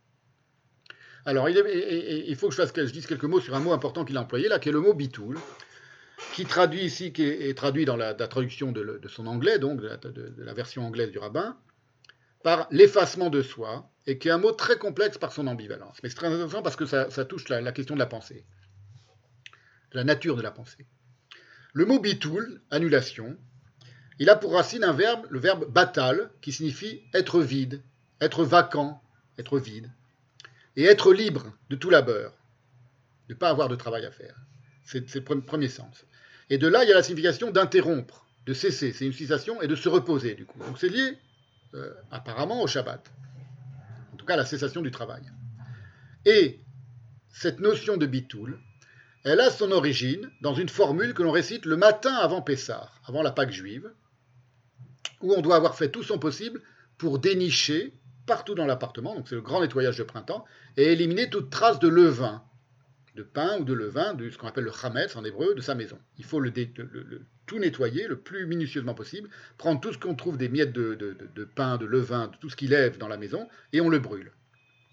Alors, 1.25 1.49
il, 1.49 2.35
faut 2.35 2.49
que 2.49 2.55
je, 2.55 2.61
je 2.63 2.91
dise 2.91 3.05
quelques 3.05 3.25
mots 3.25 3.41
sur 3.41 3.53
un 3.53 3.59
mot 3.59 3.73
important 3.73 4.05
qu'il 4.05 4.17
a 4.17 4.21
employé 4.21 4.47
là, 4.47 4.57
qui 4.57 4.69
est 4.69 4.71
le 4.71 4.79
mot 4.79 4.93
bitoul, 4.93 5.37
qui 6.33 6.45
traduit 6.45 6.81
ici, 6.81 7.13
qui 7.13 7.23
est, 7.23 7.57
traduit 7.57 7.85
dans 7.85 7.95
la, 7.95 8.13
traduction 8.13 8.71
de, 8.71 9.01
son 9.07 9.27
anglais, 9.27 9.59
donc 9.59 9.81
de 9.81 10.43
la, 10.43 10.53
version 10.53 10.85
anglaise 10.85 11.11
du 11.11 11.17
rabbin, 11.17 11.57
par 12.43 12.67
l'effacement 12.71 13.29
de 13.29 13.41
soi, 13.41 13.89
et 14.05 14.17
qui 14.17 14.27
est 14.27 14.31
un 14.31 14.37
mot 14.37 14.51
très 14.51 14.77
complexe 14.77 15.17
par 15.17 15.31
son 15.31 15.47
ambivalence. 15.47 15.97
Mais 16.01 16.09
c'est 16.09 16.15
très 16.15 16.27
intéressant 16.27 16.61
parce 16.61 16.75
que 16.75 16.85
ça, 16.85 17.25
touche 17.25 17.49
la, 17.49 17.71
question 17.71 17.95
de 17.95 17.99
la 17.99 18.05
pensée, 18.05 18.45
de 19.91 19.97
la 19.97 20.03
nature 20.03 20.35
de 20.35 20.41
la 20.41 20.51
pensée. 20.51 20.85
Le 21.73 21.85
mot 21.85 21.99
bitoul, 21.99 22.61
annulation, 22.71 23.37
il 24.17 24.29
a 24.29 24.35
pour 24.35 24.53
racine 24.53 24.83
un 24.83 24.93
verbe, 24.93 25.25
le 25.29 25.39
verbe 25.39 25.71
batal, 25.71 26.31
qui 26.41 26.51
signifie 26.51 27.03
être 27.13 27.41
vide, 27.41 27.81
être 28.19 28.43
vacant, 28.43 29.01
être 29.37 29.59
vide 29.59 29.89
et 30.75 30.83
être 30.85 31.13
libre 31.13 31.53
de 31.69 31.75
tout 31.75 31.89
labeur, 31.89 32.33
ne 33.29 33.33
pas 33.33 33.49
avoir 33.49 33.69
de 33.69 33.75
travail 33.75 34.05
à 34.05 34.11
faire. 34.11 34.35
C'est 34.83 35.13
le 35.15 35.41
premier 35.41 35.67
sens. 35.67 36.05
Et 36.49 36.57
de 36.57 36.67
là, 36.67 36.83
il 36.83 36.89
y 36.89 36.91
a 36.91 36.95
la 36.95 37.03
signification 37.03 37.51
d'interrompre, 37.51 38.25
de 38.45 38.53
cesser. 38.53 38.93
C'est 38.93 39.05
une 39.05 39.13
cessation 39.13 39.61
et 39.61 39.67
de 39.67 39.75
se 39.75 39.89
reposer, 39.89 40.35
du 40.35 40.45
coup. 40.45 40.59
Donc 40.59 40.77
c'est 40.79 40.89
lié 40.89 41.17
euh, 41.75 41.93
apparemment 42.11 42.61
au 42.61 42.67
Shabbat. 42.67 43.11
En 44.13 44.17
tout 44.17 44.25
cas, 44.25 44.33
à 44.33 44.37
la 44.37 44.45
cessation 44.45 44.81
du 44.81 44.91
travail. 44.91 45.23
Et 46.25 46.59
cette 47.31 47.59
notion 47.59 47.97
de 47.97 48.05
bitoul, 48.05 48.59
elle 49.23 49.39
a 49.39 49.49
son 49.49 49.71
origine 49.71 50.31
dans 50.41 50.53
une 50.53 50.69
formule 50.69 51.13
que 51.13 51.23
l'on 51.23 51.31
récite 51.31 51.65
le 51.65 51.77
matin 51.77 52.13
avant 52.13 52.41
Pessah, 52.41 52.89
avant 53.05 53.21
la 53.21 53.31
Pâque 53.31 53.51
juive, 53.51 53.91
où 55.21 55.33
on 55.33 55.41
doit 55.41 55.55
avoir 55.55 55.75
fait 55.75 55.89
tout 55.89 56.03
son 56.03 56.17
possible 56.17 56.61
pour 56.97 57.19
dénicher 57.19 57.93
partout 58.25 58.55
dans 58.55 58.65
l'appartement, 58.65 59.15
donc 59.15 59.27
c'est 59.27 59.35
le 59.35 59.41
grand 59.41 59.61
nettoyage 59.61 59.97
de 59.97 60.03
printemps, 60.03 60.45
et 60.77 60.91
éliminer 60.91 61.29
toute 61.29 61.49
trace 61.49 61.79
de 61.79 61.87
levain, 61.87 62.43
de 63.15 63.23
pain 63.23 63.59
ou 63.59 63.63
de 63.63 63.73
levain, 63.73 64.13
de 64.13 64.29
ce 64.29 64.37
qu'on 64.37 64.47
appelle 64.47 64.63
le 64.63 64.71
chametz 64.71 65.15
en 65.15 65.23
hébreu, 65.23 65.55
de 65.55 65.61
sa 65.61 65.75
maison. 65.75 65.97
Il 66.17 66.25
faut 66.25 66.39
le, 66.39 66.51
tout 67.45 67.59
nettoyer 67.59 68.07
le 68.07 68.17
plus 68.17 68.45
minutieusement 68.45 68.93
possible, 68.93 69.29
prendre 69.57 69.81
tout 69.81 69.93
ce 69.93 69.97
qu'on 69.97 70.15
trouve 70.15 70.37
des 70.37 70.49
miettes 70.49 70.73
de, 70.73 71.49
pain, 71.55 71.77
de 71.77 71.85
levain, 71.85 72.27
de 72.27 72.35
tout 72.37 72.49
ce 72.49 72.55
qui 72.55 72.67
lève 72.67 72.97
dans 72.97 73.07
la 73.07 73.17
maison, 73.17 73.47
et 73.73 73.81
on 73.81 73.89
le 73.89 73.99
brûle. 73.99 74.31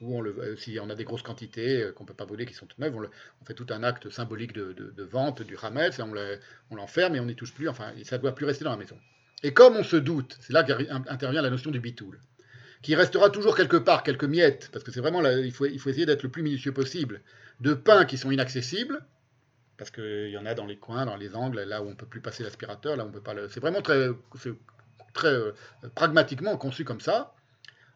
Ou 0.02 0.22
euh, 0.22 0.56
si 0.56 0.78
on 0.78 0.90
a 0.90 0.94
des 0.94 1.04
grosses 1.04 1.22
quantités 1.22 1.82
euh, 1.82 1.92
qu'on 1.92 2.04
ne 2.04 2.08
peut 2.08 2.14
pas 2.14 2.26
brûler, 2.26 2.44
qui 2.44 2.52
sont 2.52 2.66
toutes 2.66 2.78
neuves, 2.78 2.94
on, 2.94 3.44
fait 3.46 3.54
tout 3.54 3.66
un 3.70 3.82
acte 3.82 4.10
symbolique 4.10 4.52
de, 4.52 5.02
vente 5.04 5.40
du 5.42 5.56
chametz, 5.56 5.98
on 6.00 6.74
l'enferme 6.74 7.16
et 7.16 7.20
on 7.20 7.24
n'y 7.24 7.34
touche 7.34 7.54
plus, 7.54 7.68
enfin 7.68 7.92
ça 8.04 8.18
ne 8.18 8.22
doit 8.22 8.34
plus 8.34 8.44
rester 8.44 8.64
dans 8.64 8.72
la 8.72 8.76
maison. 8.76 8.98
Et 9.42 9.54
comme 9.54 9.76
on 9.76 9.84
se 9.84 9.96
doute, 9.96 10.36
c'est 10.40 10.52
là 10.52 10.64
qu'intervient 10.64 11.40
la 11.40 11.50
notion 11.50 11.70
du 11.70 11.80
bitoul, 11.80 12.18
qui 12.86 12.94
restera 12.94 13.30
toujours 13.30 13.56
quelque 13.56 13.78
part, 13.78 14.04
quelques 14.04 14.22
miettes, 14.22 14.70
parce 14.72 14.84
que 14.84 14.92
c'est 14.92 15.00
vraiment, 15.00 15.20
il, 15.28 15.50
faut, 15.50 15.66
il 15.66 15.80
faut 15.80 15.90
essayer 15.90 16.06
d'être 16.06 16.22
le 16.22 16.28
plus 16.28 16.44
minutieux 16.44 16.70
possible, 16.70 17.20
de 17.58 17.74
pains 17.74 18.04
qui 18.04 18.16
sont 18.16 18.30
inaccessibles, 18.30 19.04
parce 19.76 19.90
qu'il 19.90 20.30
y 20.30 20.38
en 20.38 20.46
a 20.46 20.54
dans 20.54 20.66
les 20.66 20.76
coins, 20.76 21.04
dans 21.04 21.16
les 21.16 21.34
angles, 21.34 21.62
là 21.62 21.82
où 21.82 21.86
on 21.86 21.90
ne 21.90 21.94
peut 21.96 22.06
plus 22.06 22.20
passer 22.20 22.44
l'aspirateur, 22.44 22.94
là 22.94 23.04
où 23.04 23.08
on 23.08 23.10
peut 23.10 23.20
pas 23.20 23.34
le... 23.34 23.48
C'est 23.48 23.58
vraiment 23.58 23.82
très, 23.82 24.10
très 25.14 25.32
euh, 25.32 25.52
pragmatiquement 25.96 26.56
conçu 26.56 26.84
comme 26.84 27.00
ça. 27.00 27.34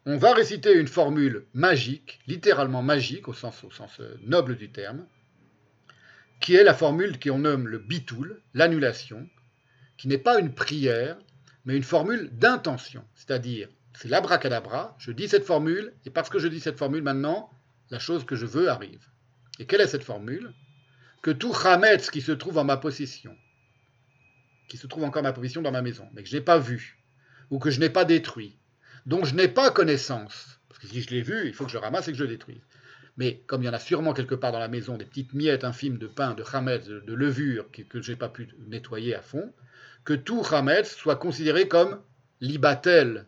On 0.06 0.16
va 0.16 0.34
réciter 0.34 0.74
une 0.74 0.88
formule 0.88 1.46
magique, 1.54 2.18
littéralement 2.26 2.82
magique 2.82 3.28
au 3.28 3.32
sens, 3.32 3.62
au 3.62 3.70
sens 3.70 4.00
euh, 4.00 4.16
noble 4.22 4.56
du 4.56 4.72
terme, 4.72 5.06
qui 6.40 6.56
est 6.56 6.64
la 6.64 6.74
formule 6.74 7.20
qu'on 7.20 7.38
nomme 7.38 7.68
le 7.68 7.78
bitoul, 7.78 8.42
l'annulation, 8.54 9.28
qui 9.96 10.08
n'est 10.08 10.18
pas 10.18 10.40
une 10.40 10.52
prière, 10.52 11.16
mais 11.64 11.76
une 11.76 11.84
formule 11.84 12.28
d'intention, 12.32 13.04
c'est-à-dire 13.14 13.68
c'est 13.94 14.08
l'abracadabra, 14.08 14.96
je 14.98 15.12
dis 15.12 15.28
cette 15.28 15.44
formule, 15.44 15.92
et 16.04 16.10
parce 16.10 16.28
que 16.28 16.38
je 16.38 16.48
dis 16.48 16.60
cette 16.60 16.78
formule 16.78 17.02
maintenant, 17.02 17.50
la 17.90 17.98
chose 17.98 18.24
que 18.24 18.36
je 18.36 18.46
veux 18.46 18.68
arrive. 18.68 19.06
Et 19.58 19.66
quelle 19.66 19.80
est 19.80 19.88
cette 19.88 20.04
formule? 20.04 20.52
Que 21.22 21.30
tout 21.30 21.54
Hametz 21.64 22.10
qui 22.10 22.22
se 22.22 22.32
trouve 22.32 22.58
en 22.58 22.64
ma 22.64 22.76
possession, 22.76 23.36
qui 24.68 24.76
se 24.76 24.86
trouve 24.86 25.04
encore 25.04 25.20
en 25.20 25.24
ma 25.24 25.32
possession 25.32 25.60
dans 25.60 25.72
ma 25.72 25.82
maison, 25.82 26.08
mais 26.12 26.22
que 26.22 26.28
je 26.28 26.36
n'ai 26.36 26.42
pas 26.42 26.58
vu, 26.58 26.98
ou 27.50 27.58
que 27.58 27.70
je 27.70 27.80
n'ai 27.80 27.90
pas 27.90 28.04
détruit, 28.04 28.58
dont 29.06 29.24
je 29.24 29.34
n'ai 29.34 29.48
pas 29.48 29.70
connaissance, 29.70 30.60
parce 30.68 30.80
que 30.80 30.86
si 30.86 31.02
je 31.02 31.10
l'ai 31.10 31.22
vu, 31.22 31.46
il 31.46 31.52
faut 31.52 31.64
que 31.64 31.70
je 31.72 31.78
ramasse 31.78 32.08
et 32.08 32.12
que 32.12 32.18
je 32.18 32.24
détruise. 32.24 32.62
Mais 33.16 33.42
comme 33.46 33.62
il 33.62 33.66
y 33.66 33.68
en 33.68 33.74
a 33.74 33.78
sûrement 33.78 34.14
quelque 34.14 34.34
part 34.34 34.52
dans 34.52 34.58
la 34.58 34.68
maison 34.68 34.96
des 34.96 35.04
petites 35.04 35.34
miettes 35.34 35.64
infimes 35.64 35.98
de 35.98 36.06
pain, 36.06 36.34
de 36.34 36.44
chametz, 36.44 36.86
de, 36.86 37.12
levure 37.12 37.66
que, 37.70 38.00
je 38.00 38.12
n'ai 38.12 38.16
pas 38.16 38.28
pu 38.28 38.48
nettoyer 38.68 39.14
à 39.14 39.20
fond, 39.20 39.52
que 40.04 40.14
tout 40.14 40.42
chametz 40.42 40.94
soit 40.94 41.16
considéré 41.16 41.68
comme 41.68 42.00
libatel, 42.40 43.26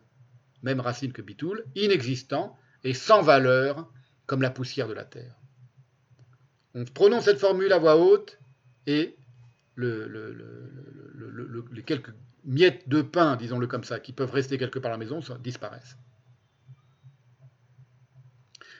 même 0.63 0.79
racine 0.79 1.11
que 1.11 1.21
bitoul, 1.21 1.65
inexistant 1.75 2.57
et 2.83 2.93
sans 2.93 3.21
valeur 3.21 3.91
comme 4.25 4.41
la 4.41 4.49
poussière 4.49 4.87
de 4.87 4.93
la 4.93 5.03
terre. 5.03 5.35
On 6.73 6.85
prononce 6.85 7.25
cette 7.25 7.39
formule 7.39 7.71
à 7.71 7.77
voix 7.77 7.97
haute 7.97 8.39
et 8.87 9.15
les 9.77 10.23
quelques 11.85 12.13
miettes 12.45 12.89
de 12.89 13.01
pain, 13.01 13.35
disons-le 13.35 13.67
comme 13.67 13.83
ça, 13.83 13.99
qui 13.99 14.11
peuvent 14.13 14.31
rester 14.31 14.57
quelque 14.57 14.79
part 14.79 14.91
à 14.91 14.93
la 14.93 14.97
maison, 14.97 15.19
disparaissent. 15.43 15.97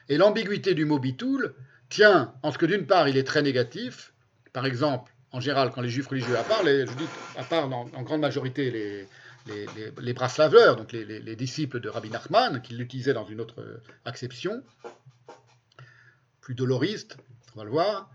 Et 0.09 0.17
l'ambiguïté 0.17 0.73
du 0.73 0.85
mot 0.85 0.99
bitoul 0.99 1.53
tient 1.89 2.33
en 2.41 2.51
ce 2.51 2.57
que 2.57 2.65
d'une 2.65 2.85
part 2.85 3.07
il 3.07 3.17
est 3.17 3.23
très 3.23 3.41
négatif, 3.41 4.13
par 4.51 4.65
exemple, 4.65 5.13
en 5.31 5.39
général, 5.39 5.71
quand 5.71 5.81
les 5.81 5.89
juifs 5.89 6.07
religieux, 6.07 6.37
à 6.37 6.43
part, 6.43 6.63
je 6.63 6.85
dis, 6.95 7.07
à 7.37 7.43
part 7.43 7.71
en 7.71 8.01
grande 8.03 8.21
majorité 8.21 8.69
les, 8.69 9.07
les, 9.47 9.65
les, 9.99 10.13
braslaveurs, 10.13 10.75
donc 10.75 10.91
les, 10.91 11.35
disciples 11.35 11.80
de 11.80 11.89
Rabbi 11.89 12.09
Nachman, 12.09 12.61
qui 12.61 12.75
l'utilisaient 12.75 13.13
dans 13.13 13.25
une 13.25 13.41
autre 13.41 13.61
euh, 13.61 13.77
acception, 14.05 14.63
plus 16.41 16.55
doloriste, 16.55 17.17
on 17.55 17.59
va 17.59 17.65
le 17.65 17.72
voir. 17.72 18.09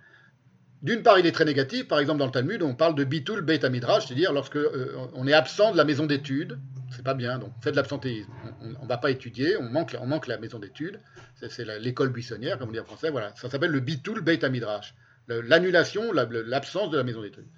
D'une 0.82 1.02
part, 1.02 1.18
il 1.18 1.26
est 1.26 1.32
très 1.32 1.44
négatif. 1.44 1.88
Par 1.88 1.98
exemple, 1.98 2.20
dans 2.20 2.26
le 2.26 2.30
Talmud, 2.30 2.62
on 2.62 2.74
parle 2.74 2.94
de 2.94 3.02
bitul 3.02 3.40
beit 3.40 3.68
midrash, 3.68 4.06
c'est-à-dire 4.06 4.32
lorsque 4.32 4.56
euh, 4.56 4.94
on 5.14 5.26
est 5.26 5.32
absent 5.32 5.72
de 5.72 5.76
la 5.76 5.84
maison 5.84 6.06
d'études, 6.06 6.58
c'est 6.90 7.02
pas 7.04 7.14
bien. 7.14 7.38
Donc, 7.38 7.52
fait 7.60 7.72
de 7.72 7.76
l'absentéisme. 7.76 8.30
On 8.60 8.84
ne 8.84 8.88
va 8.88 8.96
pas 8.96 9.10
étudier, 9.10 9.56
on 9.56 9.68
manque, 9.68 10.26
la 10.26 10.38
maison 10.38 10.58
d'études. 10.58 11.00
C'est 11.34 11.64
l'école 11.80 12.10
buissonnière, 12.10 12.58
comme 12.58 12.68
on 12.68 12.72
dit 12.72 12.80
en 12.80 12.84
français. 12.84 13.10
Voilà, 13.10 13.34
ça 13.36 13.50
s'appelle 13.50 13.70
le 13.70 13.80
bitul 13.80 14.20
beit 14.20 14.48
midrash, 14.48 14.94
l'annulation, 15.28 16.12
l'absence 16.12 16.90
de 16.90 16.96
la 16.96 17.04
maison 17.04 17.22
d'études. 17.22 17.48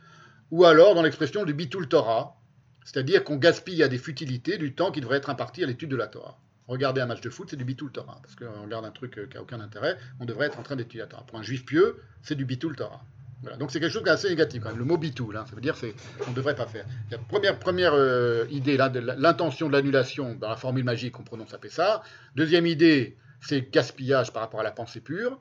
Ou 0.50 0.64
alors, 0.64 0.94
dans 0.94 1.02
l'expression 1.02 1.44
du 1.44 1.54
bitul 1.54 1.88
Torah, 1.88 2.39
c'est-à-dire 2.84 3.24
qu'on 3.24 3.36
gaspille 3.36 3.82
à 3.82 3.88
des 3.88 3.98
futilités 3.98 4.58
du 4.58 4.74
temps 4.74 4.90
qui 4.90 5.00
devrait 5.00 5.18
être 5.18 5.30
imparti 5.30 5.62
à 5.62 5.66
l'étude 5.66 5.90
de 5.90 5.96
la 5.96 6.06
Torah. 6.06 6.38
Regarder 6.66 7.00
un 7.00 7.06
match 7.06 7.20
de 7.20 7.30
foot, 7.30 7.48
c'est 7.50 7.56
du 7.56 7.64
bitul 7.64 7.90
Torah, 7.90 8.20
parce 8.22 8.36
qu'on 8.36 8.62
regarde 8.62 8.84
un 8.84 8.92
truc 8.92 9.18
euh, 9.18 9.26
qui 9.26 9.34
n'a 9.34 9.42
aucun 9.42 9.60
intérêt, 9.60 9.96
on 10.20 10.24
devrait 10.24 10.46
être 10.46 10.58
en 10.60 10.62
train 10.62 10.76
d'étudier 10.76 11.00
la 11.00 11.06
Torah. 11.06 11.24
Pour 11.26 11.38
un 11.38 11.42
juif 11.42 11.64
pieux, 11.64 12.00
c'est 12.22 12.36
du 12.36 12.44
bitul 12.44 12.76
Torah. 12.76 13.04
Voilà. 13.42 13.56
Donc 13.56 13.70
c'est 13.70 13.80
quelque 13.80 13.92
chose 13.92 14.02
qui 14.02 14.08
est 14.08 14.12
assez 14.12 14.28
négatif 14.28 14.62
quand 14.62 14.68
même. 14.68 14.78
Le 14.78 14.84
mot 14.84 14.98
bitul, 14.98 15.36
hein, 15.36 15.44
ça 15.48 15.54
veut 15.54 15.62
dire 15.62 15.74
qu'on 16.18 16.30
ne 16.30 16.36
devrait 16.36 16.54
pas 16.54 16.66
faire. 16.66 16.84
La 17.10 17.18
première, 17.54 17.94
euh, 17.94 18.44
idée, 18.50 18.76
l'intention 18.76 19.68
de 19.68 19.72
l'annulation 19.72 20.34
dans 20.34 20.48
la 20.48 20.56
formule 20.56 20.84
magique, 20.84 21.18
on 21.18 21.24
prononce 21.24 21.54
à 21.54 21.58
ça. 21.70 22.02
Deuxième 22.36 22.66
idée, 22.66 23.16
c'est 23.40 23.72
gaspillage 23.72 24.32
par 24.32 24.42
rapport 24.42 24.60
à 24.60 24.62
la 24.62 24.72
pensée 24.72 25.00
pure. 25.00 25.40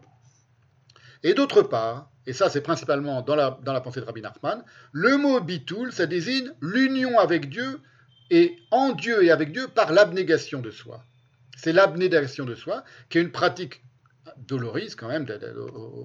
Et 1.23 1.33
d'autre 1.33 1.61
part, 1.61 2.09
et 2.29 2.33
ça 2.33 2.47
c'est 2.47 2.61
principalement 2.61 3.23
dans 3.23 3.35
la, 3.35 3.59
la 3.65 3.81
pensée 3.81 4.01
de 4.01 4.05
Rabbi 4.05 4.21
Nachman, 4.21 4.63
le 4.91 5.17
mot 5.17 5.41
bitoul, 5.41 5.91
ça 5.91 6.05
désigne 6.05 6.51
l'union 6.61 7.17
avec 7.17 7.49
Dieu 7.49 7.81
et 8.29 8.55
en 8.69 8.91
Dieu 8.91 9.23
et 9.23 9.31
avec 9.31 9.51
Dieu 9.51 9.67
par 9.67 9.91
l'abnégation 9.91 10.61
de 10.61 10.69
soi. 10.69 11.03
C'est 11.57 11.73
l'abnégation 11.73 12.45
de 12.45 12.53
soi 12.53 12.83
qui 13.09 13.17
est 13.17 13.21
une 13.21 13.31
pratique 13.31 13.81
dolorise 14.37 14.93
quand 14.93 15.07
même, 15.07 15.25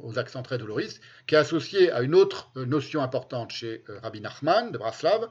aux 0.03 0.19
accents 0.19 0.43
très 0.43 0.57
doloristes, 0.57 1.03
qui 1.27 1.35
est 1.35 1.39
associée 1.39 1.93
à 1.93 2.01
une 2.01 2.15
autre 2.15 2.51
notion 2.57 3.03
importante 3.03 3.51
chez 3.51 3.85
euh, 3.91 3.99
Rabbi 4.03 4.23
Nachman 4.23 4.73
de 4.73 4.79
Braslav, 4.79 5.29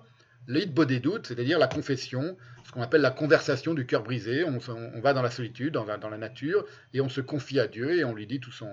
doutes, 0.48 1.26
c'est-à-dire 1.26 1.58
la 1.58 1.68
confession, 1.68 2.38
ce 2.66 2.72
qu'on 2.72 2.84
appelle 2.84 3.02
la 3.02 3.10
conversation 3.10 3.74
du 3.74 3.88
cœur 3.88 4.04
brisé. 4.04 4.44
On, 4.44 5.02
va 5.02 5.14
dans 5.14 5.24
la 5.24 5.32
solitude, 5.32 5.74
dans 5.74 5.86
dans 5.86 6.10
la 6.10 6.18
nature, 6.20 6.66
et 6.94 7.02
on 7.02 7.10
se 7.10 7.22
confie 7.22 7.60
à 7.60 7.68
Dieu 7.68 7.98
et 7.98 8.04
on 8.04 8.14
lui 8.14 8.28
dit 8.28 8.40
tout 8.40 8.52
son, 8.52 8.70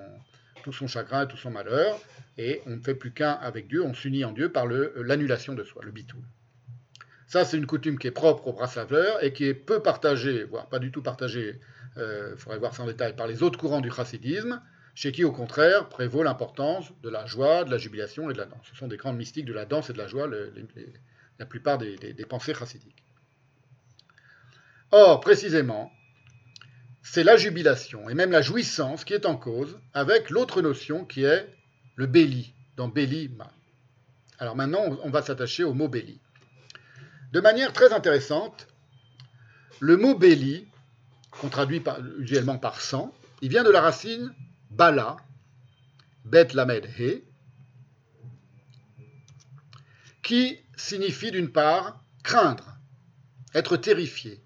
tout 0.63 0.73
son 0.73 0.87
chagrin, 0.87 1.27
tout 1.27 1.37
son 1.37 1.51
malheur, 1.51 1.99
et 2.39 2.63
on 2.67 2.71
ne 2.71 2.81
fait 2.81 2.95
plus 2.95 3.13
qu'un 3.13 3.33
avec 3.33 3.69
Dieu, 3.69 3.85
on 3.85 3.95
s'unit 3.95 4.25
en 4.25 4.33
Dieu 4.33 4.51
par 4.51 4.67
euh, 4.67 4.93
l'annulation 4.97 5.55
de 5.55 5.65
soi, 5.65 5.83
le 5.85 5.91
bitoul. 5.91 6.23
Ça, 7.27 7.45
c'est 7.45 7.57
une 7.57 7.67
coutume 7.67 7.99
qui 7.99 8.07
est 8.07 8.13
propre 8.13 8.49
au 8.49 8.53
brassaveur 8.53 9.23
et 9.23 9.33
qui 9.33 9.45
est 9.45 9.55
peu 9.55 9.81
partagée, 9.83 10.45
voire 10.45 10.69
pas 10.69 10.79
du 10.79 10.91
tout 10.91 11.03
partagée, 11.03 11.61
il 11.97 12.03
euh, 12.03 12.37
faudrait 12.37 12.59
voir 12.59 12.75
ça 12.75 12.83
en 12.83 12.87
détail, 12.87 13.15
par 13.15 13.27
les 13.27 13.43
autres 13.43 13.59
courants 13.59 13.81
du 13.81 13.91
chassidisme, 13.91 14.61
chez 14.95 15.13
qui 15.13 15.25
au 15.25 15.33
contraire 15.33 15.89
prévaut 15.89 16.23
l'importance 16.23 16.93
de 17.03 17.09
la 17.09 17.27
joie, 17.27 17.65
de 17.65 17.71
la 17.71 17.79
jubilation 17.79 18.31
et 18.31 18.33
de 18.33 18.39
la 18.39 18.47
danse. 18.47 18.67
Ce 18.71 18.77
sont 18.77 18.89
des 18.89 18.97
grandes 18.97 19.17
mystiques 19.17 19.47
de 19.47 19.53
la 19.53 19.65
danse 19.65 19.91
et 19.91 19.93
de 19.93 19.99
la 19.99 20.09
joie, 20.09 20.29
la 21.39 21.47
plupart 21.47 21.79
des, 21.79 21.97
des 21.97 22.27
pensées 22.27 22.55
chassidiques. 22.55 23.03
Or, 24.93 25.21
précisément, 25.21 25.93
c'est 27.03 27.25
la 27.25 27.37
jubilation 27.37 28.09
et 28.09 28.15
même 28.15 28.31
la 28.31 28.43
jouissance 28.43 29.05
qui 29.05 29.15
est 29.15 29.27
en 29.27 29.37
cause 29.37 29.79
avec 29.95 30.31
l'autre 30.31 30.63
notion 30.63 31.05
qui 31.05 31.25
est 31.25 31.49
le 31.97 32.07
béli, 32.07 32.55
dans 32.77 32.89
béli 32.89 33.29
ma. 33.29 33.53
Alors 34.39 34.57
maintenant, 34.57 34.99
on 35.03 35.11
va 35.11 35.23
s'attacher 35.23 35.65
au 35.65 35.75
mot 35.75 35.89
béli. 35.89 36.21
De 37.33 37.41
manière 37.41 37.73
très 37.73 37.93
intéressante, 37.93 38.67
le 39.81 39.97
mot 39.97 40.17
béli, 40.17 40.67
qu'on 41.31 41.49
traduit 41.49 41.83
usuellement 42.19 42.59
par 42.59 42.81
sang, 42.81 43.15
il 43.43 43.51
vient 43.51 43.65
de 43.65 43.71
la 43.71 43.81
racine 43.81 44.35
bala, 44.71 45.17
bet 46.25 46.49
lamed 46.55 46.87
he, 46.99 47.23
qui 50.23 50.59
signifie 50.77 51.31
d'une 51.31 51.51
part 51.51 52.03
craindre, 52.23 52.77
être 53.55 53.77
terrifié, 53.77 54.43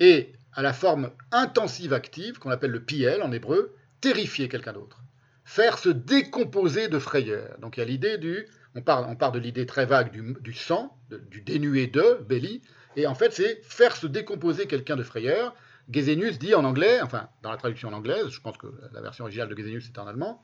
et 0.00 0.32
à 0.54 0.62
la 0.62 0.72
forme 0.72 1.10
intensive 1.32 1.92
active, 1.92 2.38
qu'on 2.38 2.50
appelle 2.50 2.70
le 2.70 2.82
piel 2.82 3.22
en 3.22 3.32
hébreu, 3.32 3.74
terrifier 4.00 4.48
quelqu'un 4.48 4.72
d'autre. 4.72 5.00
Faire 5.44 5.78
se 5.78 5.88
décomposer 5.88 6.88
de 6.88 6.98
frayeur. 6.98 7.58
Donc 7.58 7.76
il 7.76 7.80
y 7.80 7.82
a 7.82 7.86
l'idée 7.86 8.18
du. 8.18 8.46
On 8.76 8.82
part, 8.82 9.30
de 9.30 9.38
l'idée 9.38 9.66
très 9.66 9.86
vague 9.86 10.10
du, 10.10 10.52
sang, 10.52 10.98
du 11.30 11.42
dénué 11.42 11.86
de, 11.86 12.18
belly, 12.28 12.60
et 12.96 13.06
en 13.06 13.14
fait 13.14 13.32
c'est 13.32 13.60
faire 13.62 13.94
se 13.94 14.08
décomposer 14.08 14.66
quelqu'un 14.66 14.96
de 14.96 15.04
frayeur. 15.04 15.54
Gesenius 15.88 16.40
dit 16.40 16.54
en 16.54 16.64
anglais, 16.64 17.00
enfin 17.00 17.28
dans 17.42 17.52
la 17.52 17.56
traduction 17.56 17.90
en 17.90 17.92
anglaise, 17.92 18.30
je 18.30 18.40
pense 18.40 18.56
que 18.56 18.66
la 18.92 19.00
version 19.00 19.24
originale 19.24 19.48
de 19.48 19.56
Gesenius 19.56 19.86
est 19.86 19.98
en 19.98 20.08
allemand, 20.08 20.42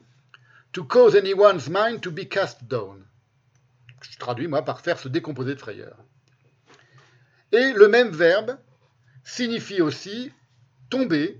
To 0.73 0.85
cause 0.85 1.15
anyone's 1.15 1.67
mind 1.67 2.01
to 2.03 2.11
be 2.11 2.25
cast 2.29 2.63
down. 2.63 3.05
Je 4.01 4.17
traduis 4.17 4.47
moi 4.47 4.63
par 4.63 4.79
faire 4.79 4.97
se 4.97 5.09
décomposer 5.09 5.53
de 5.53 5.59
frayeur. 5.59 5.97
Et 7.51 7.73
le 7.73 7.89
même 7.89 8.11
verbe 8.11 8.57
signifie 9.23 9.81
aussi 9.81 10.31
tomber, 10.89 11.39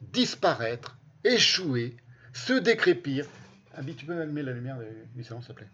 disparaître, 0.00 0.98
échouer, 1.24 1.96
se 2.32 2.52
décrépir. 2.52 3.26
Abi, 3.74 3.94
tu 3.94 4.06
peux 4.06 4.14
la 4.14 4.24
lumière 4.24 4.78
du 5.14 5.24
salon, 5.24 5.40
s'il 5.40 5.54
te 5.54 5.58
plaît 5.58 5.68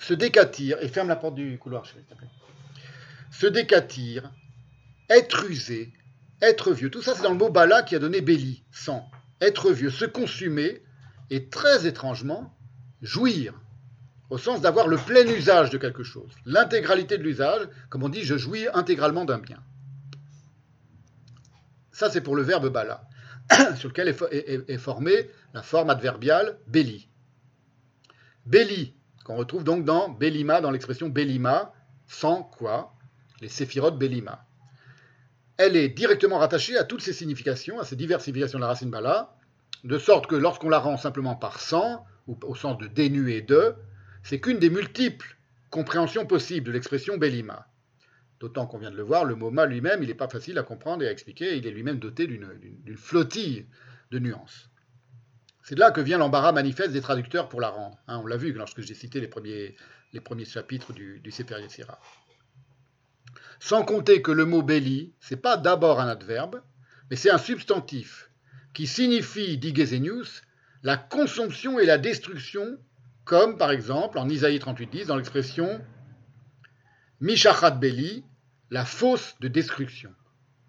Se 0.00 0.14
décatir, 0.14 0.78
et 0.80 0.88
ferme 0.88 1.08
la 1.08 1.16
porte 1.16 1.34
du 1.34 1.58
couloir, 1.58 1.86
s'il 1.86 2.02
te 2.02 2.14
plaît. 2.14 2.28
Se 3.30 3.46
décatir, 3.46 4.32
être 5.08 5.48
usé, 5.50 5.92
être 6.42 6.72
vieux. 6.72 6.90
Tout 6.90 7.02
ça, 7.02 7.14
c'est 7.14 7.22
dans 7.22 7.32
le 7.32 7.36
mot 7.36 7.50
bala 7.50 7.82
qui 7.82 7.94
a 7.94 7.98
donné 7.98 8.20
belli, 8.20 8.64
sang. 8.72 9.08
Être 9.40 9.72
vieux, 9.72 9.90
se 9.90 10.04
consumer, 10.04 10.82
et 11.30 11.48
très 11.48 11.86
étrangement, 11.86 12.54
jouir, 13.02 13.54
au 14.30 14.38
sens 14.38 14.60
d'avoir 14.60 14.88
le 14.88 14.96
plein 14.96 15.26
usage 15.26 15.70
de 15.70 15.78
quelque 15.78 16.02
chose. 16.02 16.30
L'intégralité 16.44 17.18
de 17.18 17.22
l'usage, 17.22 17.68
comme 17.88 18.02
on 18.02 18.08
dit, 18.08 18.24
je 18.24 18.36
jouis 18.36 18.66
intégralement 18.74 19.24
d'un 19.24 19.38
bien. 19.38 19.62
Ça, 21.98 22.08
c'est 22.10 22.20
pour 22.20 22.36
le 22.36 22.44
verbe 22.44 22.68
bala, 22.68 23.02
sur 23.74 23.88
lequel 23.88 24.06
est, 24.06 24.78
formée 24.78 25.28
la 25.52 25.62
forme 25.62 25.90
adverbiale 25.90 26.56
belli. 26.68 27.08
Belli, 28.46 28.94
qu'on 29.24 29.34
retrouve 29.34 29.64
donc 29.64 29.84
dans 29.84 30.08
belima, 30.08 30.60
dans 30.60 30.70
l'expression 30.70 31.08
belima, 31.08 31.72
sans 32.06 32.44
quoi, 32.44 32.94
les 33.40 33.48
séphirotes 33.48 33.98
belima. 33.98 34.46
Elle 35.56 35.74
est 35.74 35.88
directement 35.88 36.38
rattachée 36.38 36.78
à 36.78 36.84
toutes 36.84 37.02
ces 37.02 37.12
significations, 37.12 37.80
à 37.80 37.84
ces 37.84 37.96
diversifications 37.96 38.60
de 38.60 38.62
la 38.62 38.68
racine 38.68 38.90
bala, 38.90 39.34
de 39.82 39.98
sorte 39.98 40.28
que 40.28 40.36
lorsqu'on 40.36 40.68
la 40.68 40.78
rend 40.78 40.98
simplement 40.98 41.34
par 41.34 41.58
sans, 41.58 42.06
ou 42.28 42.38
au 42.44 42.54
sens 42.54 42.78
de 42.78 42.86
dénué 42.86 43.42
de, 43.42 43.74
c'est 44.22 44.38
qu'une 44.38 44.60
des 44.60 44.70
multiples 44.70 45.36
compréhensions 45.70 46.26
possibles 46.26 46.68
de 46.68 46.70
l'expression 46.70 47.16
belima. 47.16 47.66
D'autant 48.40 48.66
qu'on 48.66 48.78
vient 48.78 48.90
de 48.90 48.96
le 48.96 49.02
voir, 49.02 49.24
le 49.24 49.34
mot 49.34 49.50
mal 49.50 49.70
lui-même, 49.70 50.02
il 50.02 50.08
n'est 50.08 50.14
pas 50.14 50.28
facile 50.28 50.58
à 50.58 50.62
comprendre 50.62 51.02
et 51.02 51.08
à 51.08 51.10
expliquer, 51.10 51.56
il 51.56 51.66
est 51.66 51.70
lui-même 51.70 51.98
doté 51.98 52.26
d'une 52.26 52.96
flottille 52.96 53.66
de 54.10 54.18
nuances. 54.18 54.70
C'est 55.62 55.74
de 55.74 55.80
là 55.80 55.90
que 55.90 56.00
vient 56.00 56.18
l'embarras 56.18 56.52
manifeste 56.52 56.92
des 56.92 57.00
traducteurs 57.00 57.48
pour 57.48 57.60
la 57.60 57.68
rendre. 57.68 57.98
Hein, 58.06 58.20
on 58.22 58.26
l'a 58.26 58.36
vu 58.36 58.52
lorsque 58.52 58.80
j'ai 58.80 58.94
cité 58.94 59.20
les 59.20 59.28
premiers, 59.28 59.74
chapitres 60.46 60.92
du, 60.92 61.20
du 61.20 61.30
Sefer. 61.30 61.56
Sans 63.60 63.84
compter 63.84 64.22
que 64.22 64.30
le 64.30 64.44
mot 64.44 64.62
belli, 64.62 65.12
c'est 65.20 65.36
pas 65.36 65.56
d'abord 65.56 66.00
un 66.00 66.08
adverbe, 66.08 66.62
mais 67.10 67.16
c'est 67.16 67.30
un 67.30 67.38
substantif 67.38 68.30
qui 68.72 68.86
signifie, 68.86 69.58
dit 69.58 69.74
Gesenius, 69.74 70.42
la 70.82 70.96
consomption 70.96 71.78
et 71.80 71.86
la 71.86 71.98
destruction, 71.98 72.78
comme 73.24 73.58
par 73.58 73.72
exemple 73.72 74.18
en 74.18 74.28
Isaïe 74.28 74.58
38.10 74.58 75.06
dans 75.06 75.16
l'expression 75.16 75.84
Mishachat 77.20 77.72
Beli, 77.72 78.24
la 78.70 78.84
fosse 78.84 79.36
de 79.40 79.48
destruction. 79.48 80.12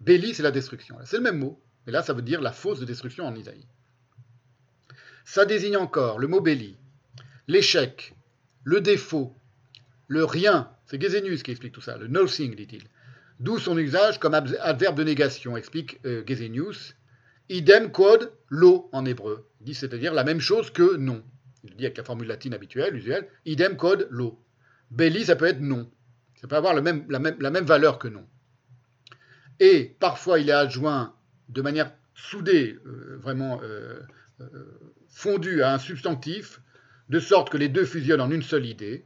Beli, 0.00 0.34
c'est 0.34 0.42
la 0.42 0.50
destruction. 0.50 0.96
C'est 1.04 1.18
le 1.18 1.22
même 1.22 1.38
mot, 1.38 1.60
mais 1.86 1.92
là, 1.92 2.02
ça 2.02 2.12
veut 2.12 2.22
dire 2.22 2.40
la 2.40 2.52
fosse 2.52 2.80
de 2.80 2.84
destruction 2.84 3.26
en 3.26 3.34
Isaïe. 3.34 3.66
Ça 5.24 5.44
désigne 5.44 5.76
encore 5.76 6.18
le 6.18 6.26
mot 6.26 6.40
Beli, 6.40 6.76
l'échec, 7.46 8.14
le 8.64 8.80
défaut, 8.80 9.34
le 10.08 10.24
rien. 10.24 10.70
C'est 10.86 11.00
Gesenius 11.00 11.42
qui 11.42 11.50
explique 11.52 11.72
tout 11.72 11.80
ça, 11.80 11.96
le 11.96 12.08
nothing, 12.08 12.54
dit-il. 12.54 12.84
D'où 13.38 13.58
son 13.58 13.78
usage 13.78 14.18
comme 14.18 14.34
adverbe 14.34 14.96
de 14.96 15.04
négation, 15.04 15.56
explique 15.56 15.98
euh. 16.04 16.24
Idem 17.48 17.90
quod 17.90 18.32
lo 18.48 18.88
en 18.92 19.04
hébreu, 19.04 19.48
dit 19.60 19.74
c'est-à-dire 19.74 20.14
la 20.14 20.22
même 20.22 20.40
chose 20.40 20.70
que 20.70 20.96
non. 20.96 21.24
Il 21.64 21.74
dit 21.74 21.84
avec 21.84 21.98
la 21.98 22.04
formule 22.04 22.28
latine 22.28 22.54
habituelle, 22.54 22.94
usuelle, 22.94 23.28
idem 23.44 23.76
quod 23.76 24.06
lo. 24.10 24.38
Belli, 24.90 25.24
ça 25.24 25.36
peut 25.36 25.46
être 25.46 25.60
non. 25.60 25.90
Ça 26.40 26.48
peut 26.48 26.56
avoir 26.56 26.74
la, 26.74 26.80
même, 26.80 27.64
valeur 27.66 27.98
que 27.98 28.08
non. 28.08 28.26
Et 29.58 29.94
parfois, 30.00 30.40
il 30.40 30.48
est 30.48 30.52
adjoint 30.52 31.14
de 31.50 31.60
manière 31.60 31.92
soudée, 32.14 32.78
euh, 32.86 33.18
vraiment 33.18 33.60
euh, 33.62 34.00
euh, 34.40 34.46
fondue 35.08 35.62
à 35.62 35.74
un 35.74 35.78
substantif, 35.78 36.62
de 37.10 37.20
sorte 37.20 37.50
que 37.50 37.58
les 37.58 37.68
deux 37.68 37.84
fusionnent 37.84 38.22
en 38.22 38.30
une 38.30 38.42
seule 38.42 38.64
idée. 38.64 39.04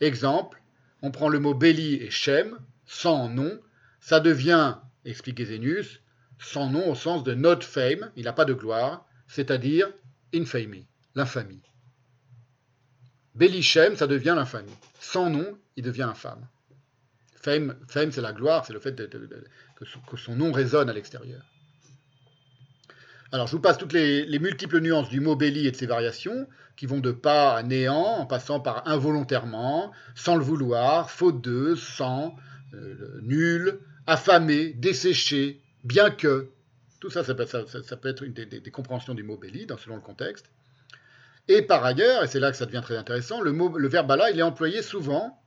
Exemple, 0.00 0.60
on 1.00 1.10
prend 1.10 1.30
le 1.30 1.38
mot 1.38 1.54
belli 1.54 1.94
et 1.94 2.10
shem, 2.10 2.58
sans 2.84 3.30
nom, 3.30 3.58
ça 4.00 4.20
devient, 4.20 4.76
explique 5.06 5.42
Zenius, 5.42 6.02
sans 6.38 6.68
nom 6.68 6.90
au 6.90 6.94
sens 6.94 7.24
de 7.24 7.32
not 7.32 7.62
fame, 7.62 8.10
il 8.16 8.24
n'a 8.24 8.34
pas 8.34 8.44
de 8.44 8.52
gloire, 8.52 9.06
c'est-à-dire 9.26 9.90
infamy, 10.34 10.86
l'infamie. 11.14 11.62
Shem, 13.62 13.96
ça 13.96 14.06
devient 14.06 14.34
l'infamie. 14.36 14.76
Sans 15.00 15.30
nom, 15.30 15.58
il 15.76 15.82
devient 15.82 16.02
infâme. 16.02 16.46
Fame, 17.44 17.74
c'est 17.86 18.20
la 18.22 18.32
gloire, 18.32 18.64
c'est 18.64 18.72
le 18.72 18.80
fait 18.80 18.96
que, 18.96 20.16
son, 20.16 20.34
nom 20.34 20.50
résonne 20.50 20.88
à 20.88 20.94
l'extérieur. 20.94 21.42
Alors, 23.32 23.48
je 23.48 23.52
vous 23.52 23.60
passe 23.60 23.76
toutes 23.76 23.92
les, 23.92 24.38
multiples 24.38 24.80
nuances 24.80 25.10
du 25.10 25.20
mot 25.20 25.36
belli 25.36 25.66
et 25.66 25.70
de 25.70 25.76
ses 25.76 25.86
variations, 25.86 26.48
qui 26.76 26.86
vont 26.86 27.00
de 27.00 27.12
pas 27.12 27.54
à 27.54 27.62
néant, 27.62 28.16
en 28.18 28.24
passant 28.24 28.60
par 28.60 28.88
involontairement, 28.88 29.92
sans 30.14 30.36
le 30.36 30.42
vouloir, 30.42 31.10
faute 31.10 31.42
de, 31.42 31.74
sans, 31.74 32.34
euh, 32.72 33.20
nul, 33.22 33.78
affamé, 34.06 34.72
desséché, 34.72 35.60
bien 35.82 36.10
que. 36.10 36.48
Tout 37.00 37.10
ça, 37.10 37.22
ça 37.24 37.34
peut, 37.34 38.08
être 38.08 38.22
une 38.22 38.32
des, 38.32 38.70
compréhensions 38.70 39.12
du 39.12 39.22
mot 39.22 39.36
belli, 39.36 39.66
selon 39.78 39.96
le 39.96 40.00
contexte. 40.00 40.46
Et 41.48 41.60
par 41.60 41.84
ailleurs, 41.84 42.24
et 42.24 42.26
c'est 42.26 42.40
là 42.40 42.50
que 42.50 42.56
ça 42.56 42.64
devient 42.64 42.80
très 42.82 42.96
intéressant, 42.96 43.42
le, 43.42 43.52
mot, 43.52 43.76
le 43.76 43.88
verbe 43.88 44.10
là, 44.12 44.30
il 44.30 44.38
est 44.38 44.42
employé 44.42 44.80
souvent 44.80 45.43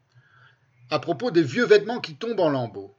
à 0.90 1.00
propos 1.00 1.32
des 1.32 1.44
vieux 1.44 1.66
vêtements 1.66 2.00
qui 2.00 2.16
tombent 2.16 2.40
en 2.40 2.50
lambeaux. 2.50 2.96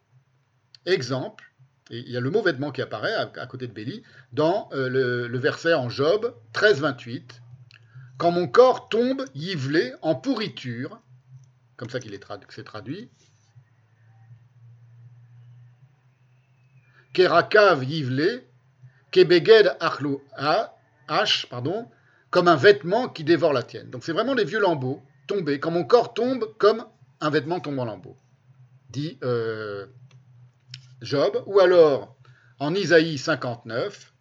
Exemple, 0.86 1.44
il 1.90 2.08
y 2.10 2.16
a 2.16 2.20
le 2.20 2.30
mot 2.30 2.42
vêtement 2.42 2.70
qui 2.70 2.82
apparaît 2.82 3.14
à, 3.14 3.46
côté 3.46 3.66
de 3.66 3.72
Béli 3.72 4.02
dans 4.32 4.68
euh, 4.72 4.88
le, 5.28 5.38
verset 5.38 5.74
en 5.74 5.88
Job 5.88 6.34
13, 6.52 6.80
28. 6.80 7.42
Quand 8.18 8.30
mon 8.30 8.46
corps 8.46 8.88
tombe 8.88 9.24
yivelé 9.34 9.94
en 10.02 10.14
pourriture, 10.14 11.00
comme 11.76 11.88
ça 11.88 12.00
qu'il 12.00 12.12
est 12.12 12.26
c'est 12.50 12.64
traduit, 12.64 13.08
Kerakav 17.14 17.84
yivelé, 17.84 18.46
Kebeged 19.10 19.76
achlu 19.80 20.18
h, 20.38 21.48
pardon, 21.48 21.88
comme 22.30 22.48
un 22.48 22.56
vêtement 22.56 23.08
qui 23.08 23.24
dévore 23.24 23.54
la 23.54 23.62
tienne. 23.62 23.88
Donc 23.88 24.04
c'est 24.04 24.12
vraiment 24.12 24.34
les 24.34 24.44
vieux 24.44 24.60
lambeaux 24.60 25.02
tombés. 25.26 25.58
Quand 25.58 25.70
mon 25.70 25.84
corps 25.84 26.12
tombe 26.12 26.44
comme 26.58 26.84
un 27.20 27.30
vêtement 27.30 27.60
tombe 27.60 27.78
en 27.78 27.84
lambeaux, 27.84 28.16
dit 28.90 29.18
euh, 29.22 29.86
Job, 31.00 31.42
ou 31.46 31.60
alors 31.60 32.16
en 32.58 32.74
Isaïe 32.74 33.18
59, 33.18 34.12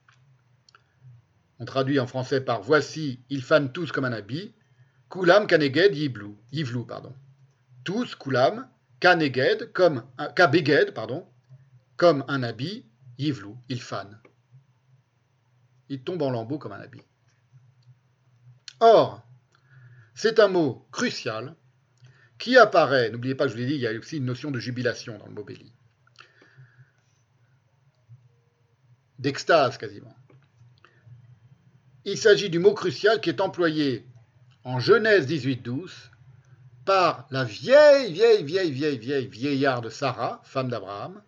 on 1.59 1.65
traduit 1.65 1.99
en 1.99 2.07
français 2.07 2.41
par 2.41 2.61
Voici, 2.61 3.23
ils 3.29 3.41
fanent 3.41 3.71
tous 3.71 3.91
comme 3.91 4.05
un 4.05 4.13
habit, 4.13 4.53
Kulam 5.09 5.47
kaneged 5.47 5.95
yivlou, 5.95 6.37
yivlou 6.51 6.85
pardon. 6.85 7.15
Tous, 7.83 8.15
Kulam, 8.15 8.67
kaneged, 8.99 9.71
comme 9.71 10.03
un, 10.17 10.27
kabeged, 10.27 10.93
pardon, 10.93 11.25
comme 11.95 12.25
un 12.27 12.43
habit, 12.43 12.85
yivlou, 13.17 13.57
ils 13.69 13.81
fanent. 13.81 14.19
Ils 15.89 16.03
tombent 16.03 16.23
en 16.23 16.31
lambeaux 16.31 16.57
comme 16.57 16.73
un 16.73 16.81
habit. 16.81 17.03
Or, 18.81 19.23
c'est 20.13 20.39
un 20.39 20.49
mot 20.49 20.85
crucial 20.91 21.55
qui 22.37 22.57
apparaît, 22.57 23.09
n'oubliez 23.09 23.35
pas 23.35 23.45
que 23.45 23.49
je 23.49 23.55
vous 23.55 23.61
l'ai 23.61 23.67
dit, 23.67 23.75
il 23.75 23.81
y 23.81 23.87
a 23.87 23.91
aussi 23.93 24.17
une 24.17 24.25
notion 24.25 24.51
de 24.51 24.59
jubilation 24.59 25.17
dans 25.17 25.25
le 25.25 25.33
mot 25.33 25.43
béli, 25.43 25.71
d'extase 29.19 29.77
quasiment. 29.77 30.15
Il 32.05 32.17
s'agit 32.17 32.49
du 32.49 32.59
mot 32.59 32.73
crucial 32.73 33.19
qui 33.19 33.29
est 33.29 33.41
employé 33.41 34.05
en 34.63 34.79
Genèse 34.79 35.27
18-12 35.27 35.89
par 36.85 37.27
la 37.31 37.43
vieille, 37.43 38.13
vieille, 38.13 38.43
vieille, 38.43 38.71
vieille, 38.71 38.97
vieille 38.97 39.27
vieillarde 39.27 39.89
Sarah, 39.89 40.41
femme 40.45 40.69
d'Abraham, 40.69 41.21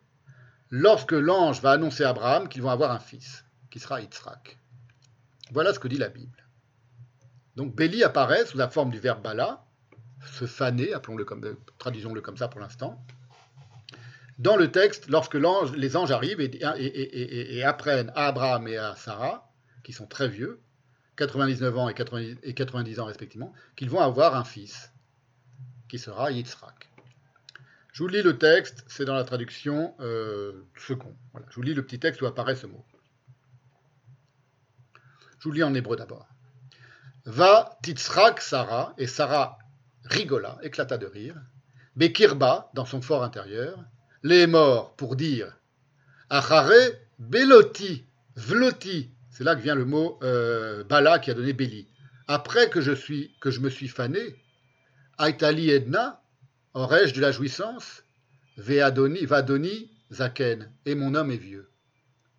lorsque 0.69 1.11
l'ange 1.11 1.61
va 1.61 1.71
annoncer 1.71 2.03
à 2.03 2.09
Abraham 2.09 2.47
qu'ils 2.47 2.61
vont 2.61 2.69
avoir 2.69 2.91
un 2.91 2.99
fils, 2.99 3.43
qui 3.69 3.79
sera 3.79 3.99
Yitzhak. 3.99 4.57
Voilà 5.51 5.73
ce 5.73 5.79
que 5.79 5.87
dit 5.87 5.97
la 5.97 6.09
Bible. 6.09 6.45
Donc 7.55 7.75
Béli 7.75 8.03
apparaît 8.03 8.45
sous 8.45 8.57
la 8.57 8.69
forme 8.69 8.91
du 8.91 8.99
verbe 8.99 9.21
bala, 9.21 9.65
se 10.25 10.45
faner, 10.45 10.93
appelons-le 10.93 11.25
comme, 11.25 11.55
traduisons-le 11.77 12.21
comme 12.21 12.37
ça 12.37 12.47
pour 12.47 12.59
l'instant, 12.59 13.03
dans 14.37 14.55
le 14.55 14.71
texte 14.71 15.09
lorsque 15.09 15.35
les 15.35 15.97
anges 15.97 16.11
arrivent 16.11 16.39
et, 16.39 17.63
apprennent 17.63 18.11
à 18.15 18.27
Abraham 18.27 18.67
et 18.67 18.77
à 18.77 18.95
Sarah, 18.95 19.51
qui 19.83 19.91
sont 19.91 20.07
très 20.07 20.29
vieux, 20.29 20.61
99 21.17 21.77
ans 21.77 21.89
et 21.89 21.93
90, 21.93 22.99
ans 22.99 23.05
respectivement, 23.05 23.53
qu'ils 23.75 23.89
vont 23.89 23.99
avoir 23.99 24.35
un 24.35 24.45
fils, 24.45 24.93
qui 25.89 25.99
sera 25.99 26.31
Yitzhak. 26.31 26.89
Je 27.91 28.03
vous 28.03 28.07
lis 28.07 28.21
le 28.21 28.37
texte, 28.37 28.85
c'est 28.87 29.03
dans 29.03 29.15
la 29.15 29.25
traduction 29.25 29.93
euh, 29.99 30.65
second. 30.77 31.13
Je 31.49 31.55
vous 31.55 31.61
lis 31.61 31.73
le 31.73 31.83
petit 31.83 31.99
texte 31.99 32.21
où 32.21 32.25
apparaît 32.25 32.55
ce 32.55 32.67
mot. 32.67 32.85
Je 35.39 35.43
vous 35.43 35.51
lis 35.51 35.63
en 35.63 35.73
hébreu 35.73 35.97
d'abord. 35.97 36.27
Va 37.25 37.77
Titzrak 37.83 38.39
Sarah, 38.39 38.93
et 38.97 39.07
Sarah 39.07 39.58
rigola, 40.05 40.57
éclata 40.61 40.97
de 40.97 41.05
rire. 41.05 41.35
Bekirba, 41.95 42.71
dans 42.73 42.85
son 42.85 43.01
fort 43.01 43.23
intérieur, 43.23 43.83
les 44.23 44.47
morts 44.47 44.95
pour 44.95 45.15
dire 45.15 45.57
Achare 46.29 46.71
Beloti, 47.17 48.05
Vloti, 48.35 49.11
c'est 49.29 49.43
là 49.43 49.55
que 49.55 49.61
vient 49.61 49.75
le 49.75 49.85
mot 49.85 50.19
euh, 50.23 50.83
Bala 50.83 51.19
qui 51.19 51.31
a 51.31 51.33
donné 51.33 51.53
Béli. 51.53 51.87
Après 52.27 52.69
que 52.69 52.81
je, 52.81 52.91
suis, 52.91 53.35
que 53.41 53.51
je 53.51 53.59
me 53.59 53.69
suis 53.69 53.87
fané, 53.87 54.35
Aitali 55.19 55.69
Edna, 55.69 56.21
aurais-je 56.73 57.13
de 57.13 57.21
la 57.21 57.31
jouissance? 57.31 58.03
Veadoni, 58.57 59.25
Vadoni, 59.25 59.91
Zaken, 60.11 60.71
et 60.85 60.95
mon 60.95 61.15
homme 61.15 61.31
est 61.31 61.37
vieux. 61.37 61.69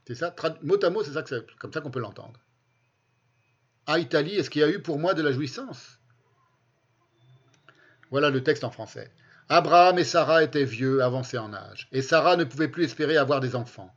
C'est 0.06 0.14
ça, 0.14 0.34
mot 0.62 0.82
à 0.84 0.90
mot, 0.90 1.02
c'est 1.02 1.12
comme 1.58 1.72
ça 1.72 1.80
qu'on 1.80 1.90
peut 1.90 2.00
l'entendre. 2.00 2.40
Italie, 3.89 4.34
est-ce 4.34 4.50
qu'il 4.50 4.60
y 4.60 4.64
a 4.64 4.70
eu 4.70 4.80
pour 4.80 4.98
moi 4.98 5.14
de 5.14 5.22
la 5.22 5.32
jouissance? 5.32 6.00
Voilà 8.10 8.30
le 8.30 8.42
texte 8.42 8.64
en 8.64 8.70
français. 8.70 9.10
Abraham 9.48 9.98
et 9.98 10.05
Sarah 10.05 10.42
étaient 10.44 10.64
vieux, 10.64 11.02
avancés 11.02 11.39
en 11.39 11.52
âge, 11.52 11.89
et 11.92 12.02
Sarah 12.02 12.36
ne 12.36 12.44
pouvait 12.44 12.68
plus 12.68 12.84
espérer 12.84 13.16
avoir 13.16 13.40
des 13.40 13.56
enfants. 13.56 13.92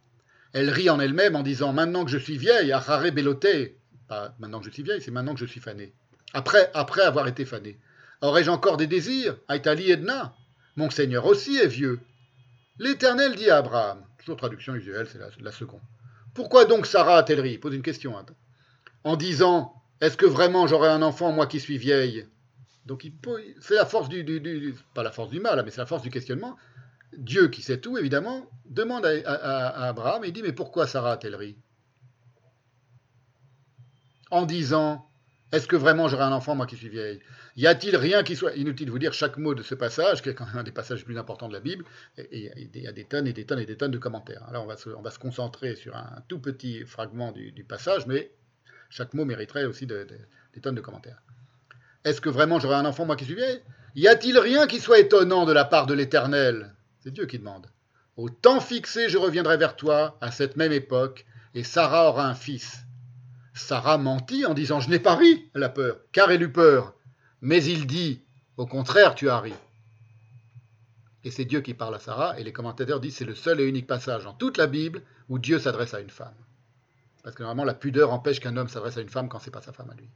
Elle 0.53 0.69
rit 0.69 0.89
en 0.89 0.99
elle-même 0.99 1.35
en 1.35 1.43
disant 1.43 1.73
Maintenant 1.73 2.05
que 2.05 2.11
je 2.11 2.17
suis 2.17 2.37
vieille, 2.37 2.71
Harare 2.71 3.11
Beloté, 3.11 3.77
pas 4.07 4.35
maintenant 4.39 4.59
que 4.59 4.65
je 4.65 4.71
suis 4.71 4.83
vieille, 4.83 5.01
c'est 5.01 5.11
maintenant 5.11 5.33
que 5.33 5.39
je 5.39 5.45
suis 5.45 5.59
fanée. 5.59 5.93
Après, 6.33 6.71
après 6.73 7.01
avoir 7.01 7.27
été 7.27 7.45
fanée. 7.45 7.77
Aurais-je 8.21 8.49
encore 8.49 8.77
des 8.77 8.87
désirs 8.87 9.37
Aïtali 9.47 9.91
Edna? 9.91 10.33
Mon 10.75 10.89
Seigneur 10.89 11.25
aussi 11.25 11.57
est 11.57 11.67
vieux. 11.67 11.99
L'Éternel 12.79 13.35
dit 13.35 13.49
à 13.49 13.57
Abraham, 13.57 14.03
toujours 14.17 14.37
traduction 14.37 14.73
usuelle, 14.75 15.07
c'est 15.11 15.19
la, 15.41 15.51
seconde. 15.51 15.81
Pourquoi 16.33 16.65
donc 16.65 16.87
Sarah 16.87 17.17
a-t-elle 17.17 17.41
ri? 17.41 17.57
Pose 17.57 17.75
une 17.75 17.83
question. 17.83 18.17
Hein. 18.17 18.25
En 19.03 19.15
disant 19.15 19.73
est-ce 20.01 20.17
que 20.17 20.25
vraiment 20.25 20.67
j'aurai 20.67 20.89
un 20.89 21.01
enfant, 21.01 21.31
moi 21.31 21.47
qui 21.47 21.59
suis 21.59 21.77
vieille? 21.77 22.25
Donc 22.85 23.05
c'est 23.61 23.75
la 23.75 23.85
force 23.85 24.09
du, 24.09 24.75
Pas 24.93 25.03
la 25.03 25.11
force 25.11 25.29
du 25.29 25.39
mal, 25.39 25.61
mais 25.63 25.71
c'est 25.71 25.81
la 25.81 25.85
force 25.85 26.03
du 26.03 26.09
questionnement. 26.09 26.57
Dieu, 27.17 27.47
qui 27.47 27.61
sait 27.61 27.79
tout, 27.79 27.97
évidemment, 27.97 28.49
demande 28.65 29.05
à, 29.05 29.87
Abraham 29.87 30.23
et 30.23 30.31
dit 30.31 30.41
Mais 30.41 30.51
pourquoi 30.51 30.87
Sarah 30.87 31.13
a-t-elle 31.13 31.35
ri? 31.35 31.55
En 34.31 34.45
disant 34.45 35.07
Est-ce 35.51 35.67
que 35.67 35.75
vraiment 35.75 36.07
j'aurai 36.07 36.23
un 36.23 36.31
enfant, 36.31 36.55
moi 36.55 36.65
qui 36.65 36.75
suis 36.75 36.89
vieille? 36.89 37.21
Y 37.55 37.67
a-t-il 37.67 37.95
rien 37.95 38.23
qui 38.23 38.35
soit. 38.35 38.55
Inutile 38.55 38.87
de 38.87 38.91
vous 38.91 38.99
dire 38.99 39.13
chaque 39.13 39.37
mot 39.37 39.53
de 39.53 39.61
ce 39.61 39.75
passage, 39.75 40.21
qui 40.21 40.29
est 40.29 40.33
quand 40.33 40.47
même 40.47 40.57
un 40.57 40.63
des 40.63 40.71
passages 40.71 40.99
les 40.99 41.05
plus 41.05 41.19
importants 41.19 41.47
de 41.47 41.53
la 41.53 41.59
Bible, 41.59 41.85
et 42.17 42.51
il 42.57 42.81
y 42.81 42.87
a 42.87 42.91
des 42.91 43.05
tonnes 43.05 43.27
et 43.27 43.33
des 43.33 43.45
tonnes 43.45 43.59
et 43.59 43.65
des 43.65 43.77
tonnes 43.77 43.91
de 43.91 43.99
commentaires. 43.99 44.43
Alors 44.49 44.63
on 44.63 44.67
va 44.67 44.75
se, 45.11 45.19
concentrer 45.19 45.75
sur 45.75 45.95
un 45.95 46.23
tout 46.27 46.39
petit 46.39 46.83
fragment 46.85 47.31
du, 47.31 47.51
du 47.51 47.63
passage, 47.63 48.07
mais 48.07 48.31
chaque 48.89 49.13
mot 49.13 49.23
mériterait 49.23 49.65
aussi 49.65 49.85
des 49.85 50.07
tonnes 50.61 50.75
de 50.75 50.81
commentaires. 50.81 51.21
Est-ce 52.05 52.21
que 52.21 52.29
vraiment 52.29 52.59
j'aurai 52.59 52.75
un 52.75 52.85
enfant, 52.85 53.05
moi 53.05 53.15
qui 53.15 53.25
suis 53.25 53.37
Y 53.95 54.07
a-t-il 54.07 54.37
rien 54.37 54.67
qui 54.67 54.79
soit 54.79 54.99
étonnant 54.99 55.45
de 55.45 55.53
la 55.53 55.65
part 55.65 55.85
de 55.85 55.93
l'Éternel? 55.93 56.73
C'est 56.99 57.13
Dieu 57.13 57.25
qui 57.25 57.39
demande. 57.39 57.67
Au 58.17 58.29
temps 58.29 58.59
fixé, 58.59 59.09
je 59.09 59.17
reviendrai 59.17 59.57
vers 59.57 59.75
toi, 59.75 60.17
à 60.21 60.31
cette 60.31 60.55
même 60.55 60.71
époque, 60.71 61.25
et 61.55 61.63
Sarah 61.63 62.09
aura 62.09 62.27
un 62.27 62.35
fils. 62.35 62.79
Sarah 63.53 63.97
mentit 63.97 64.45
en 64.45 64.53
disant 64.53 64.79
Je 64.79 64.89
n'ai 64.89 64.99
pas 64.99 65.15
ri, 65.15 65.49
elle 65.55 65.63
a 65.63 65.69
peur, 65.69 65.97
car 66.11 66.31
elle 66.31 66.41
eut 66.41 66.51
peur. 66.51 66.93
Mais 67.41 67.63
il 67.63 67.87
dit 67.87 68.21
Au 68.57 68.65
contraire, 68.65 69.15
tu 69.15 69.29
as 69.29 69.39
ri. 69.39 69.53
Et 71.23 71.31
c'est 71.31 71.45
Dieu 71.45 71.61
qui 71.61 71.73
parle 71.73 71.95
à 71.95 71.99
Sarah, 71.99 72.39
et 72.39 72.43
les 72.43 72.51
commentateurs 72.51 72.99
disent 72.99 73.15
c'est 73.15 73.25
le 73.25 73.35
seul 73.35 73.61
et 73.61 73.65
unique 73.65 73.87
passage 73.87 74.25
dans 74.25 74.33
toute 74.33 74.57
la 74.57 74.67
Bible 74.67 75.01
où 75.29 75.39
Dieu 75.39 75.57
s'adresse 75.57 75.93
à 75.93 76.01
une 76.01 76.09
femme. 76.09 76.35
Parce 77.23 77.35
que 77.35 77.43
normalement, 77.43 77.63
la 77.63 77.73
pudeur 77.73 78.11
empêche 78.11 78.41
qu'un 78.41 78.57
homme 78.57 78.67
s'adresse 78.67 78.97
à 78.97 79.01
une 79.01 79.09
femme 79.09 79.29
quand 79.29 79.39
c'est 79.39 79.51
pas 79.51 79.61
sa 79.61 79.71
femme 79.71 79.89
à 79.89 79.95
lui. 79.95 80.09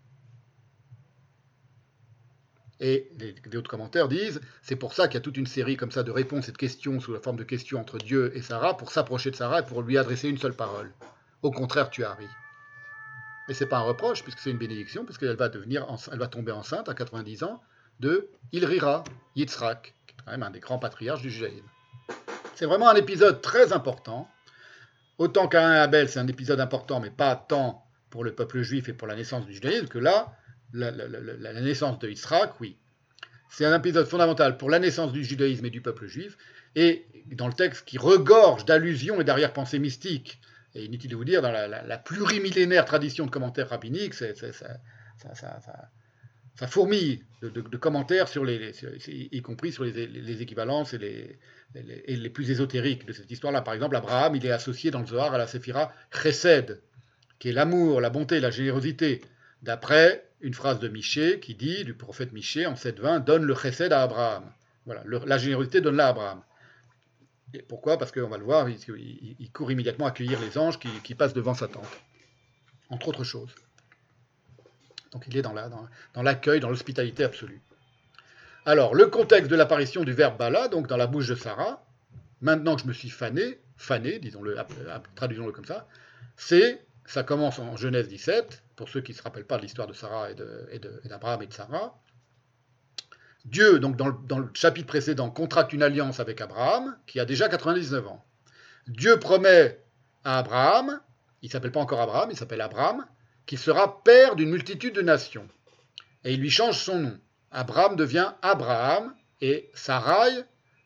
Et 2.79 3.09
les, 3.19 3.57
autres 3.57 3.69
commentaires 3.69 4.07
disent, 4.07 4.39
c'est 4.61 4.75
pour 4.75 4.93
ça 4.93 5.07
qu'il 5.07 5.15
y 5.15 5.17
a 5.17 5.21
toute 5.21 5.37
une 5.37 5.47
série 5.47 5.77
comme 5.77 5.91
ça 5.91 6.03
de 6.03 6.11
réponses 6.11 6.47
et 6.47 6.51
de 6.51 6.57
questions 6.57 6.99
sous 6.99 7.11
la 7.11 7.19
forme 7.19 7.37
de 7.37 7.43
questions 7.43 7.79
entre 7.79 7.97
Dieu 7.97 8.31
et 8.35 8.41
Sarah, 8.41 8.77
pour 8.77 8.91
s'approcher 8.91 9.31
de 9.31 9.35
Sarah 9.35 9.61
et 9.61 9.65
pour 9.65 9.81
lui 9.81 9.97
adresser 9.97 10.29
une 10.29 10.37
seule 10.37 10.53
parole. 10.53 10.91
Au 11.41 11.51
contraire, 11.51 11.89
tu 11.89 12.03
as 12.03 12.13
ri. 12.13 12.27
Mais 13.47 13.53
c'est 13.53 13.65
pas 13.65 13.77
un 13.77 13.81
reproche, 13.81 14.23
puisque 14.23 14.39
c'est 14.39 14.51
une 14.51 14.57
bénédiction, 14.57 15.05
puisqu'elle 15.05 15.35
va 15.35 15.49
elle 15.53 16.19
va 16.19 16.27
tomber 16.27 16.51
enceinte 16.51 16.89
à 16.89 16.93
90 16.93 17.43
ans 17.43 17.61
de 17.99 18.29
Il 18.51 18.65
rira, 18.65 19.03
Yitzhak, 19.35 19.95
qui 20.05 20.13
est 20.13 20.17
quand 20.23 20.31
même 20.31 20.43
un 20.43 20.51
des 20.51 20.59
grands 20.59 20.79
patriarches 20.79 21.21
du 21.21 21.31
judaïsme. 21.31 21.65
C'est 22.55 22.65
vraiment 22.65 22.89
un 22.89 22.95
épisode 22.95 23.41
très 23.41 23.73
important 23.73 24.29
Autant 25.17 25.47
qu'un 25.47 25.71
Abel, 25.71 26.09
c'est 26.09 26.19
un 26.19 26.27
épisode 26.27 26.59
important, 26.59 26.99
mais 26.99 27.09
pas 27.09 27.35
tant 27.35 27.83
pour 28.11 28.23
le 28.23 28.33
peuple 28.33 28.61
juif 28.61 28.87
et 28.87 28.93
pour 28.93 29.07
la 29.07 29.15
naissance 29.15 29.45
du 29.45 29.53
judaïsme, 29.53 29.87
que 29.87 29.97
là, 29.97 30.31
la, 30.73 31.61
naissance 31.61 31.99
de 31.99 32.09
Israël, 32.09 32.49
oui. 32.59 32.77
C'est 33.49 33.65
un 33.65 33.77
épisode 33.77 34.07
fondamental 34.07 34.57
pour 34.57 34.69
la 34.69 34.79
naissance 34.79 35.13
du 35.13 35.23
judaïsme 35.23 35.65
et 35.65 35.69
du 35.69 35.81
peuple 35.81 36.07
juif, 36.07 36.37
et 36.75 37.05
dans 37.31 37.47
le 37.47 37.53
texte 37.53 37.85
qui 37.85 37.97
regorge 37.97 38.65
d'allusions 38.65 39.21
et 39.21 39.23
d'arrière-pensées 39.23 39.79
mystiques. 39.79 40.39
Et 40.75 40.85
inutile 40.85 41.11
de 41.11 41.15
vous 41.15 41.25
dire, 41.25 41.41
dans 41.41 41.51
la, 41.51 41.97
plurimillénaire 41.97 42.85
tradition 42.85 43.25
de 43.25 43.31
commentaires 43.31 43.69
rabbiniques, 43.69 44.13
ça, 44.13 44.27
ça, 44.35 46.67
fourmille 46.67 47.23
de, 47.41 47.77
commentaires, 47.77 48.27
sur 48.27 48.43
les, 48.43 48.73
y 49.07 49.41
compris 49.41 49.71
sur 49.71 49.85
les 49.85 50.41
équivalences 50.41 50.93
et 50.93 50.97
les, 50.97 51.39
et 51.75 52.15
les 52.15 52.29
plus 52.29 52.49
ésotériques 52.51 53.05
de 53.05 53.13
cette 53.13 53.29
histoire-là. 53.29 53.61
Par 53.61 53.73
exemple, 53.73 53.95
Abraham, 53.95 54.35
il 54.35 54.45
est 54.45 54.51
associé 54.51 54.91
dans 54.91 55.01
le 55.01 55.07
Zohar 55.07 55.33
à 55.33 55.37
la 55.37 55.47
séphira 55.47 55.91
Chesed, 56.11 56.81
qui 57.39 57.49
est 57.49 57.53
l'amour, 57.53 58.01
la 58.01 58.09
bonté, 58.09 58.39
la 58.39 58.49
générosité, 58.49 59.21
d'après 59.61 60.26
une 60.41 60.53
phrase 60.53 60.79
de 60.79 60.87
Michée 60.87 61.39
qui 61.39 61.55
dit, 61.55 61.83
du 61.83 61.93
prophète 61.93 62.31
Michée 62.31 62.65
en 62.65 62.73
7.20, 62.73 63.23
donne 63.23 63.43
le 63.43 63.55
Chesed 63.55 63.91
à 63.91 64.03
Abraham. 64.03 64.43
Voilà, 64.85 65.03
la 65.05 65.37
générosité 65.37 65.81
donne-la 65.81 66.07
à 66.07 66.09
Abraham. 66.09 66.41
Et 67.53 67.61
pourquoi? 67.61 67.97
Parce 67.97 68.11
qu'on 68.11 68.27
va 68.27 68.37
le 68.37 68.43
voir, 68.43 68.67
il, 68.69 69.51
court 69.51 69.71
immédiatement 69.71 70.05
accueillir 70.05 70.39
les 70.39 70.57
anges 70.57 70.79
qui, 70.79 71.15
passent 71.15 71.33
devant 71.33 71.53
sa 71.53 71.67
tente, 71.67 72.01
entre 72.89 73.07
autres 73.07 73.23
choses. 73.23 73.53
Donc 75.11 75.23
il 75.27 75.37
est 75.37 75.41
dans 75.41 75.53
l'accueil, 76.23 76.59
dans 76.59 76.69
l'hospitalité 76.69 77.23
absolue. 77.23 77.61
Alors, 78.65 78.95
le 78.95 79.07
contexte 79.07 79.49
de 79.49 79.55
l'apparition 79.55 80.03
du 80.03 80.11
verbe 80.11 80.37
bala, 80.37 80.67
donc 80.67 80.87
dans 80.87 80.97
la 80.97 81.07
bouche 81.07 81.29
de 81.29 81.35
Sarah, 81.35 81.85
maintenant 82.41 82.75
que 82.75 82.81
je 82.81 82.87
me 82.87 82.93
suis 82.93 83.09
fané, 83.09 83.59
fané, 83.77 84.19
disons-le, 84.19 84.57
traduisons-le 85.15 85.53
comme 85.53 85.65
ça, 85.65 85.87
c'est, 86.35 86.85
ça 87.05 87.23
commence 87.23 87.59
en 87.59 87.77
Genèse 87.77 88.09
17, 88.09 88.61
pour 88.77 88.87
ceux 88.87 89.01
qui 89.01 89.11
ne 89.11 89.17
se 89.17 89.23
rappellent 89.23 89.45
pas 89.45 89.57
de 89.57 89.63
l'histoire 89.63 89.87
de 89.87 89.93
Sarah 89.93 90.29
et 90.31 90.35
d'Abraham 91.09 91.41
et, 91.41 91.47
de 91.47 91.53
Sarah. 91.53 91.99
Dieu, 93.43 93.79
donc 93.79 93.97
dans 93.97 94.37
le, 94.39 94.49
chapitre 94.53 94.87
précédent, 94.87 95.29
contracte 95.29 95.73
une 95.73 95.83
alliance 95.83 96.19
avec 96.19 96.39
Abraham, 96.39 96.95
qui 97.07 97.19
a 97.19 97.25
déjà 97.25 97.49
99 97.49 98.07
ans. 98.07 98.23
Dieu 98.87 99.17
promet 99.19 99.83
à 100.23 100.37
Abraham, 100.39 101.01
il 101.41 101.47
ne 101.47 101.51
s'appelle 101.51 101.71
pas 101.71 101.79
encore 101.79 102.01
Abraham, 102.01 102.29
il 102.31 102.37
s'appelle 102.37 102.61
Abraham, 102.61 103.05
qu'il 103.47 103.57
sera 103.57 104.03
père 104.03 104.35
d'une 104.35 104.49
multitude 104.49 104.93
de 104.93 105.01
nations. 105.01 105.47
Et 106.23 106.33
il 106.33 106.39
lui 106.39 106.51
change 106.51 106.77
son 106.77 106.99
nom. 106.99 107.19
Abraham 107.51 107.95
devient 107.95 108.33
Abraham 108.41 109.15
et 109.41 109.71
Sarai 109.73 110.43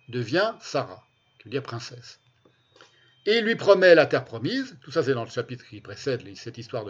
devient 0.08 0.54
Sarah, 0.62 1.04
qui 1.40 1.46
veut 1.46 1.52
dire 1.52 1.64
princesse. 1.64 2.20
Et 3.26 3.40
il 3.40 3.44
lui 3.44 3.56
promet 3.56 3.96
la 3.96 4.06
terre 4.06 4.24
promise, 4.24 4.78
tout 4.82 4.92
ça 4.92 5.04
c'est 5.04 5.14
dans 5.14 5.26
le 5.26 5.30
chapitre 5.30 5.66
qui 5.68 5.82
précède 5.82 6.24
cette 6.38 6.58
histoire 6.58 6.86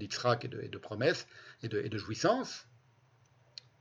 d'Itsrak 0.00 0.44
et 0.44 0.48
de, 0.48 0.78
promesses 0.78 1.28
et 1.62 1.68
de, 1.68 1.78
et 1.78 1.98
jouissances, 1.98 2.66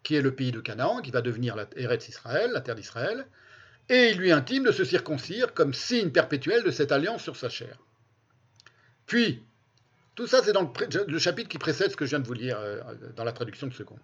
qui 0.03 0.15
est 0.15 0.21
le 0.21 0.35
pays 0.35 0.51
de 0.51 0.59
Canaan, 0.59 1.01
qui 1.01 1.11
va 1.11 1.21
devenir 1.21 1.55
la 1.55 1.67
la 1.75 2.61
terre 2.61 2.75
d'Israël, 2.75 3.25
et 3.89 4.11
il 4.11 4.17
lui 4.17 4.31
intime 4.31 4.65
de 4.65 4.71
se 4.71 4.83
circoncire 4.83 5.53
comme 5.55 5.73
signe 5.73 6.11
perpétuel 6.11 6.63
de 6.63 6.71
cette 6.71 6.91
alliance 6.91 7.23
sur 7.23 7.35
sa 7.35 7.49
chair. 7.49 7.79
Puis, 9.07 9.43
tout 10.13 10.27
ça, 10.27 10.43
c'est 10.43 10.53
dans 10.53 10.61
le, 10.61 11.05
le, 11.07 11.19
chapitre 11.19 11.49
qui 11.49 11.57
précède 11.57 11.89
ce 11.89 11.95
que 11.95 12.05
je 12.05 12.11
viens 12.11 12.19
de 12.19 12.27
vous 12.27 12.33
lire 12.33 12.59
euh, 12.59 12.81
dans 13.15 13.23
la 13.23 13.31
traduction 13.31 13.65
de 13.65 13.73
second. 13.73 13.97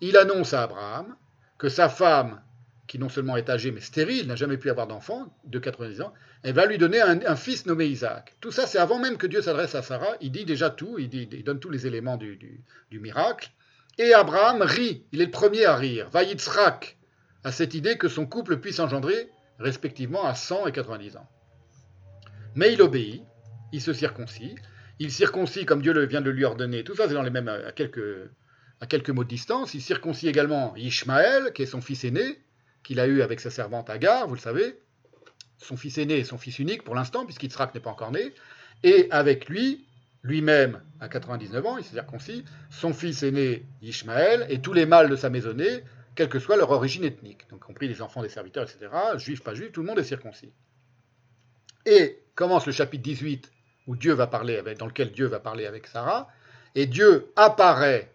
Il 0.00 0.16
annonce 0.16 0.54
à 0.54 0.64
Abraham 0.64 1.14
que 1.58 1.68
sa 1.68 1.88
femme, 1.88 2.42
qui 2.86 2.98
non 2.98 3.08
seulement 3.08 3.36
est 3.36 3.48
âgée 3.48 3.70
mais 3.70 3.80
stérile, 3.80 4.26
n'a 4.26 4.36
jamais 4.36 4.58
pu 4.58 4.70
avoir 4.70 4.86
d'enfant, 4.86 5.32
de 5.44 5.58
90 5.58 6.02
ans, 6.02 6.12
elle 6.42 6.54
va 6.54 6.66
lui 6.66 6.78
donner 6.78 7.00
un, 7.00 7.36
fils 7.36 7.66
nommé 7.66 7.86
Isaac. 7.86 8.34
Tout 8.40 8.50
ça, 8.50 8.66
c'est 8.66 8.78
avant 8.78 8.98
même 8.98 9.16
que 9.16 9.26
Dieu 9.26 9.40
s'adresse 9.40 9.74
à 9.74 9.82
Sarah. 9.82 10.14
Il 10.20 10.32
dit 10.32 10.44
déjà 10.44 10.70
tout, 10.70 10.98
il, 10.98 11.44
donne 11.44 11.60
tous 11.60 11.70
les 11.70 11.86
éléments 11.86 12.16
du, 12.16 12.64
miracle. 12.90 13.50
Et 13.98 14.12
Abraham 14.12 14.62
rit, 14.62 15.04
il 15.12 15.20
est 15.20 15.26
le 15.26 15.30
premier 15.30 15.64
à 15.64 15.76
rire. 15.76 16.08
Vayitzrak, 16.10 16.98
à 17.44 17.52
cette 17.52 17.74
idée 17.74 17.96
que 17.96 18.08
son 18.08 18.26
couple 18.26 18.58
puisse 18.58 18.80
engendrer 18.80 19.28
respectivement 19.60 20.24
à 20.24 20.34
100 20.34 20.66
et 20.66 20.72
90 20.72 21.16
ans. 21.16 21.28
Mais 22.56 22.72
il 22.72 22.82
obéit, 22.82 23.22
il 23.72 23.80
se 23.80 23.92
circoncis, 23.92 24.56
il 24.98 25.12
circoncis 25.12 25.64
comme 25.64 25.82
Dieu 25.82 25.98
vient 26.06 26.20
de 26.20 26.30
lui 26.30 26.44
ordonner. 26.44 26.82
Tout 26.82 26.96
ça, 26.96 27.06
c'est 27.06 27.14
dans 27.14 27.22
les 27.22 27.30
mêmes, 27.30 27.48
à 27.48 27.72
quelques, 27.72 28.30
à 28.80 28.86
quelques 28.86 29.10
mots 29.10 29.24
de 29.24 29.28
distance. 29.28 29.74
Il 29.74 29.80
circoncis 29.80 30.28
également 30.28 30.74
Ishmaël, 30.76 31.52
qui 31.52 31.62
est 31.62 31.66
son 31.66 31.80
fils 31.80 32.04
aîné, 32.04 32.40
qu'il 32.82 33.00
a 33.00 33.06
eu 33.06 33.22
avec 33.22 33.40
sa 33.40 33.50
servante 33.50 33.90
Agar, 33.90 34.26
vous 34.26 34.34
le 34.34 34.40
savez, 34.40 34.78
son 35.58 35.76
fils 35.76 35.98
aîné 35.98 36.18
et 36.18 36.24
son 36.24 36.38
fils 36.38 36.58
unique 36.58 36.82
pour 36.84 36.94
l'instant, 36.94 37.24
puisqu'Itsrak 37.24 37.74
n'est 37.74 37.80
pas 37.80 37.90
encore 37.90 38.12
né, 38.12 38.32
et 38.82 39.08
avec 39.10 39.48
lui, 39.48 39.86
lui-même 40.22 40.80
à 41.00 41.08
99 41.08 41.66
ans, 41.66 41.78
il 41.78 41.84
s'est 41.84 41.94
circoncis, 41.94 42.44
son 42.70 42.92
fils 42.92 43.22
aîné 43.22 43.64
Ishmaël 43.80 44.46
et 44.48 44.60
tous 44.60 44.72
les 44.72 44.86
mâles 44.86 45.08
de 45.08 45.16
sa 45.16 45.30
maisonnée, 45.30 45.84
quelle 46.14 46.28
que 46.28 46.38
soit 46.38 46.56
leur 46.56 46.70
origine 46.70 47.04
ethnique, 47.04 47.48
donc 47.50 47.60
compris 47.60 47.88
les 47.88 48.02
enfants 48.02 48.22
des 48.22 48.28
serviteurs, 48.28 48.64
etc., 48.64 48.90
juifs, 49.16 49.42
pas 49.42 49.54
juifs, 49.54 49.72
tout 49.72 49.80
le 49.80 49.86
monde 49.86 49.98
est 49.98 50.04
circoncis. 50.04 50.52
Et 51.86 52.22
commence 52.34 52.66
le 52.66 52.72
chapitre 52.72 53.02
18 53.02 53.50
où 53.86 53.96
Dieu 53.96 54.12
va 54.12 54.26
parler 54.26 54.56
avec, 54.56 54.78
dans 54.78 54.86
lequel 54.86 55.10
Dieu 55.12 55.26
va 55.26 55.40
parler 55.40 55.66
avec 55.66 55.86
Sarah, 55.86 56.28
et 56.74 56.86
Dieu 56.86 57.32
apparaît 57.36 58.12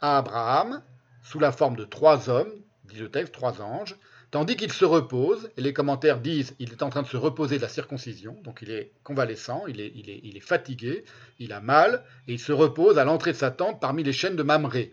à 0.00 0.18
Abraham 0.18 0.82
sous 1.22 1.38
la 1.38 1.52
forme 1.52 1.76
de 1.76 1.84
trois 1.84 2.28
hommes, 2.28 2.52
dit 2.90 2.98
le 2.98 3.10
texte, 3.10 3.32
trois 3.32 3.60
anges, 3.62 3.96
tandis 4.30 4.56
qu'il 4.56 4.72
se 4.72 4.84
repose, 4.84 5.50
et 5.56 5.60
les 5.60 5.72
commentaires 5.72 6.20
disent 6.20 6.54
il 6.58 6.72
est 6.72 6.82
en 6.82 6.90
train 6.90 7.02
de 7.02 7.08
se 7.08 7.16
reposer 7.16 7.56
de 7.56 7.62
la 7.62 7.68
circoncision, 7.68 8.36
donc 8.44 8.60
il 8.62 8.70
est 8.70 8.92
convalescent, 9.02 9.64
il 9.66 9.80
est, 9.80 10.40
fatigué, 10.40 11.04
il 11.38 11.52
a 11.52 11.60
mal, 11.60 12.04
et 12.28 12.34
il 12.34 12.38
se 12.38 12.52
repose 12.52 12.98
à 12.98 13.04
l'entrée 13.04 13.32
de 13.32 13.36
sa 13.36 13.50
tente 13.50 13.80
parmi 13.80 14.02
les 14.02 14.12
chaînes 14.12 14.36
de 14.36 14.42
Mamré, 14.42 14.92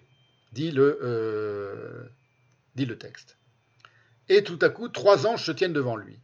dit 0.53 0.71
le, 0.71 0.99
euh, 1.01 2.03
dit 2.75 2.85
le 2.85 2.97
texte. 2.97 3.37
Et 4.29 4.43
tout 4.43 4.59
à 4.61 4.69
coup, 4.69 4.89
trois 4.89 5.25
anges 5.25 5.45
se 5.45 5.51
tiennent 5.51 5.73
devant 5.73 5.95
lui. 5.95 6.19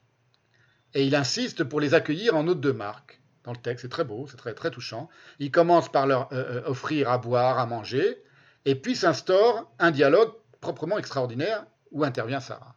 Et 0.93 1.05
il 1.05 1.15
insiste 1.15 1.63
pour 1.63 1.79
les 1.79 1.93
accueillir 1.93 2.35
en 2.35 2.47
hôte 2.47 2.61
de 2.61 2.71
marque. 2.71 3.21
Dans 3.43 3.51
le 3.51 3.57
texte, 3.57 3.83
c'est 3.83 3.89
très 3.89 4.05
beau, 4.05 4.27
c'est 4.27 4.37
très, 4.37 4.71
touchant. 4.71 5.09
Il 5.39 5.51
commence 5.51 5.91
par 5.91 6.07
leur 6.07 6.31
euh, 6.31 6.61
offrir 6.65 7.09
à 7.09 7.17
boire, 7.17 7.59
à 7.59 7.65
manger, 7.65 8.17
et 8.65 8.75
puis 8.75 8.95
s'instaure 8.95 9.69
un 9.79 9.91
dialogue 9.91 10.31
proprement 10.63 10.97
extraordinaire 10.97 11.65
où 11.91 12.03
intervient 12.03 12.39
Sarah. 12.39 12.75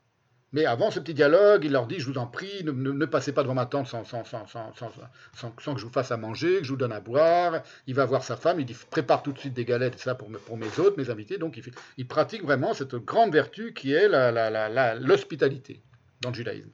Mais 0.52 0.65
avant 0.65 0.90
ce 0.90 1.00
petit 1.00 1.15
dialogue, 1.15 1.65
il 1.65 1.73
leur 1.73 1.86
dit, 1.86 1.98
je 1.98 2.06
vous 2.06 2.18
en 2.18 2.26
prie, 2.26 2.65
ne, 2.65 3.05
passez 3.05 3.32
pas 3.32 3.42
devant 3.42 3.55
ma 3.55 3.66
tente 3.66 3.89
sans, 3.89 4.05
sans, 4.05 4.24
sans, 4.24 4.47
sans, 4.47 5.74
que 5.74 5.81
je 5.81 5.84
vous 5.84 5.92
fasse 5.92 6.12
à 6.12 6.16
manger, 6.16 6.58
que 6.58 6.65
je 6.65 6.70
vous 6.70 6.76
donne 6.76 6.92
à 6.92 7.00
boire. 7.00 7.62
Il 7.86 7.94
va 7.94 8.05
voir 8.05 8.23
sa 8.23 8.36
femme, 8.36 8.60
il 8.60 8.66
dit, 8.66 8.76
prépare 8.90 9.23
tout 9.23 9.32
de 9.32 9.39
suite 9.39 9.55
des 9.55 9.65
galettes, 9.65 9.97
et 9.97 9.98
ça 9.98 10.15
pour, 10.15 10.31
pour 10.31 10.56
mes 10.56 10.78
autres, 10.78 10.97
mes 10.97 11.10
invités. 11.10 11.36
Donc 11.39 11.56
il, 11.56 11.65
il 11.97 12.06
pratique 12.06 12.42
vraiment 12.42 12.74
cette 12.74 12.94
grande 12.94 13.32
vertu 13.32 13.74
qui 13.74 13.92
est 13.92 14.08
l'hospitalité 14.08 15.73
la, 15.73 15.78
la, 15.78 15.82
dans 16.23 16.31
le 16.31 16.34
judaïsme. 16.34 16.70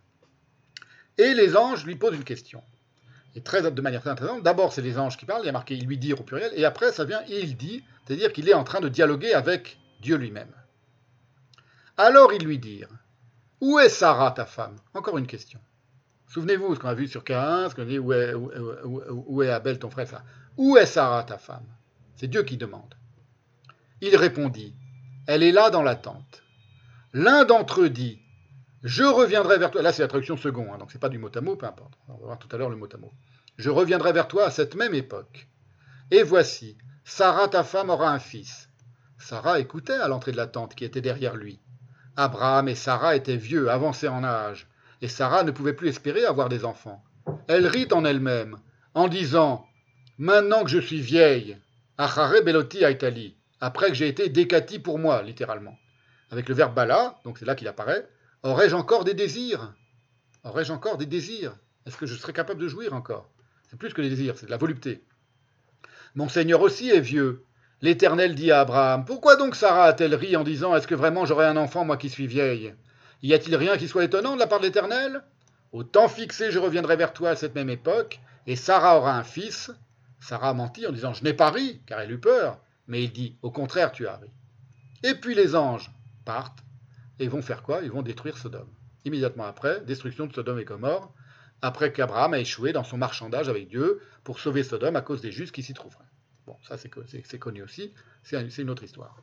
Et 1.18 1.34
les 1.34 1.56
anges 1.56 1.84
lui 1.84 1.96
posent 1.96 2.14
une 2.14 2.24
question. 2.24 2.62
Et 3.34 3.40
très, 3.40 3.68
de 3.70 3.80
manière 3.80 4.02
très 4.02 4.10
intéressante. 4.10 4.42
D'abord, 4.42 4.72
c'est 4.72 4.82
les 4.82 4.98
anges 4.98 5.16
qui 5.16 5.24
parlent, 5.24 5.42
il 5.42 5.46
y 5.46 5.48
a 5.48 5.52
marqué 5.52 5.74
il 5.74 5.86
lui 5.86 5.98
dit 5.98 6.12
au 6.12 6.16
pluriel, 6.16 6.52
et 6.54 6.64
après, 6.64 6.92
ça 6.92 7.04
vient 7.04 7.22
il 7.28 7.56
dit, 7.56 7.82
c'est-à-dire 8.06 8.32
qu'il 8.32 8.48
est 8.48 8.54
en 8.54 8.64
train 8.64 8.80
de 8.80 8.88
dialoguer 8.88 9.32
avec 9.32 9.78
Dieu 10.00 10.16
lui-même. 10.16 10.52
Alors 12.04 12.32
ils 12.32 12.44
lui 12.44 12.58
dirent 12.58 12.88
Où 13.60 13.78
est 13.78 13.88
Sarah, 13.88 14.32
ta 14.32 14.44
femme? 14.44 14.74
Encore 14.92 15.18
une 15.18 15.28
question. 15.28 15.60
Souvenez-vous 16.26 16.74
ce 16.74 16.80
qu'on 16.80 16.88
a 16.88 16.94
vu 16.94 17.06
sur 17.06 17.22
Cain, 17.22 17.70
ce 17.70 17.76
qu'on 17.76 17.82
a 17.82 17.84
dit 17.84 18.00
où 18.00 18.12
est, 19.42 19.48
Abel, 19.48 19.78
ton 19.78 19.88
frère. 19.88 20.24
Où 20.56 20.76
est 20.76 20.86
Sarah, 20.86 21.22
ta 21.22 21.38
femme? 21.38 21.68
C'est 22.16 22.26
Dieu 22.26 22.42
qui 22.42 22.56
demande. 22.56 22.96
Il 24.00 24.16
répondit 24.16 24.74
Elle 25.28 25.44
est 25.44 25.52
là 25.52 25.70
dans 25.70 25.84
la 25.84 25.94
tente. 25.94 26.42
L'un 27.12 27.44
d'entre 27.44 27.82
eux 27.82 27.88
dit 27.88 28.20
Je 28.82 29.04
reviendrai 29.04 29.58
vers 29.58 29.70
toi. 29.70 29.80
Là, 29.80 29.92
c'est 29.92 30.02
la 30.02 30.08
traduction 30.08 30.36
second, 30.36 30.74
hein, 30.74 30.78
donc 30.78 30.90
c'est 30.90 30.98
pas 30.98 31.08
du 31.08 31.18
mot 31.18 31.30
à 31.32 31.40
mot, 31.40 31.54
peu 31.54 31.66
importe. 31.66 31.92
On 32.08 32.14
va 32.14 32.26
voir 32.26 32.38
tout 32.40 32.48
à 32.50 32.58
l'heure 32.58 32.70
le 32.70 32.74
mot 32.74 32.88
à 32.92 32.96
mot. 32.96 33.12
Je 33.58 33.70
reviendrai 33.70 34.12
vers 34.12 34.26
toi 34.26 34.46
à 34.46 34.50
cette 34.50 34.74
même 34.74 34.94
époque. 34.94 35.46
Et 36.10 36.24
voici, 36.24 36.76
Sarah, 37.04 37.46
ta 37.46 37.62
femme, 37.62 37.90
aura 37.90 38.10
un 38.10 38.18
fils. 38.18 38.68
Sarah 39.18 39.60
écoutait 39.60 39.92
à 39.92 40.08
l'entrée 40.08 40.32
de 40.32 40.36
la 40.36 40.48
tente 40.48 40.74
qui 40.74 40.84
était 40.84 41.00
derrière 41.00 41.36
lui. 41.36 41.60
Abraham 42.16 42.68
et 42.68 42.74
Sarah 42.74 43.16
étaient 43.16 43.36
vieux, 43.36 43.70
avancés 43.70 44.08
en 44.08 44.22
âge, 44.22 44.66
et 45.00 45.08
Sarah 45.08 45.44
ne 45.44 45.50
pouvait 45.50 45.72
plus 45.72 45.88
espérer 45.88 46.24
avoir 46.24 46.48
des 46.48 46.64
enfants. 46.64 47.02
Elle 47.48 47.66
rit 47.66 47.88
en 47.92 48.04
elle-même, 48.04 48.58
en 48.94 49.08
disant 49.08 49.66
Maintenant 50.18 50.62
que 50.62 50.70
je 50.70 50.78
suis 50.78 51.00
vieille, 51.00 51.56
Achare 51.98 52.42
Beloti 52.44 52.84
Aitali, 52.84 53.36
après 53.60 53.88
que 53.88 53.94
j'ai 53.94 54.08
été 54.08 54.28
décati 54.28 54.78
pour 54.78 54.98
moi, 54.98 55.22
littéralement. 55.22 55.76
Avec 56.30 56.48
le 56.48 56.54
verbe 56.54 56.74
bala, 56.74 57.18
donc 57.24 57.38
c'est 57.38 57.44
là 57.44 57.54
qu'il 57.54 57.68
apparaît, 57.68 58.08
aurais-je 58.42 58.74
encore 58.74 59.04
des 59.04 59.14
désirs? 59.14 59.74
Aurais-je 60.44 60.72
encore 60.72 60.98
des 60.98 61.06
désirs? 61.06 61.56
Est-ce 61.86 61.96
que 61.96 62.06
je 62.06 62.14
serais 62.14 62.32
capable 62.32 62.60
de 62.60 62.68
jouir 62.68 62.92
encore? 62.92 63.30
C'est 63.70 63.78
plus 63.78 63.94
que 63.94 64.02
des 64.02 64.10
désirs, 64.10 64.36
c'est 64.36 64.46
de 64.46 64.50
la 64.50 64.56
volupté. 64.58 65.02
Mon 66.14 66.28
Seigneur 66.28 66.60
aussi 66.60 66.90
est 66.90 67.00
vieux, 67.00 67.44
L'Éternel 67.82 68.36
dit 68.36 68.52
à 68.52 68.60
Abraham 68.60 69.04
Pourquoi 69.04 69.34
donc 69.34 69.56
Sarah 69.56 69.86
a-t-elle 69.86 70.14
ri 70.14 70.36
en 70.36 70.44
disant 70.44 70.76
Est-ce 70.76 70.86
que 70.86 70.94
vraiment 70.94 71.26
j'aurai 71.26 71.46
un 71.46 71.56
enfant, 71.56 71.84
moi 71.84 71.96
qui 71.96 72.08
suis 72.08 72.28
vieille? 72.28 72.72
Y 73.22 73.34
a-t-il 73.34 73.56
rien 73.56 73.76
qui 73.76 73.88
soit 73.88 74.04
étonnant 74.04 74.34
de 74.34 74.38
la 74.38 74.46
part 74.46 74.60
de 74.60 74.66
l'Éternel? 74.66 75.24
Au 75.72 75.82
temps 75.82 76.06
fixé, 76.06 76.52
je 76.52 76.60
reviendrai 76.60 76.94
vers 76.94 77.12
toi 77.12 77.30
à 77.30 77.36
cette 77.36 77.56
même 77.56 77.70
époque, 77.70 78.20
et 78.46 78.54
Sarah 78.54 78.98
aura 78.98 79.18
un 79.18 79.24
fils. 79.24 79.72
Sarah 80.20 80.50
a 80.50 80.54
menti 80.54 80.86
en 80.86 80.92
disant 80.92 81.12
Je 81.12 81.24
n'ai 81.24 81.32
pas 81.32 81.50
ri, 81.50 81.82
car 81.84 81.98
elle 81.98 82.12
eut 82.12 82.20
peur. 82.20 82.60
Mais 82.86 83.02
il 83.02 83.10
dit 83.10 83.36
Au 83.42 83.50
contraire, 83.50 83.90
tu 83.90 84.06
as 84.06 84.16
ri. 84.16 84.28
Et 85.02 85.16
puis 85.16 85.34
les 85.34 85.56
anges 85.56 85.90
partent 86.24 86.62
et 87.18 87.26
vont 87.26 87.42
faire 87.42 87.64
quoi? 87.64 87.80
Ils 87.82 87.90
vont 87.90 88.02
détruire 88.02 88.38
Sodome. 88.38 88.70
Immédiatement 89.04 89.46
après, 89.46 89.80
destruction 89.80 90.26
de 90.26 90.32
Sodome 90.32 90.60
et 90.60 90.64
Gomorre, 90.64 91.12
après 91.62 91.92
qu'Abraham 91.92 92.34
a 92.34 92.38
échoué 92.38 92.72
dans 92.72 92.84
son 92.84 92.96
marchandage 92.96 93.48
avec 93.48 93.66
Dieu 93.66 94.00
pour 94.22 94.38
sauver 94.38 94.62
Sodome 94.62 94.94
à 94.94 95.02
cause 95.02 95.20
des 95.20 95.32
justes 95.32 95.52
qui 95.52 95.64
s'y 95.64 95.74
trouveraient. 95.74 96.11
Bon, 96.46 96.56
ça 96.62 96.76
c'est 96.76 97.38
connu 97.38 97.62
aussi, 97.62 97.92
c'est 98.22 98.58
une 98.58 98.70
autre 98.70 98.82
histoire. 98.82 99.16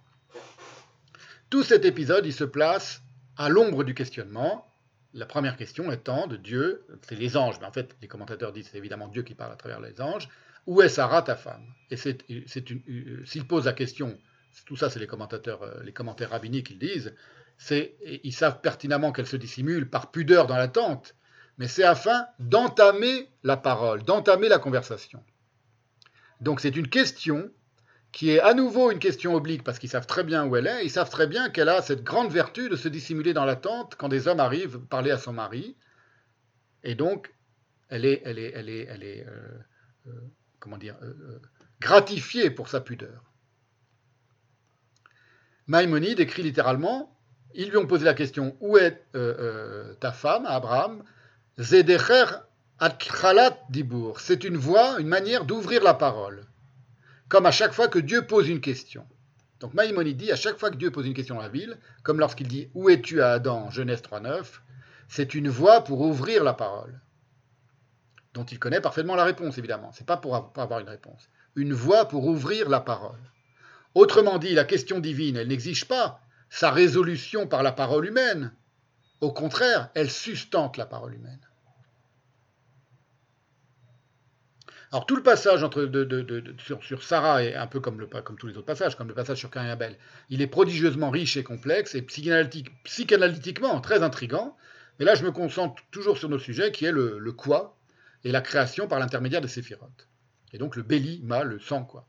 Tout 1.50 1.64
cet 1.64 1.84
épisode, 1.84 2.26
il 2.26 2.34
se 2.34 2.44
place 2.44 3.02
à 3.36 3.50
l'ombre 3.50 3.84
du 3.84 3.94
questionnement. 3.94 4.66
La 5.14 5.26
première 5.26 5.58
question 5.58 5.92
étant 5.92 6.28
de 6.28 6.38
Dieu, 6.38 6.86
c'est 7.02 7.16
les 7.16 7.36
anges, 7.36 7.60
mais 7.60 7.66
en 7.66 7.72
fait 7.72 7.96
les 8.02 8.08
commentateurs 8.08 8.54
disent 8.54 8.70
c'est 8.72 8.78
évidemment 8.78 9.08
Dieu 9.08 9.24
qui 9.24 9.34
parle 9.34 9.52
à 9.52 9.56
travers 9.56 9.82
les 9.82 10.00
anges. 10.00 10.30
Où 10.68 10.82
est 10.82 10.90
Sarah, 10.90 11.24
ta 11.24 11.36
femme? 11.36 11.66
Et 11.90 11.98
s'il 11.98 13.48
pose 13.48 13.66
la 13.66 13.74
question, 13.74 14.18
tout 14.66 14.76
ça 14.76 14.90
c'est 14.90 15.00
les 15.00 15.08
commentateurs, 15.08 15.64
euh, 15.64 15.82
les 15.84 15.94
commentaires 15.94 16.30
rabbiniques 16.30 16.68
qui 16.68 16.74
le 16.74 16.80
disent, 16.80 17.16
ils 18.24 18.34
savent 18.34 18.62
pertinemment 18.62 19.12
qu'elle 19.12 19.28
se 19.28 19.36
dissimule 19.36 19.90
par 19.90 20.12
pudeur 20.12 20.48
dans 20.48 20.56
l'attente, 20.56 21.16
mais 21.58 21.68
c'est 21.68 21.84
afin 21.84 22.28
d'entamer 22.40 23.30
la 23.44 23.58
parole, 23.58 24.04
d'entamer 24.04 24.48
la 24.48 24.60
conversation. 24.60 25.24
Donc 26.40 26.62
c'est 26.62 26.76
une 26.76 26.88
question 26.88 27.52
qui 28.12 28.32
est 28.32 28.40
à 28.40 28.54
nouveau 28.54 28.92
une 28.92 29.00
question 29.00 29.36
oblique 29.36 29.64
parce 29.64 29.78
qu'ils 29.78 29.90
savent 29.90 30.08
très 30.08 30.24
bien 30.24 30.46
où 30.46 30.56
elle 30.56 30.68
est, 30.68 30.86
ils 30.86 30.90
savent 30.90 31.10
très 31.10 31.28
bien 31.28 31.50
qu'elle 31.50 31.70
a 31.70 31.82
cette 31.82 32.04
grande 32.04 32.32
vertu 32.32 32.70
de 32.70 32.76
se 32.76 32.88
dissimuler 32.88 33.34
dans 33.34 33.46
la 33.46 33.56
tente 33.56 33.96
quand 33.96 34.10
des 34.10 34.28
hommes 34.28 34.40
arrivent 34.40 34.80
parler 34.80 35.12
à 35.12 35.18
son 35.18 35.34
mari. 35.34 35.76
Et 36.84 36.96
donc, 36.96 37.34
elle 37.90 38.06
est, 38.06 38.22
elle 38.26 38.40
est, 38.40 38.52
elle 38.56 38.70
est, 38.70 38.88
elle 38.90 39.04
est 39.04 39.26
euh, 39.28 39.60
euh, 40.08 40.12
comment 40.60 40.78
dire, 40.78 40.96
euh, 41.04 41.40
gratifiée 41.80 42.50
pour 42.50 42.70
sa 42.70 42.82
pudeur. 42.82 43.24
Maïmonide 45.68 46.20
écrit 46.20 46.42
littéralement, 46.42 47.16
ils 47.54 47.70
lui 47.70 47.78
ont 47.78 47.86
posé 47.86 48.06
la 48.06 48.16
question, 48.16 48.58
où 48.60 48.78
est 48.78 49.04
ta 50.00 50.12
femme, 50.12 50.46
Abraham? 50.48 51.04
Zédecher 51.60 52.26
Atkhalat 52.82 53.60
Dibour, 53.70 54.22
c'est 54.22 54.46
une 54.46 54.56
voie, 54.56 55.02
une 55.02 55.08
manière 55.10 55.44
d'ouvrir 55.44 55.84
la 55.84 55.94
parole. 55.94 56.46
Comme 57.28 57.46
à 57.46 57.52
chaque 57.52 57.74
fois 57.74 57.90
que 57.90 58.00
Dieu 58.00 58.26
pose 58.26 58.48
une 58.48 58.62
question. 58.62 59.06
Donc 59.60 59.74
Maïmonide 59.74 60.16
dit, 60.16 60.32
à 60.32 60.38
chaque 60.38 60.58
fois 60.58 60.72
que 60.72 60.78
Dieu 60.78 60.90
pose 60.90 61.06
une 61.06 61.14
question 61.14 61.36
dans 61.36 61.42
la 61.42 61.50
ville, 61.50 61.78
comme 62.04 62.22
lorsqu'il 62.22 62.48
dit 62.48 62.70
Où 62.76 62.90
es-tu 62.90 63.22
à 63.22 63.34
Adam 63.34 63.70
Genèse 63.70 64.02
3.9, 64.02 64.46
c'est 65.10 65.34
une 65.34 65.50
voie 65.50 65.84
pour 65.84 66.00
ouvrir 66.00 66.46
la 66.46 66.54
parole. 66.54 67.02
Dont 68.34 68.46
il 68.46 68.60
connaît 68.60 68.80
parfaitement 68.80 69.16
la 69.16 69.26
réponse, 69.26 69.58
évidemment. 69.58 69.92
C'est 69.92 70.08
pas 70.08 70.16
pour 70.16 70.36
avoir 70.56 70.80
une 70.80 70.88
réponse. 70.88 71.28
une 71.58 71.74
voie 71.74 72.08
pour 72.08 72.28
ouvrir 72.28 72.70
la 72.70 72.80
parole. 72.80 73.20
Autrement 73.94 74.38
dit, 74.38 74.54
la 74.54 74.64
question 74.64 75.02
divine, 75.02 75.36
elle 75.36 75.50
n'exige 75.50 75.86
pas 75.86 76.22
sa 76.50 76.72
résolution 76.72 77.46
par 77.46 77.62
la 77.62 77.74
parole 77.74 78.06
humaine. 78.06 78.54
Au 79.20 79.34
contraire, 79.34 79.90
elle 79.96 80.10
sustente 80.10 80.78
la 80.78 80.86
parole 80.86 81.16
humaine. 81.16 81.42
Alors 84.92 85.06
tout 85.06 85.16
le 85.16 85.22
passage 85.22 85.64
sur, 86.82 87.04
Sarah 87.04 87.44
est 87.44 87.54
un 87.54 87.68
peu 87.68 87.80
comme, 87.80 88.08
tous 88.38 88.48
les 88.48 88.58
autres 88.58 88.66
passages, 88.66 88.96
comme 88.96 89.08
le 89.08 89.14
passage 89.14 89.38
sur 89.38 89.52
Cain 89.52 89.66
et 89.66 89.70
Abel. 89.70 89.98
Il 90.30 90.42
est 90.42 90.48
prodigieusement 90.48 91.12
riche 91.12 91.38
et 91.38 91.44
complexe 91.44 91.94
et 91.94 92.02
psychanalytiquement 92.02 93.82
très 93.82 94.02
intrigant. 94.02 94.58
Mais 94.98 95.06
là, 95.06 95.14
je 95.14 95.24
me 95.24 95.32
concentre 95.32 95.82
toujours 95.92 96.18
sur 96.18 96.28
notre 96.28 96.44
sujet 96.44 96.72
qui 96.72 96.86
est 96.86 96.92
le, 96.92 97.32
quoi 97.32 97.78
et 98.24 98.32
la 98.32 98.42
création 98.42 98.88
par 98.88 99.00
l'intermédiaire 99.00 99.42
des 99.42 99.48
séphirotes. 99.48 100.08
Et 100.54 100.58
donc 100.58 100.76
le 100.76 100.82
béli, 100.82 101.22
ma, 101.24 101.44
le 101.44 101.60
sang, 101.60 101.84
quoi. 101.84 102.08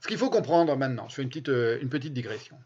Ce 0.00 0.06
qu'il 0.06 0.18
faut 0.18 0.28
comprendre 0.28 0.76
maintenant, 0.76 1.08
je 1.08 1.14
fais 1.14 1.22
une 1.22 1.30
petite, 1.30 1.48
euh, 1.48 1.78
digression, 2.10 2.58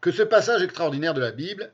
que 0.00 0.10
ce 0.10 0.22
passage 0.22 0.62
extraordinaire 0.62 1.12
de 1.12 1.20
la 1.20 1.32
Bible, 1.32 1.70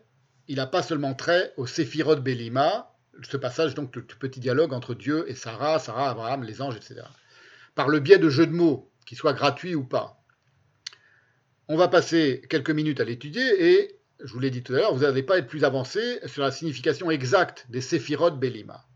il 0.48 0.56
n'a 0.56 0.66
pas 0.66 0.82
seulement 0.82 1.14
trait 1.14 1.54
au 1.56 1.66
séphirote 1.66 2.20
Bélima, 2.20 2.93
ce 3.22 3.36
passage, 3.36 3.74
donc, 3.74 3.94
le 3.96 4.02
petit 4.04 4.40
dialogue 4.40 4.72
entre 4.72 4.94
Dieu 4.94 5.24
et 5.28 5.34
Sarah, 5.34 5.78
Sarah, 5.78 6.10
Abraham, 6.10 6.44
les 6.44 6.60
anges, 6.60 6.76
etc. 6.76 7.02
Par 7.74 7.88
le 7.88 8.00
biais 8.00 8.18
de 8.18 8.28
jeux 8.28 8.46
de 8.46 8.52
mots, 8.52 8.90
qu'ils 9.06 9.18
soient 9.18 9.32
gratuits 9.32 9.74
ou 9.74 9.84
pas. 9.84 10.22
On 11.68 11.76
va 11.76 11.88
passer 11.88 12.42
quelques 12.50 12.70
minutes 12.70 13.00
à 13.00 13.04
l'étudier 13.04 13.72
et, 13.72 13.98
je 14.22 14.32
vous 14.32 14.40
l'ai 14.40 14.50
dit 14.50 14.62
tout 14.62 14.74
à 14.74 14.78
l'heure, 14.78 14.94
vous 14.94 15.02
n'allez 15.02 15.22
pas 15.22 15.38
être 15.38 15.46
plus 15.46 15.64
avancé 15.64 16.20
sur 16.26 16.42
la 16.42 16.50
signification 16.50 17.10
exacte 17.10 17.66
des 17.68 17.80
séphirotes 17.80 18.38
Bélima. 18.38 18.86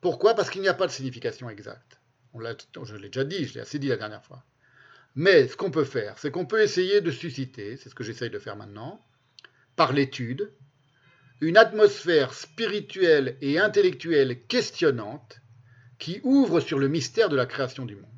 Pourquoi? 0.00 0.34
Parce 0.34 0.50
qu'il 0.50 0.60
n'y 0.60 0.68
a 0.68 0.74
pas 0.74 0.86
de 0.86 0.92
signification 0.92 1.48
exacte. 1.48 2.00
On 2.34 2.40
je 2.40 2.96
l'ai 2.96 3.08
déjà 3.08 3.24
dit, 3.24 3.46
je 3.46 3.54
l'ai 3.54 3.60
assez 3.60 3.78
dit 3.78 3.88
la 3.88 3.96
dernière 3.96 4.24
fois. 4.24 4.44
Mais 5.14 5.46
ce 5.46 5.56
qu'on 5.56 5.70
peut 5.70 5.84
faire, 5.84 6.18
c'est 6.18 6.32
qu'on 6.32 6.46
peut 6.46 6.60
essayer 6.60 7.00
de 7.00 7.12
susciter, 7.12 7.76
c'est 7.76 7.88
ce 7.88 7.94
que 7.94 8.02
j'essaye 8.02 8.30
de 8.30 8.40
faire 8.40 8.56
maintenant, 8.56 9.00
par 9.76 9.92
l'étude, 9.92 10.52
une 11.44 11.58
atmosphère 11.58 12.32
spirituelle 12.32 13.36
et 13.42 13.58
intellectuelle 13.58 14.46
questionnante 14.46 15.40
qui 15.98 16.20
ouvre 16.24 16.60
sur 16.60 16.78
le 16.78 16.88
mystère 16.88 17.28
de 17.28 17.36
la 17.36 17.46
création 17.46 17.84
du 17.84 17.96
monde. 17.96 18.10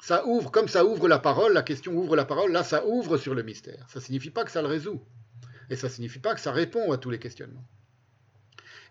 Ça 0.00 0.26
ouvre, 0.26 0.50
comme 0.50 0.66
ça 0.66 0.84
ouvre 0.84 1.06
la 1.06 1.20
parole, 1.20 1.52
la 1.52 1.62
question 1.62 1.92
ouvre 1.92 2.16
la 2.16 2.24
parole, 2.24 2.50
là 2.50 2.64
ça 2.64 2.84
ouvre 2.86 3.18
sur 3.18 3.34
le 3.34 3.44
mystère. 3.44 3.86
Ça 3.88 4.00
ne 4.00 4.04
signifie 4.04 4.30
pas 4.30 4.44
que 4.44 4.50
ça 4.50 4.60
le 4.60 4.66
résout. 4.68 5.00
Et 5.70 5.76
ça 5.76 5.86
ne 5.86 5.92
signifie 5.92 6.18
pas 6.18 6.34
que 6.34 6.40
ça 6.40 6.50
répond 6.50 6.90
à 6.90 6.98
tous 6.98 7.10
les 7.10 7.20
questionnements. 7.20 7.64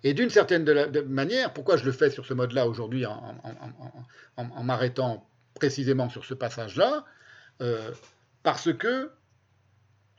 Et 0.03 0.13
d'une 0.13 0.29
certaine 0.29 0.63
manière, 1.07 1.53
pourquoi 1.53 1.75
je 1.75 1.83
le 1.83 1.91
fais 1.91 2.09
sur 2.09 2.25
ce 2.25 2.33
mode-là 2.33 2.65
aujourd'hui 2.65 3.05
en, 3.05 4.63
m'arrêtant 4.63 5.29
précisément 5.53 6.09
sur 6.09 6.23
ce 6.23 6.33
passage-là 6.33 7.05
euh, 7.61 7.91
Parce 8.41 8.73
que 8.73 9.11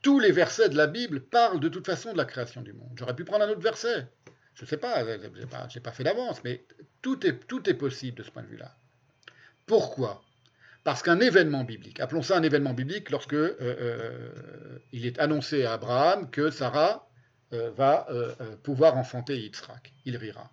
tous 0.02 0.18
les 0.18 0.32
versets 0.32 0.68
de 0.68 0.76
la 0.76 0.88
Bible 0.88 1.20
parlent 1.20 1.60
de 1.60 1.68
toute 1.68 1.86
façon 1.86 2.12
de 2.12 2.18
la 2.18 2.24
création 2.24 2.60
du 2.60 2.72
monde. 2.72 2.90
J'aurais 2.96 3.14
pu 3.14 3.24
prendre 3.24 3.44
un 3.44 3.48
autre 3.48 3.60
verset. 3.60 4.08
Je 4.54 4.64
ne 4.64 4.68
sais 4.68 4.76
pas, 4.76 5.04
je 5.04 5.74
n'ai 5.74 5.80
pas, 5.80 5.92
fait 5.92 6.04
d'avance, 6.04 6.42
mais 6.44 6.64
tout 7.00 7.26
est, 7.26 7.74
possible 7.74 8.18
de 8.18 8.22
ce 8.22 8.30
point 8.30 8.42
de 8.42 8.48
vue-là. 8.48 8.74
Pourquoi? 9.66 10.22
Parce 10.84 11.02
qu'un 11.02 11.20
événement 11.20 11.64
biblique, 11.64 12.00
appelons 12.00 12.22
ça 12.22 12.36
un 12.36 12.42
événement 12.42 12.74
biblique, 12.74 13.10
lorsque 13.10 13.34
euh, 13.34 13.56
euh, 13.60 14.78
il 14.92 15.06
est 15.06 15.18
annoncé 15.20 15.64
à 15.64 15.74
Abraham 15.74 16.28
que 16.30 16.50
Sarah 16.50 17.08
euh, 17.52 17.70
va 17.70 18.08
pouvoir 18.62 18.96
enfanter 18.96 19.38
Yitzhak, 19.38 19.92
il 20.04 20.16
rira. 20.16 20.50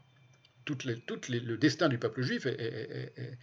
Tout 0.65 0.77
le 0.85 1.55
destin 1.57 1.89
du 1.89 1.97
peuple 1.97 2.21
juif 2.21 2.45
est, 2.45 3.37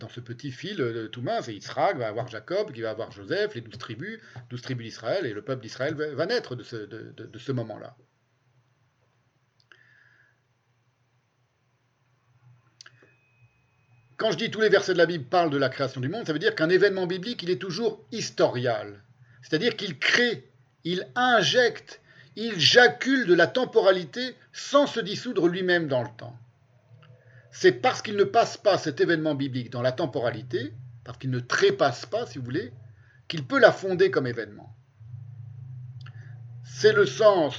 dans 0.00 0.08
ce 0.08 0.20
petit 0.20 0.52
fil 0.52 0.80
euh, 0.80 1.08
tout 1.08 1.22
mince. 1.22 1.48
Et 1.48 1.54
Yitzhak 1.54 1.96
va 1.96 2.08
avoir 2.08 2.28
Jacob, 2.28 2.72
qui 2.72 2.80
va 2.80 2.90
avoir 2.90 3.10
Joseph, 3.10 3.54
les 3.54 3.60
douze 3.60 3.78
tribus, 3.78 4.20
douze 4.50 4.62
tribus 4.62 4.86
d'Israël, 4.86 5.26
et 5.26 5.32
le 5.32 5.42
peuple 5.42 5.62
d'Israël 5.62 5.94
va, 5.94 6.26
naître 6.26 6.56
de 6.56 6.62
ce, 6.62 6.76
de, 6.76 7.38
ce 7.38 7.52
moment-là. 7.52 7.96
Quand 14.16 14.32
je 14.32 14.36
dis 14.36 14.50
tous 14.50 14.60
les 14.60 14.68
versets 14.68 14.94
de 14.94 14.98
la 14.98 15.06
Bible 15.06 15.24
parlent 15.24 15.50
de 15.50 15.58
la 15.58 15.68
création 15.68 16.00
du 16.00 16.08
monde, 16.08 16.26
ça 16.26 16.32
veut 16.32 16.40
dire 16.40 16.56
qu'un 16.56 16.70
événement 16.70 17.06
biblique, 17.06 17.42
il 17.44 17.50
est 17.50 17.60
toujours 17.60 18.04
historial. 18.10 19.04
C'est-à-dire 19.42 19.76
qu'il 19.76 19.96
crée, 19.98 20.50
il 20.82 21.06
injecte, 21.14 22.00
il 22.34 22.58
jacule 22.58 23.26
de 23.26 23.34
la 23.34 23.46
temporalité 23.46 24.34
sans 24.52 24.88
se 24.88 24.98
dissoudre 24.98 25.46
lui-même 25.46 25.86
dans 25.86 26.02
le 26.02 26.10
temps 26.16 26.36
c'est 27.60 27.72
parce 27.72 28.02
qu'il 28.02 28.14
ne 28.14 28.22
passe 28.22 28.56
pas 28.56 28.78
cet 28.78 29.00
événement 29.00 29.34
biblique 29.34 29.70
dans 29.70 29.82
la 29.82 29.90
temporalité, 29.90 30.72
parce 31.02 31.18
qu'il 31.18 31.30
ne 31.30 31.40
trépasse 31.40 32.06
pas, 32.06 32.24
si 32.24 32.38
vous 32.38 32.44
voulez, 32.44 32.72
qu'il 33.26 33.44
peut 33.44 33.58
la 33.58 33.72
fonder 33.72 34.12
comme 34.12 34.28
événement. 34.28 34.76
C'est 36.62 36.92
le 36.92 37.04
sens, 37.04 37.56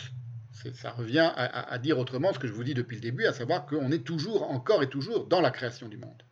ça 0.73 0.91
revient 0.91 1.29
à, 1.35 1.77
dire 1.79 1.99
autrement 1.99 2.31
ce 2.31 2.39
que 2.39 2.47
je 2.47 2.53
vous 2.53 2.63
dis 2.63 2.73
depuis 2.73 2.95
le 2.95 3.01
début, 3.01 3.25
à 3.25 3.33
savoir 3.33 3.65
qu'on 3.65 3.91
est 3.91 4.05
toujours, 4.05 4.49
encore 4.49 4.83
et 4.83 4.89
toujours, 4.89 5.27
dans 5.27 5.41
la 5.41 5.51
création 5.51 5.89
du 5.89 5.97
monde. 5.97 6.23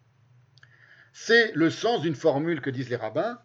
C'est 1.12 1.52
le 1.54 1.70
sens 1.70 2.00
d'une 2.00 2.16
formule 2.16 2.62
que 2.62 2.70
disent 2.70 2.90
les 2.90 2.96
rabbins, 2.96 3.38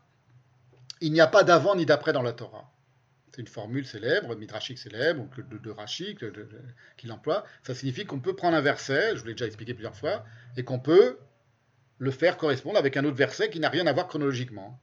il 1.01 1.13
n'y 1.13 1.21
a 1.21 1.27
pas 1.27 1.43
d'avant 1.43 1.75
ni 1.75 1.85
d'après 1.85 2.13
dans 2.13 2.23
la 2.23 2.33
Torah. 2.33 2.72
C'est 3.35 3.41
une 3.41 3.49
formule 3.49 3.87
célèbre, 3.87 4.37
midrashique 4.37 4.79
célèbre, 4.79 5.27
de, 5.39 5.57
de 5.57 5.71
Rashi 5.71 6.17
qu'il 6.99 7.13
emploie. 7.13 7.45
Ça 7.63 7.75
signifie 7.75 8.05
qu'on 8.05 8.21
peut 8.21 8.37
prendre 8.37 8.57
un 8.57 8.61
verset, 8.61 9.13
je 9.15 9.21
vous 9.21 9.27
l'ai 9.27 9.33
déjà 9.33 9.47
expliqué 9.47 9.73
plusieurs 9.73 9.97
fois, 9.97 10.25
et 10.59 10.65
qu'on 10.65 10.79
peut 10.79 11.17
le 11.99 12.11
faire 12.11 12.37
correspondre 12.37 12.79
avec 12.79 12.97
un 12.97 13.05
autre 13.05 13.17
verset 13.17 13.49
qui 13.49 13.59
n'a 13.59 13.71
rien 13.71 13.87
à 13.87 13.93
voir 13.93 14.07
chronologiquement. 14.07 14.79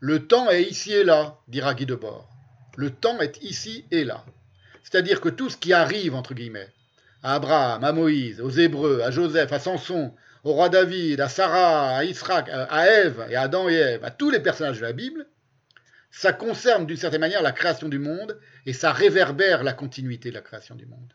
Le 0.00 0.26
temps 0.26 0.50
est 0.50 0.64
ici 0.64 0.92
et 0.92 1.04
là, 1.04 1.38
dira 1.46 1.74
Guy 1.74 1.86
Debord. 1.86 2.28
Le 2.76 2.90
temps 2.90 3.20
est 3.20 3.42
ici 3.42 3.84
et 3.90 4.04
là. 4.04 4.24
C'est-à-dire 4.82 5.20
que 5.20 5.28
tout 5.28 5.50
ce 5.50 5.56
qui 5.56 5.72
arrive, 5.72 6.14
entre 6.14 6.34
guillemets, 6.34 6.68
à 7.22 7.34
Abraham, 7.34 7.84
à 7.84 7.92
Moïse, 7.92 8.40
aux 8.40 8.50
Hébreux, 8.50 9.02
à 9.02 9.10
Joseph, 9.10 9.52
à 9.52 9.58
Samson, 9.60 10.12
au 10.42 10.52
roi 10.52 10.68
David, 10.68 11.20
à 11.20 11.28
Sarah, 11.28 11.96
à 11.96 12.04
Israël, 12.04 12.66
à 12.70 12.86
Ève, 12.86 13.26
et 13.30 13.36
à 13.36 13.42
Adam 13.42 13.68
et 13.68 13.74
Ève, 13.74 14.04
à 14.04 14.10
tous 14.10 14.30
les 14.30 14.40
personnages 14.40 14.78
de 14.78 14.82
la 14.82 14.92
Bible, 14.92 15.26
ça 16.16 16.32
concerne 16.32 16.86
d'une 16.86 16.96
certaine 16.96 17.20
manière 17.20 17.42
la 17.42 17.52
création 17.52 17.90
du 17.90 17.98
monde 17.98 18.40
et 18.64 18.72
ça 18.72 18.90
réverbère 18.90 19.62
la 19.62 19.74
continuité 19.74 20.30
de 20.30 20.34
la 20.34 20.40
création 20.40 20.74
du 20.74 20.86
monde. 20.86 21.12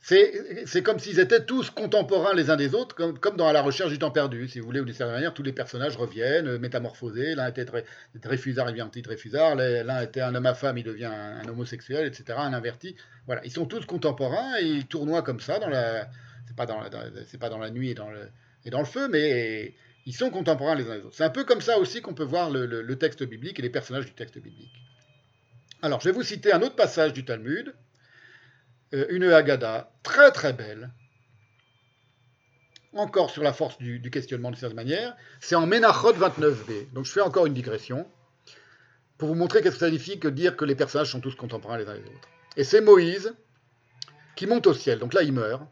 C'est 0.00 0.82
comme 0.82 0.98
s'ils 0.98 1.20
étaient 1.20 1.44
tous 1.44 1.70
contemporains 1.70 2.34
les 2.34 2.50
uns 2.50 2.56
des 2.56 2.74
autres, 2.74 2.94
comme, 2.94 3.36
dans 3.36 3.50
la 3.50 3.62
recherche 3.62 3.90
du 3.90 3.98
temps 3.98 4.10
perdu, 4.10 4.46
si 4.46 4.60
vous 4.60 4.66
voulez, 4.66 4.80
où 4.80 4.84
d'une 4.84 4.94
certaine 4.94 5.16
manière, 5.16 5.32
tous 5.32 5.42
les 5.42 5.54
personnages 5.54 5.96
reviennent, 5.96 6.48
euh, 6.48 6.58
métamorphosés. 6.58 7.34
L'un 7.34 7.48
était 7.48 7.64
Dreyfusard, 8.14 8.68
il 8.68 8.72
devient 8.72 8.82
anti-Dreyfusard. 8.82 9.56
L'un 9.56 10.02
était 10.02 10.20
un 10.20 10.34
homme 10.34 10.46
à 10.46 10.54
femme, 10.54 10.76
il 10.76 10.84
devient 10.84 11.06
un, 11.06 11.48
homosexuel, 11.48 12.06
etc., 12.06 12.38
un 12.38 12.52
inverti. 12.52 12.94
Voilà, 13.24 13.40
ils 13.44 13.50
sont 13.50 13.64
tous 13.64 13.86
contemporains 13.86 14.58
et 14.60 14.66
ils 14.66 14.86
tournoient 14.86 15.22
comme 15.22 15.40
ça 15.40 15.58
dans 15.58 15.68
la. 15.68 16.08
C'est 16.46 16.56
pas 16.56 16.66
dans, 16.66 16.80
pas 17.40 17.48
dans 17.48 17.58
la 17.58 17.70
nuit 17.70 17.90
et 17.90 17.94
dans 17.94 18.10
le, 18.10 18.28
et 18.66 18.70
dans 18.70 18.80
le 18.80 18.86
feu, 18.86 19.08
mais 19.08 19.74
ils 20.08 20.14
sont 20.14 20.30
contemporains 20.30 20.74
les 20.74 20.88
uns 20.88 20.94
les 20.94 21.02
autres. 21.02 21.14
C'est 21.14 21.24
un 21.24 21.28
peu 21.28 21.44
comme 21.44 21.60
ça 21.60 21.78
aussi 21.78 22.00
qu'on 22.00 22.14
peut 22.14 22.24
voir 22.24 22.48
le, 22.48 22.96
texte 22.96 23.22
biblique 23.24 23.58
et 23.58 23.62
les 23.62 23.68
personnages 23.68 24.06
du 24.06 24.14
texte 24.14 24.38
biblique. 24.38 24.72
Alors, 25.82 26.00
je 26.00 26.08
vais 26.08 26.14
vous 26.14 26.22
citer 26.22 26.50
un 26.50 26.62
autre 26.62 26.76
passage 26.76 27.12
du 27.12 27.26
Talmud, 27.26 27.74
euh, 28.94 29.04
une 29.10 29.24
Haggadah 29.24 29.92
très 30.02 30.32
très 30.32 30.54
belle, 30.54 30.90
encore 32.94 33.28
sur 33.28 33.42
la 33.42 33.52
force 33.52 33.76
du, 33.76 34.00
questionnement 34.10 34.50
de 34.50 34.56
cette 34.56 34.72
manière. 34.72 35.14
C'est 35.40 35.56
en 35.56 35.66
Menachot 35.66 36.14
29b. 36.14 36.90
Donc, 36.94 37.04
je 37.04 37.12
fais 37.12 37.20
encore 37.20 37.44
une 37.44 37.52
digression 37.52 38.10
pour 39.18 39.28
vous 39.28 39.34
montrer 39.34 39.60
qu'est-ce 39.60 39.74
que 39.74 39.80
ça 39.80 39.88
signifie 39.88 40.18
que 40.18 40.28
dire 40.28 40.56
que 40.56 40.64
les 40.64 40.74
personnages 40.74 41.12
sont 41.12 41.20
tous 41.20 41.34
contemporains 41.34 41.76
les 41.76 41.86
uns 41.86 41.92
les 41.92 42.00
autres. 42.00 42.28
Et 42.56 42.64
c'est 42.64 42.80
Moïse 42.80 43.34
qui 44.36 44.46
monte 44.46 44.66
au 44.66 44.72
ciel. 44.72 45.00
Donc 45.00 45.12
là, 45.12 45.22
il 45.22 45.34
meurt. 45.34 45.64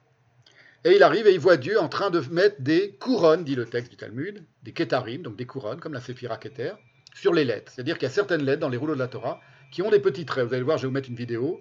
Et 0.87 0.95
il 0.95 1.03
arrive 1.03 1.27
et 1.27 1.35
il 1.35 1.41
voit 1.41 1.57
Dieu 1.57 1.81
en 1.81 1.89
train 1.89 2.11
de 2.11 2.21
mettre 2.31 2.63
des 2.63 2.93
couronnes, 3.01 3.43
dit 3.43 3.57
le 3.57 3.67
texte 3.67 3.91
du 3.91 3.97
Talmud, 3.97 4.45
des 4.63 4.71
kétarim, 4.73 5.21
donc 5.21 5.35
des 5.35 5.45
couronnes, 5.45 5.81
comme 5.81 5.93
la 5.93 6.01
séphira 6.01 6.37
kéter, 6.37 6.75
sur 7.13 7.35
les 7.35 7.45
lettres. 7.45 7.73
C'est-à-dire 7.75 7.99
qu'il 7.99 8.05
y 8.05 8.11
a 8.11 8.15
certaines 8.15 8.45
lettres 8.45 8.61
dans 8.61 8.69
les 8.69 8.77
rouleaux 8.77 8.95
de 8.95 9.01
la 9.01 9.09
Torah 9.09 9.41
qui 9.73 9.83
ont 9.83 9.91
des 9.91 9.99
petits 9.99 10.25
traits. 10.25 10.47
Vous 10.47 10.55
allez 10.55 10.63
voir, 10.63 10.79
je 10.79 10.83
vais 10.83 10.87
vous 10.87 10.95
mettre 10.95 11.09
une 11.09 11.17
vidéo 11.17 11.61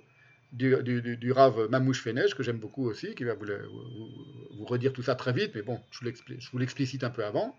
du, 0.52 0.78
du, 1.02 1.32
Rav 1.32 1.70
Mamouche 1.72 2.04
Fenej, 2.04 2.36
que 2.38 2.44
j'aime 2.44 2.60
beaucoup 2.60 2.88
aussi, 2.88 3.16
qui 3.16 3.24
va 3.24 3.34
vous, 3.34 3.48
redire 4.64 4.94
tout 4.94 5.02
ça 5.02 5.16
très 5.16 5.34
vite, 5.34 5.54
mais 5.56 5.64
bon, 5.64 5.80
je 5.90 6.08
vous 6.52 6.58
l'explicite 6.60 7.04
un 7.04 7.10
peu 7.10 7.26
avant. 7.26 7.58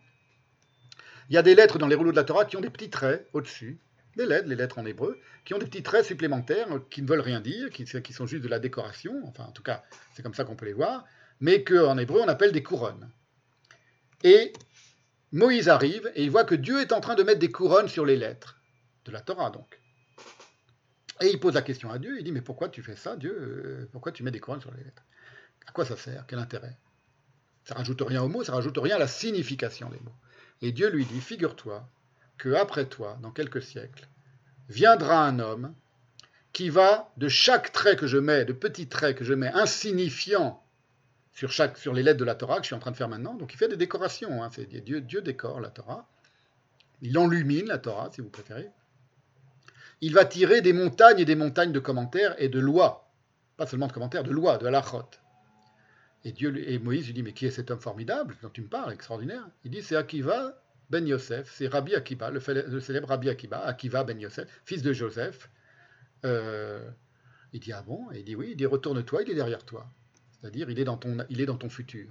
Il 1.31 1.35
y 1.35 1.39
a 1.39 1.43
des 1.43 1.57
lettres 1.57 1.81
dans 1.81 1.89
les 1.89 1.97
rouleaux 1.97 2.13
de 2.13 2.17
la 2.17 2.23
Torah 2.23 2.45
qui 2.45 2.57
ont 2.57 2.61
des 2.61 2.71
petits 2.71 2.91
traits 2.91 3.27
au-dessus, 3.33 3.81
des 4.17 4.27
lettres, 4.27 4.49
les 4.49 4.55
lettres 4.55 4.79
en 4.79 4.87
hébreu, 4.87 5.19
qui 5.45 5.53
ont 5.53 5.59
des 5.59 5.67
petits 5.67 5.83
traits 5.83 6.05
supplémentaires 6.05 6.69
qui 6.91 7.03
ne 7.03 7.09
veulent 7.09 7.19
rien 7.19 7.41
dire, 7.41 7.71
qui 7.71 8.13
sont 8.13 8.27
juste 8.27 8.45
de 8.45 8.49
la 8.49 8.61
décoration, 8.61 9.21
enfin 9.25 9.47
en 9.49 9.53
tout 9.53 9.65
cas 9.65 9.83
c'est 10.15 10.23
comme 10.23 10.35
ça 10.35 10.45
qu'on 10.45 10.55
peut 10.55 10.67
les 10.67 10.73
voir, 10.73 11.05
mais 11.41 11.65
qu'en 11.65 11.99
hébreu 11.99 12.21
on 12.21 12.29
appelle 12.29 12.53
des 12.53 12.63
couronnes. 12.63 13.11
Et 14.25 14.53
Moïse 15.33 15.69
arrive 15.69 16.11
et 16.15 16.25
il 16.25 16.31
voit 16.31 16.45
que 16.45 16.55
Dieu 16.55 16.81
est 16.81 16.93
en 16.93 17.01
train 17.01 17.15
de 17.15 17.23
mettre 17.23 17.41
des 17.41 17.51
couronnes 17.51 17.89
sur 17.89 18.07
les 18.07 18.17
lettres, 18.17 18.61
de 19.05 19.13
la 19.13 19.21
Torah 19.21 19.51
donc. 19.51 19.81
Et 21.21 21.29
il 21.29 21.41
pose 21.41 21.55
la 21.55 21.63
question 21.63 21.91
à 21.91 21.99
Dieu, 21.99 22.17
il 22.19 22.25
dit 22.25 22.33
mais 22.33 22.43
pourquoi 22.43 22.69
tu 22.69 22.83
fais 22.83 22.97
ça 22.97 23.17
Dieu 23.17 23.89
Pourquoi 23.93 24.13
tu 24.13 24.23
mets 24.23 24.31
des 24.31 24.41
couronnes 24.41 24.61
sur 24.61 24.73
les 24.73 24.85
lettres? 24.85 25.03
À 25.67 25.73
quoi 25.73 25.85
ça 25.85 25.97
sert? 25.97 26.25
Quel 26.27 26.39
intérêt? 26.39 26.77
Ça 27.65 27.75
rajoute 27.75 28.01
rien 28.01 28.23
aux 28.23 28.29
mots, 28.29 28.45
ça 28.45 28.53
rajoute 28.53 28.79
rien 28.79 28.97
à 28.97 29.01
la 29.01 29.09
signification 29.09 29.89
des 29.89 29.99
mots. 30.01 30.15
Et 30.63 30.73
Dieu 30.73 30.89
lui 30.89 31.05
dit, 31.05 31.21
figure-toi 31.21 31.89
que 32.39 32.55
après 32.55 32.87
toi, 32.87 33.19
dans 33.23 33.31
quelques 33.31 33.63
siècles, 33.63 34.09
viendra 34.69 35.27
un 35.27 35.39
homme 35.39 35.75
qui 36.53 36.71
va, 36.71 37.13
de 37.17 37.29
chaque 37.29 37.73
trait 37.73 37.97
que 37.97 38.07
je 38.07 38.19
mets, 38.19 38.45
de 38.45 38.53
petits 38.53 38.89
traits 38.89 39.19
que 39.19 39.25
je 39.25 39.35
mets, 39.35 39.51
insignifiant 39.53 40.65
sur, 41.37 41.93
les 41.93 42.03
lettres 42.03 42.19
de 42.19 42.25
la 42.25 42.35
Torah 42.35 42.57
que 42.57 42.63
je 42.63 42.69
suis 42.69 42.75
en 42.75 42.79
train 42.79 42.91
de 42.91 42.97
faire 42.97 43.09
maintenant, 43.09 43.35
donc 43.35 43.53
il 43.53 43.57
fait 43.57 43.69
des 43.69 43.77
décorations, 43.77 44.43
hein, 44.43 44.51
Dieu, 44.85 45.03
Dieu 45.03 45.21
décore 45.21 45.61
la 45.61 45.69
Torah, 45.69 46.09
il 47.03 47.19
enlumine 47.19 47.67
la 47.67 47.79
Torah, 47.79 48.11
si 48.11 48.23
vous 48.23 48.31
préférez, 48.31 48.71
il 50.01 50.15
va 50.15 50.25
tirer 50.25 50.63
des 50.63 50.73
montagnes 50.73 51.19
et 51.19 51.25
des 51.27 51.37
montagnes 51.37 51.73
de 51.73 51.79
commentaires 51.79 52.35
et 52.39 52.49
de 52.49 52.59
lois, 52.59 53.11
pas 53.59 53.67
seulement 53.67 53.87
de 53.87 53.93
commentaires, 53.93 54.25
de 54.25 54.31
lois, 54.31 54.57
de 54.57 54.67
halachot. 54.67 55.11
Et, 56.25 56.33
Dieu, 56.33 56.69
et 56.69 56.79
Moïse 56.79 57.07
lui 57.07 57.13
dit, 57.13 57.23
mais 57.23 57.33
qui 57.33 57.47
est 57.47 57.51
cet 57.51 57.71
homme 57.71 57.81
formidable 57.81 58.37
dont 58.43 58.49
tu 58.49 58.63
me 58.63 58.69
parles, 58.69 58.93
extraordinaire? 58.93 59.47
Il 59.65 59.71
dit, 59.71 59.83
c'est 59.83 59.97
Akiva 59.97 60.61
ben 60.89 61.07
Yosef, 61.07 61.53
c'est 61.53 61.67
Rabbi 61.67 61.95
Akiba, 61.95 62.31
le, 62.31 62.41
célèbre 62.81 63.09
Rabbi 63.09 63.29
Akiba, 63.29 63.59
Akiva 63.59 64.05
ben 64.05 64.19
Yosef, 64.21 64.49
fils 64.65 64.83
de 64.83 64.93
Joseph. 64.93 65.51
Euh, 66.25 66.89
il 67.53 67.61
dit, 67.61 67.73
ah 67.73 67.83
bon? 67.83 68.11
Et 68.13 68.21
il 68.21 68.25
dit, 68.25 68.35
oui, 68.37 68.49
il 68.51 68.57
dit, 68.57 68.67
retourne-toi, 68.67 69.23
il 69.23 69.31
est 69.31 69.35
derrière 69.35 69.65
toi. 69.65 69.87
C'est-à-dire, 70.41 70.71
il, 70.71 70.79
est 70.79 70.85
dans 70.85 70.97
ton, 70.97 71.19
il 71.31 71.41
est 71.41 71.69
futur. 71.69 72.09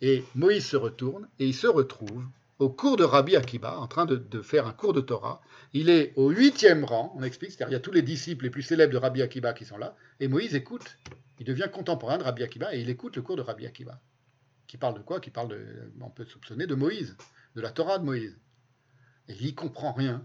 Et 0.00 0.24
Moïse 0.34 0.66
se 0.66 0.76
retourne 0.76 1.28
et 1.38 1.46
il 1.46 1.54
se 1.54 1.66
retrouve 1.66 2.24
au 2.58 2.68
cours 2.68 2.96
de 2.96 3.04
Rabbi 3.04 3.36
Akiba, 3.36 3.78
en 3.78 3.86
train 3.86 4.04
de, 4.04 4.42
faire 4.42 4.66
un 4.66 4.72
cours 4.72 4.92
de 4.92 5.00
Torah. 5.00 5.40
Il 5.72 5.88
est 5.88 6.12
au 6.16 6.28
huitième 6.30 6.84
rang, 6.84 7.12
on 7.16 7.22
explique, 7.22 7.52
c'est-à-dire 7.52 7.70
il 7.70 7.72
y 7.72 7.76
a 7.76 7.80
tous 7.80 7.92
les 7.92 8.02
disciples 8.02 8.44
les 8.44 8.50
plus 8.50 8.62
célèbres 8.62 8.92
de 8.92 8.98
Rabbi 8.98 9.22
Akiba 9.22 9.54
qui 9.54 9.64
sont 9.64 9.78
là, 9.78 9.96
et 10.20 10.28
Moïse 10.28 10.54
écoute, 10.54 10.98
il 11.38 11.46
devient 11.46 11.68
contemporain 11.72 12.18
de 12.18 12.22
Rabbi 12.22 12.42
Akiba, 12.42 12.74
et 12.74 12.80
il 12.80 12.90
écoute 12.90 13.16
le 13.16 13.22
cours 13.22 13.36
de 13.36 13.42
Rabbi 13.42 13.66
Akiba. 13.66 13.98
Qui 14.66 14.76
parle 14.76 14.94
de 14.94 15.02
quoi? 15.02 15.20
Qui 15.20 15.30
parle, 15.30 15.48
de, 15.48 15.66
on 16.00 16.10
peut 16.10 16.26
soupçonner, 16.26 16.66
de 16.66 16.74
Moïse, 16.74 17.16
de 17.56 17.62
la 17.62 17.70
Torah 17.70 17.98
de 17.98 18.04
Moïse. 18.04 18.38
Et 19.28 19.34
il 19.40 19.46
n'y 19.46 19.54
comprend 19.54 19.92
rien. 19.92 20.24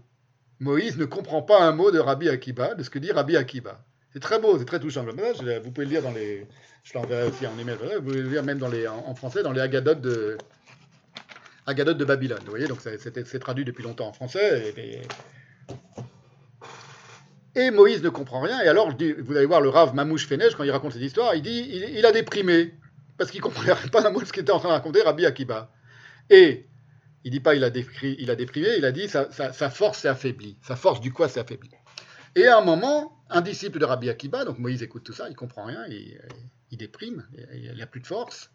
Moïse 0.60 0.98
ne 0.98 1.06
comprend 1.06 1.42
pas 1.42 1.66
un 1.66 1.72
mot 1.72 1.90
de 1.90 1.98
Rabbi 1.98 2.28
Akiba, 2.28 2.74
de 2.74 2.82
ce 2.82 2.90
que 2.90 2.98
dit 2.98 3.12
Rabbi 3.12 3.36
Akiba. 3.36 3.82
C'est 4.16 4.20
très 4.20 4.38
beau, 4.38 4.58
c'est 4.58 4.64
très 4.64 4.80
touchant. 4.80 5.04
Vous 5.04 5.70
pouvez 5.72 5.84
le 5.84 5.90
lire 5.90 6.00
dans 6.00 6.10
les. 6.10 6.46
Je 6.84 6.94
l'enverrai 6.94 7.28
aussi 7.28 7.46
en 7.46 7.58
email. 7.58 7.76
Vous 7.96 8.02
pouvez 8.02 8.22
le 8.22 8.30
lire 8.30 8.42
même 8.42 8.62
en 8.62 9.14
français 9.14 9.42
dans 9.42 9.52
les 9.52 9.60
Agadotes 9.60 10.00
de, 10.00 10.38
Babylone. 12.06 12.40
Vous 12.42 12.50
voyez, 12.50 12.66
donc 12.66 12.78
c'est 12.80 13.38
traduit 13.38 13.66
depuis 13.66 13.82
longtemps 13.82 14.08
en 14.08 14.14
français. 14.14 14.72
Et, 17.54 17.70
Moïse 17.70 18.02
ne 18.02 18.08
comprend 18.08 18.40
rien. 18.40 18.58
Et 18.62 18.68
alors, 18.68 18.88
vous 18.88 19.36
allez 19.36 19.44
voir 19.44 19.60
le 19.60 19.68
Rav 19.68 19.94
Mamouche 19.94 20.26
Fenesh, 20.26 20.54
quand 20.54 20.64
il 20.64 20.70
raconte 20.70 20.94
cette 20.94 21.02
histoire, 21.02 21.34
il 21.34 21.42
dit 21.42 21.68
il, 21.70 22.06
a 22.06 22.12
déprimé. 22.12 22.72
Parce 23.18 23.30
qu'il 23.30 23.40
ne 23.40 23.44
comprenait 23.44 23.74
pas 23.92 24.00
ce 24.00 24.32
qu'était 24.32 24.50
en 24.50 24.60
train 24.60 24.70
de 24.70 24.74
raconter 24.74 25.02
Rabbi 25.02 25.26
Akiba. 25.26 25.70
Et 26.30 26.66
il 27.22 27.32
dit 27.32 27.40
pas 27.40 27.54
il 27.54 27.64
a, 27.64 27.68
déprimé, 27.68 28.16
il 28.78 28.86
a 28.86 28.92
dit 28.92 29.08
sa, 29.10 29.28
force 29.68 29.98
s'est 29.98 30.08
affaiblie. 30.08 30.56
Sa 30.62 30.74
force 30.74 31.02
du 31.02 31.12
quoi 31.12 31.28
s'est 31.28 31.40
affaiblie. 31.40 31.68
Et 32.36 32.46
à 32.46 32.58
un 32.58 32.60
moment, 32.60 33.24
un 33.30 33.40
disciple 33.40 33.78
de 33.78 33.86
Rabbi 33.86 34.10
Akiba, 34.10 34.44
donc 34.44 34.58
Moïse 34.58 34.82
écoute 34.82 35.04
tout 35.04 35.14
ça, 35.14 35.30
il 35.30 35.34
comprend 35.34 35.64
rien, 35.64 35.86
il, 35.88 36.20
il 36.70 36.76
déprime, 36.76 37.26
il 37.54 37.74
n'a 37.74 37.86
plus 37.86 38.00
de 38.00 38.06
force. 38.06 38.50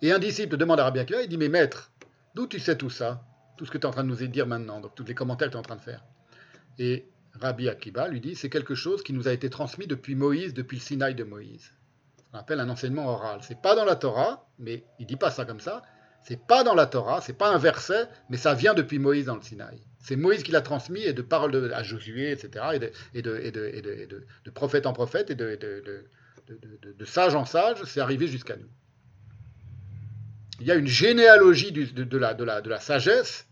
Et 0.00 0.12
un 0.12 0.18
disciple 0.18 0.56
demande 0.56 0.80
à 0.80 0.84
Rabbi 0.84 0.98
Akiva, 0.98 1.22
il 1.22 1.28
dit, 1.28 1.36
mais 1.36 1.50
maître, 1.50 1.92
d'où 2.34 2.46
tu 2.46 2.58
sais 2.58 2.78
tout 2.78 2.88
ça 2.88 3.22
Tout 3.58 3.66
ce 3.66 3.70
que 3.70 3.76
tu 3.76 3.82
es 3.82 3.86
en 3.86 3.90
train 3.90 4.02
de 4.02 4.08
nous 4.08 4.26
dire 4.26 4.46
maintenant, 4.46 4.80
donc 4.80 4.94
tous 4.94 5.04
les 5.04 5.14
commentaires 5.14 5.48
que 5.48 5.52
tu 5.52 5.56
es 5.56 5.60
en 5.60 5.62
train 5.62 5.76
de 5.76 5.82
faire? 5.82 6.02
Et 6.78 7.06
Rabbi 7.38 7.68
Akiba 7.68 8.08
lui 8.08 8.22
dit, 8.22 8.34
c'est 8.34 8.48
quelque 8.48 8.74
chose 8.74 9.02
qui 9.02 9.12
nous 9.12 9.28
a 9.28 9.32
été 9.32 9.50
transmis 9.50 9.86
depuis 9.86 10.14
Moïse, 10.14 10.54
depuis 10.54 10.78
le 10.78 10.82
Sinaï 10.82 11.14
de 11.14 11.24
Moïse. 11.24 11.74
On 12.32 12.38
appelle 12.38 12.60
un 12.60 12.70
enseignement 12.70 13.08
oral. 13.08 13.40
C'est 13.42 13.60
pas 13.60 13.74
dans 13.74 13.84
la 13.84 13.96
Torah, 13.96 14.48
mais 14.58 14.84
il 14.98 15.04
dit 15.04 15.16
pas 15.16 15.30
ça 15.30 15.44
comme 15.44 15.60
ça. 15.60 15.82
C'est 16.24 16.40
pas 16.46 16.64
dans 16.64 16.74
la 16.74 16.86
Torah, 16.86 17.20
c'est 17.20 17.32
pas 17.32 17.52
un 17.52 17.58
verset, 17.58 18.08
mais 18.30 18.36
ça 18.36 18.54
vient 18.54 18.74
depuis 18.74 18.98
Moïse 18.98 19.26
dans 19.26 19.36
le 19.36 19.42
Sinaï. 19.42 19.80
C'est 19.98 20.16
Moïse 20.16 20.42
qui 20.42 20.52
l'a 20.52 20.62
transmis 20.62 21.02
et 21.02 21.12
de 21.12 21.22
paroles 21.22 21.72
à 21.72 21.82
Josué, 21.82 22.30
etc., 22.30 22.64
et 22.74 22.78
de, 23.22 23.38
et 23.42 23.52
de, 23.52 24.50
prophète 24.54 24.86
en 24.86 24.92
prophète 24.92 25.30
et 25.30 25.34
de, 25.34 27.04
sage 27.04 27.34
en 27.34 27.44
sage, 27.44 27.82
c'est 27.84 28.00
arrivé 28.00 28.26
jusqu'à 28.26 28.56
nous 28.56 28.68
il 30.62 30.68
y 30.68 30.70
a 30.70 30.76
une 30.76 30.86
généalogie 30.86 31.72
de, 31.72 32.18
la, 32.18 32.80
sagesse 32.80 33.48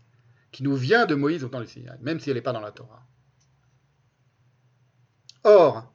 qui 0.53 0.63
nous 0.63 0.77
vient 0.77 1.05
de 1.05 1.13
Moïse 1.13 1.43
au 1.43 1.49
temps 1.49 1.59
du 1.59 1.67
Sinaï, 1.67 1.97
même 2.01 2.21
si 2.21 2.29
elle 2.29 2.37
n'est 2.37 2.41
pas 2.41 2.53
dans 2.53 2.61
la 2.61 2.71
Torah. 2.71 3.05
Or, 5.43 5.93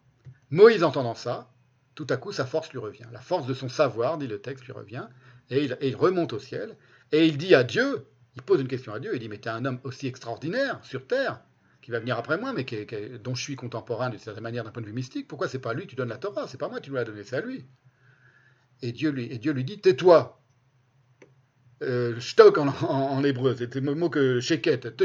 Moïse 0.50 0.84
entendant 0.84 1.14
ça, 1.14 1.50
tout 1.94 2.06
à 2.10 2.18
coup 2.18 2.32
sa 2.32 2.44
force 2.44 2.70
lui 2.70 2.78
revient. 2.78 3.06
La 3.12 3.20
force 3.20 3.46
de 3.46 3.54
son 3.54 3.70
savoir, 3.70 4.18
dit 4.18 4.26
le 4.26 4.42
texte, 4.42 4.66
lui 4.66 4.74
revient, 4.74 5.06
et 5.50 5.68
il, 5.80 5.96
remonte 5.96 6.32
au 6.32 6.38
ciel, 6.38 6.76
et 7.12 7.26
il 7.26 7.38
dit 7.38 7.54
à 7.54 7.64
Dieu, 7.64 8.06
il 8.34 8.42
pose 8.42 8.60
une 8.60 8.68
question 8.68 8.92
à 8.92 9.00
Dieu, 9.00 9.12
il 9.14 9.20
dit, 9.20 9.28
mais 9.28 9.38
tu 9.38 9.48
un 9.48 9.64
homme 9.64 9.80
aussi 9.84 10.06
extraordinaire 10.06 10.80
sur 10.82 11.06
terre, 11.06 11.40
qui 11.82 11.90
va 11.90 12.00
venir 12.00 12.18
après 12.18 12.38
moi, 12.38 12.52
mais 12.52 12.66
dont 13.22 13.34
je 13.34 13.42
suis 13.42 13.56
contemporain 13.56 14.10
d'une 14.10 14.18
certaine 14.18 14.42
manière 14.42 14.64
d'un 14.64 14.70
point 14.70 14.82
de 14.82 14.88
vue 14.88 14.92
mystique, 14.92 15.28
pourquoi 15.28 15.48
c'est 15.48 15.60
pas 15.60 15.72
lui 15.72 15.86
tu 15.86 15.94
donnes 15.94 16.08
la 16.08 16.18
Torah, 16.18 16.48
c'est 16.48 16.58
pas 16.58 16.68
moi 16.68 16.80
qui 16.80 16.90
lui 16.90 16.98
a 16.98 17.04
donné, 17.04 17.22
c'est 17.22 17.36
à 17.36 17.40
lui. 17.40 17.64
Et 18.82 18.92
Dieu 18.92 19.10
lui, 19.10 19.32
et 19.32 19.38
Dieu 19.38 19.52
lui 19.52 19.64
dit, 19.64 19.80
tais-toi, 19.80 20.42
euh, 21.82 22.18
en, 22.88 23.22
hébreu, 23.22 23.54
c'était 23.54 23.80
le 23.80 23.94
mot 23.94 24.08
que 24.08 24.40
sheket, 24.40 24.96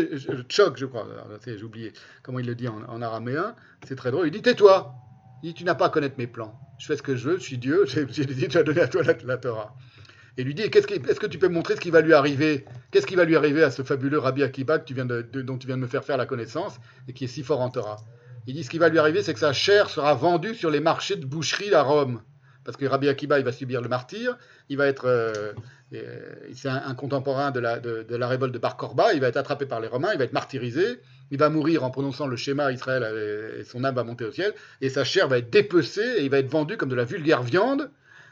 tchok, 0.47 0.77
je 0.77 0.85
crois, 0.85 1.05
j'ai 1.45 1.63
oublié 1.63 1.91
comment 2.23 2.39
il 2.39 2.45
le 2.45 2.55
dit 2.55 2.69
en, 2.69 3.01
araméen, 3.01 3.55
c'est 3.85 3.97
très 3.97 4.09
drôle. 4.09 4.27
Il 4.27 4.31
dit 4.31 4.41
Tais-toi, 4.41 4.95
il 5.43 5.49
dit 5.49 5.53
Tu 5.53 5.63
n'as 5.65 5.75
pas 5.75 5.87
à 5.87 5.89
connaître 5.89 6.15
mes 6.17 6.27
plans, 6.27 6.57
je 6.79 6.85
fais 6.85 6.95
ce 6.95 7.03
que 7.03 7.17
je 7.17 7.29
veux, 7.29 7.37
je 7.37 7.43
suis 7.43 7.57
Dieu, 7.57 7.85
j'ai 7.87 8.05
dit 8.05 8.47
Tu 8.47 8.57
as 8.57 8.63
donné 8.63 8.79
à 8.79 8.87
toi 8.87 9.03
la, 9.03 9.37
Torah. 9.37 9.75
Et 10.38 10.43
lui 10.43 10.53
dit 10.53 10.64
Est-ce 10.64 11.19
que 11.19 11.27
tu 11.27 11.38
peux 11.38 11.48
me 11.48 11.53
montrer 11.53 11.76
ce 11.76 11.82
qui 11.82 11.92
va 11.92 12.01
lui 12.01 12.14
arriver? 12.14 12.66
Qu'est-ce 12.92 13.08
qui 13.08 13.16
va 13.16 13.26
lui 13.26 13.35
arriver 13.35 13.64
à 13.64 13.72
ce 13.72 13.82
fabuleux 13.82 14.19
Rabbi 14.19 14.43
Akiba 14.43 14.80
tu 14.80 14.93
viens 14.93 15.06
de, 15.06 15.22
dont 15.22 15.58
tu 15.58 15.68
viens 15.68 15.77
de 15.77 15.82
me 15.82 15.88
faire 15.88 16.03
faire 16.03 16.18
la 16.18 16.26
connaissance 16.26 16.80
et 17.08 17.14
qui 17.14 17.26
est 17.26 17.27
si 17.27 17.43
fort 17.43 17.61
en 17.61 17.69
Torah? 17.69 17.98
Il 18.48 18.56
dit 18.56 18.64
Ce 18.64 18.69
qui 18.69 18.77
va 18.77 18.90
lui 18.90 19.00
arriver, 19.00 19.22
c'est 19.24 19.34
que 19.34 19.40
sa 19.40 19.53
chair 19.53 19.90
sera 19.90 20.14
vendue 20.14 20.56
sur 20.56 20.69
les 20.69 20.80
marchés 20.80 21.16
de 21.16 21.26
boucherie 21.26 21.74
à 21.74 21.84
Rome 21.84 22.22
parce 22.64 22.77
que 22.77 22.85
Rabbi 22.85 23.10
Akiba, 23.10 23.40
il 23.40 23.45
va 23.45 23.51
subir 23.51 23.82
le 23.82 23.90
martyr, 23.90 24.38
il 24.69 24.77
va 24.77 24.88
être, 24.88 25.06
euh, 25.06 25.53
euh, 25.93 26.35
c'est 26.53 26.69
un, 26.69 26.93
contemporain 26.93 27.51
de 27.51 27.60
la, 27.60 27.80
de, 27.80 28.16
la 28.16 28.27
révolte 28.27 28.53
de 28.53 28.60
Bar 28.60 28.77
Korba, 28.77 29.14
il 29.14 29.22
va 29.22 29.27
être 29.27 29.38
attrapé 29.38 29.66
par 29.66 29.80
les 29.82 29.88
Romains, 29.88 30.10
il 30.14 30.19
va 30.19 30.26
être 30.26 30.34
martyrisé, 30.34 31.00
il 31.32 31.38
va 31.38 31.50
mourir 31.50 31.84
en 31.84 31.90
prononçant 31.90 32.27
le 32.27 32.35
schéma 32.35 32.72
Israël 32.72 33.03
et 33.60 33.64
son 33.64 33.84
âme 33.84 33.95
va 33.95 34.03
monter 34.03 34.26
au 34.26 34.32
ciel, 34.32 34.53
et 34.82 34.90
sa 34.90 35.03
chair 35.03 35.27
va 35.27 35.40
être 35.40 35.50
dépecée 35.50 36.18
et 36.18 36.24
il 36.24 36.30
va 36.30 36.40
être 36.40 36.50
vendu 36.50 36.77
comme 36.77 36.90
de 36.90 36.95
la 36.95 37.06
vulgaire 37.06 37.42
viande. 37.42 37.90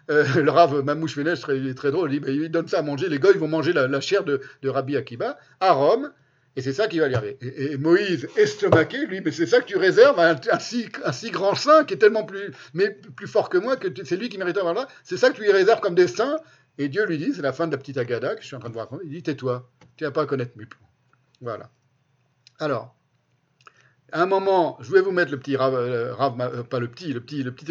Euh, 0.10 0.26
le 0.42 0.50
Rav 0.50 0.84
Mamouche 0.84 1.16
Fenesh, 1.16 1.42
très, 1.42 1.74
très 1.74 1.92
drôle, 1.92 2.14
il, 2.14 2.28
il, 2.28 2.50
donne 2.50 2.68
ça 2.68 2.80
à 2.80 2.82
manger, 2.82 3.10
les 3.10 3.20
gars 3.20 3.30
ils 3.34 3.40
vont 3.40 3.48
manger 3.48 3.74
la, 3.74 4.02
chair 4.02 4.24
de, 4.24 4.42
Rabbi 4.64 4.98
Akiba 4.98 5.38
à 5.60 5.74
Rome, 5.74 6.12
et 6.56 6.62
c'est 6.62 6.74
ça 6.74 6.88
qui 6.88 7.00
va 7.00 7.08
lui 7.08 7.16
arriver. 7.16 7.38
Et, 7.42 7.78
Moïse, 7.78 8.28
estomaqué, 8.36 9.06
lui, 9.06 9.22
mais 9.22 9.32
c'est 9.32 9.46
ça 9.46 9.62
que 9.62 9.66
tu 9.66 9.78
réserves 9.78 10.20
à 10.20 10.32
un, 10.32 10.60
si, 10.60 10.90
grand 11.30 11.56
saint 11.56 11.84
qui 11.86 11.94
est 11.94 11.98
tellement 11.98 12.26
plus, 12.26 12.52
fort 13.28 13.50
que 13.50 13.58
moi 13.58 13.78
que 13.78 13.88
c'est 14.04 14.18
lui 14.18 14.30
qui 14.30 14.38
mérite 14.38 14.58
avoir 14.58 14.74
là. 14.74 14.88
C'est 15.04 15.18
ça 15.18 15.30
que 15.30 15.36
tu 15.36 15.44
lui 15.44 15.52
réserves 15.52 15.80
comme 15.80 15.96
destin. 15.96 16.38
Et 16.80 16.88
Dieu 16.88 17.06
lui 17.06 17.18
dit, 17.18 17.34
c'est 17.34 17.42
la 17.42 17.54
fin 17.54 17.68
de 17.68 17.74
la 17.74 17.78
petite 17.78 17.98
Agada 17.98 18.36
que 18.36 18.42
je 18.42 18.48
suis 18.48 18.56
en 18.56 18.60
train 18.60 18.70
de 18.70 18.78
raconter. 18.78 19.04
Il 19.06 19.12
dit, 19.12 19.22
tais-toi, 19.22 19.70
tu 19.96 20.06
n'as 20.06 20.12
pas 20.12 20.24
à 20.24 20.26
connaître 20.26 20.54
mes. 20.56 20.66
Voilà. 21.42 21.70
Alors, 22.58 22.96
à 24.12 24.22
un 24.22 24.26
moment, 24.26 24.78
je 24.82 24.92
vais 24.92 25.02
vous 25.02 25.12
mettre 25.12 25.32
le 25.32 25.40
petit 25.40 25.56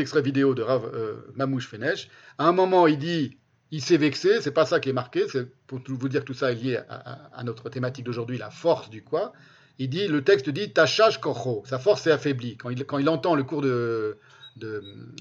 extrait 0.01 0.23
vidéo 0.23 0.55
de 0.55 0.63
Rav 0.63 0.91
euh, 0.93 1.17
Mamouche 1.35 1.69
Fenesh. 1.69 2.09
À 2.39 2.47
un 2.47 2.53
moment, 2.53 2.87
il 2.87 2.99
dit, 2.99 3.39
il 3.71 3.83
s'est 3.83 3.97
vexé, 3.97 4.41
c'est 4.41 4.53
pas 4.53 4.67
ça 4.67 4.81
qui 4.81 4.89
est 4.89 4.95
marqué, 4.95 5.27
c'est 5.29 5.47
pour 5.67 5.81
vous 5.87 6.09
dire 6.09 6.21
que 6.21 6.27
tout 6.27 6.35
ça 6.35 6.53
est 6.53 6.55
lié 6.55 6.81
à, 6.89 7.43
notre 7.45 7.69
thématique 7.69 8.05
d'aujourd'hui, 8.05 8.39
la 8.39 8.51
force 8.51 8.91
du 8.91 9.03
quoi. 9.03 9.33
Il 9.79 9.91
dit, 9.91 10.09
le 10.09 10.25
texte 10.25 10.51
dit 10.51 10.73
Tachach 10.73 11.21
kocho, 11.21 11.63
sa 11.67 11.79
force 11.79 12.03
s'est 12.03 12.11
affaiblie 12.11 12.57
quand 12.57 12.71
il, 12.71 13.09
entend 13.09 13.35
le 13.35 13.45
cours 13.45 13.63
de, 13.63 14.19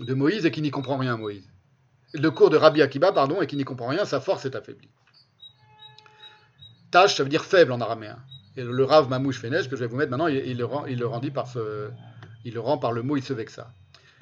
Moïse 0.10 0.46
et 0.46 0.52
qu'il 0.52 0.64
n'y 0.64 0.72
comprend 0.72 0.98
rien, 0.98 1.18
Moïse. 1.18 1.48
Le 2.14 2.32
cours 2.32 2.50
de 2.50 2.58
Rabbi 2.58 2.82
Akiba, 2.82 3.12
pardon, 3.12 3.42
et 3.42 3.48
qu'il 3.48 3.58
n'y 3.58 3.66
comprend 3.66 3.88
rien, 3.88 4.06
sa 4.06 4.22
force 4.22 4.44
s'est 4.44 4.56
affaiblie. 4.56 4.90
Tach, 6.90 7.16
ça 7.16 7.24
veut 7.24 7.30
dire 7.30 7.44
faible 7.44 7.74
en 7.74 7.82
araméen. 7.82 8.18
Le 8.64 8.84
Rav 8.84 9.10
Mamouche 9.10 9.40
Fenesh, 9.40 9.70
que 9.70 9.76
je 9.76 9.82
vais 9.82 9.88
vous 9.88 9.98
mettre 9.98 10.12
maintenant, 10.12 10.28
il, 10.28 10.58
le, 10.58 10.66
rend, 10.66 10.86
il 10.88 10.98
le 11.00 11.06
rendit 11.06 11.32
par 11.32 11.48
ce, 11.48 11.90
il 12.44 12.54
le 12.54 12.60
rend 12.60 12.78
par 12.78 12.92
le 12.92 13.04
mot 13.04 13.16
il 13.16 13.24
se 13.24 13.34
vexa. 13.34 13.72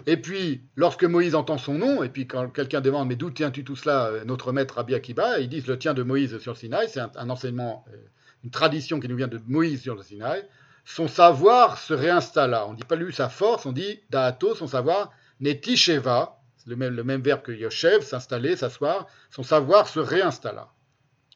Et 0.07 0.17
puis, 0.17 0.61
lorsque 0.75 1.03
Moïse 1.03 1.35
entend 1.35 1.57
son 1.57 1.75
nom, 1.75 2.03
et 2.03 2.09
puis 2.09 2.27
quand 2.27 2.49
quelqu'un 2.49 2.81
demande 2.81 3.07
Mais 3.07 3.15
d'où 3.15 3.31
tiens-tu 3.31 3.63
tout 3.63 3.75
cela, 3.75 4.07
euh, 4.07 4.25
notre 4.25 4.51
maître 4.51 4.75
Rabbi 4.75 4.93
Akiba 4.93 5.39
Ils 5.39 5.49
disent 5.49 5.67
Le 5.67 5.79
tien 5.79 5.93
de 5.93 6.03
Moïse 6.03 6.37
sur 6.39 6.53
le 6.53 6.57
Sinaï. 6.57 6.87
C'est 6.89 6.99
un, 6.99 7.29
enseignement, 7.29 7.85
euh, 7.91 7.97
une 8.43 8.51
tradition 8.51 8.99
qui 8.99 9.07
nous 9.07 9.15
vient 9.15 9.27
de 9.27 9.39
Moïse 9.47 9.81
sur 9.81 9.95
le 9.95 10.03
Sinaï. 10.03 10.43
Son 10.83 11.07
savoir 11.07 11.79
se 11.79 11.93
réinstalla. 11.93 12.67
On 12.67 12.73
ne 12.73 12.77
dit 12.77 12.83
pas 12.83 12.95
lui 12.95 13.13
sa 13.13 13.29
force, 13.29 13.65
on 13.65 13.71
dit 13.71 14.01
Daato, 14.11 14.53
son 14.53 14.67
savoir, 14.67 15.11
Netisheva, 15.39 16.39
c'est 16.57 16.69
le 16.69 16.75
même, 16.75 16.93
le 16.93 17.03
même 17.03 17.21
verbe 17.21 17.41
que 17.41 17.51
Yoshev, 17.51 18.01
s'installer, 18.01 18.55
s'asseoir. 18.55 19.07
Son 19.31 19.41
savoir 19.41 19.87
se 19.87 19.99
réinstalla, 19.99 20.67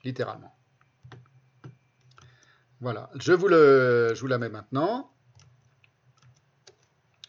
littéralement. 0.03 0.53
Voilà, 2.81 3.09
je 3.19 3.33
vous, 3.33 3.47
le, 3.47 4.13
je 4.15 4.21
vous 4.21 4.27
la 4.27 4.37
mets 4.37 4.49
maintenant 4.49 5.11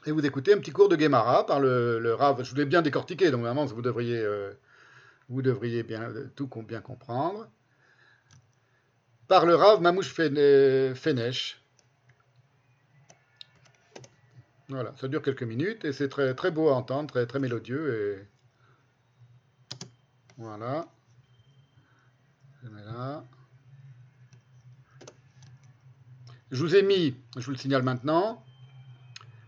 et 0.07 0.13
vous 0.13 0.25
écoutez 0.25 0.55
un 0.55 0.59
petit 0.59 0.71
cours 0.71 0.89
de 0.89 0.99
Gemara 0.99 1.45
par 1.45 1.61
le, 1.61 2.15
Rav. 2.15 2.43
Je 2.43 2.51
voulais 2.51 2.65
bien 2.65 2.83
décortiquer, 2.83 3.31
donc 3.31 3.43
vraiment, 3.43 3.65
vous 3.67 3.83
devriez, 3.83 4.19
euh, 4.19 4.53
vous 5.29 5.43
devriez 5.43 5.83
bien, 5.83 6.09
tout 6.37 6.49
bien 6.63 6.81
comprendre, 6.81 7.51
par 9.29 9.45
le 9.45 9.55
Rav 9.55 9.81
Mamouche 9.81 10.13
Fenesh. 10.13 11.63
Voilà, 14.69 14.95
ça 14.97 15.09
dure 15.09 15.21
quelques 15.21 15.43
minutes 15.43 15.85
et 15.85 15.93
c'est 15.93 16.09
très, 16.09 16.51
beau 16.53 16.69
à 16.69 16.75
entendre, 16.75 17.11
très, 17.11 17.27
très 17.27 17.41
mélodieux. 17.41 18.19
Et... 18.21 19.87
Voilà. 20.39 20.87
Je 22.63 22.69
mets 22.69 22.85
là. 22.85 23.25
Je 26.51 26.63
vous 26.63 26.75
ai 26.75 26.83
mis, 26.83 27.15
je 27.37 27.45
vous 27.45 27.53
le 27.53 27.57
signale 27.57 27.85
maintenant, 27.85 28.45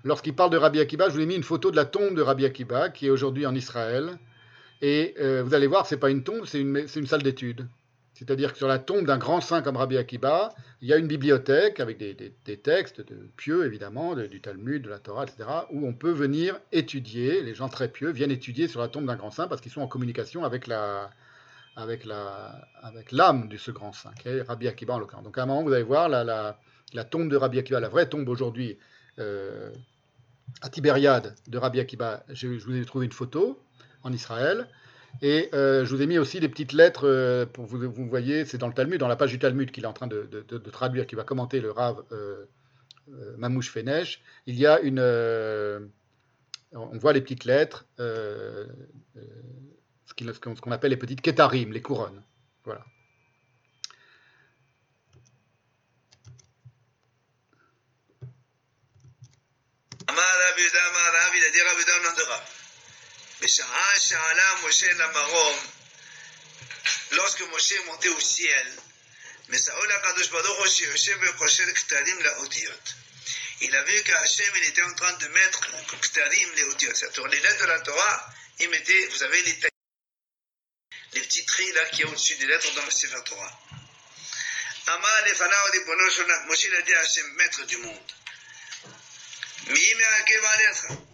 lorsqu'il 0.05 0.34
parle 0.34 0.50
de 0.50 0.56
Rabbi 0.56 0.78
Akiba, 0.78 1.08
je 1.08 1.14
vous 1.14 1.20
ai 1.20 1.26
mis 1.26 1.34
une 1.34 1.42
photo 1.42 1.72
de 1.72 1.76
la 1.76 1.84
tombe 1.84 2.14
de 2.14 2.22
Rabbi 2.22 2.44
Akiba 2.44 2.90
qui 2.90 3.06
est 3.06 3.10
aujourd'hui 3.10 3.44
en 3.44 3.55
Israël. 3.56 4.18
Et 4.82 5.14
euh, 5.18 5.42
vous 5.42 5.55
allez 5.55 5.66
voir, 5.66 5.86
ce 5.86 5.94
n'est 5.94 6.00
pas 6.00 6.10
une 6.10 6.22
tombe, 6.22 6.44
c'est 6.44 6.60
une, 6.60 7.06
salle 7.06 7.22
d'études. 7.22 7.66
C'est-à-dire 8.14 8.52
que 8.52 8.58
sur 8.58 8.68
la 8.68 8.78
tombe 8.78 9.05
d'un 9.05 9.18
grand 9.18 9.40
saint 9.40 9.62
comme 9.62 9.76
Rabbi 9.76 9.97
Akiba, 9.98 10.55
il 10.81 10.89
y 10.89 10.92
a 10.92 10.97
une 10.97 11.08
bibliothèque 11.08 11.81
avec 11.81 11.98
des, 11.98 12.56
textes 12.58 13.00
de 13.00 13.28
pieux, 13.36 13.64
évidemment, 13.64 14.14
du 14.14 14.40
Talmud, 14.40 14.82
de 14.82 14.89
la 14.89 15.00
Torah, 15.00 15.24
etc., 15.24 15.48
où 15.70 15.86
on 15.86 15.94
peut 15.94 16.12
venir 16.12 16.60
étudier, 16.70 17.42
les 17.42 17.55
gens 17.55 17.68
très 17.68 17.89
pieux 17.89 18.10
viennent 18.10 18.31
étudier 18.31 18.68
sur 18.68 18.81
la 18.81 18.86
tombe 18.86 19.06
d'un 19.06 19.16
grand 19.16 19.32
saint 19.32 19.48
parce 19.48 19.60
qu'ils 19.60 19.72
sont 19.72 19.81
en 19.81 19.89
communication 19.89 20.44
avec 20.44 20.68
la, 20.68 21.10
avec 21.74 22.05
la, 22.05 22.68
avec 22.81 23.10
l'âme 23.10 23.48
de 23.48 23.56
ce 23.56 23.72
grand 23.72 23.92
saint, 23.92 24.12
qui 24.20 24.28
est 24.28 24.42
Rabbi 24.42 24.68
Akiba 24.68 24.94
en 24.94 24.98
l'occurrence. 25.00 25.24
Donc 25.24 25.39
à 25.39 25.42
un 25.42 25.47
moment, 25.47 25.64
vous 25.64 25.72
allez 25.72 25.82
voir 25.82 26.08
la, 26.08 26.58
tombe 27.04 27.28
de 27.28 27.36
Rabbi 27.36 27.58
Akiba, 27.58 27.80
la 27.80 27.88
vraie 27.88 28.08
tombe 28.08 28.28
aujourd'hui, 28.28 28.78
euh, 29.18 29.70
à 30.60 30.68
Tibériade 30.68 31.34
de 31.48 31.58
Rabbi 31.58 31.80
Akiba. 31.80 32.24
Je, 32.28 32.46
vous 32.46 32.76
ai 32.76 32.84
trouvé 32.84 33.06
une 33.06 33.12
photo 33.12 33.58
en 34.02 34.12
Israël. 34.12 34.68
Et 35.20 35.50
euh, 35.52 35.84
je 35.84 35.94
vous 35.94 36.00
ai 36.00 36.06
mis 36.06 36.18
aussi 36.18 36.40
des 36.40 36.48
petites 36.48 36.72
lettres, 36.72 37.06
euh, 37.06 37.44
pour 37.44 37.66
vous, 37.66 37.90
vous 37.90 38.08
voyez, 38.08 38.46
c'est 38.46 38.56
dans 38.56 38.68
le 38.68 38.72
Talmud, 38.72 38.98
dans 38.98 39.08
la 39.08 39.16
page 39.16 39.30
du 39.30 39.38
Talmud 39.38 39.70
qu'il 39.70 39.84
est 39.84 39.88
en 39.88 39.92
train 39.92 40.06
de, 40.06 40.24
traduire, 40.70 41.06
qui 41.06 41.14
va 41.14 41.24
commenter 41.24 41.60
le 41.60 41.70
Rav 41.70 42.02
Mamouche 43.36 43.70
Fenesh. 43.70 44.22
Il 44.46 44.58
y 44.58 44.66
a 44.66 44.80
une. 44.80 45.00
on 46.72 46.98
voit 46.98 47.12
les 47.12 47.20
petites 47.20 47.44
lettres, 47.44 47.86
ce 47.98 48.66
qu'on 50.60 50.72
appelle 50.72 50.90
les 50.90 50.96
petites 50.96 51.20
kétarim, 51.20 51.72
les 51.72 51.82
couronnes. 51.82 52.22
Voilà. 52.64 52.84
Lorsque 67.12 67.40
Moshe 67.42 67.72
est 67.72 68.08
au 68.08 68.20
ciel, 68.20 68.72
mais 69.48 69.58
il 73.60 73.76
a 73.76 73.82
vu 73.84 74.02
qu'Hachem 74.02 74.52
il 74.56 74.64
était 74.64 74.82
en 74.82 74.94
train 74.94 75.12
de 75.12 75.28
mettre 75.28 75.60
c'est-à-dire 76.02 77.26
les 77.28 77.40
lettres 77.40 77.60
de 77.60 77.66
la 77.66 77.80
Torah, 77.80 78.34
il 78.60 78.68
mettait, 78.70 79.06
vous 79.06 79.22
avez 79.22 79.42
les, 79.42 79.60
petits 81.12 81.44
traits 81.46 81.74
là 81.74 81.84
qui 81.86 82.02
est 82.02 82.04
au-dessus 82.04 82.34
des 82.36 82.46
lettres 82.46 82.74
dans 82.74 82.84
le 82.84 83.22
Torah. 83.22 83.60
Moshe 86.46 86.66
a 86.66 86.82
dit 86.82 86.94
à 86.94 87.00
Hachem, 87.00 87.32
maître 87.34 87.64
du 87.66 87.76
monde, 87.78 88.12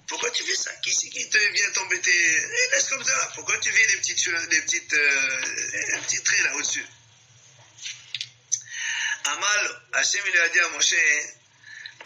pourquoi 0.09 0.31
tu 0.31 0.43
fais 0.43 0.55
ça? 0.55 0.73
Qui 0.83 0.94
c'est 0.94 1.09
qui 1.10 1.28
te 1.28 1.39
vient 1.39 1.70
t'embêter? 1.73 2.10
Eh, 2.12 2.70
Laisse 2.70 2.89
comme 2.89 3.05
ça. 3.05 3.33
Pourquoi 3.35 3.59
tu 3.59 3.70
fais 3.70 3.86
des 3.86 3.97
petites, 3.99 4.28
des 4.49 4.60
petites, 4.62 4.93
euh, 4.94 6.01
petits 6.07 6.23
traits 6.23 6.44
là 6.44 6.55
au-dessus? 6.57 6.86
Amal, 9.25 9.83
Hachem 9.93 10.25
il 10.27 10.39
a 10.39 10.49
dit 10.49 10.60
à 10.60 10.68
Moshe, 10.68 10.94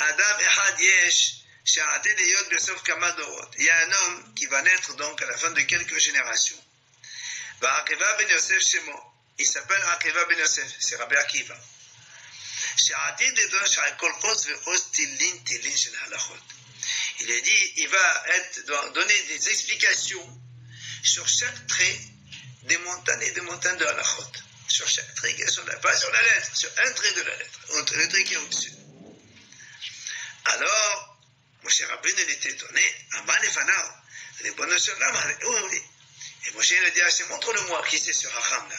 Adam 0.00 0.40
Ehad 0.40 0.80
Yesh, 0.80 1.34
il 1.64 1.76
y 3.64 3.70
a 3.70 3.78
un 3.86 3.92
homme 3.92 4.34
qui 4.34 4.46
va 4.46 4.62
naître 4.62 4.94
donc 4.96 5.22
à 5.22 5.26
la 5.26 5.38
fin 5.38 5.50
de 5.50 5.60
quelques 5.60 5.98
générations. 5.98 6.58
Ben 7.60 7.84
il 9.38 9.46
s'appelle 9.46 9.82
Akiva 9.92 10.24
Ben 10.24 10.38
Yosef, 10.38 10.74
c'est 10.80 10.96
Rabbi 10.96 11.14
Akiva. 11.16 11.56
Il 17.20 17.32
a 17.32 17.40
dit, 17.40 17.72
il 17.76 17.88
va 17.88 18.24
être, 18.28 18.92
donner 18.92 19.22
des 19.22 19.48
explications 19.48 20.40
sur 21.02 21.26
chaque 21.28 21.66
trait 21.66 22.00
des 22.64 22.78
montagnes 22.78 23.22
et 23.22 23.30
des 23.32 23.40
montagnes 23.42 23.78
de 23.78 23.84
Halachot. 23.84 24.32
Sur 24.68 24.88
chaque 24.88 25.14
trait 25.16 25.36
sur 25.48 25.64
la, 25.66 25.76
pas 25.76 25.96
sur 25.96 26.10
la 26.10 26.22
lettre, 26.22 26.56
sur 26.56 26.70
un 26.78 26.92
trait 26.92 27.12
de 27.12 27.22
la 27.22 27.36
lettre, 27.36 27.60
le 27.94 28.08
trait 28.08 28.24
qui 28.24 28.34
est 28.34 28.38
au-dessus. 28.38 28.72
Alors, 30.44 31.18
Moshe 31.62 31.82
Rabbeinu, 31.82 32.22
il 32.22 32.30
était 32.30 32.50
étonné, 32.50 32.82
Aman 33.12 33.42
et 33.42 33.50
Fanao, 33.50 33.88
les 34.40 34.50
bonnes 34.52 34.70
oui, 34.70 35.56
oui. 35.70 35.82
Et 36.46 36.50
Moshe, 36.52 36.70
il 36.70 36.84
a 36.84 36.90
dit, 36.90 37.02
Hachem, 37.02 37.28
montre-le-moi 37.28 37.84
qui 37.88 37.98
c'est 37.98 38.12
sur 38.12 38.34
Hacham, 38.36 38.68
là. 38.68 38.76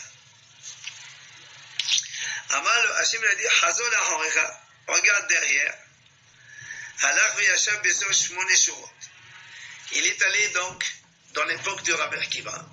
Amal, 2.53 2.91
Hachem, 2.99 3.21
il 3.23 3.27
a 3.27 3.35
dit, 3.35 3.47
Hazol 3.63 3.93
regarde 4.87 5.27
derrière, 5.27 5.73
il 9.91 10.05
est 10.05 10.21
allé 10.21 10.47
donc 10.49 10.85
dans 11.33 11.43
l'époque 11.45 11.81
de 11.83 11.93
Rabbi 11.93 12.17
Akiva. 12.17 12.65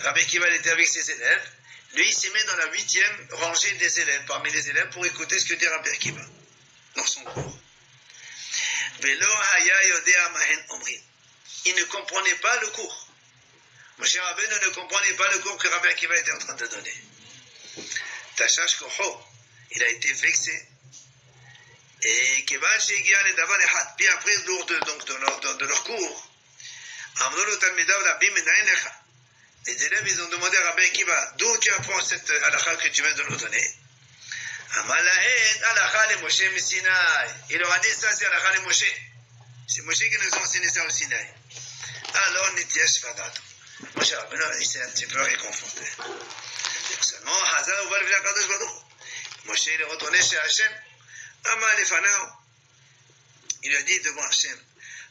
Rabbi 0.00 0.20
Akiva 0.20 0.48
était 0.50 0.70
avec 0.70 0.88
ses 0.88 1.10
élèves. 1.10 1.50
Lui, 1.94 2.08
il 2.08 2.14
s'est 2.14 2.30
mis 2.30 2.44
dans 2.44 2.56
la 2.56 2.70
huitième 2.72 3.28
rangée 3.32 3.72
des 3.72 4.00
élèves, 4.00 4.24
parmi 4.26 4.50
les 4.50 4.70
élèves, 4.70 4.88
pour 4.90 5.04
écouter 5.06 5.38
ce 5.38 5.44
que 5.44 5.54
dit 5.54 5.68
Rabbi 5.68 5.90
Akiva 5.90 6.22
dans 6.96 7.06
son 7.06 7.22
cours. 7.24 7.58
Il 9.02 9.18
ne 11.74 11.84
comprenait 11.84 12.34
pas 12.36 12.56
le 12.60 12.68
cours. 12.68 13.08
Moshe 13.98 14.18
Rabbeinu 14.18 14.54
ne 14.54 14.68
comprenait 14.74 15.14
pas 15.14 15.30
le 15.32 15.38
cours 15.38 15.56
que 15.58 15.68
Rabbi 15.68 15.88
Akiva 15.88 16.16
était 16.16 16.32
en 16.32 16.38
train 16.38 16.54
de 16.54 16.66
donner. 16.66 16.94
Tashashkoho, 18.36 19.24
il 19.72 19.82
a 19.82 19.88
été 19.88 20.12
vexé. 20.12 20.68
Et 22.02 22.44
Kevan 22.44 22.80
Shegial 22.80 23.26
et 23.28 23.34
Davar 23.34 23.60
Echad, 23.60 23.94
puis 23.96 24.06
après, 24.08 24.36
lors 24.46 24.66
de, 24.66 24.78
donc, 24.78 25.04
de, 25.06 25.14
leur, 25.14 25.40
de, 25.40 25.52
de 25.54 25.66
leur 25.66 25.84
cours, 25.84 26.30
Amnolo 27.20 27.56
Talmidav 27.56 28.02
Rabbi 28.02 28.30
Menaenecha. 28.30 28.92
Les 29.66 29.84
élèves, 29.84 30.06
ils 30.06 30.22
ont 30.22 30.28
demandé 30.28 30.56
à 30.58 30.64
Rabbi 30.68 30.84
Akiva, 30.84 31.32
d'où 31.38 31.58
tu 31.58 31.70
apprends 31.72 32.00
cette 32.04 32.28
euh, 32.30 32.44
halakha 32.44 32.76
que 32.76 32.88
tu 32.88 33.02
viens 33.02 33.14
de 33.14 33.22
nous 33.24 33.36
donner? 33.36 33.74
Amalaed 34.74 35.62
halakha 35.64 36.12
le 36.12 36.18
Moshe 36.20 36.42
Sinai. 36.58 37.30
Il 37.50 37.58
leur 37.58 37.72
a 37.72 37.78
dit 37.80 37.88
ça, 37.88 38.14
c'est 38.14 38.26
halakha 38.26 38.52
le 38.54 38.60
Moshe. 38.60 38.84
C'est 39.66 39.82
Moshe 39.82 39.98
qui 39.98 40.18
nous 40.22 40.34
a 40.34 40.42
enseigné 40.42 40.68
ça 40.68 40.84
au 40.84 40.90
Sinaï. 40.90 41.34
Alors, 42.14 42.52
Nitiash 42.52 43.00
Fadat. 43.00 43.34
Moshe 43.96 44.12
Rabbeinu, 44.12 44.44
il 44.60 44.66
s'est 44.66 44.82
un 44.82 44.90
petit 44.90 45.06
peu 45.06 45.20
réconforté. 45.20 45.82
Seulement, 47.00 47.44
Hazar 47.56 47.86
ouvre 47.86 47.98
le 47.98 48.08
Kadosh 48.08 48.48
Baruch. 48.48 48.70
Moshe, 49.44 49.66
il 49.66 49.80
est 49.80 49.84
retourné 49.84 50.20
chez 50.22 50.38
Hachem. 50.38 50.72
Il 53.62 53.76
a 53.76 53.82
dit 53.82 54.00
devant 54.00 54.22
Hachem, 54.22 54.58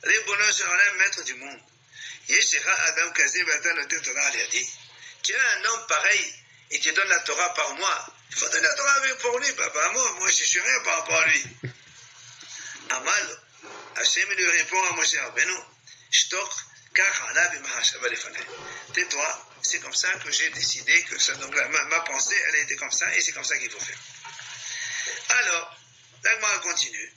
les 0.04 0.20
bonheurs 0.22 0.54
un 0.72 0.98
maître 0.98 1.24
du 1.24 1.36
monde. 1.36 1.60
Adam 2.28 3.12
Torah, 3.14 4.32
il 4.34 4.42
a 4.42 4.48
dit, 4.48 4.70
tu 5.24 5.36
as 5.36 5.52
un 5.52 5.66
homme 5.66 5.86
pareil 5.88 6.34
et 6.72 6.80
tu 6.80 6.92
donnes 6.92 7.08
la 7.08 7.20
Torah 7.20 7.54
par 7.54 7.76
moi. 7.76 8.08
Il 8.32 8.38
faut 8.38 8.50
donner 8.50 8.62
la 8.62 8.74
Torah 8.74 9.02
pour 9.22 9.40
lui, 9.40 9.52
pas 9.54 9.70
par 9.70 9.94
moi. 9.94 10.12
Moi, 10.20 10.30
je 10.30 10.44
suis 10.44 10.60
rien 10.60 10.80
par 10.84 10.98
rapport 11.00 11.20
à 11.20 11.28
lui. 11.28 11.44
Amal, 12.90 13.42
Hachem 13.95 14.30
lui 14.30 14.50
répond 14.50 14.84
à 14.84 14.92
Moshe 14.94 15.16
Rabbeinu, 15.16 15.58
Shtok, 16.12 16.54
Tais-toi, 18.94 19.48
c'est 19.62 19.80
comme 19.80 19.94
ça 19.94 20.12
que 20.14 20.32
j'ai 20.32 20.50
décidé 20.50 21.04
que 21.04 21.34
donc 21.34 21.56
ma, 21.90 22.00
pensée, 22.02 22.36
elle 22.48 22.56
a 22.56 22.60
été 22.60 22.76
comme 22.76 22.92
ça 22.92 23.14
et 23.16 23.22
c'est 23.22 23.34
comme 23.34 23.44
ça 23.44 23.58
qu'il 23.58 23.72
faut 23.72 23.80
faire. 23.80 23.98
Alors, 25.30 25.76
L'Agma 26.26 26.58
continue. 26.58 27.14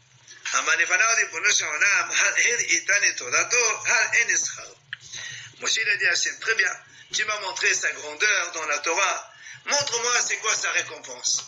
Moshe 5.60 5.76
il 5.76 5.88
a 5.88 5.96
dit 5.96 6.06
à 6.06 6.12
Hachem, 6.12 6.38
très 6.40 6.54
bien, 6.54 6.70
tu 7.14 7.24
m'as 7.24 7.40
montré 7.40 7.72
sa 7.74 7.90
grandeur 7.92 8.52
dans 8.52 8.66
la 8.66 8.78
Torah, 8.80 9.32
montre-moi 9.64 10.12
c'est 10.26 10.36
quoi 10.36 10.54
sa 10.54 10.70
récompense. 10.72 11.46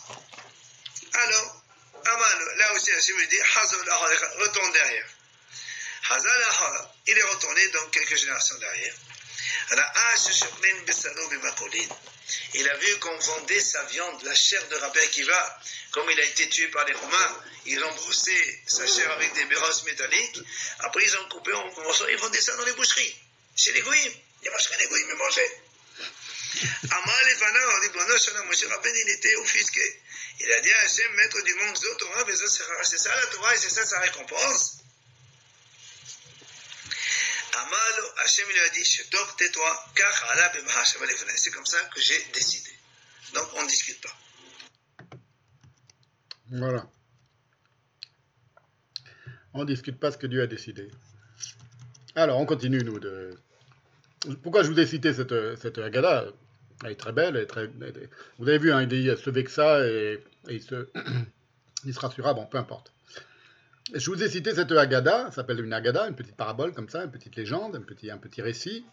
Alors, 1.12 1.62
là 2.57 2.73
aussi 2.73 2.91
Hachem 2.92 3.18
lui 3.18 3.28
dit, 3.28 3.41
retourne 4.39 4.73
derrière. 4.73 5.07
Il 7.06 7.18
est 7.18 7.22
retourné 7.22 7.68
donc 7.68 7.90
quelques 7.90 8.16
générations 8.16 8.58
derrière. 8.58 8.94
Il 12.54 12.68
a 12.68 12.76
vu 12.76 12.98
qu'on 12.98 13.18
vendait 13.18 13.60
sa 13.60 13.82
viande, 13.84 14.22
la 14.24 14.34
chair 14.34 14.66
de 14.68 14.76
Rabbi 14.76 14.98
Akiva, 15.00 15.60
comme 15.92 16.10
il 16.10 16.20
a 16.20 16.24
été 16.24 16.48
tué 16.48 16.68
par 16.68 16.84
les 16.84 16.94
Romains, 16.94 17.44
ils 17.66 17.82
ont 17.82 17.94
brossé 17.94 18.62
sa 18.66 18.86
chair 18.86 19.10
avec 19.12 19.32
des 19.34 19.44
béros 19.44 19.84
métalliques, 19.84 20.40
après 20.80 21.04
ils 21.04 21.16
ont 21.18 21.28
coupé 21.28 21.52
en 21.52 21.72
morceaux, 21.82 22.08
ils 22.08 22.16
vendaient 22.16 22.40
ça 22.40 22.56
dans 22.56 22.64
les 22.64 22.72
boucheries, 22.72 23.16
chez 23.56 23.72
les 23.72 23.82
goïms. 23.82 24.14
Les 24.42 24.50
mangeraient 24.50 24.78
les 24.78 24.86
goïms, 24.86 25.08
ils 25.10 25.16
mangeaient. 25.16 25.60
Amar 26.90 27.24
Lefana, 27.24 27.78
Ribono 27.82 28.18
Shalom, 28.18 28.46
Moshe 28.46 28.64
Rabbeinu, 28.64 28.98
il 29.00 29.10
était 29.10 29.36
offusqué. 29.36 30.02
Il 30.40 30.50
a 30.52 30.60
dit 30.60 30.72
à 30.72 30.80
Hachem, 30.80 31.12
maître 31.14 31.40
du 31.42 31.54
monde, 31.54 31.78
c'est 31.78 32.98
ça 32.98 33.14
la 33.14 33.26
Torah 33.26 33.54
et 33.54 33.58
c'est 33.58 33.70
ça 33.70 33.86
sa 33.86 34.00
récompense. 34.00 34.80
Amalo, 37.54 38.08
Hachem 38.18 38.46
lui 38.48 38.58
a 38.60 38.68
dit, 38.70 38.82
tais-toi, 39.38 39.84
car 39.94 40.30
Allah 40.30 40.52
Lefana. 40.54 41.36
C'est 41.36 41.50
comme 41.50 41.66
ça 41.66 41.78
que 41.94 42.00
j'ai 42.00 42.22
décidé. 42.32 42.70
Donc 43.34 43.48
on 43.56 43.62
ne 43.62 43.68
discute 43.68 44.00
pas. 44.00 44.16
Voilà. 46.50 46.86
On 49.52 49.60
ne 49.60 49.64
discute 49.66 49.98
pas 49.98 50.10
ce 50.12 50.18
que 50.18 50.26
Dieu 50.26 50.42
a 50.42 50.46
décidé. 50.46 50.90
Alors, 52.14 52.38
on 52.38 52.46
continue, 52.46 52.82
nous, 52.82 52.98
de... 52.98 53.34
Pourquoi 54.42 54.62
je 54.62 54.70
vous 54.70 54.78
ai 54.78 54.86
cité 54.86 55.14
cette, 55.14 55.34
cette 55.60 55.78
Haggadah? 55.78 56.26
Elle 56.84 56.92
est 56.92 56.96
très 56.96 57.12
belle, 57.12 57.36
elle 57.36 57.42
est 57.42 57.46
très... 57.46 57.70
Vous 58.38 58.48
avez 58.48 58.58
vu, 58.58 58.72
hein, 58.72 58.82
il 58.82 58.88
dit 58.88 59.08
se 59.16 59.30
vexa 59.30 59.86
et, 59.86 60.22
et 60.48 60.54
il, 60.54 60.62
se... 60.62 60.88
il 61.84 61.94
se 61.94 62.00
rassura, 62.00 62.34
bon, 62.34 62.46
peu 62.46 62.58
importe. 62.58 62.92
Je 63.92 64.10
vous 64.10 64.22
ai 64.22 64.28
cité 64.28 64.54
cette 64.54 64.70
Haggadah, 64.70 65.26
ça 65.26 65.32
s'appelle 65.32 65.64
une 65.64 65.72
Haggadah, 65.72 66.08
une 66.08 66.14
petite 66.14 66.36
parabole 66.36 66.72
comme 66.72 66.88
ça, 66.88 67.02
une 67.04 67.10
petite 67.10 67.34
légende, 67.34 67.74
un 67.74 67.82
petit, 67.82 68.10
un 68.10 68.18
petit 68.18 68.40
récit, 68.40 68.84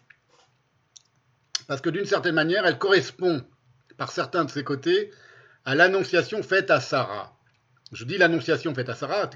parce 1.68 1.80
que 1.80 1.90
d'une 1.90 2.06
certaine 2.06 2.34
manière, 2.34 2.66
elle 2.66 2.78
correspond, 2.78 3.44
par 3.96 4.10
certains 4.10 4.44
de 4.44 4.50
ses 4.50 4.64
côtés, 4.64 5.12
à 5.64 5.74
l'annonciation 5.74 6.42
faite 6.42 6.70
à 6.70 6.80
Sarah. 6.80 7.36
Je 7.92 8.04
dis 8.04 8.18
l'annonciation 8.18 8.74
faite 8.74 8.88
à 8.88 8.94
Sarah, 8.94 9.30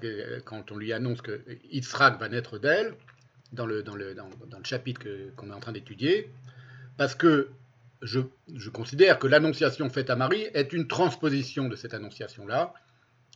quand 0.44 0.72
on 0.72 0.76
lui 0.76 0.92
annonce 0.92 1.22
que 1.22 1.44
Yitzhak 1.70 2.18
va 2.18 2.28
naître 2.28 2.58
d'elle, 2.58 2.94
dans 3.52 3.66
le, 3.66 3.82
dans 3.82 3.94
le, 3.94 4.14
dans 4.14 4.58
le 4.58 4.64
chapitre 4.64 5.02
qu'on 5.36 5.50
est 5.50 5.54
en 5.54 5.60
train 5.60 5.72
d'étudier, 5.72 6.30
parce 6.96 7.14
que 7.14 7.50
je, 8.00 8.20
je 8.52 8.70
considère 8.70 9.18
que 9.18 9.28
l'annonciation 9.28 9.88
faite 9.90 10.10
à 10.10 10.16
Marie 10.16 10.48
est 10.54 10.72
une 10.72 10.88
transposition 10.88 11.68
de 11.68 11.76
cette 11.76 11.94
annonciation-là 11.94 12.74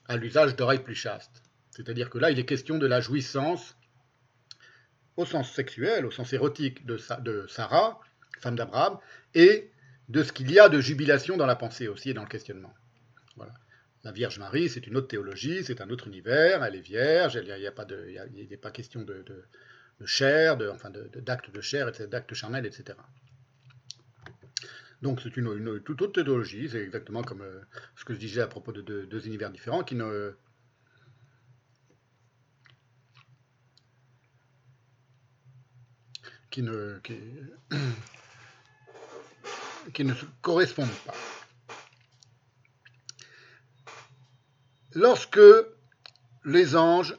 à 0.08 0.16
l'usage 0.16 0.56
d'oreilles 0.56 0.82
plus 0.82 0.94
chastes. 0.94 1.42
C'est-à-dire 1.76 2.08
que 2.08 2.16
là, 2.16 2.30
il 2.30 2.38
est 2.38 2.46
question 2.46 2.78
de 2.78 2.86
la 2.86 3.02
jouissance 3.02 3.76
au 5.16 5.26
sens 5.26 5.52
sexuel, 5.52 6.06
au 6.06 6.10
sens 6.10 6.32
érotique 6.32 6.86
de, 6.86 6.96
Sarah, 7.48 8.00
femme 8.40 8.56
d'Abraham, 8.56 8.98
et 9.34 9.70
de 10.08 10.22
ce 10.22 10.32
qu'il 10.32 10.50
y 10.50 10.58
a 10.58 10.70
de 10.70 10.80
jubilation 10.80 11.36
dans 11.36 11.44
la 11.44 11.56
pensée 11.56 11.88
aussi 11.88 12.10
et 12.10 12.14
dans 12.14 12.22
le 12.22 12.28
questionnement. 12.28 12.72
La 14.04 14.12
Vierge 14.12 14.38
Marie, 14.38 14.68
c'est 14.68 14.86
une 14.86 14.96
autre 14.96 15.08
théologie, 15.08 15.64
c'est 15.64 15.80
un 15.80 15.90
autre 15.90 16.06
univers, 16.06 16.64
elle 16.64 16.76
est 16.76 16.80
vierge, 16.80 17.34
il 17.42 17.54
n'y 17.54 17.66
a, 17.66 17.72
pas 17.72 18.70
question 18.70 19.02
de, 19.02 19.24
de, 19.26 20.06
chair, 20.06 20.56
enfin 20.72 20.90
d'actes 20.90 21.50
de, 21.50 21.60
chair, 21.60 21.90
d'actes 22.08 22.32
charnels, 22.32 22.66
etc. 22.66 22.96
Donc 25.02 25.20
c'est 25.20 25.36
une, 25.36 25.80
toute 25.80 26.00
autre 26.02 26.22
théologie, 26.22 26.68
c'est 26.70 26.82
exactement 26.82 27.22
comme 27.22 27.42
euh, 27.42 27.60
ce 27.96 28.04
que 28.04 28.14
je 28.14 28.18
disais 28.18 28.40
à 28.40 28.46
propos 28.46 28.72
de 28.72 28.80
deux 28.80 29.26
univers 29.26 29.50
différents 29.50 29.82
qui 29.82 29.96
ne, 29.96 30.36
qui 36.56 36.62
ne, 36.62 36.98
qui, 39.92 40.04
ne 40.04 40.14
correspondent 40.40 40.88
pas. 41.04 41.12
Lorsque 44.94 45.38
les 46.46 46.74
anges 46.74 47.14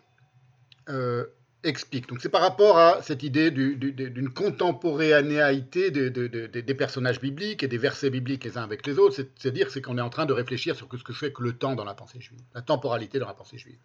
euh, 0.90 1.28
expliquent, 1.64 2.10
donc 2.10 2.20
c'est 2.20 2.30
par 2.30 2.42
rapport 2.42 2.80
à 2.80 3.04
cette 3.04 3.22
idée 3.22 3.52
d'une 3.52 4.30
contemporanéité 4.34 5.92
des 5.92 6.74
personnages 6.74 7.22
bibliques 7.22 7.62
et 7.62 7.68
des 7.68 7.78
versets 7.78 8.10
bibliques 8.10 8.44
les 8.44 8.58
uns 8.58 8.64
avec 8.64 8.88
les 8.88 8.98
autres, 8.98 9.24
c'est-à-dire 9.38 9.70
c'est 9.70 9.84
qu'on 9.84 10.00
est 10.00 10.02
en 10.02 10.10
train 10.10 10.26
de 10.26 10.34
réfléchir 10.34 10.76
sur 10.76 10.90
ce 10.92 11.04
que 11.04 11.14
fait 11.14 11.32
que 11.32 11.44
le 11.44 11.54
temps 11.54 11.76
dans 11.76 11.86
la 11.86 11.94
pensée 11.94 12.20
juive, 12.20 12.42
la 12.56 12.64
temporalité 12.64 13.20
dans 13.20 13.28
la 13.28 13.36
pensée 13.36 13.60
juive. 13.60 13.78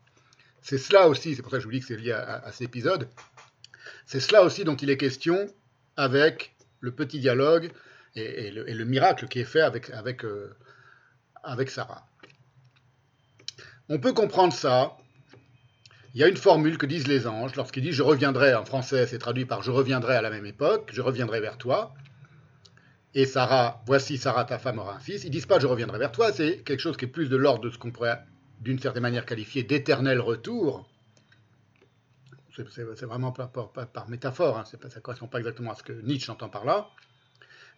C'est 0.63 0.79
cela 0.79 1.09
aussi, 1.09 1.35
c'est 1.35 1.43
pour 1.43 1.51
ça 1.51 1.59
que 1.59 1.63
je 1.63 1.67
vous 1.67 1.73
dis 1.73 1.81
que 1.81 1.87
c'est 1.87 1.99
lié 1.99 2.13
à 2.13 2.51
cet 2.53 2.63
épisode, 2.63 3.07
c'est 4.07 4.21
cela 4.21 4.43
aussi 4.43 4.65
dont 4.65 4.77
il 4.77 4.91
est 4.91 4.97
question 4.97 5.47
avec 5.97 6.55
le 6.81 6.93
petit 6.93 7.21
dialogue 7.21 7.71
et, 8.15 8.51
le, 8.51 8.85
miracle 8.85 9.29
qui 9.29 9.41
est 9.41 9.45
fait 9.45 9.61
avec, 9.61 9.91
avec, 9.91 10.25
euh, 10.25 10.55
avec 11.43 11.71
Sarah. 11.71 12.07
On 13.89 13.99
peut 13.99 14.13
comprendre 14.13 14.53
ça. 14.53 14.97
Il 16.15 16.21
y 16.21 16.25
a 16.25 16.29
une 16.29 16.37
formule 16.37 16.77
que 16.77 16.85
disent 16.85 17.07
les 17.07 17.27
anges 17.27 17.57
lorsqu'ils 17.57 17.83
disent 17.83 17.95
je 17.95 18.03
reviendrai 18.03 18.55
en 18.55 18.67
français, 18.67 19.07
c'est 19.07 19.19
traduit 19.19 19.47
par 19.47 19.63
je 19.63 19.71
reviendrai 19.71 20.15
à 20.15 20.23
la 20.23 20.29
même 20.29 20.45
époque, 20.45 20.91
je 20.93 21.01
reviendrai 21.01 21.41
vers 21.41 21.57
toi. 21.57 21.95
Et 23.15 23.25
Sarah, 23.25 23.83
voici 23.87 24.19
Sarah, 24.19 24.45
ta 24.45 24.59
femme 24.59 24.79
aura 24.79 24.97
un 24.97 25.01
fils. 25.01 25.25
Ils 25.25 25.31
disent 25.31 25.47
pas 25.47 25.59
je 25.59 25.67
reviendrai 25.67 25.99
vers 25.99 26.13
toi, 26.13 26.33
c'est 26.33 26.59
quelque 26.59 26.81
chose 26.81 26.97
qui 26.97 27.07
est 27.07 27.09
plus 27.09 27.31
de 27.31 27.37
l'ordre 27.37 27.65
de 27.65 27.71
ce 27.71 27.79
qu'on 27.79 27.91
pourrait 27.91 28.23
d'une 28.61 28.79
certaine 28.79 29.03
manière 29.03 29.27
qualifier 29.27 29.63
d'éternel 29.63 30.21
retour 30.21 30.89
c'est 32.55 33.05
vraiment 33.05 33.33
par, 33.33 34.09
métaphore, 34.09 34.59
hein, 34.59 34.65
ça 34.65 34.77
ne 34.77 35.01
correspond 35.01 35.27
pas 35.27 35.39
exactement 35.39 35.73
à 35.73 35.75
ce 35.75 35.83
que 35.83 35.93
Nietzsche 35.93 36.31
entend 36.31 36.49
par 36.49 36.65
là, 36.65 36.89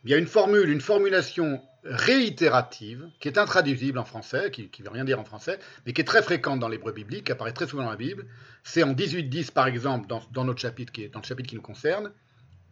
il 0.04 0.10
y 0.10 0.14
a 0.14 0.18
une 0.18 0.26
formule, 0.26 0.68
une 0.68 0.82
formulation 0.82 1.62
réitérative 1.84 3.08
qui 3.20 3.28
est 3.28 3.38
intraduisible 3.38 3.98
en 3.98 4.04
français, 4.04 4.50
qui 4.50 4.70
ne 4.78 4.84
veut 4.84 4.90
rien 4.90 5.04
dire 5.04 5.18
en 5.18 5.24
français, 5.24 5.58
mais 5.86 5.94
qui 5.94 6.02
est 6.02 6.04
très 6.04 6.22
fréquente 6.22 6.60
dans 6.60 6.68
l'hébreu 6.68 6.92
biblique, 6.92 7.24
qui 7.24 7.32
apparaît 7.32 7.52
très 7.52 7.66
souvent 7.66 7.84
dans 7.84 7.90
la 7.90 7.96
Bible. 7.96 8.26
C'est 8.62 8.82
en 8.82 8.92
18.10 8.92 9.52
par 9.52 9.66
exemple, 9.66 10.06
dans, 10.08 10.44
notre 10.44 10.60
chapitre 10.60 10.92
qui 10.92 11.02
le 11.02 11.22
chapitre 11.22 11.48
qui 11.48 11.56
nous 11.56 11.62
concerne. 11.62 12.12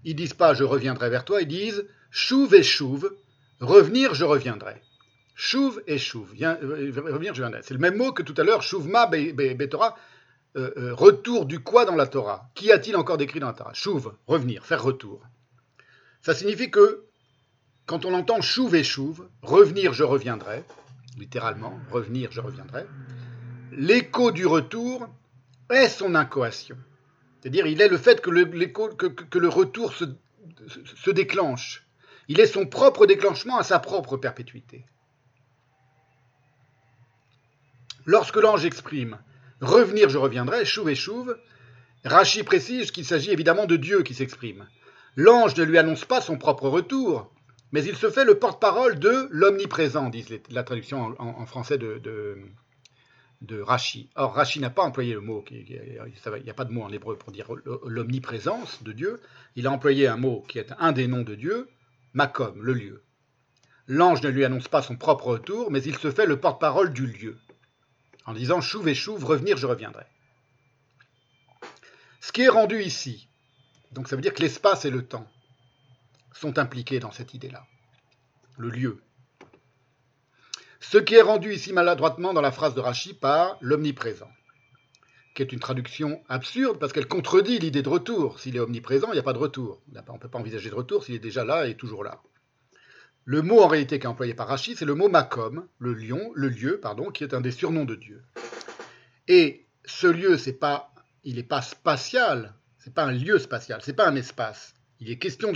Ils 0.04 0.14
disent 0.14 0.34
pas 0.34 0.52
je 0.52 0.64
reviendrai 0.64 1.08
vers 1.08 1.24
toi, 1.24 1.40
ils 1.40 1.48
disent 1.48 1.86
chouve 2.10 2.54
et 2.54 2.62
chouve, 2.62 3.14
revenir 3.60 4.14
je 4.14 4.24
reviendrai. 4.24 4.82
Chouve 5.34 5.82
et 5.86 5.96
chouve, 5.96 6.34
euh, 6.42 6.92
revenir 6.94 7.34
je 7.34 7.42
reviendrai. 7.42 7.60
C'est 7.62 7.74
le 7.74 7.80
même 7.80 7.96
mot 7.96 8.12
que 8.12 8.22
tout 8.22 8.34
à 8.36 8.44
l'heure, 8.44 8.62
chouvma 8.62 9.06
betora, 9.06 9.96
euh, 10.56 10.70
euh, 10.76 10.94
retour 10.94 11.46
du 11.46 11.60
quoi 11.60 11.84
dans 11.84 11.94
la 11.94 12.06
Torah? 12.06 12.50
Qu'y 12.54 12.72
a-t-il 12.72 12.96
encore 12.96 13.16
décrit 13.16 13.40
dans 13.40 13.46
la 13.46 13.54
Torah? 13.54 13.72
Chouve, 13.72 14.14
revenir, 14.26 14.66
faire 14.66 14.82
retour. 14.82 15.22
Ça 16.20 16.34
signifie 16.34 16.70
que 16.70 17.04
quand 17.86 18.04
on 18.04 18.14
entend 18.14 18.40
chouve 18.42 18.74
et 18.74 18.84
chouve, 18.84 19.28
revenir, 19.40 19.92
je 19.92 20.04
reviendrai, 20.04 20.64
littéralement, 21.18 21.78
revenir, 21.90 22.30
je 22.32 22.40
reviendrai, 22.40 22.86
l'écho 23.72 24.30
du 24.30 24.46
retour 24.46 25.08
est 25.70 25.88
son 25.88 26.14
incoation. 26.14 26.76
C'est-à-dire, 27.40 27.66
il 27.66 27.80
est 27.80 27.88
le 27.88 27.96
fait 27.96 28.20
que 28.20 28.30
le, 28.30 28.44
que, 28.44 29.38
le 29.38 29.48
retour 29.48 29.92
se 29.94 31.10
déclenche. 31.10 31.86
Il 32.28 32.40
est 32.40 32.46
son 32.46 32.66
propre 32.66 33.06
déclenchement 33.06 33.58
à 33.58 33.64
sa 33.64 33.78
propre 33.78 34.16
perpétuité. 34.16 34.86
Lorsque 38.04 38.36
l'ange 38.36 38.64
exprime 38.64 39.18
Revenir, 39.62 40.08
je 40.08 40.18
reviendrai, 40.18 40.64
chouve 40.64 40.90
et 40.90 40.96
chouve. 40.96 41.38
Rachi 42.04 42.42
précise 42.42 42.90
qu'il 42.90 43.04
s'agit 43.04 43.30
évidemment 43.30 43.66
de 43.66 43.76
Dieu 43.76 44.02
qui 44.02 44.12
s'exprime. 44.12 44.66
L'ange 45.14 45.56
ne 45.56 45.62
lui 45.62 45.78
annonce 45.78 46.04
pas 46.04 46.20
son 46.20 46.36
propre 46.36 46.68
retour, 46.68 47.32
mais 47.70 47.84
il 47.84 47.94
se 47.94 48.10
fait 48.10 48.24
le 48.24 48.40
porte-parole 48.40 48.98
de 48.98 49.28
l'omniprésent, 49.30 50.08
dit 50.08 50.26
la 50.50 50.64
traduction 50.64 51.14
en, 51.16 51.46
français 51.46 51.78
de, 51.78 52.00
de. 52.02 52.38
Or, 54.16 54.34
Rachi 54.34 54.58
n'a 54.58 54.70
pas 54.70 54.82
employé 54.82 55.14
le 55.14 55.20
mot, 55.20 55.44
il 55.52 55.64
n'y 56.44 56.50
a 56.50 56.54
pas 56.54 56.64
de 56.64 56.72
mot 56.72 56.82
en 56.82 56.92
hébreu 56.92 57.16
pour 57.16 57.30
dire 57.30 57.48
l'omniprésence 57.86 58.82
de 58.82 58.90
Dieu. 58.90 59.20
Il 59.54 59.68
a 59.68 59.70
employé 59.70 60.08
un 60.08 60.16
mot 60.16 60.44
qui 60.48 60.58
est 60.58 60.72
un 60.80 60.90
des 60.90 61.06
noms 61.06 61.22
de 61.22 61.36
Dieu, 61.36 61.68
Makom, 62.14 62.60
le 62.60 62.72
lieu. 62.72 63.02
L'ange 63.86 64.22
ne 64.22 64.28
lui 64.28 64.44
annonce 64.44 64.66
pas 64.66 64.82
son 64.82 64.96
propre 64.96 65.26
retour, 65.26 65.70
mais 65.70 65.82
il 65.82 65.96
se 65.96 66.10
fait 66.10 66.26
le 66.26 66.40
porte-parole 66.40 66.92
du 66.92 67.06
lieu 67.06 67.36
en 68.26 68.32
disant 68.32 68.60
chouve 68.60 68.88
et 68.88 68.94
chouve, 68.94 69.24
revenir, 69.24 69.56
je 69.56 69.66
reviendrai. 69.66 70.04
Ce 72.20 72.32
qui 72.32 72.42
est 72.42 72.48
rendu 72.48 72.82
ici, 72.82 73.28
donc 73.90 74.08
ça 74.08 74.16
veut 74.16 74.22
dire 74.22 74.34
que 74.34 74.42
l'espace 74.42 74.84
et 74.84 74.90
le 74.90 75.04
temps 75.04 75.26
sont 76.32 76.58
impliqués 76.58 77.00
dans 77.00 77.10
cette 77.10 77.34
idée-là, 77.34 77.66
le 78.56 78.70
lieu. 78.70 79.02
Ce 80.80 80.98
qui 80.98 81.14
est 81.14 81.22
rendu 81.22 81.52
ici 81.54 81.72
maladroitement 81.72 82.32
dans 82.32 82.40
la 82.40 82.52
phrase 82.52 82.74
de 82.74 82.80
Rachi 82.80 83.14
par 83.14 83.56
l'omniprésent, 83.60 84.30
qui 85.34 85.42
est 85.42 85.52
une 85.52 85.60
traduction 85.60 86.22
absurde 86.28 86.78
parce 86.78 86.92
qu'elle 86.92 87.08
contredit 87.08 87.58
l'idée 87.58 87.82
de 87.82 87.88
retour. 87.88 88.40
S'il 88.40 88.56
est 88.56 88.60
omniprésent, 88.60 89.08
il 89.08 89.14
n'y 89.14 89.18
a 89.18 89.22
pas 89.22 89.32
de 89.32 89.38
retour. 89.38 89.80
On 90.08 90.12
ne 90.12 90.18
peut 90.18 90.28
pas 90.28 90.38
envisager 90.38 90.70
de 90.70 90.74
retour 90.74 91.04
s'il 91.04 91.14
est 91.14 91.20
déjà 91.20 91.44
là 91.44 91.66
et 91.66 91.76
toujours 91.76 92.04
là. 92.04 92.20
Le 93.24 93.42
mot 93.42 93.60
en 93.60 93.68
réalité 93.68 93.98
qui 93.98 94.06
est 94.06 94.08
employé 94.08 94.34
par 94.34 94.48
Rachid, 94.48 94.76
c'est 94.76 94.84
le 94.84 94.94
mot 94.94 95.08
Makom, 95.08 95.66
le 95.78 95.94
lion, 95.94 96.32
le 96.34 96.48
lieu, 96.48 96.80
pardon, 96.80 97.10
qui 97.10 97.22
est 97.22 97.34
un 97.34 97.40
des 97.40 97.52
surnoms 97.52 97.84
de 97.84 97.94
Dieu. 97.94 98.22
Et 99.28 99.66
ce 99.84 100.08
lieu, 100.08 100.36
c'est 100.36 100.52
pas, 100.52 100.92
il 101.22 101.36
n'est 101.36 101.42
pas 101.44 101.62
spatial, 101.62 102.54
c'est 102.78 102.94
pas 102.94 103.04
un 103.04 103.12
lieu 103.12 103.38
spatial, 103.38 103.80
c'est 103.82 103.92
pas 103.92 104.08
un 104.08 104.16
espace. 104.16 104.74
Il 104.98 105.10
est 105.10 105.18
question 105.18 105.52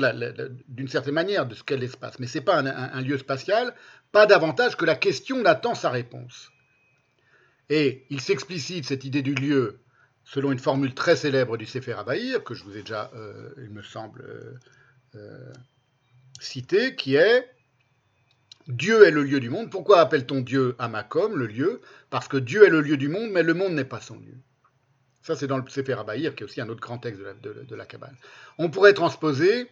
d'une 0.68 0.88
certaine 0.88 1.14
manière 1.14 1.46
de 1.46 1.54
ce 1.54 1.62
qu'est 1.62 1.76
l'espace, 1.76 2.18
mais 2.18 2.26
c'est 2.26 2.40
pas 2.40 2.58
un, 2.58 3.00
lieu 3.00 3.18
spatial, 3.18 3.74
pas 4.10 4.26
davantage 4.26 4.76
que 4.76 4.84
la 4.84 4.96
question 4.96 5.40
n'attend 5.42 5.74
sa 5.74 5.90
réponse. 5.90 6.50
Et 7.68 8.06
il 8.10 8.20
s'explicite 8.20 8.84
cette 8.84 9.04
idée 9.04 9.22
du 9.22 9.34
lieu 9.34 9.80
selon 10.24 10.50
une 10.50 10.58
formule 10.58 10.94
très 10.94 11.14
célèbre 11.14 11.56
du 11.56 11.66
Sefer 11.66 11.92
Abaïr, 11.92 12.42
que 12.42 12.54
je 12.54 12.64
vous 12.64 12.76
ai 12.76 12.80
déjà, 12.80 13.10
euh, 13.14 13.50
il 13.58 13.70
me 13.70 13.82
semble, 13.82 14.22
euh, 14.22 14.54
euh, 15.14 15.52
cité, 16.40 16.96
qui 16.96 17.14
est 17.14 17.48
Dieu 18.68 19.06
est 19.06 19.12
le 19.12 19.22
lieu 19.22 19.38
du 19.38 19.48
monde. 19.48 19.70
Pourquoi 19.70 20.00
appelle-t-on 20.00 20.40
Dieu 20.40 20.74
Amakom, 20.78 21.36
le 21.36 21.46
lieu? 21.46 21.80
Parce 22.10 22.26
que 22.26 22.36
Dieu 22.36 22.64
est 22.64 22.70
le 22.70 22.80
lieu 22.80 22.96
du 22.96 23.08
monde, 23.08 23.30
mais 23.30 23.42
le 23.42 23.54
monde 23.54 23.74
n'est 23.74 23.84
pas 23.84 24.00
son 24.00 24.18
lieu. 24.18 24.34
Ça, 25.22 25.36
c'est 25.36 25.46
dans 25.46 25.58
le 25.58 25.68
Sefer 25.68 25.94
Abaïr, 25.94 26.34
qui 26.34 26.42
est 26.42 26.46
aussi 26.46 26.60
un 26.60 26.68
autre 26.68 26.80
grand 26.80 26.98
texte 26.98 27.20
de 27.20 27.74
la, 27.74 27.86
Kabbale. 27.86 28.16
On 28.58 28.70
pourrait 28.70 28.92
transposer 28.92 29.68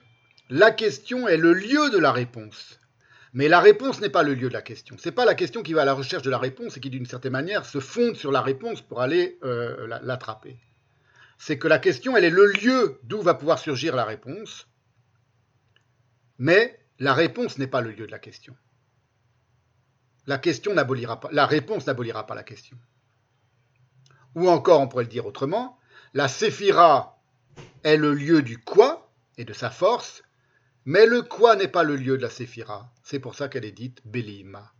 la 0.50 0.70
question 0.70 1.26
est 1.26 1.36
le 1.36 1.52
lieu 1.52 1.90
de 1.90 1.98
la 1.98 2.12
réponse. 2.12 2.78
Mais 3.32 3.48
la 3.48 3.60
réponse 3.60 4.00
n'est 4.00 4.10
pas 4.10 4.23
le 4.23 4.34
lieu 4.34 4.48
de 4.48 4.52
la 4.52 4.62
question. 4.62 4.97
C'est 4.98 5.12
pas 5.12 5.24
la 5.24 5.34
question 5.34 5.62
qui 5.62 5.73
va 5.73 5.82
à 5.82 5.84
la 5.84 5.92
recherche 5.92 6.23
de 6.23 6.31
la 6.31 6.39
réponse 6.39 6.76
et 6.76 6.81
qui, 6.81 6.90
d'une 6.90 7.06
certaine 7.06 7.32
manière, 7.32 7.64
se 7.64 7.81
fonde 7.81 8.16
sur 8.16 8.31
la 8.31 8.42
réponse 8.42 8.81
pour 8.81 9.00
aller 9.00 9.39
euh, 9.42 9.89
l'attraper. 10.02 10.56
C'est 11.39 11.58
que 11.58 11.66
la 11.66 11.81
question, 11.81 12.16
elle 12.16 12.24
est 12.24 12.31
le 12.31 12.47
lieu 12.47 13.00
d'où 13.02 13.23
va 13.23 13.34
pouvoir 13.34 13.58
surgir 13.58 13.97
la 13.97 14.05
réponse, 14.05 14.68
mais 16.39 16.78
la 17.00 17.12
réponse 17.12 17.58
n'est 17.58 17.66
pas 17.66 17.81
le 17.81 17.90
lieu 17.90 18.06
de 18.06 18.12
la 18.12 18.20
question. 18.20 18.55
La 20.27 20.39
question 20.39 20.75
n'abolira 20.75 21.20
pas, 21.20 21.28
la 21.33 21.47
réponse 21.47 21.86
n'abolira 21.86 22.27
pas 22.27 22.35
la 22.35 22.43
question. 22.43 22.78
Ou 24.35 24.49
encore, 24.49 24.81
on 24.81 24.89
pourrait 24.89 25.05
le 25.05 25.11
dire 25.11 25.27
autrement, 25.27 25.78
la 26.15 26.28
séphira 26.28 27.20
est 27.83 27.97
le 27.97 28.15
lieu 28.15 28.43
du 28.43 28.59
quoi 28.59 29.12
et 29.36 29.44
de 29.44 29.53
sa 29.53 29.70
force, 29.70 30.23
mais 30.85 31.07
le 31.07 31.23
quoi 31.23 31.57
n'est 31.57 31.69
pas 31.69 31.83
le 31.83 31.97
lieu 31.97 32.17
de 32.17 32.23
la 32.23 32.31
séphira. 32.31 32.93
C'est 33.03 33.20
pour 33.20 33.35
ça 33.35 33.49
qu'elle 33.49 33.65
est 33.65 33.73
dite 33.73 34.01
Belima. 34.05 34.73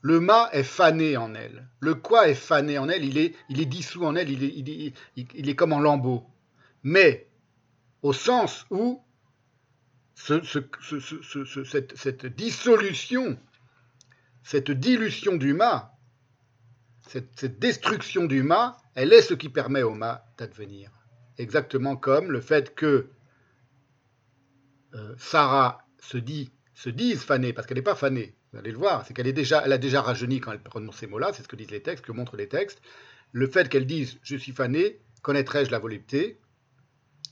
Le 0.00 0.18
ma 0.18 0.50
est 0.52 0.64
fané 0.64 1.16
en 1.16 1.34
elle. 1.34 1.68
Le 1.78 1.94
quoi 1.94 2.28
est 2.28 2.34
fané 2.34 2.78
en 2.78 2.88
elle, 2.88 3.04
il 3.04 3.18
est, 3.18 3.36
il 3.48 3.68
dissous 3.68 4.04
en 4.04 4.16
elle, 4.16 4.30
il 4.30 4.42
est, 4.42 4.94
il 5.16 5.48
est 5.48 5.54
comme 5.54 5.72
en 5.72 5.78
lambeau. 5.78 6.26
Mais 6.82 7.28
au 8.02 8.12
sens 8.12 8.66
où 8.70 9.00
ce, 10.14 10.42
cette, 11.94 12.26
dissolution, 12.26 13.38
cette 14.42 14.70
dilution 14.70 15.36
du 15.36 15.54
ma, 15.54 15.96
cette, 17.08 17.58
destruction 17.58 18.26
du 18.26 18.42
ma, 18.42 18.76
elle 18.94 19.12
est 19.12 19.22
ce 19.22 19.34
qui 19.34 19.48
permet 19.48 19.82
au 19.82 19.94
ma 19.94 20.24
d'advenir. 20.38 20.90
Exactement 21.38 21.96
comme 21.96 22.30
le 22.30 22.40
fait 22.40 22.74
que 22.74 23.10
euh, 24.94 25.14
Sarah 25.18 25.78
se 26.00 26.18
dit, 26.18 26.52
se 26.74 26.90
dise 26.90 27.22
fanée, 27.22 27.52
parce 27.52 27.66
qu'elle 27.66 27.78
n'est 27.78 27.82
pas 27.82 27.94
fanée, 27.94 28.34
vous 28.52 28.58
allez 28.58 28.72
le 28.72 28.78
voir, 28.78 29.06
c'est 29.06 29.14
qu'elle 29.14 29.26
est 29.26 29.32
déjà, 29.32 29.62
elle 29.64 29.72
a 29.72 29.78
déjà 29.78 30.02
rajeuni 30.02 30.40
quand 30.40 30.52
elle 30.52 30.62
prononce 30.62 30.98
ces 30.98 31.06
mots-là, 31.06 31.32
c'est 31.32 31.42
ce 31.42 31.48
que 31.48 31.56
disent 31.56 31.70
les 31.70 31.82
textes, 31.82 32.04
que 32.04 32.12
montrent 32.12 32.36
les 32.36 32.48
textes. 32.48 32.82
Le 33.32 33.46
fait 33.46 33.68
qu'elle 33.70 33.86
dise 33.86 34.18
je 34.22 34.36
suis 34.36 34.52
fanée, 34.52 35.00
connaîtrai-je 35.22 35.70
la 35.70 35.78
volupté? 35.78 36.38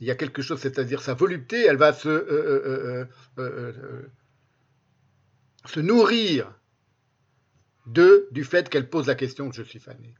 Il 0.00 0.06
y 0.06 0.10
a 0.10 0.14
quelque 0.14 0.42
chose, 0.42 0.60
c'est-à-dire 0.60 1.02
sa 1.02 1.14
volupté, 1.14 1.64
elle 1.66 1.76
va 1.76 1.92
se, 1.92 2.08
euh, 2.08 3.06
euh, 3.38 4.02
se 5.66 5.80
nourrir 5.80 6.52
de, 7.86 8.28
du 8.30 8.44
fait 8.44 8.68
qu'elle 8.68 8.88
pose 8.88 9.06
la 9.06 9.14
question 9.14 9.52
je 9.52 9.62
suis 9.62 9.78
fanée. 9.78 10.14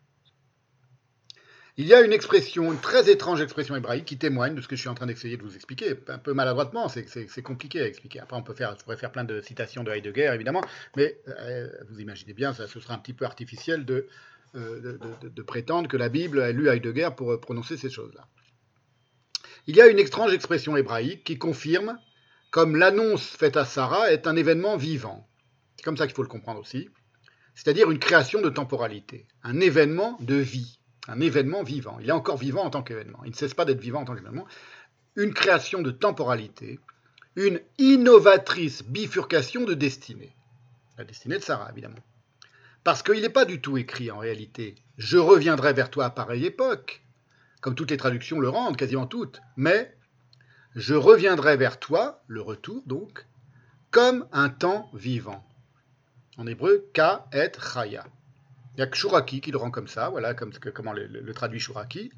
Il 1.76 1.86
y 1.86 1.94
a 1.94 2.02
une 2.02 2.12
expression, 2.12 2.72
une 2.72 2.80
très 2.80 3.10
étrange 3.10 3.40
expression 3.40 3.74
hébraïque 3.74 4.04
qui 4.04 4.18
témoigne 4.18 4.54
de 4.54 4.60
ce 4.60 4.68
que 4.68 4.76
je 4.76 4.80
suis 4.80 4.90
en 4.90 4.94
train 4.94 5.06
d'essayer 5.06 5.38
de 5.38 5.42
vous 5.42 5.54
expliquer, 5.54 5.94
un 6.08 6.18
peu 6.18 6.34
maladroitement, 6.34 6.88
c'est 6.88 7.42
compliqué 7.42 7.80
à 7.80 7.86
expliquer. 7.86 8.20
Après, 8.20 8.36
on 8.36 8.42
peut 8.42 8.52
faire, 8.52 8.76
je 8.78 8.84
pourrais 8.84 8.98
faire 8.98 9.12
plein 9.12 9.24
de 9.24 9.40
citations 9.40 9.82
de 9.82 9.90
Heidegger, 9.90 10.32
évidemment, 10.34 10.62
mais 10.96 11.18
euh, 11.28 11.68
vous 11.88 12.00
imaginez 12.00 12.34
bien, 12.34 12.52
ce 12.52 12.66
sera 12.66 12.92
un 12.92 12.98
petit 12.98 13.14
peu 13.14 13.24
artificiel 13.24 13.86
de, 13.86 14.08
euh, 14.56 14.98
de, 15.22 15.42
prétendre 15.42 15.88
que 15.88 15.96
la 15.96 16.08
Bible 16.08 16.42
a 16.42 16.50
lu 16.50 16.68
Heidegger 16.68 17.10
pour 17.16 17.32
euh, 17.32 17.40
prononcer 17.40 17.76
ces 17.76 17.88
choses-là. 17.88 18.26
Il 19.66 19.76
y 19.76 19.80
a 19.80 19.86
une 19.86 19.98
étrange 19.98 20.32
expression 20.32 20.76
hébraïque 20.76 21.24
qui 21.24 21.38
confirme 21.38 21.98
comme 22.50 22.76
l'annonce 22.76 23.26
faite 23.26 23.56
à 23.56 23.64
Sarah 23.64 24.12
est 24.12 24.26
un 24.26 24.36
événement 24.36 24.76
vivant. 24.76 25.28
C'est 25.76 25.84
comme 25.84 25.96
ça 25.96 26.06
qu'il 26.06 26.16
faut 26.16 26.22
le 26.22 26.28
comprendre 26.28 26.60
aussi. 26.60 26.88
C'est-à-dire 27.54 27.90
une 27.90 27.98
création 27.98 28.40
de 28.40 28.48
temporalité, 28.48 29.26
un 29.42 29.60
événement 29.60 30.16
de 30.20 30.34
vie 30.34 30.80
un 31.08 31.20
événement 31.20 31.62
vivant. 31.62 31.98
Il 32.00 32.08
est 32.08 32.12
encore 32.12 32.36
vivant 32.36 32.64
en 32.64 32.70
tant 32.70 32.82
qu'événement. 32.82 33.20
Il 33.24 33.30
ne 33.30 33.36
cesse 33.36 33.54
pas 33.54 33.64
d'être 33.64 33.80
vivant 33.80 34.00
en 34.00 34.04
tant 34.04 34.14
qu'événement. 34.14 34.46
Une 35.16 35.34
création 35.34 35.82
de 35.82 35.90
temporalité, 35.90 36.78
une 37.36 37.60
innovatrice 37.78 38.84
bifurcation 38.84 39.64
de 39.64 39.74
destinée. 39.74 40.34
La 40.98 41.04
destinée 41.04 41.38
de 41.38 41.42
Sarah, 41.42 41.70
évidemment. 41.72 41.98
Parce 42.84 43.02
qu'il 43.02 43.20
n'est 43.20 43.28
pas 43.28 43.44
du 43.44 43.60
tout 43.60 43.76
écrit 43.76 44.10
en 44.10 44.18
réalité. 44.18 44.76
Je 44.98 45.18
reviendrai 45.18 45.72
vers 45.72 45.90
toi 45.90 46.06
à 46.06 46.10
pareille 46.10 46.46
époque, 46.46 47.02
comme 47.60 47.74
toutes 47.74 47.90
les 47.90 47.96
traductions 47.96 48.40
le 48.40 48.48
rendent, 48.48 48.76
quasiment 48.76 49.06
toutes. 49.06 49.40
Mais 49.56 49.94
je 50.76 50.94
reviendrai 50.94 51.56
vers 51.56 51.78
toi, 51.78 52.22
le 52.26 52.40
retour 52.40 52.82
donc, 52.86 53.26
comme 53.90 54.26
un 54.32 54.48
temps 54.48 54.88
vivant. 54.94 55.44
En 56.38 56.46
hébreu, 56.46 56.88
ka 56.92 57.26
et 57.32 57.52
chaya. 57.60 58.04
Il 58.76 58.80
y 58.80 58.82
a 58.82 58.86
que 58.86 59.38
qui 59.40 59.50
le 59.50 59.58
rend 59.58 59.70
comme 59.70 59.88
ça, 59.88 60.08
voilà 60.08 60.32
comme, 60.32 60.52
comment 60.72 60.92
le, 60.92 61.32
traduit 61.32 61.60
Shuraki. 61.60 62.12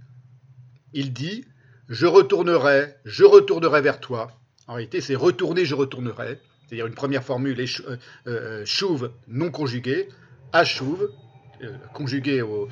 Il 0.93 1.13
dit 1.13 1.45
Je 1.89 2.07
retournerai, 2.07 2.97
je 3.05 3.25
retournerai 3.25 3.81
vers 3.81 4.01
toi. 4.01 4.31
En 4.69 4.75
réalité, 4.75 5.01
c'est 5.01 5.17
retourner, 5.17 5.65
je 5.65 5.75
retournerai. 5.75 6.41
C'est-à-dire 6.67 6.87
une 6.87 6.95
première 6.95 7.25
formule, 7.25 7.59
euh, 7.87 7.97
euh, 8.27 9.09
non 9.29 9.51
conjugué, 9.51 10.09
achouve, 10.53 11.11
euh, 11.63 11.77
conjugué 11.93 12.43
au, 12.43 12.69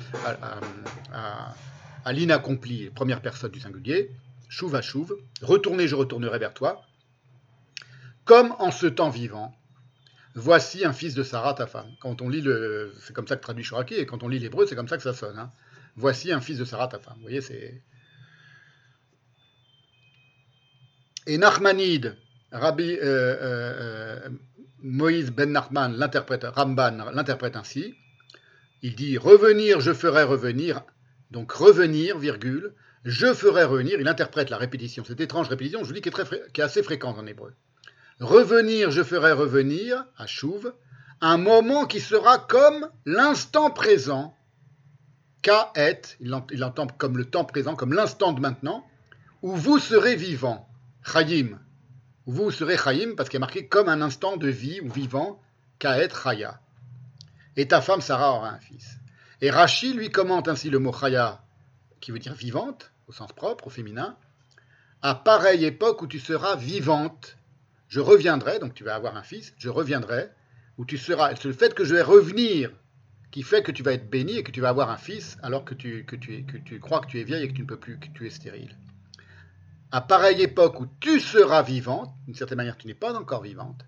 à, 1.13 1.53
l'inaccompli, 2.07 2.89
première 2.89 3.21
personne 3.21 3.51
du 3.51 3.59
singulier, 3.59 4.11
chouve 4.49 4.75
achouve, 4.75 5.17
retourner, 5.41 5.87
je 5.87 5.95
retournerai 5.95 6.39
vers 6.39 6.53
toi. 6.53 6.81
Comme 8.25 8.53
en 8.59 8.71
ce 8.71 8.87
temps 8.87 9.09
vivant, 9.09 9.55
Voici 10.33 10.85
un 10.85 10.93
fils 10.93 11.13
de 11.13 11.23
Sarah, 11.23 11.53
ta 11.53 11.67
femme. 11.67 11.91
Quand 11.99 12.21
on 12.21 12.29
lit. 12.29 12.43
C'est 13.01 13.13
comme 13.13 13.27
ça 13.27 13.35
que 13.35 13.41
traduit 13.41 13.63
Shuraki, 13.63 13.95
et 13.95 14.05
quand 14.05 14.23
on 14.23 14.29
lit 14.29 14.39
l'hébreu, 14.39 14.65
c'est 14.65 14.75
comme 14.75 14.87
ça 14.87 14.97
que 14.97 15.03
ça 15.03 15.13
sonne. 15.13 15.37
Hein. 15.37 15.51
Voici 15.97 16.31
un 16.31 16.39
fils 16.39 16.57
de 16.57 16.65
Sarah, 16.65 16.87
ta 16.87 16.99
femme. 16.99 17.15
Vous 17.17 17.23
voyez, 17.23 17.41
c'est. 17.41 17.81
Et 21.27 21.37
Nachmanide, 21.37 22.17
Rabbi 22.51 22.95
euh, 22.95 23.01
euh, 23.03 24.29
Moïse 24.81 25.31
ben 25.31 25.51
Nachman, 25.51 25.95
l'interprète, 25.95 26.45
Ramban 26.45 27.11
l'interprète 27.13 27.55
ainsi. 27.55 27.93
Il 28.81 28.95
dit 28.95 29.17
Revenir, 29.17 29.81
je 29.81 29.93
ferai 29.93 30.23
revenir. 30.23 30.81
Donc 31.31 31.53
revenir, 31.53 32.17
virgule, 32.17 32.73
je 33.05 33.33
ferai 33.33 33.63
revenir. 33.63 33.99
Il 33.99 34.07
interprète 34.07 34.49
la 34.49 34.57
répétition, 34.57 35.03
cette 35.03 35.21
étrange 35.21 35.47
répétition, 35.47 35.79
je 35.81 35.87
vous 35.87 35.93
dis, 35.93 36.01
qui 36.01 36.09
est, 36.09 36.59
assez 36.59 36.83
fréquente 36.83 37.17
en 37.17 37.25
hébreu. 37.25 37.53
Revenir, 38.19 38.91
je 38.91 39.01
ferai 39.01 39.31
revenir, 39.31 40.05
à 40.17 40.27
Chouve, 40.27 40.73
un 41.21 41.37
moment 41.37 41.85
qui 41.85 41.99
sera 41.99 42.37
comme 42.37 42.89
l'instant 43.05 43.71
présent. 43.71 44.35
Ka 45.41 45.71
est, 45.75 46.17
il 46.19 46.63
entend 46.63 46.85
comme 46.85 47.17
le 47.17 47.25
temps 47.25 47.45
présent, 47.45 47.75
comme 47.75 47.93
l'instant 47.93 48.33
de 48.33 48.41
maintenant, 48.41 48.85
où 49.41 49.55
vous 49.55 49.79
serez 49.79 50.15
vivant. 50.15 50.67
Chayim. 51.03 51.59
Vous 52.27 52.51
serez 52.51 52.77
Chayim, 52.77 53.15
parce 53.15 53.29
qu'il 53.29 53.37
est 53.37 53.39
marqué 53.39 53.67
comme 53.67 53.89
un 53.89 54.01
instant 54.01 54.37
de 54.37 54.49
vie 54.49 54.81
ou 54.81 54.89
vivant. 54.89 55.41
Ka 55.79 56.03
et 56.03 56.09
Chaya. 56.09 56.59
Et 57.55 57.67
ta 57.67 57.81
femme 57.81 58.01
Sarah 58.01 58.33
aura 58.33 58.49
un 58.49 58.59
fils. 58.59 59.00
Et 59.41 59.49
Rachi 59.49 59.93
lui 59.93 60.09
commente 60.09 60.47
ainsi 60.47 60.69
le 60.69 60.79
mot 60.79 60.93
Chaya, 60.93 61.43
qui 61.99 62.11
veut 62.11 62.19
dire 62.19 62.35
vivante, 62.35 62.91
au 63.07 63.11
sens 63.11 63.33
propre, 63.33 63.67
au 63.67 63.69
féminin, 63.69 64.17
à 65.01 65.15
pareille 65.15 65.65
époque 65.65 66.01
où 66.01 66.07
tu 66.07 66.19
seras 66.19 66.55
vivante 66.55 67.37
je 67.91 67.99
reviendrai, 67.99 68.57
donc 68.59 68.73
tu 68.73 68.85
vas 68.85 68.95
avoir 68.95 69.17
un 69.17 69.21
fils, 69.21 69.53
je 69.57 69.67
reviendrai, 69.67 70.29
où 70.77 70.85
tu 70.85 70.97
seras. 70.97 71.35
C'est 71.35 71.49
le 71.49 71.53
fait 71.53 71.73
que 71.73 71.83
je 71.83 71.93
vais 71.93 72.01
revenir 72.01 72.71
qui 73.31 73.43
fait 73.43 73.63
que 73.63 73.71
tu 73.71 73.83
vas 73.83 73.91
être 73.91 74.09
béni 74.09 74.37
et 74.37 74.43
que 74.43 74.51
tu 74.51 74.61
vas 74.61 74.69
avoir 74.69 74.89
un 74.89 74.97
fils 74.97 75.37
alors 75.43 75.65
que 75.65 75.73
tu, 75.73 76.05
que 76.05 76.15
tu, 76.15 76.45
que 76.45 76.57
tu 76.57 76.79
crois 76.79 77.01
que 77.01 77.07
tu 77.07 77.19
es 77.19 77.25
vieille 77.25 77.43
et 77.43 77.47
que 77.49 77.53
tu 77.53 77.63
ne 77.63 77.67
peux 77.67 77.79
plus, 77.79 77.99
que 77.99 78.07
tu 78.13 78.25
es 78.25 78.29
stérile. 78.29 78.77
À 79.91 79.99
pareille 79.99 80.41
époque 80.41 80.79
où 80.79 80.87
tu 81.01 81.19
seras 81.19 81.63
vivante, 81.63 82.13
d'une 82.25 82.35
certaine 82.35 82.57
manière 82.57 82.77
tu 82.77 82.87
n'es 82.87 82.93
pas 82.93 83.13
encore 83.13 83.41
vivante, 83.41 83.85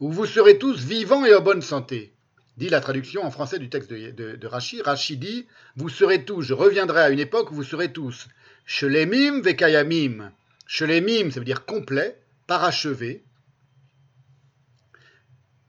où 0.00 0.10
vous 0.10 0.26
serez 0.26 0.58
tous 0.58 0.84
vivants 0.84 1.24
et 1.24 1.32
en 1.32 1.40
bonne 1.40 1.62
santé, 1.62 2.13
dit 2.56 2.68
la 2.68 2.80
traduction 2.80 3.24
en 3.24 3.30
français 3.30 3.58
du 3.58 3.68
texte 3.68 3.90
de, 3.90 4.46
Rachi. 4.46 4.82
Rachi 4.82 5.16
dit 5.16 5.46
Vous 5.76 5.88
serez 5.88 6.24
tous, 6.24 6.42
je 6.42 6.54
reviendrai 6.54 7.02
à 7.02 7.10
une 7.10 7.20
époque 7.20 7.50
où 7.50 7.54
vous 7.54 7.64
serez 7.64 7.92
tous 7.92 8.28
Shelemim 8.66 9.40
vekayamim. 9.42 10.32
Shelemim, 10.66 11.30
ça 11.30 11.40
veut 11.40 11.44
dire 11.44 11.66
complet, 11.66 12.18
parachevé, 12.46 13.22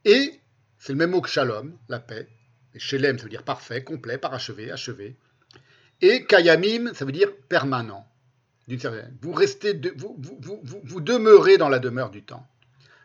et 0.06 0.40
c'est 0.78 0.92
le 0.92 0.98
même 0.98 1.10
mot 1.10 1.20
que 1.20 1.28
shalom, 1.28 1.76
la 1.88 1.98
paix. 1.98 2.28
Shelem, 2.76 3.18
ça 3.18 3.24
veut 3.24 3.30
dire 3.30 3.42
parfait, 3.42 3.82
complet, 3.82 4.18
parachevé, 4.18 4.70
achevé. 4.70 5.16
Et 6.00 6.24
kayamim, 6.26 6.94
ça 6.94 7.04
veut 7.04 7.12
dire 7.12 7.34
permanent. 7.48 8.06
Vous 9.20 9.32
restez, 9.32 9.80
vous, 9.96 11.00
demeurez 11.00 11.58
dans 11.58 11.68
la 11.68 11.80
demeure 11.80 12.10
du 12.10 12.22
temps. 12.22 12.46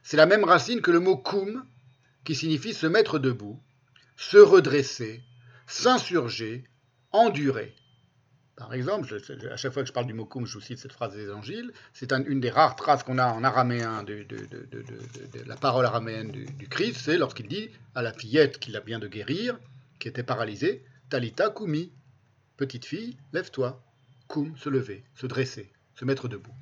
C'est 0.04 0.18
la 0.18 0.28
même 0.28 0.44
racine 0.44 0.82
que 0.82 0.92
le 0.92 1.00
mot 1.00 1.18
kum, 1.18 1.66
qui 2.24 2.36
signifie 2.36 2.76
se 2.76 2.86
mettre 2.86 3.18
debout, 3.18 3.60
se 4.16 4.38
redresser, 4.38 5.22
s'insurger, 5.68 6.64
endurer. 7.12 7.76
par 8.58 8.74
exemple, 8.76 9.18
à 9.52 9.58
chaque 9.58 9.74
fois 9.74 9.82
que 9.82 9.88
je 9.88 9.94
parle 9.94 10.06
du 10.06 10.14
mot 10.14 10.26
koum, 10.26 10.46
je 10.46 10.54
vous 10.54 10.62
cite 10.62 10.78
cette 10.78 10.92
phrase 10.94 11.16
des 11.16 11.24
évangiles. 11.24 11.74
C'est 11.94 12.14
un- 12.14 12.24
une 12.26 12.40
des 12.40 12.52
rares 12.52 12.76
traces 12.76 13.02
qu'on 13.02 13.18
a 13.18 13.26
en 13.26 13.44
araméen 13.44 14.04
de, 14.04 14.24
la 15.48 15.56
parole 15.56 15.84
araméenne 15.86 16.32
du, 16.32 16.68
Christ, 16.68 16.98
c'est 17.04 17.18
lorsqu'il 17.18 17.48
dit 17.48 17.70
à 17.96 18.04
la 18.04 18.14
fillette 18.14 18.60
qu'il 18.60 18.76
a 18.78 18.82
bien 18.82 19.00
de 19.00 19.08
guérir, 19.08 19.58
qui 20.00 20.08
était 20.08 20.22
paralysée, 20.22 20.86
Talita 21.10 21.50
koumi, 21.50 21.92
petite 22.58 22.86
fille, 22.86 23.18
lève-toi. 23.34 23.82
Koum, 24.28 24.56
se 24.58 24.70
lever, 24.70 25.04
se 25.16 25.26
dresser, 25.26 25.72
se 25.96 26.06
mettre 26.06 26.28
debout. 26.28 26.54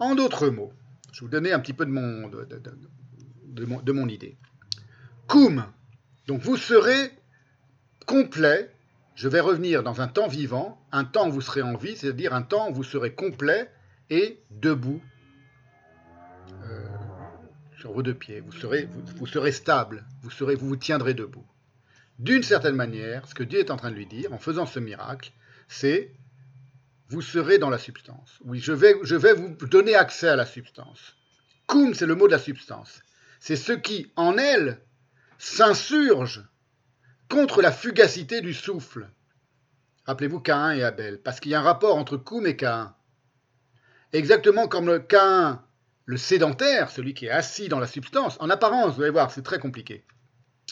En 0.00 0.16
d'autres 0.16 0.48
mots, 0.48 0.72
je 1.12 1.20
vais 1.20 1.26
vous 1.26 1.30
donner 1.30 1.52
un 1.52 1.60
petit 1.60 1.72
peu 1.72 1.86
de 1.86 1.90
mon, 1.92 2.28
mon 3.94 4.08
idée. 4.08 4.36
Koum, 5.28 5.64
donc 6.28 6.42
vous 6.42 6.58
serez 6.58 7.10
complet, 8.06 8.70
je 9.14 9.28
vais 9.28 9.40
revenir 9.40 9.82
dans 9.82 10.02
un 10.02 10.08
temps 10.08 10.28
vivant, 10.28 10.78
un 10.92 11.04
temps 11.04 11.28
où 11.28 11.32
vous 11.32 11.40
serez 11.40 11.62
en 11.62 11.74
vie, 11.74 11.96
c'est-à-dire 11.96 12.34
un 12.34 12.42
temps 12.42 12.68
où 12.70 12.74
vous 12.74 12.84
serez 12.84 13.14
complet 13.14 13.70
et 14.10 14.38
debout 14.50 15.00
euh, 16.64 16.86
sur 17.80 17.92
vos 17.92 18.02
deux 18.02 18.12
pieds. 18.12 18.40
Vous 18.40 18.52
serez, 18.52 18.86
vous, 19.16 19.26
serez 19.26 19.52
stable, 19.52 20.04
vous, 20.20 20.30
serez, 20.30 20.54
vous 20.54 20.68
vous 20.68 20.76
tiendrez 20.76 21.14
debout. 21.14 21.46
D'une 22.18 22.42
certaine 22.42 22.76
manière, 22.76 23.26
ce 23.26 23.34
que 23.34 23.42
Dieu 23.42 23.60
est 23.60 23.70
en 23.70 23.76
train 23.76 23.90
de 23.90 23.96
lui 23.96 24.06
dire 24.06 24.30
en 24.34 24.38
faisant 24.38 24.66
ce 24.66 24.80
miracle, 24.80 25.32
c'est 25.66 26.12
vous 27.08 27.22
serez 27.22 27.56
dans 27.56 27.70
la 27.70 27.78
substance. 27.78 28.38
Oui, 28.44 28.60
je 28.60 28.72
vais, 28.72 28.96
je 29.02 29.16
vais 29.16 29.32
vous 29.32 29.56
donner 29.66 29.94
accès 29.94 30.28
à 30.28 30.36
la 30.36 30.44
substance. 30.44 31.16
Koum, 31.66 31.94
c'est 31.94 32.04
le 32.04 32.16
mot 32.16 32.26
de 32.26 32.32
la 32.32 32.38
substance. 32.38 33.00
C'est 33.40 33.56
ce 33.56 33.72
qui, 33.72 34.12
en 34.16 34.36
elle, 34.36 34.82
s'insurge 35.38 36.44
contre 37.28 37.62
la 37.62 37.72
fugacité 37.72 38.40
du 38.40 38.52
souffle. 38.52 39.08
Rappelez-vous 40.06 40.40
Caïn 40.40 40.72
et 40.72 40.82
Abel, 40.82 41.20
parce 41.20 41.40
qu'il 41.40 41.52
y 41.52 41.54
a 41.54 41.60
un 41.60 41.64
rapport 41.64 41.96
entre 41.96 42.16
Koum 42.16 42.46
et 42.46 42.56
Caïn. 42.56 42.94
Exactement 44.12 44.68
comme 44.68 44.86
le 44.86 44.98
Caïn, 44.98 45.62
le 46.06 46.16
sédentaire, 46.16 46.90
celui 46.90 47.14
qui 47.14 47.26
est 47.26 47.30
assis 47.30 47.68
dans 47.68 47.78
la 47.78 47.86
substance, 47.86 48.38
en 48.40 48.48
apparence, 48.48 48.94
vous 48.94 49.02
allez 49.02 49.10
voir, 49.10 49.30
c'est 49.30 49.42
très 49.42 49.58
compliqué. 49.58 50.04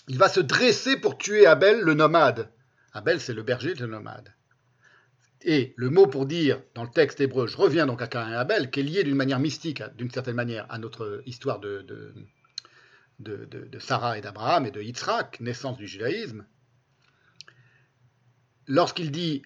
Il 0.08 0.18
va 0.18 0.28
se 0.28 0.40
dresser 0.40 0.96
pour 0.96 1.18
tuer 1.18 1.46
Abel, 1.46 1.80
le 1.80 1.94
nomade. 1.94 2.50
Abel, 2.92 3.20
c'est 3.20 3.34
le 3.34 3.42
berger, 3.42 3.74
le 3.74 3.86
nomade. 3.86 4.32
Et 5.42 5.74
le 5.76 5.90
mot 5.90 6.06
pour 6.06 6.24
dire 6.24 6.62
dans 6.74 6.82
le 6.82 6.90
texte 6.90 7.20
hébreu, 7.20 7.46
je 7.46 7.56
reviens 7.56 7.86
donc 7.86 8.00
à 8.00 8.06
Caïn 8.06 8.32
et 8.32 8.36
Abel, 8.36 8.70
qui 8.70 8.80
est 8.80 8.84
lié 8.84 9.04
d'une 9.04 9.14
manière 9.14 9.38
mystique, 9.38 9.82
d'une 9.96 10.10
certaine 10.10 10.34
manière, 10.34 10.66
à 10.70 10.78
notre 10.78 11.22
histoire 11.26 11.60
de, 11.60 11.82
de, 11.82 12.14
de, 13.18 13.78
Sarah 13.78 14.18
et 14.18 14.20
d'Abraham 14.20 14.66
et 14.66 14.70
de 14.70 14.82
Yitzhak, 14.82 15.40
naissance 15.40 15.76
du 15.76 15.86
judaïsme. 15.86 16.46
Lorsqu'il 18.66 19.10
dit 19.10 19.42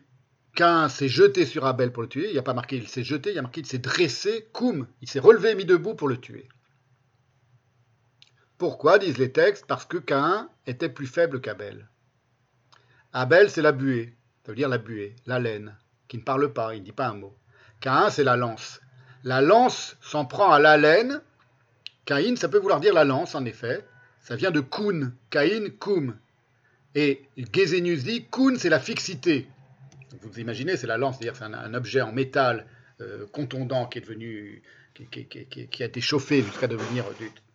Caïn 0.54 0.88
s'est 0.88 1.08
jeté 1.08 1.46
sur 1.46 1.64
Abel 1.66 1.92
pour 1.92 2.02
le 2.02 2.08
tuer, 2.08 2.28
il 2.28 2.32
n'y 2.32 2.38
a 2.38 2.42
pas 2.42 2.54
marqué 2.54 2.76
il 2.76 2.88
s'est 2.88 3.04
jeté, 3.04 3.30
il 3.30 3.36
y 3.36 3.38
a 3.38 3.42
marqué 3.42 3.60
il 3.60 3.66
s'est 3.66 3.78
dressé, 3.78 4.48
koum, 4.52 4.86
il 5.00 5.08
s'est 5.08 5.20
relevé 5.20 5.54
mis 5.54 5.64
debout 5.64 5.94
pour 5.94 6.08
le 6.08 6.18
tuer. 6.18 6.48
Pourquoi 8.58 8.98
disent 8.98 9.18
les 9.18 9.32
textes? 9.32 9.66
Parce 9.66 9.86
que 9.86 9.96
Caïn 9.96 10.50
était 10.66 10.90
plus 10.90 11.06
faible 11.06 11.40
qu'Abel. 11.40 11.88
Abel, 13.12 13.50
c'est 13.50 13.62
la 13.62 13.72
buée, 13.72 14.16
ça 14.44 14.52
veut 14.52 14.56
dire 14.56 14.68
la 14.68 14.78
buée, 14.78 15.16
la 15.26 15.38
laine, 15.38 15.76
qui 16.08 16.18
ne 16.18 16.22
parle 16.22 16.52
pas, 16.52 16.74
il 16.74 16.80
ne 16.80 16.84
dit 16.84 16.92
pas 16.92 17.08
un 17.08 17.14
mot. 17.14 17.36
Caïn, 17.80 18.10
c'est 18.10 18.24
la 18.24 18.36
lance. 18.36 18.80
La 19.24 19.40
lance 19.40 19.96
s'en 20.00 20.26
prend 20.26 20.52
à 20.52 20.58
la 20.58 20.76
laine. 20.76 21.22
Caïn, 22.04 22.36
ça 22.36 22.48
peut 22.48 22.58
vouloir 22.58 22.80
dire 22.80 22.94
la 22.94 23.04
lance, 23.04 23.34
en 23.34 23.44
effet. 23.44 23.84
Ça 24.20 24.36
vient 24.36 24.50
de 24.50 24.60
kun, 24.60 25.12
Caïn, 25.30 25.70
koum. 25.70 26.16
Et 26.94 27.22
Gesenius 27.52 28.04
dit, 28.04 28.26
kun, 28.30 28.56
c'est 28.56 28.68
la 28.68 28.80
fixité. 28.80 29.46
Vous 30.22 30.40
imaginez, 30.40 30.76
c'est 30.76 30.86
la 30.86 30.98
lance, 30.98 31.18
c'est-à-dire 31.18 31.36
c'est 31.36 31.44
un, 31.44 31.74
objet 31.74 32.00
en 32.00 32.12
métal 32.12 32.66
euh, 33.00 33.26
contondant 33.32 33.86
qui 33.86 33.98
est 33.98 34.00
devenu, 34.02 34.62
qui, 35.10 35.82
a 35.82 35.86
été 35.86 36.00
chauffé 36.00 36.42
jusqu'à 36.42 36.66
devenir 36.66 37.04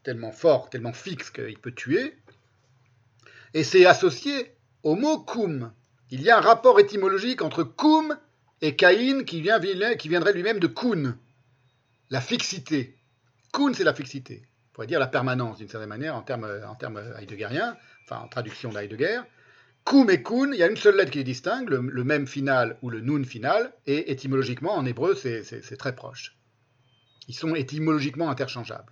tellement 0.04 0.32
fort, 0.32 0.70
tellement 0.70 0.94
fixe 0.94 1.30
qu'il 1.30 1.60
peut 1.60 1.74
tuer. 1.74 2.16
Et 3.54 3.64
c'est 3.64 3.86
associé 3.86 4.54
au 4.84 4.96
mot 4.96 5.20
koum. 5.20 5.72
Il 6.12 6.22
y 6.22 6.30
a 6.30 6.38
un 6.38 6.42
rapport 6.42 6.80
étymologique 6.80 7.42
entre 7.42 7.64
koum 7.64 8.18
et 8.62 8.76
Caïn 8.76 9.24
qui, 9.24 9.42
vient, 9.42 9.60
qui 9.96 10.10
viendrait 10.10 10.34
lui-même 10.34 10.60
de 10.60 10.68
kun, 10.68 11.18
la 12.10 12.22
fixité. 12.22 12.96
Kun, 13.56 13.74
c'est 13.74 13.86
la 13.86 13.94
fixité. 13.94 14.44
On 14.44 14.74
pourrait 14.74 14.88
dire 14.88 15.00
la 15.00 15.08
permanence 15.08 15.60
d'une 15.60 15.70
certaine 15.70 15.88
manière 15.88 16.14
en 16.14 16.22
termes, 16.22 16.46
en 16.68 16.76
termes 16.76 17.02
heideggeriens, 17.18 17.78
enfin 18.04 18.22
en 18.22 18.28
traduction 18.28 18.70
d'Heidegger. 18.70 19.22
Koum 19.86 20.10
et 20.10 20.22
kun, 20.22 20.52
il 20.52 20.60
y 20.60 20.64
a 20.64 20.68
une 20.68 20.76
seule 20.76 20.98
lettre 20.98 21.12
qui 21.12 21.20
les 21.20 21.24
distingue, 21.24 21.70
le, 21.70 22.04
même 22.04 22.28
final 22.28 22.78
ou 22.82 22.90
le 22.90 23.00
nun 23.00 23.24
final, 23.24 23.72
et 23.86 24.12
étymologiquement 24.12 24.76
en 24.76 24.86
hébreu 24.86 25.16
c'est 25.16 25.78
très 25.78 25.96
proche. 25.96 26.36
Ils 27.30 27.34
sont 27.34 27.56
étymologiquement 27.56 28.30
interchangeables. 28.30 28.92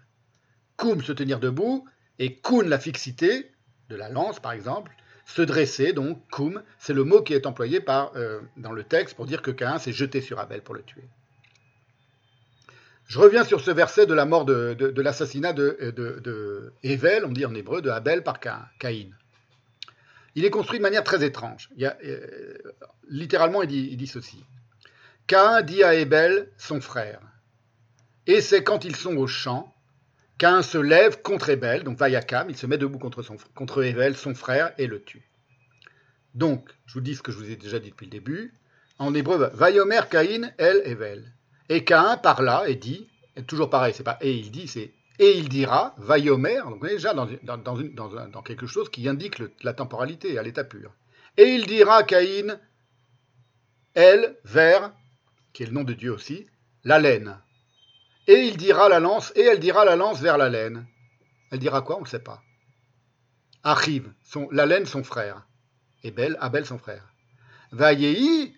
Koum, 0.77 1.03
se 1.03 1.11
tenir 1.11 1.41
debout, 1.41 1.85
et 2.17 2.37
kun, 2.37 2.63
la 2.63 2.79
fixité, 2.79 3.51
de 3.89 3.97
la 3.97 4.07
lance 4.07 4.39
par 4.39 4.53
exemple, 4.53 4.93
se 5.25 5.41
dresser, 5.41 5.91
donc 5.91 6.25
koum, 6.29 6.63
c'est 6.79 6.93
le 6.93 7.03
mot 7.03 7.21
qui 7.21 7.33
est 7.33 7.47
employé 7.47 7.81
par, 7.81 8.15
euh, 8.15 8.39
dans 8.55 8.71
le 8.71 8.85
texte 8.85 9.17
pour 9.17 9.25
dire 9.25 9.41
que 9.41 9.51
Caïn 9.51 9.77
s'est 9.77 9.91
jeté 9.91 10.21
sur 10.21 10.39
Abel 10.39 10.61
pour 10.61 10.73
le 10.73 10.83
tuer. 10.83 11.09
Je 13.05 13.19
reviens 13.19 13.43
sur 13.43 13.61
ce 13.61 13.71
verset 13.71 14.05
de 14.05 14.13
la 14.13 14.25
mort 14.25 14.45
de, 14.45 15.01
l'assassinat 15.01 15.53
de, 15.53 16.73
Evel, 16.83 17.25
on 17.25 17.31
dit 17.31 17.45
en 17.45 17.53
hébreu, 17.53 17.81
de 17.81 17.89
Abel 17.89 18.23
par 18.23 18.39
Caïn. 18.39 19.09
Il 20.35 20.45
est 20.45 20.49
construit 20.49 20.79
de 20.79 20.83
manière 20.83 21.03
très 21.03 21.23
étrange. 21.23 21.69
Y 21.77 21.85
a, 21.85 21.97
euh, 22.03 22.57
littéralement, 23.07 23.61
il 23.61 23.97
dit, 23.97 24.07
ceci. 24.07 24.43
Caïn 25.27 25.61
dit 25.61 25.83
à 25.83 25.93
Ebel, 25.95 26.49
son 26.57 26.81
frère, 26.81 27.19
et 28.25 28.41
c'est 28.41 28.63
quand 28.63 28.85
ils 28.85 28.95
sont 28.95 29.15
au 29.17 29.27
champ, 29.27 29.73
Caïn 30.37 30.61
se 30.61 30.77
lève 30.77 31.21
contre 31.21 31.49
Ebel, 31.49 31.83
donc 31.83 31.97
Vayakam, 31.97 32.49
il 32.49 32.57
se 32.57 32.65
met 32.65 32.77
debout 32.77 32.99
contre, 32.99 33.21
son, 33.21 33.37
contre 33.53 33.83
Ebel, 33.83 34.15
son 34.15 34.33
frère, 34.33 34.73
et 34.77 34.87
le 34.87 35.01
tue. 35.01 35.29
Donc, 36.33 36.69
je 36.85 36.93
vous 36.93 37.01
dis 37.01 37.15
ce 37.15 37.21
que 37.21 37.31
je 37.31 37.37
vous 37.37 37.49
ai 37.49 37.55
déjà 37.55 37.79
dit 37.79 37.91
depuis 37.91 38.05
le 38.05 38.11
début. 38.11 38.53
En 38.97 39.13
hébreu, 39.13 39.51
Vayomer 39.53 40.01
Caïn, 40.09 40.51
El, 40.57 40.81
Evel. 40.85 41.31
Et 41.73 41.83
Caïn 41.83 42.17
parla 42.17 42.69
et 42.69 42.75
dit, 42.75 43.09
et 43.35 43.41
toujours 43.41 43.67
pareil, 43.67 43.95
c'est 43.95 44.03
pas 44.03 44.19
et 44.21 44.31
il 44.31 44.51
dit, 44.51 44.67
c'est 44.67 44.93
et 45.17 45.37
il 45.39 45.49
dira, 45.49 45.95
Vayomer, 45.97 46.59
donc 46.65 46.83
on 46.83 46.85
est 46.85 46.91
déjà 46.91 47.15
dans, 47.15 47.25
dans, 47.25 48.41
quelque 48.43 48.67
chose 48.67 48.89
qui 48.89 49.07
indique 49.07 49.41
la 49.63 49.73
temporalité 49.73 50.37
à 50.37 50.43
l'état 50.43 50.63
pur. 50.63 50.91
Et 51.35 51.45
il 51.55 51.65
dira, 51.65 52.03
Caïn, 52.03 52.59
El, 53.95 54.37
vers, 54.43 54.93
qui 55.51 55.63
est 55.63 55.65
le 55.65 55.71
nom 55.71 55.83
de 55.83 55.93
Dieu 55.93 56.13
aussi, 56.13 56.45
la 56.83 56.99
laine. 56.99 57.39
Et 58.27 58.41
il 58.45 58.57
dira 58.57 58.87
la 58.87 58.99
lance, 58.99 59.33
et 59.35 59.41
elle 59.41 59.59
dira 59.59 59.83
la 59.83 59.95
lance 59.95 60.21
vers 60.21 60.37
la 60.37 60.49
laine. 60.49 60.85
Elle 61.49 61.59
dira 61.59 61.81
quoi 61.81 61.97
On 61.97 62.01
ne 62.01 62.07
sait 62.07 62.19
pas. 62.19 62.43
Arrive, 63.63 64.13
son, 64.21 64.47
la 64.51 64.67
laine, 64.67 64.85
son 64.85 65.03
frère. 65.03 65.47
Et 66.03 66.11
Bel, 66.11 66.37
Abel, 66.39 66.67
son 66.67 66.77
frère. 66.77 67.11
Vaillei, 67.71 68.53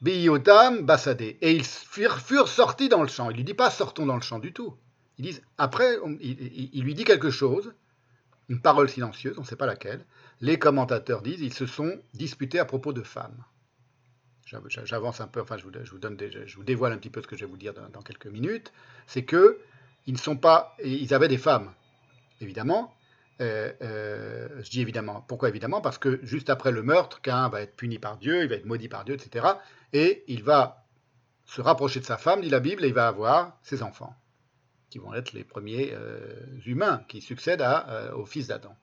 Biyotam, 0.00 0.82
Bassadé. 0.82 1.38
Et 1.40 1.52
ils 1.52 1.64
furent, 1.64 2.48
sortis 2.48 2.88
dans 2.88 3.02
le 3.02 3.08
champ. 3.08 3.30
Il 3.30 3.32
ne 3.32 3.38
lui 3.38 3.44
dit 3.44 3.54
pas 3.54 3.70
sortons 3.70 4.06
dans 4.06 4.14
le 4.14 4.22
champ 4.22 4.38
du 4.38 4.52
tout. 4.52 4.76
Ils 5.18 5.24
disent, 5.24 5.42
après, 5.56 5.96
il, 6.20 6.82
lui 6.84 6.94
dit 6.94 7.04
quelque 7.04 7.30
chose, 7.30 7.74
une 8.48 8.60
parole 8.60 8.88
silencieuse, 8.88 9.36
on 9.36 9.42
ne 9.42 9.46
sait 9.46 9.56
pas 9.56 9.66
laquelle. 9.66 10.04
Les 10.40 10.58
commentateurs 10.58 11.22
disent, 11.22 11.40
ils 11.40 11.52
se 11.52 11.66
sont 11.66 12.00
disputés 12.14 12.60
à 12.60 12.64
propos 12.64 12.92
de 12.92 13.02
femmes. 13.02 13.44
J'avance 14.84 15.20
un 15.20 15.26
peu, 15.26 15.42
enfin 15.42 15.58
je 15.58 15.64
vous, 15.64 15.70
donne 15.70 16.16
je 16.18 16.56
vous 16.56 16.64
dévoile 16.64 16.92
un 16.92 16.96
petit 16.96 17.10
peu 17.10 17.20
ce 17.20 17.26
que 17.26 17.36
je 17.36 17.44
vais 17.44 17.50
vous 17.50 17.58
dire 17.58 17.74
dans, 17.74 17.88
dans 17.90 18.00
quelques 18.00 18.28
minutes. 18.28 18.72
C'est 19.06 19.24
que 19.24 19.58
ils 20.06 20.14
ne 20.14 20.18
sont 20.18 20.38
pas, 20.38 20.74
ils 20.82 21.12
avaient 21.12 21.28
des 21.28 21.36
femmes, 21.36 21.70
évidemment. 22.40 22.94
Euh, 23.40 23.72
euh, 23.82 24.62
je 24.62 24.70
dis 24.70 24.80
évidemment. 24.80 25.24
Pourquoi 25.28 25.48
évidemment? 25.48 25.80
Parce 25.80 25.98
que 25.98 26.18
juste 26.24 26.50
après 26.50 26.72
le 26.72 26.82
meurtre, 26.82 27.20
Cain 27.20 27.48
va 27.48 27.62
être 27.62 27.76
puni 27.76 27.98
par 27.98 28.18
Dieu, 28.18 28.42
il 28.42 28.48
va 28.48 28.56
être 28.56 28.66
maudit 28.66 28.88
par 28.88 29.04
Dieu, 29.04 29.14
etc. 29.14 29.46
Et 29.92 30.24
il 30.26 30.42
va 30.42 30.84
se 31.44 31.60
rapprocher 31.60 32.00
de 32.00 32.04
sa 32.04 32.18
femme, 32.18 32.40
dit 32.40 32.50
la 32.50 32.60
Bible, 32.60 32.84
et 32.84 32.88
il 32.88 32.94
va 32.94 33.08
avoir 33.08 33.56
ses 33.62 33.82
enfants, 33.82 34.14
qui 34.90 34.98
vont 34.98 35.14
être 35.14 35.32
les 35.32 35.44
premiers 35.44 35.92
euh, 35.92 36.44
humains 36.66 37.04
qui 37.08 37.20
succèdent 37.22 37.64
au 38.14 38.26
fils 38.26 38.48
d'Adam. 38.48 38.76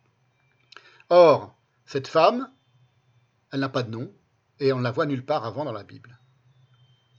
Or, 1.09 1.55
cette 1.85 2.07
femme, 2.07 2.49
elle 3.51 3.59
n'a 3.59 3.69
pas 3.69 3.83
de 3.83 3.91
nom, 3.91 4.11
et 4.59 4.73
on 4.73 4.79
ne 4.79 4.83
la 4.83 4.91
voit 4.91 5.05
nulle 5.05 5.25
part 5.25 5.45
avant 5.45 5.65
dans 5.65 5.73
la 5.73 5.83
Bible. 5.83 6.17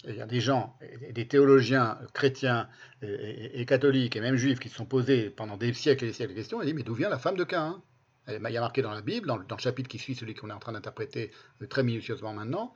Il 0.06 0.14
y 0.14 0.20
a 0.20 0.26
des 0.26 0.40
gens, 0.40 0.78
des 1.10 1.26
théologiens 1.26 1.98
chrétiens 2.14 2.68
et, 3.02 3.66
catholiques 3.66 4.14
et 4.14 4.20
même 4.20 4.36
juifs 4.36 4.60
qui 4.60 4.68
se 4.68 4.76
sont 4.76 4.86
posés 4.86 5.30
pendant 5.30 5.56
des 5.56 5.72
siècles 5.72 6.04
et 6.04 6.08
des 6.08 6.12
siècles 6.12 6.32
de 6.32 6.38
questions 6.38 6.62
et 6.62 6.64
disent 6.64 6.74
mais 6.74 6.84
d'où 6.84 6.94
vient 6.94 7.08
la 7.08 7.18
femme 7.18 7.36
de 7.36 7.44
Cain 7.44 7.82
Il 8.28 8.34
y 8.34 8.56
a 8.56 8.60
marqué 8.60 8.82
dans 8.82 8.92
la 8.92 9.02
Bible, 9.02 9.26
dans 9.26 9.36
le, 9.36 9.44
chapitre 9.58 9.88
qui 9.88 9.98
suit 9.98 10.14
celui 10.14 10.34
qu'on 10.34 10.50
est 10.50 10.52
en 10.52 10.60
train 10.60 10.72
d'interpréter 10.72 11.32
très 11.68 11.82
minutieusement 11.82 12.32
maintenant, 12.32 12.72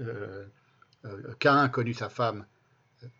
euh, 0.00 0.46
euh, 1.04 1.34
Cain 1.38 1.58
a 1.58 1.68
connu 1.68 1.94
sa 1.94 2.08
femme, 2.08 2.44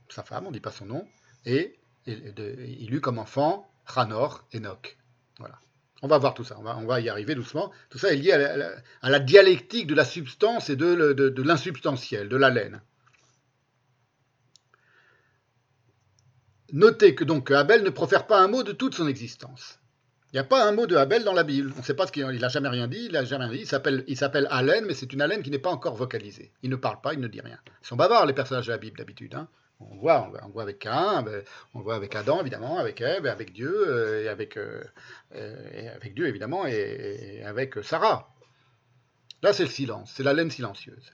sa 0.09 0.23
femme, 0.23 0.47
on 0.47 0.49
ne 0.49 0.55
dit 0.55 0.61
pas 0.61 0.73
son 0.73 0.87
nom, 0.87 1.07
et, 1.45 1.79
il 2.07 2.95
eut 2.95 3.01
comme 3.01 3.19
enfant 3.19 3.71
Hanor, 3.97 4.47
Enoch. 4.55 4.99
Voilà. 5.39 5.59
On 6.03 6.09
va 6.09 6.19
voir 6.19 6.35
tout 6.35 6.45
ça, 6.45 6.59
on 6.59 6.85
va, 6.85 7.01
y 7.01 7.09
arriver 7.09 7.35
doucement. 7.35 7.73
Tout 7.89 7.97
ça 7.99 8.13
est 8.13 8.17
lié 8.17 8.33
à 8.33 9.09
la, 9.09 9.21
dialectique 9.21 9.87
de 9.87 9.95
la 9.95 10.05
substance 10.05 10.69
et 10.69 10.77
de, 10.77 11.15
de, 11.15 11.29
de 11.31 11.43
l'insubstantiel, 11.43 12.29
de 12.29 12.37
la 12.37 12.51
Notez 16.75 17.15
que 17.15 17.23
donc 17.23 17.53
Abel 17.53 17.85
ne 17.85 17.91
profère 17.91 18.27
pas 18.27 18.41
un 18.41 18.49
mot 18.49 18.65
de 18.65 18.73
toute 18.73 18.97
son 18.97 19.07
existence. 19.07 19.79
Il 20.33 20.35
n'y 20.35 20.41
a 20.41 20.45
pas 20.45 20.69
un 20.69 20.73
mot 20.73 20.89
de 20.89 20.97
Abel 20.97 21.23
dans 21.23 21.33
la 21.33 21.45
Bible. 21.45 21.73
On 21.77 21.79
ne 21.79 21.85
sait 21.85 21.95
pas 21.95 22.09
ce 22.09 22.11
qu'il 22.11 22.27
n'a 22.27 22.49
jamais 22.49 22.69
rien 22.69 22.89
dit. 22.89 23.05
Il 23.07 23.13
n'a 23.13 23.23
jamais 23.23 23.45
rien 23.45 23.55
dit. 23.55 23.71
Il 24.09 24.17
s'appelle, 24.17 24.49
Haleine, 24.51 24.85
mais 24.85 24.95
c'est 24.95 25.13
une 25.13 25.23
haleine 25.23 25.45
qui 25.45 25.53
n'est 25.53 25.61
pas 25.61 25.71
encore 25.71 25.95
vocalisée. 25.95 26.53
Il 26.65 26.71
ne 26.71 26.75
parle 26.75 27.01
pas, 27.01 27.15
il 27.15 27.21
ne 27.21 27.29
dit 27.29 27.41
rien. 27.41 27.61
Ils 27.81 27.87
sont 27.87 27.95
bavards 27.95 28.27
les 28.27 28.33
personnages 28.33 28.67
de 28.67 28.73
la 28.73 28.79
Bible 28.79 28.99
d'habitude. 28.99 29.37
Hein. 29.37 29.47
On 29.79 29.95
voit, 29.99 30.33
voit 30.53 30.65
avec 30.65 30.81
Cain, 30.81 31.25
on 31.75 31.81
voit 31.81 31.95
avec 31.95 32.17
Adam 32.17 32.41
évidemment, 32.41 32.77
avec 32.79 33.01
Ève, 33.01 33.27
avec 33.27 33.53
Dieu, 33.53 33.73
euh, 33.73 34.25
et 34.25 34.29
avec, 34.29 34.57
euh, 34.57 34.83
et 35.33 35.89
avec 35.89 36.15
Dieu 36.15 36.27
évidemment, 36.27 36.65
avec 36.65 37.77
Sarah. 37.85 38.35
Là, 39.43 39.53
c'est 39.53 39.65
le 39.65 39.71
silence, 39.71 40.13
c'est 40.17 40.25
la 40.25 40.33
laine 40.33 40.51
silencieuse. 40.51 41.13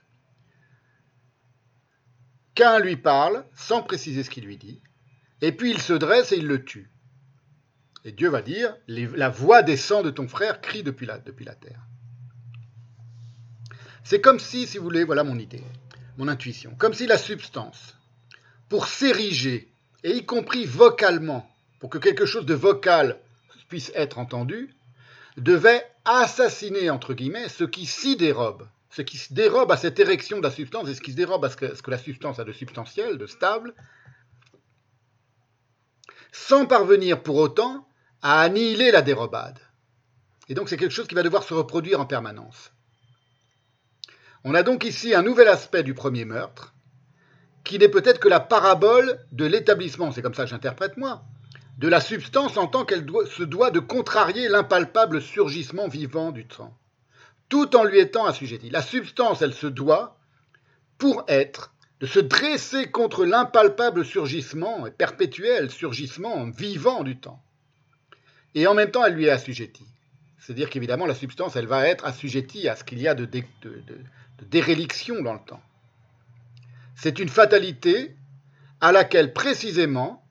Cain 2.55 2.79
lui 2.79 2.97
parle 2.97 3.45
sans 3.55 3.83
préciser 3.83 4.23
ce 4.23 4.31
qu'il 4.31 4.45
lui 4.45 4.57
dit, 4.57 4.81
et 5.41 5.51
puis 5.51 5.71
il 5.71 5.81
se 5.81 5.93
dresse 5.93 6.31
et 6.31 6.37
il 6.37 6.47
le 6.47 6.63
tue. 6.63 6.89
Et 8.03 8.11
Dieu 8.11 8.29
va 8.29 8.41
dire, 8.41 8.75
la 8.87 9.29
voix 9.29 9.61
des 9.61 9.77
sangs 9.77 10.01
de 10.01 10.09
ton 10.09 10.27
frère 10.27 10.61
crie 10.61 10.83
depuis 10.83 11.05
la, 11.05 11.19
depuis 11.19 11.45
la 11.45 11.55
terre. 11.55 11.81
C'est 14.03 14.21
comme 14.21 14.39
si, 14.39 14.65
si 14.65 14.77
vous 14.77 14.83
voulez, 14.83 15.03
voilà 15.03 15.23
mon 15.23 15.37
idée, 15.37 15.63
mon 16.17 16.27
intuition, 16.27 16.75
comme 16.77 16.93
si 16.93 17.05
la 17.05 17.17
substance, 17.17 17.95
pour 18.69 18.87
s'ériger, 18.87 19.71
et 20.03 20.17
y 20.17 20.25
compris 20.25 20.65
vocalement, 20.65 21.47
pour 21.79 21.89
que 21.89 21.99
quelque 21.99 22.25
chose 22.25 22.45
de 22.45 22.55
vocal 22.55 23.19
puisse 23.69 23.91
être 23.95 24.17
entendu, 24.17 24.75
devait 25.37 25.85
assassiner, 26.05 26.89
entre 26.89 27.13
guillemets, 27.13 27.49
ce 27.49 27.63
qui 27.63 27.85
s'y 27.85 28.15
dérobe, 28.17 28.67
ce 28.89 29.01
qui 29.01 29.17
se 29.17 29.33
dérobe 29.33 29.71
à 29.71 29.77
cette 29.77 29.99
érection 29.99 30.39
de 30.39 30.43
la 30.43 30.51
substance 30.51 30.89
et 30.89 30.95
ce 30.95 31.01
qui 31.01 31.11
se 31.11 31.15
dérobe 31.15 31.45
à 31.45 31.49
ce 31.49 31.55
que, 31.55 31.75
ce 31.75 31.81
que 31.81 31.91
la 31.91 31.97
substance 31.97 32.39
a 32.39 32.43
de 32.43 32.51
substantiel, 32.51 33.17
de 33.17 33.27
stable, 33.27 33.73
sans 36.31 36.65
parvenir 36.65 37.21
pour 37.21 37.35
autant 37.35 37.87
à 38.21 38.41
annihiler 38.41 38.91
la 38.91 39.01
dérobade. 39.01 39.59
Et 40.49 40.53
donc 40.53 40.69
c'est 40.69 40.77
quelque 40.77 40.93
chose 40.93 41.07
qui 41.07 41.15
va 41.15 41.23
devoir 41.23 41.43
se 41.43 41.53
reproduire 41.53 41.99
en 41.99 42.05
permanence. 42.05 42.71
On 44.43 44.55
a 44.55 44.63
donc 44.63 44.85
ici 44.85 45.13
un 45.13 45.21
nouvel 45.21 45.47
aspect 45.47 45.83
du 45.83 45.93
premier 45.93 46.25
meurtre, 46.25 46.73
qui 47.63 47.77
n'est 47.77 47.89
peut-être 47.89 48.19
que 48.19 48.27
la 48.27 48.39
parabole 48.39 49.19
de 49.31 49.45
l'établissement, 49.45 50.11
c'est 50.11 50.21
comme 50.21 50.33
ça 50.33 50.43
que 50.43 50.49
j'interprète 50.49 50.97
moi, 50.97 51.23
de 51.77 51.87
la 51.87 52.01
substance 52.01 52.57
en 52.57 52.67
tant 52.67 52.85
qu'elle 52.85 53.05
se 53.29 53.43
doit 53.43 53.71
de 53.71 53.79
contrarier 53.79 54.49
l'impalpable 54.49 55.21
surgissement 55.21 55.87
vivant 55.87 56.31
du 56.31 56.47
temps, 56.47 56.75
tout 57.49 57.75
en 57.75 57.83
lui 57.83 57.99
étant 57.99 58.25
assujettie. 58.25 58.69
La 58.69 58.81
substance, 58.81 59.41
elle 59.41 59.53
se 59.53 59.67
doit, 59.67 60.17
pour 60.97 61.23
être, 61.27 61.73
de 62.01 62.07
se 62.07 62.19
dresser 62.19 62.89
contre 62.89 63.25
l'impalpable 63.25 64.03
surgissement 64.03 64.87
et 64.87 64.91
perpétuel 64.91 65.69
surgissement 65.69 66.49
vivant 66.49 67.03
du 67.03 67.17
temps. 67.17 67.41
Et 68.55 68.65
en 68.65 68.73
même 68.73 68.89
temps, 68.89 69.05
elle 69.05 69.13
lui 69.13 69.25
est 69.25 69.31
assujettie. 69.31 69.85
C'est-à-dire 70.39 70.71
qu'évidemment, 70.71 71.05
la 71.05 71.13
substance, 71.13 71.55
elle 71.55 71.67
va 71.67 71.87
être 71.87 72.05
assujettie 72.05 72.67
à 72.67 72.75
ce 72.75 72.83
qu'il 72.83 72.99
y 72.99 73.07
a 73.07 73.13
de, 73.13 73.25
de, 73.25 73.43
déréliction 74.49 75.21
dans 75.21 75.33
le 75.33 75.39
temps. 75.45 75.61
C'est 76.95 77.19
une 77.19 77.29
fatalité 77.29 78.15
à 78.81 78.91
laquelle 78.91 79.31
précisément 79.31 80.25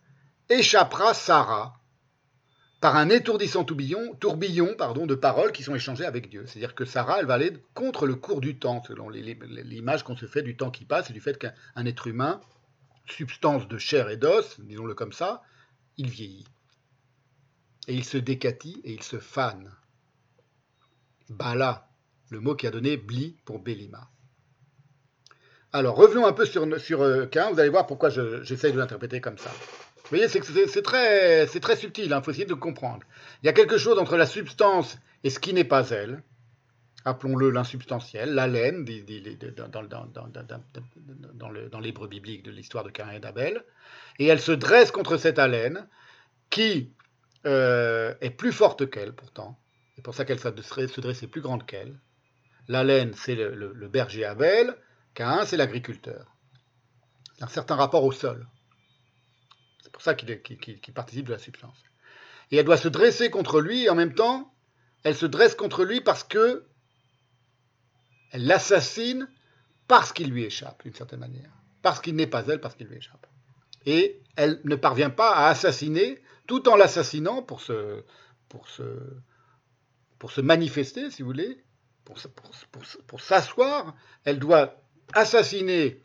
échappera 0.49 1.15
Sarah 1.15 1.80
par 2.81 2.97
un 2.97 3.11
étourdissant 3.11 3.65
tourbillon, 3.65 4.15
tourbillon 4.15 4.75
pardon, 4.77 5.07
de 5.07 5.15
paroles 5.15 5.53
qui 5.53 5.63
sont 5.63 5.75
échangées 5.75 6.07
avec 6.07 6.31
Dieu. 6.31 6.45
C'est-à-dire 6.47 6.75
que 6.75 6.87
Sarah, 6.87 7.21
elle 7.21 7.27
va 7.27 7.35
aller 7.35 7.53
contre 7.75 8.07
le 8.07 8.15
cours 8.15 8.41
du 8.41 8.59
temps, 8.59 8.83
selon 8.83 9.11
l'image 9.11 10.03
qu'on 10.03 10.17
se 10.17 10.27
fait 10.27 10.43
du 10.43 10.57
temps 10.57 10.71
qui 10.71 10.87
passe 10.87 11.11
et 11.11 11.13
du 11.13 11.21
fait 11.21 11.39
qu'un 11.39 11.85
être 11.85 12.07
humain, 12.07 12.41
substance 13.07 13.69
de 13.69 13.77
chair 13.77 14.09
et 14.09 14.17
d'os, 14.17 14.59
disons-le 14.61 14.95
comme 14.95 15.13
ça, 15.13 15.43
il 15.99 16.09
vieillit. 16.09 16.47
Et 17.87 17.95
il 17.95 18.05
se 18.05 18.17
décatit 18.17 18.81
et 18.85 18.93
il 18.93 19.03
se 19.03 19.19
fane. 19.19 19.71
Bala, 21.29 21.89
le 22.31 22.41
mot 22.41 22.55
qui 22.55 22.67
a 22.67 22.71
donné 22.71 22.97
Bli 22.97 23.37
pour 23.45 23.59
Bélima. 23.59 24.09
Alors, 25.73 25.97
revenons 25.97 26.27
un 26.27 26.33
peu 26.33 26.47
sur, 26.47 26.81
sur 26.81 27.03
euh, 27.03 27.27
Cain, 27.27 27.53
vous 27.53 27.61
allez 27.61 27.69
voir 27.69 27.87
pourquoi 27.87 28.09
j'essaye 28.09 28.73
de 28.73 28.79
l'interpréter 28.79 29.21
comme 29.21 29.39
ça. 29.39 29.53
Vous 30.11 30.17
voyez, 30.17 30.29
c'est 30.29 30.83
très, 30.83 31.77
subtil, 31.77 32.07
il 32.07 32.13
hein, 32.13 32.21
faut 32.21 32.33
essayer 32.33 32.45
de 32.45 32.55
comprendre. 32.55 33.05
Il 33.43 33.47
y 33.47 33.49
a 33.49 33.53
quelque 33.53 33.79
chose 33.79 33.97
entre 33.97 34.17
la 34.17 34.27
substance 34.27 34.99
et 35.23 35.31
ce 35.31 35.39
qui 35.39 35.55
n'est 35.55 35.63
pas 35.63 35.91
elle, 35.91 36.25
appelons-le 37.05 37.51
l'insubstantiel, 37.51 38.35
la 38.35 38.49
laine, 38.49 38.85
dans 41.71 41.81
l'hébreu 41.81 42.09
biblique 42.09 42.43
de 42.43 42.51
l'histoire 42.51 42.83
de 42.83 42.91
Cain 42.91 43.11
et 43.11 43.21
d'Abel, 43.21 43.65
et 44.19 44.27
elle 44.27 44.41
se 44.41 44.51
dresse 44.51 44.91
contre 44.91 45.17
cette 45.17 45.39
haleine 45.39 45.87
qui 46.51 46.93
euh, 47.47 48.13
est 48.21 48.31
plus 48.31 48.53
forte 48.53 48.91
qu'elle 48.91 49.13
pourtant, 49.13 49.61
c'est 49.95 50.03
pour 50.03 50.15
ça 50.15 50.25
qu'elle 50.25 50.41
se 50.41 51.01
dresse 51.01 51.25
plus 51.27 51.41
grande 51.41 51.65
qu'elle. 51.67 51.95
La 52.67 52.83
laine, 52.83 53.13
c'est 53.15 53.37
le, 53.37 53.89
berger 53.89 54.25
Abel, 54.25 54.75
Cain, 55.15 55.45
c'est 55.45 55.57
l'agriculteur. 55.57 56.35
Un 57.41 57.47
certain 57.47 57.77
rapport 57.77 58.03
au 58.03 58.11
sol. 58.11 58.47
Pour 60.01 60.05
ça 60.07 60.15
qu'il 60.15 60.41
qu 60.41 60.57
qu 60.57 60.93
participe 60.93 61.27
de 61.27 61.33
la 61.33 61.39
substance. 61.39 61.77
Et 62.51 62.57
elle 62.57 62.65
doit 62.65 62.79
se 62.79 62.89
dresser 62.89 63.29
contre 63.29 63.61
lui, 63.61 63.85
et 63.85 63.91
en 63.91 63.95
même 63.95 64.15
temps, 64.15 64.51
elle 65.03 65.15
se 65.15 65.27
dresse 65.27 65.55
contre 65.55 65.85
lui 65.85 66.01
parce 66.01 66.25
que 66.25 66.65
elle 68.31 68.47
l'assassine 68.47 69.29
parce 69.89 70.15
qu'il 70.15 70.31
lui 70.31 70.45
échappe, 70.45 70.85
d'une 70.85 70.95
certaine 70.95 71.21
manière. 71.21 71.51
Parce 71.83 72.01
qu'il 72.01 72.17
n'est 72.17 72.27
pas 72.27 72.47
elle, 72.47 72.63
parce 72.63 72.77
qu'il 72.77 72.87
lui 72.87 72.97
échappe. 72.97 73.27
Et 73.85 74.23
elle 74.37 74.63
ne 74.65 74.75
parvient 74.75 75.11
pas 75.11 75.35
à 75.35 75.49
assassiner, 75.49 76.23
tout 76.47 76.67
en 76.71 76.77
l'assassinant 76.77 77.43
pour 77.43 77.61
se, 77.61 78.03
pour, 78.49 78.69
se, 78.69 78.85
pour 80.19 80.33
se 80.33 80.41
manifester, 80.41 81.11
si 81.11 81.21
vous 81.21 81.29
voulez, 81.29 81.63
pour, 82.07 82.17
pour, 82.17 82.51
pour, 82.73 82.83
pour 83.07 83.21
s'asseoir, 83.21 83.95
elle 84.25 84.39
doit 84.39 84.81
assassiner 85.13 86.03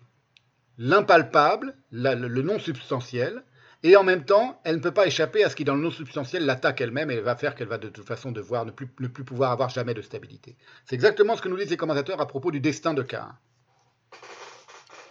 l'impalpable, 0.78 1.78
le 1.92 2.42
non 2.42 2.60
substantiel, 2.60 3.42
et 3.88 3.96
en 3.98 4.04
même 4.04 4.26
temps, 4.26 4.60
elle 4.64 4.78
ne 4.78 4.82
peut 4.82 4.96
pas 4.96 5.06
échapper 5.06 5.44
à 5.44 5.50
ce 5.52 5.56
qui, 5.56 5.64
dans 5.64 5.76
le 5.76 5.82
non 5.82 5.92
substantiel, 5.92 6.44
l'attaque 6.44 6.82
elle-même 6.82 7.12
et 7.12 7.22
va 7.22 7.36
faire 7.36 7.54
qu'elle 7.54 7.68
va 7.68 7.78
de 7.78 7.90
toute 7.90 8.08
façon 8.08 8.32
devoir 8.32 8.66
ne 8.66 8.72
plus, 8.72 8.90
ne 9.00 9.08
plus 9.08 9.24
pouvoir 9.24 9.52
avoir 9.52 9.70
jamais 9.70 9.94
de 9.94 10.02
stabilité. 10.02 10.58
C'est 10.86 10.96
exactement 10.96 11.36
ce 11.36 11.44
que 11.44 11.50
nous 11.50 11.58
disent 11.58 11.70
les 11.70 11.78
commentateurs 11.78 12.20
à 12.20 12.28
propos 12.28 12.50
du 12.50 12.60
destin 12.60 12.96
de 12.96 13.04
Cain. 13.04 13.38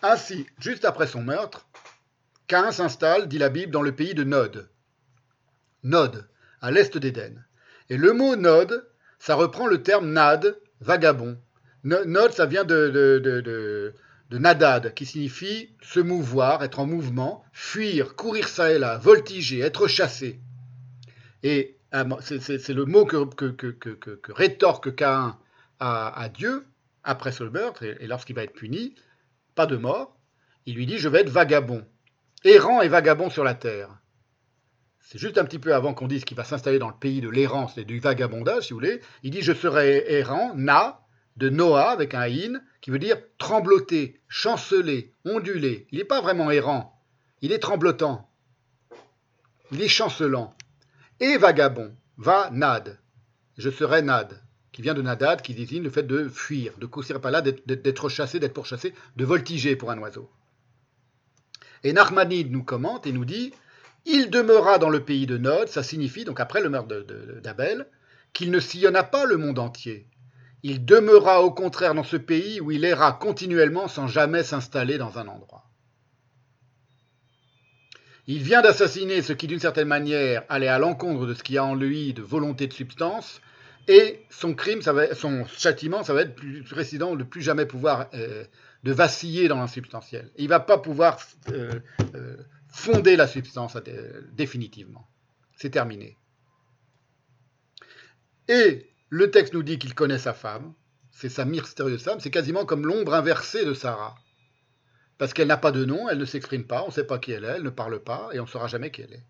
Ainsi, 0.02 0.48
juste 0.58 0.84
après 0.84 1.06
son 1.06 1.22
meurtre, 1.22 1.68
Cain 2.48 2.72
s'installe, 2.72 3.28
dit 3.28 3.38
la 3.38 3.48
Bible, 3.48 3.70
dans 3.70 3.80
le 3.80 3.94
pays 3.94 4.12
de 4.12 4.24
Nod. 4.24 4.68
Nod, 5.84 6.28
à 6.60 6.72
l'est 6.72 6.98
d'Éden. 6.98 7.44
Et 7.90 7.96
le 7.96 8.12
mot 8.12 8.34
Nod, 8.34 8.88
ça 9.20 9.36
reprend 9.36 9.68
le 9.68 9.84
terme 9.84 10.10
Nad, 10.10 10.58
vagabond. 10.80 11.38
Nod, 11.84 12.32
ça 12.32 12.46
vient 12.46 12.64
de, 12.64 12.88
de, 12.88 13.20
de, 13.20 13.40
de 13.40 13.94
de 14.34 14.38
nadad, 14.40 14.94
qui 14.94 15.06
signifie 15.06 15.70
se 15.80 16.00
mouvoir, 16.00 16.64
être 16.64 16.80
en 16.80 16.86
mouvement, 16.86 17.44
fuir, 17.52 18.16
courir 18.16 18.48
ça 18.48 18.72
et 18.72 18.80
là, 18.80 18.98
voltiger, 18.98 19.60
être 19.60 19.86
chassé. 19.86 20.40
Et 21.44 21.78
c'est 22.20 22.74
le 22.74 22.84
mot 22.84 23.04
que, 23.04 23.24
que, 23.32 23.46
que, 23.46 23.90
que 23.90 24.32
rétorque 24.32 24.96
Cain 24.96 25.38
à, 25.78 26.20
à, 26.20 26.28
Dieu 26.28 26.66
après 27.04 27.30
ce 27.30 27.44
meurtre, 27.44 27.84
et, 27.84 27.96
et 28.00 28.08
lorsqu'il 28.08 28.34
va 28.34 28.42
être 28.42 28.54
puni, 28.54 28.96
pas 29.54 29.66
de 29.66 29.76
mort, 29.76 30.18
il 30.66 30.74
lui 30.74 30.86
dit 30.86 30.98
Je 30.98 31.08
vais 31.08 31.20
être 31.20 31.30
vagabond, 31.30 31.86
errant 32.42 32.82
et 32.82 32.88
vagabond 32.88 33.30
sur 33.30 33.44
la 33.44 33.54
terre. 33.54 33.90
C'est 34.98 35.18
juste 35.18 35.38
un 35.38 35.44
petit 35.44 35.60
peu 35.60 35.76
avant 35.76 35.94
qu'on 35.94 36.08
dise 36.08 36.24
qu'il 36.24 36.36
va 36.36 36.42
s'installer 36.42 36.80
dans 36.80 36.88
le 36.88 36.98
pays 36.98 37.20
de 37.20 37.28
l'errance 37.28 37.78
et 37.78 37.84
du 37.84 38.00
vagabondage, 38.00 38.64
si 38.64 38.72
vous 38.72 38.80
voulez. 38.80 39.00
Il 39.22 39.30
dit 39.30 39.42
Je 39.42 39.52
serai 39.52 40.12
errant, 40.12 40.56
na, 40.56 41.03
de 41.36 41.48
Noah 41.48 41.90
avec 41.90 42.14
un 42.14 42.22
in, 42.22 42.60
qui 42.80 42.90
veut 42.90 42.98
dire 42.98 43.18
trembloter, 43.38 44.20
chanceler, 44.28 45.12
onduler. 45.24 45.86
Il 45.90 45.98
n'est 45.98 46.04
pas 46.04 46.20
vraiment 46.20 46.50
errant, 46.50 47.00
il 47.40 47.52
est 47.52 47.58
tremblotant, 47.58 48.30
il 49.72 49.82
est 49.82 49.88
chancelant. 49.88 50.56
Et 51.20 51.36
vagabond, 51.36 51.94
va 52.16 52.50
nad, 52.50 52.98
je 53.56 53.70
serai 53.70 54.02
nad, 54.02 54.42
qui 54.72 54.82
vient 54.82 54.94
de 54.94 55.02
nadad, 55.02 55.42
qui 55.42 55.54
désigne 55.54 55.84
le 55.84 55.90
fait 55.90 56.02
de 56.02 56.28
fuir, 56.28 56.72
de 56.78 56.86
courir 56.86 57.20
pas 57.20 57.30
là, 57.30 57.40
d'être 57.42 58.08
chassé, 58.08 58.40
d'être 58.40 58.54
pourchassé, 58.54 58.94
de 59.16 59.24
voltiger 59.24 59.76
pour 59.76 59.90
un 59.90 59.98
oiseau. 59.98 60.28
Et 61.84 61.92
Narmanide 61.92 62.50
nous 62.50 62.64
commente 62.64 63.06
et 63.06 63.12
nous 63.12 63.24
dit 63.24 63.52
Il 64.04 64.30
demeura 64.30 64.78
dans 64.78 64.88
le 64.88 65.04
pays 65.04 65.26
de 65.26 65.38
Nod, 65.38 65.68
ça 65.68 65.82
signifie, 65.82 66.24
donc 66.24 66.40
après 66.40 66.60
le 66.60 66.70
meurtre 66.70 67.06
d'Abel, 67.40 67.86
qu'il 68.32 68.50
ne 68.50 68.58
sillonna 68.58 69.04
pas 69.04 69.26
le 69.26 69.36
monde 69.36 69.58
entier, 69.58 70.08
il 70.64 70.86
demeura 70.86 71.42
au 71.42 71.50
contraire 71.50 71.94
dans 71.94 72.04
ce 72.04 72.16
pays 72.16 72.58
où 72.58 72.70
il 72.70 72.86
erra 72.86 73.12
continuellement 73.12 73.86
sans 73.86 74.08
jamais 74.08 74.42
s'installer 74.42 74.96
dans 74.96 75.18
un 75.18 75.28
endroit. 75.28 75.70
Il 78.26 78.42
vient 78.42 78.62
d'assassiner 78.62 79.20
ce 79.20 79.34
qui, 79.34 79.46
d'une 79.46 79.60
certaine 79.60 79.88
manière, 79.88 80.42
allait 80.48 80.68
à 80.68 80.78
l'encontre 80.78 81.26
de 81.26 81.34
ce 81.34 81.42
qu'il 81.42 81.56
y 81.56 81.58
a 81.58 81.64
en 81.64 81.74
lui 81.74 82.14
de 82.14 82.22
volonté 82.22 82.66
de 82.66 82.72
substance, 82.72 83.42
et 83.88 84.24
son 84.30 84.54
crime, 84.54 84.80
son 85.12 85.44
châtiment, 85.44 86.02
ça 86.02 86.14
va 86.14 86.22
être 86.22 86.34
plus 86.34 86.62
président 86.62 87.14
de 87.14 87.24
plus 87.24 87.42
jamais 87.42 87.66
pouvoir 87.66 88.08
euh, 88.14 88.44
de 88.84 88.92
vaciller 88.92 89.48
dans 89.48 89.58
l'insubstantiel. 89.58 90.32
Il 90.38 90.48
va 90.48 90.60
pas 90.60 90.78
pouvoir 90.78 91.18
euh, 91.50 91.78
euh, 92.14 92.38
fonder 92.68 93.16
la 93.16 93.26
substance 93.26 93.76
définitivement. 94.32 95.06
C'est 95.56 95.68
terminé. 95.68 96.16
Et 98.48 98.93
le 99.14 99.30
texte 99.30 99.54
nous 99.54 99.62
dit 99.62 99.78
qu'il 99.78 99.94
connaît 99.94 100.18
sa 100.18 100.34
femme, 100.34 100.74
c'est 101.12 101.28
sa 101.28 101.44
mystérieuse 101.44 102.02
femme, 102.02 102.18
c'est 102.20 102.30
quasiment 102.30 102.64
comme 102.64 102.86
l'ombre 102.86 103.14
inversée 103.14 103.64
de 103.64 103.72
Sarah 103.72 104.16
parce 105.18 105.32
qu'elle 105.32 105.48
n'a 105.48 105.56
pas 105.56 105.70
de 105.70 105.84
nom, 105.84 106.08
elle 106.08 106.18
ne 106.18 106.24
s'exprime 106.24 106.64
pas, 106.64 106.82
on 106.82 106.88
ne 106.88 106.92
sait 106.92 107.06
pas 107.06 107.18
qui 107.18 107.32
elle 107.32 107.44
est, 107.44 107.56
elle 107.56 107.62
ne 107.62 107.70
parle 107.70 108.00
pas, 108.00 108.30
et 108.32 108.40
on 108.40 108.44
ne 108.44 108.48
saura 108.48 108.66
jamais 108.66 108.90
qui 108.90 109.02
elle 109.02 109.12
est. 109.12 109.24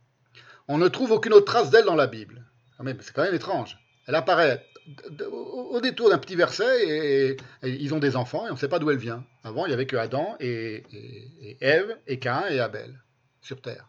On 0.66 0.78
ne 0.78 0.88
trouve 0.88 1.12
aucune 1.12 1.34
autre 1.34 1.44
trace 1.44 1.70
d'elle 1.70 1.84
dans 1.84 1.94
la 1.94 2.06
Bible. 2.06 2.46
Ah, 2.78 2.84
c'est 3.00 3.12
quand 3.12 3.22
même 3.22 3.34
étrange. 3.34 3.78
Elle 4.06 4.14
apparaît 4.14 4.64
au 5.30 5.80
détour 5.80 6.10
d'un 6.10 6.18
petit 6.18 6.36
verset, 6.36 6.88
et, 6.88 7.36
ils 7.62 7.92
ont 7.94 7.98
des 7.98 8.16
enfants, 8.16 8.46
et 8.46 8.50
on 8.50 8.54
ne 8.54 8.58
sait 8.58 8.68
pas 8.68 8.78
d'où 8.78 8.90
elle 8.90 8.96
vient. 8.96 9.24
Avant, 9.42 9.66
il 9.66 9.68
n'y 9.68 9.74
avait 9.74 9.86
que 9.86 9.96
Adam 9.96 10.36
et, 10.40 10.84
et, 11.42 11.58
Ève, 11.60 11.98
et 12.06 12.18
Cain 12.18 12.44
et 12.48 12.60
Abel, 12.60 12.98
sur 13.42 13.60
Terre. 13.60 13.88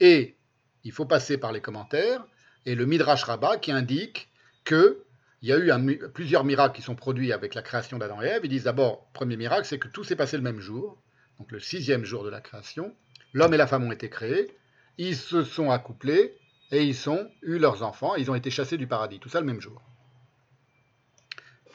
Et 0.00 0.36
il 0.82 0.92
faut 0.92 1.06
passer 1.06 1.38
par 1.38 1.52
les 1.52 1.60
commentaires, 1.60 2.26
et 2.64 2.74
le 2.74 2.86
Midrash 2.86 3.22
Rabbah 3.22 3.58
qui 3.58 3.70
indique 3.70 4.28
que 4.66 5.02
il 5.42 5.48
y 5.48 5.52
a 5.52 5.58
eu 5.58 5.98
plusieurs 6.12 6.44
miracles 6.44 6.74
qui 6.74 6.82
sont 6.82 6.94
produits 6.94 7.32
avec 7.32 7.54
la 7.54 7.62
création 7.62 7.98
d'Adam 7.98 8.20
et 8.20 8.26
Ève. 8.26 8.40
Ils 8.44 8.50
disent 8.50 8.64
d'abord, 8.64 9.08
premier 9.12 9.36
miracle, 9.36 9.64
c'est 9.64 9.78
que 9.78 9.88
tout 9.88 10.02
s'est 10.02 10.16
passé 10.16 10.36
le 10.36 10.42
même 10.42 10.60
jour, 10.60 11.00
donc 11.38 11.52
le 11.52 11.60
sixième 11.60 12.04
jour 12.04 12.24
de 12.24 12.30
la 12.30 12.40
création. 12.40 12.94
L'homme 13.32 13.54
et 13.54 13.56
la 13.56 13.66
femme 13.66 13.84
ont 13.84 13.92
été 13.92 14.10
créés, 14.10 14.56
ils 14.98 15.16
se 15.16 15.44
sont 15.44 15.70
accouplés 15.70 16.36
et 16.72 16.82
ils 16.82 17.08
ont 17.08 17.30
eu 17.42 17.58
leurs 17.58 17.82
enfants, 17.82 18.16
ils 18.16 18.30
ont 18.30 18.34
été 18.34 18.50
chassés 18.50 18.76
du 18.76 18.86
paradis, 18.86 19.20
tout 19.20 19.28
ça 19.28 19.40
le 19.40 19.46
même 19.46 19.60
jour. 19.60 19.80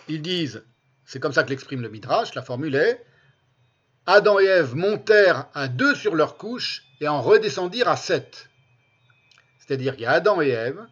Ils 0.10 0.22
disent, 0.22 0.66
c'est 1.06 1.20
comme 1.20 1.34
ça 1.34 1.44
que 1.44 1.50
l'exprime 1.50 1.82
le 1.82 1.90
Midrash, 1.90 2.36
la 2.36 2.42
formule 2.42 2.76
est 2.76 3.06
Adam 4.06 4.40
et 4.40 4.46
Ève 4.46 4.76
montèrent 4.76 5.48
à 5.54 5.68
deux 5.68 5.96
sur 5.96 6.16
leur 6.16 6.38
couche 6.38 6.84
et 7.00 7.08
en 7.08 7.22
redescendirent 7.22 7.88
à 7.90 7.96
sept. 7.96 8.50
C'est-à-dire 9.60 9.94
qu'il 9.94 10.04
y 10.04 10.08
a 10.08 10.12
Adam 10.12 10.42
et 10.42 10.50
Ève, 10.50 10.86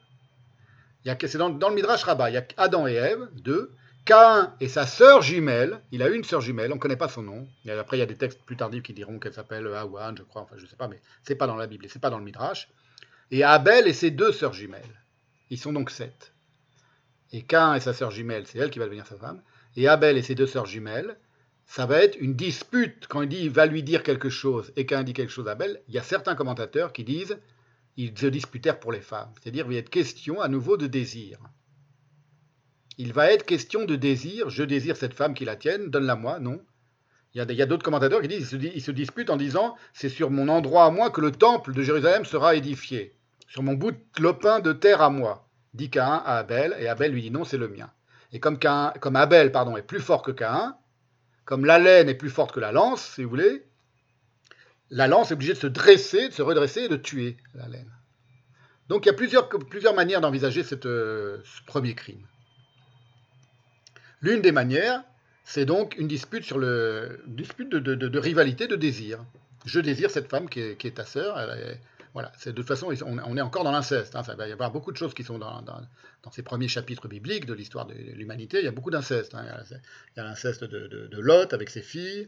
c'est 1.06 1.38
dans, 1.38 1.50
le 1.50 1.76
Midrash 1.76 2.03
Rabbah, 2.03 2.30
il 2.30 2.34
y 2.34 2.38
a 2.38 2.45
Adam 2.58 2.88
et 2.88 2.94
Ève, 2.94 3.30
deux, 3.34 3.72
Cain 4.06 4.56
et 4.60 4.68
sa 4.68 4.88
sœur 4.88 5.22
jumelle, 5.22 5.82
il 5.92 6.02
a 6.02 6.10
une 6.10 6.24
sœur 6.24 6.42
jumelle, 6.42 6.72
on 6.72 6.76
ne 6.76 6.80
connaît 6.80 6.95
pas 6.95 7.10
son 7.10 7.22
nom. 7.22 7.48
Et 7.66 7.72
après, 7.72 7.98
il 7.98 8.00
y 8.00 8.03
a 8.03 8.08
des 8.08 8.16
textes 8.16 8.42
plus 8.44 8.58
tardifs 8.58 8.84
qui 8.84 8.94
diront 8.94 9.19
qu'elle 9.19 9.34
s'appelle 9.34 9.68
Awan, 9.68 10.18
je 10.18 10.24
crois, 10.24 10.42
enfin 10.42 10.56
je 10.58 10.64
ne 10.64 10.68
sais 10.68 10.76
pas, 10.76 10.88
mais 10.88 11.00
c'est 11.24 11.36
pas 11.36 11.48
dans 11.48 11.56
la 11.56 11.68
Bible, 11.68 11.86
c'est 11.90 12.02
pas 12.02 12.10
dans 12.10 12.18
le 12.18 12.24
Midrash. 12.24 12.69
Et 13.32 13.44
Abel 13.44 13.88
et 13.88 13.94
ses 13.94 14.10
deux 14.10 14.32
sœurs 14.32 14.53
jumelles. 14.53 14.82
Ils 15.52 15.60
sont 15.60 15.74
donc 15.74 15.92
sept. 15.92 16.34
Et 17.32 17.44
Cain 17.44 17.76
et 17.76 17.80
sa 17.80 17.94
sœur 17.94 18.10
jumelle, 18.10 18.48
c'est 18.48 18.58
elle 18.58 18.72
qui 18.72 18.80
va 18.80 18.86
devenir 18.86 19.06
sa 19.06 19.16
femme. 19.16 19.42
Et 19.76 19.88
Abel 19.88 20.18
et 20.18 20.24
ses 20.24 20.34
deux 20.34 20.48
sœurs 20.48 20.66
jumelles, 20.66 21.18
ça 21.68 21.86
va 21.86 22.00
être 22.00 22.18
une 22.19 22.34
dispute. 22.34 23.06
Quand 23.08 23.22
il 23.22 23.30
dit 23.30 23.42
il 23.44 23.52
va 23.52 23.68
lui 23.68 23.84
dire 23.84 24.02
quelque 24.02 24.30
chose 24.30 24.74
et 24.76 24.88
Cain 24.88 25.03
dit 25.03 25.14
quelque 25.14 25.32
chose 25.32 25.48
à 25.48 25.52
Abel, 25.52 25.82
il 25.88 25.94
y 25.94 26.00
a 26.00 26.03
certains 26.03 26.34
commentateurs 26.34 26.94
qui 26.94 27.03
disent 27.03 27.38
ils 28.00 28.18
se 28.18 28.28
disputèrent 28.28 28.80
pour 28.80 28.94
les 28.94 29.02
femmes. 29.02 29.30
C'est-à-dire, 29.42 29.66
il 29.68 29.74
va 29.74 29.80
être 29.80 29.90
question 29.90 30.40
à 30.40 30.48
nouveau 30.48 30.78
de 30.78 30.88
désir. 30.88 31.38
Il 32.98 33.11
va 33.11 33.30
être 33.30 33.45
question 33.45 33.84
de 33.84 33.98
désir. 33.98 34.50
Je 34.50 34.64
désire 34.64 34.95
cette 34.95 35.14
femme 35.14 35.34
qui 35.34 35.44
la 35.44 35.58
tienne, 35.58 35.90
donne-la 35.90 36.16
moi. 36.16 36.40
Non. 36.40 36.61
Il 37.34 37.40
y 37.52 37.61
a, 37.61 37.66
d'autres 37.66 37.84
commentateurs 37.84 38.22
qui 38.22 38.30
disent 38.30 38.53
ils 38.53 38.82
se, 38.82 38.92
disputent 38.92 39.30
en 39.30 39.36
disant 39.36 39.76
c'est 39.94 40.08
sur 40.08 40.32
mon 40.32 40.48
endroit 40.48 40.86
à 40.86 40.92
moi 40.92 41.11
que 41.11 41.19
le 41.19 41.32
temple 41.32 41.74
de 41.74 41.84
Jérusalem 41.84 42.24
sera 42.24 42.56
édifié. 42.56 43.18
Sur 43.50 43.64
mon 43.64 43.74
bout 43.74 43.92
de 43.92 44.22
lopin 44.22 44.61
de 44.61 44.72
terre 44.72 45.02
à 45.02 45.10
moi. 45.10 45.50
Dit 45.74 45.90
Cain 45.90 46.24
à 46.26 46.38
Abel, 46.38 46.76
et 46.80 46.88
Abel 46.88 47.11
lui 47.11 47.22
dit 47.22 47.32
non, 47.32 47.44
c'est 47.44 47.58
le 47.58 47.68
mien. 47.68 47.92
Et 48.32 48.40
comme, 48.40 48.58
comme 48.58 49.16
Abel 49.18 49.52
pardon, 49.52 49.76
est 49.76 49.84
plus 49.84 50.00
fort 50.00 50.24
que 50.24 50.32
Cain, 50.32 50.78
comme 51.44 51.66
la 51.66 51.80
laine 51.80 52.08
est 52.08 52.16
plus 52.16 52.30
forte 52.30 52.53
que 52.53 52.61
la 52.61 52.72
lance, 52.72 53.14
si 53.16 53.24
vous 53.24 53.30
voulez, 53.30 53.68
la 54.92 55.08
lance 55.08 55.32
est 55.32 55.34
obligée 55.34 55.53
de 55.53 55.59
se 55.59 55.68
dresser, 55.68 56.30
de 56.30 56.34
se 56.34 56.42
redresser 56.42 56.82
et 56.82 56.90
de 56.90 56.98
tuer 56.98 57.38
la 57.53 57.68
laine. 57.68 57.92
Donc 58.90 59.06
il 59.06 59.09
y 59.09 59.11
a 59.11 59.14
plusieurs, 59.14 59.93
manières 59.93 60.19
d'envisager 60.19 60.64
euh, 60.85 61.38
ce 61.43 61.64
premier 61.68 61.93
crime. 61.93 62.26
L'une 64.22 64.42
des 64.42 64.51
manières, 64.51 65.03
c'est 65.45 65.66
donc 65.66 65.95
une 65.98 66.08
dispute 66.08 66.43
sur 66.43 66.58
le 66.58 67.22
dispute 67.27 67.69
de, 67.69 68.19
rivalité, 68.19 68.68
de 68.68 68.76
désir. 68.76 69.24
Je 69.66 69.80
désire 69.80 70.09
cette 70.09 70.27
femme 70.27 70.50
qui 70.50 70.59
est, 70.59 70.95
ta 70.95 71.06
sœur. 71.06 71.38
voilà, 72.14 72.32
de 72.45 72.51
toute 72.51 72.68
façon, 72.68 72.92
on, 73.06 73.38
est 73.38 73.42
encore 73.42 73.64
dans 73.64 73.72
l'inceste. 73.72 74.16
Hein. 74.16 74.24
il 74.27 74.35
va 74.35 74.48
y 74.48 74.51
avoir 74.51 74.72
beaucoup 74.72 74.92
de 74.92 74.98
choses 74.98 75.14
qui 75.14 75.24
sont 75.24 75.38
dans, 75.38 75.64
ces 76.32 76.42
premiers 76.43 76.68
chapitres 76.68 77.08
bibliques 77.08 77.45
de 77.45 77.53
l'histoire 77.53 77.85
de 77.85 77.93
l'humanité. 77.93 78.59
Il 78.59 78.66
y 78.66 78.68
a 78.68 78.72
beaucoup 78.72 78.92
d'inceste. 78.92 79.35
Hein. 79.35 79.45
Il 79.69 80.18
y 80.18 80.19
a 80.19 80.24
l'inceste 80.24 80.64
de, 80.64 81.19
Lot 81.19 81.53
avec 81.53 81.69
ses 81.69 81.84
filles. 81.84 82.27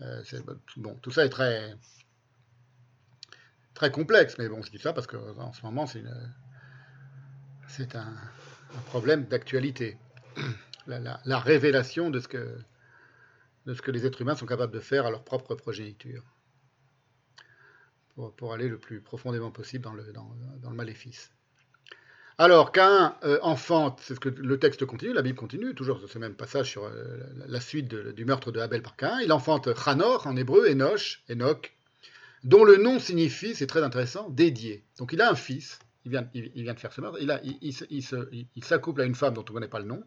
Euh, 0.00 0.22
bon, 0.76 0.94
tout 0.96 1.10
ça 1.10 1.24
est 1.24 1.28
très, 1.28 1.76
complexe, 3.90 4.36
mais 4.38 4.48
bon, 4.48 4.62
je 4.62 4.70
dis 4.70 4.78
ça 4.78 4.92
parce 4.92 5.06
qu'en 5.06 5.52
ce 5.52 5.62
moment, 5.62 5.86
c'est, 5.86 6.04
un, 7.96 8.14
problème 8.86 9.24
d'actualité. 9.26 9.98
La, 10.86 11.38
révélation 11.38 12.10
de 12.10 12.20
ce, 12.20 12.28
que, 12.28 13.90
les 13.90 14.04
êtres 14.04 14.20
humains 14.20 14.34
sont 14.34 14.44
capables 14.44 14.72
de 14.72 14.80
faire 14.80 15.06
à 15.06 15.10
leur 15.10 15.24
propre 15.24 15.54
progéniture, 15.54 16.22
pour, 18.36 18.52
aller 18.52 18.68
le 18.68 18.78
plus 18.78 19.00
profondément 19.00 19.50
possible 19.50 19.84
dans 19.84 19.94
le, 19.94 20.12
dans, 20.12 20.70
le 20.70 20.76
maléfice. 20.76 21.33
Alors, 22.36 22.72
qu'un 22.72 23.16
euh, 23.22 23.38
enfant, 23.42 23.94
c'est 24.00 24.14
ce 24.14 24.20
que 24.20 24.28
le 24.28 24.58
texte 24.58 24.84
continue, 24.84 25.12
la 25.12 25.22
Bible 25.22 25.38
continue, 25.38 25.74
toujours 25.74 26.00
ce 26.06 26.18
même 26.18 26.34
passage 26.34 26.68
sur 26.68 26.84
euh, 26.84 27.18
la 27.46 27.60
suite 27.60 27.86
du 27.94 28.24
meurtre 28.24 28.50
de 28.50 28.58
Abel 28.58 28.82
par 28.82 28.96
Cain. 28.96 29.20
Il 29.22 29.32
enfante 29.32 29.68
Chanor 29.78 30.26
en 30.26 30.34
hébreu, 30.36 30.68
Enoch, 30.68 31.22
Enoch, 31.30 31.72
dont 32.42 32.64
le 32.64 32.76
nom 32.76 32.98
signifie, 32.98 33.54
c'est 33.54 33.68
très 33.68 33.84
intéressant, 33.84 34.28
dédié. 34.30 34.84
Donc 34.98 35.12
il 35.12 35.20
a 35.22 35.30
un 35.30 35.36
fils, 35.36 35.78
il 36.04 36.10
vient, 36.10 36.22
de 36.22 36.78
faire 36.78 36.92
ce 36.92 37.00
meurtre, 37.00 37.18
il, 37.20 38.48
il, 38.54 38.64
s'accouple 38.64 39.00
à 39.00 39.04
une 39.04 39.14
femme 39.14 39.34
dont 39.34 39.44
on 39.48 39.52
ne 39.52 39.54
connaît 39.54 39.68
pas 39.68 39.78
le 39.78 39.86
nom, 39.86 40.02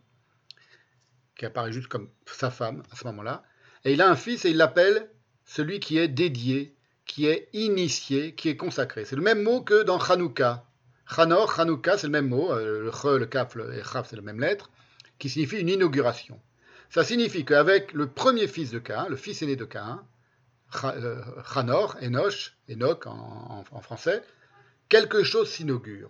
qui 1.37 1.45
apparaît 1.45 1.71
juste 1.71 1.87
comme 1.87 2.09
sa 2.25 2.51
femme 2.51 2.83
à 2.91 2.97
ce 2.97 3.05
moment-là, 3.05 3.43
et 3.85 3.93
il 3.93 4.01
a 4.01 4.09
un 4.09 4.17
fils 4.17 4.43
et 4.43 4.49
il 4.49 4.57
l'appelle 4.57 5.09
celui 5.45 5.79
qui 5.79 5.97
est 5.97 6.09
dédié, 6.09 6.75
qui 7.05 7.25
est 7.25 7.47
initié, 7.53 8.35
qui 8.35 8.49
est 8.49 8.57
consacré. 8.57 9.05
C'est 9.05 9.15
le 9.15 9.21
même 9.21 9.41
mot 9.41 9.61
que 9.61 9.83
dans 9.83 9.97
Hanouka. 9.97 10.66
Chanor, 11.09 11.59
Hanouka, 11.59 11.97
c'est 11.97 12.07
le 12.07 12.11
même 12.11 12.27
mot, 12.27 12.51
euh, 12.51 12.83
le 12.83 12.91
Ch, 12.91 13.19
le 13.19 13.25
Kaf, 13.25 13.55
le 13.55 13.81
Chaf, 13.83 14.09
c'est 14.09 14.15
la 14.15 14.21
même 14.21 14.39
lettre, 14.39 14.69
qui 15.19 15.29
signifie 15.29 15.57
une 15.57 15.69
inauguration. 15.69 16.39
Ça 16.89 17.03
signifie 17.03 17.45
qu'avec 17.45 17.93
le 17.93 18.07
premier 18.07 18.47
fils 18.47 18.71
de 18.71 18.79
Cain, 18.79 19.07
le 19.09 19.15
fils 19.15 19.41
aîné 19.41 19.55
de 19.55 19.65
Cain, 19.65 20.03
Chanor, 20.71 21.97
Enoch, 22.01 22.53
Enoch 22.69 23.07
en, 23.07 23.81
français, 23.81 24.21
quelque 24.89 25.23
chose 25.23 25.49
s'inaugure. 25.49 26.09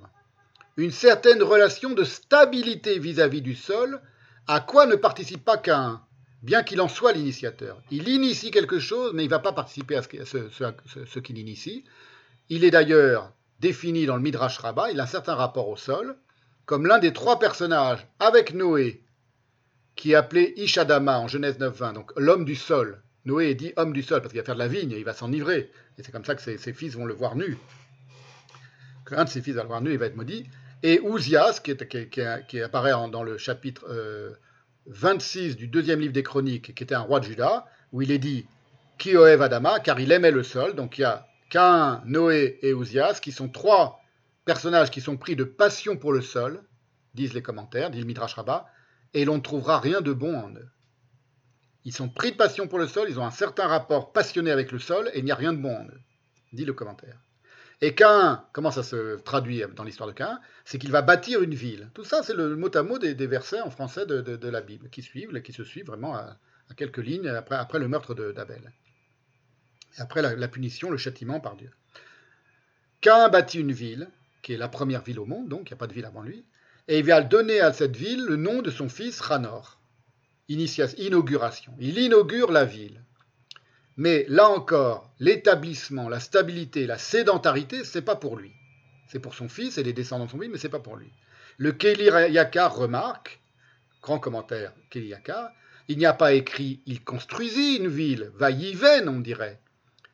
Une 0.77 0.91
certaine 0.91 1.41
relation 1.41 1.91
de 1.91 2.03
stabilité 2.03 2.99
vis-à-vis 2.99 3.41
du 3.41 3.55
sol, 3.55 4.01
à 4.47 4.59
quoi 4.59 4.85
ne 4.85 4.95
participe 4.95 5.43
pas 5.43 5.57
qu'un, 5.57 6.01
bien 6.43 6.63
qu'il 6.63 6.81
en 6.81 6.87
soit 6.87 7.13
l'initiateur. 7.13 7.81
Il 7.91 8.07
initie 8.07 8.51
quelque 8.51 8.79
chose, 8.79 9.11
mais 9.13 9.23
il 9.23 9.27
ne 9.27 9.31
va 9.31 9.39
pas 9.39 9.53
participer 9.53 9.97
à 9.97 10.03
ce, 10.03 11.19
qu'il 11.19 11.37
initie. 11.37 11.83
Il 12.49 12.63
est 12.63 12.71
d'ailleurs 12.71 13.31
défini 13.59 14.05
dans 14.05 14.15
le 14.15 14.21
Midrash 14.21 14.59
Rabbah, 14.59 14.91
il 14.91 14.99
a 14.99 15.03
un 15.03 15.07
certain 15.07 15.35
rapport 15.35 15.67
au 15.69 15.77
sol, 15.77 16.15
comme 16.65 16.85
l'un 16.85 16.99
des 16.99 17.13
trois 17.13 17.39
personnages 17.39 18.05
avec 18.19 18.53
Noé, 18.53 19.03
qui 19.95 20.11
est 20.11 20.15
appelé 20.15 20.53
Ishadama 20.57 21.19
en 21.19 21.27
Genèse 21.27 21.57
9.20, 21.57 21.93
donc 21.93 22.11
l'homme 22.17 22.45
du 22.45 22.55
sol, 22.55 23.01
Noé 23.27 23.49
est 23.49 23.55
dit 23.55 23.73
homme 23.75 23.93
du 23.93 24.03
sol 24.03 24.21
parce 24.21 24.31
qu'il 24.31 24.39
va 24.39 24.45
faire 24.45 24.55
de 24.55 24.59
la 24.59 24.69
vigne 24.69 24.91
et 24.93 24.97
il 24.97 25.03
va 25.03 25.13
s'enivrer. 25.13 25.69
Et 25.97 26.03
c'est 26.03 26.11
comme 26.11 26.23
ça 26.23 26.33
que 26.33 26.41
ses, 26.41 26.73
fils 26.73 26.95
vont 26.95 27.05
le 27.05 27.13
voir 27.13 27.35
nu. 27.35 27.57
Un 29.11 29.25
de 29.25 29.29
ses 29.29 29.41
fils 29.41 29.55
va 29.55 29.63
le 29.63 29.67
voir 29.67 29.81
nu, 29.81 29.91
il 29.91 29.97
va 29.97 30.05
être 30.05 30.15
maudit. 30.15 30.49
Et 30.81 30.99
Ouzias, 31.01 31.59
qui, 31.61 32.61
apparaît 32.61 32.91
dans 33.11 33.23
le 33.23 33.37
chapitre 33.37 33.85
26 34.85 35.51
euh, 35.51 35.55
du 35.55 35.67
deuxième 35.67 35.99
livre 35.99 36.13
des 36.13 36.23
Chroniques, 36.23 36.73
qui 36.73 36.83
était 36.83 36.95
un 36.95 37.01
roi 37.01 37.19
de 37.19 37.25
Juda, 37.25 37.65
où 37.91 38.01
il 38.01 38.11
est 38.11 38.17
dit 38.17 38.45
Kioev 38.97 39.41
Adama, 39.41 39.79
car 39.81 39.99
il 39.99 40.11
aimait 40.11 40.31
le 40.31 40.43
sol. 40.43 40.75
Donc 40.75 40.97
il 40.97 41.01
y 41.01 41.03
a 41.05 41.27
Cain, 41.49 42.01
Noé 42.05 42.59
et 42.61 42.73
Ouzias, 42.73 43.19
qui 43.21 43.31
sont 43.31 43.49
trois 43.49 44.01
personnages 44.45 44.91
qui 44.91 45.01
sont 45.01 45.17
pris 45.17 45.35
de 45.35 45.43
passion 45.43 45.97
pour 45.97 46.13
le 46.13 46.21
sol, 46.21 46.63
disent 47.13 47.33
les 47.33 47.41
commentaires, 47.41 47.89
dit 47.89 47.99
le 47.99 48.05
Midrash 48.05 48.33
Rabbah, 48.33 48.65
et 49.13 49.25
l'on 49.25 49.37
ne 49.37 49.41
trouvera 49.41 49.79
rien 49.79 50.01
de 50.01 50.13
bon 50.13 50.35
en 50.37 50.49
eux. 50.51 50.69
Ils 51.85 51.93
sont 51.93 52.09
pris 52.09 52.31
de 52.31 52.37
passion 52.37 52.67
pour 52.67 52.79
le 52.79 52.87
sol, 52.87 53.07
ils 53.09 53.19
ont 53.19 53.25
un 53.25 53.31
certain 53.31 53.67
rapport 53.67 54.11
passionné 54.11 54.51
avec 54.51 54.71
le 54.71 54.79
sol, 54.79 55.09
et 55.13 55.19
il 55.19 55.25
n'y 55.25 55.31
a 55.31 55.35
rien 55.35 55.53
de 55.53 55.61
bon 55.61 55.75
en 55.75 55.85
eux, 55.85 56.01
dit 56.53 56.65
le 56.65 56.73
commentaire. 56.73 57.17
Et 57.79 57.93
Cain, 57.93 58.43
comment 58.53 58.71
ça 58.71 58.83
se 58.83 59.17
traduit 59.17 59.63
dans 59.75 59.83
l'histoire 59.83 60.09
de 60.09 60.13
Cain? 60.13 60.39
C'est 60.65 60.79
qu'il 60.79 60.91
va 60.91 61.01
bâtir 61.01 61.43
une 61.43 61.53
ville. 61.53 61.89
Tout 61.93 62.03
ça, 62.03 62.23
c'est 62.23 62.33
le 62.33 62.55
mot 62.55 62.75
à 62.75 62.83
mot 62.83 62.97
des, 62.97 63.13
versets 63.27 63.61
en 63.61 63.69
français 63.69 64.05
de, 64.05 64.49
la 64.49 64.61
Bible, 64.61 64.89
qui 64.89 65.03
suivent, 65.03 65.41
qui 65.41 65.53
se 65.53 65.63
suivent 65.63 65.85
vraiment 65.85 66.15
à, 66.15 66.37
quelques 66.75 66.97
lignes 66.97 67.27
après 67.27 67.79
le 67.79 67.87
meurtre 67.87 68.13
d'Abel. 68.13 68.73
Et 69.97 70.01
après 70.01 70.21
la, 70.21 70.47
punition, 70.47 70.91
le 70.91 70.97
châtiment 70.97 71.39
par 71.39 71.55
Dieu. 71.55 71.71
Cain 73.01 73.29
bâtit 73.29 73.59
une 73.59 73.71
ville, 73.71 74.09
qui 74.41 74.53
est 74.53 74.57
la 74.57 74.67
première 74.67 75.01
ville 75.03 75.19
au 75.19 75.25
monde, 75.25 75.49
donc 75.49 75.69
il 75.69 75.73
n'y 75.73 75.77
a 75.77 75.77
pas 75.77 75.87
de 75.87 75.93
ville 75.93 76.05
avant 76.05 76.21
lui, 76.21 76.45
et 76.87 76.99
il 76.99 77.05
va 77.05 77.21
donner 77.21 77.59
à 77.59 77.73
cette 77.73 77.95
ville 77.95 78.23
le 78.23 78.35
nom 78.35 78.61
de 78.61 78.71
son 78.71 78.89
fils 78.89 79.19
Ranor. 79.19 79.79
inauguration. 80.47 81.73
Il 81.79 81.97
inaugure 81.97 82.51
la 82.51 82.65
ville. 82.65 83.03
Mais 83.97 84.25
là 84.29 84.47
encore, 84.47 85.11
l'établissement, 85.19 86.07
la 86.07 86.19
stabilité, 86.19 86.85
la 86.85 86.99
sédentarité, 86.99 87.83
c'est 87.83 88.03
pas 88.03 88.15
pour 88.15 88.37
lui. 88.37 88.53
C'est 89.07 89.19
pour 89.19 89.33
son 89.33 89.49
fils 89.49 89.77
et 89.77 89.83
les 89.83 89.93
descendants 89.93 90.25
de 90.25 90.31
son 90.31 90.39
fils, 90.39 90.49
mais 90.51 90.59
c'est 90.59 90.69
pas 90.69 90.79
pour 90.79 90.95
lui. 90.95 91.11
Le 91.57 91.71
Keli 91.71 92.05
Yakar 92.31 92.75
remarque, 92.75 93.41
grand 94.01 94.19
commentaire 94.19 94.73
Keli 94.91 95.07
Yakar, 95.07 95.49
il 95.87 95.97
n'y 95.97 96.05
a 96.05 96.13
pas 96.13 96.33
écrit 96.33 96.81
il 96.85 97.03
construisit 97.03 97.77
une 97.77 97.87
ville, 97.87 98.31
va 98.35 98.51
vaïven 98.51 99.09
on 99.09 99.19
dirait, 99.19 99.59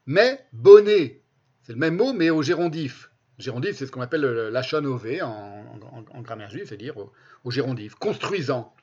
mais 0.06 0.46
bonnet, 0.52 1.22
c'est 1.64 1.74
le 1.74 1.80
même 1.80 1.96
mot 1.96 2.14
mais 2.14 2.30
au 2.30 2.42
gérondif. 2.42 3.10
Gérondif, 3.40 3.78
c'est 3.78 3.88
ce 3.88 3.92
qu'on 3.92 4.02
appelle 4.02 4.22
l'achonové 4.22 5.22
en, 5.22 5.30
en, 5.30 6.06
en, 6.12 6.22
grammaire 6.22 6.50
juive, 6.50 6.68
c'est-à-dire 6.68 6.96
au, 7.44 7.52
gérondif, 7.52 7.96
construisant. 7.96 8.74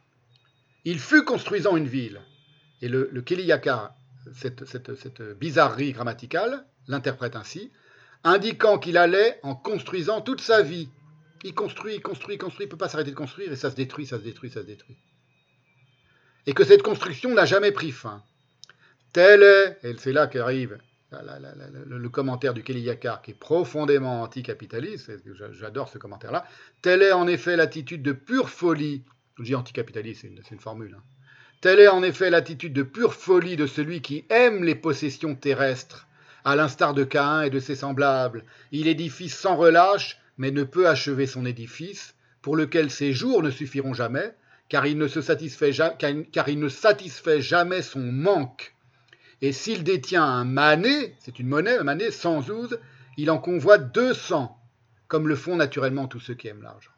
Il 0.85 0.99
fut 0.99 1.25
construisant 1.25 1.77
une 1.77 1.87
ville. 1.87 2.21
Et 2.83 2.89
le, 2.89 3.11
le 3.13 3.23
Yakar 3.41 3.95
cette, 4.35 5.23
bizarrerie 5.39 5.93
grammaticale, 5.93 6.65
l'interprète 6.89 7.37
ainsi, 7.37 7.71
indiquant 8.25 8.79
qu'il 8.79 8.97
allait 8.97 9.39
en 9.43 9.55
construisant 9.55 10.21
toute 10.21 10.41
sa 10.41 10.63
vie. 10.63 10.89
Il 11.43 11.55
construit, 11.55 11.95
il 11.95 12.03
construit, 12.03 12.35
il 12.35 12.39
construit, 12.39 12.65
il 12.65 12.69
ne 12.69 12.71
peut 12.71 12.77
pas 12.77 12.89
s'arrêter 12.89 13.11
de 13.11 13.17
construire, 13.17 13.53
et 13.53 13.57
ça 13.57 13.71
se 13.71 13.77
détruit, 13.77 14.07
ça 14.07 14.19
se 14.19 14.25
détruit, 14.25 14.51
ça 14.51 14.61
se 14.61 14.67
détruit. 14.67 14.97
Et 16.47 16.53
que 16.53 16.65
cette 16.65 16.83
construction 16.83 17.35
n'a 17.35 17.47
jamais 17.47 17.73
pris 17.73 17.93
fin. 17.93 18.23
Tel 19.13 19.43
est, 19.43 19.79
et 19.83 19.97
c'est 19.99 20.13
là 20.13 20.27
qu'arrive 20.27 20.79
le, 21.13 22.09
commentaire 22.09 22.55
du 22.55 22.63
Kelly 22.63 22.83
Yakar, 22.83 23.23
qui 23.23 23.33
est 23.33 23.35
profondément 23.35 24.23
anticapitaliste, 24.23 25.11
j'adore 25.53 25.89
ce 25.89 25.99
commentaire-là, 25.99 26.45
telle 26.83 27.03
est 27.03 27.13
en 27.13 27.27
effet 27.27 27.57
l'attitude 27.57 28.03
de 28.03 28.13
pure 28.13 28.51
folie, 28.51 29.03
je 29.39 29.45
dis 29.45 29.55
anticapitaliste, 29.55 30.27
c'est 30.43 30.55
une, 30.55 30.61
formule, 30.61 30.97
hein, 30.99 31.03
Telle 31.61 31.81
est 31.81 31.89
en 31.89 32.03
effet 32.03 32.31
l'attitude 32.31 32.73
de 32.73 32.83
pure 32.83 33.15
folie 33.15 33.57
de 33.57 33.67
celui 33.67 34.01
qui 34.01 34.25
aime 34.31 34.65
les 34.65 34.75
possessions 34.75 35.35
terrestres, 35.35 36.09
à 36.45 36.57
l'instar 36.57 36.95
de 36.95 37.05
Caïn 37.05 37.43
et 37.43 37.51
de 37.51 37.61
ses 37.61 37.75
semblables. 37.75 38.45
Il 38.73 38.89
édifie 38.89 39.29
sans 39.29 39.57
relâche, 39.57 40.19
mais 40.39 40.51
ne 40.51 40.65
peut 40.65 40.89
achever 40.89 41.27
son 41.27 41.45
édifice, 41.45 42.15
pour 42.41 42.57
lequel 42.57 42.91
ses 42.91 43.13
jours 43.13 43.43
ne 43.43 43.51
suffiront 43.51 43.93
jamais, 43.93 44.35
car 44.71 44.87
il 44.87 44.97
ne, 44.97 45.07
se 45.07 45.21
satisfait, 45.21 45.73
car 46.33 46.49
il 46.49 46.59
ne 46.59 46.69
satisfait 46.69 47.43
jamais 47.43 47.83
son 47.83 48.01
manque. 48.01 48.75
Et 49.43 49.53
s'il 49.53 49.85
détient 49.85 50.25
un 50.25 50.45
mané, 50.45 51.17
c'est 51.19 51.39
une 51.39 51.49
monnaie, 51.49 51.79
un 51.79 51.85
mané 51.85 52.11
sans 52.11 52.51
ouz, 52.51 52.79
il 53.17 53.31
en 53.31 53.39
convoite 53.39 53.93
200, 53.95 54.57
comme 55.09 55.29
le 55.29 55.37
font 55.37 55.57
naturellement 55.57 56.09
tous 56.09 56.21
ceux 56.21 56.35
qui 56.35 56.49
aiment 56.49 56.63
l'argent. 56.63 56.91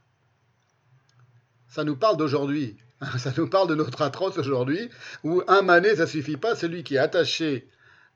Ça 1.68 1.84
nous 1.84 1.96
parle 1.96 2.16
d'aujourd'hui. 2.16 2.76
Ça 3.18 3.32
nous 3.36 3.48
parle 3.48 3.68
de 3.68 3.74
notre 3.74 4.02
atroce 4.02 4.38
aujourd'hui, 4.38 4.88
où 5.24 5.42
un 5.48 5.62
mané, 5.62 5.96
ça 5.96 6.06
suffit 6.06 6.36
pas. 6.36 6.54
Celui 6.54 6.84
qui 6.84 6.94
est 6.94 6.98
attaché 6.98 7.68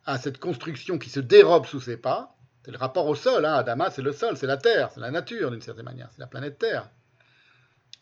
à 0.05 0.17
cette 0.17 0.39
construction 0.39 0.97
qui 0.97 1.11
se 1.11 1.19
dérobe 1.19 1.67
sous 1.67 1.81
ses 1.81 1.97
pas, 1.97 2.37
c'est 2.65 2.71
le 2.71 2.79
rapport 2.79 3.07
au 3.07 3.17
sol. 3.17 3.45
Hein. 3.45 3.55
Adama, 3.55 3.91
c'est 3.91 4.03
le 4.03 4.13
sol, 4.13 4.37
c'est 4.37 4.47
la 4.47 4.57
terre, 4.57 4.91
c'est 4.95 5.01
la 5.01 5.11
nature 5.11 5.51
d'une 5.51 5.61
certaine 5.61 5.85
manière, 5.85 6.09
c'est 6.13 6.21
la 6.21 6.29
planète 6.29 6.59
Terre. 6.59 6.89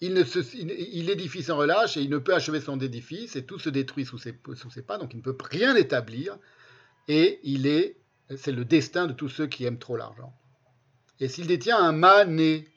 Il, 0.05 1.10
édifie 1.10 1.42
sans 1.42 1.57
relâche 1.57 1.97
et 1.97 2.02
il 2.02 2.10
ne 2.10 2.18
peut 2.18 2.34
achever 2.34 2.60
son 2.60 2.78
édifice 2.81 3.36
et 3.36 3.44
tout 3.44 3.58
se 3.58 3.70
détruit 3.70 4.05
sous 4.05 4.18
ses, 4.18 4.33
pas, 4.83 4.99
donc 4.99 5.15
il 5.15 5.18
ne 5.18 5.23
peut 5.23 5.36
rien 5.42 5.74
établir. 5.76 6.36
Et 7.08 7.41
il 7.42 7.66
est, 7.66 7.97
c'est 8.36 8.52
le 8.52 8.65
destin 8.65 9.07
de 9.07 9.12
tous 9.12 9.28
ceux 9.28 9.47
qui 9.47 9.65
aiment 9.65 9.78
trop 9.78 9.97
l'argent. 9.97 10.34
Et 11.20 11.28
s'il 11.28 11.47
détient 11.47 11.78
un 11.78 11.92
mané, 11.92 12.68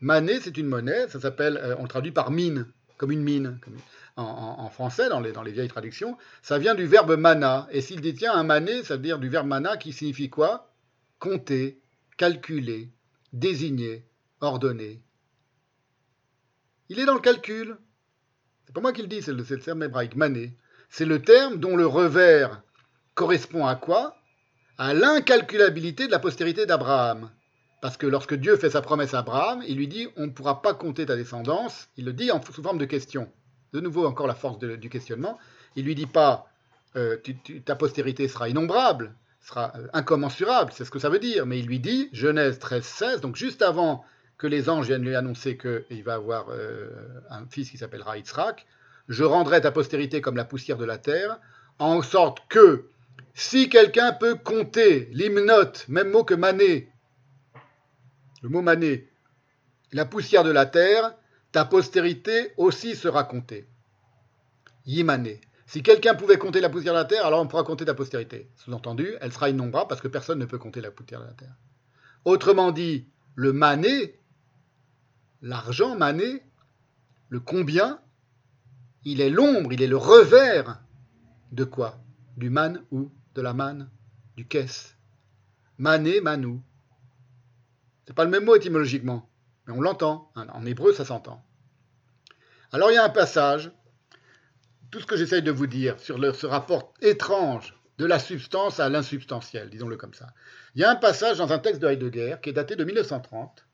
mané 0.00 0.40
c'est 0.40 0.56
une 0.56 0.66
monnaie, 0.66 1.08
ça 1.08 1.20
s'appelle, 1.20 1.56
euh, 1.56 1.76
on 1.78 1.82
le 1.82 1.88
traduit 1.88 2.12
par 2.12 2.30
mine 2.30 2.66
comme 2.96 3.10
une 3.10 3.22
mine, 3.22 3.58
en, 4.16 4.70
français, 4.70 5.08
dans 5.08 5.20
les, 5.20 5.52
vieilles 5.52 5.68
traductions, 5.68 6.16
ça 6.42 6.58
vient 6.58 6.74
du 6.74 6.86
verbe 6.86 7.16
mana. 7.16 7.68
Et 7.70 7.80
s'il 7.80 8.00
détient 8.00 8.32
un 8.32 8.44
mané, 8.44 8.82
ça 8.82 8.96
veut 8.96 9.02
dire 9.02 9.18
du 9.18 9.28
verbe 9.28 9.46
mana 9.46 9.76
qui 9.76 9.92
signifie 9.92 10.30
quoi? 10.30 10.72
Compter, 11.18 11.80
calculer, 12.16 12.90
désigner, 13.32 14.06
ordonner. 14.40 15.02
Il 16.88 16.98
est 16.98 17.04
dans 17.04 17.14
le 17.14 17.20
calcul. 17.20 17.76
C'est 18.66 18.74
pas 18.74 18.80
moi 18.80 18.92
qui 18.92 19.02
le 19.02 19.08
dis, 19.08 19.22
c'est 19.22 19.32
le, 19.32 19.44
terme 19.44 19.82
hébraïque, 19.82 20.16
mané. 20.16 20.56
C'est 20.88 21.04
le 21.04 21.22
terme 21.22 21.58
dont 21.58 21.76
le 21.76 21.86
revers 21.86 22.62
correspond 23.14 23.66
à 23.66 23.76
quoi? 23.76 24.16
À 24.78 24.94
l'incalculabilité 24.94 26.06
de 26.06 26.12
la 26.12 26.18
postérité 26.18 26.66
d'Abraham. 26.66 27.30
Parce 27.80 27.96
que 27.96 28.06
lorsque 28.06 28.34
Dieu 28.34 28.56
fait 28.56 28.70
sa 28.70 28.82
promesse 28.82 29.14
à 29.14 29.20
Abraham, 29.20 29.62
il 29.66 29.76
lui 29.76 29.88
dit 29.88 30.08
on 30.16 30.26
ne 30.26 30.32
pourra 30.32 30.62
pas 30.62 30.74
compter 30.74 31.06
ta 31.06 31.16
descendance. 31.16 31.88
Il 31.96 32.04
le 32.04 32.12
dit 32.12 32.30
sous 32.52 32.62
forme 32.62 32.78
de 32.78 32.84
question. 32.84 33.30
De 33.72 33.80
nouveau, 33.80 34.06
encore 34.06 34.26
la 34.26 34.34
force 34.34 34.58
du 34.58 34.88
questionnement. 34.88 35.38
Il 35.76 35.84
lui 35.84 35.94
dit 35.94 36.06
pas 36.06 36.48
euh, 36.96 37.16
ta 37.64 37.76
postérité 37.76 38.26
sera 38.26 38.48
innombrable, 38.48 39.14
sera 39.40 39.72
euh, 39.76 39.86
incommensurable, 39.92 40.72
c'est 40.74 40.84
ce 40.84 40.90
que 40.90 40.98
ça 40.98 41.10
veut 41.10 41.18
dire. 41.18 41.44
Mais 41.44 41.58
il 41.58 41.66
lui 41.66 41.78
dit 41.78 42.08
Genèse 42.12 42.58
13, 42.58 42.84
16, 42.84 43.20
donc 43.20 43.36
juste 43.36 43.60
avant 43.62 44.04
que 44.38 44.46
les 44.46 44.68
anges 44.68 44.86
viennent 44.86 45.04
lui 45.04 45.16
annoncer 45.16 45.56
qu'il 45.56 46.02
va 46.04 46.14
avoir 46.14 46.46
euh, 46.50 46.90
un 47.30 47.46
fils 47.46 47.70
qui 47.70 47.78
s'appellera 47.78 48.18
Yitzhak, 48.18 48.66
je 49.08 49.24
rendrai 49.24 49.60
ta 49.60 49.72
postérité 49.72 50.20
comme 50.20 50.36
la 50.36 50.44
poussière 50.44 50.76
de 50.76 50.84
la 50.84 50.98
terre, 50.98 51.38
en 51.78 52.02
sorte 52.02 52.42
que 52.48 52.88
si 53.34 53.68
quelqu'un 53.68 54.12
peut 54.12 54.34
compter 54.34 55.08
l'hymnote, 55.12 55.86
même 55.88 56.10
mot 56.10 56.24
que 56.24 56.34
mané, 56.34 56.90
le 58.42 58.48
mot 58.48 58.62
mané, 58.62 59.08
la 59.92 60.04
poussière 60.04 60.44
de 60.44 60.50
la 60.50 60.66
terre, 60.66 61.14
ta 61.52 61.64
postérité 61.64 62.52
aussi 62.56 62.96
sera 62.96 63.24
comptée. 63.24 63.66
Yimané. 64.84 65.40
Si 65.66 65.82
quelqu'un 65.82 66.14
pouvait 66.14 66.38
compter 66.38 66.60
la 66.60 66.70
poussière 66.70 66.92
de 66.92 66.98
la 66.98 67.04
terre, 67.04 67.26
alors 67.26 67.40
on 67.40 67.46
pourra 67.46 67.64
compter 67.64 67.84
ta 67.84 67.94
postérité. 67.94 68.48
Sous-entendu, 68.56 69.14
elle 69.20 69.32
sera 69.32 69.50
innombrable 69.50 69.88
parce 69.88 70.00
que 70.00 70.08
personne 70.08 70.38
ne 70.38 70.44
peut 70.44 70.58
compter 70.58 70.80
la 70.80 70.90
poussière 70.90 71.20
de 71.20 71.26
la 71.26 71.32
terre. 71.32 71.54
Autrement 72.24 72.70
dit, 72.70 73.08
le 73.34 73.52
mané, 73.52 74.18
l'argent 75.46 75.96
mané, 75.96 76.42
le 77.28 77.40
combien, 77.40 78.00
il 79.04 79.20
est 79.20 79.30
l'ombre, 79.30 79.72
il 79.72 79.80
est 79.80 79.86
le 79.86 79.96
revers 79.96 80.80
de 81.52 81.64
quoi? 81.64 82.00
Du 82.36 82.50
man 82.50 82.82
ou 82.90 83.12
de 83.34 83.42
la 83.42 83.52
manne, 83.52 83.88
du 84.36 84.46
caisse. 84.46 84.96
Mané, 85.78 86.20
manou. 86.20 86.62
C'est 88.06 88.14
pas 88.14 88.24
le 88.24 88.30
même 88.30 88.44
mot 88.44 88.56
étymologiquement, 88.56 89.30
mais 89.66 89.72
on 89.72 89.80
l'entend. 89.80 90.32
En 90.34 90.66
hébreu, 90.66 90.92
ça 90.92 91.04
s'entend. 91.04 91.44
Alors 92.72 92.90
il 92.90 92.94
y 92.94 92.98
a 92.98 93.04
un 93.04 93.10
passage, 93.10 93.70
tout 94.90 95.00
ce 95.00 95.06
que 95.06 95.16
j'essaye 95.16 95.42
de 95.42 95.52
vous 95.52 95.66
dire 95.68 95.98
sur 96.00 96.18
ce 96.34 96.46
rapport 96.46 96.92
étrange 97.00 97.74
de 97.98 98.04
la 98.04 98.18
substance 98.18 98.80
à 98.80 98.88
l'insubstantiel, 98.88 99.70
disons-le 99.70 99.96
comme 99.96 100.14
ça. 100.14 100.34
Il 100.74 100.82
y 100.82 100.84
a 100.84 100.90
un 100.90 100.96
passage 100.96 101.38
dans 101.38 101.52
un 101.52 101.58
texte 101.58 101.80
de 101.80 101.86
Heidegger 101.86 102.36
qui 102.42 102.50
est 102.50 102.52
daté 102.52 102.76
de 102.76 102.84
1930, 102.84 103.65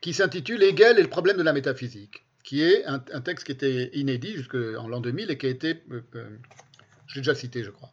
qui 0.00 0.12
s'intitule 0.14 0.62
Hegel 0.62 0.98
et 0.98 1.02
le 1.02 1.08
problème 1.08 1.36
de 1.36 1.42
la 1.42 1.52
métaphysique, 1.52 2.24
qui 2.44 2.62
est 2.62 2.84
un, 2.86 2.98
texte 2.98 3.46
qui 3.46 3.52
était 3.52 3.90
inédit 3.94 4.32
jusqu'en 4.34 4.88
l'an 4.88 5.00
2000 5.00 5.30
et 5.30 5.38
qui 5.38 5.46
a 5.46 5.50
été, 5.50 5.82
euh, 5.90 6.02
euh, 6.14 6.28
je 7.06 7.16
l'ai 7.16 7.20
déjà 7.20 7.34
cité 7.34 7.64
je 7.64 7.70
crois, 7.70 7.90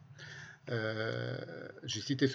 euh, 0.72 1.36
j'ai 1.84 2.00
cité 2.00 2.28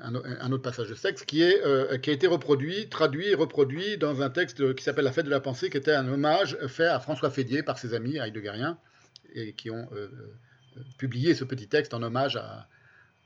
un, 0.00 0.52
autre 0.52 0.62
passage 0.62 0.88
de 0.88 0.94
texte 0.94 1.24
qui, 1.24 1.42
euh, 1.42 1.96
qui 1.96 2.10
a 2.10 2.12
été 2.12 2.26
reproduit, 2.26 2.88
traduit 2.88 3.28
et 3.28 3.34
reproduit 3.34 3.96
dans 3.96 4.20
un 4.20 4.28
texte 4.28 4.74
qui 4.74 4.84
s'appelle 4.84 5.04
La 5.04 5.12
fête 5.12 5.24
de 5.24 5.30
la 5.30 5.40
pensée, 5.40 5.70
qui 5.70 5.78
était 5.78 5.94
un 5.94 6.06
hommage 6.06 6.58
fait 6.66 6.86
à 6.86 7.00
François 7.00 7.30
Fédier 7.30 7.62
par 7.62 7.78
ses 7.78 7.94
amis 7.94 8.18
heideggeriens, 8.18 8.78
et 9.34 9.54
qui 9.54 9.70
ont 9.70 9.88
euh, 9.92 10.08
publié 10.98 11.34
ce 11.34 11.44
petit 11.44 11.68
texte 11.68 11.94
en 11.94 12.02
hommage 12.02 12.36
à, 12.36 12.68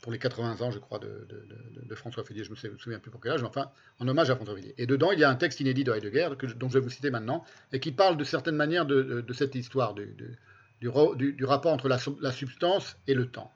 pour 0.05 0.13
les 0.13 0.19
80 0.19 0.61
ans, 0.61 0.71
je 0.71 0.79
crois, 0.79 0.99
de, 0.99 1.95
François 1.95 2.25
Fédier, 2.25 2.45
je 2.45 2.51
ne 2.51 2.73
me 2.73 2.77
souviens 2.77 2.99
plus 2.99 3.11
pour 3.11 3.23
quel 3.23 3.33
âge, 3.33 3.41
mais 3.41 3.49
enfin, 3.49 3.71
en 3.99 4.07
hommage 4.07 4.29
à 4.29 4.37
François 4.37 4.55
Fédier. 4.55 4.75
Et 4.77 4.87
dedans, 4.87 5.13
il 5.13 5.19
y 5.19 5.25
a 5.25 5.31
un 5.31 5.35
texte 5.35 5.61
inédit 5.61 5.83
de 5.83 5.95
Heidegger, 5.95 6.29
dont 6.57 6.69
je 6.69 6.75
vais 6.75 6.81
vous 6.81 6.91
citer 6.91 7.11
maintenant, 7.11 7.43
et 7.73 7.81
qui 7.81 7.91
parle 7.91 8.19
de 8.19 8.25
certaines 8.25 8.55
manières 8.55 8.85
de, 8.85 9.25
cette 9.33 9.55
histoire, 9.55 9.95
du, 9.95 10.39
rapport 11.43 11.73
entre 11.73 11.89
la 11.89 12.33
substance 12.33 12.99
et 13.07 13.15
le 13.15 13.31
temps. 13.31 13.51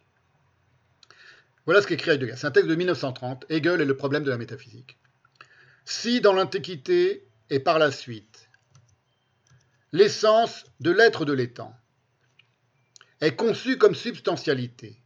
Voilà 1.67 1.83
ce 1.83 1.87
qu'écrit 1.87 2.13
Heidegger. 2.13 2.37
C'est 2.39 2.47
un 2.47 2.51
texte 2.51 2.71
de 2.71 2.77
1930, 2.77 3.45
Hegel 3.51 3.83
et 3.83 3.85
le 3.85 3.97
problème 3.99 4.25
de 4.25 4.31
la 4.31 4.39
métaphysique. 4.39 4.97
Si 5.85 6.23
dans 6.23 6.33
l'Antiquité 6.33 7.29
et 7.51 7.61
par 7.61 7.79
la 7.79 7.91
suite, 7.91 8.49
l'essence 9.93 10.65
de 10.81 10.93
l'être 10.93 11.27
de 11.27 11.35
l'étang 11.35 11.77
est 13.21 13.37
conçue 13.37 13.77
comme 13.77 13.95
substantialité, 13.95 15.03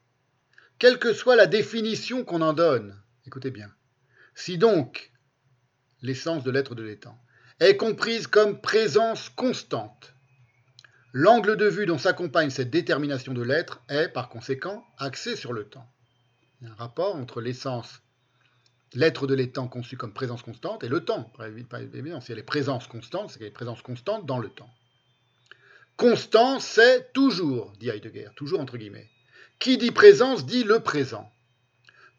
quelle 0.82 0.98
que 0.98 1.12
soit 1.12 1.36
la 1.36 1.46
définition 1.46 2.24
qu'on 2.24 2.40
en 2.40 2.54
donne, 2.54 3.00
écoutez 3.24 3.52
bien, 3.52 3.72
si 4.34 4.58
donc 4.58 5.12
l'essence 6.00 6.42
de 6.42 6.50
l'être 6.50 6.74
de 6.74 6.82
l'étang 6.82 7.16
est 7.60 7.76
comprise 7.76 8.26
comme 8.26 8.60
présence 8.60 9.28
constante, 9.28 10.12
l'angle 11.12 11.56
de 11.56 11.66
vue 11.68 11.86
dont 11.86 11.98
s'accompagne 11.98 12.50
cette 12.50 12.70
détermination 12.70 13.32
de 13.32 13.42
l'être 13.42 13.80
est, 13.88 14.08
par 14.08 14.28
conséquent, 14.28 14.84
axé 14.98 15.36
sur 15.36 15.52
le 15.52 15.68
temps. 15.68 15.88
Il 16.60 16.66
y 16.66 16.68
a 16.68 16.72
un 16.72 16.76
rapport 16.76 17.14
entre 17.14 17.40
l'essence 17.40 18.02
l'être 18.92 19.28
de 19.28 19.34
l'étang 19.34 19.68
conçu 19.68 19.96
comme 19.96 20.12
présence 20.12 20.42
constante, 20.42 20.82
et 20.82 20.88
le 20.88 21.04
temps, 21.04 21.32
évident, 21.94 22.20
si 22.20 22.32
elle 22.32 22.40
est 22.40 22.42
présence 22.42 22.88
constante, 22.88 23.30
c'est 23.30 23.38
qu'elle 23.38 23.46
est 23.46 23.52
présence 23.52 23.82
constante 23.82 24.26
dans 24.26 24.40
le 24.40 24.48
temps. 24.48 24.74
Constant, 25.96 26.58
c'est 26.58 27.12
toujours, 27.12 27.72
dit 27.78 27.88
Heidegger, 27.88 28.30
toujours 28.34 28.58
entre 28.58 28.78
guillemets. 28.78 29.11
Qui 29.62 29.78
dit 29.78 29.92
présence 29.92 30.44
dit 30.44 30.64
le 30.64 30.80
présent. 30.80 31.30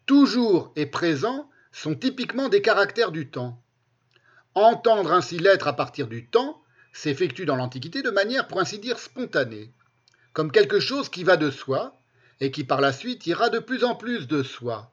Toujours 0.06 0.72
et 0.76 0.86
présent 0.86 1.50
sont 1.72 1.94
typiquement 1.94 2.48
des 2.48 2.62
caractères 2.62 3.12
du 3.12 3.28
temps. 3.28 3.62
Entendre 4.54 5.12
ainsi 5.12 5.38
l'être 5.38 5.68
à 5.68 5.74
partir 5.74 6.06
du 6.06 6.26
temps 6.26 6.62
s'effectue 6.94 7.44
dans 7.44 7.56
l'Antiquité 7.56 8.00
de 8.00 8.08
manière, 8.08 8.48
pour 8.48 8.60
ainsi 8.60 8.78
dire, 8.78 8.98
spontanée, 8.98 9.74
comme 10.32 10.50
quelque 10.50 10.80
chose 10.80 11.10
qui 11.10 11.22
va 11.22 11.36
de 11.36 11.50
soi, 11.50 11.94
et 12.40 12.50
qui 12.50 12.64
par 12.64 12.80
la 12.80 12.94
suite 12.94 13.26
ira 13.26 13.50
de 13.50 13.58
plus 13.58 13.84
en 13.84 13.94
plus 13.94 14.26
de 14.26 14.42
soi, 14.42 14.90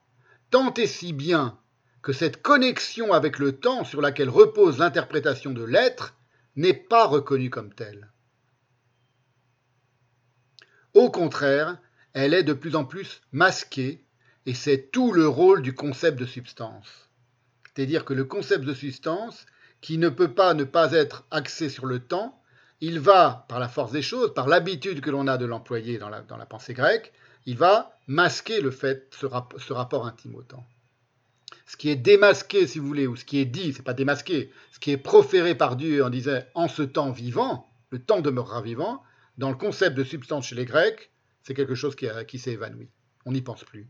tant 0.49 0.73
et 0.73 0.87
si 0.87 1.13
bien 1.13 1.57
que 2.01 2.11
cette 2.11 2.41
connexion 2.41 3.13
avec 3.13 3.39
le 3.39 3.53
temps 3.53 3.85
sur 3.85 4.01
laquelle 4.01 4.29
repose 4.29 4.77
l'interprétation 4.77 5.51
de 5.51 5.63
l'être 5.63 6.15
n'est 6.57 6.73
pas 6.73 7.05
reconnue 7.05 7.49
comme 7.49 7.73
telle. 7.73 8.11
Au 10.93 11.09
contraire, 11.09 11.77
elle 12.13 12.33
est 12.33 12.43
de 12.43 12.53
plus 12.53 12.75
en 12.75 12.85
plus 12.85 13.21
masquée, 13.31 14.03
et 14.45 14.53
c'est 14.53 14.91
tout 14.91 15.11
le 15.11 15.27
rôle 15.27 15.61
du 15.61 15.73
concept 15.73 16.19
de 16.19 16.25
substance. 16.25 17.09
C'est-à-dire 17.63 18.05
que 18.05 18.13
le 18.13 18.25
concept 18.25 18.65
de 18.65 18.73
substance, 18.73 19.45
qui 19.81 19.97
ne 19.97 20.09
peut 20.09 20.33
pas 20.33 20.53
ne 20.53 20.63
pas 20.63 20.91
être 20.93 21.25
axé 21.31 21.69
sur 21.69 21.85
le 21.85 21.99
temps, 21.99 22.41
il 22.81 22.99
va, 22.99 23.45
par 23.47 23.59
la 23.59 23.69
force 23.69 23.91
des 23.91 24.01
choses, 24.01 24.33
par 24.33 24.47
l'habitude 24.47 25.01
que 25.01 25.11
l'on 25.11 25.27
a 25.27 25.37
de 25.37 25.45
l'employer 25.45 25.99
dans 25.99 26.09
la, 26.09 26.21
pensée 26.21 26.73
grecque, 26.73 27.13
il 27.45 27.57
va 27.57 27.95
masquer 28.07 28.59
le 28.59 28.71
fait, 28.71 29.07
ce, 29.11 29.27
ce, 29.57 29.73
rapport 29.73 30.07
intime 30.07 30.35
au 30.35 30.41
temps. 30.41 30.65
Ce 31.67 31.77
qui 31.77 31.89
est 31.89 31.95
démasqué, 31.95 32.67
si 32.67 32.79
vous 32.79 32.87
voulez, 32.87 33.07
ou 33.07 33.15
ce 33.15 33.23
qui 33.23 33.39
est 33.39 33.45
dit, 33.45 33.73
c'est 33.73 33.83
pas 33.83 33.93
démasqué, 33.93 34.51
ce 34.71 34.79
qui 34.79 34.91
est 34.91 34.97
proféré 34.97 35.55
par 35.55 35.75
Dieu 35.75 36.03
en 36.03 36.09
disant 36.09 36.39
en 36.55 36.67
ce 36.67 36.81
temps 36.81 37.11
vivant, 37.11 37.67
le 37.91 37.99
temps 37.99 38.21
demeurera 38.21 38.61
vivant, 38.61 39.03
dans 39.37 39.49
le 39.49 39.55
concept 39.55 39.95
de 39.95 40.03
substance 40.03 40.47
chez 40.47 40.55
les 40.55 40.65
Grecs, 40.65 41.10
c'est 41.43 41.53
quelque 41.53 41.75
chose 41.75 41.95
qui, 41.95 42.39
s'est 42.39 42.51
évanoui. 42.51 42.89
On 43.25 43.31
n'y 43.31 43.41
pense 43.41 43.63
plus. 43.63 43.87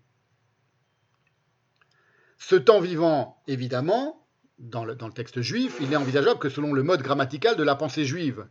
Ce 2.38 2.55
temps 2.55 2.80
vivant, 2.80 3.41
évidemment, 3.47 4.27
dans 4.57 4.85
le, 4.85 4.97
texte 5.13 5.41
juif, 5.41 5.77
il 5.81 5.93
est 5.93 5.97
envisageable 5.97 6.39
que 6.39 6.49
selon 6.49 6.73
le 6.73 6.83
mode 6.83 7.01
grammatical 7.01 7.55
de 7.55 7.63
la 7.63 7.75
pensée 7.75 8.05
juive, 8.05 8.47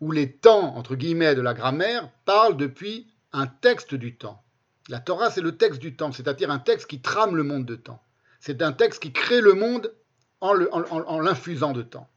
où 0.00 0.12
les 0.12 0.32
temps, 0.32 0.76
entre 0.76 0.96
guillemets, 0.96 1.34
de 1.34 1.40
la 1.40 1.54
grammaire 1.54 2.10
parlent 2.24 2.56
depuis 2.56 3.12
un 3.32 3.46
texte 3.46 3.94
du 3.94 4.16
temps. 4.16 4.44
La 4.88 5.00
Torah, 5.00 5.30
c'est 5.30 5.40
le 5.40 5.56
texte 5.56 5.80
du 5.80 5.96
temps, 5.96 6.12
c'est-à-dire 6.12 6.50
un 6.50 6.58
texte 6.58 6.88
qui 6.88 7.00
trame 7.00 7.36
le 7.36 7.44
monde 7.44 7.64
de 7.64 7.76
temps. 7.76 8.02
C'est 8.40 8.62
un 8.62 8.72
texte 8.72 9.02
qui 9.02 9.12
crée 9.12 9.40
le 9.40 9.54
monde 9.54 9.94
en 10.40 11.20
l'infusant 11.20 11.72
de 11.72 11.82
temps 11.82 12.10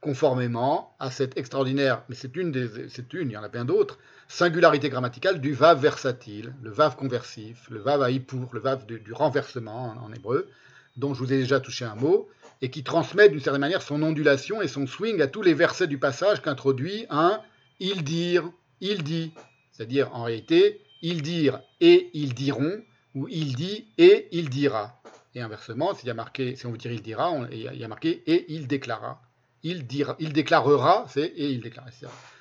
conformément 0.00 0.94
à 0.98 1.10
cette 1.10 1.36
extraordinaire, 1.36 2.02
mais 2.08 2.14
c'est 2.14 2.34
une, 2.36 2.54
il 2.54 3.30
y 3.30 3.36
en 3.36 3.42
a 3.42 3.48
bien 3.48 3.64
d'autres, 3.64 3.98
singularité 4.28 4.88
grammaticale 4.88 5.40
du 5.40 5.52
vav 5.52 5.80
versatile, 5.80 6.54
le 6.62 6.70
vav 6.70 6.96
conversif, 6.96 7.68
le 7.68 7.80
vav 7.80 8.02
aïpour, 8.02 8.48
le 8.52 8.60
vav 8.60 8.86
du, 8.86 9.12
renversement 9.12 9.94
en, 10.02 10.12
hébreu, 10.12 10.48
dont 10.96 11.14
je 11.14 11.18
vous 11.22 11.32
ai 11.32 11.38
déjà 11.38 11.60
touché 11.60 11.84
un 11.84 11.94
mot, 11.94 12.28
et 12.62 12.70
qui 12.70 12.82
transmet 12.82 13.28
d'une 13.28 13.40
certaine 13.40 13.60
manière 13.60 13.82
son 13.82 14.02
ondulation 14.02 14.62
et 14.62 14.68
son 14.68 14.86
swing 14.86 15.20
à 15.20 15.26
tous 15.26 15.42
les 15.42 15.54
versets 15.54 15.86
du 15.86 15.98
passage 15.98 16.42
qu'introduit 16.42 17.06
un 17.10 17.40
il 17.78 18.04
dire, 18.04 18.50
il 18.80 19.02
dit, 19.02 19.32
c'est-à-dire 19.72 20.14
en 20.14 20.24
réalité, 20.24 20.82
il 21.02 21.22
dire 21.22 21.60
et 21.80 22.10
ils 22.12 22.34
diront, 22.34 22.82
ou 23.14 23.26
il 23.28 23.54
dit 23.54 23.88
et 23.98 24.28
il 24.32 24.50
dira. 24.50 25.00
Et 25.34 25.40
inversement, 25.40 25.94
s'il 25.94 26.08
y 26.08 26.10
a 26.10 26.56
si 26.56 26.66
on 26.66 26.72
veut 26.72 26.78
dire 26.78 26.92
il 26.92 27.02
dira, 27.02 27.32
il 27.52 27.60
y 27.62 27.84
a 27.84 27.88
marqué 27.88 28.22
et 28.26 28.52
il 28.52 28.66
déclara 28.66 29.22
il, 29.62 29.86
dira, 29.86 30.16
il 30.18 30.32
déclarera, 30.32 31.06
et 31.16 31.50
il 31.50 31.60
déclarera. 31.60 31.90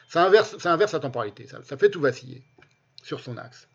Ça 0.08 0.26
inverse, 0.26 0.58
ça 0.58 0.74
inverse 0.74 0.94
la 0.94 1.00
temporalité, 1.00 1.48
ça, 1.48 1.78
fait 1.78 1.90
tout 1.90 2.02
vaciller 2.02 2.44
sur 3.04 3.20
son 3.20 3.38
axe. 3.38 3.68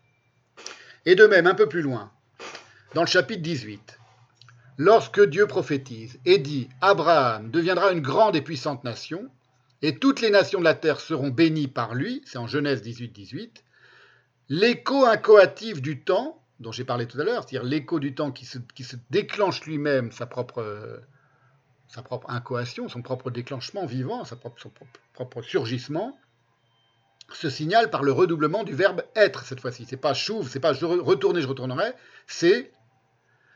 Et 1.05 1.15
de 1.15 1.25
même, 1.25 1.47
un 1.47 1.55
peu 1.55 1.69
plus 1.69 1.81
loin, 1.81 2.11
dans 2.93 3.01
le 3.01 3.07
chapitre 3.07 3.41
18, 3.41 3.99
lorsque 4.77 5.21
Dieu 5.21 5.47
prophétise 5.47 6.19
et 6.25 6.39
dit 6.39 6.67
Abraham 6.81 7.51
deviendra 7.51 7.91
une 7.91 8.01
grande 8.01 8.35
et 8.35 8.41
puissante 8.41 8.83
nation, 8.83 9.29
et 9.81 9.99
toutes 9.99 10.21
les 10.21 10.31
nations 10.31 10.59
de 10.59 10.63
la 10.63 10.73
terre 10.73 10.99
seront 10.99 11.29
bénies 11.29 11.67
par 11.67 11.93
lui, 11.93 12.21
c'est 12.25 12.37
en 12.37 12.47
Genèse 12.47 12.81
18, 12.81 13.09
18, 13.09 13.63
l'écho 14.49 15.05
incoatif 15.05 15.81
du 15.81 16.01
temps, 16.01 16.41
dont 16.59 16.71
j'ai 16.71 16.85
parlé 16.85 17.05
tout 17.05 17.19
à 17.19 17.23
l'heure, 17.23 17.43
c'est-à-dire 17.43 17.69
l'écho 17.69 17.99
du 17.99 18.15
temps 18.15 18.31
qui 18.31 18.45
se 18.45 18.95
déclenche 19.09 19.63
lui-même 19.65 20.11
sa 20.11 20.25
propre 20.25 21.03
sa 21.87 22.01
propre 22.01 22.29
incoation, 22.29 22.89
son 22.89 23.01
propre 23.01 23.31
déclenchement 23.31 23.85
vivant, 23.85 24.25
sa 24.25 24.35
propre, 24.35 24.61
son 24.61 24.71
propre, 25.13 25.41
surgissement, 25.41 26.17
se 27.31 27.49
signale 27.49 27.89
par 27.89 28.03
le 28.03 28.11
redoublement 28.11 28.63
du 28.63 28.73
verbe 28.73 29.03
être 29.15 29.45
cette 29.45 29.59
fois-ci. 29.59 29.85
C'est 29.87 29.97
pas 29.97 30.13
chouve, 30.13 30.49
c'est 30.49 30.59
pas 30.59 30.73
je 30.73 30.85
retourner, 30.85 31.41
je 31.41 31.47
retournerai, 31.47 31.93
c'est 32.27 32.71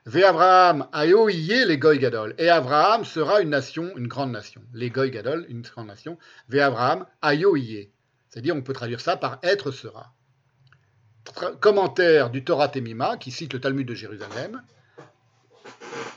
Ve 0.06 0.24
Abraham 0.24 0.88
ayoïye 0.92 1.66
les 1.66 1.78
goy 1.78 2.00
gadol. 2.00 2.34
Et 2.38 2.50
Abraham 2.50 3.06
sera 3.06 3.42
une 3.42 3.50
nation, 3.50 3.96
une 3.96 4.08
grande 4.08 4.32
nation. 4.32 4.62
Les 4.74 4.90
goy 4.90 5.12
gadol, 5.12 5.46
une 5.50 5.62
grande 5.62 5.88
nation. 5.88 6.18
Ve 6.48 6.60
Abraham 6.60 7.06
ayoïye. 7.22 7.92
C'est-à-dire, 8.30 8.56
on 8.56 8.62
peut 8.62 8.74
traduire 8.74 9.02
ça 9.02 9.18
par 9.18 9.40
être 9.44 9.72
sera. 9.72 10.14
commentaire 11.60 12.30
du 12.30 12.44
Torah 12.44 12.70
Temima, 12.70 13.18
qui 13.18 13.30
cite 13.32 13.54
le 13.54 13.60
Talmud 13.60 13.88
de 13.88 13.94
Jérusalem 13.94 14.64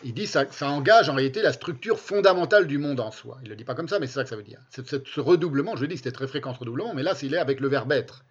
il 0.05 0.15
dit 0.15 0.27
ça, 0.27 0.45
ça 0.51 0.69
engage 0.69 1.09
en 1.09 1.15
réalité 1.15 1.43
la 1.43 1.53
structure 1.53 1.99
fondamentale 1.99 2.67
du 2.67 2.79
monde 2.79 3.01
en 3.01 3.11
soi. 3.11 3.39
Il 3.43 3.45
ne 3.45 3.51
le 3.51 3.57
dit 3.57 3.65
pas 3.65 3.75
comme 3.75 3.89
ça, 3.89 3.99
mais 3.99 4.07
c'est 4.07 4.15
ça 4.15 4.25
que 4.25 4.31
ça 4.31 4.37
veut 4.37 4.43
dire. 4.43 4.61
ce 4.71 5.21
redoublement, 5.21 5.77
je 5.77 5.85
dis 5.85 5.95
que 5.95 5.99
c'était 5.99 6.13
très 6.13 6.27
fréquent 6.27 6.55
ce 6.55 6.61
redoublement, 6.61 6.95
mais 6.95 7.03
là, 7.03 7.15
il 7.23 7.35
est 7.35 7.39
avec 7.39 7.61
le 7.61 7.69
verbe 7.69 7.93
être. 7.93 8.25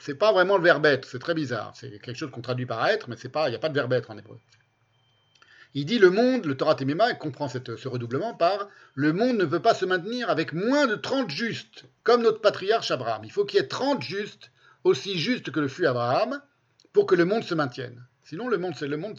C'est 0.00 0.16
pas 0.16 0.32
vraiment 0.32 0.56
le 0.56 0.62
verbe 0.62 0.84
être, 0.86 1.06
c'est 1.08 1.18
très 1.18 1.34
bizarre. 1.34 1.72
C'est 1.74 1.98
quelque 2.00 2.16
chose 2.16 2.30
qu'on 2.30 2.42
traduit 2.42 2.66
par 2.66 2.86
être, 2.88 3.08
mais 3.08 3.16
il 3.16 3.50
n'y 3.50 3.54
a 3.54 3.58
pas 3.58 3.68
de 3.68 3.74
verbe 3.74 3.92
être 3.92 4.10
en 4.10 4.18
hébreu. 4.18 4.38
Il 5.74 5.84
dit 5.84 5.98
le 5.98 6.10
monde, 6.10 6.46
le 6.46 6.56
Torah 6.56 6.74
Temema, 6.74 7.12
comprend 7.14 7.48
ce 7.48 7.88
redoublement 7.88 8.34
par 8.34 8.68
le 8.94 9.12
monde 9.12 9.36
ne 9.36 9.44
peut 9.44 9.60
pas 9.60 9.74
se 9.74 9.84
maintenir 9.84 10.30
avec 10.30 10.52
moins 10.52 10.86
de 10.86 10.94
30 10.94 11.30
justes, 11.30 11.84
comme 12.02 12.22
notre 12.22 12.40
patriarche 12.40 12.90
Abraham. 12.90 13.22
Il 13.24 13.30
faut 13.30 13.44
qu'il 13.44 13.60
y 13.60 13.62
ait 13.62 13.68
30 13.68 14.02
justes, 14.02 14.50
aussi 14.84 15.18
justes 15.18 15.50
que 15.50 15.60
le 15.60 15.68
fut 15.68 15.86
Abraham, 15.86 16.40
pour 16.92 17.06
que 17.06 17.14
le 17.14 17.26
monde 17.26 17.44
se 17.44 17.54
maintienne. 17.54 18.02
Sinon, 18.28 18.48
le 18.48 18.58
monde, 18.58 18.78
le 18.78 18.96
monde 18.98 19.18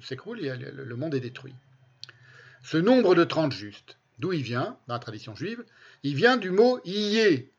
s'écroule, 0.00 0.38
le 0.38 0.94
monde 0.94 1.12
est 1.12 1.20
détruit. 1.20 1.56
Ce 2.62 2.76
nombre 2.76 3.16
de 3.16 3.24
30 3.24 3.50
justes, 3.50 3.98
d'où 4.20 4.32
il 4.32 4.42
vient, 4.42 4.78
dans 4.86 4.94
la 4.94 5.00
tradition 5.00 5.34
juive 5.34 5.64
Il 6.04 6.14
vient 6.14 6.36
du 6.36 6.52
mot 6.52 6.78
Iye, 6.84 7.50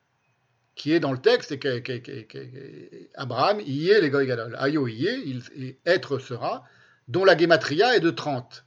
qui 0.76 0.92
est 0.92 1.00
dans 1.00 1.12
le 1.12 1.20
texte, 1.20 1.52
et 1.52 3.10
Abraham, 3.14 3.60
Iye, 3.60 3.92
les. 4.00 4.10
Ayo 4.56 4.88
Iye, 4.88 5.42
il, 5.54 5.76
être 5.84 6.18
sera, 6.18 6.64
dont 7.08 7.26
la 7.26 7.36
gematria 7.36 7.94
est 7.94 8.00
de 8.00 8.10
30. 8.10 8.64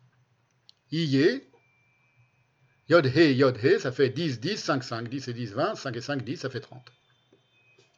Iye, 0.92 1.42
Yod 2.90 3.08
He, 3.08 3.36
Yod 3.36 3.58
He, 3.58 3.80
ça 3.80 3.92
fait 3.92 4.10
10, 4.10 4.40
10, 4.40 4.58
5, 4.58 4.84
5, 4.84 5.10
10 5.10 5.30
et 5.30 5.34
10, 5.34 5.54
20, 5.54 5.74
5 5.74 5.98
et 5.98 6.02
5, 6.02 6.24
10, 6.24 6.38
ça 6.38 6.52
fait 6.52 6.60
30. 6.60 6.80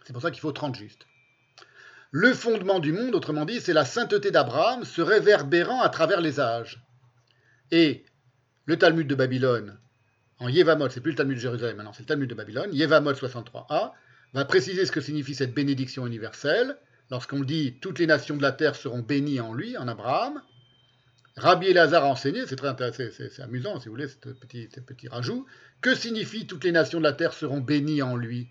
C'est 0.05 0.13
pour 0.13 0.21
ça 0.21 0.31
qu'il 0.31 0.39
faut 0.39 0.53
30 0.53 0.73
justes. 0.77 1.05
Le 2.17 2.33
fondement 2.33 2.79
du 2.79 2.93
monde, 2.93 3.13
autrement 3.13 3.43
dit, 3.43 3.59
c'est 3.59 3.73
la 3.73 3.83
sainteté 3.83 4.31
d'Abraham 4.31 4.85
se 4.85 5.01
réverbérant 5.01 5.81
à 5.81 5.89
travers 5.89 6.21
les 6.21 6.39
âges. 6.39 6.81
Et 7.71 8.05
le 8.63 8.77
Talmud 8.77 9.05
de 9.05 9.15
Babylone, 9.15 9.77
en 10.39 10.47
Yevamot, 10.47 10.87
c'est 10.87 11.01
plus 11.01 11.11
le 11.11 11.17
Talmud 11.17 11.35
de 11.35 11.41
Jérusalem 11.41 11.75
maintenant, 11.75 11.91
c'est 11.91 12.03
le 12.03 12.07
Talmud 12.07 12.29
de 12.29 12.33
Babylone, 12.33 12.69
Yevamot 12.71 13.11
63a, 13.11 13.91
va 14.31 14.45
préciser 14.45 14.85
ce 14.85 14.93
que 14.93 15.01
signifie 15.01 15.35
cette 15.35 15.53
bénédiction 15.53 16.07
universelle, 16.07 16.77
lorsqu'on 17.11 17.41
dit 17.41 17.79
toutes 17.81 17.99
les 17.99 18.07
nations 18.07 18.37
de 18.37 18.43
la 18.43 18.53
terre 18.53 18.75
seront 18.75 19.01
bénies 19.01 19.41
en 19.41 19.53
lui, 19.53 19.75
en 19.75 19.89
Abraham. 19.89 20.41
Rabbi 21.35 21.67
Elazar 21.67 22.05
a 22.05 22.07
enseigné, 22.07 22.47
c'est 22.47 22.55
très 22.55 22.69
intéressant, 22.69 23.03
c'est 23.11 23.41
amusant 23.41 23.77
si 23.81 23.89
vous 23.89 23.95
voulez, 23.95 24.07
ce 24.07 24.29
petit, 24.29 24.69
ce 24.73 24.79
petit 24.79 25.09
rajout. 25.09 25.45
Que 25.81 25.93
signifie 25.93 26.47
toutes 26.47 26.63
les 26.63 26.71
nations 26.71 26.99
de 26.99 27.03
la 27.03 27.11
terre 27.11 27.33
seront 27.33 27.59
bénies 27.59 28.01
en 28.01 28.15
lui 28.15 28.47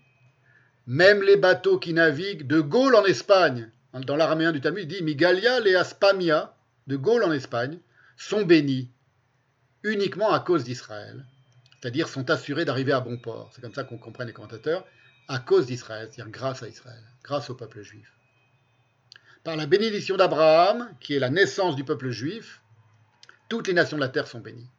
même 0.87 1.23
les 1.23 1.37
bateaux 1.37 1.79
qui 1.79 1.93
naviguent 1.93 2.45
de 2.45 2.61
Gaulle 2.61 2.95
en 2.95 3.05
Espagne, 3.05 3.71
dans 3.93 4.15
l'araméen 4.15 4.51
du 4.51 4.61
Talmud, 4.61 4.83
il 4.83 4.97
dit 4.97 5.03
Migalia 5.03 5.65
et 5.65 5.75
Aspamia, 5.75 6.55
de 6.87 6.95
Gaulle 6.95 7.23
en 7.23 7.31
Espagne, 7.31 7.79
sont 8.17 8.43
bénis 8.43 8.91
uniquement 9.83 10.31
à 10.31 10.39
cause 10.39 10.63
d'Israël, 10.63 11.25
c'est-à-dire 11.79 12.07
sont 12.07 12.29
assurés 12.29 12.65
d'arriver 12.65 12.91
à 12.91 12.99
bon 12.99 13.17
port. 13.17 13.51
C'est 13.53 13.61
comme 13.61 13.73
ça 13.73 13.83
qu'on 13.83 13.97
comprend 13.97 14.23
les 14.23 14.33
commentateurs, 14.33 14.85
à 15.27 15.39
cause 15.39 15.67
d'Israël, 15.67 16.09
c'est-à-dire 16.11 16.31
grâce 16.31 16.61
à 16.61 16.67
Israël, 16.67 17.03
grâce 17.23 17.49
au 17.49 17.55
peuple 17.55 17.81
juif. 17.81 18.11
Par 19.43 19.55
la 19.55 19.65
bénédiction 19.65 20.17
d'Abraham, 20.17 20.89
qui 20.99 21.15
est 21.15 21.19
la 21.19 21.29
naissance 21.29 21.75
du 21.75 21.83
peuple 21.83 22.09
juif, 22.09 22.61
toutes 23.47 23.67
les 23.67 23.73
nations 23.73 23.97
de 23.97 24.01
la 24.01 24.09
terre 24.09 24.27
sont 24.27 24.39
bénies. 24.39 24.69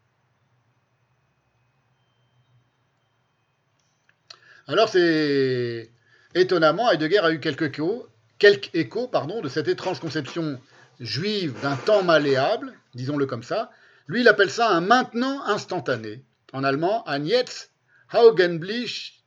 Alors 4.68 4.88
c'est 4.88 5.92
étonnamment, 6.36 6.90
Heidegger 6.90 7.18
a 7.18 7.32
eu 7.32 7.40
quelques 7.40 7.62
échos, 7.62 8.06
quelques 8.38 8.70
échos 8.74 9.08
pardon, 9.08 9.40
de 9.40 9.48
cette 9.48 9.68
étrange 9.68 10.00
conception 10.00 10.60
juive 11.00 11.54
d'un 11.62 11.76
temps 11.76 12.02
malléable, 12.02 12.72
disons-le 12.94 13.26
comme 13.26 13.42
ça, 13.42 13.70
lui, 14.06 14.20
il 14.20 14.28
appelle 14.28 14.50
ça 14.50 14.70
un 14.70 14.80
maintenant 14.80 15.44
instantané. 15.46 16.24
En 16.52 16.62
allemand, 16.62 17.06
un 17.08 17.24
jetzt 17.24 17.72
Augenblick, 18.12 19.24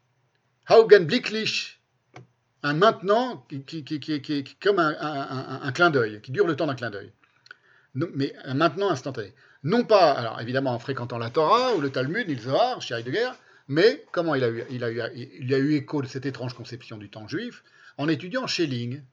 Augenblicklich. 0.69 1.81
Un 2.61 2.73
maintenant 2.73 3.45
qui, 3.47 3.85
est 3.87 4.59
comme 4.61 4.79
un, 4.79 4.95
un, 4.99 5.61
un, 5.63 5.71
clin 5.71 5.89
d'œil, 5.89 6.21
qui 6.21 6.31
dure 6.31 6.45
le 6.45 6.57
temps 6.57 6.67
d'un 6.67 6.75
clin 6.75 6.89
d'œil. 6.89 7.13
Mais 7.93 8.33
un 8.43 8.53
maintenant 8.53 8.89
instantané. 8.89 9.33
Non 9.63 9.85
pas, 9.85 10.11
alors 10.11 10.41
évidemment 10.41 10.73
en 10.73 10.79
fréquentant 10.79 11.17
la 11.17 11.29
Torah 11.29 11.75
ou 11.75 11.81
le 11.81 11.89
Talmud, 11.89 12.27
ni 12.27 12.35
le 12.35 12.41
Zohar, 12.41 12.81
chez 12.81 12.95
Heidegger, 12.95 13.31
mais 13.69 14.03
comment 14.11 14.33
il 14.33 14.43
a, 14.43 14.49
eu, 14.49 14.63
a 15.53 15.57
eu, 15.57 15.73
écho 15.75 16.01
de 16.01 16.07
cette 16.07 16.25
étrange 16.25 16.55
conception 16.55 16.97
du 16.97 17.09
temps 17.09 17.27
juif 17.27 17.63
en 17.97 18.09
étudiant 18.09 18.47
Schelling, 18.47 19.03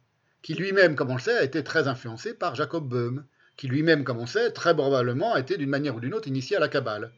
qui 0.40 0.54
lui-même, 0.54 0.96
comme 0.96 1.10
on 1.10 1.16
le 1.16 1.20
sait, 1.20 1.36
a 1.36 1.44
été 1.44 1.62
très 1.62 1.88
influencé 1.88 2.32
par 2.32 2.54
Jacob 2.54 2.88
Böhm, 2.88 3.26
qui 3.56 3.68
lui-même, 3.68 4.02
comme 4.02 4.18
on 4.18 4.26
sait, 4.26 4.50
très 4.52 4.74
probablement 4.74 5.34
a 5.34 5.40
été 5.40 5.58
d'une 5.58 5.68
manière 5.68 5.94
ou 5.94 6.00
d'une 6.00 6.14
autre 6.14 6.28
initié 6.28 6.56
à 6.56 6.60
la 6.60 6.68
Kabbale. 6.68 7.12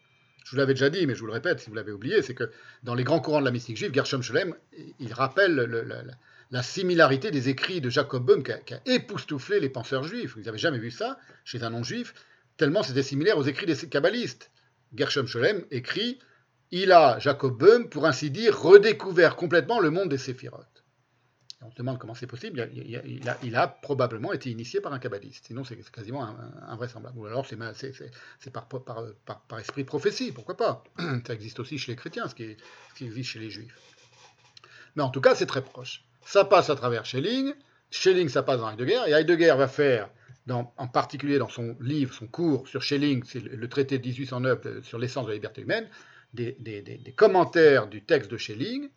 Je 0.45 0.51
vous 0.51 0.57
l'avais 0.57 0.75
déjà 0.75 0.91
dit, 0.91 1.07
mais 1.07 1.15
je 1.15 1.21
vous 1.21 1.27
le 1.27 1.33
répète 1.33 1.61
si 1.61 1.69
vous 1.69 1.77
l'avez 1.77 1.93
oublié, 1.93 2.23
c'est 2.23 2.35
que 2.35 2.51
dans 2.83 2.95
les 2.95 3.05
grands 3.05 3.21
courants 3.21 3.41
de 3.41 3.45
la 3.45 3.51
mystique 3.53 3.77
juive, 3.77 3.95
Gershom 3.95 4.23
Scholem, 4.23 4.55
il 4.99 5.13
rappelle 5.13 5.55
le, 5.55 5.87
la, 6.51 6.63
similarité 6.63 7.31
des 7.31 7.49
écrits 7.49 7.81
de 7.81 7.91
Jacob 7.91 8.25
Böhm 8.25 8.43
qui 8.43 8.75
a, 8.75 8.81
époustouflé 8.87 9.61
les 9.61 9.69
penseurs 9.69 10.03
juifs. 10.03 10.35
Vous 10.37 10.43
n'avez 10.43 10.59
jamais 10.59 10.79
vu 10.79 10.91
ça 10.91 11.21
chez 11.45 11.63
un 11.63 11.71
non-juif, 11.71 12.15
tellement 12.57 12.83
c'était 12.83 13.03
similaire 13.05 13.39
aux 13.39 13.43
écrits 13.43 13.67
des 13.67 13.77
kabbalistes. 13.77 14.51
Gershom 14.97 15.27
Scholem 15.27 15.65
écrit 15.71 16.19
Il 16.71 16.93
a, 16.93 17.19
Jacob 17.19 17.57
Böhm, 17.57 17.89
pour 17.89 18.07
ainsi 18.07 18.31
dire, 18.31 18.61
redécouvert 18.61 19.37
complètement 19.37 19.81
le 19.81 19.91
monde 19.91 20.11
des 20.11 20.19
séphirotes. 20.19 20.79
On 21.61 21.71
se 21.73 21.77
demande 21.77 21.99
comment 21.99 22.15
c'est 22.15 22.29
possible, 22.29 22.71
il 22.73 23.57
a, 23.57 23.67
probablement 23.67 24.33
été 24.33 24.49
initié 24.51 24.81
par 24.81 24.93
un 24.93 25.01
kabbaliste, 25.01 25.47
sinon 25.47 25.65
c'est 25.65 25.77
quasiment 25.91 26.25
invraisemblable. 26.69 27.19
Ou 27.19 27.27
alors 27.27 27.47
c'est 27.47 28.51
par, 28.53 28.69
par, 28.69 29.59
esprit 29.59 29.83
de 29.83 29.89
prophétie, 29.89 30.31
pourquoi 30.31 30.57
pas. 30.57 30.85
Ça 31.27 31.35
existe 31.35 31.59
aussi 31.59 31.77
chez 31.77 31.93
les 31.93 31.97
chrétiens, 31.97 32.29
ce 32.29 32.37
qui, 32.37 32.57
existe 33.01 33.31
chez 33.31 33.41
les 33.41 33.51
juifs. 33.51 33.75
Mais 34.95 35.03
en 35.03 35.11
tout 35.11 35.21
cas, 35.21 35.35
c'est 35.35 35.47
très 35.47 35.63
proche. 35.63 36.05
Ça 36.25 36.45
passe 36.45 36.71
à 36.71 36.77
travers 36.77 37.05
Schelling, 37.05 37.53
Schelling, 37.91 38.29
ça 38.29 38.45
passe 38.45 38.61
dans 38.61 38.71
Heidegger, 38.71 39.01
et 39.09 39.13
Heidegger 39.13 39.55
va 39.59 39.67
faire, 39.67 40.11
en 40.49 40.87
particulier 40.87 41.39
dans 41.39 41.49
son 41.49 41.77
livre, 41.81 42.15
son 42.15 42.29
cours 42.29 42.69
sur 42.69 42.83
Schelling, 42.83 43.25
c'est 43.25 43.41
le 43.41 43.69
traité 43.69 43.99
de 43.99 44.07
1809 44.07 44.67
euh, 44.67 44.83
sur 44.83 44.99
l'essence 44.99 45.25
de 45.25 45.31
la 45.31 45.35
liberté 45.35 45.63
humaine, 45.63 45.89
des, 46.35 47.15
commentaires 47.17 47.89
du 47.89 48.03
texte 48.03 48.31
de 48.31 48.37
Schelling 48.37 48.91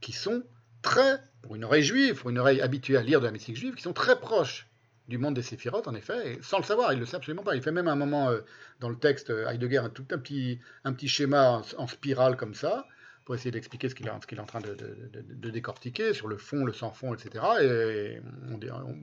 qui 0.00 0.12
sont 0.12 0.42
très, 0.82 1.18
pour 1.42 1.56
une 1.56 1.64
oreille 1.64 1.82
juive, 1.82 2.20
pour 2.20 2.30
une 2.30 2.38
oreille 2.38 2.60
habituée 2.60 2.96
à 2.96 3.02
lire 3.02 3.20
de 3.20 3.26
la 3.26 3.32
mystique 3.32 3.56
juive, 3.56 3.74
qui 3.74 3.82
sont 3.82 3.92
très 3.92 4.18
proches 4.18 4.68
du 5.08 5.16
monde 5.16 5.34
des 5.34 5.42
séphirotes, 5.42 5.88
en 5.88 5.94
effet, 5.94 6.34
et 6.34 6.42
sans 6.42 6.58
le 6.58 6.64
savoir, 6.64 6.92
il 6.92 6.96
ne 6.96 7.00
le 7.00 7.06
sait 7.06 7.16
absolument 7.16 7.42
pas. 7.42 7.56
Il 7.56 7.62
fait 7.62 7.72
même 7.72 7.88
un 7.88 7.96
moment 7.96 8.28
euh, 8.28 8.40
dans 8.80 8.90
le 8.90 8.96
texte 8.96 9.30
euh, 9.30 9.48
Heidegger 9.48 9.78
un, 9.78 9.88
tout 9.88 10.04
petit, 10.04 10.60
un 10.84 10.92
petit 10.92 11.08
schéma 11.08 11.62
en, 11.78 11.86
spirale 11.86 12.36
comme 12.36 12.54
ça, 12.54 12.86
pour 13.24 13.34
essayer 13.34 13.50
d'expliquer 13.50 13.88
ce 13.88 13.94
qu'il 13.94 14.06
est, 14.06 14.10
est, 14.10 14.38
en 14.38 14.46
train 14.46 14.60
de, 14.60 15.50
décortiquer 15.50 16.12
sur 16.12 16.28
le 16.28 16.36
fond, 16.36 16.64
le 16.64 16.72
sans-fond, 16.72 17.14
etc. 17.14 17.44
Et 17.62 18.20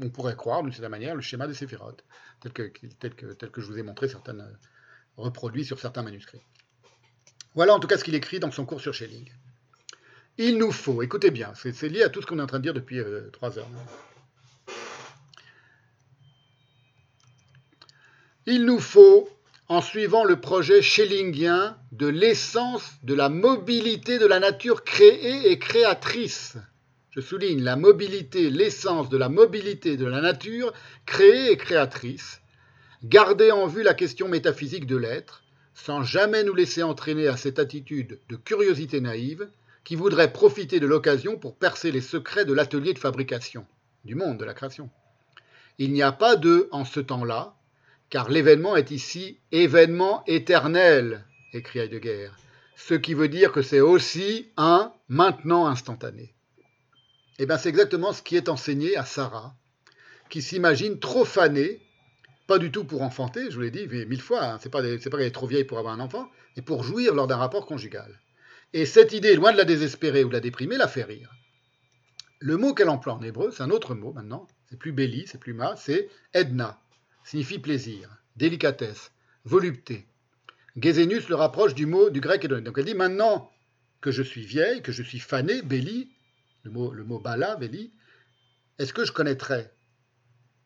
on, 0.01 0.09
pourrait 0.09 0.35
croire, 0.35 0.61
d'une 0.61 0.71
certaine 0.71 0.91
manière, 0.91 1.15
le 1.15 1.21
schéma 1.21 1.47
des 1.47 1.53
séphirotes, 1.55 2.03
tel 2.39 2.53
que, 2.53 2.71
tel, 2.99 3.15
que, 3.15 3.33
tel 3.33 3.49
que 3.49 3.61
je 3.61 3.67
vous 3.67 3.77
ai 3.77 3.83
montré 3.83 4.07
certaines 4.07 4.41
euh, 4.41 4.53
reproduits 5.17 5.65
sur 5.65 5.79
certains 5.79 6.03
manuscrits. 6.03 6.41
Voilà 7.55 7.73
en 7.73 7.79
tout 7.79 7.87
cas 7.87 7.97
ce 7.97 8.03
qu'il 8.03 8.15
écrit 8.15 8.39
dans 8.39 8.51
son 8.51 8.65
cours 8.65 8.81
sur 8.81 8.93
Schelling. 8.93 9.29
Il 10.37 10.57
nous 10.57 10.71
faut, 10.71 11.01
écoutez 11.01 11.31
bien, 11.31 11.53
c'est 11.55 11.87
lié 11.87 12.03
à 12.03 12.09
tout 12.09 12.21
ce 12.21 12.27
qu'on 12.27 12.39
est 12.39 12.41
en 12.41 12.47
train 12.47 12.59
de 12.59 12.63
dire 12.63 12.73
depuis 12.73 12.99
euh, 12.99 13.29
trois 13.31 13.57
heures. 13.57 13.69
Il 18.45 18.65
nous 18.65 18.79
faut, 18.79 19.29
en 19.69 19.81
suivant 19.81 20.25
le 20.25 20.39
projet 20.39 20.81
schellingien 20.81 21.77
de 21.93 22.07
l'essence 22.07 22.91
de 23.03 23.13
la 23.13 23.29
mobilité 23.29 24.19
de 24.19 24.25
la 24.25 24.39
nature 24.39 24.83
créée 24.83 25.49
et 25.49 25.57
créatrice, 25.57 26.57
je 27.11 27.21
souligne 27.21 27.63
la 27.63 27.77
mobilité, 27.77 28.49
l'essence 28.49 29.07
de 29.07 29.17
la 29.17 29.29
mobilité 29.29 29.95
de 29.95 30.05
la 30.05 30.19
nature 30.19 30.73
créée 31.05 31.49
et 31.49 31.57
créatrice, 31.57 32.41
garder 33.05 33.51
en 33.51 33.67
vue 33.67 33.83
la 33.83 33.93
question 33.93 34.27
métaphysique 34.27 34.85
de 34.85 34.97
l'être, 34.97 35.44
sans 35.75 36.01
jamais 36.01 36.43
nous 36.43 36.55
laisser 36.55 36.81
entraîner 36.81 37.27
à 37.27 37.37
cette 37.37 37.59
attitude 37.59 38.19
de 38.29 38.35
curiosité 38.35 39.01
naïve, 39.01 39.47
qui 39.83 39.95
voudrait 39.95 40.33
profiter 40.33 40.79
de 40.79 40.87
l'occasion 40.87 41.37
pour 41.37 41.55
percer 41.55 41.91
les 41.91 42.01
secrets 42.01 42.45
de 42.45 42.53
l'atelier 42.53 42.93
de 42.93 42.99
fabrication, 42.99 43.67
du 44.03 44.15
monde 44.15 44.39
de 44.39 44.45
la 44.45 44.55
création. 44.55 44.89
Il 45.77 45.93
n'y 45.93 46.01
a 46.01 46.11
pas 46.11 46.37
de 46.37 46.67
en 46.71 46.85
ce 46.85 46.99
temps-là, 46.99 47.55
car 48.09 48.29
l'événement 48.29 48.75
est 48.75 48.89
ici 48.89 49.39
événement 49.51 50.23
éternel, 50.25 51.25
écrit 51.53 51.79
Heidegger, 51.79 52.31
ce 52.75 52.93
qui 52.95 53.13
veut 53.13 53.27
dire 53.29 53.51
que 53.51 53.61
c'est 53.61 53.81
aussi 53.81 54.49
un 54.57 54.91
maintenant 55.07 55.67
instantané. 55.67 56.33
Eh 57.37 57.45
bien, 57.45 57.57
c'est 57.57 57.69
exactement 57.69 58.13
ce 58.13 58.21
qui 58.21 58.37
est 58.37 58.49
enseigné 58.49 58.95
à 58.95 59.05
Sarah, 59.05 59.55
qui 60.29 60.41
s'imagine 60.41 60.99
trop 60.99 61.25
fanée, 61.25 61.84
pas 62.47 62.59
du 62.59 62.71
tout 62.71 62.83
pour 62.83 63.01
enfanter, 63.01 63.49
je 63.49 63.55
vous 63.55 63.61
l'ai 63.61 63.71
dit 63.71 63.87
mille 63.87 64.21
fois, 64.21 64.43
hein, 64.43 64.57
c'est 64.61 64.69
pas, 64.69 64.81
pas 64.81 64.97
qu'elle 64.97 65.21
est 65.21 65.31
trop 65.31 65.47
vieille 65.47 65.63
pour 65.63 65.79
avoir 65.79 65.93
un 65.93 65.99
enfant, 65.99 66.29
mais 66.55 66.61
pour 66.61 66.83
jouir 66.83 67.15
lors 67.15 67.27
d'un 67.27 67.37
rapport 67.37 67.65
conjugal. 67.65 68.19
Et 68.73 68.85
cette 68.85 69.13
idée, 69.13 69.35
loin 69.35 69.51
de 69.51 69.57
la 69.57 69.65
désespérer 69.65 70.23
ou 70.23 70.29
de 70.29 70.33
la 70.33 70.39
déprimer, 70.39 70.77
la 70.77 70.87
fait 70.87 71.03
rire. 71.03 71.31
Le 72.39 72.57
mot 72.57 72.73
qu'elle 72.73 72.89
emploie 72.89 73.13
en 73.13 73.21
hébreu, 73.21 73.51
c'est 73.51 73.63
un 73.63 73.71
autre 73.71 73.95
mot 73.95 74.13
maintenant, 74.13 74.47
c'est 74.69 74.77
plus 74.77 74.91
belli, 74.91 75.25
c'est 75.27 75.39
plus 75.39 75.53
ma, 75.53 75.75
c'est 75.75 76.09
edna, 76.33 76.79
signifie 77.23 77.59
plaisir, 77.59 78.09
délicatesse, 78.35 79.11
volupté. 79.45 80.05
Gézénus 80.75 81.29
le 81.29 81.35
rapproche 81.35 81.73
du 81.73 81.85
mot 81.85 82.09
du 82.09 82.19
grec 82.19 82.43
hédonique. 82.43 82.65
Donc 82.65 82.77
elle 82.77 82.85
dit 82.85 82.95
maintenant 82.95 83.49
que 84.01 84.11
je 84.11 84.21
suis 84.21 84.45
vieille, 84.45 84.81
que 84.81 84.91
je 84.91 85.01
suis 85.01 85.19
fanée, 85.19 85.61
belli, 85.61 86.11
le 86.63 86.71
mot, 86.71 86.91
le 86.91 87.05
mot 87.05 87.19
bala, 87.19 87.55
belli, 87.55 87.93
est-ce 88.77 88.93
que 88.93 89.05
je 89.05 89.13
connaîtrais? 89.13 89.73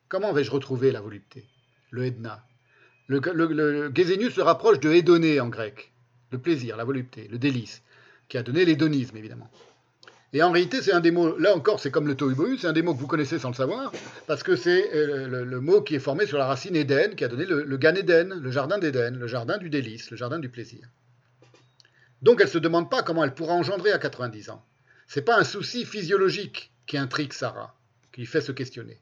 Comment 0.08 0.32
vais-je 0.32 0.50
retrouver 0.50 0.90
la 0.90 1.00
volupté? 1.00 1.48
Le 1.90 2.04
edna. 2.04 2.44
Le, 3.08 3.20
le, 3.34 3.46
le 3.48 4.42
rapproche 4.42 4.80
de 4.80 4.90
hédoné 4.92 5.40
en 5.40 5.48
grec, 5.48 5.92
le 6.30 6.38
plaisir, 6.38 6.76
la 6.76 6.84
volupté, 6.84 7.26
le 7.28 7.38
délice 7.38 7.82
qui 8.28 8.38
a 8.38 8.42
donné 8.42 8.64
l'hédonisme, 8.64 9.16
évidemment. 9.16 9.50
Et 10.32 10.42
en 10.44 10.52
réalité, 10.52 10.80
c'est 10.80 10.92
un 10.92 11.00
des 11.00 11.10
mots, 11.10 11.36
là 11.38 11.56
encore, 11.56 11.80
c'est 11.80 11.90
comme 11.90 12.06
le 12.06 12.14
tohu 12.14 12.56
c'est 12.56 12.68
un 12.68 12.72
des 12.72 12.82
mots 12.82 12.94
que 12.94 13.00
vous 13.00 13.08
connaissez 13.08 13.40
sans 13.40 13.48
le 13.48 13.54
savoir, 13.54 13.90
parce 14.28 14.44
que 14.44 14.54
c'est 14.54 14.94
euh, 14.94 15.44
le, 15.44 15.60
mot 15.60 15.82
qui 15.82 15.96
est 15.96 16.00
formé 16.00 16.24
sur 16.24 16.38
la 16.38 16.46
racine 16.46 16.76
Éden, 16.76 17.16
qui 17.16 17.24
a 17.24 17.28
donné 17.28 17.44
le, 17.44 17.64
le 17.64 17.76
Gan 17.76 17.96
Eden, 17.96 18.34
le 18.40 18.50
jardin 18.52 18.78
d'Éden, 18.78 19.18
le 19.18 19.26
jardin 19.26 19.58
du 19.58 19.68
délice, 19.68 20.12
le 20.12 20.16
jardin 20.16 20.38
du 20.38 20.48
plaisir. 20.48 20.88
Donc 22.22 22.40
elle 22.40 22.46
ne 22.46 22.52
se 22.52 22.58
demande 22.58 22.88
pas 22.88 23.02
comment 23.02 23.24
elle 23.24 23.34
pourra 23.34 23.54
engendrer 23.54 23.90
à 23.90 23.98
90 23.98 24.50
ans. 24.50 24.64
Ce 25.08 25.18
n'est 25.18 25.24
pas 25.24 25.36
un 25.36 25.44
souci 25.44 25.84
physiologique 25.84 26.70
qui 26.86 26.96
intrigue 26.96 27.32
Sarah, 27.32 27.74
qui 28.12 28.20
lui 28.20 28.26
fait 28.26 28.40
se 28.40 28.52
questionner. 28.52 29.00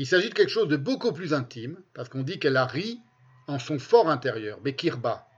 Il 0.00 0.06
s'agit 0.06 0.30
de 0.30 0.34
quelque 0.34 0.48
chose 0.48 0.66
de 0.66 0.78
beaucoup 0.78 1.12
plus 1.12 1.34
intime, 1.34 1.76
parce 1.92 2.08
qu'on 2.08 2.22
dit 2.22 2.38
qu'elle 2.38 2.56
a 2.56 2.64
ri 2.64 3.02
en 3.46 3.58
son 3.58 3.78
fort 3.78 4.08
intérieur, 4.08 4.58
Bekirba, 4.62 5.28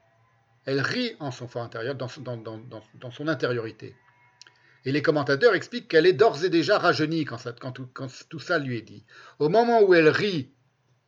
elle 0.67 0.79
rit 0.81 1.17
en 1.19 1.33
son 1.33 1.49
fort 1.49 1.65
intérieur, 1.65 1.97
dans, 1.97 2.07
son 2.07 3.27
intériorité. 3.27 3.97
Et 4.85 4.93
les 4.93 5.03
commentateurs 5.03 5.57
expliquent 5.57 5.89
qu'elle 5.89 6.07
est 6.07 6.13
d'ores 6.13 6.45
et 6.45 6.49
déjà 6.49 6.79
rajeunie 6.79 7.25
quand, 7.25 7.73
tout, 8.29 8.39
ça 8.39 8.61
lui 8.61 8.79
est 8.79 8.83
dit. 8.83 9.05
Au 9.41 9.49
moment 9.49 9.83
où 9.83 9.95
elle 9.95 10.09
rit, 10.09 10.53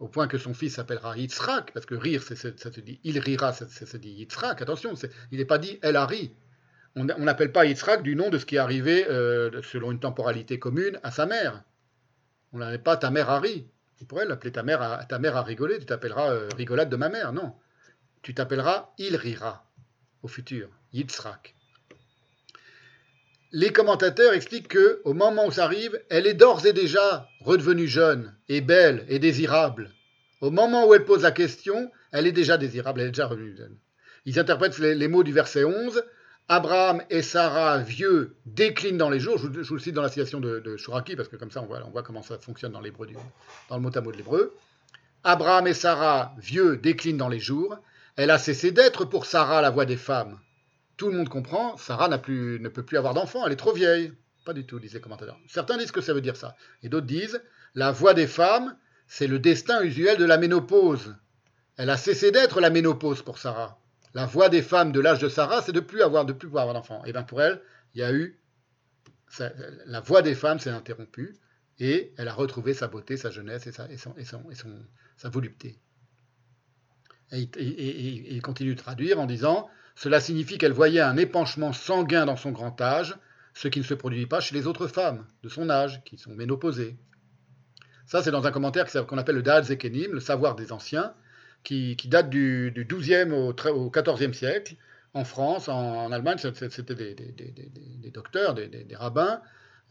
au 0.00 0.08
point 0.08 0.26
que 0.26 0.36
son 0.36 0.52
fils 0.52 0.74
s'appellera 0.74 1.16
Yitzhak, 1.16 1.72
parce 1.72 1.86
que 1.86 1.94
rire, 1.94 2.24
ça 2.24 2.34
se 2.34 2.80
dit, 2.80 2.98
il 3.04 3.20
rira, 3.20 3.52
ça, 3.52 3.68
se 3.68 3.96
dit 3.96 4.10
Yitzhak, 4.10 4.62
attention, 4.62 4.94
il 5.30 5.38
n'est 5.38 5.44
pas 5.44 5.58
dit 5.58 5.78
elle 5.80 5.94
a 5.94 6.06
ri. 6.06 6.32
On 6.96 7.04
n'appelle 7.04 7.52
pas 7.52 7.66
Yitzhak 7.66 8.02
du 8.02 8.16
nom 8.16 8.30
de 8.30 8.38
ce 8.38 8.46
qui 8.46 8.56
est 8.56 8.58
arrivé, 8.58 9.06
euh, 9.08 9.62
selon 9.62 9.92
une 9.92 10.00
temporalité 10.00 10.58
commune, 10.58 10.98
à 11.04 11.12
sa 11.12 11.26
mère. 11.26 11.62
On 12.54 12.58
n'appelle 12.58 12.82
pas 12.82 12.96
ta 12.96 13.10
mère 13.10 13.28
a 13.28 13.40
ri. 13.40 13.66
Tu 13.98 14.06
pourrais 14.06 14.24
l'appeler 14.24 14.52
ta 14.52 14.62
mère 14.62 14.80
a, 14.80 15.04
ta 15.04 15.18
rigolé, 15.42 15.78
tu 15.78 15.86
t'appelleras 15.86 16.30
euh, 16.30 16.48
rigolade 16.56 16.88
de 16.88 16.96
ma 16.96 17.08
mère, 17.08 17.32
non 17.32 17.52
tu 18.24 18.34
t'appelleras 18.34 18.90
Il 18.98 19.14
rira 19.16 19.70
au 20.22 20.28
futur, 20.28 20.70
Yitzhak. 20.94 21.54
Les 23.52 23.70
commentateurs 23.70 24.32
expliquent 24.32 24.68
que, 24.68 25.02
au 25.04 25.12
moment 25.12 25.46
où 25.46 25.52
ça 25.52 25.64
arrive, 25.64 26.00
elle 26.08 26.26
est 26.26 26.34
d'ores 26.34 26.66
et 26.66 26.72
déjà 26.72 27.28
redevenue 27.40 27.86
jeune 27.86 28.34
et 28.48 28.62
belle 28.62 29.04
et 29.08 29.18
désirable. 29.18 29.90
Au 30.40 30.50
moment 30.50 30.88
où 30.88 30.94
elle 30.94 31.04
pose 31.04 31.22
la 31.22 31.30
question, 31.30 31.92
elle 32.10 32.26
est 32.26 32.32
déjà 32.32 32.56
désirable, 32.56 33.02
elle 33.02 33.08
est 33.08 33.10
déjà 33.10 33.26
revenue 33.26 33.56
jeune. 33.56 33.76
Ils 34.24 34.38
interprètent 34.38 34.78
les, 34.78 35.08
mots 35.08 35.22
du 35.22 35.32
verset 35.32 35.64
11. 35.64 36.02
Abraham 36.48 37.02
et 37.08 37.22
Sarah, 37.22 37.78
vieux, 37.78 38.36
déclinent 38.44 38.98
dans 38.98 39.08
les 39.08 39.18
jours. 39.18 39.38
Je, 39.38 39.46
vous 39.46 39.74
le 39.74 39.80
cite 39.80 39.94
dans 39.94 40.02
la 40.02 40.10
citation 40.10 40.40
de, 40.40 40.60
de 40.60 40.76
Shuraki, 40.76 41.16
parce 41.16 41.28
que 41.28 41.36
comme 41.36 41.50
ça, 41.50 41.62
on 41.62 41.66
voit, 41.66 42.02
comment 42.02 42.22
ça 42.22 42.38
fonctionne 42.38 42.72
dans 42.72 42.82
l'hébreu, 42.82 43.08
dans 43.70 43.76
le 43.76 43.82
mot 43.82 43.96
à 43.96 44.00
mot 44.02 44.12
de 44.12 44.16
l'hébreu. 44.16 44.54
Abraham 45.22 45.66
et 45.66 45.72
Sarah, 45.72 46.34
vieux, 46.36 46.76
déclinent 46.76 47.16
dans 47.16 47.30
les 47.30 47.38
jours. 47.38 47.78
Elle 48.16 48.30
a 48.30 48.38
cessé 48.38 48.72
d'être 48.72 49.06
pour 49.06 49.24
Sarah 49.24 49.62
la 49.62 49.70
voix 49.70 49.86
des 49.86 49.96
femmes. 49.96 50.38
Tout 50.98 51.08
le 51.08 51.16
monde 51.16 51.30
comprend, 51.30 51.78
Sarah 51.78 52.08
ne 52.08 52.68
peut 52.68 52.82
plus 52.82 52.98
avoir 52.98 53.14
d'enfant, 53.14 53.46
elle 53.46 53.52
est 53.52 53.56
trop 53.56 53.72
vieille. 53.72 54.12
Pas 54.44 54.52
du 54.52 54.66
tout, 54.66 54.78
disent 54.78 54.92
les 54.92 55.00
commentateurs. 55.00 55.38
Certains 55.48 55.78
disent 55.78 55.92
que 55.92 56.02
ça 56.02 56.12
veut 56.12 56.20
dire 56.20 56.36
ça. 56.36 56.54
Et 56.82 56.90
d'autres 56.90 57.06
disent, 57.06 57.42
la 57.74 57.90
voix 57.90 58.12
des 58.12 58.26
femmes, 58.26 58.76
c'est 59.08 59.26
le 59.26 59.38
destin 59.38 59.82
usuel 59.82 60.18
de 60.18 60.26
la 60.26 60.36
ménopause. 60.36 61.16
Elle 61.78 61.88
a 61.88 61.96
cessé 61.96 62.30
d'être 62.30 62.60
la 62.60 62.68
ménopause 62.68 63.22
pour 63.22 63.38
Sarah. 63.38 63.78
La 64.14 64.26
voix 64.26 64.48
des 64.48 64.62
femmes 64.62 64.92
de 64.92 65.00
l'âge 65.00 65.18
de 65.18 65.28
Sarah, 65.28 65.60
c'est 65.60 65.72
de 65.72 65.80
plus 65.80 66.02
avoir, 66.02 66.24
de 66.24 66.32
plus 66.32 66.46
pouvoir 66.48 66.62
avoir 66.62 66.74
d'enfants. 66.74 67.04
Et 67.04 67.12
bien 67.12 67.24
pour 67.24 67.42
elle, 67.42 67.60
il 67.94 68.00
y 68.00 68.04
a 68.04 68.12
eu 68.12 68.40
la 69.86 70.00
voix 70.00 70.22
des 70.22 70.34
femmes 70.34 70.58
s'est 70.58 70.70
interrompue 70.70 71.36
et 71.78 72.12
elle 72.16 72.28
a 72.28 72.32
retrouvé 72.32 72.74
sa 72.74 72.88
beauté, 72.88 73.16
sa 73.16 73.30
jeunesse 73.30 73.66
et 73.66 73.72
sa, 73.72 75.28
volupté. 75.28 75.78
Et, 77.32 77.48
il 77.58 78.42
continue 78.42 78.74
de 78.74 78.80
traduire 78.80 79.18
en 79.18 79.26
disant 79.26 79.68
Cela 79.96 80.20
signifie 80.20 80.58
qu'elle 80.58 80.72
voyait 80.72 81.00
un 81.00 81.16
épanchement 81.16 81.72
sanguin 81.72 82.26
dans 82.26 82.36
son 82.36 82.52
grand 82.52 82.80
âge, 82.80 83.16
ce 83.54 83.68
qui 83.68 83.80
ne 83.80 83.84
se 83.84 83.94
produit 83.94 84.26
pas 84.26 84.40
chez 84.40 84.54
les 84.54 84.66
autres 84.66 84.86
femmes 84.86 85.26
de 85.42 85.48
son 85.48 85.70
âge, 85.70 86.02
qui 86.04 86.18
sont 86.18 86.34
ménopausées. 86.34 86.96
Ça, 88.06 88.22
c'est 88.22 88.30
dans 88.30 88.46
un 88.46 88.52
commentaire 88.52 88.86
qu'on 89.06 89.18
appelle 89.18 89.36
le 89.36 89.42
Da'at 89.42 89.62
Zekenim, 89.62 90.12
le 90.12 90.20
savoir 90.20 90.54
des 90.54 90.72
anciens, 90.72 91.14
qui, 91.64 91.96
date 92.08 92.30
du, 92.30 92.70
du 92.70 92.84
12e 92.84 93.32
au, 93.32 93.48
au 93.48 93.90
14e 93.90 94.32
siècle. 94.32 94.76
En 95.14 95.24
France, 95.24 95.68
en, 95.68 96.12
Allemagne, 96.12 96.38
c'était 96.38 96.94
des, 96.94 98.10
docteurs, 98.10 98.54
des, 98.54 98.86
rabbins, 98.94 99.40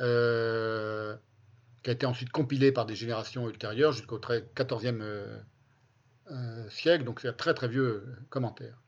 euh, 0.01 1.15
qui 1.81 1.89
a 1.89 1.93
été 1.93 2.05
ensuite 2.05 2.29
compilé 2.29 2.71
par 2.71 2.85
des 2.85 2.95
générations 2.95 3.49
ultérieures 3.49 3.93
jusqu'au 3.93 4.19
14e 4.19 5.01
euh, 5.01 5.39
euh, 6.31 6.69
siècle. 6.69 7.05
Donc 7.05 7.21
c'est 7.21 7.29
un 7.29 7.33
très 7.33 7.53
très 7.53 7.67
vieux 7.67 8.05
commentaire. 8.29 8.81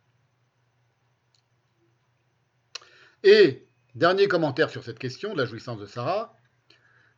Et 3.23 3.65
dernier 3.95 4.27
commentaire 4.27 4.69
sur 4.69 4.83
cette 4.83 4.99
question 4.99 5.33
de 5.33 5.37
la 5.39 5.45
jouissance 5.45 5.79
de 5.79 5.85
Sarah, 5.85 6.37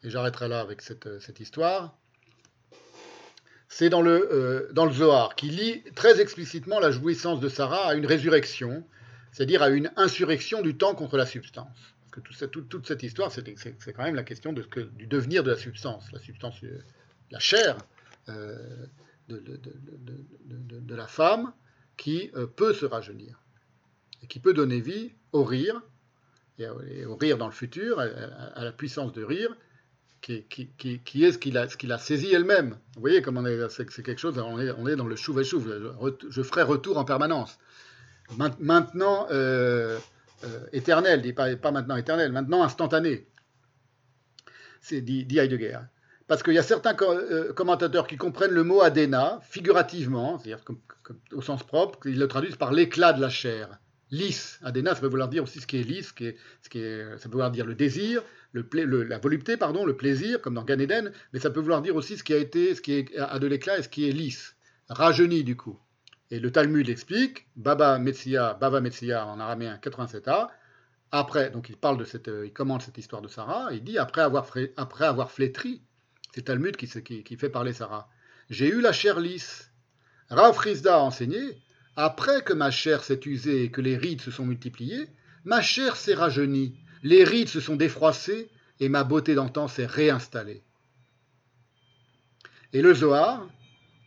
et 0.04 0.10
j'arrêterai 0.10 0.48
là 0.48 0.62
avec 0.62 0.82
cette 0.82 1.40
histoire 1.40 1.98
c'est 3.70 3.90
dans 3.90 4.02
le, 4.02 4.30
euh, 4.32 4.70
dans 4.72 4.86
le 4.86 4.92
Zohar, 4.92 5.36
qui 5.36 5.48
lit 5.48 5.84
très 5.96 6.22
explicitement 6.22 6.80
la 6.80 6.92
jouissance 6.92 7.40
de 7.40 7.50
Sarah 7.50 7.90
à 7.90 7.96
une 7.96 8.06
résurrection, 8.06 8.86
c'est-à-dire 9.32 9.62
à 9.62 9.70
une 9.70 9.92
insurrection 9.96 10.62
du 10.62 10.78
temps 10.78 10.96
contre 10.96 11.18
la 11.18 11.26
substance. 11.26 11.96
Parce 12.12 12.40
que 12.40 12.46
toute 12.46 12.88
cette 12.88 13.04
histoire, 13.04 13.32
c'est 13.32 13.94
quand 13.94 14.04
même 14.04 14.16
la 14.16 14.24
question 14.24 14.52
du 14.54 15.08
devenir 15.08 15.44
de 15.44 15.52
la 15.52 15.58
substance, 15.58 16.12
la 16.12 16.20
substance, 16.20 16.64
euh, 16.64 16.80
la 17.30 17.40
chair 17.40 17.78
euh, 18.30 18.86
de, 19.28 19.44
de, 20.48 20.96
la 20.96 21.06
femme 21.06 21.54
qui 21.98 22.32
peut 22.56 22.74
se 22.74 22.86
rajeunir 22.86 23.42
et 24.24 24.28
qui 24.28 24.40
peut 24.40 24.54
donner 24.54 24.80
vie 24.80 25.12
au 25.32 25.44
rire, 25.44 25.82
et, 26.58 27.06
au 27.06 27.16
rire 27.18 27.38
dans 27.38 27.46
le 27.46 27.54
futur, 27.54 28.00
à 28.00 28.64
la 28.64 28.72
puissance 28.72 29.12
de 29.12 29.24
rire, 29.24 29.56
qui, 30.22 31.24
est 31.24 31.32
ce 31.32 31.38
qu'il 31.38 31.58
a, 31.58 31.70
ce 31.70 31.92
a, 31.92 31.98
saisi 31.98 32.34
elle-même. 32.34 32.78
Vous 32.96 33.02
voyez 33.02 33.22
comme 33.22 33.42
c'est, 33.70 34.04
quelque 34.04 34.20
chose, 34.20 34.38
on 34.38 34.60
est, 34.60 34.72
on 34.72 34.88
est, 34.88 34.96
dans 34.96 35.08
le 35.08 35.16
chouve 35.16 35.40
et 35.40 35.44
chouve, 35.44 35.72
je, 36.30 36.42
ferai 36.42 36.64
retour 36.64 36.98
en 36.98 37.06
permanence. 37.06 37.58
Maintenant, 38.60 39.28
euh, 39.32 39.98
euh, 40.44 40.60
éternel, 40.74 41.34
pas, 41.34 41.56
pas 41.56 41.72
maintenant 41.72 41.96
éternel, 41.96 42.32
maintenant 42.32 42.64
instantané. 42.64 43.28
C'est 44.82 45.02
dit, 45.02 45.26
dit 45.26 45.40
Heidegger. 45.40 45.80
Parce 46.28 46.44
qu'il 46.44 46.54
y 46.54 46.58
a 46.58 46.64
certains 46.64 46.96
euh, 47.02 47.54
commentateurs 47.54 48.06
qui 48.06 48.18
comprennent 48.18 48.52
le 48.52 48.64
mot 48.64 48.82
Adena 48.82 49.40
figurativement, 49.44 50.38
c'est-à-dire 50.38 50.64
au 51.32 51.42
sens 51.42 51.64
propre, 51.64 52.00
ils 52.06 52.20
le 52.20 52.28
traduisent 52.28 52.58
par 52.58 52.74
l'éclat 52.74 53.14
de 53.14 53.22
la 53.22 53.30
chair. 53.30 53.80
Lisse, 54.10 54.60
Adena, 54.64 54.96
ça 54.96 55.02
peut 55.02 55.08
vouloir 55.08 55.28
dire 55.28 55.44
aussi 55.44 55.60
ce 55.60 55.68
qui 55.68 55.78
est 55.78 55.84
lisse, 55.84 56.08
ce 56.08 56.14
qui 56.14 56.28
est, 56.28 56.38
ce 56.62 56.70
qui 56.70 56.80
est, 56.80 57.18
ça 57.18 57.24
peut 57.24 57.34
vouloir 57.34 57.52
dire 57.52 57.66
le 57.66 57.76
désir, 57.76 58.24
la 58.54 59.20
volupté, 59.20 59.58
pardon, 59.58 59.86
le 59.86 59.98
plaisir, 59.98 60.42
comme 60.42 60.54
dans 60.54 60.64
Gan 60.64 60.80
Eden, 60.80 61.12
mais 61.34 61.40
ça 61.40 61.50
peut 61.50 61.60
vouloir 61.60 61.82
dire 61.82 61.96
aussi 61.96 62.18
ce 62.18 62.24
qui 62.24 62.34
a 62.34 62.38
été, 62.38 62.74
ce 62.74 62.82
qui 62.82 62.94
est, 62.94 63.18
a 63.18 63.38
de 63.40 63.48
l'éclat 63.48 63.80
et 63.80 63.84
ce 63.84 63.90
qui 63.90 64.08
est 64.08 64.14
lisse, 64.14 64.56
rajeuni 64.88 65.44
du 65.44 65.58
coup. 65.58 65.78
Et 66.32 66.40
le 66.40 66.52
Talmud 66.52 66.90
explique, 66.90 67.48
Baba 67.56 68.00
Metsia, 68.00 68.54
Baba 68.54 68.80
Metsia 68.80 69.26
en 69.26 69.40
araméen 69.40 69.78
87a, 69.78 70.50
après, 71.12 71.52
donc 71.52 71.70
il 71.70 71.78
parle 71.78 71.98
de 71.98 72.04
cette, 72.06 72.30
il 72.44 72.52
commente 72.52 72.82
cette 72.82 72.98
histoire 72.98 73.22
de 73.22 73.28
Sarah, 73.28 73.70
il 73.72 73.84
dit 73.84 73.98
après 73.98 74.22
avoir, 74.22 74.50
après 74.76 75.06
avoir 75.06 75.32
flétri, 75.32 75.82
c'est 76.34 76.44
Talmud 76.44 76.76
qui, 76.76 76.88
fait 76.88 77.50
parler 77.50 77.74
Sarah, 77.74 78.10
j'ai 78.50 78.68
eu 78.70 78.82
la 78.82 78.92
chair 78.92 79.20
lisse. 79.20 79.72
Rav 80.30 80.58
a 80.86 81.00
enseigné, 81.00 81.58
après 81.98 82.44
que 82.44 82.54
ma 82.54 82.72
chair 82.72 83.04
s'est 83.04 83.20
usée 83.26 83.64
et 83.64 83.72
que 83.72 83.82
les 83.82 83.98
rides 83.98 84.22
se 84.22 84.32
sont 84.32 84.46
multipliées, 84.46 85.08
ma 85.44 85.62
chair 85.62 85.98
s'est 85.98 86.14
rajeunie 86.14 86.74
les 87.04 87.24
rides 87.24 87.50
se 87.50 87.60
sont 87.60 87.76
défroissées 87.76 88.50
et 88.80 88.90
ma 88.90 89.04
beauté 89.04 89.36
d'antan 89.36 89.68
s'est 89.68 89.86
réinstallée. 89.86 90.64
Et 92.74 92.82
le 92.82 92.94
Zohar, 92.94 93.48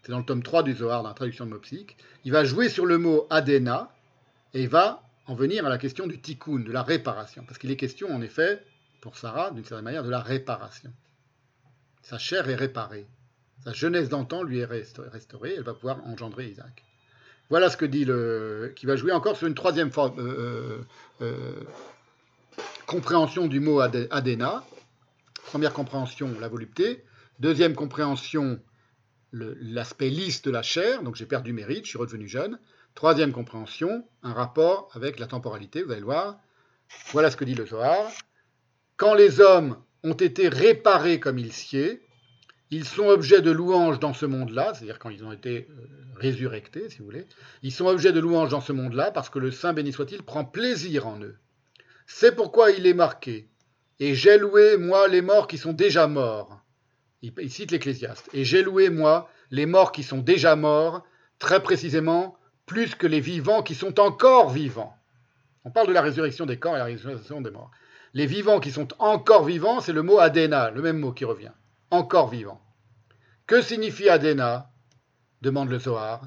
c'est 0.03 0.13
dans 0.13 0.19
le 0.19 0.25
tome 0.25 0.43
3 0.43 0.63
du 0.63 0.75
Zohar, 0.75 1.03
dans 1.03 1.09
la 1.09 1.15
traduction 1.15 1.47
de 1.47 1.51
Mopsik, 1.51 1.97
il 2.25 2.33
va 2.33 2.45
jouer 2.45 2.69
sur 2.69 2.87
le 2.87 2.99
mot 2.99 3.27
Adena 3.31 3.91
et 4.55 4.67
va 4.67 5.03
en 5.27 5.35
venir 5.35 5.65
à 5.65 5.69
la 5.69 5.79
question 5.79 6.07
du 6.07 6.21
tikkun, 6.21 6.61
de 6.61 6.73
la 6.73 6.83
réparation. 6.83 7.45
Parce 7.45 7.59
qu'il 7.59 7.71
est 7.71 7.77
question, 7.77 8.13
en 8.13 8.21
effet, 8.21 8.63
pour 9.01 9.17
Sarah, 9.17 9.51
d'une 9.51 9.65
certaine 9.65 9.85
manière, 9.85 10.05
de 10.05 10.11
la 10.11 10.21
réparation. 10.21 10.93
Sa 12.03 12.19
chair 12.19 12.49
est 12.49 12.55
réparée. 12.55 13.07
Sa 13.65 13.73
jeunesse 13.73 14.09
d'antan 14.09 14.43
lui 14.43 14.59
est 14.59 14.65
restaurée. 14.65 15.55
Elle 15.57 15.63
va 15.63 15.75
pouvoir 15.75 16.05
engendrer 16.07 16.49
Isaac. 16.49 16.85
Voilà 17.51 17.69
ce 17.69 17.77
que 17.77 17.85
dit 17.85 18.05
le. 18.05 18.73
qui 18.77 18.87
va 18.87 18.95
jouer 18.95 19.11
encore 19.11 19.37
sur 19.37 19.49
une 19.49 19.55
troisième 19.55 19.91
euh, 19.99 20.11
euh, 20.19 20.79
euh, 21.21 21.61
compréhension 22.87 23.49
du 23.49 23.59
mot 23.59 23.81
Adena. 23.81 24.65
Première 25.47 25.73
compréhension, 25.73 26.33
la 26.41 26.47
volupté. 26.47 27.05
Deuxième 27.41 27.75
compréhension, 27.75 28.61
l'aspect 29.33 30.11
lisse 30.11 30.43
de 30.43 30.53
la 30.53 30.63
chair. 30.63 31.03
Donc 31.03 31.17
j'ai 31.17 31.27
perdu 31.27 31.53
mes 31.53 31.65
rides, 31.65 31.85
je 31.85 31.91
suis 31.91 31.99
redevenu 31.99 32.29
jeune. 32.29 32.59
Troisième 32.95 33.33
compréhension, 33.33 34.07
un 34.23 34.33
rapport 34.33 34.89
avec 34.95 35.19
la 35.19 35.27
temporalité. 35.27 35.83
Vous 35.83 35.91
allez 35.91 36.01
le 36.01 36.07
voir. 36.07 36.39
Voilà 37.11 37.33
ce 37.33 37.37
que 37.37 37.45
dit 37.45 37.55
le 37.55 37.67
Zohar. 37.67 38.11
Quand 38.97 39.15
les 39.15 39.41
hommes 39.41 39.77
ont 40.05 40.15
été 40.15 40.49
réparés 40.49 41.19
comme 41.19 41.39
il 41.39 41.53
sied, 41.53 42.01
ils 42.71 42.85
sont 42.85 43.09
objets 43.09 43.43
de 43.43 43.51
louange 43.51 43.99
dans 43.99 44.15
ce 44.15 44.27
monde-là, 44.27 44.75
c'est-à-dire 44.75 44.99
quand 44.99 45.11
ils 45.11 45.25
ont 45.25 45.33
été 45.33 45.69
euh, 45.71 45.87
résurrectés, 46.17 46.89
si 46.89 46.99
vous 46.99 47.05
voulez, 47.05 47.27
ils 47.63 47.73
sont 47.73 47.87
objets 47.87 48.13
de 48.13 48.21
louange 48.21 48.51
dans 48.51 48.61
ce 48.61 48.73
monde-là 48.73 49.11
parce 49.11 49.29
que 49.29 49.39
le 49.39 49.51
Saint 49.51 49.73
béni 49.73 49.93
soit-il 49.93 50.23
prend 50.23 50.45
plaisir 50.45 51.07
en 51.07 51.21
eux. 51.21 51.37
C'est 52.07 52.35
pourquoi 52.35 52.71
il 52.71 52.87
est 52.87 52.95
marqué. 52.95 53.49
Et 53.99 54.15
j'ai 54.15 54.39
loué, 54.39 54.77
moi, 54.77 55.09
les 55.09 55.21
morts 55.21 55.47
qui 55.47 55.59
sont 55.59 55.73
déjà 55.73 56.07
morts. 56.07 56.61
Il, 57.23 57.51
cite 57.51 57.71
l'Ecclésiaste. 57.71 58.31
Et 58.33 58.45
j'ai 58.45 58.63
loué, 58.63 58.89
moi, 58.89 59.31
les 59.51 59.67
morts 59.67 59.93
qui 59.93 60.03
sont 60.03 60.19
déjà 60.19 60.57
morts, 60.57 61.05
très 61.39 61.63
précisément, 61.63 62.39
plus 62.67 62.95
que 62.95 63.07
les 63.07 63.21
vivants 63.21 63.63
qui 63.63 63.75
sont 63.75 64.01
encore 64.01 64.51
vivants. 64.51 64.97
On 65.65 65.71
parle 65.71 65.89
de 65.89 65.93
la 65.93 66.01
résurrection 66.01 66.47
des 66.47 66.59
corps 66.59 66.77
et 66.77 66.79
la 66.79 66.85
résurrection 66.85 67.41
des 67.43 67.51
morts. 67.51 67.71
Les 68.15 68.27
vivants 68.27 68.61
qui 68.61 68.71
sont 68.71 68.89
encore 68.99 69.45
vivants, 69.45 69.81
c'est 69.81 69.93
le 69.93 70.03
mot 70.03 70.19
Adena, 70.19 70.71
le 70.71 70.81
même 70.81 70.99
mot 70.99 71.13
qui 71.13 71.25
revient. 71.25 71.53
Encore 71.91 72.29
vivant. 72.29 72.61
Que 73.47 73.63
signifie 73.63 74.09
Adena 74.09 74.71
demande 75.43 75.71
le 75.71 75.79
Zohar. 75.79 76.23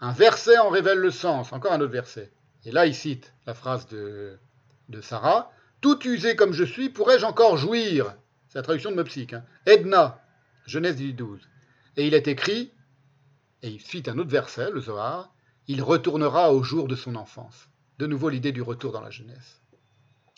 Un 0.00 0.12
verset 0.12 0.58
en 0.58 0.68
révèle 0.68 0.98
le 0.98 1.10
sens. 1.10 1.52
Encore 1.52 1.72
un 1.72 1.80
autre 1.80 1.92
verset. 1.92 2.32
Et 2.64 2.72
là, 2.72 2.86
il 2.86 2.94
cite 2.94 3.34
la 3.46 3.54
phrase 3.54 3.86
de 3.88 4.38
Sarah, 5.00 5.50
tout 5.80 6.06
usé 6.06 6.36
comme 6.36 6.52
je 6.52 6.64
suis, 6.64 6.90
pourrais-je 6.90 7.24
encore 7.24 7.56
jouir? 7.56 8.14
C'est 8.48 8.58
la 8.58 8.62
traduction 8.62 8.90
de 8.90 8.96
Mopsic. 8.96 9.32
Hein. 9.32 9.44
Edna, 9.66 10.20
Genèse 10.66 10.96
12. 10.96 11.40
Et 11.96 12.06
il 12.06 12.14
est 12.14 12.28
écrit, 12.28 12.72
et 13.62 13.68
il 13.68 13.80
cite 13.80 14.08
un 14.08 14.18
autre 14.18 14.30
verset, 14.30 14.70
le 14.70 14.80
Zohar, 14.80 15.32
il 15.68 15.82
retournera 15.82 16.52
au 16.52 16.62
jour 16.62 16.88
de 16.88 16.96
son 16.96 17.16
enfance. 17.16 17.68
De 17.98 18.06
nouveau 18.06 18.28
l'idée 18.28 18.52
du 18.52 18.62
retour 18.62 18.92
dans 18.92 19.00
la 19.00 19.10
jeunesse. 19.10 19.60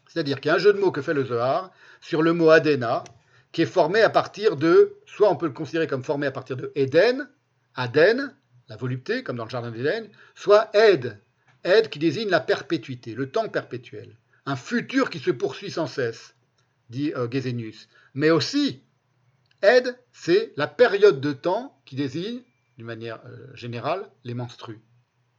C'est-à-dire 0.09 0.41
qu'il 0.41 0.49
y 0.49 0.53
a 0.53 0.57
un 0.57 0.59
jeu 0.59 0.73
de 0.73 0.79
mots 0.79 0.93
que 0.93 1.03
fait 1.03 1.15
le 1.15 1.25
Zohar 1.25 1.71
sur 2.01 2.23
le 2.23 2.33
mot 2.33 2.51
Adena, 2.51 3.03
qui 3.53 3.63
est 3.63 3.67
formé 3.67 4.01
à 4.01 4.11
partir 4.11 4.57
de, 4.57 4.97
soit 5.07 5.31
on 5.31 5.37
peut 5.37 5.47
le 5.47 5.53
considérer 5.53 5.87
comme 5.87 6.05
formé 6.05 6.27
à 6.27 6.33
partir 6.33 6.57
de 6.57 6.73
Eden, 6.75 7.29
Aden, 7.75 8.35
la 8.69 8.77
volupté, 8.77 9.23
comme 9.23 9.37
dans 9.37 9.45
le 9.45 9.51
jardin 9.51 9.71
d'Éden, 9.71 10.09
soit 10.35 10.71
Ed, 10.75 11.21
Ed 11.65 11.89
qui 11.91 11.99
désigne 11.99 12.29
la 12.31 12.41
perpétuité, 12.41 13.15
le 13.15 13.31
temps 13.31 13.49
perpétuel 13.49 14.17
un 14.47 14.57
futur 14.57 15.11
qui 15.11 15.19
se 15.19 15.31
poursuit 15.31 15.71
sans 15.71 15.87
cesse, 15.87 16.35
dit 16.91 17.13
euh, 17.15 17.29
Mais 18.15 18.31
aussi, 18.31 18.83
aide, 19.63 19.97
c'est 20.13 20.53
la 20.57 20.67
période 20.67 21.21
de 21.21 21.33
temps 21.33 21.81
qui 21.85 21.97
désigne, 21.97 22.43
d'une 22.77 22.87
manière 22.87 23.21
euh, 23.27 23.55
générale, 23.55 24.09
les 24.25 24.35
menstrues 24.35 24.81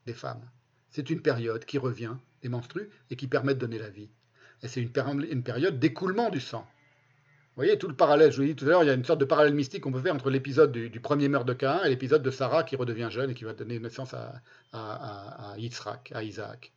des 0.06 0.14
femmes. 0.14 0.50
C'est 0.90 1.10
une 1.10 1.22
période 1.22 1.66
qui 1.66 1.78
revient, 1.78 2.16
les 2.44 2.50
menstrues, 2.50 2.90
et 3.10 3.16
qui 3.16 3.28
permet 3.28 3.56
de 3.56 3.60
donner 3.60 3.80
la 3.80 3.90
vie. 3.90 4.10
Et 4.62 4.68
c'est 4.68 4.82
une, 4.82 4.92
période 4.92 5.80
d'écoulement 5.80 6.30
du 6.30 6.40
sang. 6.40 6.66
Vous 7.56 7.62
voyez, 7.62 7.78
tout 7.78 7.88
le 7.88 7.96
parallèle, 7.96 8.32
je 8.32 8.38
vous 8.38 8.42
l'ai 8.42 8.48
dit 8.50 8.56
tout 8.56 8.66
à 8.66 8.70
l'heure, 8.70 8.84
il 8.84 8.88
y 8.88 8.90
a 8.90 8.94
une 8.94 9.06
sorte 9.06 9.20
de 9.20 9.26
parallèle 9.26 9.54
mystique 9.54 9.84
qu'on 9.84 9.92
peut 9.92 10.02
faire 10.02 10.16
entre 10.16 10.32
l'épisode 10.32 10.72
du, 10.72 11.00
premier 11.00 11.28
meurtre 11.28 11.46
de 11.46 11.54
Cain 11.54 11.84
et 11.84 11.90
l'épisode 11.90 12.24
de 12.24 12.32
Sarah 12.32 12.64
qui 12.64 12.76
redevient 12.76 13.10
jeune 13.12 13.30
et 13.30 13.34
qui 13.36 13.44
va 13.44 13.54
donner 13.54 13.78
naissance 13.78 14.16
à, 14.16 14.42
à, 14.72 15.52
à 15.52 15.58
Yitzhak, 15.60 16.12
à 16.16 16.24
Isaac. 16.24 16.72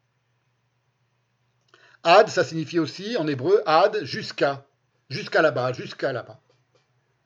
Ad, 2.04 2.28
ça 2.28 2.44
signifie 2.44 2.78
aussi 2.78 3.16
en 3.16 3.26
hébreu 3.26 3.62
ad 3.64 4.04
jusqu'à, 4.04 4.66
jusqu'à 5.08 5.40
là-bas, 5.40 5.72
jusqu'à 5.72 6.12
là-bas. 6.12 6.38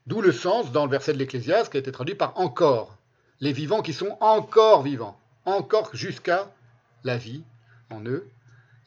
D'où 0.06 0.20
le 0.20 0.32
sens 0.32 0.70
dans 0.70 0.84
le 0.84 0.90
verset 0.90 1.12
de 1.12 1.18
l'Ecclésiaste 1.18 1.72
qui 1.72 1.76
a 1.76 1.80
été 1.80 1.90
traduit 1.90 2.14
par 2.14 2.38
encore. 2.38 2.96
Les 3.40 3.52
vivants 3.52 3.82
qui 3.82 3.92
sont 3.92 4.16
encore 4.20 4.82
vivants, 4.82 5.18
encore 5.44 5.90
jusqu'à 5.94 6.50
la 7.04 7.16
vie 7.16 7.42
en 7.90 8.04
eux. 8.04 8.28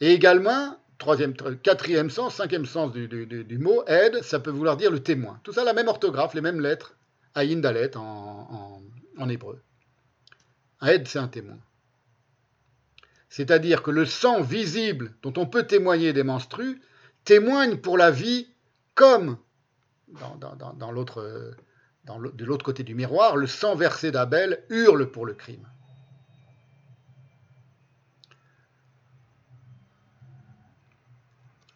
Et 0.00 0.12
également, 0.12 0.76
troisième, 0.98 1.34
quatrième 1.34 2.10
sens, 2.10 2.36
cinquième 2.36 2.66
sens 2.66 2.92
du, 2.92 3.58
mot, 3.58 3.84
aide, 3.86 4.22
ça 4.22 4.40
peut 4.40 4.50
vouloir 4.50 4.76
dire 4.76 4.90
le 4.90 5.02
témoin. 5.02 5.40
Tout 5.42 5.52
ça, 5.52 5.64
la 5.64 5.72
même 5.72 5.88
orthographe, 5.88 6.34
les 6.34 6.40
mêmes 6.40 6.60
lettres, 6.60 6.96
Aïn 7.34 7.60
Dalet 7.60 7.96
en, 7.96 8.80
hébreu. 9.28 9.62
Aide, 10.82 11.08
c'est 11.08 11.18
un 11.18 11.28
témoin. 11.28 11.58
C'est-à-dire 13.28 13.82
que 13.82 13.90
le 13.90 14.04
sang 14.04 14.42
visible 14.42 15.14
dont 15.22 15.32
on 15.36 15.46
peut 15.46 15.64
témoigner 15.64 16.12
des 16.12 16.22
menstrues 16.22 16.80
témoigne 17.24 17.78
pour 17.78 17.98
la 17.98 18.10
vie 18.10 18.48
comme 18.94 19.38
dans, 20.08 20.92
l'autre, 20.92 21.56
de 22.06 22.44
l'autre 22.44 22.64
côté 22.64 22.84
du 22.84 22.94
miroir, 22.94 23.36
le 23.36 23.48
sang 23.48 23.74
versé 23.74 24.12
d'Abel 24.12 24.62
hurle 24.68 25.10
pour 25.10 25.26
le 25.26 25.34
crime. 25.34 25.66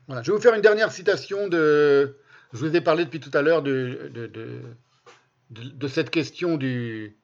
Voilà, 0.09 0.23
je 0.23 0.33
vais 0.33 0.37
vous 0.37 0.43
faire 0.43 0.55
une 0.55 0.63
dernière 0.63 0.91
citation 0.91 1.49
de. 1.49 2.17
Je 2.55 2.59
vous 2.59 2.75
ai 2.75 2.81
parlé 2.81 3.05
depuis 3.05 3.21
tout 3.21 3.31
à 3.35 3.43
l'heure 3.43 3.63
de, 3.63 4.11
de, 5.51 5.89
cette 5.89 6.09
question 6.09 6.57
du, 6.57 7.19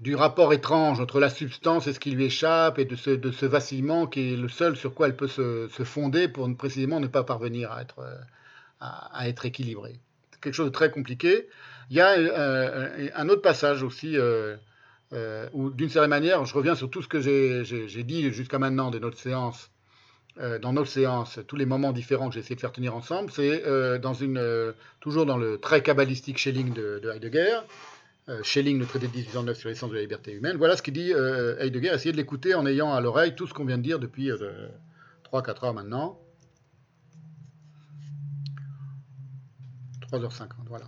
du 0.00 0.16
rapport 0.16 0.52
étrange 0.52 0.98
entre 0.98 1.20
la 1.20 1.30
substance 1.30 1.86
et 1.86 1.92
ce 1.92 2.00
qui 2.00 2.10
lui 2.10 2.24
échappe, 2.24 2.80
et 2.80 2.84
de 2.84 2.96
ce, 2.96 3.10
de 3.10 3.30
ce 3.30 3.46
vacillement 3.46 4.08
qui 4.08 4.32
est 4.32 4.36
le 4.36 4.48
seul 4.48 4.76
sur 4.76 4.94
quoi 4.94 5.06
elle 5.06 5.16
peut 5.16 5.28
se, 5.28 5.68
fonder 5.84 6.26
pour 6.26 6.52
précisément 6.56 6.98
ne 6.98 7.06
pas 7.06 7.22
parvenir 7.22 7.70
à 7.70 7.82
être, 7.82 8.04
à, 8.80 9.28
être 9.28 9.46
équilibrée. 9.46 10.00
C'est 10.32 10.40
quelque 10.40 10.54
chose 10.54 10.66
de 10.66 10.72
très 10.72 10.90
compliqué. 10.90 11.48
Il 11.90 11.96
y 11.96 12.00
a 12.00 12.14
euh, 12.18 13.08
un 13.14 13.28
autre 13.28 13.42
passage 13.42 13.84
aussi, 13.84 14.18
euh, 14.18 14.56
où 15.52 15.70
d'une 15.70 15.88
certaine 15.88 16.10
manière, 16.10 16.44
je 16.44 16.54
reviens 16.54 16.74
sur 16.74 16.88
tout 16.90 17.02
ce 17.02 17.08
que 17.08 17.20
j'ai 17.20 18.02
dit 18.04 18.32
jusqu'à 18.32 18.58
maintenant 18.58 18.90
de 18.90 18.98
notre 18.98 19.18
séance, 19.18 19.70
dans 20.62 20.72
notre 20.72 20.88
séance, 20.88 21.38
tous 21.48 21.56
les 21.56 21.66
moments 21.66 21.92
différents 21.92 22.28
que 22.28 22.34
j'ai 22.34 22.40
essayé 22.40 22.54
de 22.54 22.60
faire 22.60 22.72
tenir 22.72 22.94
ensemble, 22.94 23.30
c'est 23.30 23.62
une, 24.20 24.74
toujours 25.00 25.26
dans 25.26 25.36
le 25.36 25.58
très 25.58 25.82
kabbalistique 25.82 26.38
Schelling 26.38 26.72
de, 26.72 27.00
de 27.02 27.10
Heidegger, 27.10 27.58
euh, 28.30 28.42
Schelling, 28.44 28.78
le 28.78 28.86
traité 28.86 29.08
de 29.08 29.12
1809 29.12 29.58
sur 29.58 29.68
l'essence 29.68 29.90
de 29.90 29.96
la 29.96 30.02
liberté 30.02 30.32
humaine. 30.32 30.56
Voilà 30.56 30.76
ce 30.76 30.82
qu'il 30.82 30.94
dit 30.94 31.12
euh, 31.12 31.58
Heidegger. 31.58 31.92
Essayez 31.94 32.12
de 32.12 32.16
l'écouter 32.16 32.54
en 32.54 32.64
ayant 32.64 32.92
à 32.92 33.00
l'oreille 33.00 33.34
tout 33.34 33.46
ce 33.46 33.54
qu'on 33.54 33.64
vient 33.64 33.78
de 33.78 33.82
dire 33.82 33.98
depuis 33.98 34.30
3-4 34.30 34.40
euh, 34.42 35.64
heures 35.64 35.74
maintenant. 35.74 36.20
3h50, 40.12 40.48
voilà. 40.66 40.86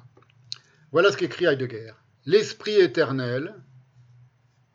Voilà 0.92 1.10
ce 1.10 1.16
qu'écrit 1.16 1.46
Heidegger. 1.46 1.92
L'esprit 2.26 2.76
éternel, 2.76 3.54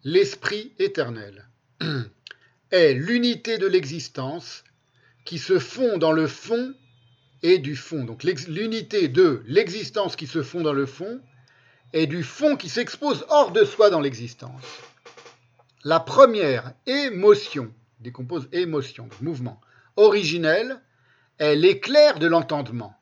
l'esprit 0.08 0.72
éternel 0.80 1.50
est 2.72 2.94
l'unité 2.94 3.58
de 3.58 3.68
l'existence 3.68 4.64
qui 5.26 5.38
se 5.38 5.60
fond 5.60 5.98
dans 5.98 6.14
le 6.14 6.28
fond 6.28 6.74
et 7.44 7.58
du 7.58 7.76
fond. 7.76 8.06
Donc 8.06 8.24
l'unité 8.24 9.10
de 9.10 9.44
l'existence 9.48 10.16
qui 10.16 10.26
se 10.26 10.44
fond 10.44 10.62
dans 10.62 10.72
le 10.72 10.86
fond 10.86 11.20
et 11.92 12.08
du 12.08 12.24
fond 12.24 12.56
qui 12.56 12.70
s'expose 12.70 13.26
hors 13.28 13.52
de 13.52 13.66
soi 13.66 13.90
dans 13.90 14.00
l'existence. 14.00 14.64
La 15.84 16.00
première 16.00 16.74
émotion, 16.86 17.74
décompose 18.00 18.48
émotion, 18.54 19.10
mouvement, 19.20 19.60
originelle, 19.98 20.80
est 21.38 21.58
l'éclair 21.58 22.18
de 22.18 22.28
l'entendement, 22.28 22.96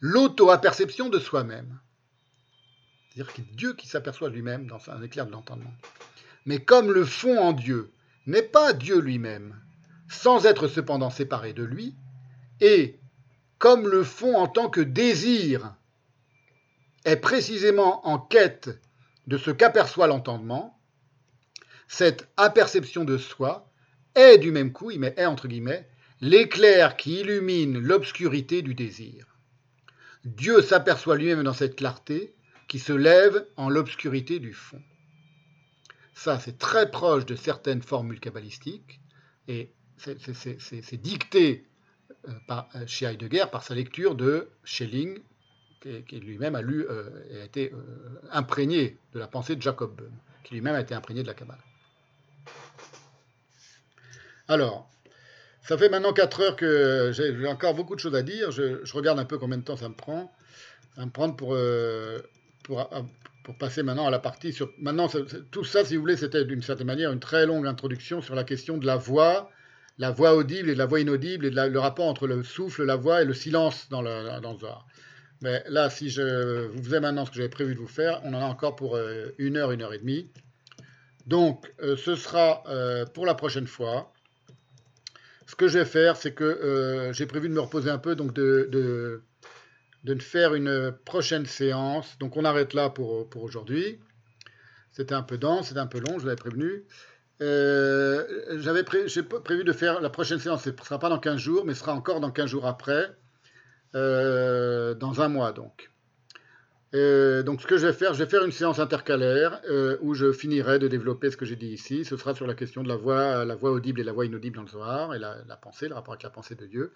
l'auto-aperception 0.00 1.10
de 1.10 1.18
soi-même. 1.18 1.80
C'est-à-dire 3.14 3.32
que 3.32 3.42
Dieu 3.54 3.74
qui 3.74 3.86
s'aperçoit 3.86 4.28
lui-même 4.28 4.66
dans 4.66 4.80
un 4.90 5.00
éclair 5.02 5.26
de 5.26 5.30
l'entendement. 5.30 5.72
Mais 6.46 6.58
comme 6.58 6.90
le 6.90 7.04
fond 7.04 7.38
en 7.38 7.52
Dieu 7.52 7.92
n'est 8.26 8.42
pas 8.42 8.72
Dieu 8.72 8.98
lui-même, 8.98 9.54
sans 10.08 10.46
être 10.46 10.66
cependant 10.66 11.10
séparé 11.10 11.52
de 11.52 11.62
lui, 11.62 11.94
et 12.60 12.98
comme 13.58 13.88
le 13.88 14.02
fond 14.02 14.36
en 14.36 14.48
tant 14.48 14.68
que 14.68 14.80
désir 14.80 15.76
est 17.04 17.16
précisément 17.16 18.06
en 18.06 18.18
quête 18.18 18.70
de 19.28 19.38
ce 19.38 19.50
qu'aperçoit 19.52 20.08
l'entendement, 20.08 20.78
cette 21.86 22.28
aperception 22.36 23.04
de 23.04 23.18
soi 23.18 23.70
est 24.16 24.38
du 24.38 24.50
même 24.50 24.72
coup, 24.72 24.90
met 24.98 25.14
est 25.16 25.26
entre 25.26 25.46
guillemets, 25.46 25.88
l'éclair 26.20 26.96
qui 26.96 27.20
illumine 27.20 27.78
l'obscurité 27.78 28.62
du 28.62 28.74
désir. 28.74 29.26
Dieu 30.24 30.62
s'aperçoit 30.62 31.16
lui-même 31.16 31.42
dans 31.44 31.52
cette 31.52 31.76
clarté 31.76 32.34
qui 32.68 32.78
se 32.78 32.92
lève 32.92 33.46
en 33.56 33.68
l'obscurité 33.68 34.38
du 34.38 34.52
fond. 34.52 34.82
Ça, 36.14 36.38
c'est 36.38 36.58
très 36.58 36.90
proche 36.90 37.26
de 37.26 37.34
certaines 37.34 37.82
formules 37.82 38.20
kabbalistiques 38.20 39.00
et 39.48 39.72
c'est 39.98 41.02
dicté 41.02 41.66
euh, 42.28 42.32
par, 42.46 42.68
euh, 42.74 42.84
chez 42.86 43.06
Heidegger 43.06 43.46
par 43.50 43.62
sa 43.62 43.74
lecture 43.74 44.14
de 44.14 44.48
Schelling, 44.64 45.18
qui, 45.80 46.18
lui-même 46.18 46.54
a 46.54 46.62
lu 46.62 46.86
euh, 46.88 47.10
et 47.30 47.40
a 47.42 47.44
été 47.44 47.70
imprégné 48.30 48.96
de 49.12 49.18
la 49.18 49.26
pensée 49.26 49.54
de 49.54 49.60
Jacob 49.60 49.94
Böhm, 49.94 50.12
qui 50.42 50.54
lui-même 50.54 50.74
a 50.74 50.80
été 50.80 50.94
imprégné 50.94 51.22
de 51.22 51.26
la 51.26 51.34
Kabbale. 51.34 51.58
Alors, 54.48 54.90
ça 55.62 55.76
fait 55.76 55.90
maintenant 55.90 56.14
4 56.14 56.40
heures 56.40 56.56
que 56.56 57.12
j'ai 57.12 57.46
encore 57.46 57.74
beaucoup 57.74 57.94
de 57.94 58.00
choses 58.00 58.14
à 58.14 58.22
dire. 58.22 58.50
Je, 58.50 58.90
regarde 58.94 59.18
un 59.18 59.26
peu 59.26 59.38
combien 59.38 59.58
de 59.58 59.62
temps 59.62 59.76
ça 59.76 59.90
me 59.90 59.94
prend. 59.94 60.34
Ça 60.96 61.04
me 61.04 61.10
prendre 61.10 61.36
pour, 61.36 61.54
pour, 62.64 62.90
pour, 63.44 63.56
passer 63.56 63.82
maintenant 63.82 64.06
à 64.06 64.10
la 64.10 64.18
partie 64.18 64.52
sur. 64.52 64.70
Maintenant, 64.78 65.08
tout 65.52 65.64
ça, 65.64 65.84
si 65.84 65.94
vous 65.94 66.02
voulez, 66.02 66.16
c'était 66.16 66.44
d'une 66.44 66.62
certaine 66.62 66.88
manière 66.88 67.12
une 67.12 67.20
très 67.20 67.46
longue 67.46 67.66
introduction 67.66 68.20
sur 68.20 68.34
la 68.34 68.44
question 68.44 68.76
de 68.78 68.86
la 68.86 68.96
voix, 68.96 69.50
la 69.98 70.10
voix 70.10 70.34
audible 70.34 70.68
et 70.68 70.74
la 70.74 70.86
voix 70.86 71.00
inaudible, 71.00 71.46
et 71.46 71.50
le 71.50 71.78
rapport 71.78 72.06
entre 72.06 72.26
le 72.26 72.42
souffle, 72.42 72.84
la 72.84 72.96
voix 72.96 73.22
et 73.22 73.24
le 73.24 73.34
silence 73.34 73.88
dans 73.90 74.02
le, 74.02 74.40
dans 74.40 74.56
mais 75.44 75.62
là, 75.68 75.90
si 75.90 76.08
je 76.08 76.68
vous 76.68 76.82
faisais 76.82 77.00
maintenant 77.00 77.26
ce 77.26 77.30
que 77.30 77.36
j'avais 77.36 77.50
prévu 77.50 77.74
de 77.74 77.80
vous 77.80 77.86
faire, 77.86 78.20
on 78.24 78.32
en 78.32 78.40
a 78.40 78.46
encore 78.46 78.76
pour 78.76 78.96
euh, 78.96 79.26
une 79.36 79.58
heure, 79.58 79.72
une 79.72 79.82
heure 79.82 79.92
et 79.92 79.98
demie. 79.98 80.30
Donc, 81.26 81.70
euh, 81.82 81.96
ce 81.96 82.16
sera 82.16 82.62
euh, 82.66 83.04
pour 83.04 83.26
la 83.26 83.34
prochaine 83.34 83.66
fois. 83.66 84.10
Ce 85.46 85.54
que 85.54 85.68
je 85.68 85.78
vais 85.78 85.84
faire, 85.84 86.16
c'est 86.16 86.32
que 86.32 87.10
j'ai 87.12 87.26
prévu 87.26 87.50
de 87.50 87.54
me 87.54 87.60
reposer 87.60 87.90
un 87.90 87.98
peu, 87.98 88.16
donc 88.16 88.32
de, 88.32 88.70
de, 88.72 89.22
de, 90.04 90.18
faire 90.20 90.54
une 90.54 90.92
prochaine 91.04 91.46
séance. 91.46 92.18
Donc, 92.18 92.36
on 92.36 92.44
arrête 92.44 92.74
là 92.74 92.90
pour, 92.90 93.28
pour 93.28 93.42
aujourd'hui. 93.42 93.98
C'était 94.92 95.14
un 95.14 95.22
peu 95.22 95.38
dense, 95.38 95.68
c'était 95.68 95.80
un 95.80 95.86
peu 95.86 95.98
long, 95.98 96.18
je 96.18 96.26
l'avais 96.26 96.36
prévenu. 96.36 96.84
J'avais 97.40 98.84
j'ai 99.06 99.22
prévu 99.22 99.64
de 99.64 99.72
faire 99.72 100.00
la 100.00 100.10
prochaine 100.10 100.38
séance, 100.38 100.62
ce 100.62 100.70
ne 100.70 100.76
sera 100.76 100.98
pas 100.98 101.08
dans 101.08 101.18
15 101.18 101.36
jours, 101.36 101.64
mais 101.66 101.74
ce 101.74 101.80
sera 101.80 101.94
encore 101.94 102.20
dans 102.20 102.30
15 102.30 102.48
jours 102.48 102.66
après. 102.66 103.10
Euh, 103.94 104.94
dans 104.94 105.20
un 105.20 105.28
mois 105.28 105.52
donc. 105.52 105.90
donc 106.92 107.62
ce 107.62 107.66
que 107.66 107.76
je 107.76 107.86
vais 107.86 107.92
faire, 107.92 108.12
je 108.12 108.24
vais 108.24 108.28
faire 108.28 108.44
une 108.44 108.50
séance 108.50 108.80
intercalaire 108.80 109.60
euh, 109.70 109.96
où 110.00 110.14
je 110.14 110.32
finirai 110.32 110.80
de 110.80 110.88
développer 110.88 111.30
ce 111.30 111.36
que 111.36 111.44
j'ai 111.44 111.54
dit 111.54 111.68
ici. 111.68 112.04
Ce 112.04 112.16
sera 112.16 112.34
sur 112.34 112.46
la 112.46 112.54
question 112.54 112.82
de 112.82 112.88
la 112.88 112.96
voix, 112.96 113.44
la 113.44 113.54
voix 113.54 113.70
audible 113.70 114.00
et 114.00 114.04
la 114.04 114.12
voix 114.12 114.26
inaudible 114.26 114.56
dans 114.56 114.62
le 114.62 114.68
Zohar 114.68 115.14
et 115.14 115.18
la, 115.18 115.56
pensée, 115.62 115.88
le 115.88 115.94
rapport 115.94 116.14
avec 116.14 116.24
la 116.24 116.30
pensée 116.30 116.56
de 116.56 116.66
Dieu. 116.66 116.92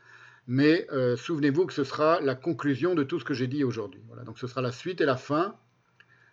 Mais 0.46 0.86
euh, 0.92 1.16
souvenez-vous 1.16 1.66
que 1.66 1.72
ce 1.74 1.84
sera 1.84 2.20
la 2.20 2.34
conclusion 2.34 2.94
de 2.94 3.02
tout 3.02 3.20
ce 3.20 3.24
que 3.24 3.34
j'ai 3.34 3.46
dit 3.46 3.64
aujourd'hui. 3.64 4.00
Voilà, 4.08 4.24
donc 4.24 4.38
ce 4.38 4.46
sera 4.46 4.62
la 4.62 4.72
suite 4.72 5.00
et 5.00 5.04
la 5.04 5.16
fin 5.16 5.56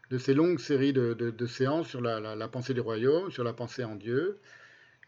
de 0.10 0.18
ces 0.18 0.34
longues 0.34 0.60
séries 0.60 0.94
de, 0.94 1.46
séances 1.48 1.88
sur 1.88 2.00
la, 2.00 2.48
pensée 2.48 2.74
du 2.74 2.80
royaume, 2.80 3.32
sur 3.32 3.44
la 3.44 3.54
pensée 3.54 3.84
en 3.84 3.96
Dieu. 3.96 4.40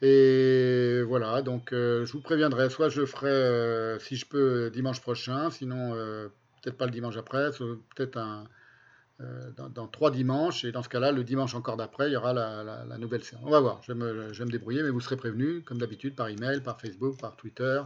Et 0.01 1.01
voilà, 1.08 1.42
donc 1.42 1.72
euh, 1.72 2.06
je 2.06 2.11
vous 2.11 2.22
préviendrai, 2.22 2.69
soit 2.69 2.90
je 2.90 3.06
ferai, 3.06 3.30
euh, 3.30 4.00
si 4.00 4.16
je 4.16 4.26
peux, 4.26 4.69
dimanche 4.72 5.01
prochain, 5.01 5.50
sinon 5.50 5.93
peut-être 6.61 6.77
pas 6.77 6.85
le 6.85 6.92
dimanche 6.92 7.17
après, 7.17 7.50
peut-être 7.95 8.19
dans, 9.74 9.88
trois 9.88 10.11
dimanches, 10.11 10.66
et 10.66 10.72
dans 10.72 10.84
ce 10.84 10.90
cas-là, 10.90 11.11
le 11.11 11.24
dimanche 11.24 11.56
encore 11.56 11.77
d'après, 11.77 12.09
il 12.09 12.14
y 12.14 12.17
aura 12.17 12.34
la, 12.34 12.98
nouvelle 12.98 13.24
séance. 13.24 13.43
On 13.45 13.51
va 13.51 13.59
voir, 13.59 13.82
je 13.84 13.93
vais, 13.93 13.98
me, 13.98 14.34
je 14.34 14.43
débrouiller, 14.43 14.84
mais 14.84 14.90
vous 14.90 15.00
serez 15.00 15.16
prévenus, 15.16 15.64
comme 15.64 15.77
d'habitude, 15.77 16.16
par 16.16 16.27
email, 16.27 16.61
par 16.61 16.82
Facebook, 16.82 17.19
par 17.19 17.35
Twitter, 17.35 17.82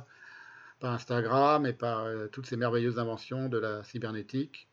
par 0.82 0.94
Instagram 0.94 1.66
et 1.66 1.74
par 1.74 2.08
toutes 2.32 2.48
ces 2.48 2.58
merveilleuses 2.58 3.00
inventions 3.00 3.48
de 3.48 3.58
la 3.58 3.84
cybernétique. 3.84 4.68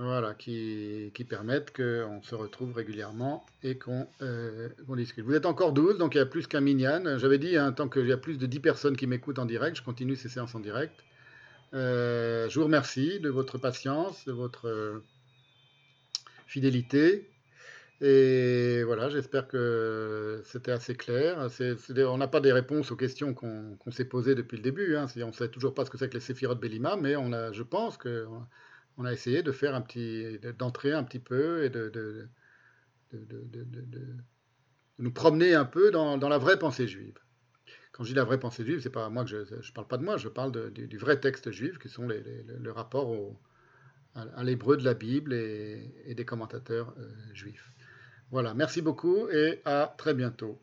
Voilà, 0.00 0.32
qui, 0.34 1.12
permettent 1.28 1.76
qu'on 1.76 2.22
se 2.22 2.36
retrouve 2.36 2.72
régulièrement 2.72 3.44
et 3.64 3.76
euh, 4.22 4.68
qu'on 4.86 4.94
discute. 4.94 5.24
Vous 5.24 5.34
êtes 5.34 5.44
encore 5.44 5.72
12, 5.72 5.98
donc 5.98 6.14
il 6.14 6.18
y 6.18 6.20
a 6.20 6.26
plus 6.26 6.46
qu'un 6.46 6.60
minyan. 6.60 7.18
J'avais 7.18 7.38
dit, 7.38 7.56
hein, 7.56 7.72
tant 7.72 7.88
qu'il 7.88 8.06
y 8.06 8.12
a 8.12 8.16
plus 8.16 8.38
de 8.38 8.46
10 8.46 8.60
personnes 8.60 8.96
qui 8.96 9.08
m'écoutent 9.08 9.40
en 9.40 9.44
direct, 9.44 9.76
je 9.76 9.82
continue 9.82 10.14
ces 10.14 10.28
séances 10.28 10.54
en 10.54 10.60
direct. 10.60 10.94
Euh, 11.74 12.48
je 12.48 12.58
vous 12.60 12.66
remercie 12.66 13.18
de 13.18 13.28
votre 13.28 13.58
patience, 13.58 14.24
de 14.24 14.30
votre 14.30 14.68
euh, 14.68 15.02
fidélité. 16.46 17.28
Et 18.00 18.84
voilà, 18.84 19.08
j'espère 19.08 19.48
que 19.48 20.40
c'était 20.44 20.70
assez 20.70 20.94
clair. 20.94 21.48
on 21.90 22.16
n'a 22.16 22.28
pas 22.28 22.40
des 22.40 22.52
réponses 22.52 22.92
aux 22.92 22.96
questions 22.96 23.34
qu'on 23.34 23.90
s'est 23.90 24.04
posées 24.04 24.36
depuis 24.36 24.56
le 24.56 24.62
début. 24.62 24.96
Hein. 24.96 25.06
On 25.16 25.28
ne 25.28 25.32
sait 25.32 25.48
toujours 25.48 25.74
pas 25.74 25.84
ce 25.84 25.90
que 25.90 25.98
c'est 25.98 26.08
que 26.08 26.14
les 26.14 26.20
séphirotes 26.20 26.60
Bélima, 26.60 26.96
mais 26.96 27.16
on 27.16 27.32
a, 27.32 27.50
je 27.52 27.62
pense 27.64 27.96
qu'on 27.96 28.46
on 28.98 29.04
a 29.04 29.12
essayé 29.12 29.42
de 29.42 29.50
faire 29.50 29.74
un 29.74 29.80
petit, 29.80 30.38
d'entrer 30.58 30.92
un 30.92 31.02
petit 31.02 31.18
peu 31.18 31.64
et 31.64 31.70
de, 31.70 32.28
nous 34.98 35.12
promener 35.12 35.54
un 35.54 35.64
peu 35.64 35.90
dans, 35.90 36.16
la 36.16 36.38
vraie 36.38 36.58
pensée 36.58 36.86
juive. 36.86 37.18
Quand 37.90 38.04
je 38.04 38.10
dis 38.10 38.14
la 38.14 38.24
vraie 38.24 38.38
pensée 38.38 38.64
juive, 38.64 38.80
c'est 38.80 38.90
pas 38.90 39.08
moi 39.08 39.24
que 39.24 39.30
je 39.30 39.38
ne 39.38 39.72
parle 39.74 39.88
pas 39.88 39.96
de 39.96 40.04
moi, 40.04 40.16
je 40.18 40.28
parle 40.28 40.52
du, 40.72 40.98
vrai 40.98 41.18
texte 41.18 41.50
juif, 41.50 41.80
qui 41.80 41.88
sont 41.88 42.06
le 42.06 42.70
rapport 42.70 43.12
à, 44.14 44.44
l'hébreu 44.44 44.76
de 44.76 44.84
la 44.84 44.94
Bible 44.94 45.32
et, 45.32 46.14
des 46.14 46.24
commentateurs 46.24 46.94
euh, 46.98 47.10
juifs. 47.34 47.72
Voilà, 48.30 48.54
merci 48.54 48.82
beaucoup 48.82 49.28
et 49.28 49.60
à 49.64 49.94
très 49.96 50.14
bientôt. 50.14 50.58